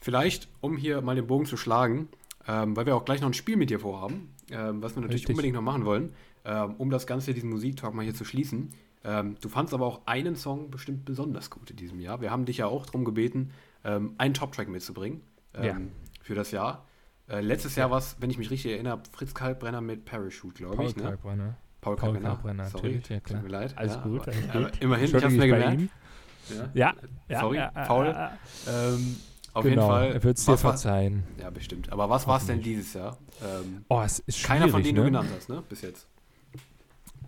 Vielleicht, 0.00 0.48
um 0.60 0.76
hier 0.76 1.00
mal 1.00 1.16
den 1.16 1.26
Bogen 1.26 1.46
zu 1.46 1.56
schlagen, 1.56 2.08
ähm, 2.46 2.76
weil 2.76 2.86
wir 2.86 2.96
auch 2.96 3.04
gleich 3.04 3.20
noch 3.20 3.28
ein 3.28 3.34
Spiel 3.34 3.56
mit 3.56 3.70
dir 3.70 3.80
vorhaben, 3.80 4.34
ähm, 4.50 4.82
was 4.82 4.94
wir 4.94 5.02
natürlich 5.02 5.22
Richtig. 5.22 5.34
unbedingt 5.34 5.54
noch 5.54 5.62
machen 5.62 5.84
wollen, 5.84 6.14
ähm, 6.44 6.74
um 6.78 6.90
das 6.90 7.06
Ganze, 7.06 7.34
diesen 7.34 7.50
Musiktalk 7.50 7.94
mal 7.94 8.02
hier 8.02 8.14
zu 8.14 8.24
schließen. 8.24 8.70
Ähm, 9.04 9.36
du 9.40 9.48
fandst 9.48 9.74
aber 9.74 9.86
auch 9.86 10.02
einen 10.06 10.36
Song 10.36 10.70
bestimmt 10.70 11.04
besonders 11.04 11.50
gut 11.50 11.70
in 11.70 11.76
diesem 11.76 12.00
Jahr. 12.00 12.20
Wir 12.20 12.30
haben 12.30 12.44
dich 12.44 12.58
ja 12.58 12.66
auch 12.66 12.86
darum 12.86 13.04
gebeten, 13.04 13.50
ähm, 13.84 14.14
einen 14.18 14.34
Top-Track 14.34 14.68
mitzubringen 14.68 15.22
ähm, 15.54 15.64
ja. 15.64 15.76
für 16.22 16.34
das 16.34 16.50
Jahr. 16.50 16.86
Äh, 17.28 17.40
letztes 17.40 17.76
ja. 17.76 17.82
Jahr 17.82 17.90
war 17.90 17.98
es, 17.98 18.16
wenn 18.20 18.30
ich 18.30 18.38
mich 18.38 18.50
richtig 18.50 18.72
erinnere, 18.72 19.02
Fritz 19.12 19.34
Kalkbrenner 19.34 19.80
mit 19.80 20.04
Parachute, 20.04 20.54
glaube 20.54 20.84
ich. 20.84 20.96
Ne? 20.96 21.02
Kalkbrenner. 21.02 21.56
Paul, 21.80 21.96
Paul 21.96 22.18
Kalkbrenner. 22.18 22.66
Sorry, 22.66 23.00
ja, 23.08 23.20
tut 23.20 23.42
mir 23.42 23.48
leid. 23.48 23.76
Alles 23.76 23.94
ja, 23.94 24.00
gut, 24.02 24.22
aber, 24.22 24.32
alles 24.52 24.72
gut. 24.72 24.82
immerhin, 24.82 25.04
ich 25.06 25.14
habe 25.14 25.26
es 25.26 25.32
mir 25.32 25.46
gemerkt. 25.46 25.82
Ja, 26.74 26.94
ja 27.28 27.40
sorry, 27.40 27.56
ja, 27.56 27.70
faul. 27.84 28.14
Ähm, 28.66 29.16
auf 29.52 29.64
genau, 29.64 29.82
jeden 29.82 29.88
Fall. 29.88 30.12
Er 30.12 30.22
wird 30.22 30.38
es 30.38 30.44
dir 30.44 30.56
verzeihen. 30.56 31.24
ja, 31.40 31.50
bestimmt. 31.50 31.90
Aber 31.90 32.08
was 32.08 32.26
war 32.26 32.38
es 32.38 32.46
denn 32.46 32.62
dieses 32.62 32.94
Jahr? 32.94 33.18
Ähm, 33.42 33.84
oh, 33.88 34.02
es 34.04 34.20
ist 34.20 34.44
Keiner 34.44 34.68
von 34.68 34.82
denen 34.82 34.96
ne? 34.96 35.00
du 35.00 35.06
genannt 35.06 35.30
hast, 35.34 35.48
ne? 35.48 35.62
Bis 35.68 35.82
jetzt. 35.82 36.06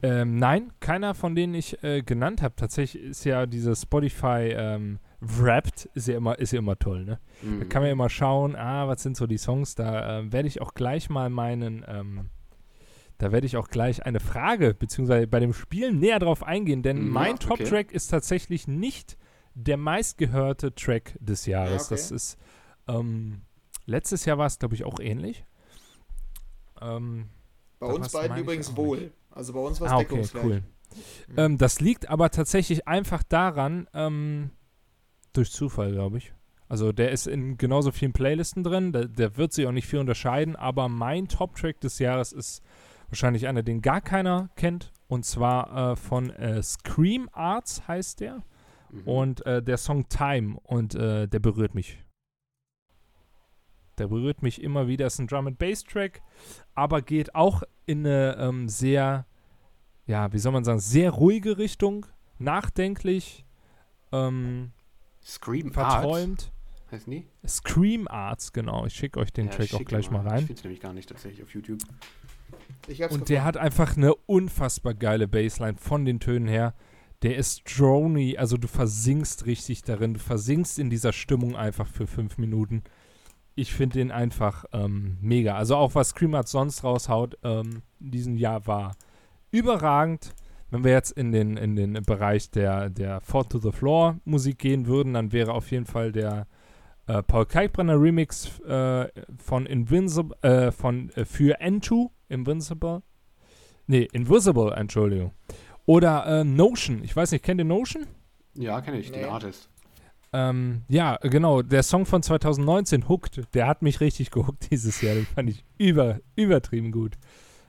Ähm, 0.02 0.36
nein, 0.36 0.72
keiner 0.80 1.14
von 1.14 1.34
denen 1.34 1.54
ich 1.54 1.82
äh, 1.82 2.02
genannt 2.02 2.40
habe. 2.42 2.54
Tatsächlich 2.56 3.02
ist 3.02 3.24
ja 3.24 3.46
diese 3.46 3.76
Spotify 3.76 4.54
ähm, 4.56 4.98
Wrapped 5.20 5.90
ist 5.94 6.08
ja 6.08 6.16
immer, 6.16 6.38
ist 6.38 6.52
ja 6.52 6.58
immer 6.58 6.78
toll, 6.78 7.04
ne? 7.04 7.18
Mhm. 7.42 7.60
Da 7.60 7.64
kann 7.66 7.82
man 7.82 7.88
ja 7.88 7.92
immer 7.92 8.08
schauen, 8.08 8.56
ah, 8.56 8.88
was 8.88 9.02
sind 9.02 9.16
so 9.16 9.26
die 9.26 9.36
Songs. 9.36 9.74
Da 9.74 10.20
äh, 10.20 10.32
werde 10.32 10.48
ich 10.48 10.62
auch 10.62 10.72
gleich 10.72 11.10
mal 11.10 11.28
meinen 11.28 11.84
ähm, 11.86 12.30
da 13.20 13.32
werde 13.32 13.46
ich 13.46 13.56
auch 13.56 13.68
gleich 13.68 14.04
eine 14.06 14.18
Frage, 14.18 14.74
beziehungsweise 14.74 15.26
bei 15.26 15.40
dem 15.40 15.52
Spiel 15.52 15.92
näher 15.92 16.18
drauf 16.18 16.42
eingehen, 16.42 16.82
denn 16.82 17.04
mhm, 17.04 17.10
mein 17.10 17.38
Top-Track 17.38 17.92
ist 17.92 18.08
tatsächlich 18.08 18.66
nicht 18.66 19.16
der 19.54 19.76
meistgehörte 19.76 20.74
Track 20.74 21.16
des 21.20 21.46
Jahres. 21.46 21.90
Ja, 21.90 21.96
okay. 21.96 22.02
Das 22.02 22.10
ist 22.10 22.38
Ähm, 22.88 23.42
letztes 23.86 24.24
Jahr 24.24 24.38
war 24.38 24.46
es, 24.46 24.58
glaube 24.58 24.74
ich, 24.74 24.84
auch 24.84 25.00
ähnlich. 25.00 25.44
Ähm, 26.80 27.28
bei 27.78 27.86
uns 27.86 28.10
beiden 28.12 28.36
übrigens 28.38 28.74
wohl. 28.76 29.12
Also 29.30 29.52
bei 29.52 29.60
uns 29.60 29.80
war 29.80 29.86
es 29.88 29.92
ah, 29.92 29.98
okay, 29.98 30.24
cool. 30.42 30.62
Mhm. 31.28 31.34
Ähm, 31.36 31.58
das 31.58 31.80
liegt 31.80 32.08
aber 32.08 32.30
tatsächlich 32.30 32.88
einfach 32.88 33.22
daran, 33.22 33.86
ähm, 33.94 34.50
durch 35.32 35.52
Zufall, 35.52 35.92
glaube 35.92 36.18
ich. 36.18 36.32
Also 36.68 36.92
der 36.92 37.10
ist 37.10 37.26
in 37.26 37.58
genauso 37.58 37.90
vielen 37.90 38.12
Playlisten 38.12 38.62
drin, 38.62 38.92
der, 38.92 39.06
der 39.06 39.36
wird 39.36 39.52
sich 39.52 39.66
auch 39.66 39.72
nicht 39.72 39.86
viel 39.86 39.98
unterscheiden, 39.98 40.56
aber 40.56 40.88
mein 40.88 41.28
Top-Track 41.28 41.80
des 41.80 41.98
Jahres 41.98 42.32
ist 42.32 42.62
wahrscheinlich 43.10 43.46
einer, 43.46 43.62
den 43.62 43.82
gar 43.82 44.00
keiner 44.00 44.50
kennt, 44.56 44.92
und 45.08 45.24
zwar 45.24 45.92
äh, 45.92 45.96
von 45.96 46.30
äh, 46.30 46.62
Scream 46.62 47.28
Arts 47.32 47.86
heißt 47.86 48.20
der. 48.20 48.42
Mhm. 48.90 49.02
Und 49.04 49.46
äh, 49.46 49.62
der 49.62 49.76
Song 49.76 50.08
Time 50.08 50.58
und 50.62 50.94
äh, 50.94 51.28
der 51.28 51.38
berührt 51.38 51.74
mich. 51.74 52.02
Der 53.98 54.08
berührt 54.08 54.42
mich 54.42 54.62
immer 54.62 54.88
wieder. 54.88 55.06
Ist 55.06 55.18
ein 55.18 55.26
Drum 55.26 55.46
and 55.46 55.58
Bass 55.58 55.84
Track, 55.84 56.22
aber 56.74 57.02
geht 57.02 57.34
auch 57.34 57.62
in 57.86 58.06
eine 58.06 58.36
ähm, 58.38 58.68
sehr, 58.68 59.26
ja, 60.06 60.32
wie 60.32 60.38
soll 60.38 60.52
man 60.52 60.64
sagen, 60.64 60.80
sehr 60.80 61.10
ruhige 61.10 61.58
Richtung, 61.58 62.06
nachdenklich, 62.38 63.44
ähm, 64.12 64.72
Scream 65.22 65.72
verträumt. 65.72 66.44
Arts. 66.44 66.92
Heißt 66.92 67.08
nie? 67.08 67.26
Scream 67.46 68.08
Arts, 68.08 68.52
genau. 68.52 68.86
Ich 68.86 68.94
schicke 68.94 69.20
euch 69.20 69.32
den 69.32 69.46
ja, 69.46 69.52
Track 69.52 69.74
auch 69.74 69.84
gleich 69.84 70.10
mal, 70.10 70.22
mal 70.22 70.30
rein. 70.30 70.40
Ich 70.40 70.46
finde 70.46 70.62
nämlich 70.62 70.80
gar 70.80 70.92
nicht 70.92 71.08
tatsächlich 71.08 71.42
auf 71.42 71.54
YouTube. 71.54 71.80
Und 72.86 72.96
gefunden. 72.96 73.24
der 73.26 73.44
hat 73.44 73.56
einfach 73.56 73.96
eine 73.96 74.14
unfassbar 74.14 74.94
geile 74.94 75.28
Bassline 75.28 75.76
von 75.78 76.04
den 76.04 76.20
Tönen 76.20 76.48
her. 76.48 76.74
Der 77.22 77.36
ist 77.36 77.62
drony, 77.78 78.36
also 78.38 78.56
du 78.56 78.66
versinkst 78.66 79.46
richtig 79.46 79.82
darin. 79.82 80.14
Du 80.14 80.20
versinkst 80.20 80.78
in 80.78 80.90
dieser 80.90 81.12
Stimmung 81.12 81.54
einfach 81.54 81.86
für 81.86 82.06
fünf 82.06 82.38
Minuten. 82.38 82.82
Ich 83.54 83.74
finde 83.74 83.98
den 83.98 84.10
einfach 84.10 84.64
ähm, 84.72 85.18
mega. 85.20 85.54
Also 85.54 85.76
auch 85.76 85.94
was 85.94 86.10
Scream 86.10 86.34
Arts 86.34 86.52
sonst 86.52 86.82
raushaut 86.82 87.36
ähm, 87.42 87.82
in 88.00 88.10
diesem 88.10 88.36
Jahr 88.36 88.66
war 88.66 88.96
überragend. 89.50 90.34
Wenn 90.70 90.84
wir 90.84 90.92
jetzt 90.92 91.10
in 91.10 91.32
den, 91.32 91.56
in 91.56 91.74
den 91.74 91.94
Bereich 92.04 92.50
der, 92.50 92.90
der 92.90 93.20
Fall 93.20 93.44
to 93.44 93.58
the 93.58 93.72
Floor 93.72 94.18
Musik 94.24 94.58
gehen 94.58 94.86
würden, 94.86 95.14
dann 95.14 95.32
wäre 95.32 95.52
auf 95.52 95.70
jeden 95.72 95.86
Fall 95.86 96.12
der 96.12 96.46
äh, 97.10 97.22
Paul 97.24 97.46
Kalkbrenner 97.46 98.00
Remix 98.00 98.60
äh, 98.60 99.08
von 99.38 99.66
Invincible, 99.66 100.36
äh, 100.42 100.70
von 100.70 101.10
äh, 101.10 101.24
für 101.24 101.60
N2, 101.60 102.08
Invincible. 102.30 103.02
Nee, 103.86 104.08
Invisible, 104.12 104.72
Entschuldigung. 104.74 105.32
Oder 105.86 106.26
äh, 106.26 106.44
Notion. 106.44 107.02
Ich 107.02 107.14
weiß 107.14 107.32
nicht, 107.32 107.44
kennt 107.44 107.60
ihr 107.60 107.64
Notion? 107.64 108.06
Ja, 108.54 108.80
kenne 108.80 108.98
ich, 108.98 109.10
nee. 109.10 109.18
den 109.18 109.28
Artist. 109.28 109.68
Ähm, 110.32 110.82
ja, 110.88 111.16
genau, 111.22 111.62
der 111.62 111.82
Song 111.82 112.06
von 112.06 112.22
2019, 112.22 113.08
Hooked, 113.08 113.42
der 113.52 113.66
hat 113.66 113.82
mich 113.82 114.00
richtig 114.00 114.30
gehuckt 114.30 114.70
dieses 114.70 115.00
Jahr. 115.00 115.14
Den 115.14 115.26
fand 115.26 115.50
ich 115.50 115.64
über, 115.76 116.20
übertrieben 116.36 116.92
gut. 116.92 117.16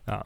Ja 0.08 0.26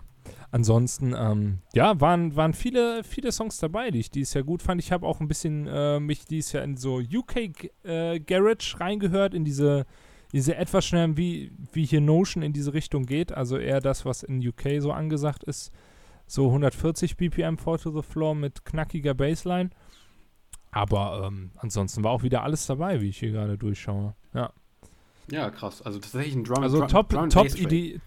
ansonsten, 0.55 1.13
ähm, 1.17 1.59
ja, 1.73 1.99
waren, 1.99 2.35
waren 2.37 2.53
viele, 2.53 3.03
viele 3.03 3.33
Songs 3.33 3.57
dabei, 3.57 3.91
die 3.91 3.99
ich 3.99 4.09
dieses 4.09 4.33
Jahr 4.33 4.45
gut 4.45 4.61
fand. 4.61 4.81
Ich 4.81 4.93
habe 4.93 5.05
auch 5.05 5.19
ein 5.19 5.27
bisschen 5.27 5.67
äh, 5.67 5.99
mich 5.99 6.25
dieses 6.25 6.53
Jahr 6.53 6.63
in 6.63 6.77
so 6.77 6.99
UK 6.99 7.69
äh, 7.83 8.21
Garage 8.21 8.79
reingehört, 8.79 9.33
in 9.33 9.43
diese, 9.43 9.85
diese 10.35 10.57
etwas 10.57 10.85
schnell, 10.85 11.15
wie, 11.15 11.53
wie 11.71 11.85
hier 11.85 12.01
Notion 12.01 12.43
in 12.43 12.51
diese 12.51 12.73
Richtung 12.73 13.05
geht. 13.05 13.31
Also 13.31 13.57
eher 13.57 13.79
das, 13.79 14.03
was 14.03 14.21
in 14.21 14.45
UK 14.45 14.79
so 14.81 14.91
angesagt 14.91 15.45
ist. 15.45 15.71
So 16.27 16.47
140 16.47 17.15
BPM 17.15 17.57
Fall 17.57 17.79
to 17.79 17.89
the 17.89 18.05
Floor 18.05 18.35
mit 18.35 18.65
knackiger 18.65 19.13
Bassline. 19.13 19.69
Aber 20.71 21.23
ähm, 21.25 21.51
ansonsten 21.55 22.03
war 22.03 22.11
auch 22.11 22.23
wieder 22.23 22.43
alles 22.43 22.65
dabei, 22.65 22.99
wie 22.99 23.07
ich 23.07 23.19
hier 23.19 23.31
gerade 23.31 23.57
durchschaue. 23.57 24.13
Ja. 24.33 24.51
Ja, 25.31 25.49
krass. 25.51 25.81
Also 25.81 25.99
tatsächlich 25.99 26.35
ein 26.35 26.43
Drum 26.43 26.63
Also 26.63 26.79
Drum, 26.79 26.89
top, 26.89 27.09
Drum 27.09 27.29
top 27.29 27.55
Idee. 27.57 28.01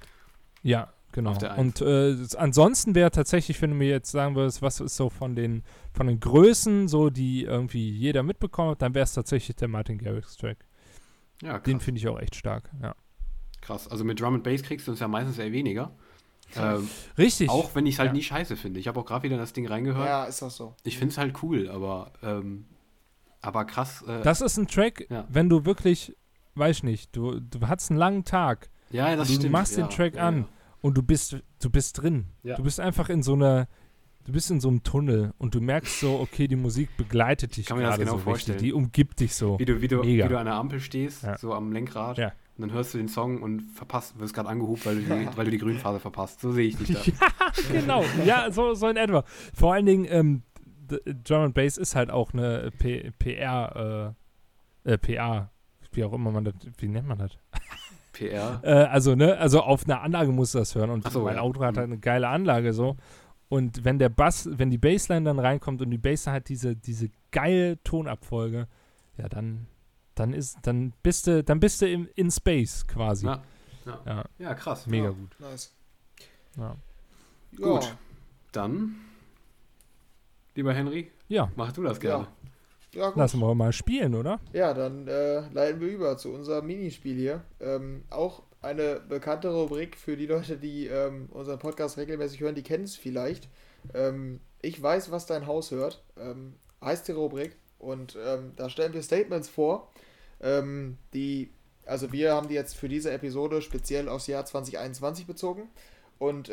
Ja, 0.63 0.93
Genau. 1.13 1.35
Und 1.57 1.81
äh, 1.81 2.15
ansonsten 2.37 2.95
wäre 2.95 3.11
tatsächlich, 3.11 3.61
wenn 3.63 3.71
du 3.71 3.77
mir 3.77 3.89
jetzt 3.89 4.11
sagen 4.11 4.37
würdest, 4.37 4.61
was 4.61 4.79
ist 4.81 4.95
so 4.95 5.09
von 5.09 5.35
den, 5.35 5.63
von 5.95 6.07
den 6.07 6.21
Größen, 6.21 6.87
so 6.87 7.09
die 7.09 7.45
irgendwie 7.45 7.91
jeder 7.91 8.23
mitbekommt, 8.23 8.83
dann 8.83 8.95
wäre 8.95 9.05
es 9.05 9.15
tatsächlich 9.15 9.57
der 9.57 9.69
Martin 9.69 9.97
Garrix 9.97 10.37
Track. 10.37 10.68
Ja, 11.43 11.55
krass. 11.55 11.63
Den 11.63 11.81
finde 11.81 11.99
ich 12.01 12.09
auch 12.09 12.19
echt 12.19 12.35
stark, 12.35 12.71
ja. 12.83 12.95
Krass, 13.61 13.89
also 13.89 14.05
mit 14.05 14.21
Drum 14.21 14.35
and 14.35 14.45
Bass 14.45 14.63
kriegst 14.63 14.87
du 14.87 14.93
uns 14.93 15.01
ja 15.01 15.09
meistens 15.09 15.39
eher 15.39 15.53
weniger. 15.53 15.93
Ähm, 16.57 16.89
Richtig. 17.17 17.51
Auch 17.51 17.75
wenn 17.75 17.87
ich 17.87 17.95
es 17.95 17.99
halt 17.99 18.09
ja. 18.09 18.13
nie 18.15 18.23
scheiße 18.23 18.57
finde. 18.57 18.81
Ich 18.81 18.89
habe 18.89 18.99
auch 19.01 19.05
gerade 19.05 19.25
wieder 19.25 19.35
in 19.35 19.41
das 19.41 19.53
Ding 19.53 19.67
reingehört. 19.67 20.07
Ja, 20.07 20.25
ist 20.25 20.43
auch 20.43 20.51
so. 20.51 20.75
Ich 20.85 20.99
finde 20.99 21.13
es 21.13 21.19
halt 21.19 21.43
cool, 21.43 21.69
aber, 21.69 22.13
ähm, 22.23 22.65
aber 23.43 23.65
krass. 23.65 24.03
Äh, 24.03 24.23
das 24.23 24.41
ist 24.41 24.57
ein 24.57 24.67
Track, 24.67 25.07
ja. 25.11 25.27
wenn 25.29 25.49
du 25.49 25.65
wirklich, 25.65 26.17
weiß 26.55 26.79
ich 26.79 26.83
nicht, 26.85 27.15
du, 27.15 27.41
du 27.41 27.67
hast 27.67 27.91
einen 27.91 27.99
langen 27.99 28.25
Tag. 28.25 28.71
Ja, 28.91 29.15
das 29.15 29.29
du 29.29 29.35
stimmt. 29.35 29.45
Du 29.45 29.51
machst 29.51 29.77
ja, 29.77 29.87
den 29.87 29.91
Track 29.91 30.19
an 30.19 30.49
und 30.81 30.97
du 30.97 31.03
bist, 31.03 31.37
du 31.61 31.71
bist 31.71 32.01
drin. 32.01 32.27
Ja. 32.43 32.57
Du 32.57 32.63
bist 32.63 32.81
einfach 32.81 33.11
in 33.11 33.23
so 33.23 33.35
einer, 33.35 33.69
du 34.29 34.33
bist 34.33 34.51
in 34.51 34.61
so 34.61 34.69
einem 34.69 34.83
Tunnel 34.83 35.33
und 35.39 35.55
du 35.55 35.61
merkst 35.63 36.01
so, 36.01 36.21
okay, 36.21 36.49
die 36.49 36.57
Musik 36.57 36.95
begleitet 36.99 37.57
dich 37.57 37.65
Kann 37.65 37.81
das 37.81 37.99
genau 37.99 38.13
so 38.13 38.19
vorstellen. 38.19 38.59
Richtig, 38.59 38.73
die 38.73 38.75
umgibt 38.75 39.21
dich 39.21 39.35
so. 39.35 39.59
Wie 39.59 39.65
du, 39.65 39.81
wie 39.81 39.89
du, 39.89 40.03
wie 40.03 40.19
du 40.19 40.39
an 40.39 40.45
der 40.45 40.55
Ampel 40.55 40.81
stehst, 40.81 41.23
ja. 41.23 41.39
so 41.39 41.55
am 41.55 41.73
Lenkrad. 41.73 42.19
Ja. 42.19 42.33
Und 42.57 42.69
dann 42.69 42.73
hörst 42.73 42.93
du 42.93 42.99
den 42.99 43.09
Song 43.09 43.41
und 43.41 43.63
verpasst, 43.71 44.19
wirst 44.19 44.35
gerade 44.35 44.51
angehubt, 44.51 44.85
weil 44.85 44.97
du 44.97 45.01
die, 45.01 45.29
weil 45.37 45.47
du 45.47 45.51
die 45.51 45.59
Grünphase 45.59 45.99
verpasst. 45.99 46.41
So 46.41 46.53
sehe 46.53 46.69
ich 46.69 46.77
dich 46.77 46.93
da. 46.93 47.01
ja, 47.27 47.81
genau. 47.81 48.05
Ja, 48.27 48.51
so, 48.51 48.75
so 48.75 48.89
in 48.89 48.99
etwa. 48.99 49.25
Vor 49.55 49.73
allen 49.73 49.87
Dingen, 49.87 50.07
ähm, 50.11 50.43
Drum 51.25 51.45
and 51.45 51.55
Bass 51.55 51.79
ist 51.79 51.97
halt 51.97 52.11
auch 52.11 52.35
eine 52.35 52.71
P 52.79 53.11
PR, 53.19 54.15
äh, 54.85 54.93
äh, 54.93 54.99
PA, 54.99 55.51
wie 55.93 56.05
auch 56.05 56.13
immer 56.13 56.31
man 56.31 56.45
das, 56.45 56.55
wie 56.77 56.89
nennt 56.89 57.09
man 57.09 57.19
das? 57.19 57.31
PR. 58.13 58.61
Äh, 58.63 58.73
also, 58.73 59.15
ne, 59.15 59.39
also 59.39 59.63
auf 59.63 59.87
einer 59.87 60.03
Anlage 60.03 60.33
musst 60.33 60.55
du 60.55 60.59
das 60.59 60.75
hören. 60.75 60.91
Und 60.91 61.11
so, 61.11 61.25
mein. 61.25 61.39
Auto 61.39 61.61
hat 61.61 61.79
halt 61.79 61.87
eine 61.87 61.99
geile 61.99 62.29
Anlage 62.29 62.75
so. 62.75 62.97
Und 63.49 63.85
wenn 63.85 63.99
der 63.99 64.11
Bass, 64.11 64.49
wenn 64.51 64.71
die 64.71 64.79
Bassline 64.79 65.25
dann 65.25 65.39
reinkommt 65.39 65.81
und 65.81 65.91
die 65.91 65.99
Bassline 65.99 66.37
hat 66.37 66.49
diese, 66.49 66.77
diese 66.77 67.11
geile 67.31 67.83
Tonabfolge, 67.83 68.69
ja, 69.17 69.29
dann, 69.29 69.67
dann 70.15 70.33
ist, 70.33 70.59
dann 70.63 70.93
bist 71.03 71.27
du, 71.27 71.43
dann 71.43 71.59
bist 71.59 71.81
du 71.81 71.91
im, 71.91 72.09
in 72.15 72.31
Space 72.31 72.87
quasi. 72.87 73.27
Ja, 73.27 73.43
ja. 73.87 74.01
ja. 74.07 74.25
ja 74.39 74.55
krass. 74.55 74.87
Mega 74.87 75.07
ja. 75.07 75.11
gut. 75.11 75.41
Nice. 75.41 75.75
Ja. 76.57 76.77
Gut. 77.57 77.97
Dann, 78.53 78.97
lieber 80.55 80.75
Henry, 80.75 81.11
ja. 81.29 81.51
mach 81.57 81.73
du 81.73 81.83
das 81.83 81.99
gerne. 82.01 82.27
Ja, 82.93 83.13
Lassen 83.15 83.41
wir 83.41 83.55
mal 83.55 83.73
spielen, 83.73 84.15
oder? 84.15 84.41
Ja, 84.53 84.73
dann 84.73 85.07
äh, 85.09 85.49
leiten 85.51 85.81
wir 85.81 85.89
über 85.89 86.17
zu 86.17 86.33
unserem 86.33 86.67
Minispiel 86.67 87.17
hier. 87.17 87.45
Ähm, 87.61 88.05
auch 88.09 88.43
eine 88.61 89.01
bekannte 89.01 89.51
Rubrik 89.51 89.97
für 89.97 90.17
die 90.17 90.27
Leute, 90.27 90.57
die 90.57 90.87
ähm, 90.87 91.29
unseren 91.31 91.59
Podcast 91.59 91.97
regelmäßig 91.97 92.41
hören, 92.41 92.55
die 92.55 92.63
kennen 92.63 92.85
es 92.85 92.97
vielleicht. 92.97 93.49
Ähm, 93.95 94.41
ich 94.61 94.83
weiß, 94.83 95.11
was 95.11 95.27
dein 95.27 95.47
Haus 95.47 95.71
hört, 95.71 96.03
ähm, 96.19 96.55
heißt 96.83 97.07
die 97.09 97.13
Rubrik. 97.13 97.57
Und 97.79 98.19
ähm, 98.25 98.53
da 98.57 98.69
stellen 98.69 98.93
wir 98.93 99.03
Statements 99.03 99.49
vor, 99.49 99.89
ähm, 100.41 100.99
die, 101.15 101.53
also 101.87 102.11
wir 102.11 102.35
haben 102.35 102.49
die 102.49 102.55
jetzt 102.55 102.75
für 102.75 102.89
diese 102.89 103.13
Episode 103.13 103.63
speziell 103.63 104.09
aufs 104.09 104.27
Jahr 104.27 104.45
2021 104.45 105.27
bezogen. 105.27 105.69
Und 106.19 106.51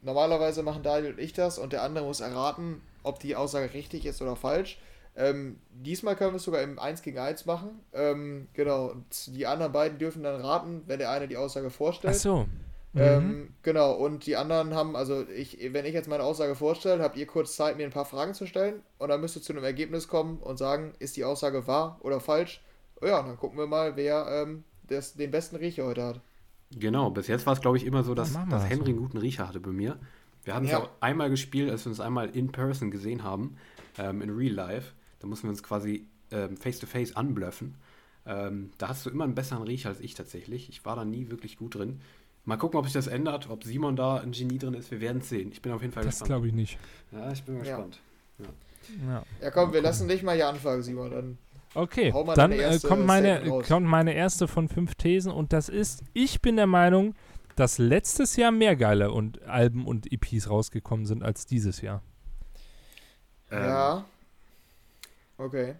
normalerweise 0.00 0.62
machen 0.62 0.82
Daniel 0.82 1.12
und 1.12 1.18
ich 1.18 1.34
das 1.34 1.58
und 1.58 1.74
der 1.74 1.82
andere 1.82 2.06
muss 2.06 2.20
erraten, 2.20 2.80
ob 3.02 3.20
die 3.20 3.36
Aussage 3.36 3.74
richtig 3.74 4.06
ist 4.06 4.22
oder 4.22 4.36
falsch. 4.36 4.78
Ähm, 5.14 5.58
diesmal 5.70 6.16
können 6.16 6.32
wir 6.32 6.36
es 6.36 6.44
sogar 6.44 6.62
im 6.62 6.78
1 6.78 7.02
gegen 7.02 7.18
1 7.18 7.44
machen. 7.46 7.80
Ähm, 7.92 8.48
genau, 8.54 8.86
und 8.86 9.36
die 9.36 9.46
anderen 9.46 9.72
beiden 9.72 9.98
dürfen 9.98 10.22
dann 10.22 10.40
raten, 10.40 10.82
wenn 10.86 10.98
der 10.98 11.10
eine 11.10 11.28
die 11.28 11.36
Aussage 11.36 11.70
vorstellt. 11.70 12.14
Ach 12.16 12.20
so. 12.20 12.46
Ähm, 12.94 13.26
mhm. 13.26 13.48
genau, 13.62 13.92
und 13.92 14.26
die 14.26 14.36
anderen 14.36 14.74
haben, 14.74 14.96
also 14.96 15.26
ich, 15.28 15.58
wenn 15.72 15.86
ich 15.86 15.94
jetzt 15.94 16.08
meine 16.08 16.24
Aussage 16.24 16.54
vorstelle, 16.54 17.02
habt 17.02 17.16
ihr 17.16 17.26
kurz 17.26 17.56
Zeit, 17.56 17.78
mir 17.78 17.84
ein 17.84 17.92
paar 17.92 18.04
Fragen 18.04 18.34
zu 18.34 18.46
stellen 18.46 18.82
und 18.98 19.08
dann 19.08 19.20
müsst 19.20 19.34
ihr 19.34 19.40
zu 19.40 19.54
einem 19.54 19.64
Ergebnis 19.64 20.08
kommen 20.08 20.38
und 20.38 20.58
sagen, 20.58 20.92
ist 20.98 21.16
die 21.16 21.24
Aussage 21.24 21.66
wahr 21.66 21.98
oder 22.02 22.20
falsch? 22.20 22.62
Ja, 23.02 23.22
dann 23.22 23.38
gucken 23.38 23.58
wir 23.58 23.66
mal, 23.66 23.96
wer 23.96 24.26
ähm, 24.28 24.64
des, 24.90 25.14
den 25.14 25.30
besten 25.30 25.56
Riecher 25.56 25.86
heute 25.86 26.04
hat. 26.04 26.20
Genau, 26.76 27.10
bis 27.10 27.28
jetzt 27.28 27.46
war 27.46 27.54
es, 27.54 27.60
glaube 27.60 27.78
ich, 27.78 27.86
immer 27.86 28.02
so, 28.02 28.14
dass, 28.14 28.32
dass 28.50 28.68
Henry 28.68 28.90
einen 28.90 28.98
guten 28.98 29.18
Riecher 29.18 29.48
hatte 29.48 29.60
bei 29.60 29.70
mir. 29.70 29.98
Wir 30.44 30.54
hatten 30.54 30.66
es 30.66 30.72
ja. 30.72 30.80
auch 30.80 30.90
einmal 31.00 31.30
gespielt, 31.30 31.70
als 31.70 31.84
wir 31.84 31.90
uns 31.90 32.00
einmal 32.00 32.30
in 32.30 32.52
person 32.52 32.90
gesehen 32.90 33.22
haben, 33.22 33.56
ähm, 33.98 34.22
in 34.22 34.30
Real 34.30 34.52
Life. 34.52 34.92
Da 35.22 35.28
mussten 35.28 35.44
wir 35.44 35.50
uns 35.50 35.62
quasi 35.62 36.06
ähm, 36.32 36.56
face-to-face 36.56 37.16
anblöffen. 37.16 37.76
Ähm, 38.26 38.70
da 38.78 38.88
hast 38.88 39.06
du 39.06 39.10
immer 39.10 39.24
einen 39.24 39.34
besseren 39.34 39.62
Riecher 39.62 39.88
als 39.88 40.00
ich 40.00 40.14
tatsächlich. 40.14 40.68
Ich 40.68 40.84
war 40.84 40.96
da 40.96 41.04
nie 41.04 41.30
wirklich 41.30 41.56
gut 41.56 41.76
drin. 41.76 42.00
Mal 42.44 42.56
gucken, 42.56 42.78
ob 42.78 42.86
sich 42.86 42.94
das 42.94 43.06
ändert, 43.06 43.48
ob 43.48 43.62
Simon 43.62 43.94
da 43.94 44.16
ein 44.16 44.32
Genie 44.32 44.58
drin 44.58 44.74
ist. 44.74 44.90
Wir 44.90 45.00
werden 45.00 45.18
es 45.18 45.28
sehen. 45.28 45.52
Ich 45.52 45.62
bin 45.62 45.70
auf 45.72 45.80
jeden 45.80 45.92
Fall 45.92 46.02
das 46.02 46.14
gespannt. 46.14 46.22
Das 46.22 46.28
glaube 46.28 46.48
ich 46.48 46.52
nicht. 46.52 46.78
Ja, 47.12 47.30
ich 47.30 47.42
bin 47.44 47.60
gespannt. 47.60 48.00
Ja, 48.38 48.44
ja. 49.06 49.24
ja 49.40 49.50
komm, 49.52 49.72
wir 49.72 49.80
lassen 49.80 50.08
dich 50.08 50.24
mal 50.24 50.34
hier 50.34 50.48
anfangen, 50.48 50.82
Simon. 50.82 51.10
Dann 51.10 51.38
okay, 51.74 52.12
dann 52.34 52.50
äh, 52.50 52.80
kommt, 52.82 53.06
meine, 53.06 53.62
kommt 53.68 53.86
meine 53.86 54.14
erste 54.14 54.48
von 54.48 54.68
fünf 54.68 54.96
Thesen 54.96 55.30
und 55.30 55.52
das 55.52 55.68
ist, 55.68 56.02
ich 56.14 56.42
bin 56.42 56.56
der 56.56 56.66
Meinung, 56.66 57.14
dass 57.54 57.78
letztes 57.78 58.34
Jahr 58.36 58.50
mehr 58.50 58.74
geile 58.74 59.12
und 59.12 59.42
Alben 59.42 59.86
und 59.86 60.10
EPs 60.10 60.50
rausgekommen 60.50 61.06
sind 61.06 61.22
als 61.22 61.46
dieses 61.46 61.80
Jahr. 61.80 62.02
Ja, 63.52 64.04
Okay. 65.42 65.74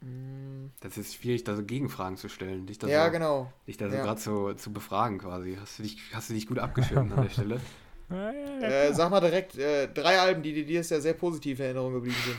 Mm. 0.00 0.66
Das 0.80 0.98
ist 0.98 1.14
schwierig, 1.14 1.44
da 1.44 1.56
so 1.56 1.64
Gegenfragen 1.64 2.16
zu 2.16 2.28
stellen. 2.28 2.66
Dich 2.66 2.78
da 2.78 2.86
ja, 2.86 3.06
so, 3.06 3.12
genau. 3.12 3.52
Dich 3.66 3.76
da 3.76 3.88
so 3.88 3.96
ja. 3.96 4.02
gerade 4.02 4.20
so 4.20 4.52
zu 4.54 4.72
befragen 4.72 5.18
quasi. 5.18 5.56
Hast 5.60 5.78
du 5.78 5.82
dich, 5.82 5.98
hast 6.12 6.30
du 6.30 6.34
dich 6.34 6.46
gut 6.46 6.58
abgeschirmt 6.58 7.12
an 7.12 7.22
der 7.22 7.30
Stelle? 7.30 7.60
Äh, 8.10 8.92
sag 8.92 9.10
mal 9.10 9.20
direkt, 9.20 9.56
äh, 9.56 9.88
drei 9.88 10.20
Alben, 10.20 10.42
die 10.42 10.52
dir 10.52 10.66
dieses 10.66 10.90
Jahr 10.90 11.00
sehr 11.00 11.14
positiv 11.14 11.58
in 11.58 11.64
Erinnerung 11.64 11.94
geblieben 11.94 12.16
sind. 12.26 12.36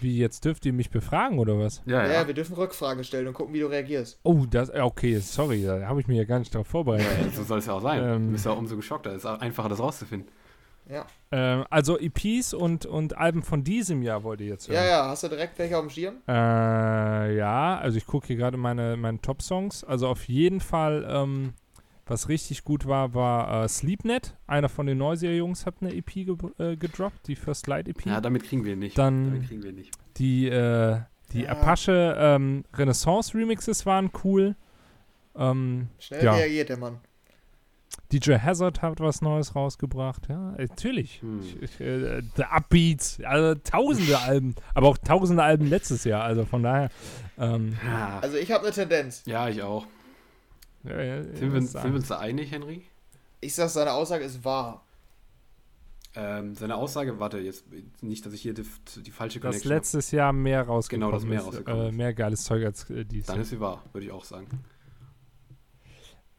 Wie, 0.00 0.16
jetzt 0.16 0.44
dürft 0.44 0.64
ihr 0.64 0.72
mich 0.72 0.90
befragen 0.90 1.38
oder 1.38 1.58
was? 1.58 1.82
Ja, 1.84 2.04
ja. 2.06 2.12
ja 2.12 2.26
wir 2.26 2.34
dürfen 2.34 2.54
Rückfragen 2.54 3.04
stellen 3.04 3.28
und 3.28 3.34
gucken, 3.34 3.54
wie 3.54 3.60
du 3.60 3.66
reagierst. 3.66 4.18
Oh, 4.22 4.46
das, 4.50 4.70
okay, 4.70 5.18
sorry, 5.18 5.64
da 5.64 5.86
habe 5.86 6.00
ich 6.00 6.08
mich 6.08 6.16
ja 6.16 6.24
gar 6.24 6.38
nicht 6.38 6.54
darauf 6.54 6.66
vorbereitet. 6.66 7.06
Ja, 7.20 7.30
so 7.30 7.44
soll 7.44 7.58
es 7.58 7.66
ja 7.66 7.74
auch 7.74 7.82
sein. 7.82 8.02
Ähm, 8.02 8.26
du 8.26 8.32
bist 8.32 8.46
ja 8.46 8.52
umso 8.52 8.74
geschockter. 8.74 9.10
Es 9.10 9.18
ist 9.18 9.26
einfacher, 9.26 9.68
das 9.68 9.80
rauszufinden. 9.80 10.28
Ja. 10.88 11.06
Ähm, 11.30 11.64
also 11.70 11.98
EPs 11.98 12.54
und, 12.54 12.86
und 12.86 13.16
Alben 13.16 13.42
von 13.42 13.64
diesem 13.64 14.02
Jahr 14.02 14.22
wollt 14.24 14.40
ihr 14.40 14.48
jetzt 14.48 14.68
hören? 14.68 14.76
Ja, 14.76 14.84
ja. 14.84 15.08
Hast 15.08 15.22
du 15.22 15.28
direkt 15.28 15.58
welche 15.58 15.76
auf 15.76 15.84
dem 15.84 15.90
Schirm? 15.90 16.16
Äh, 16.28 17.36
ja, 17.36 17.78
also 17.78 17.96
ich 17.96 18.06
gucke 18.06 18.26
hier 18.26 18.36
gerade 18.36 18.56
meine, 18.56 18.96
meine 18.96 19.20
Top-Songs. 19.20 19.84
Also 19.84 20.08
auf 20.08 20.28
jeden 20.28 20.60
Fall, 20.60 21.06
ähm, 21.08 21.54
was 22.06 22.28
richtig 22.28 22.64
gut 22.64 22.86
war, 22.86 23.14
war 23.14 23.64
äh, 23.64 23.68
Sleepnet. 23.68 24.36
Einer 24.46 24.68
von 24.68 24.86
den 24.86 24.98
Neuserie-Jungs 24.98 25.66
hat 25.66 25.76
eine 25.80 25.94
EP 25.94 26.12
ge 26.12 26.36
äh, 26.58 26.76
gedroppt, 26.76 27.28
die 27.28 27.36
First 27.36 27.66
Light 27.66 27.88
EP. 27.88 28.04
Ja, 28.04 28.20
damit 28.20 28.44
kriegen 28.44 28.64
wir 28.64 28.76
nicht. 28.76 28.98
Dann 28.98 29.32
damit 29.32 29.48
kriegen 29.48 29.62
wir 29.62 29.72
nicht. 29.72 29.92
die, 30.16 30.48
äh, 30.48 30.98
die 31.32 31.42
ja. 31.42 31.50
Apache 31.50 32.16
ähm, 32.18 32.64
Renaissance-Remixes 32.74 33.86
waren 33.86 34.10
cool. 34.24 34.56
Ähm, 35.34 35.88
Schnell 35.98 36.24
ja. 36.24 36.34
reagiert 36.34 36.68
der 36.68 36.76
Mann. 36.76 36.98
DJ 38.12 38.34
Hazard 38.34 38.82
hat 38.82 39.00
was 39.00 39.22
Neues 39.22 39.54
rausgebracht, 39.54 40.28
ja, 40.28 40.54
natürlich. 40.58 41.22
Hm. 41.22 41.40
Ich, 41.40 41.62
ich, 41.62 41.80
äh, 41.80 42.22
The 42.36 42.44
Upbeats, 42.44 43.20
also 43.24 43.58
tausende 43.64 44.18
Alben, 44.18 44.54
aber 44.74 44.88
auch 44.88 44.98
tausende 44.98 45.42
Alben 45.42 45.66
letztes 45.66 46.04
Jahr, 46.04 46.22
also 46.22 46.44
von 46.44 46.62
daher. 46.62 46.90
Ähm, 47.38 47.78
also 48.20 48.36
ich 48.36 48.52
habe 48.52 48.64
eine 48.64 48.74
Tendenz. 48.74 49.22
Ja, 49.24 49.48
ich 49.48 49.62
auch. 49.62 49.86
Ja, 50.84 51.00
ja, 51.00 51.22
sind, 51.22 51.52
wir, 51.52 51.62
sind 51.62 51.84
wir 51.84 51.94
uns 51.94 52.08
da 52.08 52.18
einig, 52.18 52.50
Henry? 52.50 52.82
Ich 53.40 53.54
sag, 53.54 53.68
seine 53.70 53.92
Aussage 53.92 54.24
ist 54.24 54.44
wahr. 54.44 54.84
Ähm, 56.14 56.54
seine 56.54 56.76
Aussage, 56.76 57.18
warte, 57.18 57.38
jetzt 57.38 57.64
nicht, 58.02 58.26
dass 58.26 58.34
ich 58.34 58.42
hier 58.42 58.52
die, 58.52 58.66
die 58.96 59.10
falsche 59.10 59.40
Connection 59.40 59.62
Dass 59.62 59.64
letztes 59.64 60.10
Jahr 60.10 60.32
mehr 60.34 60.62
rausgekommen 60.62 61.08
Genau, 61.08 61.16
das 61.16 61.26
mehr 61.26 61.40
rausgekommen 61.40 61.86
ist. 61.86 61.92
Äh, 61.92 61.96
mehr 61.96 62.12
geiles 62.12 62.44
Zeug 62.44 62.64
als 62.66 62.90
äh, 62.90 63.04
dies. 63.06 63.26
Dann 63.26 63.40
ist 63.40 63.48
sie 63.48 63.60
wahr, 63.60 63.82
würde 63.92 64.06
ich 64.06 64.12
auch 64.12 64.24
sagen. 64.24 64.46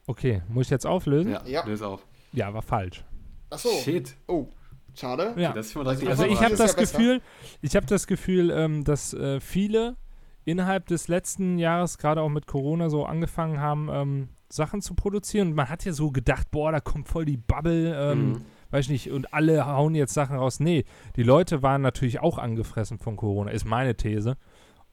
Okay, 0.06 0.42
muss 0.48 0.66
ich 0.66 0.70
jetzt 0.70 0.86
auflösen? 0.86 1.32
Ja, 1.32 1.42
ja. 1.46 1.64
löse 1.64 1.86
auf. 1.86 2.06
Ja, 2.32 2.52
war 2.52 2.62
falsch. 2.62 3.04
Ach 3.50 3.58
so. 3.58 3.70
Shit. 3.70 4.16
Oh, 4.26 4.48
schade. 4.94 5.34
Ja. 5.36 5.50
Okay, 5.50 5.58
also, 5.58 5.80
also 5.82 6.24
ich 6.26 6.40
habe 6.42 6.56
das, 6.56 6.72
ja 6.72 6.80
Gefühl, 6.80 7.22
ich 7.62 7.76
habe 7.76 7.86
das 7.86 8.06
Gefühl, 8.06 8.50
ähm, 8.50 8.84
dass 8.84 9.14
äh, 9.14 9.40
viele 9.40 9.96
innerhalb 10.44 10.86
des 10.86 11.08
letzten 11.08 11.58
Jahres, 11.58 11.98
gerade 11.98 12.20
auch 12.20 12.28
mit 12.28 12.46
Corona, 12.46 12.90
so 12.90 13.04
angefangen 13.06 13.60
haben, 13.60 13.88
ähm, 13.90 14.28
Sachen 14.48 14.82
zu 14.82 14.94
produzieren. 14.94 15.48
Und 15.48 15.54
man 15.54 15.68
hat 15.68 15.84
ja 15.84 15.92
so 15.92 16.10
gedacht, 16.10 16.50
boah, 16.50 16.70
da 16.70 16.80
kommt 16.80 17.08
voll 17.08 17.24
die 17.24 17.36
Bubble, 17.36 17.94
ähm, 17.96 18.28
mhm. 18.28 18.40
weiß 18.70 18.86
ich 18.86 18.90
nicht, 18.90 19.10
und 19.10 19.32
alle 19.32 19.66
hauen 19.66 19.94
jetzt 19.94 20.14
Sachen 20.14 20.36
raus. 20.36 20.60
Nee, 20.60 20.84
die 21.16 21.22
Leute 21.22 21.62
waren 21.62 21.82
natürlich 21.82 22.20
auch 22.20 22.38
angefressen 22.38 22.98
von 22.98 23.16
Corona, 23.16 23.50
ist 23.50 23.64
meine 23.64 23.96
These. 23.96 24.36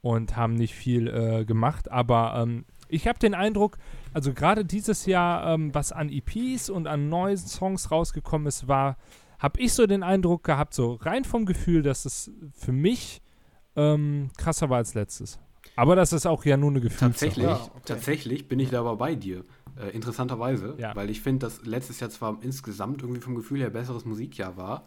Und 0.04 0.36
haben 0.36 0.56
nicht 0.56 0.74
viel 0.74 1.08
äh, 1.08 1.46
gemacht, 1.46 1.92
aber 1.92 2.34
ähm, 2.42 2.66
ich 2.92 3.08
habe 3.08 3.20
den 3.20 3.34
Eindruck, 3.34 3.78
also 4.14 4.34
gerade 4.34 4.66
dieses 4.66 5.06
Jahr, 5.06 5.54
ähm, 5.54 5.74
was 5.74 5.92
an 5.92 6.10
EPs 6.10 6.70
und 6.70 6.88
an 6.88 7.10
neuen 7.10 7.38
Songs 7.38 7.92
rausgekommen 7.92 8.48
ist, 8.48 8.68
war, 8.68 8.98
habe 9.40 9.60
ich 9.60 9.74
so 9.74 9.88
den 9.88 10.04
Eindruck 10.04 10.44
gehabt, 10.44 10.74
so 10.74 10.96
rein 10.96 11.24
vom 11.24 11.46
Gefühl, 11.46 11.82
dass 11.82 12.06
es 12.06 12.32
für 12.54 12.72
mich 12.72 13.22
ähm, 13.76 14.30
krasser 14.38 14.70
war 14.70 14.78
als 14.78 14.94
letztes. 14.94 15.40
Aber 15.76 15.96
das 15.96 16.14
ist 16.14 16.26
auch 16.26 16.44
ja 16.46 16.58
nur 16.58 16.70
eine 16.70 16.82
Gefühlssache. 16.82 17.12
Tatsächlich, 17.12 17.46
ja, 17.46 17.56
okay. 17.56 17.82
tatsächlich 17.86 18.48
bin 18.48 18.60
ich 18.60 18.70
da 18.70 18.82
aber 18.82 18.98
bei 18.98 19.16
dir. 19.16 19.46
Äh, 19.80 19.90
interessanterweise, 19.92 20.76
ja. 20.78 20.94
weil 20.96 21.10
ich 21.10 21.22
finde, 21.22 21.46
dass 21.46 21.66
letztes 21.66 22.02
Jahr 22.02 22.10
zwar 22.10 22.38
insgesamt 22.42 23.02
irgendwie 23.02 23.22
vom 23.22 23.36
Gefühl 23.36 23.62
her 23.62 23.70
besseres 23.70 24.04
Musikjahr 24.04 24.58
war, 24.58 24.86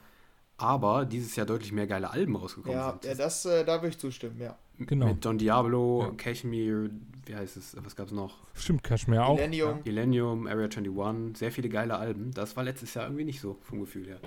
aber 0.58 1.06
dieses 1.06 1.34
Jahr 1.36 1.46
deutlich 1.46 1.72
mehr 1.72 1.86
geile 1.86 2.10
Alben 2.10 2.36
rausgekommen 2.36 2.76
ja, 2.76 2.90
sind. 2.90 3.04
Ja, 3.04 3.14
das, 3.14 3.46
äh, 3.46 3.64
da 3.64 3.76
würde 3.76 3.88
ich 3.88 3.98
zustimmen, 3.98 4.38
ja. 4.40 4.58
Genau. 4.78 5.06
Mit 5.06 5.24
Don 5.24 5.38
Diablo, 5.38 6.02
ja. 6.02 6.10
Cashmere, 6.16 6.90
wie 7.26 7.34
heißt 7.34 7.56
es, 7.56 7.76
was 7.84 7.96
gab 7.96 8.06
es 8.06 8.12
noch? 8.12 8.38
Stimmt, 8.54 8.82
Cashmere 8.82 9.24
auch. 9.24 9.36
Millennium. 9.36 9.76
Ja. 9.78 9.82
Millennium, 9.84 10.46
Area 10.46 10.66
21, 10.66 11.36
sehr 11.36 11.52
viele 11.52 11.68
geile 11.68 11.96
Alben. 11.96 12.32
Das 12.32 12.56
war 12.56 12.64
letztes 12.64 12.94
Jahr 12.94 13.04
irgendwie 13.06 13.24
nicht 13.24 13.40
so, 13.40 13.58
vom 13.62 13.80
Gefühl 13.80 14.06
her. 14.06 14.20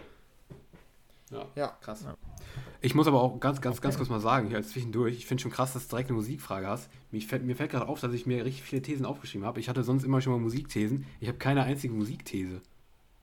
Ja, 1.32 1.45
ja. 1.56 1.78
krass. 1.82 2.03
Ja. 2.03 2.15
Ich 2.82 2.95
muss 2.95 3.07
aber 3.07 3.22
auch 3.22 3.40
ganz, 3.40 3.60
ganz, 3.60 3.78
okay. 3.78 3.84
ganz 3.84 3.98
kurz 3.98 4.10
mal 4.10 4.19
sagen, 4.19 4.48
hier 4.48 4.57
als 4.57 4.69
zwischendurch, 4.69 5.15
ich 5.15 5.26
finde 5.26 5.41
schon 5.41 5.52
krass, 5.52 5.74
dass 5.74 5.84
du 5.84 5.90
direkt 5.90 6.10
eine 6.10 6.18
Musikfrage 6.18 6.68
hast. 6.68 6.90
Mir 7.11 7.22
fällt, 7.22 7.44
mir 7.44 7.56
fällt 7.56 7.72
gerade 7.72 7.88
auf, 7.88 7.99
dass 7.99 8.14
ich 8.14 8.26
mir 8.26 8.45
richtig 8.45 8.64
viele 8.64 8.82
Thesen 8.82 9.06
aufgeschrieben 9.06 9.45
habe. 9.45 9.60
Ich 9.60 9.68
hatte 9.68 9.84
sonst 9.84 10.03
immer 10.03 10.22
schon 10.22 10.34
mal 10.34 10.40
Musikthesen. 10.40 11.06
Ich 11.19 11.28
habe 11.28 11.38
keine 11.38 11.64
einzige 11.64 11.94
Musikthese. 11.94 12.61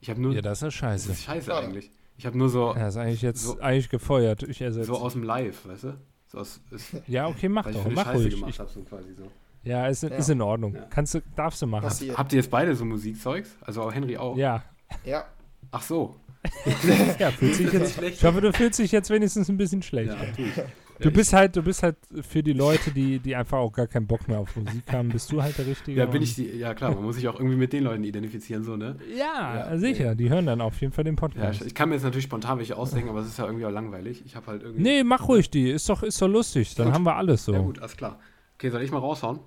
Ich 0.01 0.09
habe 0.09 0.21
nur. 0.21 0.33
Ja, 0.33 0.41
das 0.41 0.61
ist 0.61 0.73
scheiße. 0.75 1.07
Das 1.07 1.17
ist 1.17 1.23
scheiße 1.23 1.49
ja. 1.49 1.59
eigentlich. 1.59 1.91
Ich 2.17 2.25
habe 2.25 2.37
nur 2.37 2.49
so. 2.49 2.75
Ja, 2.75 2.87
ist 2.87 2.97
eigentlich 2.97 3.21
jetzt 3.21 3.43
so, 3.43 3.59
eigentlich 3.59 3.89
gefeuert. 3.89 4.43
Ich 4.43 4.61
ersetze. 4.61 4.87
So 4.87 4.97
aus 4.97 5.13
dem 5.13 5.23
Live, 5.23 5.67
weißt 5.67 5.85
du? 5.85 5.97
So 6.27 6.37
aus, 6.39 6.61
ist, 6.71 6.95
ja, 7.07 7.27
okay, 7.27 7.49
mach 7.49 7.71
doch. 7.71 7.89
mach 7.89 8.05
Scheiße 8.05 8.23
ruhig. 8.23 8.35
Gemacht 8.35 8.59
hab, 8.59 8.69
so 8.69 8.81
quasi 8.81 9.13
so. 9.13 9.31
Ja, 9.65 9.87
ist, 9.87 10.03
ja. 10.03 10.09
ist 10.09 10.29
in 10.29 10.41
Ordnung. 10.41 10.75
Ja. 10.75 10.85
Kannst 10.89 11.15
du, 11.15 11.21
darfst 11.35 11.61
du 11.61 11.67
machen. 11.67 11.83
Passiert. 11.83 12.17
Habt 12.17 12.31
ihr 12.33 12.37
jetzt 12.37 12.51
beide 12.51 12.75
so 12.75 12.85
Musikzeugs? 12.85 13.57
Also 13.61 13.81
auch 13.81 13.93
Henry 13.93 14.17
auch? 14.17 14.37
Ja. 14.37 14.63
Ja. 15.03 15.25
Ach 15.71 15.81
so. 15.81 16.15
ja, 17.19 17.31
fühlt 17.31 17.55
sich 17.55 17.73
jetzt, 17.73 18.01
ich 18.01 18.23
hoffe, 18.23 18.39
du 18.39 18.53
fühlst 18.53 18.77
dich 18.77 18.91
jetzt 18.91 19.09
wenigstens 19.09 19.49
ein 19.49 19.57
bisschen 19.57 19.81
schlecht. 19.81 20.13
Ja, 20.13 20.63
Du 20.99 21.11
bist 21.11 21.33
halt, 21.33 21.55
du 21.55 21.61
bist 21.61 21.83
halt 21.83 21.97
für 22.21 22.41
die 22.41 22.53
Leute, 22.53 22.91
die, 22.91 23.19
die 23.19 23.35
einfach 23.35 23.57
auch 23.57 23.71
gar 23.71 23.87
keinen 23.87 24.07
Bock 24.07 24.27
mehr 24.27 24.39
auf 24.39 24.55
Musik 24.55 24.83
haben, 24.91 25.09
bist 25.09 25.31
du 25.31 25.41
halt 25.41 25.57
der 25.57 25.65
Richtige. 25.65 25.99
Ja, 25.99 26.05
bin 26.05 26.21
ich 26.21 26.35
die, 26.35 26.57
ja 26.57 26.73
klar, 26.73 26.93
man 26.93 27.03
muss 27.03 27.15
sich 27.15 27.27
auch 27.27 27.35
irgendwie 27.35 27.57
mit 27.57 27.73
den 27.73 27.83
Leuten 27.83 28.03
identifizieren, 28.03 28.63
so, 28.63 28.77
ne? 28.77 28.95
Ja, 29.13 29.71
ja 29.71 29.77
sicher, 29.77 30.05
okay. 30.05 30.15
die 30.15 30.29
hören 30.29 30.45
dann 30.45 30.61
auf 30.61 30.79
jeden 30.79 30.93
Fall 30.93 31.03
den 31.03 31.15
Podcast. 31.15 31.61
Ja, 31.61 31.65
ich 31.65 31.75
kann 31.75 31.89
mir 31.89 31.95
jetzt 31.95 32.03
natürlich 32.03 32.25
spontan 32.25 32.59
welche 32.59 32.77
ausdenken, 32.77 33.09
aber 33.09 33.19
es 33.19 33.27
ist 33.27 33.37
ja 33.37 33.45
irgendwie 33.45 33.65
auch 33.65 33.71
langweilig. 33.71 34.23
Ich 34.25 34.35
habe 34.35 34.47
halt 34.47 34.63
irgendwie. 34.63 34.83
Nee, 34.83 35.03
mach 35.03 35.27
ruhig 35.27 35.49
die, 35.49 35.69
ist 35.69 35.89
doch, 35.89 36.03
ist 36.03 36.21
doch 36.21 36.27
lustig, 36.27 36.75
dann 36.75 36.87
gut. 36.87 36.95
haben 36.95 37.03
wir 37.03 37.15
alles 37.15 37.45
so. 37.45 37.53
Ja, 37.53 37.59
gut, 37.59 37.79
alles 37.79 37.97
klar. 37.97 38.19
Okay, 38.55 38.69
soll 38.69 38.81
ich 38.81 38.91
mal 38.91 38.99
raushauen? 38.99 39.39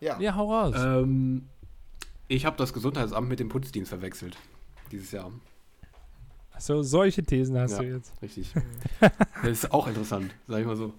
Ja. 0.00 0.18
Ja, 0.20 0.34
hau 0.34 0.52
raus. 0.52 0.74
Ähm, 0.76 1.48
ich 2.28 2.44
habe 2.44 2.56
das 2.56 2.72
Gesundheitsamt 2.72 3.28
mit 3.28 3.40
dem 3.40 3.48
Putzdienst 3.48 3.88
verwechselt. 3.88 4.36
Dieses 4.90 5.12
Jahr. 5.12 5.30
So, 6.58 6.82
solche 6.82 7.22
Thesen 7.22 7.58
hast 7.58 7.72
ja, 7.72 7.78
du 7.80 7.94
jetzt. 7.94 8.12
Richtig. 8.22 8.52
das 9.00 9.50
ist 9.50 9.72
auch 9.72 9.86
interessant, 9.86 10.34
sag 10.46 10.60
ich 10.60 10.66
mal 10.66 10.76
so. 10.76 10.94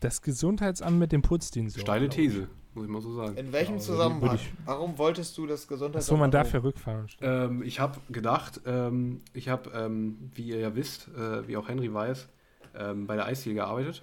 Das 0.00 0.22
Gesundheitsamt 0.22 0.98
mit 0.98 1.12
dem 1.12 1.22
Putzdienst. 1.22 1.78
Steile 1.78 2.08
These, 2.08 2.48
muss 2.74 2.84
ich 2.84 2.90
mal 2.90 3.02
so 3.02 3.14
sagen. 3.14 3.36
In 3.36 3.52
welchem 3.52 3.74
ja, 3.74 3.80
Zusammenhang? 3.80 4.38
Warum 4.64 4.98
wolltest 4.98 5.36
du 5.38 5.46
das 5.46 5.68
Gesundheitsamt? 5.68 6.04
So, 6.04 6.16
man 6.16 6.30
darf 6.30 6.52
ja 6.52 6.60
rückfahren. 6.60 7.06
Ähm, 7.20 7.62
ich 7.62 7.78
habe 7.78 8.00
gedacht, 8.10 8.60
ähm, 8.64 9.20
ich 9.32 9.48
habe, 9.48 9.70
ähm, 9.74 10.30
wie 10.34 10.48
ihr 10.48 10.58
ja 10.58 10.74
wisst, 10.74 11.08
äh, 11.08 11.46
wie 11.46 11.56
auch 11.56 11.68
Henry 11.68 11.92
weiß, 11.92 12.28
ähm, 12.74 13.06
bei 13.06 13.16
der 13.16 13.26
Eisdiele 13.26 13.56
gearbeitet. 13.56 14.02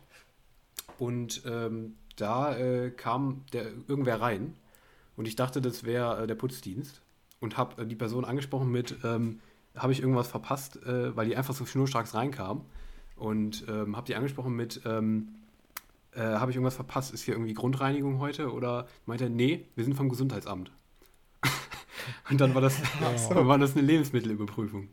Und 0.99 1.41
ähm, 1.45 1.95
da 2.21 2.57
äh, 2.57 2.91
kam 2.91 3.45
der, 3.53 3.71
irgendwer 3.87 4.21
rein 4.21 4.55
und 5.15 5.27
ich 5.27 5.35
dachte, 5.35 5.61
das 5.61 5.83
wäre 5.83 6.23
äh, 6.23 6.27
der 6.27 6.35
Putzdienst 6.35 7.01
und 7.39 7.57
habe 7.57 7.81
äh, 7.81 7.85
die 7.85 7.95
Person 7.95 8.25
angesprochen 8.25 8.71
mit, 8.71 8.97
ähm, 9.03 9.39
habe 9.75 9.93
ich 9.93 10.01
irgendwas 10.01 10.27
verpasst, 10.27 10.77
äh, 10.85 11.15
weil 11.15 11.27
die 11.27 11.35
einfach 11.35 11.53
so 11.53 11.65
schnurstracks 11.65 12.13
reinkam 12.13 12.65
und 13.15 13.67
habe 13.67 14.05
die 14.07 14.15
angesprochen 14.15 14.55
mit, 14.55 14.81
äh, 16.19 16.21
habe 16.21 16.51
ich 16.51 16.55
irgendwas 16.57 16.75
verpasst? 16.75 17.13
Ist 17.13 17.23
hier 17.23 17.35
irgendwie 17.35 17.53
Grundreinigung 17.53 18.19
heute? 18.19 18.51
Oder 18.51 18.87
meinte 19.05 19.25
er, 19.25 19.29
nee, 19.29 19.65
wir 19.75 19.83
sind 19.83 19.93
vom 19.93 20.09
Gesundheitsamt. 20.09 20.71
Und 22.29 22.41
dann 22.41 22.55
war 22.55 22.61
das, 22.61 22.81
oh. 23.29 23.33
dann 23.33 23.47
war 23.47 23.57
das 23.57 23.75
eine 23.75 23.85
Lebensmittelüberprüfung. 23.85 24.89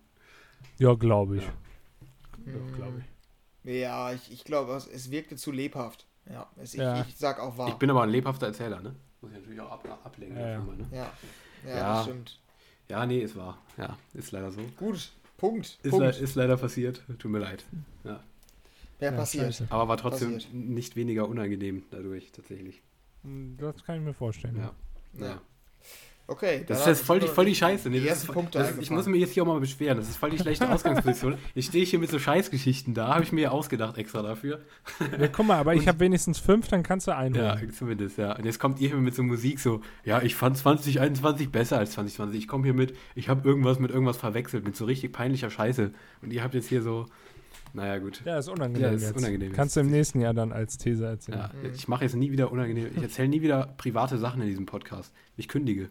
Ja, 0.78 0.94
glaube 0.94 1.38
ich. 1.38 1.42
Ja, 1.42 2.52
ja 2.52 2.76
glaube 2.76 3.00
ich. 3.00 3.80
Ja, 3.80 4.12
ich, 4.12 4.30
ich 4.30 4.44
glaube, 4.44 4.74
es, 4.74 4.86
es 4.86 5.10
wirkte 5.10 5.36
zu 5.36 5.50
lebhaft. 5.50 6.06
Ja, 6.30 6.46
ich, 6.62 6.72
ja. 6.74 7.04
ich 7.06 7.16
sag 7.16 7.40
auch 7.40 7.56
wahr. 7.56 7.68
Ich 7.68 7.74
bin 7.74 7.90
aber 7.90 8.02
ein 8.02 8.10
lebhafter 8.10 8.46
Erzähler, 8.46 8.80
ne? 8.80 8.94
Muss 9.20 9.30
ich 9.32 9.38
natürlich 9.38 9.60
auch 9.60 9.70
ab, 9.70 10.00
ablegen. 10.04 10.36
Ja, 10.36 10.48
ja. 10.48 10.60
Mal, 10.60 10.76
ne? 10.76 10.86
ja. 10.90 11.12
ja, 11.64 11.76
ja, 11.76 11.94
das 11.94 12.04
stimmt. 12.04 12.40
Ja, 12.88 13.06
nee, 13.06 13.22
es 13.22 13.36
war. 13.36 13.58
Ja, 13.76 13.96
ist 14.14 14.32
leider 14.32 14.50
so. 14.50 14.60
Gut, 14.76 15.12
Punkt. 15.36 15.78
Ist, 15.82 15.90
Punkt. 15.90 16.04
Le 16.04 16.10
ist 16.22 16.34
leider 16.34 16.56
passiert. 16.56 17.02
Tut 17.18 17.30
mir 17.30 17.38
leid. 17.38 17.64
Ja. 18.04 18.20
Wäre 18.98 19.12
ja, 19.12 19.18
passiert. 19.18 19.46
Scheiße. 19.46 19.66
Aber 19.70 19.88
war 19.88 19.96
trotzdem 19.96 20.34
passiert. 20.34 20.54
nicht 20.54 20.96
weniger 20.96 21.28
unangenehm 21.28 21.84
dadurch, 21.90 22.32
tatsächlich. 22.32 22.82
Hm, 23.22 23.56
das 23.58 23.84
kann 23.84 23.96
ich 23.96 24.02
mir 24.02 24.14
vorstellen. 24.14 24.56
Ja. 24.56 24.72
ja. 25.26 25.40
Okay. 26.28 26.64
Das 26.66 26.80
ist 26.80 26.86
jetzt 26.86 27.04
voll 27.04 27.20
die, 27.20 27.28
voll 27.28 27.44
die 27.44 27.54
Scheiße. 27.54 27.88
Nee, 27.88 28.00
das 28.00 28.24
ist, 28.24 28.30
das 28.50 28.78
ich 28.78 28.90
muss 28.90 29.06
mich 29.06 29.20
jetzt 29.20 29.32
hier 29.32 29.44
auch 29.44 29.46
mal 29.46 29.60
beschweren. 29.60 29.96
Das 29.96 30.08
ist 30.08 30.16
voll 30.16 30.30
die 30.30 30.38
schlechte 30.38 30.68
Ausgangsposition. 30.72 31.36
ich 31.54 31.66
stehe 31.66 31.84
hier 31.84 32.00
mit 32.00 32.10
so 32.10 32.18
Scheißgeschichten 32.18 32.94
da. 32.94 33.08
Habe 33.14 33.22
ich 33.22 33.30
mir 33.30 33.52
ausgedacht 33.52 33.96
extra 33.96 34.22
dafür. 34.22 34.60
Ja, 35.20 35.28
guck 35.28 35.46
mal, 35.46 35.56
aber 35.56 35.74
ich 35.74 35.86
habe 35.86 36.00
wenigstens 36.00 36.40
fünf, 36.40 36.66
dann 36.68 36.82
kannst 36.82 37.06
du 37.06 37.14
einen. 37.14 37.36
Ja, 37.36 37.56
zumindest, 37.72 38.18
ja. 38.18 38.36
Und 38.36 38.44
jetzt 38.44 38.58
kommt 38.58 38.80
ihr 38.80 38.88
hier 38.88 38.96
mit 38.96 39.14
so 39.14 39.22
Musik 39.22 39.60
so, 39.60 39.82
ja, 40.04 40.20
ich 40.20 40.34
fand 40.34 40.58
2021 40.58 41.50
besser 41.50 41.78
als 41.78 41.92
2020. 41.92 42.40
Ich 42.40 42.48
komme 42.48 42.64
hier 42.64 42.74
mit, 42.74 42.96
ich 43.14 43.28
habe 43.28 43.48
irgendwas 43.48 43.78
mit 43.78 43.92
irgendwas 43.92 44.16
verwechselt, 44.16 44.64
mit 44.64 44.74
so 44.74 44.84
richtig 44.84 45.12
peinlicher 45.12 45.50
Scheiße. 45.50 45.92
Und 46.22 46.32
ihr 46.32 46.42
habt 46.42 46.54
jetzt 46.54 46.68
hier 46.68 46.82
so 46.82 47.06
Naja, 47.72 47.98
gut. 47.98 48.22
Ja, 48.24 48.38
ist 48.38 48.48
unangenehm. 48.48 48.82
Ja, 48.82 48.90
ist 48.90 49.02
jetzt. 49.02 49.16
unangenehm 49.16 49.52
Kannst 49.52 49.76
du 49.76 49.80
im 49.80 49.90
nächsten 49.90 50.20
Jahr 50.20 50.34
dann 50.34 50.52
als 50.52 50.76
These 50.76 51.06
erzählen. 51.06 51.38
Ja, 51.38 51.50
mhm. 51.62 51.74
ich 51.74 51.86
mache 51.86 52.04
jetzt 52.04 52.16
nie 52.16 52.32
wieder 52.32 52.50
unangenehm. 52.50 52.88
Ich 52.96 53.02
erzähle 53.02 53.28
nie 53.28 53.42
wieder 53.42 53.74
private 53.76 54.18
Sachen 54.18 54.42
in 54.42 54.48
diesem 54.48 54.66
Podcast. 54.66 55.12
Ich 55.36 55.46
kündige. 55.46 55.88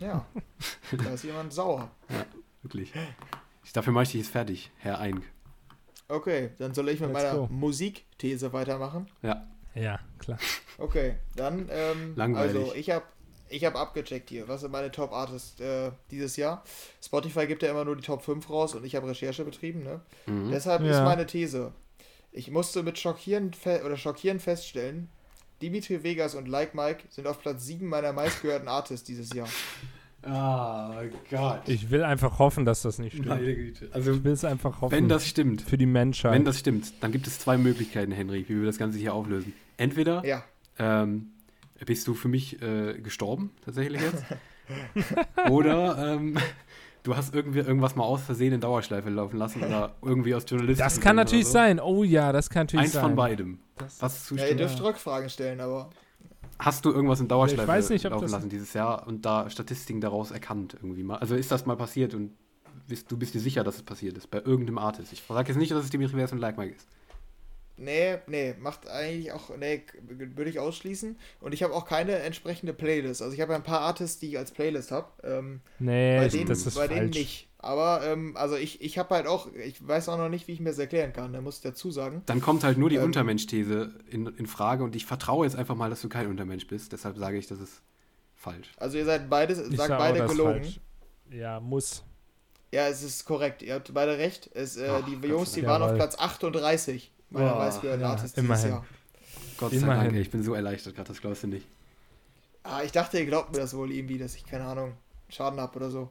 Ja, 0.00 0.26
da 0.92 1.10
ist 1.10 1.24
jemand 1.24 1.52
sauer. 1.52 1.90
Ja, 2.08 2.24
wirklich. 2.62 2.92
Ich, 3.64 3.72
dafür 3.72 3.92
mache 3.92 4.04
ich 4.04 4.12
dich 4.12 4.22
jetzt 4.22 4.32
fertig, 4.32 4.70
Herr 4.78 4.98
Eink. 4.98 5.22
Okay, 6.08 6.50
dann 6.58 6.74
soll 6.74 6.88
ich 6.88 7.00
mit 7.00 7.12
Let's 7.12 7.22
meiner 7.22 7.48
Musikthese 7.48 8.52
weitermachen. 8.52 9.06
Ja. 9.22 9.46
Ja, 9.74 10.00
klar. 10.18 10.38
Okay, 10.78 11.16
dann, 11.36 11.68
ähm, 11.70 12.14
Langweilig. 12.16 12.56
also 12.56 12.74
ich 12.74 12.90
habe 12.90 13.04
ich 13.50 13.64
habe 13.64 13.78
abgecheckt 13.78 14.30
hier, 14.30 14.48
was 14.48 14.60
sind 14.60 14.70
meine 14.70 14.90
Top 14.90 15.12
Artists 15.12 15.60
äh, 15.60 15.90
dieses 16.10 16.36
Jahr. 16.36 16.62
Spotify 17.02 17.46
gibt 17.46 17.62
ja 17.62 17.70
immer 17.70 17.84
nur 17.84 17.96
die 17.96 18.02
Top 18.02 18.22
5 18.22 18.48
raus 18.48 18.74
und 18.74 18.84
ich 18.84 18.94
habe 18.94 19.08
Recherche 19.08 19.44
betrieben, 19.44 19.82
ne? 19.82 20.00
Mhm. 20.26 20.50
Deshalb 20.50 20.82
ja. 20.82 20.90
ist 20.90 21.04
meine 21.04 21.26
These. 21.26 21.72
Ich 22.32 22.50
musste 22.50 22.84
mit 22.84 22.98
schockierend 22.98 23.56
oder 23.84 23.96
schockierend 23.96 24.40
feststellen, 24.40 25.08
Dimitri 25.62 26.02
Vegas 26.02 26.34
und 26.34 26.48
Like 26.48 26.74
Mike 26.74 27.04
sind 27.10 27.26
auf 27.26 27.40
Platz 27.40 27.66
7 27.66 27.86
meiner 27.86 28.12
meistgehörten 28.12 28.68
Artists 28.68 29.06
dieses 29.06 29.32
Jahr. 29.32 29.48
Oh 30.22 30.90
Gott. 31.30 31.62
Ich 31.66 31.90
will 31.90 32.02
einfach 32.02 32.38
hoffen, 32.38 32.66
dass 32.66 32.82
das 32.82 32.98
nicht 32.98 33.14
stimmt. 33.14 33.28
Meine 33.28 33.54
Güte. 33.54 33.88
Also, 33.92 34.12
ich 34.12 34.24
will 34.24 34.32
es 34.32 34.44
einfach 34.44 34.82
hoffen. 34.82 34.92
Wenn 34.92 35.08
das 35.08 35.26
stimmt. 35.26 35.62
Für 35.62 35.78
die 35.78 35.86
Menschheit. 35.86 36.32
Wenn 36.32 36.44
das 36.44 36.58
stimmt, 36.58 36.92
dann 37.00 37.10
gibt 37.10 37.26
es 37.26 37.38
zwei 37.38 37.56
Möglichkeiten, 37.56 38.12
Henry, 38.12 38.44
wie 38.48 38.56
wir 38.58 38.66
das 38.66 38.76
Ganze 38.76 38.98
hier 38.98 39.14
auflösen. 39.14 39.54
Entweder 39.78 40.24
ja. 40.26 40.44
ähm, 40.78 41.30
bist 41.86 42.06
du 42.06 42.12
für 42.12 42.28
mich 42.28 42.60
äh, 42.60 43.00
gestorben, 43.00 43.50
tatsächlich 43.64 44.02
jetzt. 44.02 44.24
oder 45.50 46.16
ähm, 46.16 46.36
du 47.02 47.16
hast 47.16 47.34
irgendwie 47.34 47.60
irgendwas 47.60 47.96
mal 47.96 48.04
aus 48.04 48.22
Versehen 48.22 48.52
in 48.52 48.60
Dauerschleife 48.60 49.10
laufen 49.10 49.38
lassen 49.38 49.62
oder 49.62 49.94
irgendwie 50.02 50.34
aus 50.34 50.44
Journalisten. 50.46 50.82
Das 50.82 51.00
kann 51.00 51.16
natürlich 51.16 51.46
so. 51.46 51.52
sein. 51.52 51.80
Oh 51.80 52.04
ja, 52.04 52.32
das 52.32 52.50
kann 52.50 52.62
natürlich 52.62 52.84
Eins 52.84 52.92
sein. 52.92 53.04
Eins 53.04 53.08
von 53.10 53.16
beidem. 53.16 53.58
Das 53.76 54.00
Was 54.00 54.30
ja, 54.30 54.46
ihr 54.46 54.56
dürft 54.56 54.82
Rückfragen 54.82 55.30
stellen, 55.30 55.60
aber 55.60 55.90
Hast 56.60 56.84
du 56.84 56.90
irgendwas 56.90 57.20
in 57.20 57.28
Dauerschleife 57.28 57.62
ich 57.62 57.68
weiß 57.68 57.88
nicht, 57.88 58.04
laufen 58.04 58.28
lassen 58.28 58.50
dieses 58.50 58.74
Jahr 58.74 59.06
und 59.06 59.24
da 59.24 59.48
Statistiken 59.48 60.02
daraus 60.02 60.30
erkannt 60.30 60.74
irgendwie 60.74 61.02
mal? 61.02 61.16
Also 61.16 61.34
ist 61.34 61.50
das 61.50 61.64
mal 61.64 61.76
passiert 61.76 62.12
und 62.12 62.32
bist, 62.86 63.10
du 63.10 63.16
bist 63.16 63.32
dir 63.32 63.40
sicher, 63.40 63.64
dass 63.64 63.76
es 63.76 63.82
passiert 63.82 64.18
ist 64.18 64.30
bei 64.30 64.42
irgendeinem 64.42 64.76
Artist? 64.76 65.10
Ich 65.12 65.22
sage 65.26 65.48
jetzt 65.48 65.56
nicht, 65.56 65.72
dass 65.72 65.84
es 65.84 65.90
Dimitri 65.90 66.18
Vegas 66.18 66.32
und 66.32 66.38
Like 66.38 66.58
Mike 66.58 66.74
ist. 66.74 66.86
Nee, 67.80 68.18
nee, 68.26 68.54
macht 68.60 68.86
eigentlich 68.88 69.32
auch, 69.32 69.56
nee, 69.56 69.82
würde 70.06 70.50
ich 70.50 70.58
ausschließen. 70.58 71.16
Und 71.40 71.54
ich 71.54 71.62
habe 71.62 71.72
auch 71.72 71.86
keine 71.86 72.18
entsprechende 72.18 72.74
Playlist. 72.74 73.22
Also 73.22 73.32
ich 73.32 73.40
habe 73.40 73.52
ja 73.52 73.58
ein 73.58 73.64
paar 73.64 73.80
Artists, 73.80 74.20
die 74.20 74.28
ich 74.28 74.38
als 74.38 74.50
Playlist 74.50 74.90
habe. 74.90 75.08
Ähm, 75.24 75.60
nee, 75.78 76.18
bei 76.18 76.28
denen, 76.28 76.46
das 76.46 76.66
ist 76.66 76.74
bei 76.74 76.88
falsch. 76.88 76.98
denen 76.98 77.10
nicht. 77.10 77.48
Aber, 77.56 78.04
ähm, 78.04 78.36
also 78.36 78.56
ich, 78.56 78.82
ich 78.82 78.98
habe 78.98 79.14
halt 79.14 79.26
auch, 79.26 79.50
ich 79.54 79.86
weiß 79.86 80.10
auch 80.10 80.18
noch 80.18 80.28
nicht, 80.28 80.46
wie 80.46 80.52
ich 80.52 80.60
mir 80.60 80.68
das 80.68 80.78
erklären 80.78 81.14
kann, 81.14 81.32
da 81.32 81.40
muss 81.40 81.56
ich 81.56 81.62
dazu 81.62 81.90
sagen. 81.90 82.22
Dann 82.26 82.42
kommt 82.42 82.64
halt 82.64 82.76
nur 82.76 82.90
die 82.90 82.96
ähm, 82.96 83.04
Untermensch-These 83.04 83.94
in, 84.10 84.26
in 84.26 84.46
Frage 84.46 84.84
und 84.84 84.94
ich 84.94 85.06
vertraue 85.06 85.46
jetzt 85.46 85.56
einfach 85.56 85.74
mal, 85.74 85.88
dass 85.88 86.02
du 86.02 86.10
kein 86.10 86.26
Untermensch 86.26 86.66
bist. 86.66 86.92
Deshalb 86.92 87.16
sage 87.16 87.38
ich, 87.38 87.46
das 87.46 87.60
ist 87.60 87.80
falsch. 88.34 88.72
Also 88.76 88.98
ihr 88.98 89.06
seid 89.06 89.30
beides, 89.30 89.56
sagt 89.56 89.76
sag 89.76 89.98
beide 89.98 90.26
gelogen. 90.26 90.64
Falsch. 90.64 90.80
Ja, 91.30 91.60
muss. 91.60 92.04
Ja, 92.72 92.88
es 92.88 93.02
ist 93.02 93.24
korrekt. 93.24 93.62
Ihr 93.62 93.74
habt 93.74 93.92
beide 93.94 94.18
recht. 94.18 94.50
Es, 94.52 94.76
äh, 94.76 94.88
Ach, 94.90 95.04
die 95.06 95.26
Jungs, 95.26 95.52
die 95.52 95.64
waren 95.64 95.82
auf 95.82 95.94
Platz 95.94 96.18
38 96.18 97.10
meiner 97.30 97.56
oh, 97.56 97.58
meistgehörten 97.58 98.02
ja, 98.02 98.10
Artists 98.10 98.36
immerhin. 98.36 98.56
dieses 98.56 98.70
Jahr. 98.70 98.86
Gott 99.56 99.70
sei 99.70 99.76
immerhin. 99.78 100.04
Dank, 100.04 100.16
ich 100.16 100.30
bin 100.30 100.42
so 100.42 100.54
erleichtert 100.54 100.94
gerade, 100.94 101.08
das 101.08 101.20
glaubst 101.20 101.42
du 101.42 101.48
nicht. 101.48 101.66
Ah, 102.62 102.82
ich 102.84 102.92
dachte, 102.92 103.18
ihr 103.18 103.26
glaubt 103.26 103.52
mir 103.52 103.58
das 103.58 103.74
wohl 103.74 103.90
irgendwie, 103.90 104.18
dass 104.18 104.34
ich, 104.34 104.44
keine 104.44 104.64
Ahnung, 104.64 104.92
Schaden 105.28 105.60
habe 105.60 105.76
oder 105.76 105.90
so. 105.90 106.10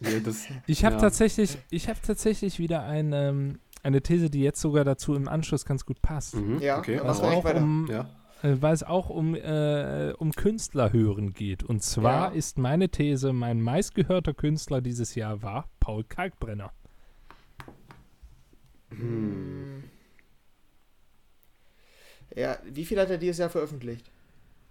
Nee, 0.00 0.20
das, 0.20 0.46
ich 0.66 0.84
habe 0.84 0.96
ja. 0.96 1.00
tatsächlich, 1.00 1.58
ich 1.70 1.88
habe 1.88 1.98
tatsächlich 2.04 2.58
wieder 2.58 2.84
ein, 2.84 3.12
ähm, 3.12 3.58
eine 3.82 4.00
These, 4.00 4.30
die 4.30 4.40
jetzt 4.40 4.60
sogar 4.60 4.84
dazu 4.84 5.14
im 5.14 5.28
Anschluss 5.28 5.64
ganz 5.64 5.84
gut 5.84 6.00
passt. 6.02 6.36
Mhm, 6.36 6.60
ja, 6.60 6.78
okay. 6.78 7.00
Was 7.02 7.20
also 7.20 7.36
auch 7.36 7.54
um, 7.54 7.88
ja. 7.90 8.08
äh, 8.42 8.56
weil 8.60 8.74
es 8.74 8.82
auch 8.82 9.10
um, 9.10 9.34
äh, 9.34 10.12
um 10.18 10.32
Künstler 10.32 10.92
hören 10.92 11.34
geht. 11.34 11.62
Und 11.62 11.82
zwar 11.82 12.30
ja. 12.30 12.38
ist 12.38 12.58
meine 12.58 12.88
These, 12.88 13.32
mein 13.32 13.60
meistgehörter 13.60 14.34
Künstler 14.34 14.80
dieses 14.80 15.14
Jahr 15.14 15.42
war 15.42 15.68
Paul 15.80 16.04
Kalkbrenner. 16.04 16.72
Hm. 18.90 19.84
Ja, 22.34 22.58
wie 22.64 22.84
viel 22.84 22.98
hat 22.98 23.10
er 23.10 23.18
dieses 23.18 23.38
Jahr 23.38 23.50
veröffentlicht? 23.50 24.10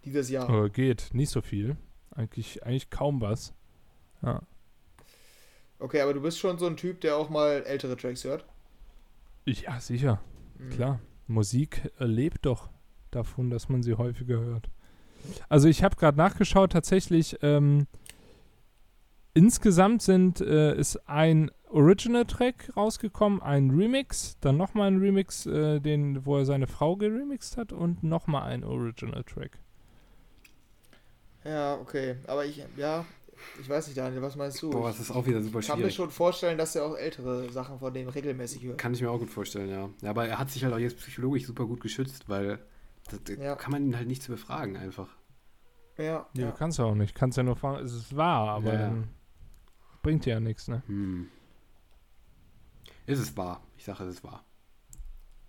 Dieses 0.05 0.29
Jahr? 0.29 0.65
Äh, 0.65 0.69
geht, 0.69 1.09
nicht 1.13 1.29
so 1.29 1.41
viel. 1.41 1.77
Eigentlich, 2.11 2.63
eigentlich 2.63 2.89
kaum 2.89 3.21
was. 3.21 3.53
Ja. 4.21 4.41
Okay, 5.79 6.01
aber 6.01 6.13
du 6.13 6.21
bist 6.21 6.39
schon 6.39 6.57
so 6.57 6.67
ein 6.67 6.77
Typ, 6.77 7.01
der 7.01 7.17
auch 7.17 7.29
mal 7.29 7.63
ältere 7.65 7.97
Tracks 7.97 8.23
hört? 8.23 8.45
Ja, 9.45 9.79
sicher. 9.79 10.21
Mhm. 10.57 10.69
Klar. 10.71 10.99
Musik 11.27 11.91
lebt 11.97 12.45
doch 12.45 12.69
davon, 13.09 13.49
dass 13.49 13.69
man 13.69 13.83
sie 13.83 13.95
häufiger 13.95 14.39
hört. 14.39 14.69
Also 15.49 15.67
ich 15.67 15.83
habe 15.83 15.95
gerade 15.95 16.17
nachgeschaut, 16.17 16.71
tatsächlich 16.71 17.37
ähm, 17.41 17.87
insgesamt 19.33 20.01
sind, 20.01 20.41
äh, 20.41 20.75
ist 20.75 21.07
ein 21.07 21.51
Original-Track 21.71 22.75
rausgekommen, 22.75 23.41
ein 23.41 23.71
Remix, 23.71 24.37
dann 24.41 24.57
nochmal 24.57 24.87
ein 24.87 24.99
Remix, 24.99 25.45
äh, 25.45 25.79
den, 25.79 26.25
wo 26.25 26.37
er 26.37 26.45
seine 26.45 26.67
Frau 26.67 26.95
geremixed 26.95 27.57
hat 27.57 27.71
und 27.71 28.03
nochmal 28.03 28.43
ein 28.43 28.63
Original-Track. 28.63 29.57
Ja, 31.43 31.75
okay. 31.75 32.17
Aber 32.27 32.45
ich, 32.45 32.63
ja, 32.77 33.05
ich 33.59 33.69
weiß 33.69 33.87
nicht, 33.87 33.97
Daniel, 33.97 34.21
was 34.21 34.35
meinst 34.35 34.61
du? 34.61 34.69
Boah, 34.69 34.89
das 34.89 34.99
ist 34.99 35.11
auch 35.11 35.25
wieder 35.25 35.41
super 35.41 35.61
schwierig. 35.61 35.63
Ich 35.63 35.69
kann 35.69 35.79
mir 35.81 35.91
schon 35.91 36.11
vorstellen, 36.11 36.57
dass 36.57 36.75
er 36.75 36.85
auch 36.85 36.95
ältere 36.95 37.49
Sachen 37.49 37.79
von 37.79 37.93
dem 37.93 38.07
regelmäßig 38.09 38.63
hört. 38.63 38.77
Kann 38.77 38.93
ich 38.93 39.01
mir 39.01 39.09
auch 39.09 39.19
gut 39.19 39.29
vorstellen, 39.29 39.69
ja. 39.69 39.89
ja 40.01 40.09
aber 40.09 40.27
er 40.27 40.37
hat 40.39 40.49
sich 40.49 40.63
halt 40.63 40.73
auch 40.73 40.79
jetzt 40.79 40.97
psychologisch 40.97 41.45
super 41.45 41.65
gut 41.65 41.81
geschützt, 41.81 42.29
weil 42.29 42.59
das, 43.09 43.37
ja. 43.37 43.55
kann 43.55 43.71
man 43.71 43.85
ihn 43.85 43.97
halt 43.97 44.07
nicht 44.07 44.21
zu 44.21 44.31
befragen 44.31 44.77
einfach. 44.77 45.09
Ja, 45.97 46.03
ja. 46.03 46.27
ja. 46.33 46.51
kannst 46.51 46.79
du 46.79 46.83
auch 46.83 46.95
nicht. 46.95 47.15
Kannst 47.15 47.37
ja 47.37 47.43
nur 47.43 47.55
fragen, 47.55 47.83
es 47.83 47.93
ist 47.93 48.15
wahr, 48.15 48.49
aber 48.49 48.73
ja. 48.73 48.93
bringt 50.03 50.25
ja 50.25 50.39
nichts, 50.39 50.67
ne? 50.67 50.83
Hm. 50.87 51.27
Ist 53.11 53.19
es 53.19 53.37
wahr? 53.37 53.61
Ich 53.77 53.85
sage, 53.85 54.03
es 54.03 54.15
ist 54.15 54.23
wahr. 54.23 54.43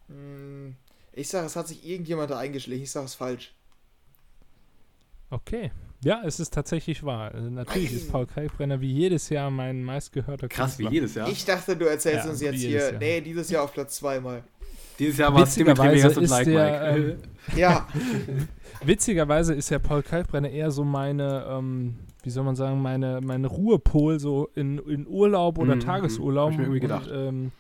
Hm. 0.09 0.77
Ich 1.13 1.29
sage, 1.29 1.47
es 1.47 1.57
hat 1.57 1.69
sich 1.69 1.87
irgendjemand 1.87 2.31
da 2.31 2.39
eingeschlichen. 2.39 2.85
Ich 2.85 2.91
sage 2.91 3.07
es 3.07 3.15
falsch. 3.15 3.55
Okay. 5.31 5.71
Ja, 6.05 6.23
es 6.25 6.41
ist 6.41 6.53
tatsächlich 6.53 7.05
wahr. 7.05 7.33
Also 7.33 7.49
natürlich 7.49 7.93
ist 7.93 8.11
Paul 8.11 8.27
Kalkbrenner 8.27 8.81
wie 8.81 8.93
jedes 8.93 9.29
Jahr 9.29 9.51
mein 9.51 9.85
meistgehörter 9.85 10.49
Krass, 10.49 10.77
Künstler. 10.77 10.91
wie 10.91 10.95
jedes 10.95 11.15
Jahr. 11.15 11.29
Ich 11.29 11.45
dachte, 11.45 11.77
du 11.77 11.85
erzählst 11.87 12.25
ja, 12.25 12.31
uns 12.31 12.41
jetzt 12.41 12.61
hier, 12.61 12.91
Jahr. 12.91 12.93
nee, 12.99 13.21
dieses 13.21 13.49
Jahr 13.51 13.63
auf 13.63 13.73
Platz 13.73 13.97
2 13.97 14.21
mal. 14.21 14.43
Dieses 14.99 15.19
Jahr 15.19 15.33
war 15.33 15.45
es 15.45 15.55
Dimitri 15.55 16.05
und 16.05 16.29
Like 16.29 16.45
der, 16.45 16.97
ähm, 16.97 17.17
Ja. 17.57 17.89
Witzigerweise 18.85 19.55
ist 19.55 19.71
ja 19.71 19.79
Paul 19.79 20.03
Kalkbrenner 20.03 20.51
eher 20.51 20.71
so 20.71 20.83
meine, 20.85 21.47
ähm, 21.49 21.97
wie 22.23 22.31
soll 22.31 22.45
man 22.45 22.57
sagen, 22.57 22.81
meine, 22.81 23.21
meine 23.21 23.49
Ruhepol 23.49 24.21
so 24.21 24.49
in, 24.55 24.79
in 24.79 25.07
Urlaub 25.07 25.59
oder 25.59 25.77
mhm, 25.77 25.81
Tagesurlaub. 25.81 26.47
Hab 26.47 26.53
ich 26.53 26.59
mir 26.59 26.65
irgendwie 26.65 26.81
gedacht. 26.81 27.11
Und, 27.11 27.17
ähm, 27.17 27.53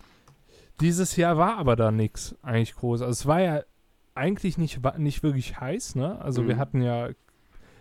dieses 0.80 1.16
Jahr 1.16 1.36
war 1.36 1.58
aber 1.58 1.76
da 1.76 1.90
nichts 1.90 2.36
eigentlich 2.42 2.74
groß. 2.74 3.02
Also 3.02 3.12
es 3.12 3.26
war 3.26 3.40
ja 3.40 3.62
eigentlich 4.14 4.58
nicht, 4.58 4.80
nicht 4.98 5.22
wirklich 5.22 5.60
heiß, 5.60 5.94
ne? 5.94 6.20
Also 6.20 6.42
mhm. 6.42 6.48
wir 6.48 6.58
hatten 6.58 6.82
ja 6.82 7.10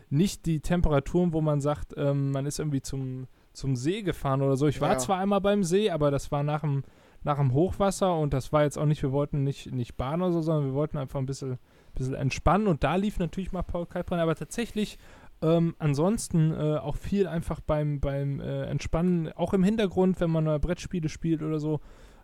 nicht 0.10 0.46
die 0.46 0.60
Temperaturen, 0.60 1.34
wo 1.34 1.42
man 1.42 1.62
sagt, 1.62 1.94
ähm, 1.98 2.32
man 2.32 2.46
ist 2.46 2.60
irgendwie 2.60 2.82
zum, 2.82 3.28
zum 3.54 3.76
See 3.76 4.02
gefahren 4.02 4.42
oder 4.42 4.58
so. 4.58 4.68
Ich 4.68 4.82
war 4.82 4.94
ja. 4.94 4.98
zwar 4.98 5.20
einmal 5.20 5.42
beim 5.42 5.64
See, 5.64 5.90
aber 5.90 6.12
das 6.12 6.32
war 6.32 6.44
nach 6.44 6.62
dem, 6.62 6.84
nach 7.24 7.38
dem 7.38 7.54
Hochwasser 7.54 8.18
und 8.18 8.34
das 8.34 8.52
war 8.52 8.64
jetzt 8.64 8.78
auch 8.78 8.86
nicht, 8.86 9.04
wir 9.04 9.12
wollten 9.12 9.44
nicht, 9.44 9.72
nicht 9.72 9.96
baden 9.96 10.22
oder 10.22 10.34
so, 10.34 10.42
sondern 10.42 10.66
wir 10.66 10.74
wollten 10.74 10.98
einfach 10.98 11.20
ein 11.20 11.26
bisschen, 11.26 11.60
bisschen 11.96 12.16
entspannen 12.16 12.68
und 12.68 12.84
da 12.84 12.96
lief 12.96 13.20
natürlich 13.20 13.52
mal 13.52 13.62
Paul 13.62 13.86
Kalkbrenner, 13.86 14.24
aber 14.24 14.36
tatsächlich 14.36 14.98
ähm, 15.42 15.76
ansonsten 15.80 16.52
äh, 16.52 16.78
auch 16.78 16.96
viel 16.96 17.28
einfach 17.28 17.62
beim, 17.62 18.00
beim 18.00 18.40
äh, 18.40 18.66
Entspannen, 18.66 19.32
auch 19.34 19.54
im 19.54 19.64
Hintergrund, 19.64 20.20
wenn 20.20 20.32
man 20.32 20.62
Brettspiele 20.62 21.10
spielt 21.10 21.42
oder 21.42 21.60
so, 21.60 21.80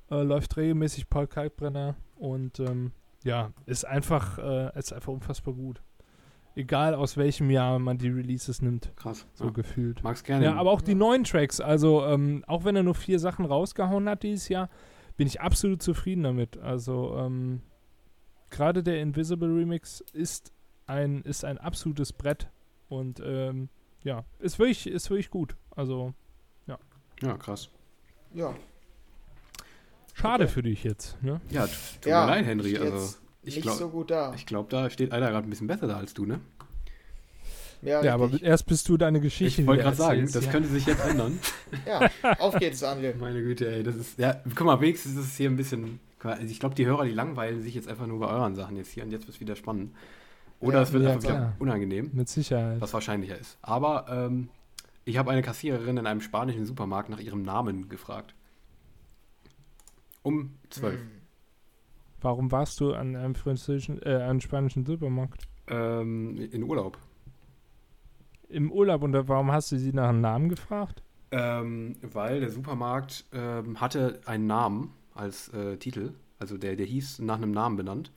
äh, 0.10 0.22
läuft 0.22 0.58
regelmäßig 0.58 1.10
Paul 1.10 1.28
Kalkbrenner 1.28 1.96
und 2.16 2.60
ähm, 2.60 2.92
ja, 3.24 3.52
ist 3.66 3.86
einfach, 3.86 4.38
äh, 4.38 4.78
ist 4.78 4.94
einfach 4.94 5.14
unfassbar 5.14 5.54
gut 5.54 5.82
egal 6.58 6.96
aus 6.96 7.18
welchem 7.18 7.52
Jahr 7.52 7.78
man 7.80 7.98
die 7.98 8.10
Releases 8.10 8.62
nimmt. 8.62 8.92
Krass. 8.96 9.28
So 9.34 9.46
ja. 9.46 9.52
gefühlt. 9.52 10.04
Mag's 10.04 10.24
gerne. 10.24 10.46
Ja, 10.46 10.56
aber 10.56 10.72
auch 10.72 10.82
die 10.82 10.96
neuen 10.96 11.24
Tracks. 11.24 11.62
Also, 11.62 12.04
ähm, 12.06 12.44
auch 12.48 12.66
wenn 12.66 12.76
er 12.76 12.84
nur 12.84 12.96
vier 12.96 13.20
Sachen 13.20 13.46
rausgehauen 13.46 14.10
hat 14.10 14.24
dieses 14.24 14.50
Jahr, 14.50 14.70
bin 15.16 15.28
ich 15.28 15.40
absolut 15.40 15.82
zufrieden 15.82 16.24
damit. 16.24 16.58
Also, 16.58 17.16
ähm, 17.18 17.62
gerade 18.50 18.82
der 18.82 19.02
Invisible 19.02 19.56
Remix 19.56 20.02
ist 20.14 20.52
ein, 20.88 21.22
ist 21.22 21.46
ein 21.46 21.60
absolutes 21.60 22.12
Brett. 22.12 22.50
Und 22.90 23.22
ähm, 23.24 23.70
ja, 24.04 24.24
ist 24.40 24.60
wirklich, 24.60 24.88
ist 24.88 25.10
wirklich 25.10 25.30
gut. 25.30 25.56
Also, 25.72 26.14
ja. 26.68 26.78
Ja, 27.22 27.38
krass. 27.38 27.70
Ja. 28.34 28.56
Schade 30.14 30.46
okay. 30.46 30.54
für 30.54 30.64
dich 30.64 30.84
jetzt, 30.84 31.22
ne? 31.22 31.42
Ja, 31.50 31.68
tut 31.68 32.06
ja, 32.06 32.26
mir 32.26 32.32
leid, 32.32 32.46
Henry. 32.46 32.78
Also 32.78 33.18
ich 33.44 33.56
nicht 33.56 33.64
glaub, 33.64 33.78
so 33.78 33.90
gut 33.90 34.12
da. 34.12 34.34
Ich 34.34 34.46
glaube, 34.46 34.70
da 34.70 34.90
steht 34.90 35.12
einer 35.12 35.30
gerade 35.30 35.48
ein 35.48 35.50
bisschen 35.50 35.68
besser 35.68 35.88
da 35.88 35.98
als 35.98 36.14
du, 36.14 36.26
ne? 36.26 36.40
Ja, 37.82 38.04
ja 38.04 38.14
aber 38.16 38.32
erst 38.42 38.66
bist 38.66 38.90
du 38.90 38.98
deine 38.98 39.22
Geschichte. 39.22 39.62
Ich 39.62 39.68
wollte 39.68 39.84
gerade 39.84 39.96
sagen, 39.96 40.30
das 40.32 40.46
ja. 40.46 40.52
könnte 40.52 40.70
sich 40.70 40.86
jetzt 40.86 41.06
ändern. 41.06 41.40
ja, 41.86 42.10
auf 42.40 42.56
geht's, 42.56 42.80
Daniel. 42.80 43.16
Meine 43.20 43.42
Güte, 43.42 43.72
ey, 43.72 43.84
das 43.84 43.96
ist, 43.96 44.18
ja, 44.18 44.42
guck 44.56 44.66
mal, 44.66 44.82
wenigstens 44.82 45.14
ist 45.14 45.26
es 45.26 45.38
hier 45.38 45.50
ein 45.50 45.56
bisschen, 45.56 46.00
also 46.20 46.44
ich 46.44 46.60
glaube, 46.60 46.76
die 46.76 46.86
Hörer, 46.86 47.06
die 47.06 47.12
langweilen 47.12 47.62
sich 47.62 47.76
jetzt 47.76 47.88
einfach 47.88 48.08
nur 48.08 48.20
bei 48.20 48.28
euren 48.28 48.56
Sachen 48.56 48.76
jetzt 48.78 48.92
hier 48.92 49.04
und 49.04 49.12
jetzt 49.12 49.28
wird 49.28 49.36
es 49.36 49.40
wieder 49.40 49.56
spannend. 49.56 49.92
Oder 50.60 50.78
ja, 50.78 50.82
es 50.84 50.94
wird 50.94 51.06
einfach 51.06 51.24
wieder 51.24 51.54
unangenehm. 51.60 52.10
Mit 52.14 52.30
Sicherheit. 52.30 52.82
Was 52.82 52.94
wahrscheinlicher 52.94 53.38
ist. 53.38 53.58
Aber 53.62 54.08
ähm, 54.10 54.50
ich 55.06 55.18
habe 55.18 55.32
eine 55.32 55.42
Kassiererin 55.42 55.98
in 55.98 56.08
einem 56.08 56.22
spanischen 56.22 56.66
Supermarkt 56.66 57.10
nach 57.10 57.20
ihrem 57.20 57.44
Namen 57.44 57.90
gefragt. 57.90 58.34
Um 60.24 60.56
zwölf. 60.70 61.00
Hm. 61.00 61.12
Warum 62.22 62.52
warst 62.52 62.80
du 62.80 62.94
an 62.94 63.16
einem 63.16 63.36
französischen, 63.36 64.02
äh, 64.02 64.16
einem 64.16 64.42
spanischen 64.42 64.86
Supermarkt? 64.86 65.48
Ähm, 65.68 66.38
in 66.52 66.64
Urlaub. 66.64 66.98
Im 68.50 68.72
Urlaub 68.72 69.04
und 69.04 69.14
warum 69.28 69.52
hast 69.52 69.72
du 69.72 69.78
sie 69.78 69.94
nach 69.94 70.10
einem 70.10 70.22
Namen 70.22 70.50
gefragt? 70.50 71.04
Ähm, 71.32 71.98
weil 72.02 72.40
der 72.40 72.50
Supermarkt 72.50 73.26
ähm, 73.34 73.80
hatte 73.80 74.22
einen 74.26 74.48
Namen 74.48 74.94
als 75.14 75.50
äh, 75.50 75.78
Titel, 75.78 76.14
also 76.40 76.58
der, 76.58 76.76
der 76.76 76.86
hieß 76.86 77.20
nach 77.20 77.36
einem 77.36 77.52
Namen 77.52 77.76
benannt. 77.76 78.12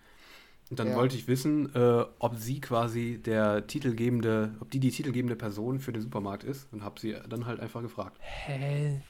Und 0.70 0.78
dann 0.78 0.88
ja. 0.88 0.96
wollte 0.96 1.16
ich 1.16 1.26
wissen, 1.26 1.74
äh, 1.74 2.04
ob 2.20 2.36
sie 2.36 2.60
quasi 2.60 3.20
der 3.22 3.66
titelgebende, 3.66 4.54
ob 4.60 4.70
die 4.70 4.78
die 4.78 4.92
titelgebende 4.92 5.34
Person 5.34 5.80
für 5.80 5.92
den 5.92 6.00
Supermarkt 6.00 6.44
ist 6.44 6.72
und 6.72 6.84
habe 6.84 7.00
sie 7.00 7.16
dann 7.28 7.46
halt 7.46 7.58
einfach 7.58 7.82
gefragt. 7.82 8.16
Hä? 8.20 9.02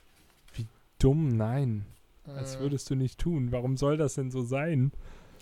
Wie 0.54 0.66
dumm, 0.98 1.28
nein. 1.28 1.84
Äh. 2.26 2.40
Das 2.40 2.58
würdest 2.60 2.88
du 2.88 2.94
nicht 2.94 3.18
tun. 3.18 3.52
Warum 3.52 3.76
soll 3.76 3.98
das 3.98 4.14
denn 4.14 4.30
so 4.30 4.42
sein? 4.42 4.90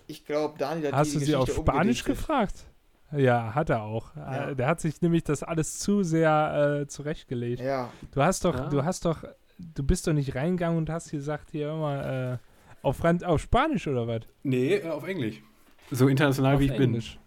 Ich 0.08 0.24
glaube, 0.24 0.58
Daniel 0.58 0.88
hat 0.88 0.94
Hast 0.94 1.14
du 1.14 1.20
sie 1.20 1.36
auf 1.36 1.54
Spanisch 1.54 2.02
gefragt? 2.02 2.64
Ja, 3.12 3.54
hat 3.54 3.70
er 3.70 3.82
auch. 3.82 4.14
Ja. 4.16 4.50
Äh, 4.50 4.56
der 4.56 4.66
hat 4.66 4.80
sich 4.80 5.00
nämlich 5.00 5.22
das 5.22 5.44
alles 5.44 5.78
zu 5.78 6.02
sehr 6.02 6.80
äh, 6.82 6.86
zurechtgelegt. 6.88 7.60
Ja. 7.60 7.90
Du 8.10 8.22
hast 8.22 8.44
doch, 8.44 8.56
ja. 8.56 8.68
du 8.68 8.84
hast 8.84 9.04
doch, 9.04 9.22
du 9.58 9.82
bist 9.84 10.06
doch 10.06 10.12
nicht 10.12 10.34
reingegangen 10.34 10.78
und 10.78 10.90
hast 10.90 11.10
gesagt, 11.10 11.50
hier 11.52 11.70
immer 11.70 12.32
äh, 12.32 12.38
auf, 12.82 13.02
auf 13.04 13.40
Spanisch 13.40 13.86
oder 13.86 14.06
was? 14.06 14.22
Nee, 14.42 14.74
äh, 14.74 14.88
auf 14.88 15.06
Englisch. 15.06 15.42
So 15.90 16.08
international 16.08 16.54
auf 16.54 16.60
wie 16.60 16.66
ich 16.66 16.72
Englisch. 16.72 17.18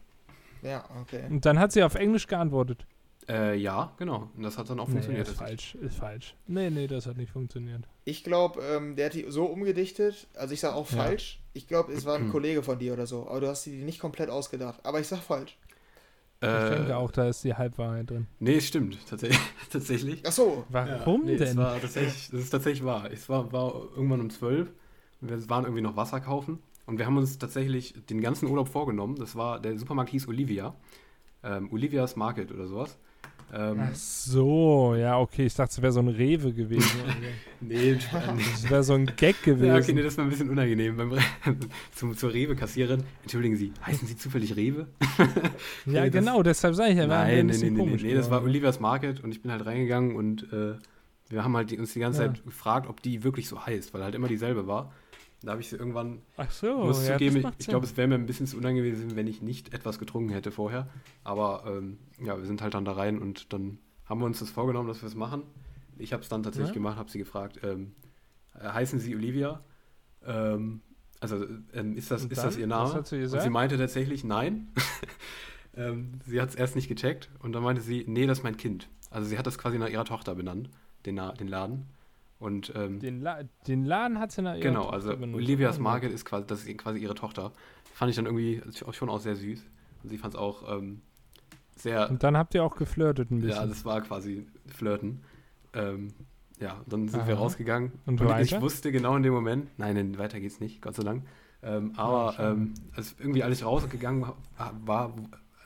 bin. 0.61 0.69
Ja, 0.69 0.85
okay. 1.01 1.23
Und 1.29 1.45
dann 1.45 1.59
hat 1.59 1.71
sie 1.71 1.83
auf 1.83 1.95
Englisch 1.95 2.27
geantwortet. 2.27 2.85
Äh, 3.27 3.55
ja, 3.57 3.93
genau. 3.97 4.29
Und 4.35 4.43
das 4.43 4.57
hat 4.57 4.69
dann 4.69 4.79
auch 4.79 4.87
nee, 4.87 4.93
funktioniert. 4.93 5.27
Ist 5.27 5.37
falsch, 5.37 5.75
ist 5.75 5.95
falsch. 5.95 6.35
Nee, 6.47 6.69
nee, 6.69 6.87
das 6.87 7.05
hat 7.05 7.17
nicht 7.17 7.31
funktioniert. 7.31 7.87
Ich 8.03 8.23
glaube, 8.23 8.61
ähm, 8.61 8.95
der 8.95 9.07
hat 9.07 9.13
die 9.13 9.25
so 9.29 9.45
umgedichtet, 9.45 10.27
also 10.35 10.53
ich 10.53 10.59
sage 10.59 10.75
auch 10.75 10.89
ja. 10.91 10.97
falsch. 10.97 11.39
Ich 11.53 11.67
glaube, 11.67 11.93
es 11.93 12.05
war 12.05 12.15
ein 12.15 12.29
Kollege 12.29 12.63
von 12.63 12.79
dir 12.79 12.93
oder 12.93 13.05
so, 13.05 13.27
aber 13.27 13.41
du 13.41 13.47
hast 13.47 13.65
die 13.65 13.83
nicht 13.83 13.99
komplett 13.99 14.29
ausgedacht. 14.29 14.79
Aber 14.83 14.99
ich 14.99 15.07
sag 15.07 15.19
falsch. 15.19 15.57
Ich 16.41 16.47
äh, 16.47 16.69
denke 16.71 16.97
auch, 16.97 17.11
da 17.11 17.27
ist 17.27 17.43
die 17.43 17.53
Halbwahrheit 17.53 18.09
drin. 18.09 18.27
Nee, 18.39 18.55
es 18.55 18.67
stimmt, 18.67 18.97
tatsächlich. 19.07 19.39
tatsächlich. 19.71 20.23
Ach 20.25 20.31
so. 20.31 20.65
Warum 20.69 21.21
ja, 21.21 21.31
nee, 21.31 21.37
denn? 21.37 21.57
War 21.57 21.79
das 21.79 21.95
ist 21.95 22.49
tatsächlich 22.49 22.83
wahr. 22.83 23.11
Es 23.11 23.29
war, 23.29 23.51
war 23.51 23.73
irgendwann 23.95 24.21
um 24.21 24.29
zwölf. 24.31 24.71
Wir 25.19 25.49
waren 25.49 25.65
irgendwie 25.65 25.83
noch 25.83 25.95
Wasser 25.95 26.19
kaufen. 26.19 26.59
Und 26.91 26.97
wir 26.97 27.05
haben 27.05 27.15
uns 27.15 27.37
tatsächlich 27.37 27.93
den 28.09 28.19
ganzen 28.19 28.49
Urlaub 28.49 28.67
vorgenommen. 28.67 29.15
Das 29.15 29.37
war, 29.37 29.61
der 29.61 29.79
Supermarkt 29.79 30.11
hieß 30.11 30.27
Olivia. 30.27 30.75
Ähm, 31.41 31.69
Olivia's 31.71 32.17
Market 32.17 32.51
oder 32.51 32.67
sowas. 32.67 32.99
Ähm, 33.53 33.79
Ach 33.81 33.95
so, 33.95 34.93
ja, 34.95 35.17
okay. 35.17 35.45
Ich 35.45 35.55
dachte, 35.55 35.71
es 35.71 35.81
wäre 35.81 35.93
so 35.93 36.01
ein 36.01 36.09
Rewe 36.09 36.51
gewesen. 36.51 36.99
nee, 37.61 37.95
das 37.95 38.69
wäre 38.69 38.83
so 38.83 38.93
ein 38.95 39.05
Gag 39.05 39.41
gewesen. 39.41 39.67
Ja, 39.67 39.77
okay, 39.77 39.93
nee, 39.93 40.03
das 40.03 40.17
war 40.17 40.25
ein 40.25 40.31
bisschen 40.31 40.49
unangenehm. 40.49 40.97
Beim 40.97 41.13
Re 41.13 41.21
zum, 41.95 42.17
zur 42.17 42.33
Rewe-Kassiererin. 42.33 43.05
Entschuldigen 43.21 43.55
Sie, 43.55 43.71
heißen 43.85 44.05
Sie 44.05 44.17
zufällig 44.17 44.57
Rewe? 44.57 44.87
ja, 45.85 46.03
nee, 46.03 46.09
genau, 46.09 46.43
deshalb 46.43 46.75
sage 46.75 46.91
ich 46.91 46.97
ja, 46.97 47.07
nein, 47.07 47.45
nee, 47.45 47.53
nee, 47.53 47.69
nee, 47.69 47.85
nee, 47.85 47.99
nee, 48.03 48.13
das 48.15 48.29
war 48.29 48.43
Olivia's 48.43 48.81
Market 48.81 49.23
und 49.23 49.31
ich 49.31 49.41
bin 49.41 49.49
halt 49.49 49.65
reingegangen 49.65 50.13
und 50.13 50.51
äh, 50.51 50.73
wir 51.29 51.45
haben 51.45 51.55
halt 51.55 51.71
die, 51.71 51.79
uns 51.79 51.93
die 51.93 52.01
ganze 52.01 52.23
ja. 52.23 52.27
Zeit 52.27 52.43
gefragt, 52.43 52.89
ob 52.89 53.01
die 53.01 53.23
wirklich 53.23 53.47
so 53.47 53.65
heißt, 53.65 53.93
weil 53.93 54.03
halt 54.03 54.13
immer 54.13 54.27
dieselbe 54.27 54.67
war. 54.67 54.91
Da 55.43 55.51
habe 55.51 55.61
ich 55.61 55.69
sie 55.69 55.75
irgendwann. 55.75 56.21
Ach 56.37 56.51
so, 56.51 56.77
muss 56.77 57.07
ja, 57.07 57.13
zugeben, 57.13 57.37
ich, 57.37 57.45
ich 57.57 57.67
glaube, 57.67 57.85
es 57.85 57.97
wäre 57.97 58.07
mir 58.07 58.15
ein 58.15 58.25
bisschen 58.25 58.45
zu 58.45 58.57
unangenehm 58.57 58.93
gewesen, 58.93 59.15
wenn 59.15 59.27
ich 59.27 59.41
nicht 59.41 59.73
etwas 59.73 59.97
getrunken 59.97 60.29
hätte 60.29 60.51
vorher. 60.51 60.87
Aber 61.23 61.63
ähm, 61.67 61.97
ja, 62.23 62.37
wir 62.37 62.45
sind 62.45 62.61
halt 62.61 62.73
dann 62.73 62.85
da 62.85 62.93
rein 62.93 63.19
und 63.19 63.51
dann 63.51 63.79
haben 64.05 64.19
wir 64.19 64.25
uns 64.25 64.39
das 64.39 64.51
vorgenommen, 64.51 64.87
dass 64.87 65.01
wir 65.01 65.07
es 65.07 65.15
machen. 65.15 65.43
Ich 65.97 66.13
habe 66.13 66.21
es 66.21 66.29
dann 66.29 66.43
tatsächlich 66.43 66.69
ja. 66.69 66.75
gemacht, 66.75 66.97
habe 66.97 67.09
sie 67.09 67.17
gefragt, 67.17 67.59
ähm, 67.63 67.93
äh, 68.59 68.67
heißen 68.67 68.99
Sie 68.99 69.15
Olivia? 69.15 69.61
Ähm, 70.25 70.81
also 71.19 71.45
ähm, 71.73 71.95
ist, 71.95 72.11
das, 72.11 72.25
ist 72.25 72.43
das 72.43 72.57
Ihr 72.57 72.67
Name? 72.67 72.93
und 72.93 73.05
sie 73.07 73.49
meinte 73.49 73.77
tatsächlich 73.77 74.23
nein. 74.23 74.67
Ähm, 75.75 76.19
sie 76.25 76.41
hat 76.41 76.49
es 76.49 76.55
erst 76.55 76.75
nicht 76.75 76.89
gecheckt 76.89 77.29
und 77.39 77.53
dann 77.53 77.63
meinte 77.63 77.81
sie, 77.81 78.03
nee, 78.07 78.25
das 78.25 78.39
ist 78.39 78.43
mein 78.43 78.57
Kind. 78.57 78.89
Also 79.09 79.29
sie 79.29 79.37
hat 79.37 79.47
das 79.47 79.57
quasi 79.57 79.77
nach 79.77 79.89
ihrer 79.89 80.05
Tochter 80.05 80.35
benannt, 80.35 80.69
den, 81.05 81.15
den 81.39 81.47
Laden. 81.47 81.85
Und, 82.41 82.73
ähm, 82.75 82.99
den, 82.99 83.21
La 83.21 83.43
den, 83.67 83.85
Laden 83.85 84.19
hat 84.19 84.31
sie 84.31 84.41
nach 84.41 84.55
ihrer 84.55 84.63
Genau, 84.63 84.89
also 84.89 85.11
Olivias 85.11 85.77
Market 85.77 86.11
ist 86.11 86.25
quasi, 86.25 86.47
das 86.47 86.65
ist 86.65 86.77
quasi 86.79 86.97
ihre 86.97 87.13
Tochter. 87.13 87.51
Fand 87.93 88.09
ich 88.09 88.15
dann 88.15 88.25
irgendwie 88.25 88.59
schon 88.93 89.09
auch 89.09 89.19
sehr 89.19 89.35
süß. 89.35 89.63
Und 90.01 90.09
sie 90.09 90.17
fand 90.17 90.33
es 90.33 90.39
auch 90.39 90.75
ähm, 90.75 91.01
sehr. 91.75 92.09
Und 92.09 92.23
dann 92.23 92.35
habt 92.35 92.55
ihr 92.55 92.63
auch 92.63 92.75
geflirtet 92.75 93.29
ein 93.29 93.41
bisschen. 93.41 93.61
Ja, 93.61 93.67
das 93.67 93.85
war 93.85 94.01
quasi 94.01 94.47
Flirten. 94.65 95.21
Ähm, 95.73 96.13
ja, 96.59 96.81
dann 96.87 97.09
sind 97.09 97.21
Aha. 97.21 97.27
wir 97.27 97.35
rausgegangen. 97.35 97.91
Und, 98.07 98.19
und 98.19 98.39
ich 98.39 98.59
wusste 98.59 98.91
genau 98.91 99.15
in 99.15 99.21
dem 99.21 99.33
Moment, 99.33 99.67
nein, 99.77 99.93
nein 99.93 100.17
weiter 100.17 100.39
geht's 100.39 100.59
nicht, 100.59 100.81
Gott 100.81 100.95
sei 100.95 101.03
Dank. 101.03 101.23
Ähm, 101.61 101.93
aber 101.95 102.33
ja, 102.39 102.51
ähm, 102.53 102.73
als 102.95 103.15
irgendwie 103.19 103.43
alles 103.43 103.63
rausgegangen 103.63 104.23
war, 104.57 104.73
war, 104.83 105.13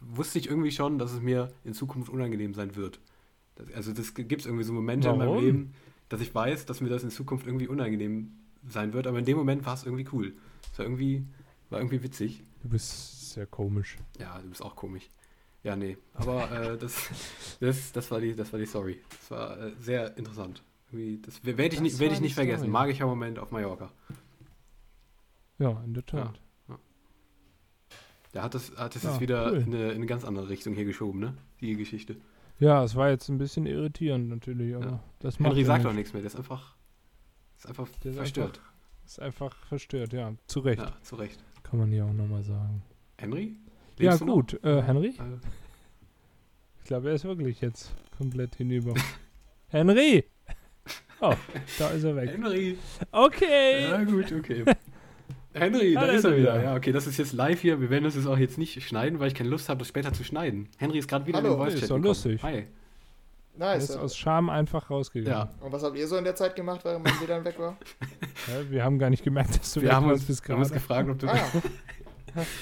wusste 0.02 0.40
ich 0.40 0.50
irgendwie 0.50 0.72
schon, 0.72 1.00
dass 1.00 1.14
es 1.14 1.22
mir 1.22 1.54
in 1.64 1.74
Zukunft 1.74 2.10
unangenehm 2.10 2.54
sein 2.54 2.76
wird. 2.76 3.00
Das, 3.56 3.72
also 3.74 3.94
das 3.94 4.14
gibt 4.14 4.42
es 4.42 4.46
irgendwie 4.46 4.66
so 4.66 4.74
Momente 4.74 5.08
Warum? 5.08 5.22
in 5.22 5.28
meinem 5.28 5.40
Leben, 5.40 5.74
dass 6.10 6.22
ich 6.22 6.34
weiß, 6.34 6.66
dass 6.66 6.82
mir 6.82 6.90
das 6.90 7.04
in 7.04 7.10
Zukunft 7.10 7.48
irgendwie 7.48 7.68
unangenehm 7.68 8.32
sein 8.68 8.94
wird, 8.94 9.08
aber 9.08 9.20
in 9.20 9.26
dem 9.26 9.38
Moment 9.38 9.66
war 9.66 9.74
es 9.74 9.86
irgendwie 9.86 10.08
cool. 10.12 10.34
Es 10.72 10.80
war 10.80 10.86
irgendwie, 10.86 11.26
war 11.70 11.80
irgendwie 11.80 12.04
witzig. 12.04 12.44
Du 12.64 12.70
bist 12.70 13.34
sehr 13.34 13.46
komisch. 13.46 13.98
Ja, 14.20 14.40
du 14.40 14.50
bist 14.50 14.62
auch 14.62 14.76
komisch. 14.76 15.10
Ja, 15.64 15.76
nee. 15.76 15.98
Aber 16.14 16.52
äh, 16.52 16.78
das, 16.80 17.10
das, 17.60 17.92
das, 17.92 18.12
war 18.12 18.22
die, 18.22 18.36
das 18.36 18.52
war 18.54 18.60
die 18.60 18.66
Story. 18.66 19.02
Das 19.10 19.32
war 19.32 19.60
äh, 19.60 19.72
sehr 19.80 20.18
interessant. 20.18 20.62
Irgendwie, 20.92 21.20
das 21.22 21.44
werde 21.44 21.76
ich, 21.76 21.82
nicht, 21.82 22.00
werd 22.00 22.14
ich 22.14 22.22
nicht 22.22 22.36
vergessen. 22.36 22.70
Magischer 22.70 23.08
Moment 23.08 23.40
auf 23.40 23.52
Mallorca. 23.52 23.92
Ja, 25.58 25.82
in 25.86 25.94
der 25.94 26.06
Tat. 26.06 26.40
Ja, 26.68 26.76
ja. 26.76 26.80
Da 28.34 28.44
hat 28.44 28.56
es 28.56 28.76
hat 28.78 28.96
das 28.96 29.04
ja, 29.04 29.12
jetzt 29.12 29.22
wieder 29.22 29.52
cool. 29.52 29.58
in, 29.58 29.74
eine, 29.74 29.90
in 29.90 29.96
eine 29.96 30.06
ganz 30.06 30.24
andere 30.24 30.50
Richtung 30.50 30.76
hier 30.76 30.86
geschoben, 30.86 31.20
ne? 31.20 31.36
Die 31.62 31.76
Geschichte. 31.76 32.18
Ja, 32.60 32.84
es 32.84 32.96
war 32.96 33.10
jetzt 33.10 33.30
ein 33.30 33.38
bisschen 33.38 33.66
irritierend 33.66 34.30
natürlich, 34.30 34.76
aber 34.76 34.86
ja. 34.86 35.04
das 35.20 35.40
macht 35.40 35.52
Henry 35.52 35.66
sagt 35.66 35.86
doch 35.86 35.94
nichts 35.94 36.14
mehr, 36.14 36.22
der 36.22 36.28
ist 36.28 36.38
einfach, 36.38 36.76
ist 37.58 37.68
einfach 37.68 37.90
der 38.04 38.12
ist 38.12 38.18
verstört. 38.18 38.58
Einfach, 38.58 38.74
ist 39.06 39.20
einfach 39.20 39.66
verstört, 39.66 40.14
ja, 40.14 40.34
zu 40.48 40.60
Recht. 40.62 40.82
Ja, 40.82 40.94
zu 41.02 41.16
Recht. 41.16 41.44
Kann 41.64 41.80
man 41.80 41.92
hier 41.92 42.06
auch 42.06 42.14
nochmal 42.14 42.44
sagen. 42.44 42.82
Henry? 43.18 43.58
Lebst 43.98 44.20
ja, 44.22 44.26
gut. 44.26 44.64
Äh, 44.64 44.82
Henry? 44.82 45.16
Also. 45.18 45.38
Ich 46.80 46.86
glaube, 46.86 47.10
er 47.10 47.16
ist 47.16 47.24
wirklich 47.26 47.62
jetzt 47.62 47.94
komplett 48.18 48.56
hinüber. 48.56 48.94
Henry! 49.68 50.26
Oh, 51.22 51.34
da 51.80 51.90
ist 51.92 52.04
er 52.04 52.14
weg. 52.18 52.30
Henry! 52.30 52.78
Okay! 53.10 53.90
Ja, 53.90 54.04
gut, 54.04 54.34
okay. 54.34 54.66
Henry, 55.56 55.94
da, 55.94 56.06
ist 56.06 56.24
er 56.26 56.38
wieder. 56.38 56.56
wieder. 56.56 56.64
Ja, 56.64 56.76
okay, 56.76 56.92
das 56.92 57.08
ist 57.08 57.18
jetzt 57.18 57.34
live 57.34 57.62
hier. 57.62 57.80
Wir 57.80 57.90
werden 57.90 58.04
das 58.04 58.16
jetzt 58.16 58.28
auch 58.28 58.38
jetzt 58.38 58.58
nicht 58.58 58.82
schneiden, 58.84 59.20
weil 59.20 59.28
ich 59.28 59.36
keine 59.36 59.50
Lust 59.50 59.70
habe, 59.70 59.80
das 59.80 59.88
später 59.88 60.14
zu 60.14 60.24
schneiden. 60.24 60.68
Henry 60.78 61.00
ist 61.00 61.08
gerade 61.08 61.26
wieder 61.26 61.38
Hallo. 61.38 61.54
in 61.54 61.54
den 61.54 61.64
Voice-Chat 61.64 61.84
Ist 61.84 61.92
doch 61.92 61.98
lustig. 61.98 62.44
Hi. 62.44 62.68
Nice. 63.58 63.90
Er 63.90 63.96
ist 63.96 63.98
aus 63.98 64.18
Scham 64.18 64.50
einfach 64.50 64.90
rausgegangen. 64.90 65.48
Ja. 65.48 65.66
Und 65.66 65.72
was 65.72 65.84
habt 65.84 65.96
ihr 65.98 66.08
so 66.08 66.18
in 66.18 66.26
der 66.26 66.36
Zeit 66.36 66.56
gemacht, 66.56 66.82
während 66.84 67.06
mein 67.06 67.14
WLAN 67.22 67.46
weg 67.46 67.58
war? 67.58 67.78
Ja, 68.48 68.70
wir 68.70 68.84
haben 68.84 69.00
gar 69.00 69.10
nicht 69.10 69.24
gemerkt, 69.24 69.60
dass 69.60 69.74
du 69.74 69.82
wir 69.82 69.88
weg 69.88 69.96
haben 69.96 70.10
bis 70.10 70.48
Wir 70.48 70.54
haben 70.54 70.62
uns 70.62 70.72
gefragt, 70.72 71.10
ob 71.10 71.18
du... 71.18 71.28
Ah, 71.28 71.40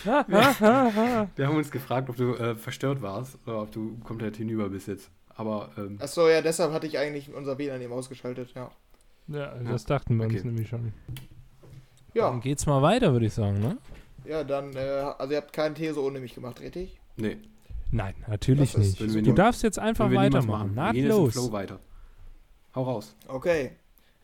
ja. 0.06 0.26
wir 1.36 1.48
haben 1.48 1.58
uns 1.58 1.72
gefragt, 1.72 2.10
ob 2.10 2.16
du 2.16 2.36
äh, 2.36 2.56
verstört 2.56 3.02
warst 3.02 3.38
oder 3.46 3.64
ob 3.64 3.72
du 3.72 3.98
komplett 4.04 4.38
hinüber 4.38 4.70
bist 4.70 4.88
jetzt. 4.88 5.10
Aber. 5.36 5.72
Ähm, 5.78 5.98
Achso, 6.00 6.30
ja, 6.30 6.42
deshalb 6.42 6.72
hatte 6.72 6.88
ich 6.88 7.00
eigentlich 7.00 7.34
unser 7.34 7.58
WLAN 7.58 7.82
eben 7.82 7.92
ausgeschaltet, 7.92 8.54
ja. 8.56 8.72
Ja, 9.28 9.56
das 9.56 9.86
dachten 9.86 10.18
wir 10.18 10.26
okay. 10.26 10.36
uns 10.36 10.44
nämlich 10.44 10.70
schon. 10.70 10.94
Ja. 12.14 12.30
Dann 12.30 12.42
geht's 12.42 12.66
mal 12.66 12.82
weiter, 12.82 13.12
würde 13.14 13.26
ich 13.26 13.34
sagen, 13.34 13.60
ne? 13.60 13.78
Ja, 14.26 14.44
dann, 14.44 14.76
äh, 14.76 14.80
also 15.18 15.32
ihr 15.34 15.38
habt 15.38 15.54
keinen 15.54 15.76
These 15.76 16.02
ohne 16.02 16.20
mich 16.20 16.36
gemacht, 16.36 16.62
richtig? 16.62 17.00
Nee. 17.18 17.38
Nein, 17.92 18.16
natürlich 18.28 18.76
nicht. 18.78 19.00
Du 19.00 19.06
nie, 19.06 19.36
darfst 19.36 19.62
jetzt 19.62 19.78
einfach 19.78 20.12
weitermachen. 20.12 20.74
Nahtlos. 20.74 21.34
Flow 21.34 21.52
weiter. 21.52 21.80
Hau 22.74 22.84
raus. 22.84 23.16
Okay. 23.28 23.72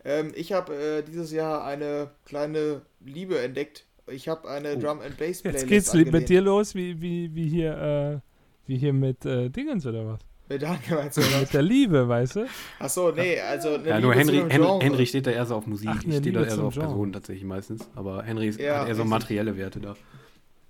Ähm, 0.04 0.32
ich 0.36 0.54
habe 0.54 0.74
äh, 0.74 1.04
dieses 1.04 1.32
Jahr 1.32 1.64
eine 1.64 2.10
kleine 2.26 2.82
Liebe 3.00 3.40
entdeckt. 3.40 3.86
Ich 4.08 4.28
habe 4.28 4.50
eine 4.50 4.76
oh. 4.76 4.80
Drum 4.80 5.02
and 5.02 5.18
Bass 5.18 5.42
Playlist 5.42 5.44
Jetzt 5.44 5.68
geht's 5.68 5.90
angelehnt. 5.92 6.14
mit 6.14 6.30
dir 6.30 6.42
los, 6.42 6.74
wie, 6.74 7.00
wie, 7.00 7.36
wie 7.36 7.48
hier, 7.48 7.78
äh, 7.78 8.68
wie 8.68 8.78
hier 8.78 8.94
mit 8.94 9.26
äh, 9.26 9.50
Dingens 9.50 9.86
oder 9.86 10.06
was? 10.08 10.20
Mit 10.50 10.64
Daniel 10.64 10.96
meinst 10.96 11.18
du, 11.18 11.22
oder? 11.22 11.40
Mit 11.42 11.54
der 11.54 11.62
Liebe, 11.62 12.10
weißt 12.10 12.38
du? 12.38 12.48
Achso, 12.80 13.12
nee, 13.12 13.40
also 13.40 13.76
eine 13.76 13.88
Ja, 13.88 14.00
nur 14.00 14.16
Henry, 14.16 14.44
Hen 14.50 14.64
Henry 14.82 15.06
steht 15.06 15.28
da 15.28 15.32
eher 15.32 15.46
so 15.46 15.56
auf 15.56 15.68
Musik. 15.68 15.90
Ach, 15.92 16.04
ich 16.04 16.18
stehe 16.18 16.34
da 16.34 16.44
eher 16.44 16.50
so 16.50 16.64
auf 16.64 16.74
Personen 16.74 17.14
tatsächlich 17.14 17.46
meistens. 17.46 17.88
Aber 17.96 18.24
Henry 18.24 18.48
ist, 18.48 18.60
ja, 18.60 18.82
hat 18.82 18.88
eher 18.88 18.96
so 18.96 19.06
materielle 19.06 19.56
Werte 19.56 19.80
da. 19.80 19.96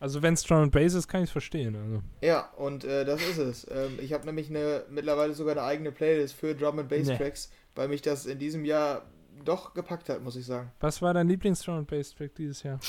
Also 0.01 0.22
wenn 0.22 0.34
es 0.34 0.43
Drum 0.43 0.60
and 0.60 0.72
Bass 0.72 0.93
ist, 0.93 1.07
kann 1.07 1.22
ich 1.22 1.30
es 1.30 1.31
verstehen. 1.31 1.76
Also. 1.76 2.01
Ja, 2.22 2.49
und 2.57 2.84
äh, 2.84 3.06
das 3.06 3.22
ist 3.22 3.38
es. 3.38 3.68
Ähm, 3.69 3.99
ich 4.01 4.14
habe 4.14 4.26
nämlich 4.26 4.49
eine 4.49 4.84
mittlerweile 4.89 5.34
sogar 5.34 5.53
eine 5.53 5.64
eigene 5.64 5.91
Playlist 5.91 6.35
für 6.35 6.56
Drum 6.56 6.80
and 6.80 6.89
Bass 6.89 7.07
nee. 7.07 7.18
Tracks, 7.18 7.49
weil 7.76 7.88
mich 7.88 8.01
das 8.01 8.26
in 8.26 8.39
diesem 8.39 8.65
Jahr 8.65 9.03
doch 9.43 9.73
gepackt 9.73 10.10
hat, 10.10 10.22
muss 10.22 10.35
ich 10.35 10.45
sagen. 10.45 10.72
Was 10.80 11.01
war 11.01 11.14
dein 11.14 11.27
Lieblings-Drum 11.27 11.80
and 11.80 11.88
Bass 11.88 12.14
Track 12.14 12.35
dieses 12.35 12.64
Jahr? 12.64 12.80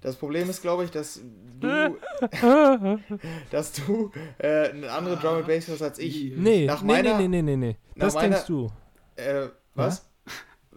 Das 0.00 0.16
Problem 0.16 0.48
ist, 0.48 0.62
glaube 0.62 0.84
ich, 0.84 0.90
dass 0.90 1.20
du, 1.60 1.96
dass 3.50 3.72
du 3.72 4.10
äh, 4.38 4.70
eine 4.70 4.90
andere 4.90 5.16
Drum 5.16 5.36
and 5.36 5.46
Bass 5.46 5.68
hast 5.68 5.82
als 5.82 5.98
ich. 5.98 6.32
Nee, 6.36 6.66
nach 6.66 6.82
nee, 6.82 6.92
meiner, 6.92 7.18
nee, 7.18 7.28
nee, 7.28 7.42
nee, 7.42 7.56
nee, 7.56 7.76
Das 7.96 8.14
meiner, 8.14 8.30
denkst 8.30 8.46
du. 8.46 8.70
Äh, 9.16 9.48
was? 9.74 10.08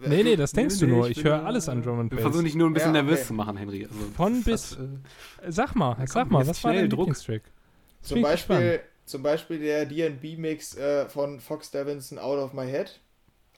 Ja? 0.00 0.08
Nee, 0.08 0.24
nee, 0.24 0.36
das 0.36 0.52
denkst 0.52 0.74
nee, 0.80 0.86
du 0.86 0.94
nur. 0.94 1.08
Ich, 1.08 1.18
ich 1.18 1.24
höre 1.24 1.44
alles 1.44 1.68
an 1.68 1.82
Drum 1.82 2.00
and 2.00 2.10
Bass. 2.10 2.18
Wir 2.18 2.22
versuchen 2.22 2.44
dich 2.44 2.54
nur 2.54 2.68
ein 2.68 2.74
bisschen 2.74 2.94
ja, 2.94 3.00
okay. 3.00 3.10
nervös 3.10 3.26
zu 3.26 3.32
machen, 3.32 3.56
Henry. 3.56 3.84
Also, 3.84 3.96
Von 4.14 4.42
bis. 4.42 4.72
Äh, 4.72 5.50
sag 5.50 5.74
mal, 5.74 5.96
sag 6.06 6.30
mal, 6.30 6.46
was 6.46 6.62
war 6.62 6.74
dein 6.74 6.90
Druck? 6.90 7.06
Lieblingstrack? 7.06 7.42
Zum 8.02 8.20
Beispiel, 8.20 8.80
zum 9.06 9.22
Beispiel 9.22 9.58
der 9.58 9.86
D&B-Mix 9.86 10.76
äh, 10.76 11.08
von 11.08 11.40
Fox 11.40 11.70
Davinson 11.70 12.18
Out 12.18 12.38
of 12.38 12.52
My 12.52 12.66
Head. 12.66 13.00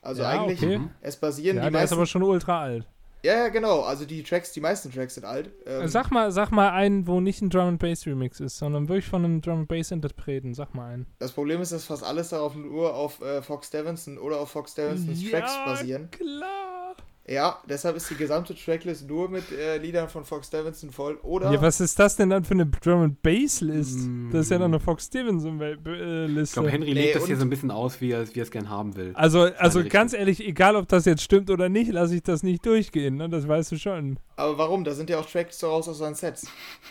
Also 0.01 0.21
ja, 0.21 0.29
eigentlich, 0.29 0.63
okay. 0.63 0.79
es 1.01 1.17
basieren 1.17 1.57
ja, 1.57 1.63
die 1.63 1.71
der 1.71 1.81
meisten... 1.81 1.93
ist 1.93 1.97
aber 1.97 2.05
schon 2.05 2.23
ultra 2.23 2.61
alt. 2.61 2.87
Ja, 3.27 3.33
ja, 3.39 3.47
genau. 3.49 3.81
Also 3.81 4.05
die 4.05 4.23
Tracks, 4.23 4.53
die 4.53 4.61
meisten 4.61 4.89
Tracks 4.89 5.15
sind 5.15 5.25
alt. 5.25 5.51
Ähm, 5.65 5.85
sag 5.89 6.11
mal, 6.11 6.31
sag 6.31 6.51
mal 6.51 6.69
einen, 6.69 7.07
wo 7.07 7.19
nicht 7.19 7.41
ein 7.41 7.49
Drum 7.49 7.67
and 7.67 7.79
Bass 7.79 8.05
Remix 8.05 8.39
ist, 8.39 8.57
sondern 8.57 8.87
wirklich 8.87 9.07
von 9.07 9.25
einem 9.25 9.41
Drum 9.41 9.59
and 9.59 9.67
Bass 9.67 9.91
Interpreten. 9.91 10.53
Sag 10.53 10.73
mal 10.73 10.93
einen. 10.93 11.07
Das 11.19 11.33
Problem 11.33 11.59
ist, 11.59 11.73
dass 11.73 11.83
fast 11.83 12.05
alles 12.05 12.29
darauf 12.29 12.55
nur 12.55 12.95
auf 12.95 13.21
äh, 13.21 13.41
Fox 13.41 13.69
Davidson 13.69 14.17
oder 14.17 14.39
auf 14.39 14.51
Fox 14.51 14.75
Davidsons 14.75 15.21
ja, 15.21 15.31
Tracks 15.31 15.57
basieren. 15.65 16.09
klar. 16.09 16.95
Ja, 17.29 17.61
deshalb 17.67 17.97
ist 17.97 18.09
die 18.09 18.15
gesamte 18.15 18.55
Tracklist 18.55 19.05
nur 19.05 19.27
mit 19.27 19.51
äh, 19.51 19.77
Liedern 19.79 20.07
von 20.07 20.23
Fox 20.23 20.47
Stevenson 20.47 20.91
voll. 20.91 21.19
Oder 21.23 21.51
ja, 21.51 21.61
was 21.61 21.81
ist 21.81 21.99
das 21.99 22.15
denn 22.15 22.29
dann 22.29 22.45
für 22.45 22.53
eine 22.53 22.65
Drum 22.65 23.01
and 23.01 23.21
Bass 23.21 23.59
List? 23.59 23.99
Mm. 23.99 24.31
Das 24.31 24.45
ist 24.45 24.51
ja 24.51 24.57
dann 24.57 24.73
eine 24.73 24.79
Fox 24.79 25.07
Stevenson 25.07 25.59
äh, 25.59 26.25
Liste. 26.25 26.41
Ich 26.41 26.53
glaube, 26.53 26.71
Henry 26.71 26.93
legt 26.93 27.07
nee, 27.07 27.13
das 27.13 27.25
hier 27.25 27.35
so 27.35 27.41
ein 27.41 27.49
bisschen 27.49 27.69
aus, 27.69 27.99
wie 27.99 28.11
er, 28.11 28.33
wie 28.33 28.39
es 28.39 28.49
gern 28.49 28.69
haben 28.69 28.95
will. 28.95 29.11
Also, 29.15 29.41
also 29.57 29.83
ganz 29.83 30.13
ehrlich, 30.13 30.47
egal 30.47 30.77
ob 30.77 30.87
das 30.87 31.03
jetzt 31.03 31.21
stimmt 31.21 31.49
oder 31.49 31.67
nicht, 31.67 31.91
lasse 31.91 32.15
ich 32.15 32.23
das 32.23 32.43
nicht 32.43 32.65
durchgehen. 32.65 33.17
Ne? 33.17 33.27
Das 33.27 33.45
weißt 33.45 33.73
du 33.73 33.77
schon. 33.77 34.19
Aber 34.37 34.57
warum? 34.57 34.85
Da 34.85 34.93
sind 34.93 35.09
ja 35.09 35.19
auch 35.19 35.29
Tracks 35.29 35.57
daraus 35.59 35.89
aus 35.89 35.97
seinen 35.97 36.15
Sets. 36.15 36.47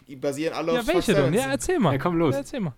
Die 0.06 0.16
basieren 0.16 0.52
alle 0.52 0.74
ja, 0.74 0.80
auf 0.80 0.86
welche 0.86 1.14
Fox 1.14 1.24
denn? 1.24 1.32
Ja, 1.32 1.46
erzähl 1.50 1.78
mal. 1.78 1.92
Ja, 1.92 1.98
komm 1.98 2.18
los. 2.18 2.34
Ja, 2.34 2.40
erzähl 2.40 2.60
mal. 2.60 2.74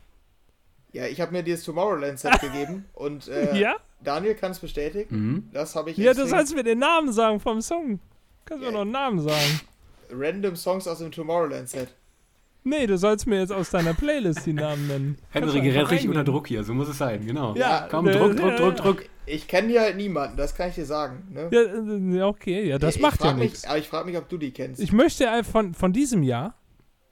Ja, 0.92 1.06
ich 1.06 1.20
habe 1.20 1.32
mir 1.32 1.42
dieses 1.42 1.64
Tomorrowland-Set 1.64 2.40
gegeben 2.40 2.84
und 2.94 3.26
äh, 3.26 3.58
ja? 3.58 3.74
Daniel 4.02 4.34
kann 4.34 4.52
es 4.52 4.58
bestätigen. 4.58 5.08
Mhm. 5.14 5.50
Das 5.52 5.74
habe 5.74 5.90
ich. 5.90 5.96
Ja, 5.96 6.14
du 6.14 6.26
sollst 6.26 6.54
mir 6.54 6.64
den 6.64 6.78
Namen 6.78 7.12
sagen 7.12 7.40
vom 7.40 7.60
Song. 7.60 8.00
Kannst 8.44 8.62
du 8.62 8.66
mir 8.66 8.72
noch 8.72 8.82
einen 8.82 8.92
Namen 8.92 9.20
sagen? 9.20 9.60
Random 10.10 10.56
Songs 10.56 10.88
aus 10.88 10.98
dem 10.98 11.10
Tomorrowland-Set. 11.10 11.88
Nee, 12.64 12.86
du 12.86 12.98
sollst 12.98 13.26
mir 13.26 13.40
jetzt 13.40 13.52
aus 13.52 13.70
deiner 13.70 13.94
Playlist 13.94 14.44
die 14.44 14.52
Namen 14.52 14.86
nennen. 14.86 15.18
Henry 15.30 15.60
gerät 15.60 15.90
richtig 15.90 16.08
unter 16.08 16.24
Druck 16.24 16.48
hier, 16.48 16.64
so 16.64 16.74
muss 16.74 16.88
es 16.88 16.98
sein, 16.98 17.24
genau. 17.26 17.54
Ja, 17.54 17.88
komm, 17.90 18.08
äh, 18.08 18.12
Druck, 18.12 18.36
Druck, 18.36 18.56
Druck, 18.56 18.76
Druck. 18.76 19.04
Ich 19.26 19.46
kenne 19.46 19.68
hier 19.68 19.82
halt 19.82 19.96
niemanden, 19.96 20.36
das 20.36 20.54
kann 20.54 20.68
ich 20.68 20.74
dir 20.74 20.84
sagen. 20.84 21.28
Ne? 21.30 21.48
Ja, 21.50 22.20
äh, 22.20 22.22
okay, 22.22 22.68
ja, 22.68 22.78
das 22.78 22.96
ich, 22.96 23.02
macht 23.02 23.22
ja 23.22 23.32
nichts. 23.32 23.64
Aber 23.64 23.78
ich 23.78 23.88
frage 23.88 24.06
mich, 24.06 24.16
ob 24.16 24.28
du 24.28 24.38
die 24.38 24.52
kennst. 24.52 24.80
Ich 24.80 24.92
möchte 24.92 25.26
von, 25.44 25.74
von 25.74 25.92
diesem 25.92 26.22
Jahr. 26.22 26.54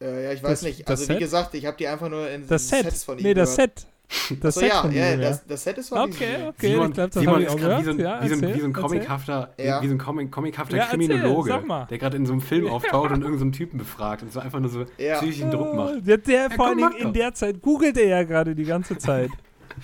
Äh, 0.00 0.24
ja, 0.24 0.32
ich 0.32 0.42
weiß 0.42 0.60
das, 0.60 0.62
nicht. 0.62 0.88
Also, 0.88 1.08
wie 1.08 1.18
gesagt, 1.18 1.54
ich 1.54 1.64
habe 1.64 1.76
die 1.76 1.88
einfach 1.88 2.08
nur 2.08 2.28
in 2.28 2.46
das 2.46 2.68
Set. 2.68 2.84
Sets 2.84 3.04
von 3.04 3.18
ihm 3.18 3.24
Nee, 3.24 3.34
das 3.34 3.56
gehört. 3.56 3.80
Set. 3.80 3.88
Das 4.40 4.54
Set 4.54 4.68
ja, 4.68 4.88
ja, 4.88 5.16
das, 5.16 5.46
das, 5.46 5.64
Set 5.64 5.78
ist 5.78 5.88
von 5.88 5.98
Okay, 5.98 6.48
okay, 6.48 6.68
Simon, 6.68 6.88
ich 6.88 6.94
glaube, 6.94 7.10
das 7.10 7.22
ich 7.22 7.28
auch 7.48 7.56
gehört. 7.56 7.80
Wie 7.80 7.84
so 7.84 7.90
ein, 7.90 7.98
ja, 7.98 8.22
wie 8.22 8.28
so 8.28 8.34
ein, 8.34 8.54
wie 8.54 8.60
so 8.60 8.66
ein 8.66 8.72
comichafter, 8.72 9.54
ja. 9.58 9.82
wie 9.82 9.88
so 9.88 9.94
ein 9.94 9.98
Comic, 9.98 10.30
comichafter 10.30 10.76
ja, 10.76 10.86
Kriminologe, 10.86 11.62
der 11.90 11.98
gerade 11.98 12.16
in 12.16 12.26
so 12.26 12.32
einem 12.32 12.40
Film 12.40 12.66
auftaucht 12.70 13.10
und 13.10 13.22
irgendeinen 13.22 13.52
so 13.52 13.58
Typen 13.58 13.78
befragt 13.78 14.22
und 14.22 14.32
so 14.32 14.40
einfach 14.40 14.60
nur 14.60 14.70
so 14.70 14.84
psychischen 14.84 15.50
Druck 15.50 15.74
macht. 15.74 16.06
Der, 16.06 16.18
der 16.18 16.50
vor 16.50 16.68
allen 16.68 16.78
Dingen 16.78 16.96
in 16.96 17.12
der 17.12 17.34
Zeit 17.34 17.60
googelt 17.62 17.96
er 17.96 18.06
ja 18.06 18.22
gerade 18.22 18.54
die 18.54 18.64
ganze 18.64 18.96
Zeit. 18.98 19.30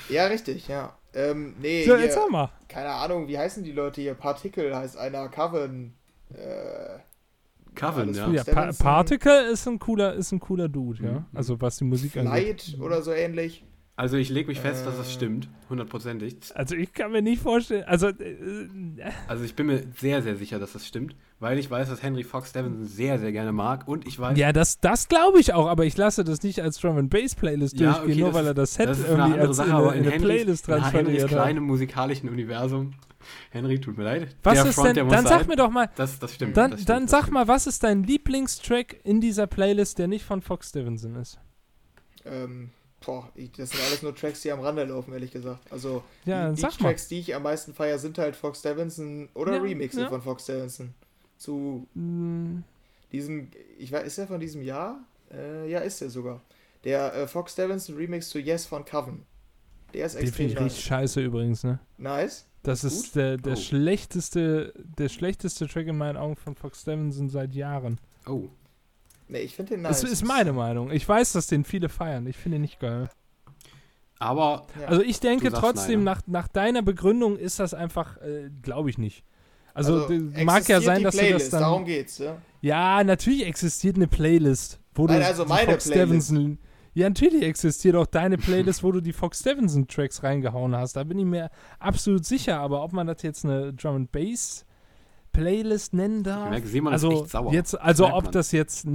ja, 0.09 0.27
richtig, 0.27 0.69
ja. 0.69 0.97
Ähm, 1.15 1.55
nee, 1.61 1.85
so, 1.85 1.97
jetzt 1.97 2.15
sag 2.15 2.31
mal. 2.31 2.51
Keine 2.69 2.89
Ahnung, 2.89 3.29
wie 3.29 3.37
heißen 3.37 3.63
die 3.65 3.73
Leute 3.73 4.01
hier? 4.01 4.15
Particle 4.15 4.75
heißt 4.75 4.97
einer, 4.97 5.29
Coven. 5.29 5.95
Äh, 6.33 7.01
Coven, 7.75 8.15
ja. 8.15 8.29
ja 8.31 8.45
pa 8.45 8.71
Particle 8.73 9.51
ist 9.51 9.67
ein 9.67 9.79
cooler, 9.79 10.15
ist 10.15 10.33
ein 10.33 10.41
cooler 10.41 10.69
Dude, 10.69 11.03
ja. 11.03 11.13
Mhm. 11.13 11.27
Also 11.35 11.61
was 11.61 11.77
die 11.77 11.85
Musik 11.85 12.13
Flight 12.13 12.27
angeht. 12.27 12.77
oder 12.81 13.03
so 13.03 13.13
ähnlich. 13.13 13.65
Also 14.03 14.17
ich 14.17 14.31
lege 14.31 14.49
mich 14.49 14.59
fest, 14.59 14.83
äh, 14.83 14.87
dass 14.87 14.97
das 14.97 15.13
stimmt, 15.13 15.49
hundertprozentig. 15.71 16.35
Also 16.57 16.75
ich 16.75 16.93
kann 16.93 17.13
mir 17.13 17.23
nicht 17.23 17.41
vorstellen, 17.41 17.85
also... 17.85 18.09
Äh, 18.09 18.67
also 19.29 19.45
ich 19.45 19.55
bin 19.55 19.67
mir 19.67 19.85
sehr, 19.97 20.23
sehr 20.23 20.35
sicher, 20.35 20.59
dass 20.59 20.73
das 20.73 20.89
stimmt, 20.89 21.15
weil 21.39 21.57
ich 21.57 21.71
weiß, 21.71 21.89
dass 21.89 22.03
Henry 22.03 22.25
Fox 22.25 22.51
Stevenson 22.51 22.85
sehr, 22.85 23.21
sehr 23.21 23.31
gerne 23.31 23.53
mag 23.53 23.87
und 23.87 24.05
ich 24.05 24.19
weiß... 24.19 24.37
Ja, 24.37 24.53
das, 24.53 24.81
das 24.81 25.07
glaube 25.07 25.39
ich 25.39 25.55
auch, 25.55 25.69
aber 25.69 25.85
ich 25.85 25.97
lasse 25.97 26.25
das 26.25 26.43
nicht 26.43 26.61
als 26.61 26.81
Drum 26.81 26.97
and 26.97 27.11
Bass 27.11 27.37
Playlist 27.37 27.79
ja, 27.79 27.93
durchgehen, 27.93 28.11
okay, 28.11 28.21
nur 28.23 28.35
weil 28.35 28.47
er 28.49 28.55
das 28.55 28.75
Set 28.75 28.89
das 28.89 29.07
irgendwie 29.07 29.39
als 29.39 29.57
Sache, 29.59 29.69
in, 29.69 29.77
eine, 29.77 29.87
in 29.91 30.01
eine 30.01 30.11
Henrys, 30.11 30.23
Playlist 30.23 30.65
transferiert 30.65 31.23
hat. 31.23 31.31
In 31.31 31.37
kleinem 31.37 31.63
musikalischen 31.63 32.29
Universum 32.29 32.95
Henry, 33.51 33.81
tut 33.81 33.97
mir 33.97 34.03
leid. 34.03 34.35
Was 34.43 34.55
der 34.55 34.71
ist 34.71 34.75
Front, 34.75 34.97
denn, 34.97 35.09
dann 35.09 35.25
sag 35.25 35.47
mir 35.47 35.55
doch 35.55 35.71
mal, 35.71 35.89
das, 35.95 36.19
das 36.19 36.35
stimmt. 36.35 36.57
Dann, 36.57 36.73
das 36.73 36.81
stimmt, 36.81 36.89
dann 36.89 37.07
sag 37.07 37.21
stimmt. 37.21 37.35
mal, 37.35 37.47
was 37.47 37.69
ist 37.69 37.85
dein 37.85 38.03
Lieblingstrack 38.03 38.97
in 39.05 39.21
dieser 39.21 39.47
Playlist, 39.47 40.01
der 40.01 40.09
nicht 40.09 40.25
von 40.25 40.43
Fox 40.43 40.71
Stevenson 40.71 41.15
ist? 41.15 41.39
Ähm, 42.25 42.71
Boah, 43.05 43.29
das 43.57 43.71
sind 43.71 43.81
alles 43.83 44.03
nur 44.03 44.15
Tracks, 44.15 44.43
die 44.43 44.53
am 44.53 44.61
Rande 44.61 44.85
laufen, 44.85 45.13
ehrlich 45.13 45.31
gesagt. 45.31 45.71
Also 45.73 46.03
ja, 46.25 46.51
die, 46.51 46.63
die 46.63 46.69
Tracks, 46.69 47.09
die 47.09 47.21
ich 47.21 47.35
am 47.35 47.43
meisten 47.43 47.75
feiere, 47.75 47.99
sind 47.99 48.19
halt 48.19 48.37
Fox 48.37 48.63
Davidson 48.63 49.29
oder 49.35 49.57
ja, 49.57 49.63
Remixe 49.63 50.03
ja. 50.03 50.09
von 50.09 50.23
Fox 50.23 50.47
Davidson. 50.47 50.95
Zu 51.39 51.87
mm. 51.95 52.59
diesem, 53.11 53.51
ich 53.79 53.91
weiß, 53.91 54.07
ist 54.07 54.19
der 54.19 54.27
von 54.27 54.41
diesem 54.41 54.63
Jahr? 54.63 55.01
Äh, 55.33 55.71
ja, 55.71 55.81
ist 55.81 56.01
der 56.01 56.11
sogar. 56.11 56.41
Der 56.85 57.15
äh, 57.15 57.27
Fox 57.27 57.55
Davidson 57.55 57.97
Remix 57.97 58.29
zu 58.29 58.39
Yes 58.39 58.67
von 58.67 58.85
Coven. 58.85 59.25
Der 59.95 60.07
ist 60.07 60.15
extrem 60.15 60.49
Den 60.49 60.55
nice. 60.55 60.65
richtig 60.65 60.85
scheiße 60.85 61.21
übrigens, 61.21 61.65
ne? 61.65 61.79
Nice. 61.99 62.47
Das 62.63 62.85
ist, 62.85 63.07
ist 63.07 63.17
der, 63.17 63.37
der 63.37 63.55
oh. 63.55 63.57
schlechteste, 63.57 64.73
der 64.77 65.09
schlechteste 65.09 65.67
Track 65.67 65.89
in 65.89 65.99
meinen 65.99 66.17
Augen 66.17 66.37
von 66.37 66.55
Fox 66.55 66.85
Davidson 66.85 67.29
seit 67.29 67.55
Jahren. 67.55 67.99
Oh. 68.27 68.49
Nee, 69.33 69.41
ich 69.41 69.55
finde 69.57 69.75
den 69.75 69.83
nice. 69.83 70.03
Das 70.03 70.11
ist 70.11 70.25
meine 70.25 70.53
Meinung. 70.53 70.91
Ich 70.91 71.09
weiß, 71.09 71.33
dass 71.33 71.47
den 71.47 71.65
viele 71.65 71.89
feiern. 71.89 72.27
Ich 72.27 72.37
finde 72.37 72.57
ihn 72.57 72.63
nicht 72.63 72.81
geil. 72.81 73.09
Aber. 74.19 74.67
Also 74.87 75.03
ich 75.03 75.21
denke 75.21 75.51
trotzdem, 75.51 76.05
nach, 76.05 76.23
nach 76.27 76.49
deiner 76.49 76.83
Begründung 76.83 77.37
ist 77.39 77.59
das 77.59 77.75
einfach, 77.75 78.19
äh, 78.19 78.51
glaube 78.63 78.91
ich 78.91 78.99
nicht. 78.99 79.25
Also, 79.75 80.05
also 80.05 80.15
mag 80.45 80.69
ja 80.69 80.83
sein, 80.83 81.03
dass 81.03 81.17
Playlist, 81.17 81.35
du 81.35 81.39
das 81.39 81.51
dann. 81.51 81.61
Darum 81.63 81.85
geht's, 81.87 82.19
ja? 82.19 82.37
Ja, 82.61 83.03
natürlich 83.03 83.47
existiert 83.47 83.97
eine 83.97 84.07
Playlist, 84.07 84.79
wo 84.95 85.07
Nein, 85.07 85.21
du 85.21 85.27
also 85.27 85.47
meine 85.47 85.73
Fox 85.73 85.89
Playlist. 85.89 86.27
Stevenson. 86.29 86.59
Ja, 86.95 87.09
natürlich 87.09 87.43
existiert 87.43 87.97
auch 87.97 88.07
deine 88.07 88.37
Playlist, 88.37 88.85
wo 88.85 88.93
du 88.93 89.01
die 89.01 89.15
Fox 89.15 89.41
Stevenson 89.41 89.89
Tracks 89.89 90.23
reingehauen 90.23 90.77
hast. 90.77 90.95
Da 90.95 91.05
bin 91.05 91.19
ich 91.19 91.25
mir 91.25 91.51
absolut 91.79 92.27
sicher. 92.27 92.61
Aber 92.61 92.85
ob 92.85 92.93
man 92.93 93.07
das 93.07 93.23
jetzt 93.23 93.47
eine 93.47 93.73
Drum 93.73 93.97
and 93.97 94.13
Bass 94.13 94.67
Playlist 95.33 95.95
nennen 95.95 96.23
darf. 96.23 96.45
Ich 96.45 96.51
merke, 96.51 96.83
man 96.83 96.93
also 96.93 97.11
ist 97.11 97.21
echt 97.23 97.31
sauer. 97.31 97.53
Jetzt, 97.53 97.81
also 97.81 98.13
ob 98.13 98.25
man. 98.25 98.33
das 98.33 98.53
jetzt. 98.53 98.87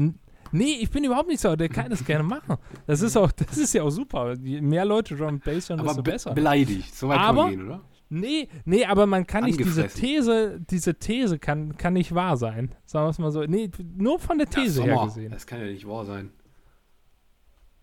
Nee, 0.52 0.78
ich 0.82 0.90
bin 0.90 1.04
überhaupt 1.04 1.28
nicht 1.28 1.40
sauer. 1.40 1.58
Der 1.58 1.70
kann 1.70 1.90
das 1.90 2.04
gerne 2.06 2.24
machen. 2.24 2.58
Das 2.86 3.02
ist 3.02 3.16
auch, 3.18 3.32
das 3.32 3.58
ist 3.58 3.74
ja 3.74 3.84
auch 3.84 3.90
super. 3.90 4.34
Je 4.42 4.62
mehr 4.62 4.86
Leute 4.86 5.16
Drum 5.16 5.28
and 5.28 5.44
Bass 5.44 5.70
hören, 5.70 5.84
desto 5.84 6.02
be 6.02 6.12
besser. 6.12 6.34
Beleidigt. 6.34 6.96
So 6.96 7.10
weit 7.10 7.20
aber, 7.20 7.44
kann 7.44 7.52
gehen, 7.52 7.66
oder? 7.66 7.82
Nee, 8.10 8.48
nee, 8.64 8.86
aber 8.86 9.06
man 9.06 9.28
kann 9.28 9.44
nicht 9.44 9.60
diese 9.60 9.88
These, 9.88 10.62
diese 10.70 10.96
These 10.96 11.40
kann, 11.40 11.76
kann 11.78 11.94
nicht 11.94 12.16
wahr 12.16 12.38
sein. 12.38 12.74
Sagen 12.86 13.06
wir 13.06 13.10
es 13.10 13.20
mal 13.20 13.32
so. 13.32 13.44
Nee, 13.44 13.70
nur 13.98 14.20
von 14.20 14.38
der 14.38 14.48
These 14.48 14.80
ja, 14.82 14.86
her 14.86 15.06
gesehen. 15.06 15.32
Das 15.32 15.46
kann 15.46 15.60
ja 15.60 15.68
nicht 15.68 15.88
wahr 15.88 16.06
sein. 16.06 16.32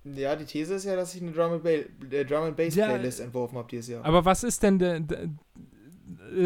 Ja, 0.04 0.36
die 0.36 0.44
These 0.44 0.74
ist 0.74 0.84
ja, 0.84 0.96
dass 0.96 1.14
ich 1.14 1.22
eine 1.22 1.32
Drum 1.32 1.52
and, 1.52 1.62
ba 1.62 1.70
äh, 1.70 2.24
Drum 2.24 2.44
and 2.44 2.56
Bass 2.56 2.74
Playlist 2.74 3.18
ja, 3.18 3.24
entworfen 3.26 3.58
habe 3.58 3.68
dieses 3.70 3.88
Jahr. 3.88 4.04
Aber 4.04 4.24
was 4.24 4.44
ist 4.44 4.62
denn 4.62 4.78
der, 4.78 5.00
der 5.00 5.22
äh, 5.24 5.28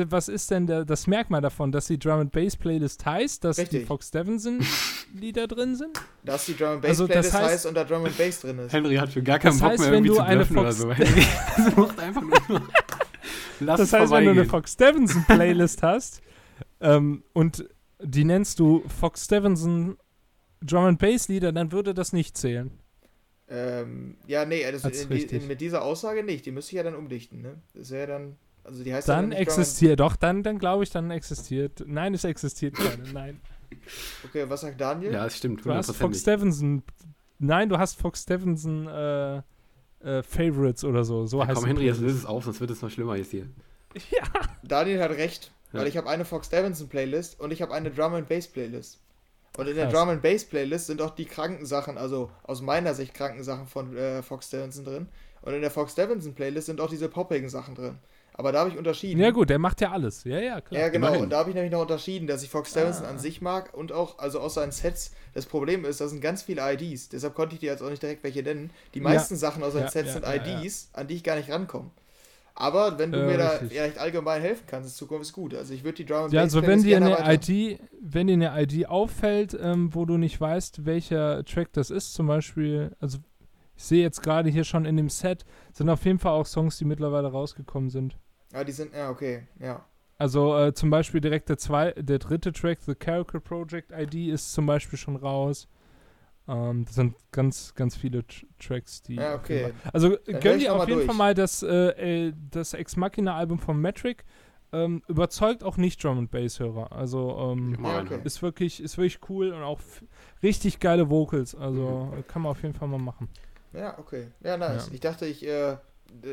was 0.05 0.29
ist 0.29 0.51
denn 0.51 0.67
der, 0.67 0.85
das 0.85 1.07
Merkmal 1.07 1.41
davon, 1.41 1.73
dass 1.73 1.87
die 1.87 1.99
Drum 1.99 2.21
and 2.21 2.33
Bass 2.33 2.57
Playlist 2.57 3.05
heißt, 3.05 3.43
dass 3.45 3.59
Richtig. 3.59 3.81
die 3.81 3.87
Fox 3.87 4.09
Stevenson 4.09 4.61
Lieder 5.15 5.47
drin 5.47 5.75
sind? 5.75 5.99
Dass 6.25 6.47
die 6.47 6.57
Drum 6.57 6.69
and 6.69 6.83
Bass 6.83 6.91
also, 6.91 7.07
Playlist 7.07 7.35
das 7.35 7.41
heißt, 7.41 7.53
heißt 7.53 7.67
und 7.67 7.75
da 7.75 7.85
Drum 7.85 8.05
and 8.05 8.17
Bass 8.17 8.41
drin 8.41 8.59
ist. 8.59 8.73
Henry 8.73 8.97
hat 8.97 9.11
für 9.11 9.23
gar 9.23 9.39
keinen 9.39 9.59
Bock 9.59 9.71
heißt, 9.71 9.81
mehr 9.81 9.93
irgendwie 9.93 10.15
zu 10.15 10.25
bluffen 10.25 10.59
oder 10.59 10.73
so. 10.73 10.93
Henry 10.95 11.23
macht 11.77 11.99
einfach 11.99 12.49
nur 12.49 12.63
Lass 13.61 13.81
das 13.81 13.93
heißt, 13.93 14.13
wenn 14.13 14.25
du 14.25 14.31
eine 14.31 14.45
Fox 14.45 14.75
Stevenson 14.75 15.25
Playlist 15.25 15.83
hast 15.83 16.23
ähm, 16.81 17.25
und 17.33 17.69
die 18.01 18.25
nennst 18.25 18.61
du 18.61 18.85
Fox 19.01 19.25
Stevenson 19.25 19.97
Drum 20.63 20.85
and 20.85 20.99
Bass 20.99 21.29
Lieder, 21.29 21.53
dann 21.53 21.73
würde 21.73 21.95
das 21.95 22.13
nicht 22.13 22.37
zählen. 22.37 22.71
Ähm, 23.51 24.17
ja, 24.27 24.45
nee, 24.45 24.71
das, 24.71 24.85
in, 24.85 25.11
in, 25.11 25.47
mit 25.47 25.61
dieser 25.61 25.83
Aussage 25.83 26.23
nicht. 26.23 26.45
Die 26.45 26.51
müsste 26.51 26.73
ich 26.73 26.77
ja 26.77 26.83
dann 26.83 26.95
umdichten, 26.95 27.41
ne? 27.41 27.63
Das 27.75 27.91
wäre 27.91 28.07
dann. 28.07 28.37
Also 28.65 28.85
die 28.85 28.93
heißt 28.93 29.09
dann 29.09 29.33
existiert, 29.33 30.01
doch, 30.01 30.17
dann, 30.17 30.43
dann 30.43 30.59
glaube 30.59 30.85
ich, 30.85 30.91
dann 30.91 31.11
existiert. 31.11 31.85
Nein, 31.87 32.15
es 32.15 32.25
existiert 32.25 32.75
keine, 32.75 33.13
nein. 33.13 33.41
Okay, 34.25 34.49
was 34.49 34.63
sagt 34.63 34.81
Daniel? 34.81 35.13
Ja, 35.13 35.27
es 35.27 35.37
stimmt. 35.37 35.65
Du 35.65 35.73
hast 35.73 35.95
Fox 35.95 36.21
Stevenson. 36.21 36.83
Nein, 37.39 37.69
du 37.69 37.79
hast 37.79 37.99
Fox 37.99 38.23
Stevenson 38.23 38.87
äh, 38.87 39.43
äh, 40.01 40.23
Favorites 40.23 40.85
oder 40.85 41.05
so. 41.05 41.27
So 41.27 41.41
ja, 41.41 41.47
heißt 41.47 41.61
Komm, 41.61 41.67
Henry, 41.67 41.87
jetzt 41.87 42.01
löse 42.01 42.19
es 42.19 42.27
auf, 42.27 42.45
sonst 42.45 42.61
wird 42.61 42.71
es 42.71 42.83
noch 42.83 42.91
schlimmer 42.91 43.17
jetzt 43.17 43.31
hier. 43.31 43.47
Ja. 44.11 44.23
Daniel 44.63 45.03
hat 45.03 45.13
recht, 45.13 45.51
weil 45.73 45.83
ja. 45.83 45.89
ich 45.89 45.97
habe 45.97 46.09
eine 46.09 46.27
Fox 46.27 46.49
Stevenson 46.49 46.89
Playlist 46.89 47.41
und 47.41 47.53
ich 47.53 47.63
habe 47.63 47.73
eine 47.73 47.91
Drum 47.91 48.15
and 48.15 48.29
Bass 48.29 48.47
Playlist. 48.47 49.01
Und 49.57 49.67
in 49.67 49.75
der 49.75 49.91
Drum 49.91 50.11
and 50.11 50.23
Bass 50.23 50.45
Playlist 50.45 50.87
sind 50.87 51.01
auch 51.01 51.11
die 51.11 51.25
kranken 51.25 51.67
Sachen, 51.67 51.99
also 51.99 52.31
aus 52.45 52.61
meiner 52.61 52.95
Sicht 52.95 53.15
kranken 53.15 53.43
Sachen 53.43 53.67
von 53.67 53.97
äh, 53.97 54.23
Fox 54.23 54.51
Davidson 54.51 54.85
drin. 54.85 55.09
Und 55.43 55.55
in 55.55 55.63
der 55.63 55.71
Fox 55.71 55.95
Davidson 55.95 56.35
Playlist 56.35 56.67
sind 56.67 56.81
auch 56.81 56.91
diese 56.91 57.09
poppigen 57.09 57.49
Sachen 57.49 57.75
drin. 57.75 57.99
Aber 58.39 58.53
da 58.53 58.61
habe 58.61 58.71
ich 58.71 58.79
unterschieden. 58.79 59.21
Ja, 59.21 59.33
gut, 59.33 59.51
der 59.51 59.59
macht 59.59 59.81
ja 59.81 59.91
alles. 59.91 60.23
Ja, 60.23 60.39
ja, 60.39 60.61
klar. 60.61 60.81
Ja, 60.81 60.89
genau. 60.91 61.09
Immerhin. 61.09 61.25
Und 61.25 61.31
da 61.31 61.39
habe 61.39 61.51
ich 61.51 61.57
nämlich 61.57 61.73
noch 61.73 61.81
unterschieden, 61.81 62.29
dass 62.29 62.45
ich 62.45 62.49
Fox 62.49 62.73
Davidson 62.73 63.05
ah. 63.05 63.11
an 63.11 63.19
sich 63.19 63.43
mag 63.43 63.75
und 63.75 63.91
auch, 63.91 64.21
also 64.21 64.39
aus 64.39 64.55
seinen 64.55 64.71
Sets. 64.71 65.11
Das 65.35 65.45
Problem 65.45 65.85
ist, 65.85 66.01
da 66.01 66.07
sind 66.07 66.21
ganz 66.21 66.45
viele 66.45 66.63
IDs. 66.73 67.09
Deshalb 67.09 67.35
konnte 67.35 67.57
ich 67.57 67.61
dir 67.61 67.73
jetzt 67.73 67.83
auch 67.83 67.91
nicht 67.91 68.01
direkt 68.01 68.23
welche 68.23 68.45
nennen. 68.45 68.71
Die 68.95 69.01
meisten 69.01 69.35
ja. 69.35 69.39
Sachen 69.41 69.65
aus 69.65 69.73
seinen 69.73 69.87
ja, 69.87 69.91
Sets 69.91 70.13
sind 70.13 70.25
IDs, 70.25 70.91
an 70.93 71.09
die 71.09 71.17
ich 71.17 71.25
gar 71.25 71.35
nicht 71.35 71.51
rankomme. 71.51 71.91
Aber 72.55 72.97
wenn 73.01 73.11
du 73.11 73.19
äh, 73.19 73.27
mir 73.27 73.39
da 73.39 73.49
richtig. 73.51 73.71
vielleicht 73.71 73.99
allgemein 73.99 74.41
helfen 74.41 74.65
kannst, 74.69 74.91
in 74.91 74.95
Zukunft 74.95 75.23
ist 75.23 75.33
gut. 75.33 75.53
Also 75.55 75.75
ich 75.75 75.83
würde 75.83 75.97
die 75.97 76.07
Drum 76.07 76.25
and 76.25 76.33
Ja, 76.33 76.43
also 76.43 76.65
wenn 76.65 76.81
dir 76.81 76.99
eine 76.99 77.35
ID, 77.35 77.81
wenn 78.01 78.29
dir 78.29 78.35
eine 78.35 78.63
ID 78.63 78.89
auffällt, 78.89 79.59
ähm, 79.61 79.93
wo 79.97 80.05
du 80.05 80.17
nicht 80.17 80.41
weißt, 80.41 80.87
welcher 80.87 81.45
Track 81.45 81.73
das 81.73 81.91
ist, 81.91 82.15
zum 82.15 82.29
Beispiel, 82.29 82.95
also 83.01 83.19
ich 83.77 83.83
sehe 83.83 84.03
jetzt 84.03 84.23
gerade 84.23 84.49
hier 84.49 84.63
schon 84.63 84.85
in 84.85 84.97
dem 84.97 85.09
Set, 85.09 85.45
sind 85.73 85.89
auf 85.89 86.05
jeden 86.05 86.21
Fall 86.21 86.33
auch 86.33 86.47
Songs, 86.47 86.79
die 86.79 86.85
mittlerweile 86.85 87.29
rausgekommen 87.33 87.91
sind. 87.91 88.17
Ah, 88.53 88.65
die 88.65 88.73
sind, 88.73 88.95
ja, 88.95 89.11
okay, 89.11 89.47
ja. 89.61 89.85
Also 90.19 90.57
äh, 90.59 90.75
zum 90.75 90.91
Beispiel 90.91 91.21
direkt 91.21 91.49
der, 91.49 91.59
zwei, 91.59 91.93
der 91.93 92.19
dritte 92.19 92.53
Track, 92.53 92.79
The 92.83 92.95
Character 92.95 93.39
Project 93.39 93.93
ID, 93.93 94.33
ist 94.33 94.53
zum 94.53 94.67
Beispiel 94.67 94.99
schon 94.99 95.17
raus. 95.17 95.69
Ähm, 96.49 96.87
das 96.87 96.95
sind 96.97 97.15
ganz, 97.31 97.75
ganz 97.75 97.95
viele 97.95 98.27
Tr 98.27 98.47
Tracks, 98.59 99.03
die. 99.03 99.17
Ja, 99.17 99.35
okay. 99.35 99.73
Also 99.93 100.17
gönn 100.27 100.59
dir 100.59 100.75
auf 100.75 100.89
jeden 100.89 101.01
durch. 101.01 101.07
Fall 101.07 101.15
mal 101.15 101.35
das, 101.35 101.63
äh, 101.63 102.27
äh, 102.29 102.33
das 102.51 102.75
Ex 102.75 102.97
Machina 102.97 103.37
Album 103.37 103.59
von 103.59 103.81
Metric. 103.81 104.25
Ähm, 104.71 105.03
überzeugt 105.09 105.65
auch 105.65 105.79
nicht 105.79 106.03
Drum 106.03 106.19
and 106.19 106.31
Bass 106.31 106.61
Hörer. 106.61 106.93
Also 106.93 107.55
ähm, 107.57 107.79
ja, 107.83 108.03
okay. 108.03 108.21
ist 108.25 108.43
wirklich 108.43 108.83
ist 108.83 108.99
wirklich 108.99 109.19
cool 109.31 109.53
und 109.53 109.63
auch 109.63 109.81
richtig 110.43 110.81
geile 110.81 111.09
Vocals. 111.09 111.55
Also 111.55 112.11
mhm. 112.15 112.27
kann 112.27 112.43
man 112.43 112.51
auf 112.51 112.63
jeden 112.63 112.75
Fall 112.75 112.89
mal 112.89 112.99
machen. 112.99 113.29
Ja, 113.73 113.99
okay. 113.99 114.29
Ja, 114.41 114.57
nice. 114.57 114.89
Ja. 114.89 114.95
Ich 114.95 115.01
dachte, 115.01 115.27
ich 115.27 115.47
äh, 115.47 115.77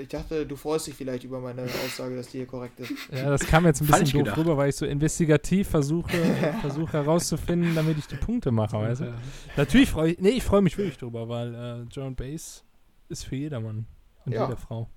ich 0.01 0.07
dachte, 0.07 0.45
du 0.45 0.55
freust 0.55 0.87
dich 0.87 0.95
vielleicht 0.95 1.23
über 1.23 1.39
meine 1.39 1.63
Aussage, 1.63 2.15
dass 2.15 2.27
die 2.27 2.37
hier 2.37 2.47
korrekt 2.47 2.79
ist. 2.79 2.91
Ja, 3.11 3.29
das 3.29 3.45
kam 3.45 3.65
jetzt 3.65 3.81
ein 3.81 3.87
bisschen 3.87 4.05
doof 4.05 4.13
gedacht. 4.13 4.37
rüber, 4.37 4.57
weil 4.57 4.69
ich 4.69 4.75
so 4.75 4.85
investigativ 4.85 5.69
versuche, 5.69 6.11
versuche 6.61 6.93
herauszufinden, 6.93 7.75
damit 7.75 7.97
ich 7.97 8.07
die 8.07 8.15
Punkte 8.15 8.51
mache, 8.51 8.77
weißt 8.77 9.01
du? 9.01 9.13
Natürlich 9.57 9.89
freue 9.89 10.11
ich, 10.11 10.19
nee, 10.19 10.29
ich 10.29 10.43
freue 10.43 10.61
mich 10.61 10.77
wirklich 10.77 10.97
drüber, 10.97 11.27
weil 11.29 11.53
äh, 11.53 11.85
John 11.91 12.15
Bass 12.15 12.63
ist 13.09 13.25
für 13.25 13.35
jedermann 13.35 13.85
und 14.25 14.33
ja. 14.33 14.45
jede 14.45 14.57
Frau. 14.57 14.89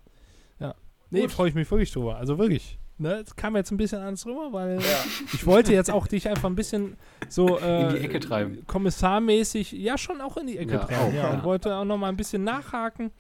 Ja. 0.59 0.75
Nee, 1.11 1.29
freue 1.29 1.49
ich 1.49 1.55
mich 1.55 1.71
wirklich 1.71 1.93
drüber. 1.93 2.17
Also 2.17 2.39
wirklich. 2.39 2.79
Ne, 3.01 3.23
es 3.25 3.37
kam 3.37 3.55
jetzt 3.55 3.71
ein 3.71 3.77
bisschen 3.77 4.01
anders 4.01 4.27
rüber, 4.27 4.49
weil 4.53 4.81
ja. 4.81 5.05
ich 5.33 5.47
wollte 5.47 5.73
jetzt 5.73 5.89
auch 5.89 6.09
dich 6.09 6.29
einfach 6.29 6.49
ein 6.49 6.57
bisschen 6.57 6.97
so 7.29 7.57
äh, 7.59 7.83
in 7.83 7.89
die 7.91 8.01
Ecke 8.01 8.19
treiben. 8.19 8.67
Kommissarmäßig, 8.67 9.71
ja 9.71 9.97
schon 9.97 10.21
auch 10.21 10.37
in 10.37 10.49
die 10.49 10.59
Ecke 10.59 10.73
ja, 10.73 10.79
treiben. 10.81 11.03
Auch, 11.03 11.13
ja, 11.13 11.31
und 11.31 11.45
wollte 11.45 11.77
auch 11.77 11.85
noch 11.85 11.97
mal 11.97 12.09
ein 12.09 12.17
bisschen 12.17 12.43
nachhaken. 12.43 13.13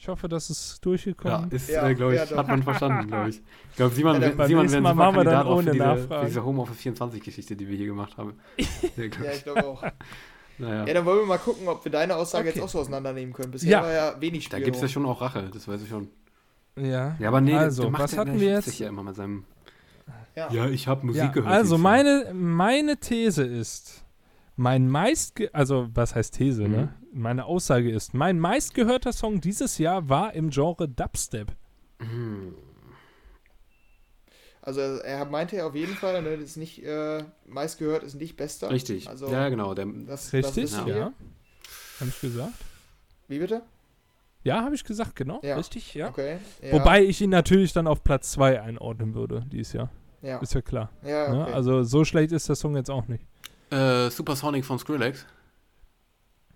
Ich 0.00 0.06
hoffe, 0.06 0.28
das 0.28 0.48
ist 0.48 0.84
durchgekommen. 0.84 1.50
Ja, 1.50 1.56
ist, 1.56 1.68
ja, 1.68 1.88
äh, 1.88 1.94
glaube 1.94 2.14
ich, 2.14 2.30
ja, 2.30 2.36
hat 2.36 2.46
man 2.46 2.62
verstanden, 2.62 3.08
glaube 3.08 3.30
ich. 3.30 3.42
Ich 3.70 3.76
glaube, 3.76 3.94
Simon, 3.94 4.22
ja, 4.22 4.46
Simon 4.46 4.70
wäre 4.70 4.78
ein 4.78 4.96
super 4.96 5.12
Kandidat 5.12 5.46
auch 5.46 5.60
für 5.60 5.72
diese, 5.72 6.08
für 6.08 6.24
diese 6.24 6.44
Homeoffice 6.44 6.78
24-Geschichte, 6.78 7.56
die 7.56 7.68
wir 7.68 7.76
hier 7.76 7.86
gemacht 7.86 8.16
haben. 8.16 8.38
ja, 8.96 9.32
ich 9.32 9.42
glaube 9.42 9.66
auch. 9.66 9.82
Naja. 10.58 10.86
Ja, 10.86 10.94
dann 10.94 11.04
wollen 11.04 11.20
wir 11.20 11.26
mal 11.26 11.38
gucken, 11.38 11.66
ob 11.68 11.84
wir 11.84 11.90
deine 11.90 12.16
Aussage 12.16 12.48
okay. 12.48 12.58
jetzt 12.58 12.64
auch 12.64 12.68
so 12.68 12.80
auseinandernehmen 12.80 13.32
können. 13.32 13.50
Bisher 13.50 13.70
ja. 13.70 13.82
war 13.82 13.92
ja 13.92 14.20
wenig 14.20 14.44
Spiel. 14.44 14.58
Da 14.58 14.64
gibt 14.64 14.76
es 14.76 14.82
ja 14.82 14.88
schon 14.88 15.06
auch 15.06 15.20
Rache, 15.20 15.50
das 15.52 15.66
weiß 15.66 15.82
ich 15.82 15.88
schon. 15.88 16.08
Ja. 16.76 17.16
Ja, 17.18 17.28
aber 17.28 17.40
nee, 17.40 17.54
also, 17.54 17.92
was 17.92 18.16
hatten 18.16 18.38
wir 18.38 18.50
jetzt? 18.50 18.66
sich 18.66 18.78
ja 18.78 18.88
immer 18.88 19.02
mit 19.02 19.16
seinem. 19.16 19.44
Ja, 20.36 20.48
ja 20.52 20.68
ich 20.68 20.86
habe 20.86 21.06
Musik 21.06 21.32
gehört. 21.32 21.52
Also, 21.52 21.76
meine, 21.78 22.32
meine 22.34 22.98
These 22.98 23.44
ist, 23.44 24.04
mein 24.58 24.88
meist, 24.88 25.40
also 25.52 25.88
was 25.94 26.14
heißt 26.14 26.34
These, 26.34 26.62
ne? 26.62 26.68
mhm. 26.68 26.74
ne? 26.74 26.94
Meine 27.12 27.44
Aussage 27.46 27.90
ist, 27.90 28.12
mein 28.12 28.38
meistgehörter 28.38 29.12
Song 29.12 29.40
dieses 29.40 29.78
Jahr 29.78 30.08
war 30.08 30.34
im 30.34 30.50
Genre 30.50 30.88
Dubstep. 30.88 31.52
Mhm. 32.00 32.54
Also 34.60 34.80
er 34.80 35.24
meinte 35.24 35.56
ja 35.56 35.66
auf 35.66 35.74
jeden 35.74 35.94
Fall, 35.94 36.20
ne, 36.22 36.36
das 36.36 36.50
ist 36.50 36.56
nicht 36.56 36.84
äh, 36.84 37.24
meistgehört, 37.46 38.02
ist 38.02 38.16
nicht 38.16 38.36
bester. 38.36 38.70
Richtig. 38.70 39.08
Also, 39.08 39.30
ja, 39.30 39.48
genau. 39.48 39.72
Der, 39.74 39.86
das, 39.86 40.32
richtig, 40.32 40.72
das 40.72 40.86
ja. 40.86 40.96
ja. 40.96 41.12
Habe 42.00 42.10
ich 42.10 42.20
gesagt. 42.20 42.52
Wie 43.28 43.38
bitte? 43.38 43.62
Ja, 44.42 44.62
habe 44.62 44.74
ich 44.74 44.84
gesagt, 44.84 45.16
genau. 45.16 45.40
Ja. 45.42 45.56
Richtig, 45.56 45.94
ja. 45.94 46.08
Okay. 46.08 46.38
Ja. 46.60 46.72
Wobei 46.72 47.02
ich 47.04 47.20
ihn 47.20 47.30
natürlich 47.30 47.72
dann 47.72 47.86
auf 47.86 48.04
Platz 48.04 48.32
2 48.32 48.60
einordnen 48.60 49.14
würde, 49.14 49.46
dieses 49.50 49.72
Jahr. 49.72 49.90
Ja. 50.20 50.38
Ist 50.38 50.54
ja 50.54 50.62
klar. 50.62 50.90
Ja, 51.02 51.32
ne? 51.32 51.42
okay. 51.42 51.52
Also 51.52 51.82
so 51.84 52.04
schlecht 52.04 52.32
ist 52.32 52.48
der 52.48 52.56
Song 52.56 52.76
jetzt 52.76 52.90
auch 52.90 53.06
nicht. 53.08 53.24
Äh, 53.70 54.10
Supersonic 54.10 54.64
von 54.64 54.78
Skrillex? 54.78 55.26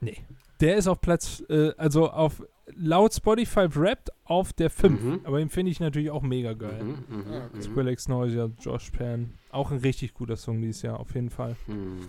Nee. 0.01 0.19
Der 0.61 0.77
ist 0.77 0.87
auf 0.87 1.01
Platz, 1.01 1.43
äh, 1.49 1.73
also 1.77 2.11
auf 2.11 2.43
laut 2.75 3.13
Spotify 3.13 3.67
Wrapped 3.75 4.11
auf 4.25 4.53
der 4.53 4.71
5. 4.71 5.03
Mhm. 5.03 5.21
Aber 5.25 5.39
den 5.39 5.49
finde 5.49 5.73
ich 5.73 5.81
natürlich 5.81 6.11
auch 6.11 6.23
mega 6.23 6.53
geil. 6.53 6.83
Mhm, 6.83 7.05
mh, 7.09 7.35
ja, 7.35 7.45
okay. 7.47 7.63
Skrillex 7.63 8.09
Noisia, 8.09 8.51
Josh 8.61 8.91
Pan. 8.91 9.35
Auch 9.51 9.71
ein 9.71 9.79
richtig 9.79 10.15
guter 10.15 10.37
Song 10.37 10.61
dieses 10.61 10.83
Jahr, 10.83 11.01
auf 11.01 11.15
jeden 11.15 11.31
Fall. 11.31 11.57
Mhm. 11.67 12.07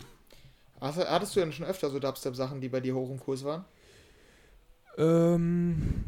Hattest 0.79 1.35
du 1.35 1.39
denn 1.39 1.53
schon 1.53 1.65
öfter 1.65 1.89
so 1.89 1.99
Dubstep-Sachen, 1.99 2.59
die 2.59 2.67
bei 2.69 2.81
dir 2.81 2.93
hoch 2.93 3.09
im 3.09 3.19
Kurs 3.19 3.43
waren? 3.43 3.63
Ähm, 4.97 6.03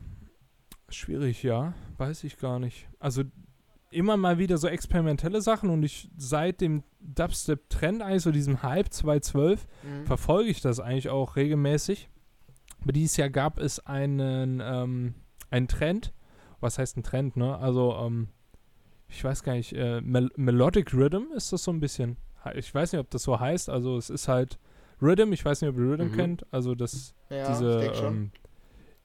schwierig, 0.89 1.43
ja. 1.43 1.73
Weiß 1.97 2.23
ich 2.25 2.37
gar 2.37 2.59
nicht. 2.59 2.87
Also 2.99 3.23
immer 3.95 4.17
mal 4.17 4.37
wieder 4.37 4.57
so 4.57 4.67
experimentelle 4.67 5.41
Sachen 5.41 5.69
und 5.69 5.83
ich 5.83 6.09
seit 6.17 6.61
dem 6.61 6.83
Dubstep-Trend 6.99 8.01
eigentlich, 8.01 8.23
so 8.23 8.31
diesem 8.31 8.61
Hype 8.61 8.91
2012, 8.91 9.65
mhm. 9.83 10.05
verfolge 10.05 10.49
ich 10.49 10.61
das 10.61 10.79
eigentlich 10.79 11.09
auch 11.09 11.35
regelmäßig. 11.35 12.09
Aber 12.81 12.91
dieses 12.91 13.17
Jahr 13.17 13.29
gab 13.29 13.59
es 13.59 13.85
einen, 13.85 14.61
ähm, 14.63 15.15
einen 15.49 15.67
Trend. 15.67 16.13
Was 16.59 16.77
heißt 16.77 16.97
ein 16.97 17.03
Trend, 17.03 17.37
ne? 17.37 17.57
Also, 17.57 17.95
ähm, 17.95 18.27
ich 19.07 19.23
weiß 19.23 19.43
gar 19.43 19.53
nicht, 19.53 19.73
äh, 19.73 20.01
Mel 20.01 20.29
Melodic 20.35 20.93
Rhythm 20.93 21.31
ist 21.35 21.53
das 21.53 21.63
so 21.63 21.71
ein 21.71 21.79
bisschen. 21.79 22.17
Ich 22.55 22.73
weiß 22.73 22.91
nicht, 22.91 22.99
ob 22.99 23.09
das 23.09 23.23
so 23.23 23.39
heißt. 23.39 23.69
Also, 23.69 23.97
es 23.97 24.09
ist 24.09 24.27
halt 24.27 24.59
Rhythm. 25.01 25.33
Ich 25.33 25.43
weiß 25.43 25.61
nicht, 25.61 25.69
ob 25.69 25.77
ihr 25.77 25.91
Rhythm 25.91 26.09
mhm. 26.09 26.15
kennt. 26.15 26.45
Also, 26.51 26.75
das, 26.75 27.15
ja, 27.29 27.47
diese, 27.47 27.91
ähm, 28.03 28.31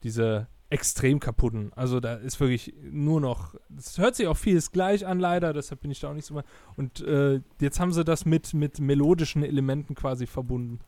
diese 0.03 0.47
extrem 0.71 1.19
kaputten. 1.19 1.71
Also 1.75 1.99
da 1.99 2.15
ist 2.15 2.39
wirklich 2.39 2.73
nur 2.81 3.19
noch, 3.19 3.55
es 3.77 3.97
hört 3.97 4.15
sich 4.15 4.27
auch 4.27 4.37
vieles 4.37 4.71
gleich 4.71 5.05
an 5.05 5.19
leider, 5.19 5.51
deshalb 5.51 5.81
bin 5.81 5.91
ich 5.91 5.99
da 5.99 6.09
auch 6.09 6.13
nicht 6.13 6.25
so 6.25 6.33
mal. 6.33 6.45
Und 6.77 7.01
äh, 7.01 7.41
jetzt 7.59 7.79
haben 7.79 7.91
sie 7.91 8.05
das 8.05 8.23
mit, 8.23 8.53
mit 8.53 8.79
melodischen 8.79 9.43
Elementen 9.43 9.95
quasi 9.95 10.27
verbunden. 10.27 10.79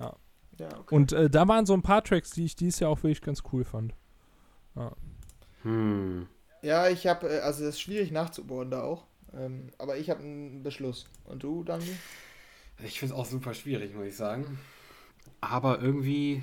Ja. 0.00 0.16
ja 0.58 0.68
okay. 0.78 0.94
Und 0.94 1.12
äh, 1.12 1.28
da 1.28 1.46
waren 1.46 1.66
so 1.66 1.74
ein 1.74 1.82
paar 1.82 2.02
Tracks, 2.02 2.30
die 2.30 2.46
ich 2.46 2.56
dieses 2.56 2.80
Jahr 2.80 2.90
auch 2.90 3.02
wirklich 3.02 3.20
ganz 3.20 3.42
cool 3.52 3.64
fand. 3.64 3.94
Ja. 4.74 4.92
Hm. 5.62 6.26
Ja, 6.62 6.88
ich 6.88 7.06
habe, 7.06 7.28
äh, 7.28 7.40
also 7.40 7.62
das 7.62 7.74
ist 7.74 7.80
schwierig 7.80 8.10
nachzubohren 8.12 8.70
da 8.70 8.82
auch. 8.82 9.04
Ähm, 9.34 9.68
aber 9.76 9.98
ich 9.98 10.08
habe 10.08 10.22
einen 10.22 10.62
Beschluss. 10.62 11.04
Und 11.24 11.42
du, 11.42 11.62
Daniel? 11.62 11.94
Ich 12.82 12.98
finde 12.98 13.14
es 13.14 13.20
auch 13.20 13.26
super 13.26 13.52
schwierig, 13.52 13.94
muss 13.94 14.06
ich 14.06 14.16
sagen. 14.16 14.58
Aber 15.42 15.80
irgendwie 15.82 16.42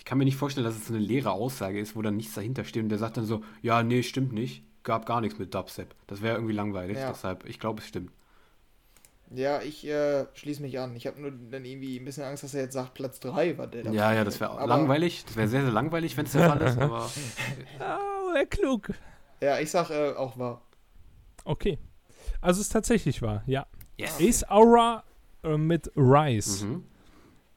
ich 0.00 0.06
kann 0.06 0.16
mir 0.16 0.24
nicht 0.24 0.38
vorstellen, 0.38 0.64
dass 0.64 0.76
es 0.76 0.86
so 0.86 0.94
eine 0.94 1.02
leere 1.02 1.30
Aussage 1.30 1.78
ist, 1.78 1.94
wo 1.94 2.00
dann 2.00 2.16
nichts 2.16 2.34
dahinter 2.34 2.64
steht 2.64 2.82
und 2.82 2.88
der 2.88 2.96
sagt 2.96 3.18
dann 3.18 3.26
so, 3.26 3.42
ja, 3.60 3.82
nee, 3.82 4.02
stimmt 4.02 4.32
nicht, 4.32 4.64
gab 4.82 5.04
gar 5.04 5.20
nichts 5.20 5.38
mit 5.38 5.54
Dubstep. 5.54 5.94
Das 6.06 6.22
wäre 6.22 6.36
irgendwie 6.36 6.54
langweilig, 6.54 6.96
ja. 6.96 7.10
deshalb, 7.10 7.46
ich 7.46 7.60
glaube, 7.60 7.82
es 7.82 7.86
stimmt. 7.86 8.10
Ja, 9.30 9.60
ich 9.60 9.86
äh, 9.86 10.24
schließe 10.32 10.62
mich 10.62 10.80
an. 10.80 10.96
Ich 10.96 11.06
habe 11.06 11.20
nur 11.20 11.30
dann 11.30 11.66
irgendwie 11.66 11.98
ein 11.98 12.04
bisschen 12.06 12.24
Angst, 12.24 12.42
dass 12.42 12.54
er 12.54 12.62
jetzt 12.62 12.72
sagt, 12.72 12.94
Platz 12.94 13.20
3 13.20 13.58
war 13.58 13.66
der. 13.66 13.92
Ja, 13.92 14.12
ja, 14.14 14.24
das 14.24 14.40
wäre 14.40 14.66
langweilig. 14.66 15.22
Das 15.26 15.36
wäre 15.36 15.48
sehr, 15.48 15.62
sehr 15.62 15.70
langweilig, 15.70 16.16
wenn 16.16 16.24
es 16.24 16.32
der 16.32 16.48
Fall 16.48 16.62
ist, 16.62 16.78
aber. 16.78 17.08
oh, 17.78 18.34
er 18.34 18.46
klug. 18.46 18.92
Ja, 19.42 19.60
ich 19.60 19.70
sag 19.70 19.90
äh, 19.90 20.14
auch 20.14 20.38
wahr. 20.38 20.62
Okay. 21.44 21.78
Also 22.40 22.60
es 22.60 22.68
ist 22.68 22.72
tatsächlich 22.72 23.20
wahr, 23.20 23.42
ja. 23.46 23.66
Yes. 23.98 24.18
Ace 24.18 24.50
Aura 24.50 25.04
äh, 25.44 25.58
mit 25.58 25.92
Rise. 25.94 26.64
Mhm. 26.64 26.84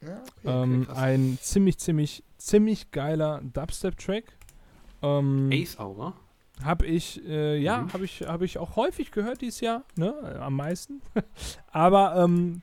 Ja, 0.01 0.21
okay, 0.43 0.63
ähm, 0.63 0.87
ein 0.93 1.39
ziemlich, 1.41 1.77
ziemlich 1.77 2.23
ziemlich 2.43 2.91
geiler 2.91 3.41
Dubstep-Track. 3.41 4.25
Ähm, 5.01 5.49
Ace 5.51 5.79
Aura? 5.79 6.13
Habe 6.63 6.85
ich, 6.85 7.23
äh, 7.25 7.57
ja, 7.57 7.81
mhm. 7.81 7.93
habe 7.93 8.05
ich, 8.05 8.21
hab 8.21 8.41
ich 8.41 8.57
auch 8.57 8.75
häufig 8.75 9.11
gehört 9.11 9.41
dieses 9.41 9.59
Jahr, 9.61 9.83
ne, 9.95 10.13
am 10.39 10.55
meisten. 10.55 11.01
Aber, 11.71 12.15
ähm, 12.23 12.61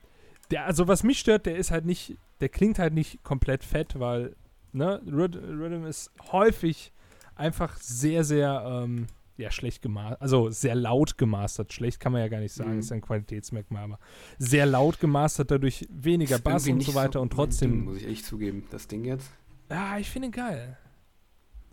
der, 0.49 0.65
also 0.65 0.87
was 0.87 1.03
mich 1.03 1.19
stört, 1.19 1.45
der 1.45 1.57
ist 1.57 1.71
halt 1.71 1.85
nicht, 1.85 2.17
der 2.39 2.49
klingt 2.49 2.79
halt 2.79 2.93
nicht 2.93 3.23
komplett 3.23 3.63
fett, 3.63 3.99
weil, 3.99 4.35
ne, 4.71 5.01
Rhythm 5.05 5.85
ist 5.85 6.11
häufig 6.31 6.93
einfach 7.35 7.77
sehr, 7.77 8.23
sehr, 8.23 8.63
ähm, 8.65 9.07
ja, 9.37 9.49
schlecht 9.49 9.81
gemastert, 9.81 10.21
also 10.21 10.49
sehr 10.51 10.75
laut 10.75 11.17
gemastert. 11.17 11.73
Schlecht 11.73 11.99
kann 11.99 12.11
man 12.11 12.21
ja 12.21 12.27
gar 12.27 12.39
nicht 12.39 12.53
sagen, 12.53 12.73
mhm. 12.73 12.79
ist 12.79 12.91
ein 12.91 13.01
Qualitätsmerkmal, 13.01 13.83
aber 13.83 13.99
sehr 14.37 14.65
laut 14.65 14.99
gemastert, 14.99 15.51
dadurch 15.51 15.87
weniger 15.89 16.37
Bass 16.37 16.67
und 16.67 16.83
so 16.83 16.93
weiter 16.93 17.13
so 17.13 17.21
und 17.21 17.33
trotzdem. 17.33 17.85
Muss 17.85 17.97
ich 17.97 18.07
echt 18.07 18.25
zugeben, 18.25 18.65
das 18.69 18.87
Ding 18.87 19.03
jetzt. 19.03 19.31
Ja, 19.71 19.97
ich 19.97 20.09
finde 20.09 20.27
ihn 20.27 20.31
geil. 20.31 20.77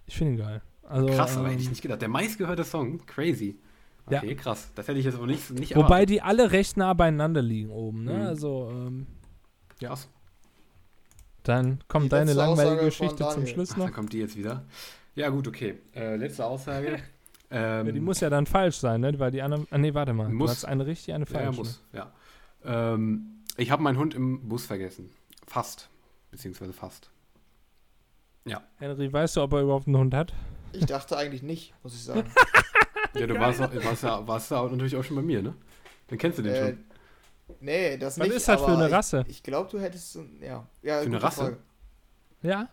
Ich 0.06 0.16
finde 0.16 0.34
ihn 0.34 0.38
geil. 0.38 0.62
Also, 0.84 1.06
krass, 1.08 1.36
aber 1.36 1.48
hätte 1.48 1.58
ich 1.58 1.64
ähm, 1.66 1.70
nicht 1.70 1.82
gedacht. 1.82 2.00
Der 2.00 2.08
meistgehörte 2.08 2.64
Song, 2.64 3.04
crazy. 3.06 3.58
Okay, 4.06 4.28
ja. 4.28 4.34
krass. 4.34 4.70
Das 4.74 4.88
hätte 4.88 4.98
ich 4.98 5.04
jetzt 5.04 5.16
aber 5.16 5.26
nicht, 5.26 5.50
nicht 5.50 5.74
Wobei 5.74 5.82
erwartet. 5.82 6.10
die 6.10 6.22
alle 6.22 6.50
recht 6.52 6.76
nah 6.76 6.94
beieinander 6.94 7.42
liegen 7.42 7.70
oben, 7.70 8.04
ne? 8.04 8.14
Mhm. 8.14 8.22
Also, 8.22 8.70
ähm, 8.72 9.06
Ja. 9.80 9.94
Dann 11.42 11.80
kommt 11.88 12.12
deine 12.12 12.34
langweilige 12.34 12.86
Geschichte 12.86 13.28
zum 13.28 13.46
Schluss 13.46 13.70
noch. 13.70 13.84
Ach, 13.84 13.88
dann 13.88 13.94
kommt 13.94 14.12
die 14.12 14.18
jetzt 14.18 14.36
wieder. 14.36 14.64
Ja, 15.14 15.30
gut, 15.30 15.48
okay. 15.48 15.78
Äh, 15.94 16.16
letzte 16.16 16.44
Aussage. 16.44 16.98
ähm, 17.50 17.86
ja, 17.86 17.92
die 17.92 18.00
muss 18.00 18.20
ja 18.20 18.30
dann 18.30 18.46
falsch 18.46 18.76
sein, 18.76 19.00
ne? 19.00 19.18
Weil 19.18 19.30
die 19.30 19.42
andere. 19.42 19.66
Ah, 19.70 19.78
nee, 19.78 19.92
warte 19.92 20.12
mal. 20.12 20.28
Muss. 20.28 20.46
Du 20.46 20.50
hast 20.52 20.64
eine 20.64 20.86
richtig, 20.86 21.14
eine 21.14 21.26
falsche. 21.26 21.50
Ja, 21.50 21.52
muss. 21.52 21.82
Ja. 21.92 22.12
Ähm, 22.64 23.44
ich 23.56 23.70
habe 23.70 23.82
meinen 23.82 23.98
Hund 23.98 24.14
im 24.14 24.48
Bus 24.48 24.66
vergessen. 24.66 25.10
Fast. 25.46 25.88
Beziehungsweise 26.30 26.72
fast. 26.72 27.10
Ja. 28.44 28.62
Henry, 28.76 29.12
weißt 29.12 29.36
du, 29.36 29.42
ob 29.42 29.52
er 29.52 29.62
überhaupt 29.62 29.86
einen 29.86 29.96
Hund 29.96 30.14
hat? 30.14 30.32
Ich 30.72 30.86
dachte 30.86 31.16
eigentlich 31.16 31.42
nicht, 31.42 31.74
muss 31.82 31.94
ich 31.94 32.02
sagen. 32.02 32.30
ja, 33.14 33.26
du 33.26 33.38
warst, 33.38 33.60
warst, 33.60 34.02
ja, 34.02 34.26
warst 34.26 34.50
ja 34.50 34.62
natürlich 34.62 34.96
auch 34.96 35.04
schon 35.04 35.16
bei 35.16 35.22
mir, 35.22 35.42
ne? 35.42 35.54
Dann 36.08 36.18
kennst 36.18 36.38
du 36.38 36.42
den 36.42 36.52
äh, 36.52 36.66
schon. 36.68 36.78
Nee, 37.60 37.96
das 37.96 38.18
Was 38.18 38.24
nicht. 38.24 38.30
Was 38.30 38.36
ist 38.36 38.48
das 38.48 38.60
für 38.60 38.72
eine 38.72 38.90
Rasse? 38.90 39.24
Ich, 39.26 39.36
ich 39.36 39.42
glaube, 39.42 39.70
du 39.70 39.80
hättest 39.80 40.12
so, 40.12 40.24
ja. 40.40 40.66
ja 40.82 41.00
für 41.00 41.06
eine 41.06 41.22
Rasse? 41.22 41.40
Frage. 41.40 41.58
Ja. 42.42 42.68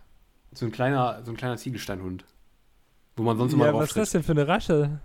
So 0.52 0.66
ein 0.66 0.72
kleiner, 0.72 1.22
so 1.24 1.32
ein 1.32 1.36
kleiner 1.36 1.56
Ziegelsteinhund. 1.56 2.24
Wo 3.16 3.22
man 3.22 3.36
sonst 3.36 3.52
immer 3.54 3.66
ja, 3.66 3.74
Was 3.74 3.88
ist 3.88 3.96
das 3.96 4.10
denn 4.10 4.22
für 4.22 4.32
eine 4.32 4.46
Rasse? 4.46 5.00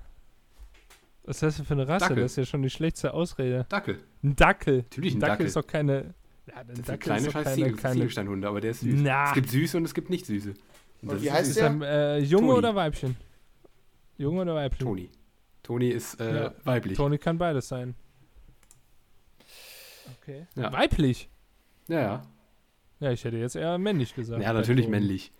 Was 1.23 1.37
ist 1.37 1.43
das 1.43 1.55
denn 1.57 1.65
für 1.65 1.73
eine 1.73 1.87
Rasse? 1.87 2.09
Dackel. 2.09 2.23
Das 2.23 2.31
ist 2.31 2.37
ja 2.37 2.45
schon 2.45 2.61
die 2.61 2.69
schlechteste 2.69 3.13
Ausrede. 3.13 3.65
Dackel. 3.69 3.99
Ein 4.23 4.35
Dackel. 4.35 4.79
Natürlich 4.79 5.15
ein 5.15 5.19
Dackel. 5.19 5.31
Dackel 5.33 5.45
ist 5.45 5.55
doch 5.55 5.67
keine. 5.67 6.13
Ja, 6.47 6.63
das 6.63 6.81
Dackel 6.81 6.97
kleine 6.97 7.31
scheiß 7.31 7.43
keine, 7.43 7.71
keine... 7.73 7.93
Ziegelsteinhunde, 7.95 8.47
aber 8.47 8.61
der 8.61 8.71
ist 8.71 8.81
süß. 8.81 8.99
Na. 9.01 9.27
Es 9.27 9.33
gibt 9.33 9.49
süße 9.49 9.77
und 9.77 9.85
es 9.85 9.93
gibt 9.93 10.09
nicht 10.09 10.25
süße. 10.25 10.53
Und 11.03 11.21
wie 11.21 11.31
heißt 11.31 11.57
der? 11.57 11.75
Ist 11.75 11.81
äh, 11.81 12.17
Junge 12.19 12.47
Toni. 12.47 12.57
oder 12.57 12.75
Weibchen? 12.75 13.15
Junge 14.17 14.41
oder 14.41 14.55
Weibchen? 14.55 14.85
Toni. 14.85 15.09
Toni 15.63 15.89
ist 15.89 16.19
äh, 16.19 16.43
ja. 16.43 16.53
weiblich. 16.63 16.97
Toni 16.97 17.17
kann 17.17 17.37
beides 17.37 17.67
sein. 17.67 17.95
Okay. 20.21 20.47
Ja. 20.55 20.71
Weiblich? 20.73 21.29
Ja, 21.87 22.01
ja. 22.01 22.21
Ja, 22.99 23.11
ich 23.11 23.23
hätte 23.23 23.37
jetzt 23.37 23.55
eher 23.55 23.77
männlich 23.77 24.13
gesagt. 24.13 24.41
Ja, 24.41 24.53
natürlich 24.53 24.87
männlich. 24.87 25.31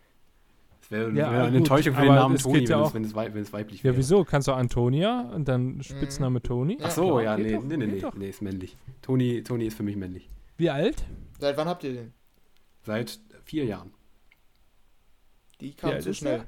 Das 0.79 0.89
wäre 0.89 1.09
ja, 1.11 1.31
wär 1.31 1.41
eine 1.43 1.47
gut, 1.51 1.57
Enttäuschung 1.57 1.93
für 1.93 2.01
den 2.01 2.15
Namen 2.15 2.37
Toni, 2.37 2.65
ja 2.65 2.93
wenn, 2.93 3.03
es, 3.03 3.15
wenn, 3.15 3.37
es, 3.37 3.53
weiblich 3.53 3.83
wäre. 3.83 3.93
Ja, 3.93 3.97
wieso? 3.97 4.23
Kannst 4.23 4.47
du 4.47 4.53
Antonia 4.53 5.31
und 5.33 5.47
dann 5.47 5.81
Spitzname 5.83 6.39
mhm. 6.39 6.43
Toni? 6.43 6.77
Ach 6.81 6.89
so, 6.89 7.19
ja, 7.19 7.37
nee, 7.37 7.59
nee, 7.63 7.77
nee, 7.77 7.87
nee, 7.87 8.03
nee, 8.15 8.29
ist 8.29 8.41
männlich. 8.41 8.75
Toni, 9.03 9.43
Toni 9.43 9.67
ist 9.67 9.77
für 9.77 9.83
mich 9.83 9.95
männlich. 9.95 10.27
Wie 10.61 10.69
alt? 10.69 11.03
Seit 11.39 11.57
wann 11.57 11.67
habt 11.67 11.83
ihr 11.83 11.93
den? 11.93 12.13
Seit 12.83 13.19
vier 13.45 13.65
Jahren. 13.65 13.95
Die 15.59 15.73
kam 15.73 15.99
zu 15.99 16.13
schnell. 16.13 16.47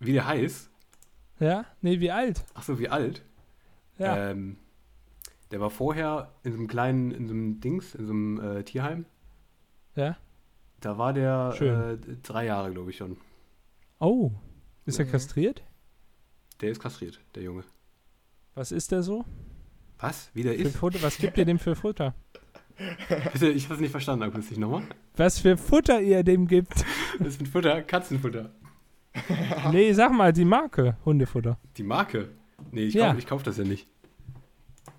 Wie 0.00 0.14
der 0.14 0.26
heißt? 0.26 0.68
Ja? 1.38 1.64
Nee, 1.80 2.00
wie 2.00 2.10
alt? 2.10 2.44
Ach 2.54 2.64
so, 2.64 2.80
wie 2.80 2.88
alt? 2.88 3.24
Ja. 3.98 4.30
Ähm, 4.30 4.58
der 5.52 5.60
war 5.60 5.70
vorher 5.70 6.34
in 6.42 6.50
so 6.50 6.58
einem 6.58 6.66
kleinen, 6.66 7.12
in 7.12 7.28
so 7.28 7.34
einem 7.34 7.60
Dings, 7.60 7.94
in 7.94 8.06
so 8.06 8.12
einem 8.12 8.40
äh, 8.40 8.64
Tierheim. 8.64 9.06
Ja. 9.94 10.16
Da 10.80 10.98
war 10.98 11.12
der 11.12 11.54
äh, 11.60 12.16
drei 12.20 12.46
Jahre, 12.46 12.72
glaube 12.72 12.90
ich, 12.90 12.96
schon. 12.96 13.16
Oh. 14.00 14.32
Ist 14.86 14.98
er 14.98 15.04
mhm. 15.04 15.12
kastriert? 15.12 15.62
Der 16.60 16.72
ist 16.72 16.80
kastriert, 16.80 17.20
der 17.36 17.44
Junge. 17.44 17.62
Was 18.56 18.72
ist 18.72 18.90
der 18.90 19.04
so? 19.04 19.24
Was? 20.00 20.30
Wie 20.34 20.42
der 20.42 20.56
ist? 20.56 20.76
Futter, 20.76 21.00
was 21.00 21.16
gibt 21.16 21.38
ihr 21.38 21.44
dem 21.44 21.60
für 21.60 21.76
Futter? 21.76 22.12
Bitte, 23.32 23.50
ich 23.50 23.64
habe 23.64 23.74
es 23.74 23.80
nicht 23.80 23.90
verstanden, 23.90 24.24
akustisch 24.24 24.58
nochmal. 24.58 24.82
Was 25.16 25.38
für 25.38 25.56
Futter 25.56 26.00
ihr 26.00 26.22
dem 26.22 26.46
gibt? 26.46 26.84
Das 27.18 27.34
ist 27.34 27.40
ein 27.42 27.46
Futter, 27.46 27.82
Katzenfutter. 27.82 28.50
nee, 29.72 29.92
sag 29.92 30.12
mal, 30.12 30.32
die 30.32 30.46
Marke, 30.46 30.96
Hundefutter. 31.04 31.58
Die 31.76 31.82
Marke? 31.82 32.30
Nee, 32.70 32.84
ich 32.84 32.94
ja. 32.94 33.12
kaufe 33.12 33.26
kauf 33.26 33.42
das 33.42 33.58
ja 33.58 33.64
nicht. 33.64 33.88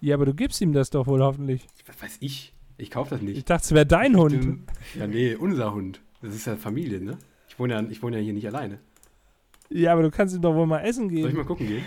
Ja, 0.02 0.16
aber 0.16 0.26
du 0.26 0.34
gibst 0.36 0.62
ihm 0.62 0.74
das 0.74 0.92
doch 0.92 1.08
wohl 1.08 1.22
hoffentlich. 1.22 1.66
Was 1.88 2.02
weiß 2.02 2.18
ich? 2.20 2.54
Ich 2.78 2.92
kaufe 2.92 3.12
das 3.12 3.22
nicht. 3.22 3.38
Ich 3.38 3.46
dachte, 3.46 3.64
es 3.64 3.72
wäre 3.72 3.86
dein 3.86 4.16
Hund. 4.18 4.60
Ja, 4.94 5.08
nee, 5.08 5.36
unser 5.36 5.74
Hund. 5.74 6.02
Das 6.22 6.36
ist 6.36 6.46
ja 6.46 6.56
Familie, 6.58 7.02
ne? 7.02 7.18
Ich 7.48 7.58
wohne 7.58 7.74
ja, 7.74 7.84
ich 7.90 8.04
wohne 8.04 8.18
ja 8.18 8.24
hier 8.24 8.34
nicht 8.34 8.48
alleine. 8.48 8.80
Ja, 9.70 9.94
aber 9.94 10.04
du 10.04 10.12
kannst 10.12 10.36
ihm 10.36 10.42
doch 10.42 10.54
wohl 10.54 10.68
mal 10.68 10.80
essen 10.80 11.10
gehen. 11.10 11.22
Soll 11.22 11.32
ich 11.32 11.38
mal 11.38 11.46
gucken 11.46 11.68
gehen? 11.68 11.84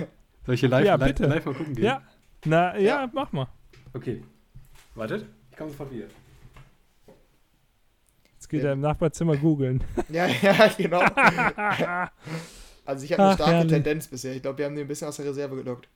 Soll 0.47 0.55
ich 0.55 0.61
hier 0.61 0.69
live, 0.69 0.87
ja, 0.87 0.95
live, 0.97 1.19
live 1.19 1.45
mal 1.45 1.55
gucken 1.55 1.75
gehen? 1.75 1.85
Ja. 1.85 2.03
Na, 2.45 2.77
ja, 2.77 3.03
ja, 3.03 3.11
mach 3.12 3.31
mal. 3.33 3.49
Okay. 3.93 4.23
Wartet, 4.95 5.27
ich 5.55 5.59
komme 5.59 5.70
sofort 5.70 5.93
wieder. 5.93 6.06
Jetzt 8.35 8.48
geht 8.48 8.62
ja. 8.62 8.68
er 8.68 8.72
im 8.72 8.81
Nachbarzimmer 8.81 9.36
googeln. 9.36 9.82
Ja, 10.09 10.26
ja, 10.26 10.68
genau. 10.76 11.01
also 12.85 13.05
ich 13.05 13.12
habe 13.12 13.22
eine 13.22 13.35
starke 13.35 13.56
Ach, 13.59 13.66
Tendenz 13.66 14.09
bisher. 14.09 14.35
Ich 14.35 14.43
glaube, 14.43 14.59
wir 14.59 14.66
haben 14.66 14.74
den 14.74 14.85
ein 14.85 14.89
bisschen 14.89 15.09
aus 15.09 15.16
der 15.16 15.26
Reserve 15.26 15.55
gelockt. 15.56 15.89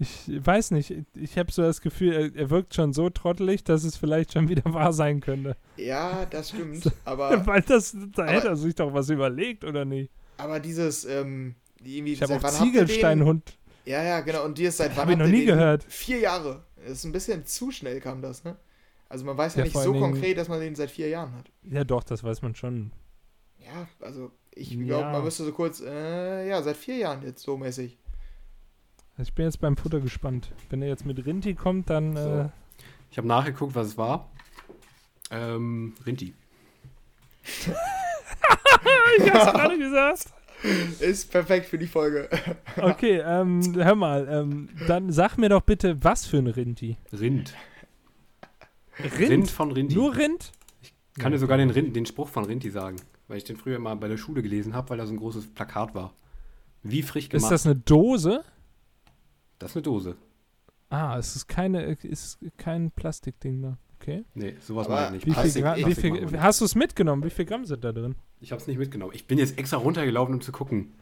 Ich 0.00 0.28
weiß 0.28 0.72
nicht, 0.72 0.94
ich 1.14 1.38
habe 1.38 1.50
so 1.50 1.62
das 1.62 1.80
Gefühl, 1.80 2.12
er, 2.12 2.36
er, 2.36 2.50
wirkt 2.50 2.74
schon 2.74 2.92
so 2.92 3.08
trottelig, 3.10 3.64
dass 3.64 3.82
es 3.82 3.96
vielleicht 3.96 4.32
schon 4.32 4.48
wieder 4.48 4.62
wahr 4.72 4.92
sein 4.92 5.20
könnte. 5.20 5.56
Ja, 5.76 6.26
das 6.26 6.50
stimmt, 6.50 6.90
aber... 7.04 7.46
Weil 7.46 7.62
das, 7.62 7.96
da 8.14 8.22
aber, 8.22 8.32
hätte 8.32 8.48
er 8.48 8.56
sich 8.56 8.74
doch 8.74 8.92
was 8.92 9.10
überlegt, 9.10 9.64
oder 9.64 9.84
nicht? 9.84 10.12
Aber 10.36 10.60
dieses, 10.60 11.04
ähm, 11.04 11.54
irgendwie... 11.82 12.12
Ich 12.12 12.22
habe 12.22 12.34
auch 12.34 12.48
Ziegelsteinhund. 12.48 13.56
Ja, 13.86 14.02
ja, 14.02 14.20
genau, 14.20 14.44
und 14.44 14.58
die 14.58 14.64
ist 14.64 14.76
seit 14.76 14.90
wann 14.96 15.06
Hab 15.06 15.10
ich 15.10 15.16
noch 15.16 15.26
nie 15.26 15.46
gehört. 15.46 15.84
Vier 15.84 16.18
Jahre. 16.18 16.64
Das 16.76 16.92
ist 16.92 17.04
ein 17.04 17.12
bisschen 17.12 17.44
zu 17.46 17.70
schnell 17.70 18.00
kam 18.00 18.22
das, 18.22 18.44
ne? 18.44 18.56
Also 19.08 19.24
man 19.24 19.36
weiß 19.36 19.54
ja, 19.54 19.60
ja 19.60 19.64
nicht 19.64 19.76
so 19.76 19.92
konkret, 19.92 20.36
dass 20.36 20.48
man 20.48 20.60
den 20.60 20.74
seit 20.74 20.90
vier 20.90 21.08
Jahren 21.08 21.34
hat. 21.34 21.50
Ja 21.62 21.84
doch, 21.84 22.04
das 22.04 22.22
weiß 22.22 22.42
man 22.42 22.54
schon. 22.54 22.92
Ja, 23.58 23.88
also 24.00 24.30
ich 24.54 24.70
glaube, 24.70 25.04
ja. 25.04 25.12
man 25.12 25.24
müsste 25.24 25.44
so 25.44 25.52
kurz, 25.52 25.80
äh, 25.80 26.48
ja, 26.48 26.62
seit 26.62 26.76
vier 26.76 26.96
Jahren 26.96 27.22
jetzt 27.22 27.42
so 27.42 27.56
mäßig. 27.56 27.98
Also 29.16 29.28
ich 29.30 29.34
bin 29.34 29.46
jetzt 29.46 29.60
beim 29.60 29.76
Futter 29.76 30.00
gespannt. 30.00 30.52
Wenn 30.70 30.82
er 30.82 30.88
jetzt 30.88 31.06
mit 31.06 31.24
Rinti 31.24 31.54
kommt, 31.54 31.90
dann. 31.90 32.16
So. 32.16 32.28
Äh 32.28 32.48
ich 33.10 33.18
habe 33.18 33.26
nachgeguckt, 33.26 33.74
was 33.74 33.88
es 33.88 33.98
war. 33.98 34.30
Ähm, 35.30 35.94
Rinti. 36.06 36.34
ich 39.18 39.32
hab's 39.32 39.52
gerade 39.52 39.78
gesagt. 39.78 40.26
Ist 41.00 41.30
perfekt 41.30 41.66
für 41.66 41.78
die 41.78 41.86
Folge. 41.86 42.28
okay, 42.76 43.22
ähm, 43.24 43.62
hör 43.76 43.94
mal, 43.94 44.28
ähm, 44.28 44.68
dann 44.86 45.12
sag 45.12 45.36
mir 45.36 45.48
doch 45.48 45.62
bitte, 45.62 46.02
was 46.02 46.26
für 46.26 46.38
ein 46.38 46.48
Rinti? 46.48 46.96
Rind. 47.12 47.54
Rind? 49.02 49.30
Rind 49.30 49.50
von 49.50 49.72
Rinti. 49.72 49.94
Nur 49.94 50.16
Rind? 50.16 50.52
Ich 50.82 50.92
kann 51.14 51.32
dir 51.32 51.38
sogar 51.38 51.58
den, 51.58 51.70
Rind, 51.70 51.94
den 51.96 52.06
Spruch 52.06 52.28
von 52.28 52.44
Rinti 52.44 52.70
sagen, 52.70 52.96
weil 53.26 53.38
ich 53.38 53.44
den 53.44 53.56
früher 53.56 53.78
mal 53.78 53.94
bei 53.96 54.08
der 54.08 54.16
Schule 54.16 54.42
gelesen 54.42 54.74
habe, 54.74 54.90
weil 54.90 54.98
da 54.98 55.06
so 55.06 55.12
ein 55.12 55.18
großes 55.18 55.54
Plakat 55.54 55.94
war. 55.94 56.12
Wie 56.82 57.02
frisch 57.02 57.28
gemacht. 57.28 57.44
Ist 57.44 57.50
das 57.50 57.66
eine 57.66 57.76
Dose? 57.76 58.44
Das 59.58 59.70
ist 59.70 59.76
eine 59.76 59.82
Dose. 59.82 60.16
Ah, 60.90 61.18
es 61.18 61.36
ist 61.36 61.48
keine, 61.48 61.82
ist 61.82 62.38
kein 62.56 62.90
Plastikding 62.90 63.62
da. 63.62 63.78
Okay. 64.00 64.24
Nee, 64.34 64.56
sowas 64.60 64.88
mache 64.88 65.06
ich 65.06 65.10
nicht. 65.10 65.26
Wie 65.26 65.32
viel, 65.32 65.62
Plastik, 65.62 66.14
wie 66.14 66.28
viel, 66.28 66.40
hast 66.40 66.60
du 66.60 66.64
es 66.64 66.74
mitgenommen? 66.74 67.24
Wie 67.24 67.30
viel 67.30 67.44
Gramm 67.44 67.64
sind 67.64 67.82
da 67.82 67.92
drin? 67.92 68.14
Ich 68.40 68.52
habe 68.52 68.60
es 68.60 68.68
nicht 68.68 68.78
mitgenommen. 68.78 69.12
Ich 69.14 69.26
bin 69.26 69.38
jetzt 69.38 69.58
extra 69.58 69.76
runtergelaufen, 69.76 70.34
um 70.34 70.40
zu 70.40 70.52
gucken. 70.52 70.94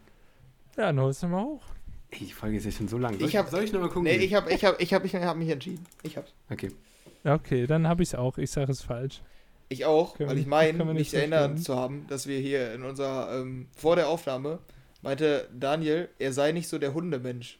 Ja, 0.76 0.86
dann 0.86 1.00
holst 1.00 1.22
du 1.22 1.28
mal 1.28 1.44
hoch. 1.44 1.62
Ey, 2.10 2.20
die 2.20 2.32
Folge 2.32 2.56
ist 2.56 2.64
ja 2.64 2.70
schon 2.70 2.88
so 2.88 2.98
lang. 2.98 3.18
Soll 3.18 3.28
ich, 3.28 3.36
hab, 3.36 3.50
soll 3.50 3.64
ich 3.64 3.72
nochmal 3.72 3.90
gucken? 3.90 4.04
Nee, 4.04 4.16
ich 4.16 4.34
habe 4.34 4.50
ich 4.50 4.64
hab, 4.64 4.80
ich 4.80 4.94
hab, 4.94 5.04
ich 5.04 5.14
hab 5.14 5.36
mich 5.36 5.48
entschieden. 5.50 5.84
Ich 6.02 6.16
hab's. 6.16 6.32
Okay. 6.50 6.70
Okay, 7.26 7.66
dann 7.66 7.88
habe 7.88 8.02
ich 8.02 8.10
es 8.10 8.14
auch. 8.14 8.38
Ich 8.38 8.50
sage 8.50 8.70
es 8.70 8.82
falsch. 8.82 9.20
Ich 9.68 9.84
auch, 9.84 10.16
können 10.16 10.30
weil 10.30 10.38
ich 10.38 10.46
meine, 10.46 10.84
mich 10.84 10.94
nicht 10.94 11.14
erinnern 11.14 11.58
zu 11.58 11.74
haben, 11.74 12.06
dass 12.08 12.28
wir 12.28 12.38
hier 12.38 12.72
in 12.72 12.84
unserer, 12.84 13.40
ähm, 13.40 13.66
vor 13.76 13.96
der 13.96 14.08
Aufnahme, 14.08 14.60
meinte 15.02 15.48
Daniel, 15.52 16.08
er 16.20 16.32
sei 16.32 16.52
nicht 16.52 16.68
so 16.68 16.78
der 16.78 16.94
Hundemensch. 16.94 17.58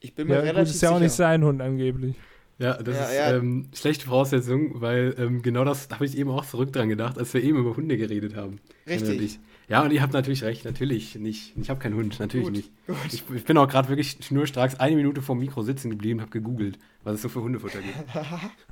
Ich 0.00 0.16
bin 0.16 0.26
mir 0.26 0.34
ja, 0.34 0.40
relativ 0.40 0.72
gut, 0.72 0.74
ist 0.74 0.82
ja 0.82 0.90
auch 0.90 0.98
nicht 0.98 1.12
sein 1.12 1.44
Hund 1.44 1.62
angeblich. 1.62 2.16
Ja, 2.58 2.74
das 2.74 2.96
ja, 2.96 3.04
ist 3.04 3.14
ja. 3.14 3.36
Ähm, 3.36 3.68
schlechte 3.72 4.06
Voraussetzung, 4.06 4.80
weil 4.80 5.14
ähm, 5.16 5.42
genau 5.42 5.64
das 5.64 5.88
habe 5.90 6.04
ich 6.04 6.18
eben 6.18 6.30
auch 6.30 6.44
zurück 6.44 6.72
dran 6.72 6.88
gedacht, 6.88 7.16
als 7.16 7.32
wir 7.34 7.42
eben 7.42 7.58
über 7.58 7.76
Hunde 7.76 7.96
geredet 7.96 8.34
haben. 8.34 8.58
Richtig. 8.88 9.38
Ja, 9.68 9.82
und 9.84 9.92
ihr 9.92 10.02
habt 10.02 10.12
natürlich 10.12 10.42
recht, 10.42 10.64
natürlich 10.64 11.14
nicht. 11.14 11.52
Ich 11.56 11.70
habe 11.70 11.78
keinen 11.78 11.94
Hund, 11.94 12.18
natürlich 12.18 12.46
gut, 12.46 12.56
nicht. 12.56 12.86
Gut. 12.86 12.96
Ich, 13.12 13.22
ich, 13.32 13.44
bin 13.44 13.56
auch 13.58 13.68
gerade 13.68 13.88
wirklich 13.88 14.16
schnurstracks 14.20 14.80
eine 14.80 14.96
Minute 14.96 15.22
vor 15.22 15.36
dem 15.36 15.40
Mikro 15.40 15.62
sitzen 15.62 15.90
geblieben 15.90 16.18
und 16.18 16.22
habe 16.22 16.32
gegoogelt, 16.32 16.78
was 17.04 17.14
es 17.14 17.22
so 17.22 17.28
für 17.28 17.40
Hundefutter 17.40 17.78
gibt. 17.78 17.96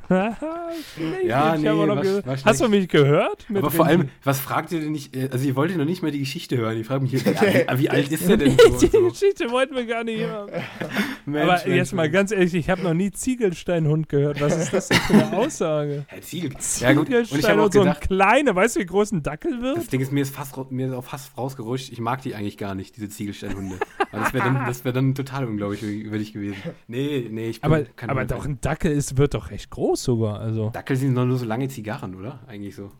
ja, 1.24 1.56
nee, 1.56 1.68
was, 1.68 2.26
was 2.26 2.44
Hast 2.44 2.60
du 2.60 2.68
mich 2.68 2.88
gehört? 2.88 3.46
Aber 3.52 3.70
vor 3.70 3.86
allem, 3.86 4.08
was 4.24 4.40
fragt 4.40 4.72
ihr 4.72 4.80
denn 4.80 4.92
nicht? 4.92 5.16
Äh, 5.16 5.30
also, 5.32 5.46
ihr 5.46 5.56
wolltet 5.56 5.78
noch 5.78 5.84
nicht 5.84 6.02
mal 6.02 6.10
die 6.10 6.18
Geschichte 6.18 6.56
hören. 6.56 6.78
Ich 6.78 6.86
frage 6.86 7.02
mich, 7.02 7.12
wie, 7.12 7.24
wie, 7.24 7.78
wie, 7.78 7.90
alt 7.90 8.10
ist 8.10 8.28
der 8.28 8.36
denn 8.36 8.56
so? 8.58 8.78
die 8.78 8.86
so? 8.86 9.08
Geschichte 9.08 9.50
wollten 9.50 9.74
wir 9.74 9.86
gar 9.86 10.04
nicht 10.04 10.20
hören. 10.20 10.50
Mensch, 11.26 11.42
Aber 11.42 11.52
Mensch, 11.52 11.66
jetzt 11.76 11.92
mal 11.92 12.10
ganz 12.10 12.30
ehrlich, 12.30 12.54
ich 12.54 12.70
habe 12.70 12.82
noch 12.82 12.94
nie 12.94 13.10
Ziegelsteinhund 13.10 14.08
gehört. 14.08 14.40
Was 14.40 14.56
ist 14.56 14.72
das 14.72 14.88
denn 14.88 14.98
für 14.98 15.14
eine 15.14 15.36
Aussage? 15.36 16.04
Herr 16.06 16.22
Ziegel. 16.22 16.52
Ja, 16.80 16.92
gut. 16.92 17.08
Und 17.08 17.38
ich 17.38 17.48
habe 17.48 17.62
auch 17.62 17.72
so 17.72 17.82
ein 17.82 17.94
kleiner, 18.00 18.54
weißt 18.54 18.76
du, 18.76 18.80
wie 18.80 18.86
groß 18.86 19.12
ein 19.12 19.22
Dackel 19.22 19.62
wird? 19.62 19.78
Das 19.78 19.88
Ding 19.88 20.00
ist, 20.00 20.12
mir 20.12 20.22
ist 20.22 20.34
fast, 20.34 20.54
mir 20.70 20.88
ist 20.88 20.92
auch 20.92 21.04
fast 21.04 21.36
rausgerutscht. 21.36 21.90
Ich 21.90 22.00
mag 22.00 22.22
die 22.22 22.34
eigentlich 22.34 22.58
gar 22.58 22.74
nicht, 22.74 22.96
diese 22.96 23.08
Ziegelsteinhunde. 23.08 23.78
Aber 24.12 24.22
das 24.22 24.34
wäre 24.34 24.44
dann, 24.44 24.84
wär 24.84 24.92
dann 24.92 25.14
total 25.14 25.46
unglaublich 25.46 25.82
über 25.82 26.18
dich 26.18 26.32
gewesen. 26.32 26.56
Nee, 26.86 27.26
nee, 27.30 27.48
ich 27.48 27.60
bin 27.60 27.72
Aber, 27.72 27.86
aber 28.06 28.25
doch 28.26 28.44
ein 28.44 28.60
Dackel 28.60 28.92
ist, 28.92 29.16
wird 29.16 29.34
doch 29.34 29.50
recht 29.50 29.70
groß 29.70 30.02
sogar. 30.02 30.40
Also. 30.40 30.70
Dackel 30.70 30.96
sind 30.96 31.14
doch 31.14 31.24
nur 31.24 31.38
so 31.38 31.44
lange 31.44 31.68
Zigarren, 31.68 32.14
oder? 32.14 32.40
Eigentlich 32.46 32.74
so. 32.74 32.90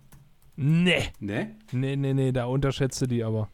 Nee. 0.57 1.05
Nee? 1.21 1.49
Nee, 1.73 1.97
nee, 1.97 2.15
nee, 2.15 2.33
da 2.33 2.47
unterschätzt 2.47 3.01
du 3.03 3.07
die 3.07 3.23
aber. 3.23 3.51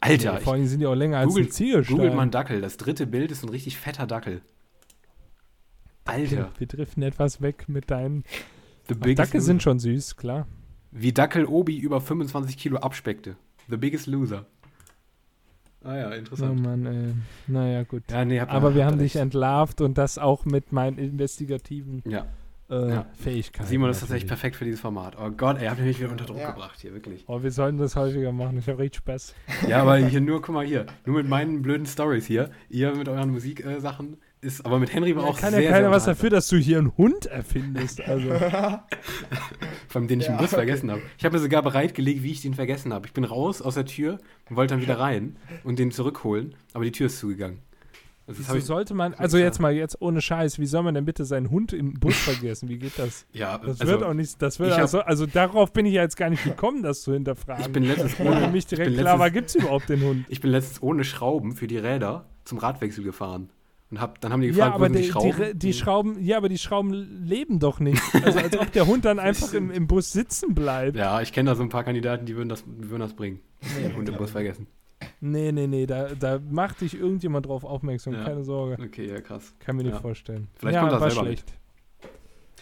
Alter. 0.00 0.34
Nee, 0.34 0.40
vor 0.40 0.52
allem 0.52 0.66
sind 0.66 0.80
die 0.80 0.86
auch 0.86 0.94
länger 0.94 1.18
als 1.18 1.34
ein 1.34 1.50
Ziegelstein. 1.50 1.96
Googelt 1.96 2.14
man 2.14 2.30
Dackel. 2.30 2.60
Das 2.60 2.76
dritte 2.76 3.06
Bild 3.06 3.30
ist 3.30 3.42
ein 3.42 3.48
richtig 3.48 3.78
fetter 3.78 4.06
Dackel. 4.06 4.42
Alter. 6.04 6.52
Wir 6.58 6.66
driften 6.66 7.02
etwas 7.02 7.40
weg 7.40 7.68
mit 7.68 7.90
deinen 7.90 8.24
Dackel 8.88 9.40
sind 9.40 9.62
schon 9.62 9.78
süß, 9.78 10.16
klar. 10.16 10.46
Wie 10.92 11.12
Dackel 11.12 11.46
Obi 11.46 11.76
über 11.76 12.00
25 12.00 12.56
Kilo 12.56 12.78
abspeckte. 12.78 13.36
The 13.68 13.76
Biggest 13.76 14.06
Loser. 14.06 14.46
Ah 15.86 15.96
ja, 15.96 16.10
interessant. 16.10 16.58
Oh 16.58 16.60
Mann, 16.60 16.86
ey. 16.86 17.14
Naja, 17.46 17.84
gut. 17.84 18.02
Ja, 18.10 18.24
nee, 18.24 18.40
Aber 18.40 18.74
wir 18.74 18.84
haben 18.84 18.98
dich 18.98 19.16
entlarvt 19.16 19.80
und 19.80 19.96
das 19.96 20.18
auch 20.18 20.44
mit 20.44 20.72
meinen 20.72 20.98
investigativen 20.98 22.02
ja. 22.04 22.26
Äh, 22.68 22.90
ja. 22.90 23.06
Fähigkeiten. 23.14 23.68
Simon 23.68 23.90
ist 23.90 24.00
tatsächlich 24.00 24.26
perfekt 24.26 24.56
für 24.56 24.64
dieses 24.64 24.80
Format. 24.80 25.16
Oh 25.20 25.30
Gott, 25.30 25.60
ey, 25.60 25.68
habt 25.68 25.78
ihr 25.78 25.84
mich 25.84 26.00
wieder 26.00 26.10
unter 26.10 26.24
Druck 26.24 26.38
ja. 26.38 26.50
gebracht 26.50 26.80
hier, 26.80 26.92
wirklich. 26.92 27.24
Oh, 27.28 27.40
wir 27.42 27.52
sollten 27.52 27.78
das 27.78 27.94
häufiger 27.94 28.32
machen. 28.32 28.58
Ich 28.58 28.68
habe 28.68 28.80
richtig 28.80 28.98
Spaß. 28.98 29.34
Ja, 29.68 29.82
aber 29.82 29.96
hier 30.08 30.20
nur, 30.20 30.42
guck 30.42 30.56
mal 30.56 30.66
hier, 30.66 30.86
nur 31.04 31.16
mit 31.16 31.28
meinen 31.28 31.62
blöden 31.62 31.86
Stories 31.86 32.26
hier, 32.26 32.50
ihr 32.68 32.92
mit 32.96 33.08
euren 33.08 33.30
Musiksachen, 33.30 34.14
äh, 34.14 34.16
ist, 34.46 34.64
aber 34.64 34.78
mit 34.78 34.94
Henry 34.94 35.14
war 35.14 35.24
ja, 35.24 35.30
auch 35.30 35.38
kann 35.38 35.52
sehr, 35.52 35.62
ja 35.62 35.70
keiner 35.70 35.90
was 35.90 36.04
dafür, 36.04 36.30
dass 36.30 36.48
du 36.48 36.56
hier 36.56 36.78
einen 36.78 36.96
Hund 36.96 37.26
erfindest. 37.26 38.00
Also. 38.00 38.30
Von 39.88 40.06
dem 40.06 40.20
ich 40.20 40.26
ja, 40.26 40.32
im 40.32 40.38
Bus 40.38 40.48
okay. 40.48 40.56
vergessen 40.56 40.90
habe. 40.90 41.02
Ich 41.18 41.24
habe 41.24 41.36
mir 41.36 41.42
sogar 41.42 41.62
bereitgelegt, 41.62 42.22
wie 42.22 42.30
ich 42.30 42.40
den 42.40 42.54
vergessen 42.54 42.94
habe. 42.94 43.06
Ich 43.06 43.12
bin 43.12 43.24
raus 43.24 43.60
aus 43.60 43.74
der 43.74 43.84
Tür 43.84 44.18
und 44.48 44.56
wollte 44.56 44.74
dann 44.74 44.82
wieder 44.82 44.98
rein 44.98 45.36
und 45.64 45.78
den 45.78 45.90
zurückholen, 45.90 46.54
aber 46.72 46.84
die 46.84 46.92
Tür 46.92 47.06
ist 47.06 47.18
zugegangen. 47.18 47.58
Also 48.28 48.40
Wieso 48.40 48.58
sollte 48.58 48.92
man, 48.92 49.14
also 49.14 49.38
jetzt 49.38 49.60
mal 49.60 49.72
jetzt 49.72 50.02
ohne 50.02 50.20
Scheiß, 50.20 50.58
wie 50.58 50.66
soll 50.66 50.82
man 50.82 50.94
denn 50.94 51.04
bitte 51.04 51.24
seinen 51.24 51.48
Hund 51.48 51.72
im 51.72 51.94
Bus 51.94 52.16
vergessen? 52.16 52.68
Wie 52.68 52.78
geht 52.78 52.98
das? 52.98 53.24
Ja, 53.32 53.56
das 53.58 53.80
also, 53.80 53.92
wird 53.92 54.02
auch 54.02 54.14
nicht, 54.14 54.42
das 54.42 54.58
wird 54.58 54.72
also, 54.72 54.98
also 54.98 55.26
darauf 55.26 55.72
bin 55.72 55.86
ich 55.86 55.94
ja 55.94 56.02
jetzt 56.02 56.16
gar 56.16 56.28
nicht 56.28 56.42
gekommen, 56.42 56.82
das 56.82 57.02
zu 57.02 57.12
hinterfragen. 57.12 57.64
Ich 57.64 57.72
bin 57.72 57.84
letztens 57.84 58.18
ohne, 58.18 58.40
für 58.40 58.50
mich 58.50 58.66
direkt 58.66 58.98
klar 58.98 59.20
war, 59.20 59.30
gibt 59.30 59.50
es 59.50 59.54
überhaupt 59.54 59.88
den 59.88 60.02
Hund? 60.02 60.26
Ich 60.28 60.40
bin 60.40 60.50
letztens 60.50 60.82
ohne 60.82 61.04
Schrauben 61.04 61.52
für 61.52 61.68
die 61.68 61.78
Räder 61.78 62.26
zum 62.44 62.58
Radwechsel 62.58 63.04
gefahren. 63.04 63.50
Und 63.90 64.00
hab, 64.00 64.20
dann 64.20 64.32
haben 64.32 64.40
die 64.40 64.48
gefragt, 64.48 64.70
ja, 64.70 64.74
aber 64.74 64.88
die, 64.88 65.02
die, 65.02 65.04
Schrauben? 65.04 65.32
Die, 65.52 65.58
die, 65.58 65.72
Schrauben? 65.72 66.24
Ja, 66.24 66.36
aber 66.38 66.48
die 66.48 66.58
Schrauben 66.58 66.92
leben 67.24 67.60
doch 67.60 67.78
nicht. 67.78 68.02
Also 68.24 68.40
als 68.40 68.58
ob 68.58 68.72
der 68.72 68.86
Hund 68.86 69.04
dann 69.04 69.20
einfach 69.20 69.52
im, 69.52 69.70
im 69.70 69.86
Bus 69.86 70.12
sitzen 70.12 70.54
bleibt. 70.54 70.96
Ja, 70.96 71.20
ich 71.20 71.32
kenne 71.32 71.50
da 71.50 71.54
so 71.54 71.62
ein 71.62 71.68
paar 71.68 71.84
Kandidaten, 71.84 72.26
die 72.26 72.34
würden 72.34 72.48
das, 72.48 72.64
die 72.64 72.90
würden 72.90 73.02
das 73.02 73.14
bringen. 73.14 73.40
Den 73.80 73.94
Hund 73.94 74.08
im 74.08 74.16
Bus 74.16 74.30
vergessen. 74.32 74.66
Nee, 75.20 75.52
nee, 75.52 75.66
nee, 75.66 75.86
da, 75.86 76.08
da 76.14 76.40
macht 76.50 76.80
dich 76.80 76.98
irgendjemand 76.98 77.46
drauf 77.46 77.64
aufmerksam, 77.64 78.14
ja. 78.14 78.24
keine 78.24 78.42
Sorge. 78.42 78.82
Okay, 78.82 79.08
ja, 79.08 79.20
krass. 79.20 79.54
Kann 79.60 79.76
mir 79.76 79.84
ja. 79.84 79.90
nicht 79.90 80.00
vorstellen. 80.00 80.48
Vielleicht 80.56 80.74
ja, 80.74 80.80
kommt 80.80 80.92
das 80.92 81.00
war 81.00 81.10
selber 81.10 81.26
schlecht. 81.26 81.46
Mit. 81.46 81.66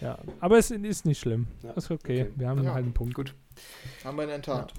Ja, 0.03 0.19
aber 0.41 0.59
es 0.59 0.71
ist 0.71 1.07
nicht 1.07 1.21
schlimm. 1.21 1.47
Ja. 1.63 1.71
Ist 1.73 1.91
okay. 1.91 2.23
okay. 2.23 2.33
Wir 2.37 2.49
haben 2.49 2.63
ja. 2.63 2.75
einen 2.75 2.93
Punkt. 2.93 3.15
Gut. 3.15 3.35
Haben 4.05 4.19
wir 4.19 4.35
in 4.35 4.43
Tat. 4.43 4.75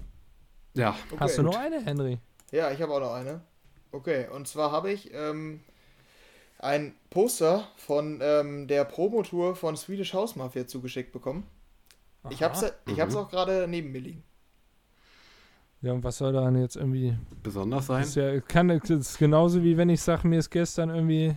Ja. 0.73 0.95
Okay, 1.09 1.19
Hast 1.19 1.37
du 1.37 1.43
noch 1.43 1.57
eine, 1.57 1.81
Henry? 1.83 2.19
Ja, 2.51 2.71
ich 2.71 2.81
habe 2.81 2.93
auch 2.93 2.99
noch 2.99 3.13
eine. 3.13 3.41
Okay, 3.91 4.27
und 4.33 4.47
zwar 4.47 4.71
habe 4.71 4.91
ich 4.91 5.11
ähm, 5.13 5.61
ein 6.59 6.93
Poster 7.09 7.67
von 7.75 8.19
ähm, 8.21 8.67
der 8.67 8.85
Promotour 8.85 9.55
von 9.55 9.75
Swedish 9.75 10.13
House 10.13 10.35
Mafia 10.35 10.67
zugeschickt 10.67 11.11
bekommen. 11.11 11.45
Aha. 12.23 12.31
Ich 12.33 12.43
habe 12.43 12.53
es 12.55 12.73
ich 12.87 12.97
mhm. 12.97 13.17
auch 13.17 13.29
gerade 13.29 13.67
neben 13.67 13.91
mir 13.91 14.01
liegen. 14.01 14.23
Ja, 15.81 15.93
und 15.93 16.03
was 16.03 16.17
soll 16.17 16.33
daran 16.33 16.59
jetzt 16.59 16.77
irgendwie 16.77 17.15
besonders 17.43 17.85
sein? 17.85 18.03
Ist 18.03 18.15
ja, 18.15 18.39
kann, 18.39 18.69
ist 18.71 19.19
genauso 19.19 19.63
wie 19.63 19.77
wenn 19.77 19.89
ich 19.89 20.01
sage, 20.01 20.27
mir 20.27 20.39
ist 20.39 20.49
gestern 20.49 20.89
irgendwie 20.89 21.35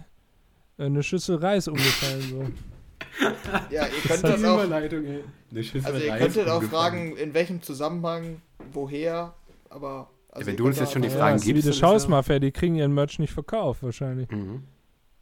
eine 0.79 1.03
Schüssel 1.03 1.37
Reis 1.37 1.69
umgefallen. 1.69 2.23
So. 2.23 2.41
ja, 3.71 3.87
ihr 3.87 4.09
könnt 4.09 4.25
das, 4.25 4.41
das 4.41 4.45
auch. 4.45 4.65
Überleitung, 4.65 5.05
ey. 5.05 5.25
Eine 5.51 5.63
Schüssel 5.63 5.93
also 5.93 6.05
ihr 6.05 6.13
Reis 6.13 6.21
könntet 6.21 6.49
auch 6.49 6.63
fragen, 6.63 7.17
in 7.17 7.35
welchem 7.35 7.61
Zusammenhang, 7.61 8.41
woher, 8.73 9.35
aber. 9.69 10.11
Also 10.31 10.43
ja, 10.43 10.47
wenn 10.47 10.57
du 10.57 10.67
uns 10.67 10.79
jetzt 10.79 10.93
schon 10.93 11.03
die 11.03 11.11
Fragen 11.11 11.39
ja, 11.39 11.45
gibst. 11.45 11.67
Die 11.67 11.83
Hausmafia, 11.83 12.39
die 12.39 12.53
kriegen 12.53 12.77
ihren 12.77 12.95
Merch 12.95 13.19
nicht 13.19 13.33
verkauft, 13.33 13.83
wahrscheinlich. 13.83 14.31
Mhm. 14.31 14.63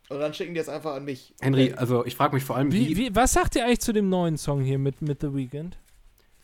Und 0.08 0.20
dann 0.20 0.32
schicken 0.34 0.54
die 0.54 0.60
es 0.60 0.68
einfach 0.68 0.94
an 0.94 1.04
mich. 1.04 1.34
Henry, 1.40 1.72
also 1.72 2.06
ich 2.06 2.14
frage 2.14 2.34
mich 2.34 2.44
vor 2.44 2.56
allem, 2.56 2.72
wie, 2.72 2.96
wie, 2.96 3.14
Was 3.14 3.32
sagt 3.32 3.56
ihr 3.56 3.64
eigentlich 3.64 3.80
zu 3.80 3.92
dem 3.92 4.08
neuen 4.08 4.36
Song 4.36 4.62
hier 4.62 4.78
mit, 4.78 5.02
mit 5.02 5.20
The 5.20 5.34
Weeknd? 5.34 5.76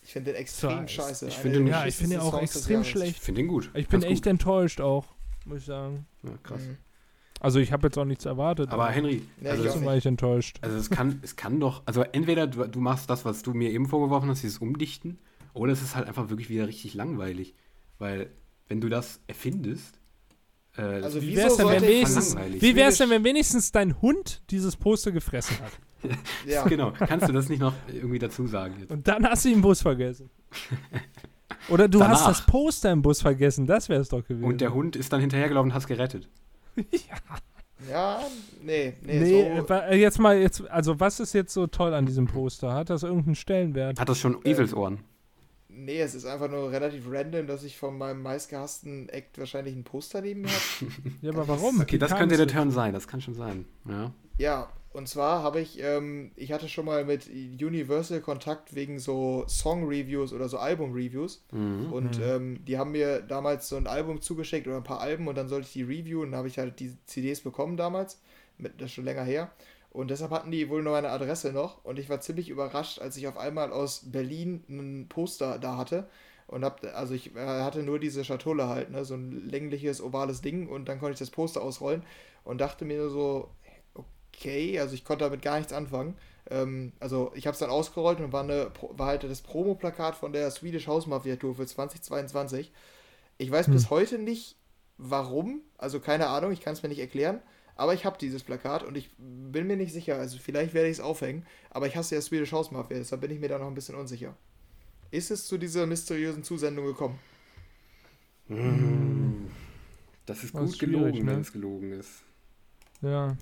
Ich 0.04 0.12
finde 0.12 0.32
den 0.32 0.40
extrem 0.40 0.88
so, 0.88 0.94
scheiße. 0.94 1.28
Ich 1.28 1.34
finde 1.34 1.70
ja, 1.70 1.86
ich 1.86 1.94
finde 1.94 2.16
ihn 2.16 2.20
auch 2.20 2.40
extrem 2.40 2.82
schlecht. 2.82 3.16
Ich 3.16 3.22
finde 3.22 3.42
ihn 3.42 3.48
gut. 3.48 3.70
Ich 3.74 3.86
bin 3.86 4.00
Ganz 4.00 4.12
echt 4.12 4.24
gut. 4.24 4.30
enttäuscht 4.30 4.80
auch, 4.80 5.06
muss 5.44 5.58
ich 5.58 5.64
sagen. 5.64 6.06
Ja, 6.24 6.32
krass. 6.42 6.62
Mhm. 6.62 6.76
Also 7.38 7.58
ich 7.58 7.72
habe 7.72 7.88
jetzt 7.88 7.98
auch 7.98 8.04
nichts 8.04 8.24
erwartet. 8.24 8.70
Aber, 8.70 8.84
aber 8.84 8.92
Henry, 8.92 9.22
also 9.44 9.64
ja, 9.64 9.84
war 9.84 9.96
ich 9.96 10.06
enttäuscht. 10.06 10.58
Also 10.60 10.76
es 10.76 10.90
kann, 10.90 11.18
es 11.22 11.34
kann 11.34 11.58
doch, 11.58 11.82
also 11.86 12.02
entweder 12.02 12.46
du, 12.46 12.68
du, 12.68 12.80
machst 12.80 13.10
das, 13.10 13.24
was 13.24 13.42
du 13.42 13.52
mir 13.52 13.70
eben 13.70 13.88
vorgeworfen 13.88 14.28
hast, 14.28 14.42
dieses 14.42 14.58
Umdichten, 14.58 15.18
oder 15.52 15.72
es 15.72 15.82
ist 15.82 15.96
halt 15.96 16.06
einfach 16.06 16.30
wirklich 16.30 16.48
wieder 16.50 16.68
richtig 16.68 16.94
langweilig. 16.94 17.54
Weil, 17.98 18.30
wenn 18.68 18.80
du 18.80 18.88
das 18.88 19.20
erfindest, 19.26 19.98
äh, 20.76 20.82
also 20.82 21.20
wie 21.20 21.36
wäre 21.36 21.48
es 21.48 21.56
denn, 21.56 21.68
wenn 21.68 21.82
wenigstens, 21.82 22.36
wie 22.36 22.76
wär's 22.76 22.98
denn, 22.98 23.10
wenn 23.10 23.24
wenigstens 23.24 23.72
dein 23.72 24.00
Hund 24.00 24.42
dieses 24.50 24.76
Poster 24.76 25.12
gefressen 25.12 25.56
hat? 25.58 25.72
ja. 26.46 26.64
Genau. 26.68 26.92
Kannst 26.92 27.28
du 27.28 27.32
das 27.32 27.48
nicht 27.48 27.60
noch 27.60 27.74
irgendwie 27.86 28.18
dazu 28.18 28.46
sagen? 28.46 28.74
Jetzt? 28.80 28.90
Und 28.90 29.06
dann 29.06 29.24
hast 29.24 29.44
du 29.44 29.50
ihn 29.50 29.56
im 29.56 29.62
Bus 29.62 29.82
vergessen. 29.82 30.30
Oder 31.68 31.86
du 31.88 32.00
Danach. 32.00 32.26
hast 32.26 32.28
das 32.28 32.46
Poster 32.46 32.90
im 32.90 33.02
Bus 33.02 33.22
vergessen, 33.22 33.66
das 33.66 33.88
wäre 33.88 34.00
es 34.00 34.08
doch 34.08 34.24
gewesen. 34.24 34.44
Und 34.44 34.60
der 34.60 34.74
Hund 34.74 34.96
ist 34.96 35.12
dann 35.12 35.20
hinterhergelaufen 35.20 35.70
und 35.70 35.74
hast 35.74 35.86
gerettet. 35.86 36.28
ja. 36.76 37.16
Ja, 37.90 38.20
nee, 38.62 38.94
nee. 39.02 39.18
nee 39.18 39.60
so. 39.60 39.74
Äh, 39.74 40.00
jetzt 40.00 40.20
mal, 40.20 40.38
jetzt, 40.38 40.68
also 40.70 41.00
was 41.00 41.18
ist 41.18 41.32
jetzt 41.32 41.52
so 41.52 41.66
toll 41.66 41.94
an 41.94 42.06
diesem 42.06 42.26
Poster? 42.26 42.74
Hat 42.74 42.90
das 42.90 43.02
irgendeinen 43.02 43.34
Stellenwert? 43.34 43.98
Hat 43.98 44.08
das 44.08 44.18
schon 44.18 44.38
Eselsohren? 44.44 45.00
Nee, 45.84 46.00
es 46.00 46.14
ist 46.14 46.24
einfach 46.24 46.50
nur 46.50 46.70
relativ 46.70 47.04
random, 47.08 47.46
dass 47.46 47.64
ich 47.64 47.76
von 47.76 47.98
meinem 47.98 48.22
meistgehassten 48.22 49.08
Act 49.08 49.38
wahrscheinlich 49.38 49.74
ein 49.74 49.84
Poster 49.84 50.20
neben 50.20 50.42
mir 50.42 50.48
habe. 50.48 50.92
ja, 51.22 51.30
aber 51.30 51.48
warum? 51.48 51.80
Okay, 51.80 51.98
das 51.98 52.14
könnte 52.14 52.36
der 52.36 52.48
Turn 52.48 52.70
sein, 52.70 52.92
das 52.92 53.08
kann 53.08 53.20
schon 53.20 53.34
sein. 53.34 53.64
Ja, 53.88 54.12
ja 54.38 54.72
und 54.92 55.08
zwar 55.08 55.42
habe 55.42 55.60
ich, 55.60 55.82
ähm, 55.82 56.32
ich 56.36 56.52
hatte 56.52 56.68
schon 56.68 56.84
mal 56.84 57.04
mit 57.04 57.26
Universal 57.28 58.20
Kontakt 58.20 58.74
wegen 58.74 58.98
so 58.98 59.44
Song-Reviews 59.48 60.34
oder 60.34 60.48
so 60.48 60.58
Album-Reviews. 60.58 61.44
Mhm. 61.50 61.92
Und 61.92 62.18
mhm. 62.18 62.24
ähm, 62.24 62.64
die 62.66 62.76
haben 62.78 62.92
mir 62.92 63.20
damals 63.22 63.68
so 63.68 63.76
ein 63.76 63.86
Album 63.86 64.20
zugeschickt 64.20 64.66
oder 64.66 64.76
ein 64.76 64.84
paar 64.84 65.00
Alben 65.00 65.28
und 65.28 65.36
dann 65.36 65.48
sollte 65.48 65.66
ich 65.66 65.72
die 65.72 65.82
reviewen. 65.82 66.24
Und 66.24 66.30
dann 66.32 66.38
habe 66.38 66.48
ich 66.48 66.58
halt 66.58 66.78
die 66.78 66.94
CDs 67.06 67.40
bekommen 67.40 67.76
damals. 67.76 68.20
Mit, 68.58 68.80
das 68.80 68.86
ist 68.86 68.92
schon 68.92 69.04
länger 69.04 69.24
her. 69.24 69.50
Und 69.92 70.10
deshalb 70.10 70.30
hatten 70.30 70.50
die 70.50 70.70
wohl 70.70 70.82
nur 70.82 70.94
meine 70.94 71.10
Adresse 71.10 71.52
noch. 71.52 71.84
Und 71.84 71.98
ich 71.98 72.08
war 72.08 72.20
ziemlich 72.20 72.48
überrascht, 72.48 72.98
als 72.98 73.16
ich 73.18 73.28
auf 73.28 73.36
einmal 73.36 73.72
aus 73.72 74.10
Berlin 74.10 74.64
ein 74.68 75.06
Poster 75.08 75.58
da 75.58 75.76
hatte. 75.76 76.08
Und 76.46 76.64
hab, 76.64 76.82
also 76.94 77.12
ich 77.12 77.36
äh, 77.36 77.46
hatte 77.46 77.82
nur 77.82 77.98
diese 77.98 78.24
Schatulle 78.24 78.68
halt, 78.68 78.90
ne, 78.90 79.04
so 79.04 79.14
ein 79.14 79.48
längliches, 79.48 80.00
ovales 80.00 80.40
Ding. 80.40 80.68
Und 80.68 80.88
dann 80.88 80.98
konnte 80.98 81.12
ich 81.12 81.18
das 81.18 81.30
Poster 81.30 81.62
ausrollen 81.62 82.02
und 82.42 82.60
dachte 82.62 82.86
mir 82.86 82.98
nur 82.98 83.10
so, 83.10 83.50
okay, 83.94 84.80
also 84.80 84.94
ich 84.94 85.04
konnte 85.04 85.24
damit 85.24 85.42
gar 85.42 85.58
nichts 85.58 85.74
anfangen. 85.74 86.16
Ähm, 86.50 86.92
also 86.98 87.30
ich 87.34 87.46
habe 87.46 87.52
es 87.52 87.60
dann 87.60 87.70
ausgerollt 87.70 88.20
und 88.20 88.32
war, 88.32 88.44
eine, 88.44 88.70
war 88.92 89.08
halt 89.08 89.24
das 89.24 89.42
Promo-Plakat 89.42 90.16
von 90.16 90.32
der 90.32 90.50
Swedish 90.50 90.86
House 90.86 91.06
Mafia 91.06 91.36
Tour 91.36 91.54
für 91.54 91.66
2022. 91.66 92.72
Ich 93.36 93.50
weiß 93.50 93.66
hm. 93.66 93.74
bis 93.74 93.90
heute 93.90 94.18
nicht, 94.18 94.56
warum, 94.96 95.60
also 95.76 96.00
keine 96.00 96.28
Ahnung, 96.28 96.50
ich 96.52 96.62
kann 96.62 96.72
es 96.72 96.82
mir 96.82 96.88
nicht 96.88 96.98
erklären, 96.98 97.40
aber 97.82 97.94
ich 97.94 98.06
habe 98.06 98.16
dieses 98.16 98.44
Plakat 98.44 98.84
und 98.84 98.96
ich 98.96 99.10
bin 99.18 99.66
mir 99.66 99.76
nicht 99.76 99.92
sicher, 99.92 100.16
also 100.16 100.38
vielleicht 100.38 100.72
werde 100.72 100.86
ich 100.86 100.98
es 100.98 101.00
aufhängen, 101.00 101.44
aber 101.68 101.88
ich 101.88 101.96
hasse 101.96 102.14
ja 102.14 102.20
Swedish 102.20 102.52
House 102.52 102.70
Mafia, 102.70 102.96
deshalb 102.96 103.22
bin 103.22 103.32
ich 103.32 103.40
mir 103.40 103.48
da 103.48 103.58
noch 103.58 103.66
ein 103.66 103.74
bisschen 103.74 103.96
unsicher. 103.96 104.36
Ist 105.10 105.32
es 105.32 105.48
zu 105.48 105.58
dieser 105.58 105.84
mysteriösen 105.88 106.44
Zusendung 106.44 106.86
gekommen? 106.86 107.18
Hm. 108.46 109.50
Das 110.26 110.44
ist 110.44 110.52
gut 110.52 110.68
das 110.68 110.78
gelogen, 110.78 111.24
ne? 111.24 111.32
wenn 111.32 111.40
es 111.40 111.52
gelogen 111.52 111.90
ist. 111.90 112.22
Ja. 113.00 113.36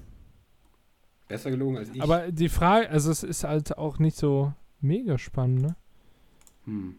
Besser 1.28 1.50
gelogen 1.50 1.76
als 1.76 1.90
ich. 1.90 2.02
Aber 2.02 2.32
die 2.32 2.48
Frage, 2.48 2.88
also 2.88 3.10
es 3.10 3.22
ist 3.22 3.44
halt 3.44 3.76
auch 3.76 3.98
nicht 3.98 4.16
so 4.16 4.54
mega 4.80 5.18
spannend, 5.18 5.60
ne? 5.60 5.76
Hm. 6.64 6.96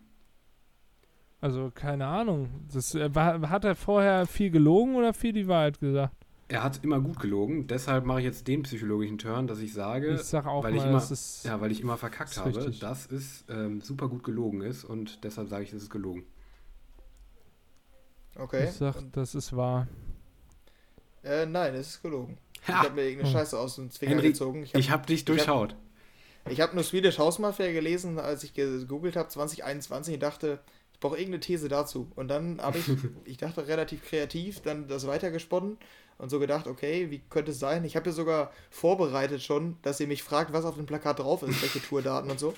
Also 1.40 1.72
keine 1.74 2.06
Ahnung. 2.06 2.50
Das, 2.72 2.94
äh, 2.94 3.16
war, 3.16 3.50
hat 3.50 3.66
er 3.66 3.74
vorher 3.74 4.28
viel 4.28 4.52
gelogen 4.52 4.94
oder 4.94 5.16
viel 5.16 5.34
die 5.34 5.48
Wahrheit 5.48 5.80
gesagt? 5.80 6.21
Er 6.52 6.64
hat 6.64 6.84
immer 6.84 7.00
gut 7.00 7.18
gelogen, 7.22 7.68
deshalb 7.68 8.06
mache 8.06 8.20
ich 8.20 8.26
jetzt 8.26 8.46
den 8.46 8.64
psychologischen 8.64 9.18
Turn, 9.18 9.48
dass 9.48 9.60
ich 9.60 9.74
sage, 9.74 10.16
ich 10.16 10.24
sag 10.24 10.46
auch 10.46 10.66
weil, 10.66 10.74
mal, 10.74 10.80
ich 10.80 10.86
immer, 10.86 11.18
ja, 11.44 11.62
weil 11.62 11.72
ich 11.72 11.80
immer 11.80 11.96
verkackt 11.96 12.38
habe, 12.38 12.54
richtig. 12.54 12.80
dass 12.82 13.10
es 13.10 13.46
ähm, 13.48 13.80
super 13.80 14.10
gut 14.10 14.26
gelogen 14.26 14.60
ist 14.60 14.84
und 14.84 15.24
deshalb 15.24 15.48
sage 15.48 15.64
ich, 15.64 15.72
es 15.72 15.84
ist 15.84 15.90
gelogen. 15.90 16.26
Okay. 18.36 18.66
Ich 18.66 18.74
sag, 18.74 19.02
das 19.14 19.34
ist 19.34 19.56
wahr. 19.56 19.88
Äh, 21.24 21.46
nein, 21.46 21.74
es 21.74 21.88
ist 21.88 22.02
gelogen. 22.02 22.38
Ich 22.62 22.68
habe 22.68 22.96
mir 22.96 23.04
irgendeine 23.04 23.30
hm. 23.30 23.40
Scheiße 23.40 23.58
aus 23.58 23.76
dem 23.76 23.90
Zwinger 23.90 24.16
Henry, 24.16 24.28
gezogen. 24.28 24.64
Ich 24.64 24.74
habe 24.74 24.90
hab 24.90 25.08
dich 25.08 25.24
durchschaut. 25.24 25.78
Ich 26.50 26.60
habe 26.60 26.72
hab 26.72 26.74
nur 26.74 26.84
Swedish 26.84 27.18
House 27.18 27.40
Mafia 27.40 27.72
gelesen, 27.72 28.20
als 28.20 28.44
ich 28.44 28.54
gegoogelt 28.54 29.16
habe, 29.16 29.30
2021, 29.30 30.16
und 30.16 30.20
dachte, 30.20 30.60
ich 30.92 31.00
brauche 31.00 31.16
irgendeine 31.16 31.40
These 31.40 31.70
dazu. 31.70 32.12
Und 32.18 32.28
dann 32.28 32.62
habe 32.62 32.78
ich, 32.78 32.88
ich 33.24 33.38
dachte 33.38 33.68
relativ 33.68 34.04
kreativ, 34.04 34.60
dann 34.60 34.90
das 34.90 35.08
weitergesponnen 35.08 35.78
und 36.22 36.30
so 36.30 36.40
gedacht, 36.40 36.68
okay, 36.68 37.10
wie 37.10 37.20
könnte 37.32 37.50
es 37.50 37.60
sein? 37.60 37.84
Ich 37.84 37.96
habe 37.96 38.06
ja 38.06 38.12
sogar 38.12 38.52
vorbereitet 38.70 39.42
schon, 39.42 39.78
dass 39.82 40.00
ihr 40.00 40.06
mich 40.06 40.22
fragt, 40.22 40.54
was 40.54 40.66
auf 40.66 40.76
dem 40.76 40.86
Plakat 40.86 41.18
drauf 41.18 41.42
ist, 41.42 41.62
welche 41.64 41.82
Tourdaten 41.82 42.30
und 42.30 42.40
so. 42.40 42.54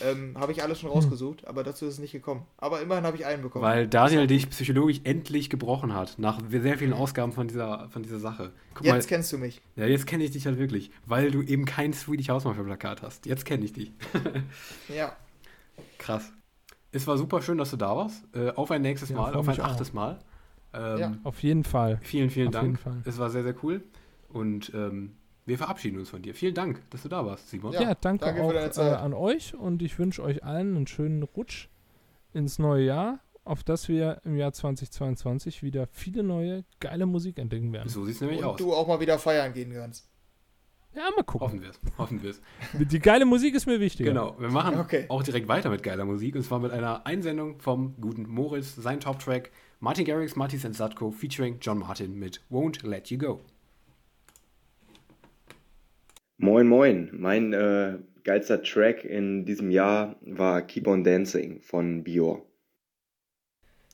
Ähm, 0.00 0.36
habe 0.38 0.52
ich 0.52 0.62
alles 0.62 0.78
schon 0.78 0.88
rausgesucht, 0.88 1.44
aber 1.46 1.64
dazu 1.64 1.86
ist 1.86 1.94
es 1.94 1.98
nicht 1.98 2.12
gekommen. 2.12 2.46
Aber 2.58 2.80
immerhin 2.80 3.04
habe 3.04 3.16
ich 3.16 3.26
einen 3.26 3.42
bekommen. 3.42 3.64
Weil 3.64 3.88
Daniel 3.88 4.28
dich 4.28 4.48
psychologisch 4.50 5.00
endlich 5.02 5.50
gebrochen 5.50 5.94
hat, 5.94 6.16
nach 6.18 6.40
sehr 6.48 6.78
vielen 6.78 6.92
Ausgaben 6.92 7.32
von 7.32 7.48
dieser, 7.48 7.88
von 7.90 8.04
dieser 8.04 8.20
Sache. 8.20 8.52
Guck 8.74 8.86
jetzt 8.86 9.10
mal, 9.10 9.16
kennst 9.16 9.32
du 9.32 9.38
mich. 9.38 9.60
Ja, 9.74 9.86
jetzt 9.86 10.06
kenne 10.06 10.22
ich 10.22 10.30
dich 10.30 10.46
halt 10.46 10.58
wirklich, 10.58 10.92
weil 11.04 11.32
du 11.32 11.42
eben 11.42 11.64
kein 11.64 11.92
Swedish 11.92 12.28
House 12.28 12.44
Mafia 12.44 12.62
Plakat 12.62 13.02
hast. 13.02 13.26
Jetzt 13.26 13.44
kenne 13.44 13.64
ich 13.64 13.72
dich. 13.72 13.92
ja. 14.94 15.16
Krass. 15.98 16.32
Es 16.92 17.06
war 17.08 17.18
super 17.18 17.42
schön, 17.42 17.58
dass 17.58 17.70
du 17.70 17.76
da 17.76 17.96
warst. 17.96 18.22
Äh, 18.32 18.50
auf 18.50 18.70
ein 18.70 18.82
nächstes 18.82 19.08
ja, 19.08 19.16
Mal, 19.16 19.34
auf 19.34 19.48
ein 19.48 19.60
achtes 19.60 19.90
auch. 19.90 19.94
Mal. 19.94 20.18
Ähm, 20.78 20.98
ja. 20.98 21.18
Auf 21.24 21.42
jeden 21.42 21.64
Fall. 21.64 21.98
Vielen, 22.02 22.30
vielen 22.30 22.48
auf 22.48 22.54
Dank. 22.54 22.78
Es 23.04 23.18
war 23.18 23.30
sehr, 23.30 23.42
sehr 23.42 23.54
cool. 23.62 23.82
Und 24.28 24.72
ähm, 24.74 25.12
wir 25.46 25.56
verabschieden 25.56 25.98
uns 25.98 26.10
von 26.10 26.22
dir. 26.22 26.34
Vielen 26.34 26.54
Dank, 26.54 26.82
dass 26.90 27.02
du 27.02 27.08
da 27.08 27.24
warst, 27.24 27.48
Simon. 27.48 27.72
Ja, 27.72 27.82
ja 27.82 27.94
danke, 27.94 28.26
danke, 28.26 28.42
auch 28.42 28.52
äh, 28.52 28.80
an 28.80 29.14
euch 29.14 29.54
und 29.54 29.82
ich 29.82 29.98
wünsche 29.98 30.22
euch 30.22 30.44
allen 30.44 30.76
einen 30.76 30.86
schönen 30.86 31.22
Rutsch 31.22 31.68
ins 32.34 32.58
neue 32.58 32.84
Jahr, 32.84 33.20
auf 33.44 33.64
das 33.64 33.88
wir 33.88 34.20
im 34.24 34.36
Jahr 34.36 34.52
2022 34.52 35.62
wieder 35.62 35.86
viele 35.90 36.22
neue, 36.22 36.64
geile 36.80 37.06
Musik 37.06 37.38
entdecken 37.38 37.72
werden. 37.72 37.88
So 37.88 38.04
sieht 38.04 38.16
es 38.16 38.20
nämlich 38.20 38.40
und 38.40 38.44
aus. 38.44 38.60
Und 38.60 38.60
du 38.60 38.74
auch 38.74 38.86
mal 38.86 39.00
wieder 39.00 39.18
feiern 39.18 39.54
gehen 39.54 39.72
kannst. 39.72 40.10
Ja, 40.94 41.04
mal 41.16 41.22
gucken. 41.22 41.46
Hoffen 41.46 41.62
wir 41.62 41.70
es. 41.70 41.80
Hoffen 41.96 42.22
wir 42.22 42.30
es. 42.30 42.42
Die 42.90 42.98
geile 42.98 43.24
Musik 43.24 43.54
ist 43.54 43.66
mir 43.66 43.80
wichtig. 43.80 44.06
Genau. 44.06 44.36
Wir 44.38 44.50
machen 44.50 44.78
okay. 44.78 45.06
auch 45.08 45.22
direkt 45.22 45.48
weiter 45.48 45.70
mit 45.70 45.82
geiler 45.82 46.04
Musik. 46.04 46.34
Und 46.34 46.42
zwar 46.42 46.58
mit 46.58 46.72
einer 46.72 47.06
Einsendung 47.06 47.60
vom 47.60 47.94
guten 48.00 48.28
Moritz, 48.28 48.74
sein 48.74 49.00
Top-Track 49.00 49.50
Martin 49.80 50.04
Garrix, 50.04 50.34
Martin 50.34 50.58
Sensatko 50.58 51.12
featuring 51.12 51.58
John 51.60 51.78
Martin 51.78 52.18
mit 52.18 52.40
Won't 52.50 52.82
Let 52.82 53.12
You 53.12 53.18
Go. 53.18 53.40
Moin, 56.36 56.66
moin. 56.66 57.10
Mein 57.12 57.52
äh, 57.52 57.98
geilster 58.24 58.60
Track 58.60 59.04
in 59.04 59.44
diesem 59.44 59.70
Jahr 59.70 60.16
war 60.22 60.62
Keep 60.62 60.88
on 60.88 61.04
Dancing 61.04 61.60
von 61.60 62.02
Bior. 62.02 62.44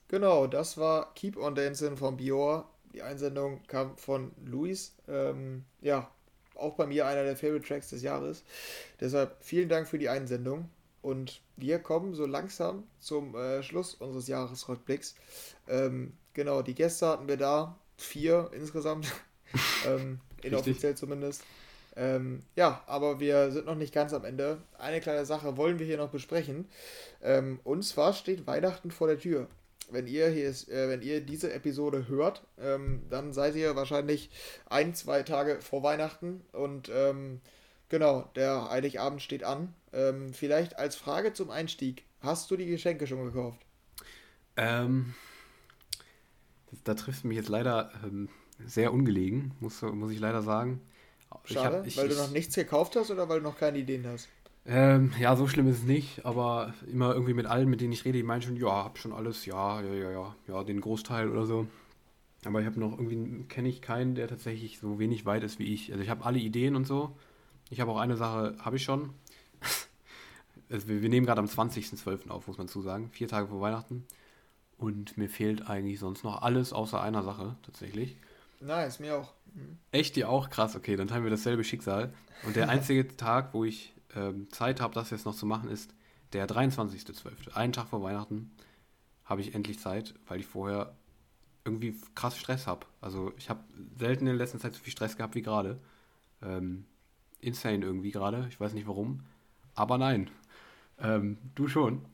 Genau, 0.09 0.47
das 0.47 0.79
war 0.79 1.13
Keep 1.15 1.37
on 1.37 1.55
Dancing 1.55 1.99
von 1.99 2.17
Bior. 2.17 2.67
Die 2.95 3.03
Einsendung 3.03 3.61
kam 3.67 3.99
von 3.99 4.33
Luis. 4.43 4.97
Ähm, 5.07 5.65
ja, 5.83 6.11
auch 6.55 6.77
bei 6.77 6.87
mir 6.87 7.07
einer 7.07 7.25
der 7.25 7.37
Favorite 7.37 7.67
Tracks 7.67 7.91
des 7.91 8.03
Jahres. 8.03 8.43
Deshalb 9.01 9.37
vielen 9.41 9.69
Dank 9.69 9.87
für 9.87 9.99
die 9.99 10.09
Einsendung. 10.09 10.71
Und 11.03 11.43
wir 11.59 11.81
kommen 11.81 12.15
so 12.15 12.25
langsam 12.25 12.85
zum 12.99 13.35
äh, 13.35 13.63
Schluss 13.63 13.95
unseres 13.95 14.27
Jahresrückblicks. 14.27 15.15
Ähm, 15.69 16.13
genau, 16.33 16.63
die 16.63 16.75
Gäste 16.75 17.07
hatten 17.07 17.29
wir 17.29 17.37
da. 17.37 17.79
Vier 17.97 18.51
insgesamt. 18.53 19.13
ähm, 19.87 20.21
inoffiziell 20.43 20.97
zumindest. 20.97 21.43
Ähm, 21.97 22.43
ja, 22.57 22.83
aber 22.87 23.21
wir 23.21 23.53
sind 23.53 23.67
noch 23.67 23.77
nicht 23.77 23.95
ganz 23.95 24.13
am 24.13 24.25
Ende. 24.25 24.59
Eine 24.79 25.01
kleine 25.01 25.25
Sache 25.25 25.57
wollen 25.57 25.79
wir 25.79 25.87
hier 25.87 25.99
noch 25.99 26.11
besprechen. 26.11 26.69
Ähm, 27.23 27.61
und 27.63 27.85
zwar 27.85 28.13
steht 28.13 28.47
Weihnachten 28.47 28.91
vor 28.91 29.07
der 29.07 29.19
Tür 29.19 29.49
wenn 29.91 30.07
ihr 30.07 30.29
hier 30.29 30.49
ist, 30.49 30.69
äh, 30.69 30.89
wenn 30.89 31.03
ihr 31.03 31.21
diese 31.21 31.53
Episode 31.53 32.09
hört, 32.09 32.43
ähm, 32.59 33.03
dann 33.11 33.33
seid 33.33 33.55
ihr 33.55 33.77
wahrscheinlich 33.77 34.31
ein, 34.67 34.95
zwei 34.95 35.23
Tage 35.23 35.61
vor 35.61 35.83
Weihnachten 35.83 36.43
und 36.53 36.91
ähm, 36.93 37.41
genau, 37.89 38.29
der 38.37 38.71
Heiligabend 38.71 39.23
steht 39.23 39.45
an. 39.45 39.75
Ähm, 39.93 40.33
vielleicht 40.33 40.79
als 40.79 40.97
Frage 40.97 41.33
zum 41.33 41.51
Einstieg, 41.51 42.05
hast 42.21 42.51
du 42.51 42.57
die 42.57 42.67
Geschenke 42.67 43.07
schon 43.07 43.25
gekauft? 43.25 43.61
Ähm, 44.57 45.15
da 46.85 46.95
triffst 46.95 47.25
du 47.25 47.29
mich 47.29 47.37
jetzt 47.37 47.49
leider 47.49 47.93
ähm, 48.05 48.29
sehr 48.67 48.93
ungelegen, 48.93 49.53
muss, 49.61 49.83
muss 49.83 50.11
ich 50.11 50.21
leider 50.21 50.43
sagen. 50.43 50.81
Schade, 51.45 51.69
ich 51.69 51.75
hab, 51.75 51.87
ich, 51.87 51.97
weil 51.97 52.09
du 52.09 52.17
noch 52.17 52.31
nichts 52.31 52.55
gekauft 52.55 52.97
hast 52.97 53.11
oder 53.11 53.29
weil 53.29 53.39
du 53.39 53.45
noch 53.45 53.59
keine 53.59 53.79
Ideen 53.79 54.07
hast? 54.07 54.29
Ähm, 54.67 55.13
ja, 55.21 55.37
so 55.37 55.47
schlimm 55.47 55.69
ist 55.69 55.79
es 55.79 55.85
nicht, 55.85 56.25
aber 56.25 56.73
immer 56.91 57.13
irgendwie 57.13 57.35
mit 57.35 57.47
allen, 57.47 57.69
mit 57.69 57.81
denen 57.81 57.93
ich 57.93 58.05
rede, 58.05 58.19
die 58.19 58.23
meinen 58.23 58.41
schon, 58.41 58.57
ja, 58.57 58.85
hab 58.85 58.99
schon 58.99 59.13
alles, 59.13 59.45
ja, 59.45 59.83
ja, 59.83 59.93
ja, 59.93 60.11
ja, 60.11 60.37
ja, 60.49 60.65
den 60.65 60.81
Großteil 60.81 61.29
oder 61.29 61.45
so. 61.45 61.67
Aber 62.47 62.61
ich 62.61 62.67
habe 62.67 62.81
noch 62.81 62.99
irgendwie, 62.99 63.45
kenne 63.45 63.69
ich 63.69 63.83
keinen, 63.83 64.15
der 64.15 64.29
tatsächlich 64.29 64.79
so 64.79 64.99
wenig 64.99 65.27
weit 65.27 65.43
ist 65.43 65.59
wie 65.59 65.73
ich. 65.73 65.93
Also 65.93 66.03
ich 66.03 66.11
habe 66.11 66.25
alle 66.25 66.39
Ideen 66.39 66.77
und 66.77 66.87
so. 66.87 67.17
Ich 67.71 67.81
habe 67.81 67.91
auch 67.91 67.99
eine 67.99 68.17
Sache, 68.17 68.57
habe 68.59 68.77
ich 68.77 68.85
schon. 68.85 69.11
also 70.71 70.89
wir, 70.89 71.03
wir 71.03 71.09
nehmen 71.09 71.27
gerade 71.27 71.41
am 71.41 71.47
20.12. 71.47 72.29
auf, 72.29 72.47
muss 72.47 72.59
man 72.59 72.69
zu 72.69 72.81
sagen. 72.83 73.11
Vier 73.11 73.29
Tage 73.29 73.49
vor 73.49 73.61
Weihnachten. 73.61 74.07
Und 74.77 75.17
mir 75.17 75.29
fehlt 75.29 75.69
eigentlich 75.69 76.01
sonst 76.01 76.25
noch 76.25 76.43
alles 76.43 76.73
außer 76.73 77.01
einer 77.01 77.23
Sache, 77.23 77.57
tatsächlich. 77.63 78.17
Nice, 78.61 78.99
mir 78.99 79.17
auch. 79.17 79.33
Mhm. 79.55 79.79
Echt, 79.93 80.17
dir 80.17 80.29
auch? 80.29 80.51
Krass, 80.51 80.77
okay, 80.77 80.97
dann 80.97 81.09
teilen 81.09 81.25
wir 81.25 81.31
dasselbe 81.31 81.65
Schicksal. 81.65 82.13
Und 82.45 82.57
der 82.57 82.69
einzige 82.71 83.17
Tag, 83.17 83.55
wo 83.55 83.65
ich 83.65 83.95
ähm, 84.17 84.51
Zeit 84.51 84.81
habe, 84.81 84.95
das 84.95 85.11
jetzt 85.11 85.27
noch 85.27 85.35
zu 85.37 85.47
machen, 85.47 85.69
ist 85.69 85.95
der 86.33 86.49
23.12. 86.49 87.55
Einen 87.55 87.73
Tag 87.73 87.89
vor 87.89 88.03
Weihnachten 88.03 88.51
habe 89.25 89.41
ich 89.41 89.55
endlich 89.55 89.79
Zeit, 89.79 90.15
weil 90.27 90.41
ich 90.41 90.47
vorher 90.47 90.95
irgendwie 91.65 91.97
krass 92.15 92.37
Stress 92.37 92.67
habe. 92.67 92.87
Also 93.01 93.33
ich 93.39 93.49
habe 93.49 93.61
selten 93.99 94.27
in 94.27 94.37
der 94.37 94.37
letzten 94.37 94.61
Zeit 94.61 94.75
so 94.75 94.81
viel 94.81 94.93
Stress 94.93 95.17
gehabt 95.17 95.35
wie 95.35 95.43
gerade. 95.43 95.81
Ähm, 96.43 96.85
insane 97.41 97.85
irgendwie 97.85 98.11
gerade. 98.11 98.47
Ich 98.51 98.61
weiß 98.61 98.75
nicht 98.75 98.87
warum. 98.87 99.21
Aber 99.75 99.97
nein. 99.99 100.31
Ähm, 100.99 101.39
du 101.55 101.69
schon. 101.69 102.05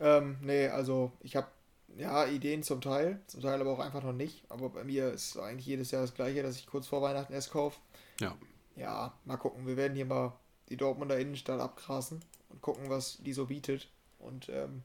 Ähm, 0.00 0.38
nee, 0.40 0.68
also 0.68 1.12
ich 1.20 1.36
habe 1.36 1.48
ja 1.96 2.26
Ideen 2.26 2.62
zum 2.62 2.80
Teil, 2.80 3.20
zum 3.26 3.42
Teil 3.42 3.60
aber 3.60 3.70
auch 3.70 3.78
einfach 3.78 4.02
noch 4.02 4.12
nicht. 4.12 4.44
Aber 4.48 4.70
bei 4.70 4.84
mir 4.84 5.10
ist 5.10 5.36
eigentlich 5.38 5.66
jedes 5.66 5.90
Jahr 5.90 6.02
das 6.02 6.14
gleiche, 6.14 6.42
dass 6.42 6.56
ich 6.56 6.66
kurz 6.66 6.86
vor 6.86 7.02
Weihnachten 7.02 7.32
erst 7.32 7.52
kaufe. 7.52 7.78
Ja. 8.20 8.36
Ja, 8.76 9.12
mal 9.24 9.36
gucken. 9.36 9.66
Wir 9.66 9.76
werden 9.76 9.94
hier 9.94 10.06
mal 10.06 10.32
die 10.68 10.76
Dortmunder 10.76 11.18
Innenstadt 11.18 11.60
abgrasen 11.60 12.20
und 12.48 12.62
gucken, 12.62 12.88
was 12.88 13.18
die 13.22 13.32
so 13.32 13.46
bietet. 13.46 13.88
Und 14.18 14.48
ähm, 14.48 14.82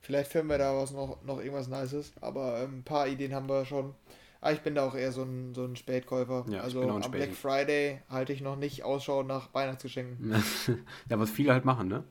vielleicht 0.00 0.32
finden 0.32 0.48
wir 0.48 0.58
da 0.58 0.74
was 0.76 0.92
noch, 0.92 1.22
noch 1.22 1.38
irgendwas 1.38 1.68
Nices. 1.68 2.12
Aber 2.20 2.60
ähm, 2.60 2.78
ein 2.78 2.84
paar 2.84 3.06
Ideen 3.06 3.34
haben 3.34 3.48
wir 3.48 3.64
schon. 3.64 3.94
Aber 4.40 4.50
ah, 4.50 4.52
ich 4.52 4.60
bin 4.60 4.76
da 4.76 4.86
auch 4.86 4.94
eher 4.94 5.10
so 5.10 5.22
ein, 5.22 5.52
so 5.52 5.64
ein 5.64 5.74
Spätkäufer. 5.74 6.46
Ja, 6.48 6.60
also 6.60 6.82
am 6.82 7.02
Spät. 7.02 7.12
Black 7.12 7.34
Friday 7.34 8.00
halte 8.08 8.32
ich 8.32 8.40
noch 8.40 8.54
nicht 8.54 8.84
Ausschau 8.84 9.24
nach 9.24 9.52
Weihnachtsgeschenken. 9.52 10.32
ja, 11.08 11.18
was 11.18 11.30
viele 11.30 11.52
halt 11.52 11.64
machen, 11.64 11.88
ne? 11.88 12.04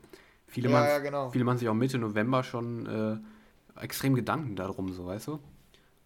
Viele, 0.48 0.70
ja, 0.70 0.88
ja, 0.88 1.00
genau. 1.00 1.30
viele 1.30 1.44
machen 1.44 1.58
sich 1.58 1.68
auch 1.68 1.74
Mitte 1.74 1.98
November 1.98 2.44
schon 2.44 2.86
äh, 2.86 3.82
extrem 3.84 4.16
Gedanken 4.16 4.56
darum, 4.56 4.94
so, 4.94 5.06
weißt 5.06 5.28
du? 5.28 5.40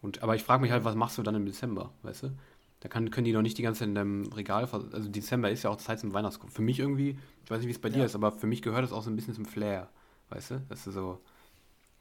Und, 0.02 0.24
aber 0.24 0.36
ich 0.36 0.44
frage 0.44 0.62
mich 0.62 0.72
halt, 0.72 0.84
was 0.84 0.96
machst 0.96 1.18
du 1.18 1.24
dann 1.24 1.36
im 1.36 1.46
Dezember, 1.46 1.92
weißt 2.02 2.24
du? 2.24 2.32
Da 2.80 2.90
kann, 2.90 3.12
können 3.12 3.26
die 3.26 3.34
noch 3.34 3.44
nicht 3.44 3.60
die 3.60 3.62
ganze 3.62 3.80
Zeit 3.80 3.90
in 3.90 3.96
deinem 3.96 4.34
Regal, 4.34 4.68
also 4.72 5.08
Dezember 5.10 5.52
ist 5.52 5.62
ja 5.64 5.70
auch 5.70 5.78
Zeit 5.78 6.00
zum 6.00 6.14
Weihnachtskauf. 6.14 6.52
Für 6.52 6.64
mich 6.64 6.80
irgendwie, 6.80 7.20
ich 7.44 7.52
weiß 7.52 7.60
nicht, 7.60 7.68
wie 7.68 7.74
es 7.74 7.80
bei 7.80 7.90
ja. 7.90 7.98
dir 7.98 8.06
ist, 8.06 8.16
aber 8.16 8.32
für 8.32 8.48
mich 8.48 8.64
gehört 8.64 8.84
es 8.84 8.92
auch 8.92 9.04
so 9.04 9.12
ein 9.12 9.16
bisschen 9.16 9.36
zum 9.36 9.46
Flair, 9.46 9.90
weißt 10.30 10.52
du? 10.52 10.62
Dass 10.70 10.84
du 10.84 10.92
so, 10.92 11.20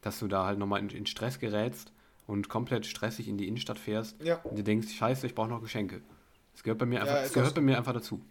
dass 0.00 0.18
du 0.18 0.26
da 0.26 0.46
halt 0.46 0.58
nochmal 0.58 0.80
in, 0.80 0.88
in 0.88 1.04
Stress 1.04 1.38
gerätst 1.38 1.92
und 2.26 2.48
komplett 2.48 2.86
stressig 2.86 3.28
in 3.28 3.36
die 3.36 3.46
Innenstadt 3.46 3.78
fährst 3.78 4.16
ja. 4.22 4.36
und 4.36 4.56
dir 4.56 4.64
denkst, 4.64 4.88
scheiße, 4.94 5.26
ich 5.26 5.34
brauche 5.34 5.48
noch 5.48 5.60
Geschenke. 5.60 6.00
Das 6.54 6.62
gehört 6.62 6.78
bei 6.78 6.86
mir 6.86 7.00
einfach, 7.02 7.16
ja, 7.16 7.22
das 7.22 7.34
gehört 7.34 7.54
bei 7.54 7.60
mir 7.60 7.76
einfach 7.76 7.92
dazu. 7.92 8.22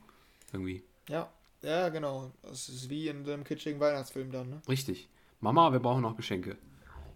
Irgendwie. 0.52 0.82
Ja, 1.08 1.30
ja, 1.62 1.90
genau. 1.90 2.32
Das 2.42 2.70
ist 2.70 2.90
wie 2.90 3.08
in 3.08 3.28
einem 3.28 3.44
kitschigen 3.44 3.80
Weihnachtsfilm 3.80 4.32
dann, 4.32 4.50
ne? 4.50 4.62
Richtig. 4.68 5.10
Mama, 5.40 5.72
wir 5.72 5.80
brauchen 5.80 6.02
noch 6.02 6.16
Geschenke. 6.16 6.58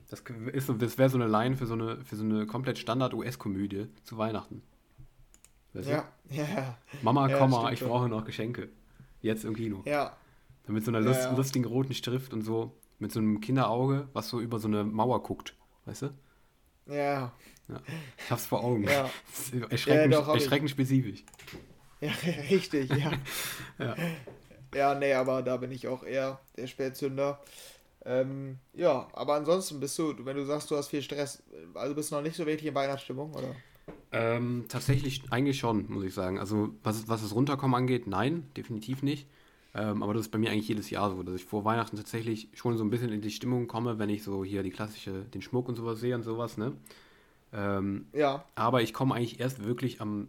Das, 0.10 0.24
das 0.24 0.98
wäre 0.98 1.10
so 1.10 1.18
eine 1.18 1.28
Line 1.28 1.58
für 1.58 1.66
so 1.66 1.74
eine, 1.74 2.04
für 2.04 2.16
so 2.16 2.24
eine 2.24 2.46
komplett 2.46 2.78
Standard-US-Komödie 2.78 3.88
zu 4.04 4.18
Weihnachten. 4.18 4.62
Weißt 5.74 5.90
ja, 5.90 6.08
du? 6.30 6.36
ja. 6.36 6.78
Mama, 7.02 7.30
ja, 7.30 7.38
Komma, 7.38 7.72
ich 7.72 7.80
brauche 7.80 8.08
noch 8.08 8.24
Geschenke. 8.26 8.70
Jetzt 9.22 9.46
im 9.46 9.56
Kino. 9.56 9.82
Ja. 9.86 10.16
Dann 10.66 10.76
mit 10.76 10.86
so 10.86 10.92
einer 10.92 11.02
lust, 11.02 11.22
ja, 11.22 11.32
ja. 11.32 11.36
lustigen 11.36 11.66
roten 11.66 11.94
Schrift 11.94 12.34
und 12.34 12.42
so, 12.42 12.78
mit 13.00 13.12
so 13.12 13.20
einem 13.20 13.42
Kinderauge, 13.42 14.08
was 14.14 14.30
so 14.30 14.40
über 14.40 14.60
so 14.60 14.68
eine 14.68 14.84
Mauer 14.84 15.24
guckt. 15.24 15.56
Weißt 15.86 16.04
du? 16.04 16.10
Ja. 16.86 17.32
ja. 17.68 17.82
Ich 18.18 18.32
hab's 18.32 18.46
vor 18.46 18.64
Augen. 18.64 18.84
Ja. 18.84 19.10
Erschreckend, 19.70 20.14
erschreckend 20.14 20.70
spezifisch. 20.70 21.24
Ja, 22.03 22.11
richtig, 22.49 22.90
ja. 22.90 23.11
ja. 23.80 23.95
Ja, 24.75 24.95
nee, 24.95 25.14
aber 25.14 25.41
da 25.41 25.57
bin 25.57 25.72
ich 25.72 25.88
auch 25.88 26.03
eher 26.03 26.40
der 26.57 26.67
Spätzünder. 26.67 27.40
Ähm, 28.06 28.57
ja, 28.73 29.07
aber 29.14 29.35
ansonsten 29.35 29.80
bist 29.80 29.98
du, 29.98 30.14
wenn 30.25 30.35
du 30.35 30.45
sagst, 30.45 30.69
du 30.69 30.75
hast 30.75 30.90
viel 30.90 31.01
Stress, 31.01 31.43
also 31.73 31.95
bist 31.95 32.11
du 32.11 32.15
noch 32.15 32.22
nicht 32.22 32.35
so 32.35 32.45
wirklich 32.45 32.67
in 32.67 32.75
Weihnachtsstimmung, 32.75 33.33
oder? 33.33 33.56
Ähm, 34.11 34.65
tatsächlich 34.67 35.23
eigentlich 35.30 35.59
schon, 35.59 35.90
muss 35.90 36.03
ich 36.03 36.14
sagen. 36.14 36.40
Also 36.40 36.69
was, 36.83 37.07
was 37.07 37.22
das 37.22 37.33
Runterkommen 37.33 37.75
angeht, 37.75 38.07
nein, 38.07 38.48
definitiv 38.57 39.03
nicht. 39.03 39.27
Ähm, 39.75 40.03
aber 40.03 40.14
das 40.14 40.23
ist 40.23 40.32
bei 40.32 40.38
mir 40.38 40.51
eigentlich 40.51 40.67
jedes 40.67 40.90
Jahr 40.90 41.09
so, 41.09 41.23
dass 41.23 41.35
ich 41.35 41.45
vor 41.45 41.65
Weihnachten 41.65 41.95
tatsächlich 41.95 42.49
schon 42.53 42.77
so 42.77 42.83
ein 42.83 42.90
bisschen 42.90 43.11
in 43.11 43.22
die 43.22 43.32
Stimmung 43.32 43.67
komme, 43.67 43.99
wenn 43.99 44.09
ich 44.09 44.23
so 44.23 44.43
hier 44.43 44.64
die 44.64 44.69
klassische, 44.69 45.23
den 45.33 45.41
Schmuck 45.41 45.69
und 45.69 45.75
sowas 45.75 45.99
sehe 45.99 46.14
und 46.14 46.23
sowas, 46.23 46.57
ne? 46.57 46.73
Ähm, 47.53 48.07
ja. 48.14 48.45
Aber 48.56 48.82
ich 48.82 48.93
komme 48.93 49.15
eigentlich 49.15 49.40
erst 49.40 49.64
wirklich 49.64 50.01
am 50.01 50.27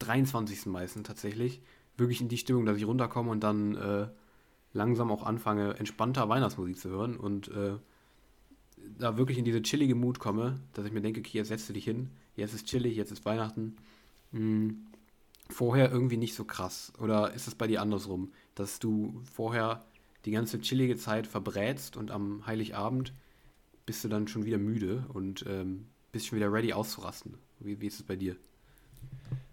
23. 0.00 0.66
meistens 0.66 1.06
tatsächlich 1.06 1.62
wirklich 1.96 2.20
in 2.20 2.28
die 2.28 2.38
Stimmung, 2.38 2.66
dass 2.66 2.76
ich 2.76 2.86
runterkomme 2.86 3.30
und 3.30 3.40
dann 3.40 3.76
äh, 3.76 4.08
langsam 4.72 5.10
auch 5.10 5.22
anfange, 5.22 5.74
entspannter 5.78 6.28
Weihnachtsmusik 6.28 6.78
zu 6.78 6.88
hören 6.88 7.16
und 7.16 7.48
äh, 7.48 7.74
da 8.98 9.16
wirklich 9.16 9.38
in 9.38 9.44
diese 9.44 9.62
chillige 9.62 9.94
Mut 9.94 10.18
komme, 10.18 10.60
dass 10.72 10.86
ich 10.86 10.92
mir 10.92 11.02
denke, 11.02 11.20
okay, 11.20 11.38
jetzt 11.38 11.48
setzt 11.48 11.68
du 11.68 11.72
dich 11.72 11.84
hin, 11.84 12.10
jetzt 12.36 12.54
ist 12.54 12.66
chillig, 12.66 12.96
jetzt 12.96 13.12
ist 13.12 13.24
Weihnachten. 13.24 13.76
Hm, 14.32 14.86
vorher 15.48 15.90
irgendwie 15.90 16.16
nicht 16.16 16.34
so 16.34 16.44
krass. 16.44 16.92
Oder 16.98 17.32
ist 17.34 17.46
es 17.46 17.54
bei 17.54 17.66
dir 17.66 17.82
andersrum, 17.82 18.32
dass 18.54 18.78
du 18.78 19.20
vorher 19.34 19.84
die 20.24 20.30
ganze 20.30 20.60
chillige 20.60 20.96
Zeit 20.96 21.26
verbrätst 21.26 21.96
und 21.96 22.10
am 22.10 22.46
Heiligabend 22.46 23.12
bist 23.86 24.04
du 24.04 24.08
dann 24.08 24.28
schon 24.28 24.44
wieder 24.44 24.58
müde 24.58 25.04
und 25.12 25.44
ähm, 25.48 25.86
bist 26.12 26.26
schon 26.26 26.36
wieder 26.36 26.52
ready 26.52 26.72
auszurasten? 26.72 27.34
Wie, 27.58 27.80
wie 27.80 27.86
ist 27.86 28.00
es 28.00 28.02
bei 28.02 28.16
dir? 28.16 28.36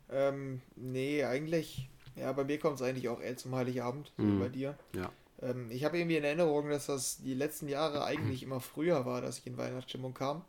Ähm, 0.10 0.62
nee, 0.76 1.24
eigentlich, 1.24 1.90
ja, 2.16 2.32
bei 2.32 2.44
mir 2.44 2.60
kommt 2.60 2.76
es 2.76 2.82
eigentlich 2.82 3.10
auch 3.10 3.22
eher 3.22 3.38
zum 3.38 3.56
Heiligabend, 3.56 4.12
so 4.18 4.24
mhm. 4.24 4.36
wie 4.36 4.44
bei 4.44 4.50
dir. 4.50 4.78
Ja. 4.96 5.12
Ähm, 5.42 5.70
ich 5.70 5.84
habe 5.84 5.98
irgendwie 5.98 6.18
in 6.18 6.24
Erinnerung, 6.24 6.70
dass 6.70 6.88
das 6.88 7.18
die 7.18 7.34
letzten 7.34 7.68
Jahre 7.68 8.04
eigentlich 8.04 8.44
immer 8.44 8.60
früher 8.60 9.06
war, 9.06 9.22
dass 9.22 9.40
ich 9.40 9.48
in 9.48 9.58
Weihnachtsstimmung 9.58 10.14
kam. 10.14 10.44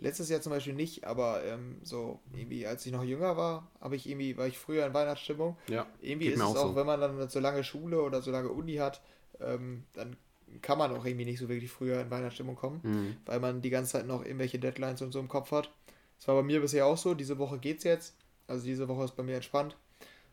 Letztes 0.00 0.28
Jahr 0.28 0.40
zum 0.40 0.50
Beispiel 0.50 0.74
nicht, 0.74 1.04
aber 1.04 1.44
ähm, 1.44 1.78
so 1.82 2.20
irgendwie, 2.32 2.66
als 2.66 2.84
ich 2.84 2.92
noch 2.92 3.04
jünger 3.04 3.36
war, 3.36 3.70
habe 3.80 3.94
ich 3.94 4.08
irgendwie, 4.08 4.36
war 4.36 4.46
ich 4.46 4.58
früher 4.58 4.84
in 4.86 4.92
Weihnachtsstimmung. 4.92 5.56
Ja. 5.68 5.86
Irgendwie 6.00 6.26
ist 6.26 6.40
es 6.40 6.42
auch, 6.42 6.56
so. 6.56 6.76
wenn 6.76 6.86
man 6.86 7.00
dann 7.00 7.28
so 7.28 7.38
lange 7.38 7.62
Schule 7.62 8.02
oder 8.02 8.20
so 8.20 8.32
lange 8.32 8.48
Uni 8.48 8.74
hat, 8.74 9.02
ähm, 9.40 9.84
dann 9.92 10.16
kann 10.62 10.78
man 10.78 10.92
auch 10.92 11.04
irgendwie 11.04 11.24
nicht 11.24 11.38
so 11.38 11.48
wirklich 11.48 11.70
früher 11.70 12.00
in 12.00 12.10
Weihnachtsstimmung 12.10 12.56
kommen, 12.56 12.80
mhm. 12.82 13.16
weil 13.26 13.40
man 13.40 13.62
die 13.62 13.70
ganze 13.70 13.92
Zeit 13.92 14.06
noch 14.06 14.24
irgendwelche 14.24 14.58
Deadlines 14.58 15.00
und 15.02 15.12
so 15.12 15.20
im 15.20 15.28
Kopf 15.28 15.52
hat. 15.52 15.70
Das 16.18 16.28
war 16.28 16.36
bei 16.36 16.42
mir 16.42 16.60
bisher 16.60 16.86
auch 16.86 16.98
so. 16.98 17.14
Diese 17.14 17.38
Woche 17.38 17.58
geht's 17.58 17.84
jetzt. 17.84 18.16
Also 18.46 18.64
diese 18.64 18.88
Woche 18.88 19.04
ist 19.04 19.16
bei 19.16 19.22
mir 19.22 19.36
entspannt. 19.36 19.76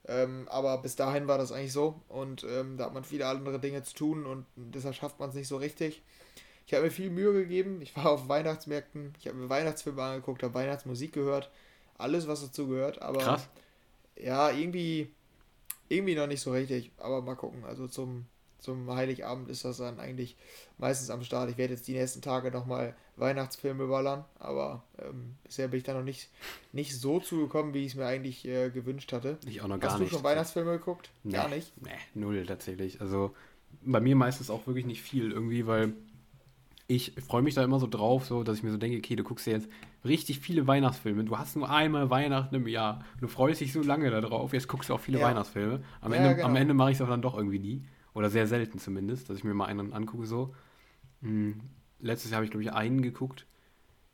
Ähm, 0.07 0.48
aber 0.49 0.77
bis 0.80 0.95
dahin 0.95 1.27
war 1.27 1.38
das 1.38 1.51
eigentlich 1.51 1.73
so 1.73 2.01
und 2.07 2.43
ähm, 2.43 2.75
da 2.75 2.85
hat 2.85 2.93
man 2.93 3.03
viele 3.03 3.27
andere 3.27 3.59
Dinge 3.59 3.83
zu 3.83 3.93
tun 3.93 4.25
und 4.25 4.45
deshalb 4.56 4.95
schafft 4.95 5.19
man 5.19 5.30
es 5.30 5.35
nicht 5.35 5.48
so 5.48 5.57
richtig. 5.57 6.01
Ich 6.65 6.73
habe 6.73 6.85
mir 6.85 6.91
viel 6.91 7.09
Mühe 7.09 7.33
gegeben. 7.33 7.81
Ich 7.81 7.95
war 7.95 8.09
auf 8.09 8.27
Weihnachtsmärkten, 8.27 9.14
ich 9.19 9.27
habe 9.27 9.38
mir 9.38 9.49
Weihnachtsfilme 9.49 10.01
angeguckt, 10.01 10.41
habe 10.41 10.53
Weihnachtsmusik 10.53 11.14
gehört, 11.14 11.51
alles 11.98 12.27
was 12.27 12.41
dazu 12.41 12.67
gehört. 12.67 13.01
Aber 13.01 13.19
Krass. 13.19 13.48
ja, 14.15 14.49
irgendwie, 14.49 15.14
irgendwie 15.90 16.15
noch 16.15 16.27
nicht 16.27 16.41
so 16.41 16.51
richtig. 16.51 16.91
Aber 16.98 17.22
mal 17.22 17.35
gucken. 17.35 17.64
Also 17.65 17.88
zum 17.88 18.25
zum 18.61 18.90
Heiligabend 18.90 19.49
ist 19.49 19.65
das 19.65 19.77
dann 19.77 19.99
eigentlich 19.99 20.38
meistens 20.77 21.09
am 21.09 21.23
Start. 21.23 21.49
Ich 21.49 21.57
werde 21.57 21.73
jetzt 21.73 21.88
die 21.88 21.93
nächsten 21.93 22.22
Tage 22.22 22.51
nochmal 22.51 22.95
Weihnachtsfilme 23.17 23.88
ballern, 23.88 24.23
aber 24.40 24.83
ähm, 24.99 25.35
bisher 25.43 25.67
bin 25.67 25.80
ich 25.80 25.83
da 25.83 25.93
noch 25.93 26.03
nicht, 26.03 26.30
nicht 26.72 26.98
so 26.98 27.19
zugekommen, 27.19 27.73
wie 27.73 27.85
ich 27.85 27.93
es 27.93 27.95
mir 27.95 28.06
eigentlich 28.06 28.48
äh, 28.48 28.69
gewünscht 28.69 29.11
hatte. 29.11 29.38
Ich 29.45 29.61
auch 29.61 29.67
noch 29.67 29.80
gar 29.80 29.98
nicht. 29.98 30.06
Hast 30.06 30.11
du 30.11 30.15
schon 30.15 30.23
Weihnachtsfilme 30.23 30.77
geguckt? 30.77 31.09
Nee, 31.23 31.33
gar 31.33 31.49
nicht? 31.49 31.73
Nee, 31.81 31.90
null 32.14 32.45
tatsächlich. 32.45 33.01
Also 33.01 33.35
bei 33.83 33.99
mir 33.99 34.15
meistens 34.15 34.49
auch 34.49 34.67
wirklich 34.67 34.85
nicht 34.85 35.01
viel 35.01 35.31
irgendwie, 35.31 35.65
weil 35.67 35.93
ich 36.88 37.14
freue 37.25 37.41
mich 37.41 37.56
da 37.56 37.64
immer 37.64 37.80
so 37.80 37.88
drauf, 37.88 38.25
so, 38.25 38.43
dass 38.43 38.57
ich 38.57 38.64
mir 38.64 38.72
so 38.72 38.77
denke, 38.77 38.98
okay, 38.98 39.15
du 39.15 39.23
guckst 39.23 39.48
dir 39.48 39.51
jetzt 39.51 39.69
richtig 40.03 40.40
viele 40.40 40.67
Weihnachtsfilme. 40.67 41.23
Du 41.23 41.38
hast 41.38 41.56
nur 41.56 41.69
einmal 41.69 42.09
Weihnachten 42.09 42.53
im 42.53 42.67
Jahr. 42.67 43.06
Du 43.22 43.27
freust 43.27 43.61
dich 43.61 43.72
so 43.72 43.81
lange 43.81 44.09
darauf. 44.11 44.51
Jetzt 44.53 44.67
guckst 44.67 44.90
du 44.90 44.93
auch 44.93 44.99
viele 44.99 45.19
ja. 45.19 45.25
Weihnachtsfilme. 45.25 45.81
Am 46.01 46.11
ja, 46.11 46.17
Ende, 46.17 46.35
genau. 46.35 46.53
Ende 46.53 46.73
mache 46.73 46.91
ich 46.91 46.98
es 46.98 47.01
aber 47.01 47.11
dann 47.11 47.22
doch 47.22 47.38
irgendwie 47.38 47.59
nie. 47.59 47.83
Oder 48.14 48.30
sehr 48.30 48.48
selten 48.48 48.80
zumindest, 48.80 49.30
dass 49.30 49.38
ich 49.38 49.43
mir 49.43 49.53
mal 49.53 49.65
einen 49.65 49.93
angucke 49.93 50.25
so. 50.25 50.53
Hm, 51.22 51.61
letztes 51.99 52.31
Jahr 52.31 52.38
habe 52.38 52.45
ich, 52.45 52.51
glaube 52.51 52.64
ich, 52.64 52.73
einen 52.73 53.01
geguckt. 53.01 53.45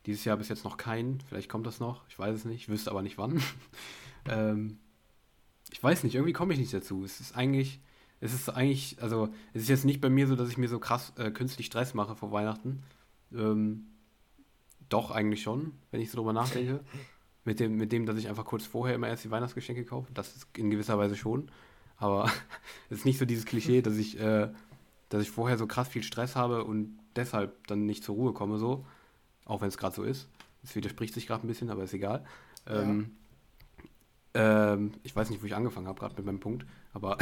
Dieses 0.06 0.24
Jahr 0.24 0.38
bis 0.38 0.50
jetzt 0.50 0.64
noch 0.64 0.78
keinen. 0.78 1.20
Vielleicht 1.22 1.50
kommt 1.50 1.68
das 1.68 1.80
noch. 1.80 2.08
Ich 2.08 2.18
weiß 2.18 2.36
es 2.36 2.46
nicht. 2.46 2.62
Ich 2.62 2.70
wüsste 2.70 2.92
aber 2.92 3.02
nicht 3.02 3.18
wann. 3.18 3.42
ähm, 4.30 4.78
ich 5.72 5.82
weiß 5.82 6.04
nicht. 6.04 6.16
Irgendwie 6.16 6.34
komme 6.34 6.54
ich 6.54 6.60
nicht 6.60 6.74
dazu. 6.74 7.04
Es 7.04 7.20
ist 7.20 7.36
eigentlich, 7.36 7.82
es 8.20 8.34
ist 8.34 8.50
eigentlich, 8.50 9.02
also 9.02 9.30
es 9.54 9.64
ist 9.64 9.70
jetzt 9.70 9.86
nicht 9.86 10.00
bei 10.00 10.10
mir 10.10 10.28
so, 10.28 10.36
dass 10.36 10.50
ich 10.50 10.58
mir 10.58 10.70
so 10.70 10.80
krass 10.80 11.14
äh, 11.18 11.32
künstlich 11.32 11.68
Stress 11.68 11.94
mache 11.94 12.16
vor 12.16 12.32
Weihnachten. 12.32 12.84
Ähm, 13.34 13.88
doch, 14.90 15.12
eigentlich 15.12 15.42
schon, 15.42 15.74
wenn 15.92 16.00
ich 16.00 16.12
so 16.12 16.18
drüber 16.18 16.34
nachdenke. 16.34 16.82
Mit 17.44 17.60
dem, 17.60 17.78
mit 17.78 17.92
dem, 17.92 18.06
dass 18.06 18.18
ich 18.18 18.28
einfach 18.28 18.46
kurz 18.46 18.66
vorher 18.66 18.96
immer 18.96 19.08
erst 19.08 19.24
die 19.24 19.32
Weihnachtsgeschenke 19.32 19.86
kaufe. 19.86 20.12
Das 20.14 20.36
ist 20.36 20.48
in 20.58 20.70
gewisser 20.70 20.98
Weise 20.98 21.16
schon. 21.16 21.50
Aber 21.98 22.32
es 22.90 23.00
ist 23.00 23.06
nicht 23.06 23.20
so 23.20 23.26
dieses 23.26 23.46
Klischee, 23.46 23.82
dass 23.82 23.98
ich, 23.98 24.20
äh, 24.20 24.50
dass 25.10 25.22
ich 25.22 25.32
vorher 25.32 25.58
so 25.58 25.68
krass 25.68 25.88
viel 25.88 26.04
Stress 26.04 26.36
habe 26.36 26.64
und 26.64 26.98
deshalb 27.16 27.68
dann 27.68 27.86
nicht 27.86 28.04
zur 28.04 28.16
Ruhe 28.16 28.34
komme, 28.34 28.58
so. 28.58 28.86
Auch 29.46 29.62
wenn 29.62 29.70
es 29.70 29.78
gerade 29.78 29.96
so 29.96 30.04
ist. 30.04 30.28
Es 30.64 30.76
widerspricht 30.76 31.14
sich 31.14 31.28
gerade 31.28 31.46
ein 31.46 31.48
bisschen, 31.48 31.70
aber 31.70 31.84
ist 31.84 31.94
egal. 31.94 32.26
Ja. 32.68 32.82
Ähm, 32.82 33.16
ähm, 34.34 34.92
ich 35.04 35.16
weiß 35.16 35.30
nicht, 35.30 35.42
wo 35.42 35.46
ich 35.46 35.56
angefangen 35.56 35.88
habe, 35.88 36.00
gerade 36.00 36.16
mit 36.16 36.26
meinem 36.26 36.40
Punkt, 36.40 36.66
aber 36.94 37.18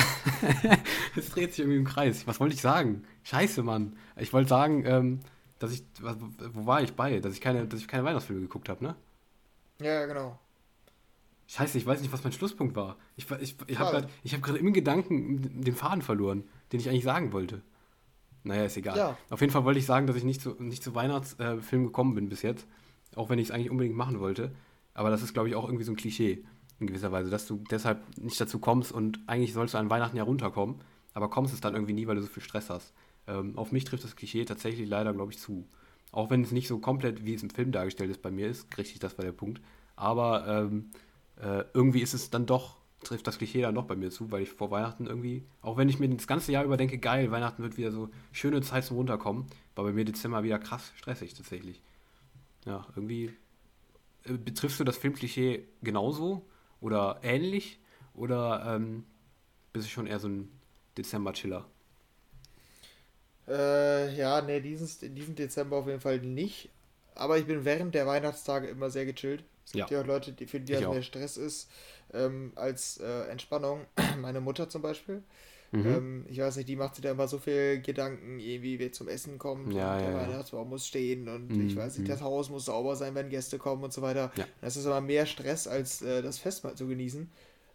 es 1.15 1.29
dreht 1.29 1.51
sich 1.51 1.59
irgendwie 1.59 1.77
im 1.77 1.85
Kreis. 1.85 2.27
Was 2.27 2.39
wollte 2.39 2.55
ich 2.55 2.61
sagen? 2.61 3.03
Scheiße, 3.23 3.63
Mann. 3.63 3.95
Ich 4.17 4.33
wollte 4.33 4.49
sagen, 4.49 4.83
ähm, 4.85 5.19
dass 5.59 5.71
ich, 5.71 5.83
wo 6.01 6.65
war 6.65 6.81
ich 6.81 6.93
bei? 6.93 7.19
Dass 7.19 7.33
ich 7.33 7.41
keine, 7.41 7.67
dass 7.67 7.79
ich 7.79 7.87
keine 7.87 8.03
Weihnachtsfilme 8.03 8.41
geguckt 8.41 8.67
habe, 8.69 8.83
ne? 8.83 8.95
Ja, 9.79 10.05
genau. 10.05 10.39
Scheiße, 11.47 11.77
ich 11.77 11.85
weiß 11.85 12.01
nicht, 12.01 12.11
was 12.11 12.23
mein 12.23 12.33
Schlusspunkt 12.33 12.75
war. 12.75 12.97
Ich, 13.15 13.29
ich, 13.39 13.55
ich 13.67 13.79
habe 13.79 13.91
gerade 13.91 14.09
hab 14.25 14.59
im 14.59 14.73
Gedanken 14.73 15.61
den 15.61 15.75
Faden 15.75 16.01
verloren, 16.01 16.43
den 16.71 16.79
ich 16.79 16.89
eigentlich 16.89 17.03
sagen 17.03 17.33
wollte. 17.33 17.61
Naja, 18.43 18.65
ist 18.65 18.77
egal. 18.77 18.97
Ja. 18.97 19.17
Auf 19.29 19.41
jeden 19.41 19.53
Fall 19.53 19.65
wollte 19.65 19.79
ich 19.79 19.85
sagen, 19.85 20.07
dass 20.07 20.15
ich 20.15 20.23
nicht 20.23 20.41
zu, 20.41 20.55
nicht 20.59 20.83
zu 20.83 20.95
Weihnachtsfilmen 20.95 21.87
gekommen 21.87 22.15
bin 22.15 22.29
bis 22.29 22.41
jetzt. 22.41 22.67
Auch 23.15 23.29
wenn 23.29 23.39
ich 23.39 23.49
es 23.49 23.51
eigentlich 23.51 23.69
unbedingt 23.69 23.95
machen 23.95 24.19
wollte. 24.19 24.53
Aber 24.93 25.09
das 25.09 25.21
ist, 25.21 25.33
glaube 25.33 25.49
ich, 25.49 25.55
auch 25.55 25.65
irgendwie 25.65 25.83
so 25.83 25.91
ein 25.91 25.95
Klischee 25.95 26.43
in 26.79 26.87
gewisser 26.87 27.11
Weise, 27.11 27.29
dass 27.29 27.47
du 27.47 27.63
deshalb 27.69 28.01
nicht 28.17 28.39
dazu 28.39 28.59
kommst 28.59 28.91
und 28.91 29.19
eigentlich 29.27 29.53
sollst 29.53 29.73
du 29.73 29.77
an 29.77 29.89
Weihnachten 29.89 30.17
ja 30.17 30.23
runterkommen, 30.23 30.81
aber 31.13 31.29
kommst 31.29 31.53
es 31.53 31.61
dann 31.61 31.73
irgendwie 31.73 31.93
nie, 31.93 32.07
weil 32.07 32.15
du 32.15 32.21
so 32.21 32.27
viel 32.27 32.43
Stress 32.43 32.69
hast. 32.69 32.93
Ähm, 33.27 33.57
auf 33.57 33.71
mich 33.71 33.85
trifft 33.85 34.03
das 34.03 34.15
Klischee 34.15 34.45
tatsächlich 34.45 34.87
leider, 34.87 35.13
glaube 35.13 35.31
ich, 35.31 35.39
zu. 35.39 35.67
Auch 36.11 36.29
wenn 36.29 36.41
es 36.43 36.51
nicht 36.51 36.67
so 36.67 36.79
komplett, 36.79 37.25
wie 37.25 37.33
es 37.33 37.43
im 37.43 37.49
Film 37.49 37.71
dargestellt 37.71 38.09
ist, 38.09 38.21
bei 38.21 38.31
mir 38.31 38.47
ist, 38.47 38.77
richtig, 38.77 38.99
das 38.99 39.17
war 39.17 39.25
der 39.25 39.31
Punkt. 39.31 39.61
Aber 39.95 40.47
ähm, 40.47 40.91
äh, 41.41 41.63
irgendwie 41.73 42.01
ist 42.01 42.13
es 42.13 42.29
dann 42.29 42.45
doch, 42.45 42.77
trifft 43.03 43.27
das 43.27 43.37
Klischee 43.37 43.61
dann 43.61 43.75
doch 43.75 43.85
bei 43.85 43.95
mir 43.95 44.09
zu, 44.09 44.31
weil 44.31 44.43
ich 44.43 44.49
vor 44.49 44.71
Weihnachten 44.71 45.05
irgendwie, 45.05 45.45
auch 45.61 45.77
wenn 45.77 45.89
ich 45.89 45.99
mir 45.99 46.09
das 46.09 46.27
ganze 46.27 46.51
Jahr 46.51 46.63
über 46.63 46.77
denke, 46.77 46.97
geil, 46.97 47.31
Weihnachten 47.31 47.61
wird 47.63 47.77
wieder 47.77 47.91
so 47.91 48.09
schöne 48.31 48.61
Zeit 48.61 48.85
zum 48.85 48.97
Runterkommen, 48.97 49.45
war 49.75 49.85
bei 49.85 49.91
mir 49.91 50.05
Dezember 50.05 50.43
wieder 50.43 50.59
krass 50.59 50.91
stressig 50.95 51.33
tatsächlich. 51.33 51.81
Ja, 52.65 52.85
irgendwie. 52.95 53.33
Äh, 54.23 54.33
betriffst 54.33 54.79
du 54.79 54.83
das 54.83 54.97
Filmklischee 54.97 55.65
genauso 55.81 56.45
oder 56.81 57.19
ähnlich? 57.23 57.79
Oder 58.13 58.75
ähm, 58.75 59.03
bist 59.73 59.87
du 59.87 59.91
schon 59.91 60.07
eher 60.07 60.19
so 60.19 60.29
ein 60.29 60.49
Dezember-Chiller? 60.97 61.65
Äh, 63.47 64.15
ja, 64.15 64.41
nee, 64.41 64.59
diesen, 64.61 65.13
diesen 65.13 65.35
Dezember 65.35 65.77
auf 65.77 65.87
jeden 65.87 65.99
Fall 65.99 66.19
nicht. 66.19 66.69
Aber 67.13 67.37
ich 67.37 67.45
bin 67.45 67.65
während 67.65 67.93
der 67.93 68.07
Weihnachtstage 68.07 68.67
immer 68.67 68.89
sehr 68.89 69.05
gechillt. 69.05 69.43
Es 69.65 69.71
gibt 69.71 69.89
ja, 69.89 69.97
ja 69.97 70.03
auch 70.03 70.07
Leute, 70.07 70.31
die, 70.31 70.45
für 70.45 70.59
die 70.59 70.73
das 70.73 70.81
mehr 70.81 71.01
Stress 71.01 71.37
ist 71.37 71.69
ähm, 72.13 72.51
als 72.55 72.97
äh, 72.97 73.23
Entspannung. 73.29 73.85
Meine 74.21 74.41
Mutter 74.41 74.69
zum 74.69 74.81
Beispiel. 74.81 75.23
Mhm. 75.71 75.85
Ähm, 75.85 76.25
ich 76.29 76.39
weiß 76.39 76.57
nicht, 76.57 76.69
die 76.69 76.75
macht 76.75 76.95
sich 76.95 77.03
da 77.03 77.11
immer 77.11 77.27
so 77.27 77.39
viel 77.39 77.81
Gedanken, 77.81 78.37
wie 78.37 78.79
wir 78.79 78.91
zum 78.91 79.07
Essen 79.07 79.37
kommen 79.37 79.71
ja, 79.71 79.93
und 79.93 80.01
der 80.01 80.11
ja, 80.11 80.17
Weihnachtsbaum 80.17 80.69
muss 80.69 80.87
stehen 80.87 81.27
und 81.27 81.51
mhm. 81.51 81.67
ich 81.67 81.75
weiß 81.75 81.97
nicht, 81.97 82.09
das 82.09 82.21
Haus 82.21 82.49
muss 82.49 82.65
sauber 82.65 82.95
sein, 82.95 83.15
wenn 83.15 83.29
Gäste 83.29 83.57
kommen 83.57 83.83
und 83.83 83.91
so 83.91 84.01
weiter. 84.01 84.31
Das 84.61 84.77
ist 84.77 84.85
aber 84.85 85.01
mehr 85.01 85.25
Stress, 85.25 85.67
als 85.67 86.01
äh, 86.01 86.21
das 86.21 86.37
Fest 86.37 86.63
mal 86.63 86.75
zu 86.75 86.87
genießen. 86.87 87.29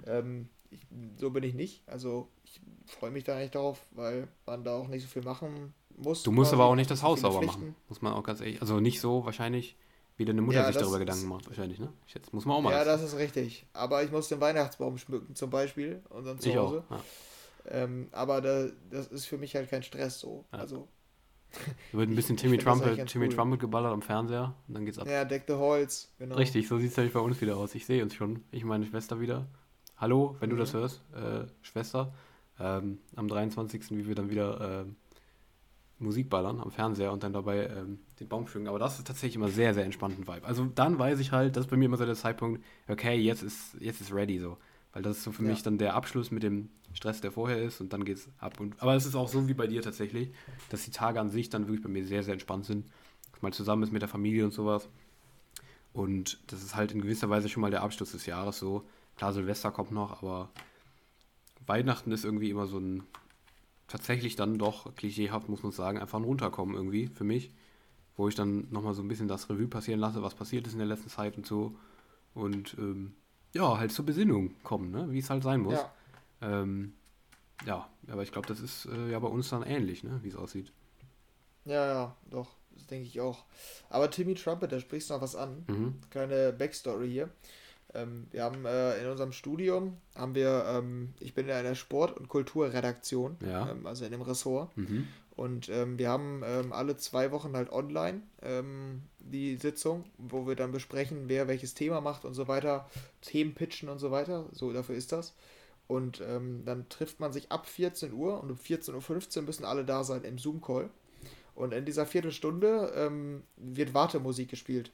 Ähm, 0.07 0.49
ich, 0.71 0.81
so 1.17 1.31
bin 1.31 1.43
ich 1.43 1.55
nicht. 1.55 1.83
Also 1.87 2.29
ich 2.45 2.61
freue 2.87 3.11
mich 3.11 3.25
da 3.25 3.37
eigentlich 3.37 3.51
darauf, 3.51 3.81
weil 3.91 4.29
man 4.47 4.65
da 4.65 4.77
auch 4.77 4.89
nicht 4.89 5.03
so 5.03 5.09
viel 5.09 5.23
machen 5.23 5.75
muss. 5.97 6.23
Du 6.23 6.33
musst 6.33 6.53
aber 6.53 6.65
auch 6.65 6.77
nicht 6.77 6.91
das 6.91 7.03
Haus 7.03 7.21
sauber 7.21 7.43
machen, 7.43 7.75
muss 7.89 8.01
man 8.01 8.13
auch 8.13 8.23
ganz 8.23 8.41
ehrlich. 8.41 8.61
Also 8.61 8.81
nicht 8.81 9.01
so 9.01 9.25
wahrscheinlich 9.25 9.77
wie 10.21 10.27
deine 10.27 10.43
Mutter 10.43 10.59
ja, 10.59 10.67
sich 10.67 10.77
darüber 10.77 10.99
Gedanken 10.99 11.29
macht, 11.29 11.47
wahrscheinlich, 11.47 11.79
ne? 11.79 11.91
Ich 12.07 12.13
jetzt 12.13 12.35
muss 12.35 12.45
man 12.45 12.59
auch 12.59 12.61
mal. 12.61 12.73
Ja, 12.73 12.85
das 12.85 13.03
ist 13.03 13.17
richtig. 13.17 13.67
Aber 13.73 14.05
ich 14.05 14.11
muss 14.13 14.29
den 14.29 14.39
Weihnachtsbaum 14.39 14.99
schmücken, 14.99 15.35
zum 15.35 15.49
Beispiel, 15.49 16.03
und 16.11 16.27
dann 16.27 16.39
zu 16.39 16.51
ich 16.51 16.57
Hause. 16.59 16.85
Auch, 16.91 16.97
ja. 16.97 17.03
ähm, 17.71 18.09
aber 18.13 18.43
da, 18.43 18.67
das 18.91 19.07
ist 19.07 19.25
für 19.25 19.39
mich 19.39 19.57
halt 19.57 19.71
kein 19.71 19.83
Stress 19.83 20.21
so. 20.21 20.45
Ja. 20.53 20.59
Also. 20.59 20.89
Da 21.93 21.99
wird 21.99 22.11
ein 22.11 22.15
bisschen 22.17 22.37
Timmy 22.37 22.59
Trumpet, 22.59 23.07
Timmy 23.07 23.29
cool. 23.29 23.35
Trumpet 23.35 23.61
geballert 23.61 23.95
am 23.95 24.03
Fernseher 24.03 24.55
und 24.69 24.75
dann 24.75 24.85
geht's 24.85 24.99
ab. 24.99 25.09
Ja, 25.09 25.25
Deck 25.25 25.45
the 25.49 25.55
Holz, 25.55 26.13
genau. 26.19 26.37
Richtig, 26.37 26.69
so 26.69 26.77
sieht 26.77 26.91
es 26.91 26.97
nämlich 26.99 27.15
bei 27.15 27.21
uns 27.21 27.41
wieder 27.41 27.57
aus. 27.57 27.75
Ich 27.75 27.87
sehe 27.87 28.03
uns 28.03 28.15
schon. 28.15 28.45
Ich 28.51 28.63
meine 28.65 28.85
Schwester 28.85 29.21
wieder. 29.21 29.47
Hallo, 29.97 30.37
wenn 30.41 30.51
mhm. 30.51 30.57
du 30.57 30.59
das 30.59 30.75
hörst, 30.75 31.01
äh, 31.15 31.47
Schwester. 31.63 32.13
Ähm, 32.59 32.99
am 33.17 33.27
23. 33.27 33.93
wie 33.93 34.07
wir 34.07 34.15
dann 34.15 34.29
wieder 34.29 34.83
äh, 34.83 34.85
Musik 36.01 36.31
ballern 36.31 36.61
am 36.61 36.71
Fernseher 36.71 37.13
und 37.13 37.23
dann 37.23 37.33
dabei 37.33 37.67
ähm, 37.67 38.01
den 38.19 38.29
Baum 38.29 38.47
schwingen. 38.47 38.69
Aber 38.69 38.79
das 38.79 38.99
ist 38.99 39.07
tatsächlich 39.07 39.37
immer 39.37 39.49
sehr, 39.49 39.75
sehr 39.75 39.85
entspannten 39.85 40.27
Vibe. 40.27 40.47
Also 40.47 40.65
dann 40.75 40.99
weiß 40.99 41.21
ich 41.21 41.33
halt, 41.33 41.57
das 41.57 41.67
ist 41.67 41.71
bei 41.71 41.77
mir 41.77 41.87
immer 41.87 41.97
so 41.97 42.07
der 42.07 42.15
Zeitpunkt, 42.15 42.65
okay, 42.89 43.17
jetzt 43.17 43.43
ist, 43.43 43.77
jetzt 43.81 44.01
ist 44.01 44.13
ready 44.13 44.39
so. 44.39 44.57
Weil 44.93 45.03
das 45.03 45.19
ist 45.19 45.25
so 45.25 45.33
für 45.33 45.45
ja. 45.45 45.51
mich 45.51 45.63
dann 45.63 45.79
der 45.79 45.95
Abschluss 45.95 46.31
mit 46.31 46.43
dem 46.43 46.71
Stress, 46.93 47.21
der 47.21 47.31
vorher 47.31 47.63
ist 47.63 47.81
und 47.81 47.93
dann 47.93 48.05
geht's 48.05 48.29
ab. 48.39 48.59
Und, 48.59 48.81
aber 48.83 48.95
es 48.95 49.07
ist 49.07 49.15
auch 49.15 49.29
so 49.29 49.47
wie 49.47 49.55
bei 49.55 49.67
dir 49.67 49.83
tatsächlich, 49.83 50.31
dass 50.71 50.85
die 50.85 50.91
Tage 50.91 51.21
an 51.21 51.31
sich 51.31 51.49
dann 51.49 51.67
wirklich 51.69 51.83
bei 51.83 51.89
mir 51.89 52.05
sehr, 52.05 52.23
sehr 52.23 52.33
entspannt 52.33 52.65
sind. 52.65 52.87
Mal 53.41 53.53
zusammen 53.53 53.83
ist 53.83 53.93
mit 53.93 54.03
der 54.03 54.09
Familie 54.09 54.45
und 54.45 54.53
sowas. 54.53 54.89
Und 55.93 56.39
das 56.49 56.63
ist 56.63 56.77
halt 56.77 56.93
in 56.93 57.01
gewisser 57.01 57.31
Weise 57.31 57.49
schon 57.49 57.63
mal 57.63 57.71
der 57.71 57.83
Abschluss 57.83 58.13
des 58.13 58.27
Jahres 58.27 58.59
so. 58.59 58.85
Klar, 59.17 59.33
Silvester 59.33 59.71
kommt 59.71 59.93
noch, 59.93 60.23
aber 60.23 60.51
Weihnachten 61.67 62.13
ist 62.13 62.25
irgendwie 62.25 62.51
immer 62.51 62.67
so 62.67 62.79
ein 62.79 63.03
tatsächlich 63.91 64.37
dann 64.37 64.59
doch 64.59 64.95
klischeehaft, 64.95 65.49
muss 65.49 65.63
man 65.63 65.73
sagen, 65.73 65.99
einfach 65.99 66.19
ein 66.19 66.25
Runterkommen 66.25 66.77
irgendwie 66.77 67.09
für 67.09 67.25
mich, 67.25 67.51
wo 68.17 68.29
ich 68.29 68.35
dann 68.35 68.69
nochmal 68.71 68.95
so 68.95 69.03
ein 69.03 69.09
bisschen 69.09 69.29
das 69.29 69.51
Revue 69.51 69.67
passieren 69.67 70.01
lasse, 70.01 70.23
was 70.23 70.35
passiert 70.35 70.67
ist 70.67 70.75
in 70.75 70.79
der 70.79 70.89
letzten 70.89 71.11
Zeit 71.11 71.37
und 71.37 71.47
so. 71.47 71.77
und 72.35 72.77
ähm, 72.79 73.15
ja, 73.53 73.79
halt 73.79 73.91
zur 73.91 74.07
Besinnung 74.07 74.55
kommen, 74.63 74.93
ne? 74.93 75.11
wie 75.11 75.19
es 75.19 75.29
halt 75.29 75.43
sein 75.43 75.61
muss. 75.61 75.75
Ja, 75.75 75.93
ähm, 76.41 76.95
ja 77.67 77.89
aber 78.09 78.23
ich 78.23 78.31
glaube, 78.31 78.47
das 78.47 78.61
ist 78.61 78.87
äh, 78.87 79.11
ja 79.11 79.19
bei 79.19 79.27
uns 79.27 79.51
dann 79.51 79.65
ähnlich, 79.65 80.05
ne? 80.05 80.21
wie 80.23 80.29
es 80.29 80.37
aussieht. 80.37 80.73
Ja, 81.65 81.87
ja, 81.87 82.17
doch, 82.31 82.49
das 82.71 82.87
denke 82.87 83.09
ich 83.09 83.21
auch. 83.21 83.45
Aber 83.89 84.09
Timmy 84.09 84.35
Trumpet, 84.35 84.71
da 84.71 84.79
sprichst 84.79 85.11
du 85.11 85.15
noch 85.15 85.21
was 85.21 85.35
an. 85.35 85.65
Mhm. 85.67 85.95
Kleine 86.11 86.53
Backstory 86.53 87.11
hier. 87.11 87.29
Ähm, 87.95 88.27
wir 88.31 88.45
haben 88.45 88.65
äh, 88.65 89.01
in 89.01 89.09
unserem 89.09 89.33
Studium, 89.33 89.97
haben 90.15 90.35
wir, 90.35 90.65
ähm, 90.69 91.15
ich 91.21 91.35
bin 91.35 91.47
in 91.47 91.53
einer 91.53 91.75
Sport- 91.75 92.17
und 92.17 92.29
Kulturredaktion, 92.29 93.37
ja. 93.45 93.71
ähm, 93.71 93.87
also 93.87 94.05
in 94.05 94.13
dem 94.13 94.23
Ressort. 94.23 94.77
Mhm. 94.77 95.09
Und 95.37 95.69
ähm, 95.71 95.99
wir 95.99 96.11
haben 96.11 96.43
ähm, 96.45 96.73
alle 96.73 96.97
zwei 96.97 97.33
Wochen 97.33 97.57
halt 97.57 97.73
online 97.73 98.21
ähm, 98.43 99.03
die 99.19 99.57
Sitzung, 99.57 100.05
wo 100.19 100.47
wir 100.47 100.55
dann 100.55 100.73
besprechen, 100.73 101.25
wer 101.29 101.49
welches 101.49 101.75
Thema 101.75 102.01
macht 102.01 102.25
und 102.25 102.35
so 102.35 102.47
weiter, 102.47 102.89
Themen 103.23 103.55
pitchen 103.55 103.89
und 103.89 103.99
so 103.99 104.11
weiter. 104.11 104.47
So, 104.53 104.73
dafür 104.73 104.95
ist 104.97 105.13
das. 105.13 105.35
Und 105.87 106.21
dann 106.21 106.89
trifft 106.89 107.19
man 107.19 107.33
sich 107.33 107.51
ab 107.51 107.67
14 107.67 108.13
Uhr 108.13 108.41
und 108.41 108.53
um 108.53 108.57
14.15 108.57 109.39
Uhr 109.39 109.43
müssen 109.43 109.65
alle 109.65 109.85
da 109.85 110.05
sein 110.05 110.23
im 110.23 110.39
Zoom-Call. 110.39 110.89
Und 111.57 111.75
in 111.75 111.85
dieser 111.85 112.07
Viertelstunde 112.07 113.43
wird 113.57 113.93
Wartemusik 113.93 114.49
gespielt. 114.49 114.93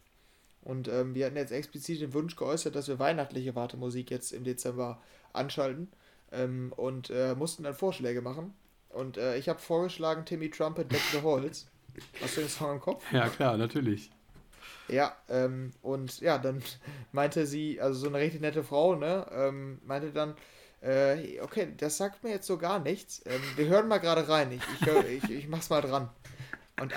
Und 0.66 0.88
ähm, 0.88 1.14
wir 1.14 1.26
hatten 1.26 1.36
jetzt 1.36 1.52
explizit 1.52 2.00
den 2.00 2.12
Wunsch 2.12 2.34
geäußert, 2.34 2.74
dass 2.74 2.88
wir 2.88 2.98
weihnachtliche 2.98 3.54
Wartemusik 3.54 4.10
jetzt 4.10 4.32
im 4.32 4.42
Dezember 4.42 5.00
anschalten 5.32 5.88
ähm, 6.32 6.72
und 6.74 7.08
äh, 7.08 7.36
mussten 7.36 7.62
dann 7.62 7.74
Vorschläge 7.74 8.20
machen. 8.20 8.52
Und 8.88 9.16
äh, 9.16 9.36
ich 9.36 9.48
habe 9.48 9.60
vorgeschlagen, 9.60 10.24
Timmy 10.24 10.50
Trumpet, 10.50 10.90
Deck 10.90 11.02
the 11.12 11.22
Halls. 11.22 11.68
Hast 12.20 12.36
du 12.36 12.40
den 12.40 12.50
Song 12.50 12.72
im 12.72 12.80
Kopf? 12.80 13.04
Ja, 13.12 13.28
klar, 13.28 13.56
natürlich. 13.56 14.10
Ja, 14.88 15.14
ähm, 15.28 15.70
und 15.82 16.20
ja, 16.20 16.36
dann 16.36 16.60
meinte 17.12 17.46
sie, 17.46 17.80
also 17.80 18.00
so 18.00 18.08
eine 18.08 18.18
richtig 18.18 18.40
nette 18.40 18.64
Frau, 18.64 18.96
ne, 18.96 19.24
ähm, 19.30 19.78
meinte 19.86 20.10
dann, 20.10 20.34
äh, 20.80 21.40
okay, 21.42 21.68
das 21.76 21.96
sagt 21.96 22.24
mir 22.24 22.30
jetzt 22.30 22.46
so 22.48 22.58
gar 22.58 22.80
nichts. 22.80 23.22
Ähm, 23.24 23.40
wir 23.54 23.68
hören 23.68 23.86
mal 23.86 23.98
gerade 23.98 24.28
rein. 24.28 24.50
Ich, 24.50 24.62
ich, 24.80 24.86
hör, 24.86 25.06
ich, 25.06 25.30
ich 25.30 25.48
mach's 25.48 25.70
mal 25.70 25.80
dran. 25.80 26.10
Und 26.80 26.92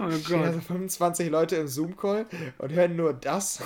oh 0.00 0.10
stehen 0.10 0.42
also 0.42 0.60
25 0.60 1.30
Leute 1.30 1.56
im 1.56 1.68
Zoom-Call 1.68 2.26
und 2.58 2.72
hören 2.72 2.96
nur 2.96 3.12
das. 3.12 3.62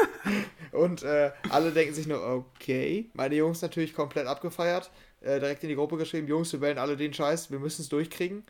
und 0.72 1.02
äh, 1.02 1.32
alle 1.50 1.70
denken 1.72 1.94
sich 1.94 2.06
nur, 2.06 2.22
okay. 2.22 3.10
Meine 3.12 3.34
Jungs 3.34 3.60
natürlich 3.60 3.94
komplett 3.94 4.26
abgefeiert. 4.26 4.90
Äh, 5.20 5.40
direkt 5.40 5.62
in 5.62 5.68
die 5.68 5.74
Gruppe 5.74 5.96
geschrieben, 5.96 6.28
Jungs, 6.28 6.52
wir 6.52 6.60
wählen 6.60 6.78
alle 6.78 6.96
den 6.96 7.12
Scheiß, 7.12 7.50
wir 7.50 7.58
müssen 7.58 7.82
es 7.82 7.88
durchkriegen. 7.88 8.44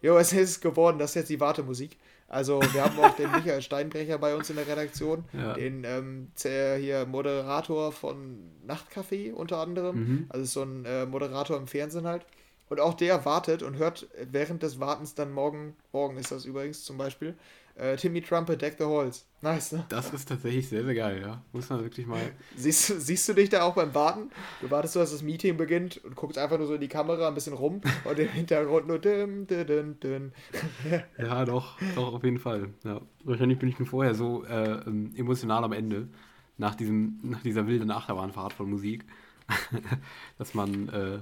Jo, 0.00 0.16
es 0.18 0.32
ist 0.32 0.60
geworden, 0.60 0.98
das 0.98 1.10
ist 1.10 1.14
jetzt 1.14 1.30
die 1.30 1.40
Wartemusik. 1.40 1.96
Also 2.26 2.60
wir 2.72 2.82
haben 2.82 2.98
auch 2.98 3.14
den 3.14 3.30
Michael 3.30 3.60
Steinbrecher 3.60 4.18
bei 4.18 4.34
uns 4.34 4.48
in 4.48 4.56
der 4.56 4.66
Redaktion, 4.66 5.24
ja. 5.32 5.52
den 5.52 5.84
ähm, 5.84 6.32
hier 6.40 7.06
Moderator 7.06 7.92
von 7.92 8.38
Nachtcafé 8.66 9.32
unter 9.32 9.58
anderem. 9.58 9.96
Mhm. 9.96 10.26
Also 10.30 10.44
so 10.46 10.62
ein 10.62 10.84
äh, 10.86 11.04
Moderator 11.06 11.56
im 11.58 11.66
Fernsehen 11.66 12.06
halt. 12.06 12.24
Und 12.72 12.80
auch 12.80 12.94
der 12.94 13.26
wartet 13.26 13.62
und 13.62 13.76
hört 13.76 14.08
während 14.30 14.62
des 14.62 14.80
Wartens 14.80 15.14
dann 15.14 15.30
morgen, 15.30 15.76
morgen 15.92 16.16
ist 16.16 16.32
das 16.32 16.46
übrigens 16.46 16.84
zum 16.84 16.96
Beispiel, 16.96 17.36
äh, 17.74 17.96
Timmy 17.96 18.22
Trumpet, 18.22 18.62
Deck 18.62 18.76
the 18.78 18.84
Halls. 18.84 19.26
Nice, 19.42 19.72
ne? 19.72 19.84
Das 19.90 20.10
ist 20.14 20.26
tatsächlich 20.26 20.70
sehr, 20.70 20.82
sehr 20.82 20.94
geil, 20.94 21.20
ja. 21.20 21.42
Muss 21.52 21.68
man 21.68 21.82
wirklich 21.82 22.06
mal. 22.06 22.22
Siehst, 22.56 22.86
siehst 23.02 23.28
du 23.28 23.34
dich 23.34 23.50
da 23.50 23.64
auch 23.64 23.74
beim 23.74 23.94
Warten? 23.94 24.30
Du 24.62 24.70
wartest 24.70 24.94
so, 24.94 25.00
dass 25.00 25.12
das 25.12 25.22
Meeting 25.22 25.58
beginnt 25.58 26.02
und 26.02 26.16
guckst 26.16 26.38
einfach 26.38 26.56
nur 26.56 26.66
so 26.66 26.72
in 26.72 26.80
die 26.80 26.88
Kamera 26.88 27.28
ein 27.28 27.34
bisschen 27.34 27.52
rum 27.52 27.82
und 28.04 28.18
im 28.18 28.28
Hintergrund 28.30 28.86
nur 28.86 28.98
dim, 28.98 29.46
dim, 29.46 29.66
dim, 29.66 30.00
dim. 30.00 30.32
Ja, 31.18 31.44
doch, 31.44 31.78
doch, 31.94 32.14
auf 32.14 32.24
jeden 32.24 32.38
Fall. 32.38 32.70
Ja. 32.84 33.02
Wahrscheinlich 33.22 33.58
bin 33.58 33.68
ich 33.68 33.78
mir 33.80 33.84
vorher 33.84 34.14
so 34.14 34.46
äh, 34.46 34.80
ähm, 34.86 35.12
emotional 35.14 35.62
am 35.62 35.72
Ende, 35.72 36.08
nach, 36.56 36.74
diesem, 36.74 37.18
nach 37.22 37.42
dieser 37.42 37.66
wilden 37.66 37.90
Achterbahnfahrt 37.90 38.54
von 38.54 38.70
Musik. 38.70 39.04
dass 40.38 40.54
man, 40.54 40.88
äh, 40.88 41.18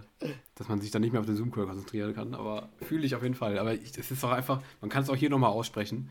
dass 0.54 0.68
man 0.68 0.80
sich 0.80 0.90
dann 0.90 1.02
nicht 1.02 1.12
mehr 1.12 1.20
auf 1.20 1.26
den 1.26 1.36
Zoom-Call 1.36 1.66
konzentrieren 1.66 2.14
kann. 2.14 2.34
Aber 2.34 2.68
fühle 2.80 3.06
ich 3.06 3.14
auf 3.14 3.22
jeden 3.22 3.34
Fall. 3.34 3.58
Aber 3.58 3.72
es 3.72 4.10
ist 4.10 4.24
auch 4.24 4.30
einfach, 4.30 4.62
man 4.80 4.90
kann 4.90 5.02
es 5.02 5.10
auch 5.10 5.16
hier 5.16 5.30
nochmal 5.30 5.50
aussprechen. 5.50 6.08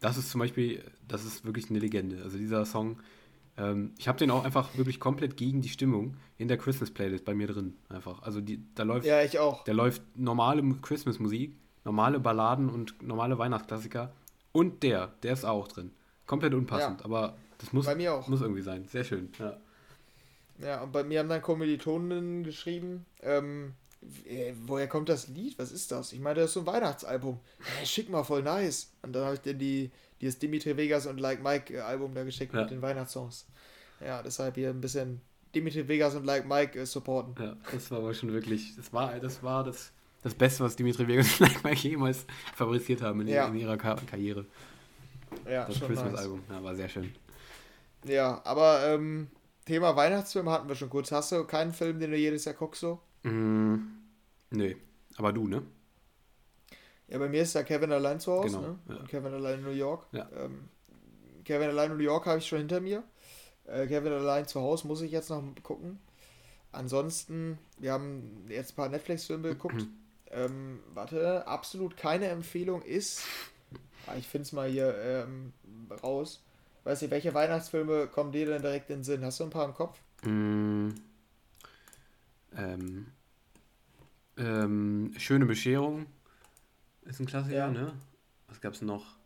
Das 0.00 0.16
ist 0.16 0.30
zum 0.30 0.40
Beispiel, 0.40 0.82
das 1.06 1.24
ist 1.24 1.44
wirklich 1.44 1.70
eine 1.70 1.78
Legende. 1.78 2.22
Also 2.22 2.36
dieser 2.36 2.64
Song, 2.66 2.98
ähm, 3.56 3.92
ich 3.98 4.08
habe 4.08 4.18
den 4.18 4.30
auch 4.30 4.44
einfach 4.44 4.76
wirklich 4.76 4.98
komplett 4.98 5.36
gegen 5.36 5.60
die 5.60 5.68
Stimmung 5.68 6.16
in 6.38 6.48
der 6.48 6.58
Christmas-Playlist 6.58 7.24
bei 7.24 7.34
mir 7.34 7.46
drin. 7.46 7.74
Einfach. 7.88 8.22
Also 8.22 8.40
die, 8.40 8.64
da 8.74 8.82
läuft. 8.82 9.06
Ja, 9.06 9.22
ich 9.22 9.38
auch. 9.38 9.64
Da 9.64 9.72
läuft 9.72 10.02
normale 10.16 10.62
Christmas-Musik, 10.82 11.56
normale 11.84 12.20
Balladen 12.20 12.68
und 12.68 13.02
normale 13.02 13.38
Weihnachtsklassiker. 13.38 14.12
Und 14.52 14.82
der, 14.82 15.14
der 15.22 15.32
ist 15.32 15.44
auch 15.44 15.68
drin. 15.68 15.92
Komplett 16.26 16.54
unpassend, 16.54 17.00
ja. 17.00 17.04
aber 17.04 17.36
das 17.58 17.72
muss, 17.72 17.86
muss 18.26 18.40
irgendwie 18.40 18.62
sein. 18.62 18.86
Sehr 18.86 19.04
schön, 19.04 19.30
ja. 19.38 19.56
Ja, 20.58 20.82
und 20.82 20.92
bei 20.92 21.02
mir 21.04 21.20
haben 21.20 21.28
dann 21.28 21.42
Kommilitonen 21.42 22.44
geschrieben, 22.44 23.06
ähm, 23.22 23.74
äh, 24.26 24.52
woher 24.66 24.88
kommt 24.88 25.08
das 25.08 25.28
Lied? 25.28 25.58
Was 25.58 25.72
ist 25.72 25.92
das? 25.92 26.12
Ich 26.12 26.20
meine, 26.20 26.40
das 26.40 26.50
ist 26.50 26.54
so 26.54 26.60
ein 26.60 26.66
Weihnachtsalbum. 26.66 27.38
Hey, 27.76 27.86
schick 27.86 28.08
mal, 28.08 28.24
voll 28.24 28.42
nice. 28.42 28.92
Und 29.02 29.14
dann 29.14 29.24
habe 29.24 29.34
ich 29.34 29.40
dir 29.40 29.54
die, 29.54 29.90
dieses 30.20 30.38
Dimitri 30.38 30.76
Vegas 30.76 31.06
und 31.06 31.18
Like 31.18 31.42
Mike 31.42 31.74
äh, 31.74 31.80
Album 31.80 32.14
da 32.14 32.24
geschickt 32.24 32.54
ja. 32.54 32.62
mit 32.62 32.70
den 32.70 32.82
Weihnachtssongs. 32.82 33.46
Ja, 34.04 34.22
deshalb 34.22 34.56
hier 34.56 34.70
ein 34.70 34.80
bisschen 34.80 35.20
Dimitri 35.54 35.86
Vegas 35.86 36.14
und 36.14 36.24
Like 36.24 36.48
Mike 36.48 36.78
äh, 36.78 36.86
supporten. 36.86 37.34
Ja, 37.42 37.56
das 37.72 37.90
war 37.90 37.98
aber 37.98 38.14
schon 38.14 38.32
wirklich, 38.32 38.74
das 38.76 38.92
war 38.92 39.18
das, 39.20 39.42
war 39.42 39.62
das, 39.64 39.92
das 40.22 40.34
Beste, 40.34 40.64
was 40.64 40.74
Dimitri 40.76 41.06
Vegas 41.06 41.40
und 41.40 41.40
Like 41.48 41.64
Mike 41.64 41.88
jemals 41.88 42.26
fabriziert 42.54 43.02
haben 43.02 43.20
in, 43.20 43.28
ja. 43.28 43.46
in 43.46 43.56
ihrer 43.56 43.76
Kar 43.76 43.96
Karriere. 44.06 44.46
Ja, 45.48 45.66
das 45.66 45.80
Christmas-Album, 45.80 46.42
nice. 46.48 46.58
ja, 46.58 46.62
war 46.64 46.74
sehr 46.74 46.88
schön. 46.88 47.14
Ja, 48.04 48.40
aber 48.44 48.84
ähm, 48.86 49.28
Thema 49.64 49.94
Weihnachtsfilm 49.96 50.48
hatten 50.48 50.68
wir 50.68 50.74
schon 50.74 50.90
kurz. 50.90 51.12
Hast 51.12 51.32
du 51.32 51.44
keinen 51.44 51.72
Film, 51.72 52.00
den 52.00 52.10
du 52.10 52.16
jedes 52.16 52.44
Jahr 52.44 52.54
guckst 52.54 52.80
so? 52.80 53.00
Mm, 53.22 53.76
nee, 54.50 54.76
aber 55.16 55.32
du, 55.32 55.46
ne? 55.46 55.62
Ja, 57.08 57.18
bei 57.18 57.28
mir 57.28 57.42
ist 57.42 57.54
ja 57.54 57.62
Kevin 57.62 57.92
allein 57.92 58.20
zu 58.20 58.32
Hause, 58.32 58.56
genau, 58.56 58.68
ne? 58.68 58.78
Ja. 58.88 59.06
Kevin 59.06 59.34
allein 59.34 59.58
in 59.58 59.64
New 59.64 59.70
York. 59.70 60.06
Ja. 60.12 60.28
Ähm, 60.34 60.68
Kevin 61.44 61.68
allein 61.68 61.90
in 61.92 61.98
New 61.98 62.02
York 62.02 62.26
habe 62.26 62.38
ich 62.38 62.46
schon 62.46 62.58
hinter 62.58 62.80
mir. 62.80 63.04
Äh, 63.66 63.86
Kevin 63.86 64.12
allein 64.12 64.46
zu 64.48 64.60
Hause 64.60 64.86
muss 64.86 65.02
ich 65.02 65.12
jetzt 65.12 65.30
noch 65.30 65.42
gucken. 65.62 66.00
Ansonsten, 66.72 67.58
wir 67.78 67.92
haben 67.92 68.46
jetzt 68.48 68.72
ein 68.72 68.76
paar 68.76 68.88
Netflix-Filme 68.88 69.48
geguckt. 69.50 69.86
ähm, 70.30 70.80
warte, 70.94 71.46
absolut 71.46 71.96
keine 71.96 72.26
Empfehlung 72.28 72.82
ist. 72.82 73.22
Ah, 74.06 74.16
ich 74.18 74.26
finde 74.26 74.46
es 74.46 74.52
mal 74.52 74.68
hier 74.68 74.96
ähm, 74.98 75.52
raus. 76.02 76.42
Weiß 76.84 77.00
nicht, 77.00 77.10
welche 77.10 77.32
Weihnachtsfilme 77.32 78.08
kommen 78.08 78.32
dir 78.32 78.46
denn 78.46 78.62
direkt 78.62 78.90
in 78.90 78.98
den 78.98 79.04
Sinn? 79.04 79.24
Hast 79.24 79.38
du 79.40 79.44
ein 79.44 79.50
paar 79.50 79.66
im 79.66 79.74
Kopf? 79.74 80.00
Mm, 80.24 80.88
ähm, 82.56 83.06
ähm, 84.36 85.14
Schöne 85.16 85.46
Bescherung 85.46 86.06
ist 87.04 87.20
ein 87.20 87.26
Klassiker, 87.26 87.56
ja. 87.56 87.70
ne? 87.70 87.92
Was 88.48 88.60
gab 88.60 88.74
es 88.74 88.82
noch? 88.82 89.16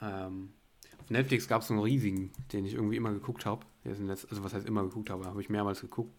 Ähm, 0.00 0.52
auf 1.00 1.10
Netflix 1.10 1.48
gab 1.48 1.62
es 1.62 1.70
einen 1.70 1.80
riesigen, 1.80 2.32
den 2.52 2.64
ich 2.64 2.74
irgendwie 2.74 2.96
immer 2.96 3.12
geguckt 3.12 3.46
habe. 3.46 3.64
Also 3.84 4.06
was 4.44 4.54
heißt 4.54 4.66
immer 4.66 4.82
geguckt 4.82 5.10
habe, 5.10 5.24
habe 5.24 5.40
ich 5.40 5.48
mehrmals 5.48 5.80
geguckt. 5.80 6.12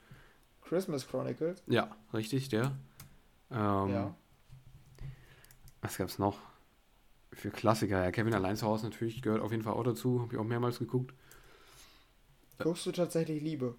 Christmas 0.62 1.08
Chronicles? 1.08 1.62
Ja, 1.68 1.96
richtig, 2.14 2.50
der. 2.50 2.72
Ähm, 3.52 3.90
ja. 3.90 4.16
Was 5.82 5.98
gab 5.98 6.08
es 6.08 6.18
noch? 6.20 6.40
Für 7.36 7.50
Klassiker. 7.50 8.04
Ja, 8.04 8.12
Kevin 8.12 8.34
allein 8.34 8.56
zu 8.56 8.66
Hause 8.66 8.86
natürlich 8.86 9.22
gehört 9.22 9.42
auf 9.42 9.52
jeden 9.52 9.64
Fall 9.64 9.74
auch 9.74 9.84
dazu. 9.84 10.22
Habe 10.22 10.34
ich 10.34 10.40
auch 10.40 10.46
mehrmals 10.46 10.80
geguckt. 10.80 11.14
Guckst 12.60 12.86
du 12.86 12.92
tatsächlich 12.92 13.42
Liebe? 13.42 13.76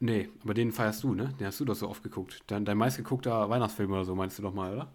Nee, 0.00 0.28
aber 0.44 0.54
den 0.54 0.70
feierst 0.70 1.02
du, 1.02 1.14
ne? 1.14 1.34
Den 1.40 1.46
hast 1.48 1.58
du 1.58 1.64
doch 1.64 1.74
so 1.74 1.88
oft 1.88 2.02
geguckt. 2.02 2.40
Dein, 2.46 2.64
dein 2.64 2.78
meistgeguckter 2.78 3.50
Weihnachtsfilm 3.50 3.90
oder 3.90 4.04
so, 4.04 4.14
meinst 4.14 4.38
du 4.38 4.42
doch 4.42 4.54
mal, 4.54 4.72
oder? 4.72 4.92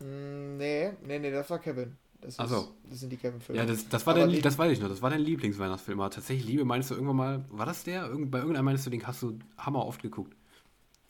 Mm, 0.00 0.58
nee, 0.58 0.92
nee, 1.06 1.18
nee, 1.18 1.30
das 1.30 1.48
war 1.48 1.58
Kevin. 1.58 1.96
Das, 2.20 2.38
ist, 2.38 2.48
so. 2.50 2.74
das 2.88 3.00
sind 3.00 3.10
die 3.10 3.16
Kevin-Filme. 3.16 3.60
Ja, 3.60 3.66
das, 3.66 3.88
das 3.88 4.06
war 4.06 4.14
dein, 4.14 4.40
das 4.42 4.56
weiß 4.56 4.70
ich 4.70 4.80
noch, 4.80 4.88
das 4.88 5.02
war 5.02 5.10
dein 5.10 5.22
Lieblingsweihnachtsfilm. 5.22 6.00
Aber 6.00 6.10
tatsächlich, 6.10 6.46
Liebe, 6.46 6.64
meinst 6.64 6.90
du 6.90 6.94
irgendwann 6.94 7.16
mal, 7.16 7.44
war 7.50 7.66
das 7.66 7.84
der? 7.84 8.06
Irgend, 8.06 8.30
bei 8.30 8.38
irgendeinem 8.38 8.66
meinst 8.66 8.86
du, 8.86 8.90
den 8.90 9.04
hast 9.06 9.22
du 9.22 9.38
hammer 9.56 9.86
oft 9.86 10.02
geguckt. 10.02 10.36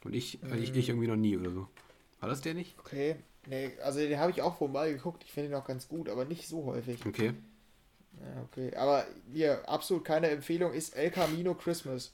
Und 0.04 0.14
ich, 0.14 0.40
mm. 0.40 0.54
ich, 0.54 0.74
ich 0.74 0.88
irgendwie 0.88 1.08
noch 1.08 1.16
nie 1.16 1.36
oder 1.36 1.50
so. 1.50 1.68
War 2.20 2.28
das 2.28 2.40
der 2.40 2.54
nicht? 2.54 2.78
Okay, 2.78 3.16
Nee, 3.46 3.72
also 3.82 3.98
den 3.98 4.18
habe 4.18 4.30
ich 4.30 4.42
auch 4.42 4.60
wohl 4.60 4.68
mal 4.68 4.92
geguckt. 4.92 5.24
Ich 5.24 5.32
finde 5.32 5.50
ihn 5.50 5.54
auch 5.54 5.66
ganz 5.66 5.88
gut, 5.88 6.08
aber 6.08 6.24
nicht 6.24 6.48
so 6.48 6.64
häufig. 6.64 7.04
Okay. 7.04 7.34
Ja, 8.20 8.42
okay. 8.44 8.74
Aber 8.76 9.04
hier, 9.32 9.68
absolut 9.68 10.04
keine 10.04 10.28
Empfehlung 10.28 10.72
ist 10.72 10.94
El 10.94 11.10
Camino 11.10 11.54
Christmas. 11.54 12.12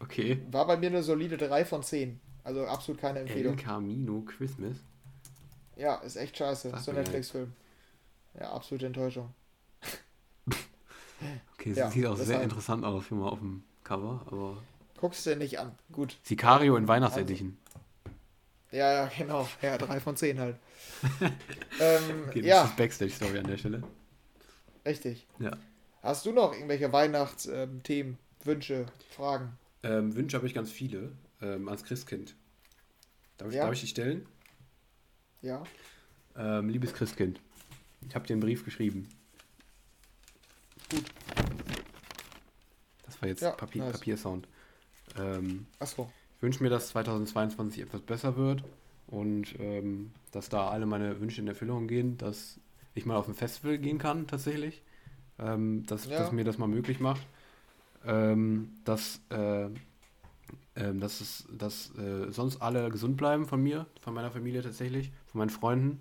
Okay. 0.00 0.42
War 0.50 0.66
bei 0.66 0.76
mir 0.76 0.88
eine 0.88 1.02
solide 1.02 1.38
3 1.38 1.64
von 1.64 1.82
10. 1.82 2.20
Also 2.44 2.66
absolut 2.66 3.00
keine 3.00 3.20
Empfehlung. 3.20 3.56
El 3.56 3.64
Camino 3.64 4.20
Christmas? 4.20 4.76
Ja, 5.76 5.96
ist 5.96 6.16
echt 6.16 6.36
scheiße. 6.36 6.70
Sag 6.70 6.80
so 6.80 6.90
ein 6.90 6.98
Netflix-Film. 6.98 7.52
Ja, 8.38 8.52
absolute 8.52 8.86
Enttäuschung. 8.86 9.32
okay, 11.54 11.72
ja, 11.72 11.90
sieht 11.90 12.06
auch 12.06 12.16
sehr 12.16 12.42
interessant 12.42 12.84
aus, 12.84 13.08
hier 13.08 13.16
mal 13.16 13.28
auf 13.28 13.38
dem 13.38 13.62
Cover, 13.82 14.22
aber. 14.26 14.62
Guckst 14.98 15.26
du 15.26 15.36
nicht 15.36 15.58
an. 15.58 15.72
Gut. 15.92 16.18
Sicario 16.22 16.76
in 16.76 16.88
Weihnachtsedition. 16.88 17.56
Ja, 18.72 18.92
ja, 18.92 19.10
genau. 19.16 19.48
Ja, 19.62 19.78
drei 19.78 20.00
von 20.00 20.16
zehn 20.16 20.38
halt. 20.40 20.56
ähm, 21.80 22.24
okay, 22.28 22.40
das 22.40 22.48
ja. 22.48 22.64
ist 22.64 22.76
Backstage-Story 22.76 23.38
an 23.38 23.46
der 23.46 23.56
Stelle. 23.56 23.82
Richtig. 24.84 25.26
Ja. 25.38 25.56
Hast 26.02 26.26
du 26.26 26.32
noch 26.32 26.52
irgendwelche 26.52 26.92
Weihnachtsthemen 26.92 28.18
Wünsche, 28.44 28.86
Fragen. 29.10 29.58
Ähm, 29.82 30.14
Wünsche 30.14 30.36
habe 30.36 30.46
ich 30.46 30.54
ganz 30.54 30.70
viele 30.70 31.12
ähm, 31.42 31.68
ans 31.68 31.84
Christkind. 31.84 32.34
Darf 33.38 33.48
ich, 33.48 33.54
ja. 33.54 33.64
darf 33.64 33.74
ich 33.74 33.80
die 33.80 33.86
stellen? 33.88 34.26
Ja. 35.42 35.62
Ähm, 36.36 36.68
liebes 36.68 36.94
Christkind, 36.94 37.40
ich 38.06 38.14
habe 38.14 38.26
dir 38.26 38.34
einen 38.34 38.40
Brief 38.40 38.64
geschrieben. 38.64 39.08
Gut. 40.90 41.04
Das 43.04 43.20
war 43.20 43.28
jetzt 43.28 43.42
ja, 43.42 43.50
Papier, 43.52 43.84
nice. 43.84 43.92
Papiersound. 43.92 44.48
Ähm, 45.18 45.66
Achso. 45.78 46.10
Ich 46.46 46.48
wünsche 46.48 46.62
mir, 46.62 46.70
dass 46.70 46.90
2022 46.90 47.82
etwas 47.82 48.02
besser 48.02 48.36
wird 48.36 48.62
und 49.08 49.58
ähm, 49.58 50.12
dass 50.30 50.48
da 50.48 50.68
alle 50.68 50.86
meine 50.86 51.18
Wünsche 51.20 51.40
in 51.40 51.48
Erfüllung 51.48 51.88
gehen, 51.88 52.18
dass 52.18 52.60
ich 52.94 53.04
mal 53.04 53.16
auf 53.16 53.26
ein 53.26 53.34
Festival 53.34 53.78
gehen 53.78 53.98
kann 53.98 54.28
tatsächlich, 54.28 54.80
ähm, 55.40 55.84
dass, 55.86 56.06
ja. 56.06 56.20
dass 56.20 56.30
mir 56.30 56.44
das 56.44 56.56
mal 56.56 56.68
möglich 56.68 57.00
macht, 57.00 57.26
ähm, 58.04 58.68
dass, 58.84 59.20
äh, 59.30 59.64
äh, 59.64 60.94
dass, 60.94 61.20
es, 61.20 61.48
dass 61.50 61.92
äh, 61.98 62.30
sonst 62.30 62.62
alle 62.62 62.90
gesund 62.90 63.16
bleiben 63.16 63.46
von 63.46 63.60
mir, 63.60 63.86
von 64.00 64.14
meiner 64.14 64.30
Familie 64.30 64.62
tatsächlich, 64.62 65.10
von 65.26 65.40
meinen 65.40 65.50
Freunden, 65.50 66.00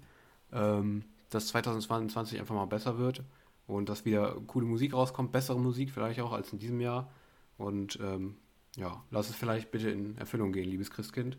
ähm, 0.53 1.05
dass 1.31 1.47
2022 1.47 2.39
einfach 2.39 2.53
mal 2.53 2.65
besser 2.65 2.99
wird 2.99 3.23
und 3.65 3.89
dass 3.89 4.05
wieder 4.05 4.35
coole 4.45 4.67
Musik 4.67 4.93
rauskommt, 4.93 5.31
bessere 5.31 5.59
Musik 5.59 5.89
vielleicht 5.89 6.21
auch 6.21 6.33
als 6.33 6.53
in 6.53 6.59
diesem 6.59 6.81
Jahr. 6.81 7.09
Und 7.57 7.99
ähm, 7.99 8.35
ja, 8.75 9.03
lass 9.11 9.29
es 9.29 9.35
vielleicht 9.35 9.71
bitte 9.71 9.89
in 9.89 10.17
Erfüllung 10.17 10.51
gehen, 10.51 10.69
liebes 10.69 10.91
Christkind. 10.91 11.37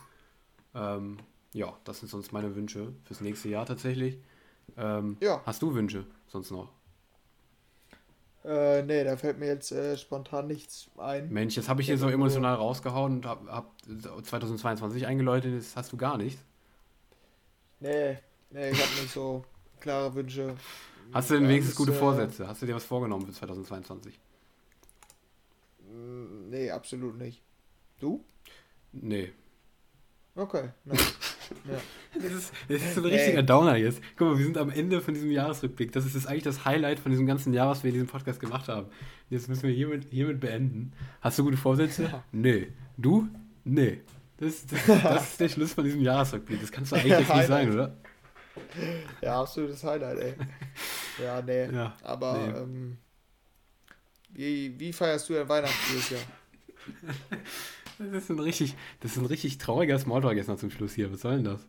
Ähm, 0.74 1.18
ja, 1.52 1.74
das 1.84 2.00
sind 2.00 2.08
sonst 2.08 2.32
meine 2.32 2.54
Wünsche 2.54 2.92
fürs 3.04 3.20
nächste 3.20 3.48
Jahr 3.48 3.66
tatsächlich. 3.66 4.18
Ähm, 4.76 5.16
ja. 5.20 5.42
Hast 5.44 5.62
du 5.62 5.74
Wünsche 5.74 6.06
sonst 6.28 6.50
noch? 6.50 6.70
Äh, 8.44 8.82
nee, 8.82 9.02
da 9.02 9.16
fällt 9.16 9.38
mir 9.38 9.46
jetzt 9.46 9.72
äh, 9.72 9.96
spontan 9.96 10.46
nichts 10.46 10.88
ein. 10.98 11.32
Mensch, 11.32 11.56
jetzt 11.56 11.68
habe 11.68 11.80
ich 11.80 11.88
hier 11.88 11.98
so 11.98 12.08
emotional 12.08 12.54
rausgehauen 12.54 13.16
und 13.16 13.26
habe 13.26 13.50
hab 13.50 13.72
2022 13.82 15.06
eingeläutet, 15.06 15.52
jetzt 15.52 15.76
hast 15.76 15.92
du 15.92 15.96
gar 15.96 16.16
nichts. 16.16 16.40
Nee, 17.80 18.18
nee, 18.50 18.70
ich 18.70 18.80
habe 18.80 19.00
nicht 19.00 19.12
so 19.12 19.44
klare 19.80 20.14
Wünsche. 20.14 20.54
Hast 21.12 21.30
du 21.30 21.34
denn 21.34 21.48
wenigstens 21.48 21.74
gute 21.74 21.92
äh, 21.92 21.98
Vorsätze? 21.98 22.46
Hast 22.46 22.62
du 22.62 22.66
dir 22.66 22.74
was 22.76 22.84
vorgenommen 22.84 23.26
für 23.26 23.32
2022? 23.32 24.18
Nee, 26.48 26.70
absolut 26.70 27.18
nicht. 27.18 27.42
Du? 28.00 28.24
Nee. 28.92 29.32
Okay. 30.34 30.70
Ja. 31.70 31.78
Das, 32.20 32.32
ist, 32.32 32.52
das 32.68 32.82
ist 32.82 32.94
so 32.96 33.02
ein 33.02 33.06
richtiger 33.06 33.40
Downer 33.40 33.76
jetzt. 33.76 34.00
Guck 34.16 34.30
mal, 34.30 34.38
wir 34.38 34.44
sind 34.44 34.58
am 34.58 34.68
Ende 34.68 35.00
von 35.00 35.14
diesem 35.14 35.30
Jahresrückblick. 35.30 35.92
Das 35.92 36.04
ist 36.04 36.14
jetzt 36.14 36.26
eigentlich 36.26 36.42
das 36.42 36.64
Highlight 36.64 36.98
von 36.98 37.12
diesem 37.12 37.24
ganzen 37.24 37.54
Jahr, 37.54 37.68
was 37.68 37.84
wir 37.84 37.90
in 37.90 37.94
diesem 37.94 38.08
Podcast 38.08 38.40
gemacht 38.40 38.66
haben. 38.68 38.88
Jetzt 39.30 39.48
müssen 39.48 39.62
wir 39.62 39.70
hiermit, 39.70 40.08
hiermit 40.10 40.40
beenden. 40.40 40.92
Hast 41.20 41.38
du 41.38 41.44
gute 41.44 41.56
Vorsätze? 41.56 42.02
Ja. 42.02 42.24
Nee. 42.32 42.72
Du? 42.96 43.28
Nee. 43.62 44.00
Das, 44.38 44.66
das, 44.66 44.86
das 44.86 45.30
ist 45.30 45.40
der 45.40 45.48
Schluss 45.48 45.72
von 45.72 45.84
diesem 45.84 46.00
Jahresrückblick. 46.00 46.60
Das 46.60 46.72
kannst 46.72 46.90
du 46.90 46.96
eigentlich 46.96 47.16
jetzt 47.16 47.32
nicht 47.32 47.46
sein, 47.46 47.72
oder? 47.72 47.96
Ja, 49.22 49.40
absolutes 49.40 49.84
Highlight, 49.84 50.18
ey. 50.18 50.34
Ja, 51.22 51.42
nee. 51.42 51.70
Ja, 51.70 51.94
Aber 52.02 52.38
nee. 52.38 52.58
Ähm, 52.58 52.98
wie, 54.36 54.78
wie 54.78 54.92
feierst 54.92 55.28
du 55.28 55.34
dein 55.34 55.48
Weihnachten 55.48 55.74
dieses 55.88 56.10
Jahr? 56.10 56.20
Das 57.98 58.24
ist 58.24 58.30
ein 58.30 58.38
richtig, 58.38 58.74
das 59.00 59.12
ist 59.12 59.16
ein 59.16 59.24
richtig 59.24 59.56
trauriger 59.56 59.98
Smalltalk 59.98 60.36
jetzt 60.36 60.48
noch 60.48 60.58
zum 60.58 60.70
Schluss 60.70 60.92
hier. 60.92 61.10
Was 61.10 61.22
soll 61.22 61.36
denn 61.36 61.44
das? 61.44 61.66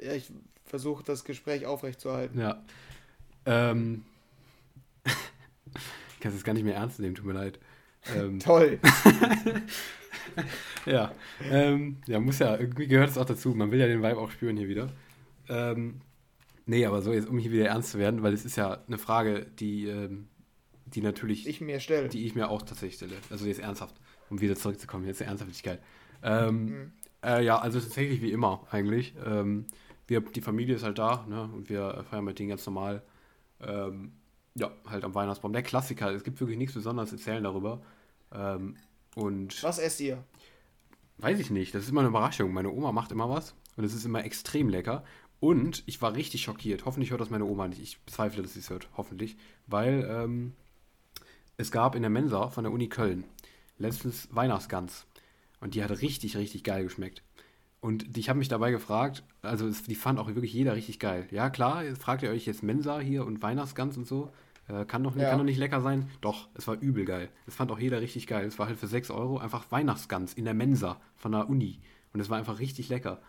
Ja, 0.00 0.14
ich 0.14 0.32
versuche 0.64 1.04
das 1.04 1.24
Gespräch 1.24 1.66
aufrechtzuerhalten. 1.66 2.40
Ja. 2.40 2.64
Ähm. 3.44 4.06
ich 5.04 6.20
kann 6.20 6.34
es 6.34 6.44
gar 6.44 6.54
nicht 6.54 6.64
mehr 6.64 6.76
ernst 6.76 6.98
nehmen, 6.98 7.14
tut 7.14 7.26
mir 7.26 7.34
leid. 7.34 7.58
Ähm, 8.16 8.38
Toll. 8.40 8.80
ja. 10.86 11.12
Ähm, 11.50 11.98
ja, 12.06 12.18
muss 12.18 12.38
ja, 12.38 12.56
irgendwie 12.56 12.86
gehört 12.86 13.10
es 13.10 13.18
auch 13.18 13.26
dazu. 13.26 13.54
Man 13.54 13.70
will 13.70 13.80
ja 13.80 13.86
den 13.86 14.02
Vibe 14.02 14.18
auch 14.18 14.30
spüren 14.30 14.56
hier 14.56 14.68
wieder. 14.68 14.88
Ähm, 15.50 16.00
nee, 16.64 16.86
aber 16.86 17.02
so 17.02 17.12
jetzt, 17.12 17.28
um 17.28 17.38
hier 17.38 17.52
wieder 17.52 17.66
ernst 17.66 17.90
zu 17.90 17.98
werden, 17.98 18.22
weil 18.22 18.32
es 18.32 18.46
ist 18.46 18.56
ja 18.56 18.82
eine 18.86 18.96
Frage, 18.96 19.46
die, 19.58 19.88
ähm, 19.88 20.28
die 20.94 21.00
natürlich. 21.00 21.46
Ich 21.46 21.60
mir 21.60 21.80
stelle. 21.80 22.08
Die 22.08 22.26
ich 22.26 22.34
mir 22.34 22.48
auch 22.48 22.62
tatsächlich 22.62 22.96
stelle. 22.96 23.14
Also 23.30 23.46
jetzt 23.46 23.60
ernsthaft, 23.60 23.96
um 24.30 24.40
wieder 24.40 24.56
zurückzukommen, 24.56 25.06
jetzt 25.06 25.20
Ernsthaftigkeit. 25.20 25.80
Ähm, 26.22 26.64
mhm. 26.64 26.92
äh, 27.24 27.44
ja, 27.44 27.58
also 27.58 27.80
tatsächlich 27.80 28.22
wie 28.22 28.32
immer 28.32 28.66
eigentlich. 28.70 29.14
Ähm, 29.24 29.66
wir, 30.06 30.20
die 30.20 30.40
Familie 30.40 30.76
ist 30.76 30.84
halt 30.84 30.98
da, 30.98 31.26
ne? 31.28 31.50
Und 31.52 31.68
wir 31.68 32.04
feiern 32.08 32.24
mit 32.24 32.38
denen 32.38 32.50
ganz 32.50 32.66
normal. 32.66 33.02
Ähm, 33.60 34.12
ja, 34.54 34.70
halt 34.86 35.04
am 35.04 35.14
Weihnachtsbaum. 35.14 35.52
Der 35.52 35.62
Klassiker, 35.62 36.12
es 36.12 36.24
gibt 36.24 36.40
wirklich 36.40 36.58
nichts 36.58 36.74
Besonderes 36.74 37.10
zu 37.10 37.16
erzählen 37.16 37.42
darüber. 37.42 37.82
Ähm, 38.32 38.76
und. 39.14 39.62
Was 39.62 39.78
esst 39.78 40.00
ihr? 40.00 40.22
Weiß 41.18 41.38
ich 41.38 41.50
nicht, 41.50 41.74
das 41.74 41.84
ist 41.84 41.90
immer 41.90 42.00
eine 42.00 42.08
Überraschung. 42.08 42.52
Meine 42.52 42.70
Oma 42.70 42.92
macht 42.92 43.12
immer 43.12 43.28
was 43.28 43.54
und 43.76 43.84
es 43.84 43.94
ist 43.94 44.04
immer 44.04 44.24
extrem 44.24 44.68
lecker. 44.68 45.04
Und 45.40 45.82
ich 45.86 46.00
war 46.02 46.14
richtig 46.14 46.42
schockiert. 46.42 46.84
Hoffentlich 46.84 47.10
hört 47.10 47.20
das 47.20 47.30
meine 47.30 47.44
Oma 47.44 47.68
nicht. 47.68 47.82
Ich 47.82 48.00
bezweifle, 48.00 48.42
dass 48.42 48.54
sie 48.54 48.60
es 48.60 48.70
hört. 48.70 48.88
Hoffentlich. 48.96 49.36
Weil 49.66 50.06
ähm, 50.08 50.52
es 51.56 51.70
gab 51.70 51.94
in 51.94 52.02
der 52.02 52.10
Mensa 52.10 52.48
von 52.50 52.64
der 52.64 52.72
Uni 52.72 52.88
Köln 52.88 53.24
letztens 53.78 54.28
Weihnachtsgans. 54.32 55.06
Und 55.60 55.74
die 55.74 55.84
hat 55.84 55.90
richtig, 56.02 56.36
richtig 56.36 56.64
geil 56.64 56.84
geschmeckt. 56.84 57.22
Und 57.80 58.16
ich 58.16 58.28
habe 58.28 58.38
mich 58.38 58.48
dabei 58.48 58.70
gefragt, 58.70 59.24
also 59.42 59.66
es, 59.66 59.82
die 59.82 59.94
fand 59.94 60.18
auch 60.18 60.28
wirklich 60.28 60.52
jeder 60.52 60.74
richtig 60.76 60.98
geil. 60.98 61.26
Ja, 61.30 61.50
klar, 61.50 61.84
jetzt 61.84 62.00
fragt 62.00 62.22
ihr 62.22 62.30
euch 62.30 62.46
jetzt 62.46 62.62
Mensa 62.62 63.00
hier 63.00 63.26
und 63.26 63.42
Weihnachtsgans 63.42 63.96
und 63.96 64.06
so. 64.06 64.32
Äh, 64.68 64.84
kann, 64.84 65.02
doch 65.02 65.14
nicht, 65.14 65.24
ja. 65.24 65.30
kann 65.30 65.38
doch 65.38 65.44
nicht 65.44 65.58
lecker 65.58 65.80
sein. 65.80 66.08
Doch, 66.20 66.48
es 66.54 66.66
war 66.68 66.80
übel 66.80 67.04
geil. 67.04 67.28
Das 67.44 67.56
fand 67.56 67.70
auch 67.72 67.80
jeder 67.80 68.00
richtig 68.00 68.26
geil. 68.26 68.46
Es 68.46 68.58
war 68.58 68.66
halt 68.66 68.78
für 68.78 68.86
6 68.86 69.10
Euro 69.10 69.38
einfach 69.38 69.70
Weihnachtsgans 69.70 70.34
in 70.34 70.44
der 70.44 70.54
Mensa 70.54 71.00
von 71.16 71.32
der 71.32 71.48
Uni. 71.48 71.80
Und 72.12 72.20
es 72.20 72.30
war 72.30 72.38
einfach 72.38 72.60
richtig 72.60 72.88
lecker. 72.88 73.20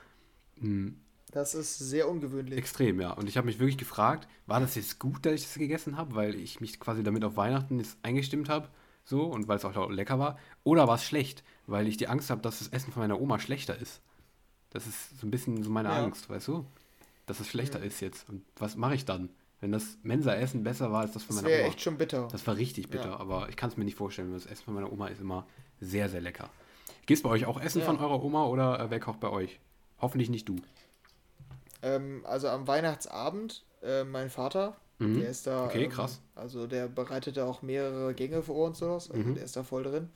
Mhm. 0.59 0.97
Das 1.33 1.55
ist 1.55 1.79
sehr 1.79 2.07
ungewöhnlich. 2.07 2.59
Extrem, 2.59 3.01
ja. 3.01 3.11
Und 3.11 3.27
ich 3.27 3.37
habe 3.37 3.47
mich 3.47 3.57
wirklich 3.57 3.79
gefragt, 3.79 4.27
war 4.45 4.59
das 4.59 4.75
jetzt 4.75 4.99
gut, 4.99 5.25
dass 5.25 5.33
ich 5.33 5.43
das 5.43 5.55
gegessen 5.55 5.97
habe, 5.97 6.13
weil 6.13 6.35
ich 6.35 6.61
mich 6.61 6.79
quasi 6.79 7.01
damit 7.01 7.23
auf 7.23 7.35
Weihnachten 7.37 7.79
jetzt 7.79 7.97
eingestimmt 8.03 8.49
habe, 8.49 8.69
so, 9.03 9.23
und 9.23 9.47
weil 9.47 9.57
es 9.57 9.65
auch 9.65 9.89
lecker 9.89 10.19
war, 10.19 10.37
oder 10.63 10.87
war 10.87 10.95
es 10.95 11.03
schlecht, 11.03 11.43
weil 11.65 11.87
ich 11.87 11.97
die 11.97 12.07
Angst 12.07 12.29
habe, 12.29 12.41
dass 12.41 12.59
das 12.59 12.67
Essen 12.67 12.93
von 12.93 13.01
meiner 13.01 13.19
Oma 13.19 13.39
schlechter 13.39 13.75
ist. 13.77 13.99
Das 14.69 14.85
ist 14.85 15.19
so 15.19 15.25
ein 15.25 15.31
bisschen 15.31 15.63
so 15.63 15.71
meine 15.71 15.89
ja. 15.89 16.03
Angst, 16.03 16.29
weißt 16.29 16.47
du? 16.49 16.65
Dass 17.25 17.39
es 17.39 17.47
schlechter 17.47 17.79
mhm. 17.79 17.85
ist 17.85 17.99
jetzt. 17.99 18.29
Und 18.29 18.43
was 18.57 18.75
mache 18.75 18.93
ich 18.93 19.05
dann? 19.05 19.29
Wenn 19.59 19.71
das 19.71 19.97
Mensa-Essen 20.03 20.63
besser 20.63 20.91
war 20.91 21.01
als 21.01 21.13
das 21.13 21.23
von 21.23 21.35
das 21.35 21.43
meiner 21.43 21.55
Oma. 21.55 21.57
Das 21.57 21.63
wäre 21.63 21.71
echt 21.71 21.81
schon 21.81 21.97
bitter. 21.97 22.27
Das 22.31 22.45
war 22.45 22.57
richtig 22.57 22.89
bitter, 22.89 23.09
ja. 23.09 23.19
aber 23.19 23.49
ich 23.49 23.55
kann 23.55 23.69
es 23.69 23.77
mir 23.77 23.85
nicht 23.85 23.95
vorstellen, 23.95 24.29
weil 24.29 24.39
das 24.39 24.45
Essen 24.45 24.65
von 24.65 24.75
meiner 24.75 24.91
Oma 24.91 25.07
ist 25.07 25.21
immer 25.21 25.47
sehr, 25.79 26.09
sehr 26.09 26.21
lecker. 26.21 26.49
Gibt 27.05 27.17
es 27.17 27.23
bei 27.23 27.29
euch 27.29 27.45
auch 27.45 27.59
Essen 27.59 27.79
ja. 27.79 27.85
von 27.85 27.97
eurer 27.97 28.23
Oma 28.23 28.45
oder 28.45 28.79
äh, 28.79 28.89
wer 28.89 28.99
kocht 28.99 29.19
bei 29.19 29.29
euch? 29.29 29.59
Hoffentlich 29.99 30.29
nicht 30.29 30.49
du. 30.49 30.57
Ähm, 31.83 32.23
also 32.25 32.47
am 32.47 32.67
Weihnachtsabend, 32.67 33.63
äh, 33.83 34.03
mein 34.03 34.29
Vater, 34.29 34.77
mhm. 34.99 35.19
der 35.19 35.29
ist 35.29 35.45
da. 35.45 35.65
Okay, 35.65 35.83
ähm, 35.83 35.91
krass. 35.91 36.21
Also 36.33 36.65
der 36.65 36.87
bereitet 36.87 37.37
da 37.37 37.45
auch 37.45 37.61
mehrere 37.61 38.13
Gänge 38.13 38.41
vor 38.41 38.67
uns 38.67 38.79
sowas. 38.79 39.11
Also 39.11 39.21
mhm. 39.21 39.35
der 39.35 39.43
ist 39.43 39.55
da 39.55 39.63
voll 39.63 39.83
drin. 39.83 40.09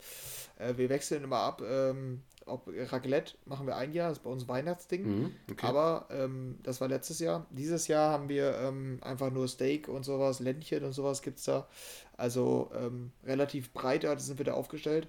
Äh, 0.58 0.76
wir 0.76 0.88
wechseln 0.88 1.22
immer 1.22 1.38
ab. 1.38 1.62
Ähm, 1.64 2.22
ob 2.46 2.66
Raclette 2.66 3.34
machen 3.44 3.66
wir 3.66 3.76
ein 3.76 3.92
Jahr, 3.92 4.08
das 4.08 4.18
ist 4.18 4.24
bei 4.24 4.30
uns 4.30 4.48
Weihnachtsding. 4.48 5.04
Mhm, 5.04 5.32
okay. 5.50 5.66
Aber 5.66 6.06
ähm, 6.10 6.58
das 6.62 6.80
war 6.80 6.88
letztes 6.88 7.18
Jahr. 7.18 7.46
Dieses 7.50 7.88
Jahr 7.88 8.10
haben 8.10 8.30
wir 8.30 8.56
ähm, 8.58 8.98
einfach 9.02 9.30
nur 9.30 9.46
Steak 9.48 9.88
und 9.88 10.04
sowas, 10.04 10.40
Ländchen 10.40 10.82
und 10.84 10.92
sowas 10.92 11.20
gibt 11.20 11.38
es 11.38 11.44
da. 11.44 11.68
Also 12.16 12.70
ähm, 12.74 13.12
relativ 13.24 13.72
breit 13.72 14.06
sind 14.20 14.38
wir 14.38 14.46
da 14.46 14.54
aufgestellt. 14.54 15.08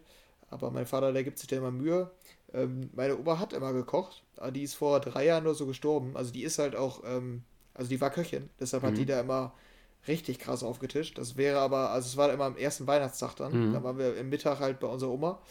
Aber 0.49 0.71
mein 0.71 0.85
Vater, 0.85 1.13
der 1.13 1.23
gibt 1.23 1.39
sich 1.39 1.47
da 1.47 1.57
immer 1.57 1.71
Mühe. 1.71 2.11
Ähm, 2.53 2.89
meine 2.93 3.17
Oma 3.17 3.39
hat 3.39 3.53
immer 3.53 3.73
gekocht. 3.73 4.23
Die 4.53 4.63
ist 4.63 4.75
vor 4.75 4.99
drei 4.99 5.25
Jahren 5.25 5.43
nur 5.43 5.55
so 5.55 5.65
gestorben. 5.65 6.15
Also 6.15 6.31
die 6.31 6.43
ist 6.43 6.59
halt 6.59 6.75
auch, 6.75 7.03
ähm, 7.05 7.43
also 7.73 7.89
die 7.89 8.01
war 8.01 8.09
Köchin. 8.09 8.49
Deshalb 8.59 8.83
mhm. 8.83 8.87
hat 8.87 8.97
die 8.97 9.01
mhm. 9.03 9.07
da 9.07 9.19
immer 9.21 9.53
richtig 10.07 10.39
krass 10.39 10.63
aufgetischt. 10.63 11.17
Das 11.17 11.37
wäre 11.37 11.59
aber, 11.59 11.91
also 11.91 12.07
es 12.07 12.17
war 12.17 12.31
immer 12.31 12.45
am 12.45 12.57
ersten 12.57 12.87
Weihnachtstag 12.87 13.35
dann. 13.35 13.69
Mhm. 13.69 13.73
Da 13.73 13.83
waren 13.83 13.97
wir 13.97 14.15
im 14.17 14.29
Mittag 14.29 14.59
halt 14.59 14.79
bei 14.79 14.87
unserer 14.87 15.11
Oma. 15.11 15.41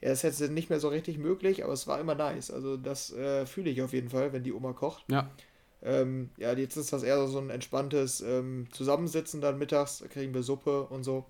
Ja, 0.00 0.08
das 0.08 0.24
ist 0.24 0.40
jetzt 0.40 0.50
nicht 0.50 0.68
mehr 0.68 0.80
so 0.80 0.88
richtig 0.88 1.18
möglich, 1.18 1.62
aber 1.62 1.72
es 1.72 1.86
war 1.86 2.00
immer 2.00 2.16
nice. 2.16 2.50
Also 2.50 2.76
das 2.76 3.12
äh, 3.12 3.46
fühle 3.46 3.70
ich 3.70 3.82
auf 3.82 3.92
jeden 3.92 4.10
Fall, 4.10 4.32
wenn 4.32 4.42
die 4.42 4.52
Oma 4.52 4.72
kocht. 4.72 5.04
Ja. 5.08 5.30
Ähm, 5.80 6.30
ja, 6.36 6.52
jetzt 6.52 6.76
ist 6.76 6.92
das 6.92 7.02
eher 7.02 7.26
so 7.26 7.38
ein 7.38 7.50
entspanntes 7.50 8.20
ähm, 8.20 8.66
Zusammensitzen 8.72 9.40
dann 9.40 9.58
mittags, 9.58 9.98
da 9.98 10.06
kriegen 10.06 10.32
wir 10.34 10.42
Suppe 10.42 10.84
und 10.84 11.02
so. 11.02 11.26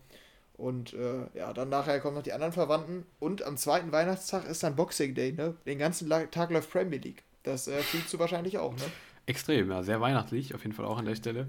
Und 0.62 0.92
äh, 0.92 1.26
ja, 1.34 1.52
dann 1.52 1.70
nachher 1.70 1.98
kommen 1.98 2.14
noch 2.14 2.22
die 2.22 2.32
anderen 2.32 2.52
Verwandten. 2.52 3.04
Und 3.18 3.42
am 3.42 3.56
zweiten 3.56 3.90
Weihnachtstag 3.90 4.48
ist 4.48 4.62
dann 4.62 4.76
Boxing 4.76 5.12
Day, 5.12 5.32
ne? 5.32 5.56
Den 5.66 5.76
ganzen 5.76 6.08
Tag 6.30 6.52
läuft 6.52 6.70
Premier 6.70 7.00
League. 7.00 7.24
Das 7.42 7.66
äh, 7.66 7.80
fühlst 7.80 8.12
du 8.14 8.20
wahrscheinlich 8.20 8.58
auch, 8.58 8.72
ne? 8.72 8.84
Extrem, 9.26 9.68
ja. 9.72 9.82
Sehr 9.82 10.00
weihnachtlich, 10.00 10.54
auf 10.54 10.62
jeden 10.62 10.72
Fall 10.72 10.84
auch 10.84 10.98
an 10.98 11.04
der 11.04 11.16
Stelle. 11.16 11.48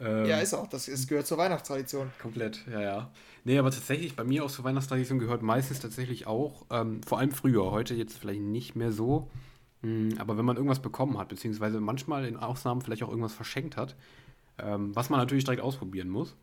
Ähm, 0.00 0.24
ja, 0.24 0.38
ist 0.38 0.54
auch. 0.54 0.66
Das 0.66 0.88
ist, 0.88 1.08
gehört 1.10 1.26
zur 1.26 1.36
Weihnachtstradition. 1.36 2.10
Komplett, 2.22 2.64
ja, 2.72 2.80
ja. 2.80 3.10
Nee, 3.44 3.58
aber 3.58 3.70
tatsächlich, 3.70 4.16
bei 4.16 4.24
mir 4.24 4.42
auch 4.46 4.50
zur 4.50 4.64
Weihnachtstradition 4.64 5.18
gehört 5.18 5.42
meistens 5.42 5.80
tatsächlich 5.80 6.26
auch, 6.26 6.64
ähm, 6.70 7.02
vor 7.02 7.18
allem 7.18 7.32
früher, 7.32 7.70
heute 7.70 7.94
jetzt 7.94 8.16
vielleicht 8.16 8.40
nicht 8.40 8.74
mehr 8.74 8.92
so, 8.92 9.30
mh, 9.82 10.12
hm, 10.12 10.18
aber 10.18 10.38
wenn 10.38 10.46
man 10.46 10.56
irgendwas 10.56 10.80
bekommen 10.80 11.18
hat, 11.18 11.28
beziehungsweise 11.28 11.82
manchmal 11.82 12.24
in 12.24 12.38
Ausnahmen 12.38 12.80
vielleicht 12.80 13.02
auch 13.02 13.10
irgendwas 13.10 13.34
verschenkt 13.34 13.76
hat, 13.76 13.94
ähm, 14.56 14.96
was 14.96 15.10
man 15.10 15.20
natürlich 15.20 15.44
direkt 15.44 15.62
ausprobieren 15.62 16.08
muss, 16.08 16.34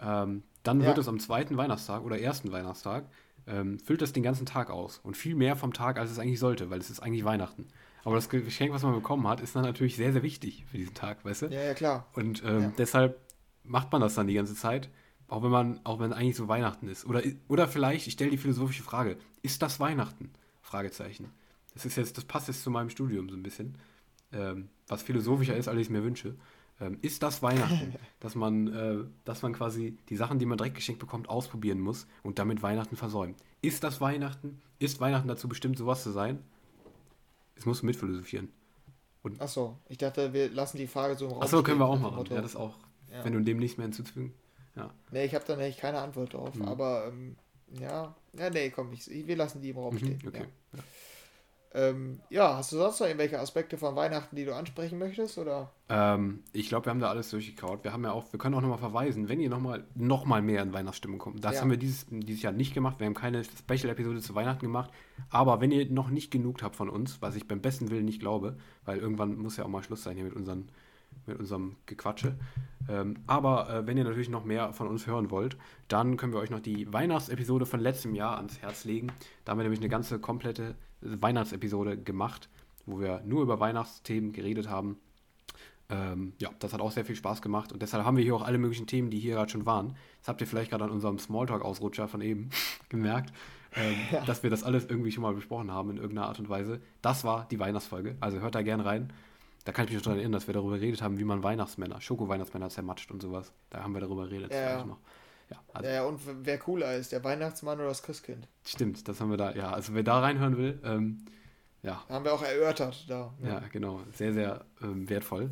ähm, 0.00 0.42
dann 0.64 0.80
ja. 0.80 0.88
wird 0.88 0.98
es 0.98 1.08
am 1.08 1.20
zweiten 1.20 1.56
Weihnachtstag 1.56 2.02
oder 2.02 2.18
ersten 2.18 2.50
Weihnachtstag, 2.50 3.04
ähm, 3.46 3.78
füllt 3.78 4.02
das 4.02 4.12
den 4.12 4.22
ganzen 4.22 4.46
Tag 4.46 4.70
aus. 4.70 4.98
Und 4.98 5.16
viel 5.16 5.34
mehr 5.34 5.54
vom 5.54 5.72
Tag, 5.72 5.98
als 5.98 6.10
es 6.10 6.18
eigentlich 6.18 6.40
sollte, 6.40 6.70
weil 6.70 6.80
es 6.80 6.90
ist 6.90 7.00
eigentlich 7.00 7.24
Weihnachten. 7.24 7.68
Aber 8.02 8.16
das 8.16 8.28
Geschenk, 8.28 8.72
was 8.72 8.82
man 8.82 8.94
bekommen 8.94 9.26
hat, 9.28 9.40
ist 9.40 9.54
dann 9.54 9.62
natürlich 9.62 9.96
sehr, 9.96 10.12
sehr 10.12 10.22
wichtig 10.22 10.64
für 10.70 10.76
diesen 10.76 10.94
Tag, 10.94 11.24
weißt 11.24 11.42
du? 11.42 11.46
Ja, 11.46 11.62
ja, 11.62 11.74
klar. 11.74 12.06
Und 12.14 12.42
ähm, 12.44 12.62
ja. 12.62 12.72
deshalb 12.76 13.18
macht 13.62 13.92
man 13.92 14.00
das 14.00 14.14
dann 14.14 14.26
die 14.26 14.34
ganze 14.34 14.54
Zeit, 14.54 14.90
auch 15.28 15.42
wenn 15.42 15.50
man, 15.50 15.80
auch 15.84 16.00
wenn 16.00 16.12
eigentlich 16.12 16.36
so 16.36 16.48
Weihnachten 16.48 16.88
ist. 16.88 17.06
Oder, 17.06 17.22
oder 17.48 17.66
vielleicht, 17.66 18.06
ich 18.06 18.12
stelle 18.14 18.30
die 18.30 18.38
philosophische 18.38 18.82
Frage, 18.82 19.16
ist 19.42 19.62
das 19.62 19.80
Weihnachten? 19.80 20.30
Fragezeichen. 20.60 21.30
Das 21.72 21.84
ist 21.84 21.96
jetzt, 21.96 22.16
das 22.16 22.24
passt 22.24 22.48
jetzt 22.48 22.62
zu 22.62 22.70
meinem 22.70 22.90
Studium 22.90 23.28
so 23.28 23.36
ein 23.36 23.42
bisschen. 23.42 23.78
Ähm, 24.32 24.68
was 24.88 25.02
philosophischer 25.02 25.56
ist, 25.56 25.68
als 25.68 25.80
ich 25.80 25.90
mir 25.90 26.02
wünsche. 26.02 26.34
Ähm, 26.80 26.98
ist 27.02 27.22
das 27.22 27.42
Weihnachten, 27.42 27.94
dass 28.20 28.34
man, 28.34 28.68
äh, 28.68 29.04
dass 29.24 29.42
man 29.42 29.52
quasi 29.52 29.96
die 30.08 30.16
Sachen, 30.16 30.38
die 30.38 30.46
man 30.46 30.58
direkt 30.58 30.74
geschenkt 30.74 31.00
bekommt, 31.00 31.28
ausprobieren 31.28 31.80
muss 31.80 32.06
und 32.22 32.38
damit 32.38 32.62
Weihnachten 32.62 32.96
versäumt? 32.96 33.36
Ist 33.62 33.84
das 33.84 34.00
Weihnachten? 34.00 34.60
Ist 34.78 35.00
Weihnachten 35.00 35.28
dazu 35.28 35.48
bestimmt, 35.48 35.78
sowas 35.78 36.02
zu 36.02 36.10
sein? 36.10 36.42
Es 37.56 37.66
musst 37.66 37.82
du 37.82 37.86
mitphilosophieren. 37.86 38.52
Und 39.22 39.40
Achso, 39.40 39.78
ich 39.88 39.98
dachte, 39.98 40.32
wir 40.32 40.50
lassen 40.50 40.76
die 40.76 40.86
Frage 40.86 41.16
so 41.16 41.26
im 41.26 41.32
Raum. 41.32 41.42
Achso, 41.42 41.62
können 41.62 41.78
wir 41.78 41.86
auch 41.86 41.98
machen. 41.98 42.26
Ja, 42.28 42.42
das 42.42 42.56
auch. 42.56 42.76
Ja. 43.10 43.24
Wenn 43.24 43.32
du 43.32 43.40
dem 43.40 43.58
nichts 43.58 43.78
mehr 43.78 43.86
hinzufügen. 43.86 44.34
Ja. 44.76 44.92
Nee, 45.12 45.24
ich 45.24 45.34
habe 45.34 45.44
da 45.46 45.56
nämlich 45.56 45.78
keine 45.78 46.00
Antwort 46.00 46.34
drauf. 46.34 46.54
Mhm. 46.54 46.66
Aber 46.66 47.06
ähm, 47.08 47.36
ja, 47.80 48.14
ja, 48.36 48.50
nee, 48.50 48.70
komm, 48.70 48.92
ich, 48.92 49.08
wir 49.08 49.36
lassen 49.36 49.62
die 49.62 49.70
im 49.70 49.78
Raum 49.78 49.94
mhm, 49.94 49.98
stehen. 49.98 50.22
Okay. 50.26 50.44
Ja. 50.72 50.78
Ähm, 51.76 52.20
ja, 52.30 52.56
hast 52.56 52.70
du 52.70 52.76
sonst 52.76 53.00
noch 53.00 53.08
irgendwelche 53.08 53.40
Aspekte 53.40 53.76
von 53.76 53.96
Weihnachten, 53.96 54.36
die 54.36 54.44
du 54.44 54.54
ansprechen 54.54 54.96
möchtest? 54.96 55.38
Oder? 55.38 55.72
Ähm, 55.88 56.44
ich 56.52 56.68
glaube, 56.68 56.86
wir 56.86 56.90
haben 56.90 57.00
da 57.00 57.10
alles 57.10 57.30
durchgekaut. 57.30 57.82
Wir 57.82 57.92
haben 57.92 58.04
ja 58.04 58.12
auch, 58.12 58.32
wir 58.32 58.38
können 58.38 58.54
auch 58.54 58.60
nochmal 58.60 58.78
verweisen, 58.78 59.28
wenn 59.28 59.40
ihr 59.40 59.50
nochmal 59.50 59.84
noch 59.96 60.24
mal 60.24 60.40
mehr 60.40 60.62
in 60.62 60.72
Weihnachtsstimmung 60.72 61.18
kommt. 61.18 61.44
Das 61.44 61.56
ja. 61.56 61.60
haben 61.60 61.70
wir 61.70 61.76
dieses, 61.76 62.06
dieses 62.08 62.42
Jahr 62.42 62.52
nicht 62.52 62.74
gemacht. 62.74 63.00
Wir 63.00 63.06
haben 63.06 63.14
keine 63.14 63.42
Special-Episode 63.42 64.20
zu 64.20 64.36
Weihnachten 64.36 64.64
gemacht. 64.64 64.90
Aber 65.30 65.60
wenn 65.60 65.72
ihr 65.72 65.90
noch 65.90 66.10
nicht 66.10 66.30
genug 66.30 66.62
habt 66.62 66.76
von 66.76 66.88
uns, 66.88 67.20
was 67.20 67.34
ich 67.34 67.48
beim 67.48 67.60
besten 67.60 67.90
Willen 67.90 68.04
nicht 68.04 68.20
glaube, 68.20 68.56
weil 68.84 68.98
irgendwann 68.98 69.36
muss 69.36 69.56
ja 69.56 69.64
auch 69.64 69.68
mal 69.68 69.82
Schluss 69.82 70.04
sein 70.04 70.14
hier 70.14 70.24
mit 70.24 70.34
unseren 70.34 70.68
mit 71.26 71.38
unserem 71.38 71.76
Gequatsche. 71.86 72.34
Ähm, 72.88 73.16
aber 73.26 73.70
äh, 73.70 73.86
wenn 73.86 73.96
ihr 73.96 74.04
natürlich 74.04 74.28
noch 74.28 74.44
mehr 74.44 74.72
von 74.72 74.88
uns 74.88 75.06
hören 75.06 75.30
wollt, 75.30 75.56
dann 75.88 76.16
können 76.16 76.32
wir 76.32 76.40
euch 76.40 76.50
noch 76.50 76.60
die 76.60 76.92
Weihnachtsepisode 76.92 77.66
von 77.66 77.80
letztem 77.80 78.14
Jahr 78.14 78.36
ans 78.36 78.60
Herz 78.60 78.84
legen. 78.84 79.12
Da 79.44 79.52
haben 79.52 79.58
wir 79.58 79.62
nämlich 79.62 79.80
eine 79.80 79.88
ganze 79.88 80.18
komplette 80.18 80.74
Weihnachtsepisode 81.04 81.98
gemacht, 81.98 82.48
wo 82.86 83.00
wir 83.00 83.22
nur 83.24 83.42
über 83.42 83.60
Weihnachtsthemen 83.60 84.32
geredet 84.32 84.68
haben. 84.68 84.98
Ähm, 85.90 86.32
ja, 86.40 86.50
das 86.58 86.72
hat 86.72 86.80
auch 86.80 86.90
sehr 86.90 87.04
viel 87.04 87.16
Spaß 87.16 87.42
gemacht 87.42 87.72
und 87.72 87.82
deshalb 87.82 88.04
haben 88.04 88.16
wir 88.16 88.24
hier 88.24 88.34
auch 88.34 88.42
alle 88.42 88.56
möglichen 88.56 88.86
Themen, 88.86 89.10
die 89.10 89.18
hier 89.18 89.34
gerade 89.34 89.50
schon 89.50 89.66
waren. 89.66 89.96
Das 90.20 90.28
habt 90.28 90.40
ihr 90.40 90.46
vielleicht 90.46 90.70
gerade 90.70 90.84
an 90.84 90.90
unserem 90.90 91.18
Smalltalk-Ausrutscher 91.18 92.08
von 92.08 92.22
eben 92.22 92.48
gemerkt, 92.88 93.34
ähm, 93.76 93.94
ja. 94.10 94.24
dass 94.24 94.42
wir 94.42 94.50
das 94.50 94.64
alles 94.64 94.86
irgendwie 94.86 95.12
schon 95.12 95.22
mal 95.22 95.34
besprochen 95.34 95.70
haben 95.70 95.90
in 95.90 95.96
irgendeiner 95.98 96.28
Art 96.28 96.38
und 96.38 96.48
Weise. 96.48 96.80
Das 97.02 97.24
war 97.24 97.46
die 97.50 97.58
Weihnachtsfolge, 97.58 98.16
also 98.20 98.40
hört 98.40 98.54
da 98.54 98.62
gerne 98.62 98.84
rein. 98.84 99.12
Da 99.64 99.72
kann 99.72 99.84
ich 99.84 99.90
mich 99.90 99.98
noch 99.98 100.04
daran 100.04 100.18
erinnern, 100.18 100.32
dass 100.32 100.46
wir 100.46 100.54
darüber 100.54 100.78
geredet 100.78 101.02
haben, 101.02 101.18
wie 101.18 101.24
man 101.24 101.42
Weihnachtsmänner, 101.42 102.00
Schoko-Weihnachtsmänner 102.00 102.68
zermatscht 102.68 103.10
und 103.10 103.22
sowas. 103.22 103.52
Da 103.70 103.82
haben 103.82 103.94
wir 103.94 104.00
darüber 104.00 104.24
geredet. 104.24 104.52
Ja, 104.52 104.84
noch. 104.84 104.98
Ja, 105.50 105.56
also 105.72 105.88
ja, 105.88 106.04
und 106.04 106.20
wer 106.46 106.58
cooler 106.58 106.96
ist, 106.96 107.12
der 107.12 107.22
Weihnachtsmann 107.22 107.78
oder 107.78 107.88
das 107.88 108.02
Christkind? 108.02 108.48
Stimmt, 108.64 109.06
das 109.08 109.20
haben 109.20 109.30
wir 109.30 109.36
da, 109.36 109.54
ja. 109.54 109.70
Also 109.70 109.94
wer 109.94 110.02
da 110.02 110.20
reinhören 110.20 110.56
will, 110.56 110.80
ähm, 110.84 111.24
ja. 111.84 112.02
Haben 112.08 112.24
wir 112.24 112.32
auch 112.32 112.42
erörtert 112.42 113.04
da. 113.08 113.34
Ja, 113.42 113.48
ja 113.48 113.62
genau. 113.70 114.00
Sehr, 114.12 114.32
sehr 114.32 114.64
ähm, 114.82 115.08
wertvoll. 115.08 115.50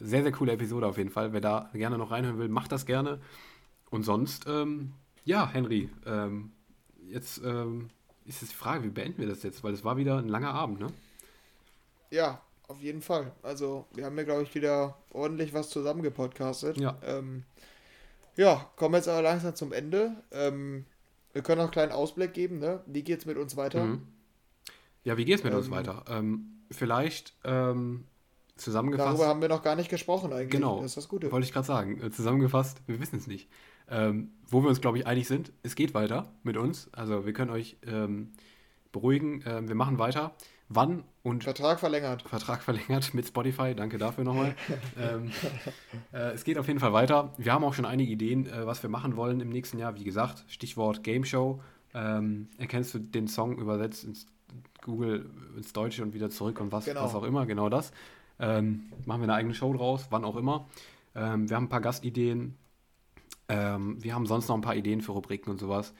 Sehr, 0.00 0.22
sehr 0.22 0.32
coole 0.32 0.52
Episode 0.52 0.86
auf 0.86 0.96
jeden 0.96 1.10
Fall. 1.10 1.32
Wer 1.34 1.42
da 1.42 1.70
gerne 1.74 1.98
noch 1.98 2.10
reinhören 2.10 2.38
will, 2.38 2.48
macht 2.48 2.72
das 2.72 2.86
gerne. 2.86 3.20
Und 3.90 4.02
sonst, 4.02 4.46
ähm, 4.48 4.94
ja, 5.24 5.46
Henry, 5.46 5.90
ähm, 6.06 6.52
jetzt 7.06 7.42
ähm, 7.44 7.90
ist 8.24 8.42
es 8.42 8.48
die 8.48 8.54
Frage, 8.54 8.82
wie 8.84 8.88
beenden 8.88 9.18
wir 9.18 9.28
das 9.28 9.42
jetzt? 9.42 9.62
Weil 9.62 9.74
es 9.74 9.84
war 9.84 9.98
wieder 9.98 10.18
ein 10.18 10.28
langer 10.28 10.54
Abend, 10.54 10.80
ne? 10.80 10.86
Ja, 12.10 12.40
auf 12.66 12.80
jeden 12.80 13.02
Fall. 13.02 13.32
Also, 13.42 13.86
wir 13.92 14.06
haben 14.06 14.16
ja, 14.16 14.24
glaube 14.24 14.42
ich, 14.42 14.54
wieder 14.54 14.96
ordentlich 15.10 15.52
was 15.52 15.68
zusammengepodcastet. 15.68 16.78
Ja. 16.78 16.96
Ähm, 17.02 17.44
ja, 18.36 18.70
kommen 18.76 18.94
jetzt 18.94 19.08
aber 19.08 19.22
langsam 19.22 19.54
zum 19.54 19.72
Ende. 19.72 20.22
Ähm, 20.32 20.86
wir 21.32 21.42
können 21.42 21.58
noch 21.58 21.64
einen 21.64 21.72
kleinen 21.72 21.92
Ausblick 21.92 22.32
geben, 22.32 22.58
ne? 22.58 22.82
Wie 22.86 23.02
geht's 23.02 23.26
mit 23.26 23.36
uns 23.36 23.56
weiter? 23.56 23.84
Mhm. 23.84 24.06
Ja, 25.02 25.16
wie 25.16 25.24
geht's 25.24 25.44
mit 25.44 25.52
ähm, 25.52 25.58
uns 25.58 25.70
weiter? 25.70 26.04
Ähm, 26.08 26.60
vielleicht 26.70 27.34
ähm, 27.44 28.04
zusammengefasst. 28.56 29.08
Darüber 29.08 29.26
haben 29.26 29.40
wir 29.42 29.48
noch 29.48 29.62
gar 29.62 29.76
nicht 29.76 29.90
gesprochen 29.90 30.32
eigentlich. 30.32 30.50
Genau. 30.50 30.76
Das 30.76 30.92
ist 30.92 30.96
das 30.96 31.08
Gute. 31.08 31.30
Wollte 31.32 31.46
ich 31.46 31.52
gerade 31.52 31.66
sagen. 31.66 32.00
Äh, 32.00 32.10
zusammengefasst, 32.10 32.80
wir 32.86 33.00
wissen 33.00 33.16
es 33.16 33.26
nicht. 33.26 33.48
Ähm, 33.88 34.30
wo 34.46 34.62
wir 34.62 34.68
uns, 34.68 34.80
glaube 34.80 34.98
ich, 34.98 35.06
einig 35.06 35.28
sind, 35.28 35.52
es 35.62 35.74
geht 35.74 35.92
weiter 35.92 36.32
mit 36.42 36.56
uns. 36.56 36.88
Also 36.92 37.26
wir 37.26 37.32
können 37.32 37.50
euch 37.50 37.76
ähm, 37.86 38.32
beruhigen. 38.92 39.44
Wir 39.44 39.74
machen 39.74 39.98
weiter. 39.98 40.36
Wann 40.74 41.04
und. 41.22 41.44
Vertrag 41.44 41.78
verlängert. 41.80 42.22
Vertrag 42.22 42.62
verlängert 42.62 43.14
mit 43.14 43.26
Spotify. 43.26 43.74
Danke 43.74 43.98
dafür 43.98 44.24
nochmal. 44.24 44.54
ähm, 44.98 45.30
äh, 46.12 46.32
es 46.32 46.44
geht 46.44 46.58
auf 46.58 46.66
jeden 46.66 46.80
Fall 46.80 46.92
weiter. 46.92 47.32
Wir 47.36 47.52
haben 47.52 47.64
auch 47.64 47.74
schon 47.74 47.84
einige 47.84 48.12
Ideen, 48.12 48.46
äh, 48.46 48.66
was 48.66 48.82
wir 48.82 48.90
machen 48.90 49.16
wollen 49.16 49.40
im 49.40 49.50
nächsten 49.50 49.78
Jahr. 49.78 49.94
Wie 49.96 50.04
gesagt, 50.04 50.44
Stichwort 50.48 51.02
Game 51.02 51.24
Show. 51.24 51.60
Ähm, 51.94 52.48
erkennst 52.58 52.92
du 52.94 52.98
den 52.98 53.28
Song 53.28 53.56
übersetzt 53.58 54.04
ins 54.04 54.26
Google 54.82 55.30
ins 55.56 55.72
Deutsche 55.72 56.02
und 56.02 56.12
wieder 56.12 56.28
zurück 56.28 56.60
und 56.60 56.72
was, 56.72 56.84
genau. 56.84 57.04
was 57.04 57.14
auch 57.14 57.22
immer, 57.22 57.46
genau 57.46 57.68
das. 57.68 57.92
Ähm, 58.38 58.86
machen 59.06 59.20
wir 59.20 59.24
eine 59.24 59.34
eigene 59.34 59.54
Show 59.54 59.72
draus, 59.72 60.08
wann 60.10 60.24
auch 60.24 60.36
immer. 60.36 60.66
Ähm, 61.14 61.48
wir 61.48 61.56
haben 61.56 61.64
ein 61.64 61.68
paar 61.68 61.80
Gastideen. 61.80 62.56
Ähm, 63.48 64.02
wir 64.02 64.14
haben 64.14 64.26
sonst 64.26 64.48
noch 64.48 64.56
ein 64.56 64.60
paar 64.60 64.76
Ideen 64.76 65.00
für 65.00 65.12
Rubriken 65.12 65.50
und 65.50 65.60
sowas. 65.60 65.94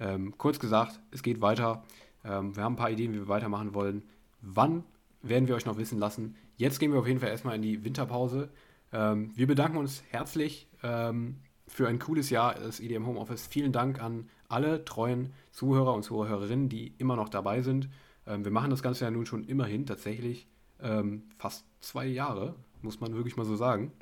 Ähm, 0.00 0.36
kurz 0.36 0.58
gesagt, 0.58 1.00
es 1.10 1.22
geht 1.22 1.40
weiter. 1.40 1.82
Ähm, 2.24 2.54
wir 2.54 2.62
haben 2.62 2.74
ein 2.74 2.76
paar 2.76 2.90
Ideen, 2.90 3.12
wie 3.14 3.18
wir 3.18 3.28
weitermachen 3.28 3.74
wollen. 3.74 4.02
Wann 4.40 4.84
werden 5.22 5.48
wir 5.48 5.54
euch 5.54 5.66
noch 5.66 5.78
wissen 5.78 5.98
lassen? 5.98 6.36
Jetzt 6.56 6.78
gehen 6.78 6.92
wir 6.92 7.00
auf 7.00 7.06
jeden 7.06 7.20
Fall 7.20 7.30
erstmal 7.30 7.56
in 7.56 7.62
die 7.62 7.84
Winterpause. 7.84 8.50
Ähm, 8.92 9.32
wir 9.34 9.46
bedanken 9.46 9.78
uns 9.78 10.02
herzlich 10.10 10.68
ähm, 10.82 11.36
für 11.66 11.88
ein 11.88 11.98
cooles 11.98 12.30
Jahr 12.30 12.54
des 12.54 12.80
EDM 12.80 13.06
Homeoffice. 13.06 13.46
Vielen 13.46 13.72
Dank 13.72 14.00
an 14.02 14.28
alle 14.48 14.84
treuen 14.84 15.32
Zuhörer 15.52 15.94
und 15.94 16.02
Zuhörerinnen, 16.02 16.68
die 16.68 16.94
immer 16.98 17.16
noch 17.16 17.28
dabei 17.28 17.62
sind. 17.62 17.88
Ähm, 18.26 18.44
wir 18.44 18.52
machen 18.52 18.70
das 18.70 18.82
Ganze 18.82 19.04
ja 19.04 19.10
nun 19.10 19.26
schon 19.26 19.44
immerhin 19.44 19.86
tatsächlich 19.86 20.48
ähm, 20.80 21.24
fast 21.38 21.64
zwei 21.80 22.06
Jahre, 22.06 22.54
muss 22.82 23.00
man 23.00 23.14
wirklich 23.14 23.36
mal 23.36 23.44
so 23.44 23.56
sagen. 23.56 23.92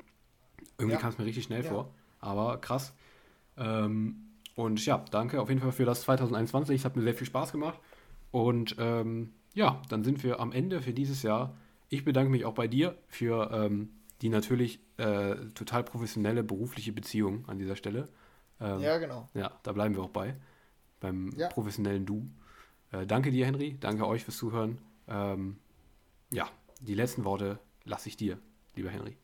Irgendwie 0.77 0.95
ja. 0.95 1.01
kam 1.01 1.09
es 1.09 1.17
mir 1.17 1.25
richtig 1.25 1.45
schnell 1.45 1.63
ja. 1.63 1.69
vor, 1.69 1.93
aber 2.19 2.57
krass. 2.57 2.93
Ähm, 3.57 4.27
und 4.55 4.83
ja, 4.85 5.03
danke 5.11 5.39
auf 5.41 5.49
jeden 5.49 5.61
Fall 5.61 5.71
für 5.71 5.85
das 5.85 6.01
2021. 6.01 6.79
Es 6.79 6.85
hat 6.85 6.95
mir 6.95 7.03
sehr 7.03 7.13
viel 7.13 7.27
Spaß 7.27 7.51
gemacht. 7.51 7.79
Und 8.31 8.75
ähm, 8.79 9.33
ja, 9.57 9.81
dann 9.89 10.03
sind 10.03 10.23
wir 10.23 10.39
am 10.39 10.51
Ende 10.51 10.81
für 10.81 10.93
dieses 10.93 11.23
Jahr. 11.23 11.57
Ich 11.89 12.05
bedanke 12.05 12.29
mich 12.29 12.45
auch 12.45 12.53
bei 12.53 12.67
dir 12.67 12.95
für 13.07 13.49
ähm, 13.51 13.89
die 14.21 14.29
natürlich 14.29 14.79
äh, 14.97 15.35
total 15.55 15.83
professionelle 15.83 16.43
berufliche 16.43 16.91
Beziehung 16.91 17.43
an 17.49 17.57
dieser 17.57 17.75
Stelle. 17.75 18.07
Ähm, 18.61 18.79
ja, 18.81 18.99
genau. 18.99 19.29
Ja, 19.33 19.59
da 19.63 19.71
bleiben 19.71 19.95
wir 19.95 20.03
auch 20.03 20.11
bei. 20.11 20.35
Beim 20.99 21.31
ja. 21.35 21.47
professionellen 21.49 22.05
Du. 22.05 22.29
Äh, 22.91 23.07
danke 23.07 23.31
dir, 23.31 23.47
Henry. 23.47 23.77
Danke 23.79 24.07
euch 24.07 24.23
fürs 24.23 24.37
Zuhören. 24.37 24.77
Ähm, 25.07 25.57
ja, 26.31 26.47
die 26.79 26.93
letzten 26.93 27.25
Worte 27.25 27.57
lasse 27.83 28.09
ich 28.09 28.17
dir, 28.17 28.37
lieber 28.75 28.91
Henry. 28.91 29.17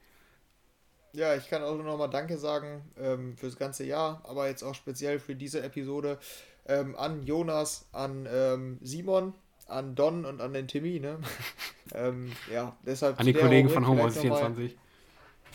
Ja, 1.11 1.35
ich 1.35 1.47
kann 1.47 1.61
auch 1.61 1.75
nur 1.75 1.83
nochmal 1.83 2.09
Danke 2.09 2.39
sagen 2.39 2.81
ähm, 2.97 3.37
fürs 3.37 3.55
ganze 3.55 3.85
Jahr, 3.85 4.23
aber 4.25 4.47
jetzt 4.47 4.63
auch 4.63 4.73
speziell 4.73 5.19
für 5.19 5.35
diese 5.35 5.61
Episode 5.61 6.17
ähm, 6.65 6.95
an 6.95 7.21
Jonas, 7.21 7.87
an 7.91 8.27
ähm, 8.27 8.79
Simon, 8.81 9.35
an 9.73 9.95
Don 9.95 10.25
und 10.25 10.41
an 10.41 10.53
den 10.53 10.67
Timmy. 10.67 10.99
Ne? 10.99 11.19
ähm, 11.93 12.31
ja, 12.51 12.75
deshalb 12.85 13.19
an 13.19 13.25
die 13.25 13.33
Kollegen 13.33 13.69
von 13.69 13.87
Homeoffice 13.87 14.21
24. 14.21 14.77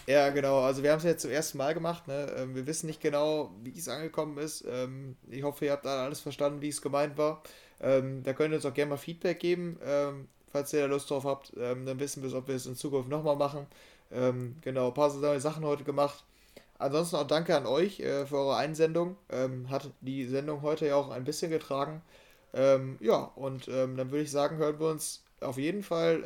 Ja, 0.07 0.31
genau. 0.31 0.61
Also 0.61 0.83
wir 0.83 0.91
haben 0.91 0.99
es 0.99 1.05
jetzt 1.05 1.21
zum 1.21 1.31
ersten 1.31 1.59
Mal 1.59 1.75
gemacht. 1.75 2.09
Ne? 2.09 2.33
Ähm, 2.39 2.55
wir 2.55 2.67
wissen 2.67 2.87
nicht 2.87 3.03
genau, 3.03 3.51
wie 3.63 3.79
es 3.79 3.89
angekommen 3.89 4.39
ist. 4.39 4.65
Ähm, 4.67 5.17
ich 5.29 5.43
hoffe, 5.43 5.67
ihr 5.67 5.73
habt 5.73 5.85
da 5.85 6.05
alles 6.05 6.21
verstanden, 6.21 6.63
wie 6.63 6.69
es 6.69 6.81
gemeint 6.81 7.19
war. 7.19 7.43
Ähm, 7.81 8.23
da 8.23 8.33
könnt 8.33 8.53
ihr 8.53 8.57
uns 8.57 8.65
auch 8.65 8.73
gerne 8.73 8.91
mal 8.91 8.97
Feedback 8.97 9.39
geben, 9.39 9.79
falls 10.51 10.73
ihr 10.73 10.81
da 10.81 10.87
Lust 10.87 11.11
drauf 11.11 11.25
habt. 11.25 11.53
dann 11.57 12.01
wissen 12.01 12.23
wir, 12.23 12.35
ob 12.35 12.49
wir 12.49 12.57
es 12.57 12.67
in 12.67 12.75
Zukunft 12.75 13.09
nochmal 13.09 13.37
machen. 13.37 13.67
genau, 14.63 14.89
ein 14.89 14.95
paar 14.95 15.15
neue 15.15 15.39
Sachen 15.39 15.65
heute 15.65 15.85
gemacht. 15.85 16.25
Ansonsten 16.79 17.17
auch 17.17 17.27
danke 17.27 17.57
an 17.57 17.67
euch 17.67 18.01
äh, 18.01 18.27
für 18.27 18.37
eure 18.37 18.57
Einsendung. 18.57 19.17
Hat 19.69 19.91
die 20.01 20.27
Sendung 20.27 20.63
heute 20.63 20.87
ja 20.87 20.97
auch 20.97 21.11
ein 21.11 21.25
bisschen 21.25 21.51
getragen. 21.53 22.03
Ähm, 22.55 22.97
ja, 23.01 23.17
und 23.17 23.69
ähm, 23.69 23.97
dann 23.97 24.11
würde 24.11 24.23
ich 24.23 24.31
sagen, 24.31 24.57
hören 24.57 24.81
wir 24.81 24.89
uns 24.89 25.23
auf 25.41 25.57
jeden 25.57 25.83
Fall 25.85 26.23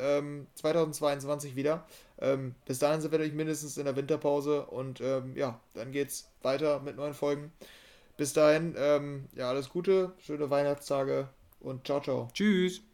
2022 0.55 1.51
ähm, 1.51 1.55
wieder. 1.55 1.85
Ähm, 2.19 2.55
bis 2.65 2.79
dahin 2.79 3.01
sind 3.01 3.11
wir 3.11 3.19
natürlich 3.19 3.35
mindestens 3.35 3.77
in 3.77 3.85
der 3.85 3.95
Winterpause 3.95 4.65
und 4.65 5.01
ähm, 5.01 5.35
ja, 5.35 5.59
dann 5.75 5.91
geht's 5.91 6.31
weiter 6.41 6.79
mit 6.79 6.95
neuen 6.95 7.13
Folgen. 7.13 7.51
Bis 8.17 8.33
dahin, 8.33 8.75
ja, 9.35 9.49
alles 9.49 9.69
Gute, 9.69 10.13
schöne 10.19 10.49
Weihnachtstage 10.51 11.29
und 11.59 11.87
ciao, 11.87 11.99
ciao. 11.99 12.27
Tschüss. 12.31 12.92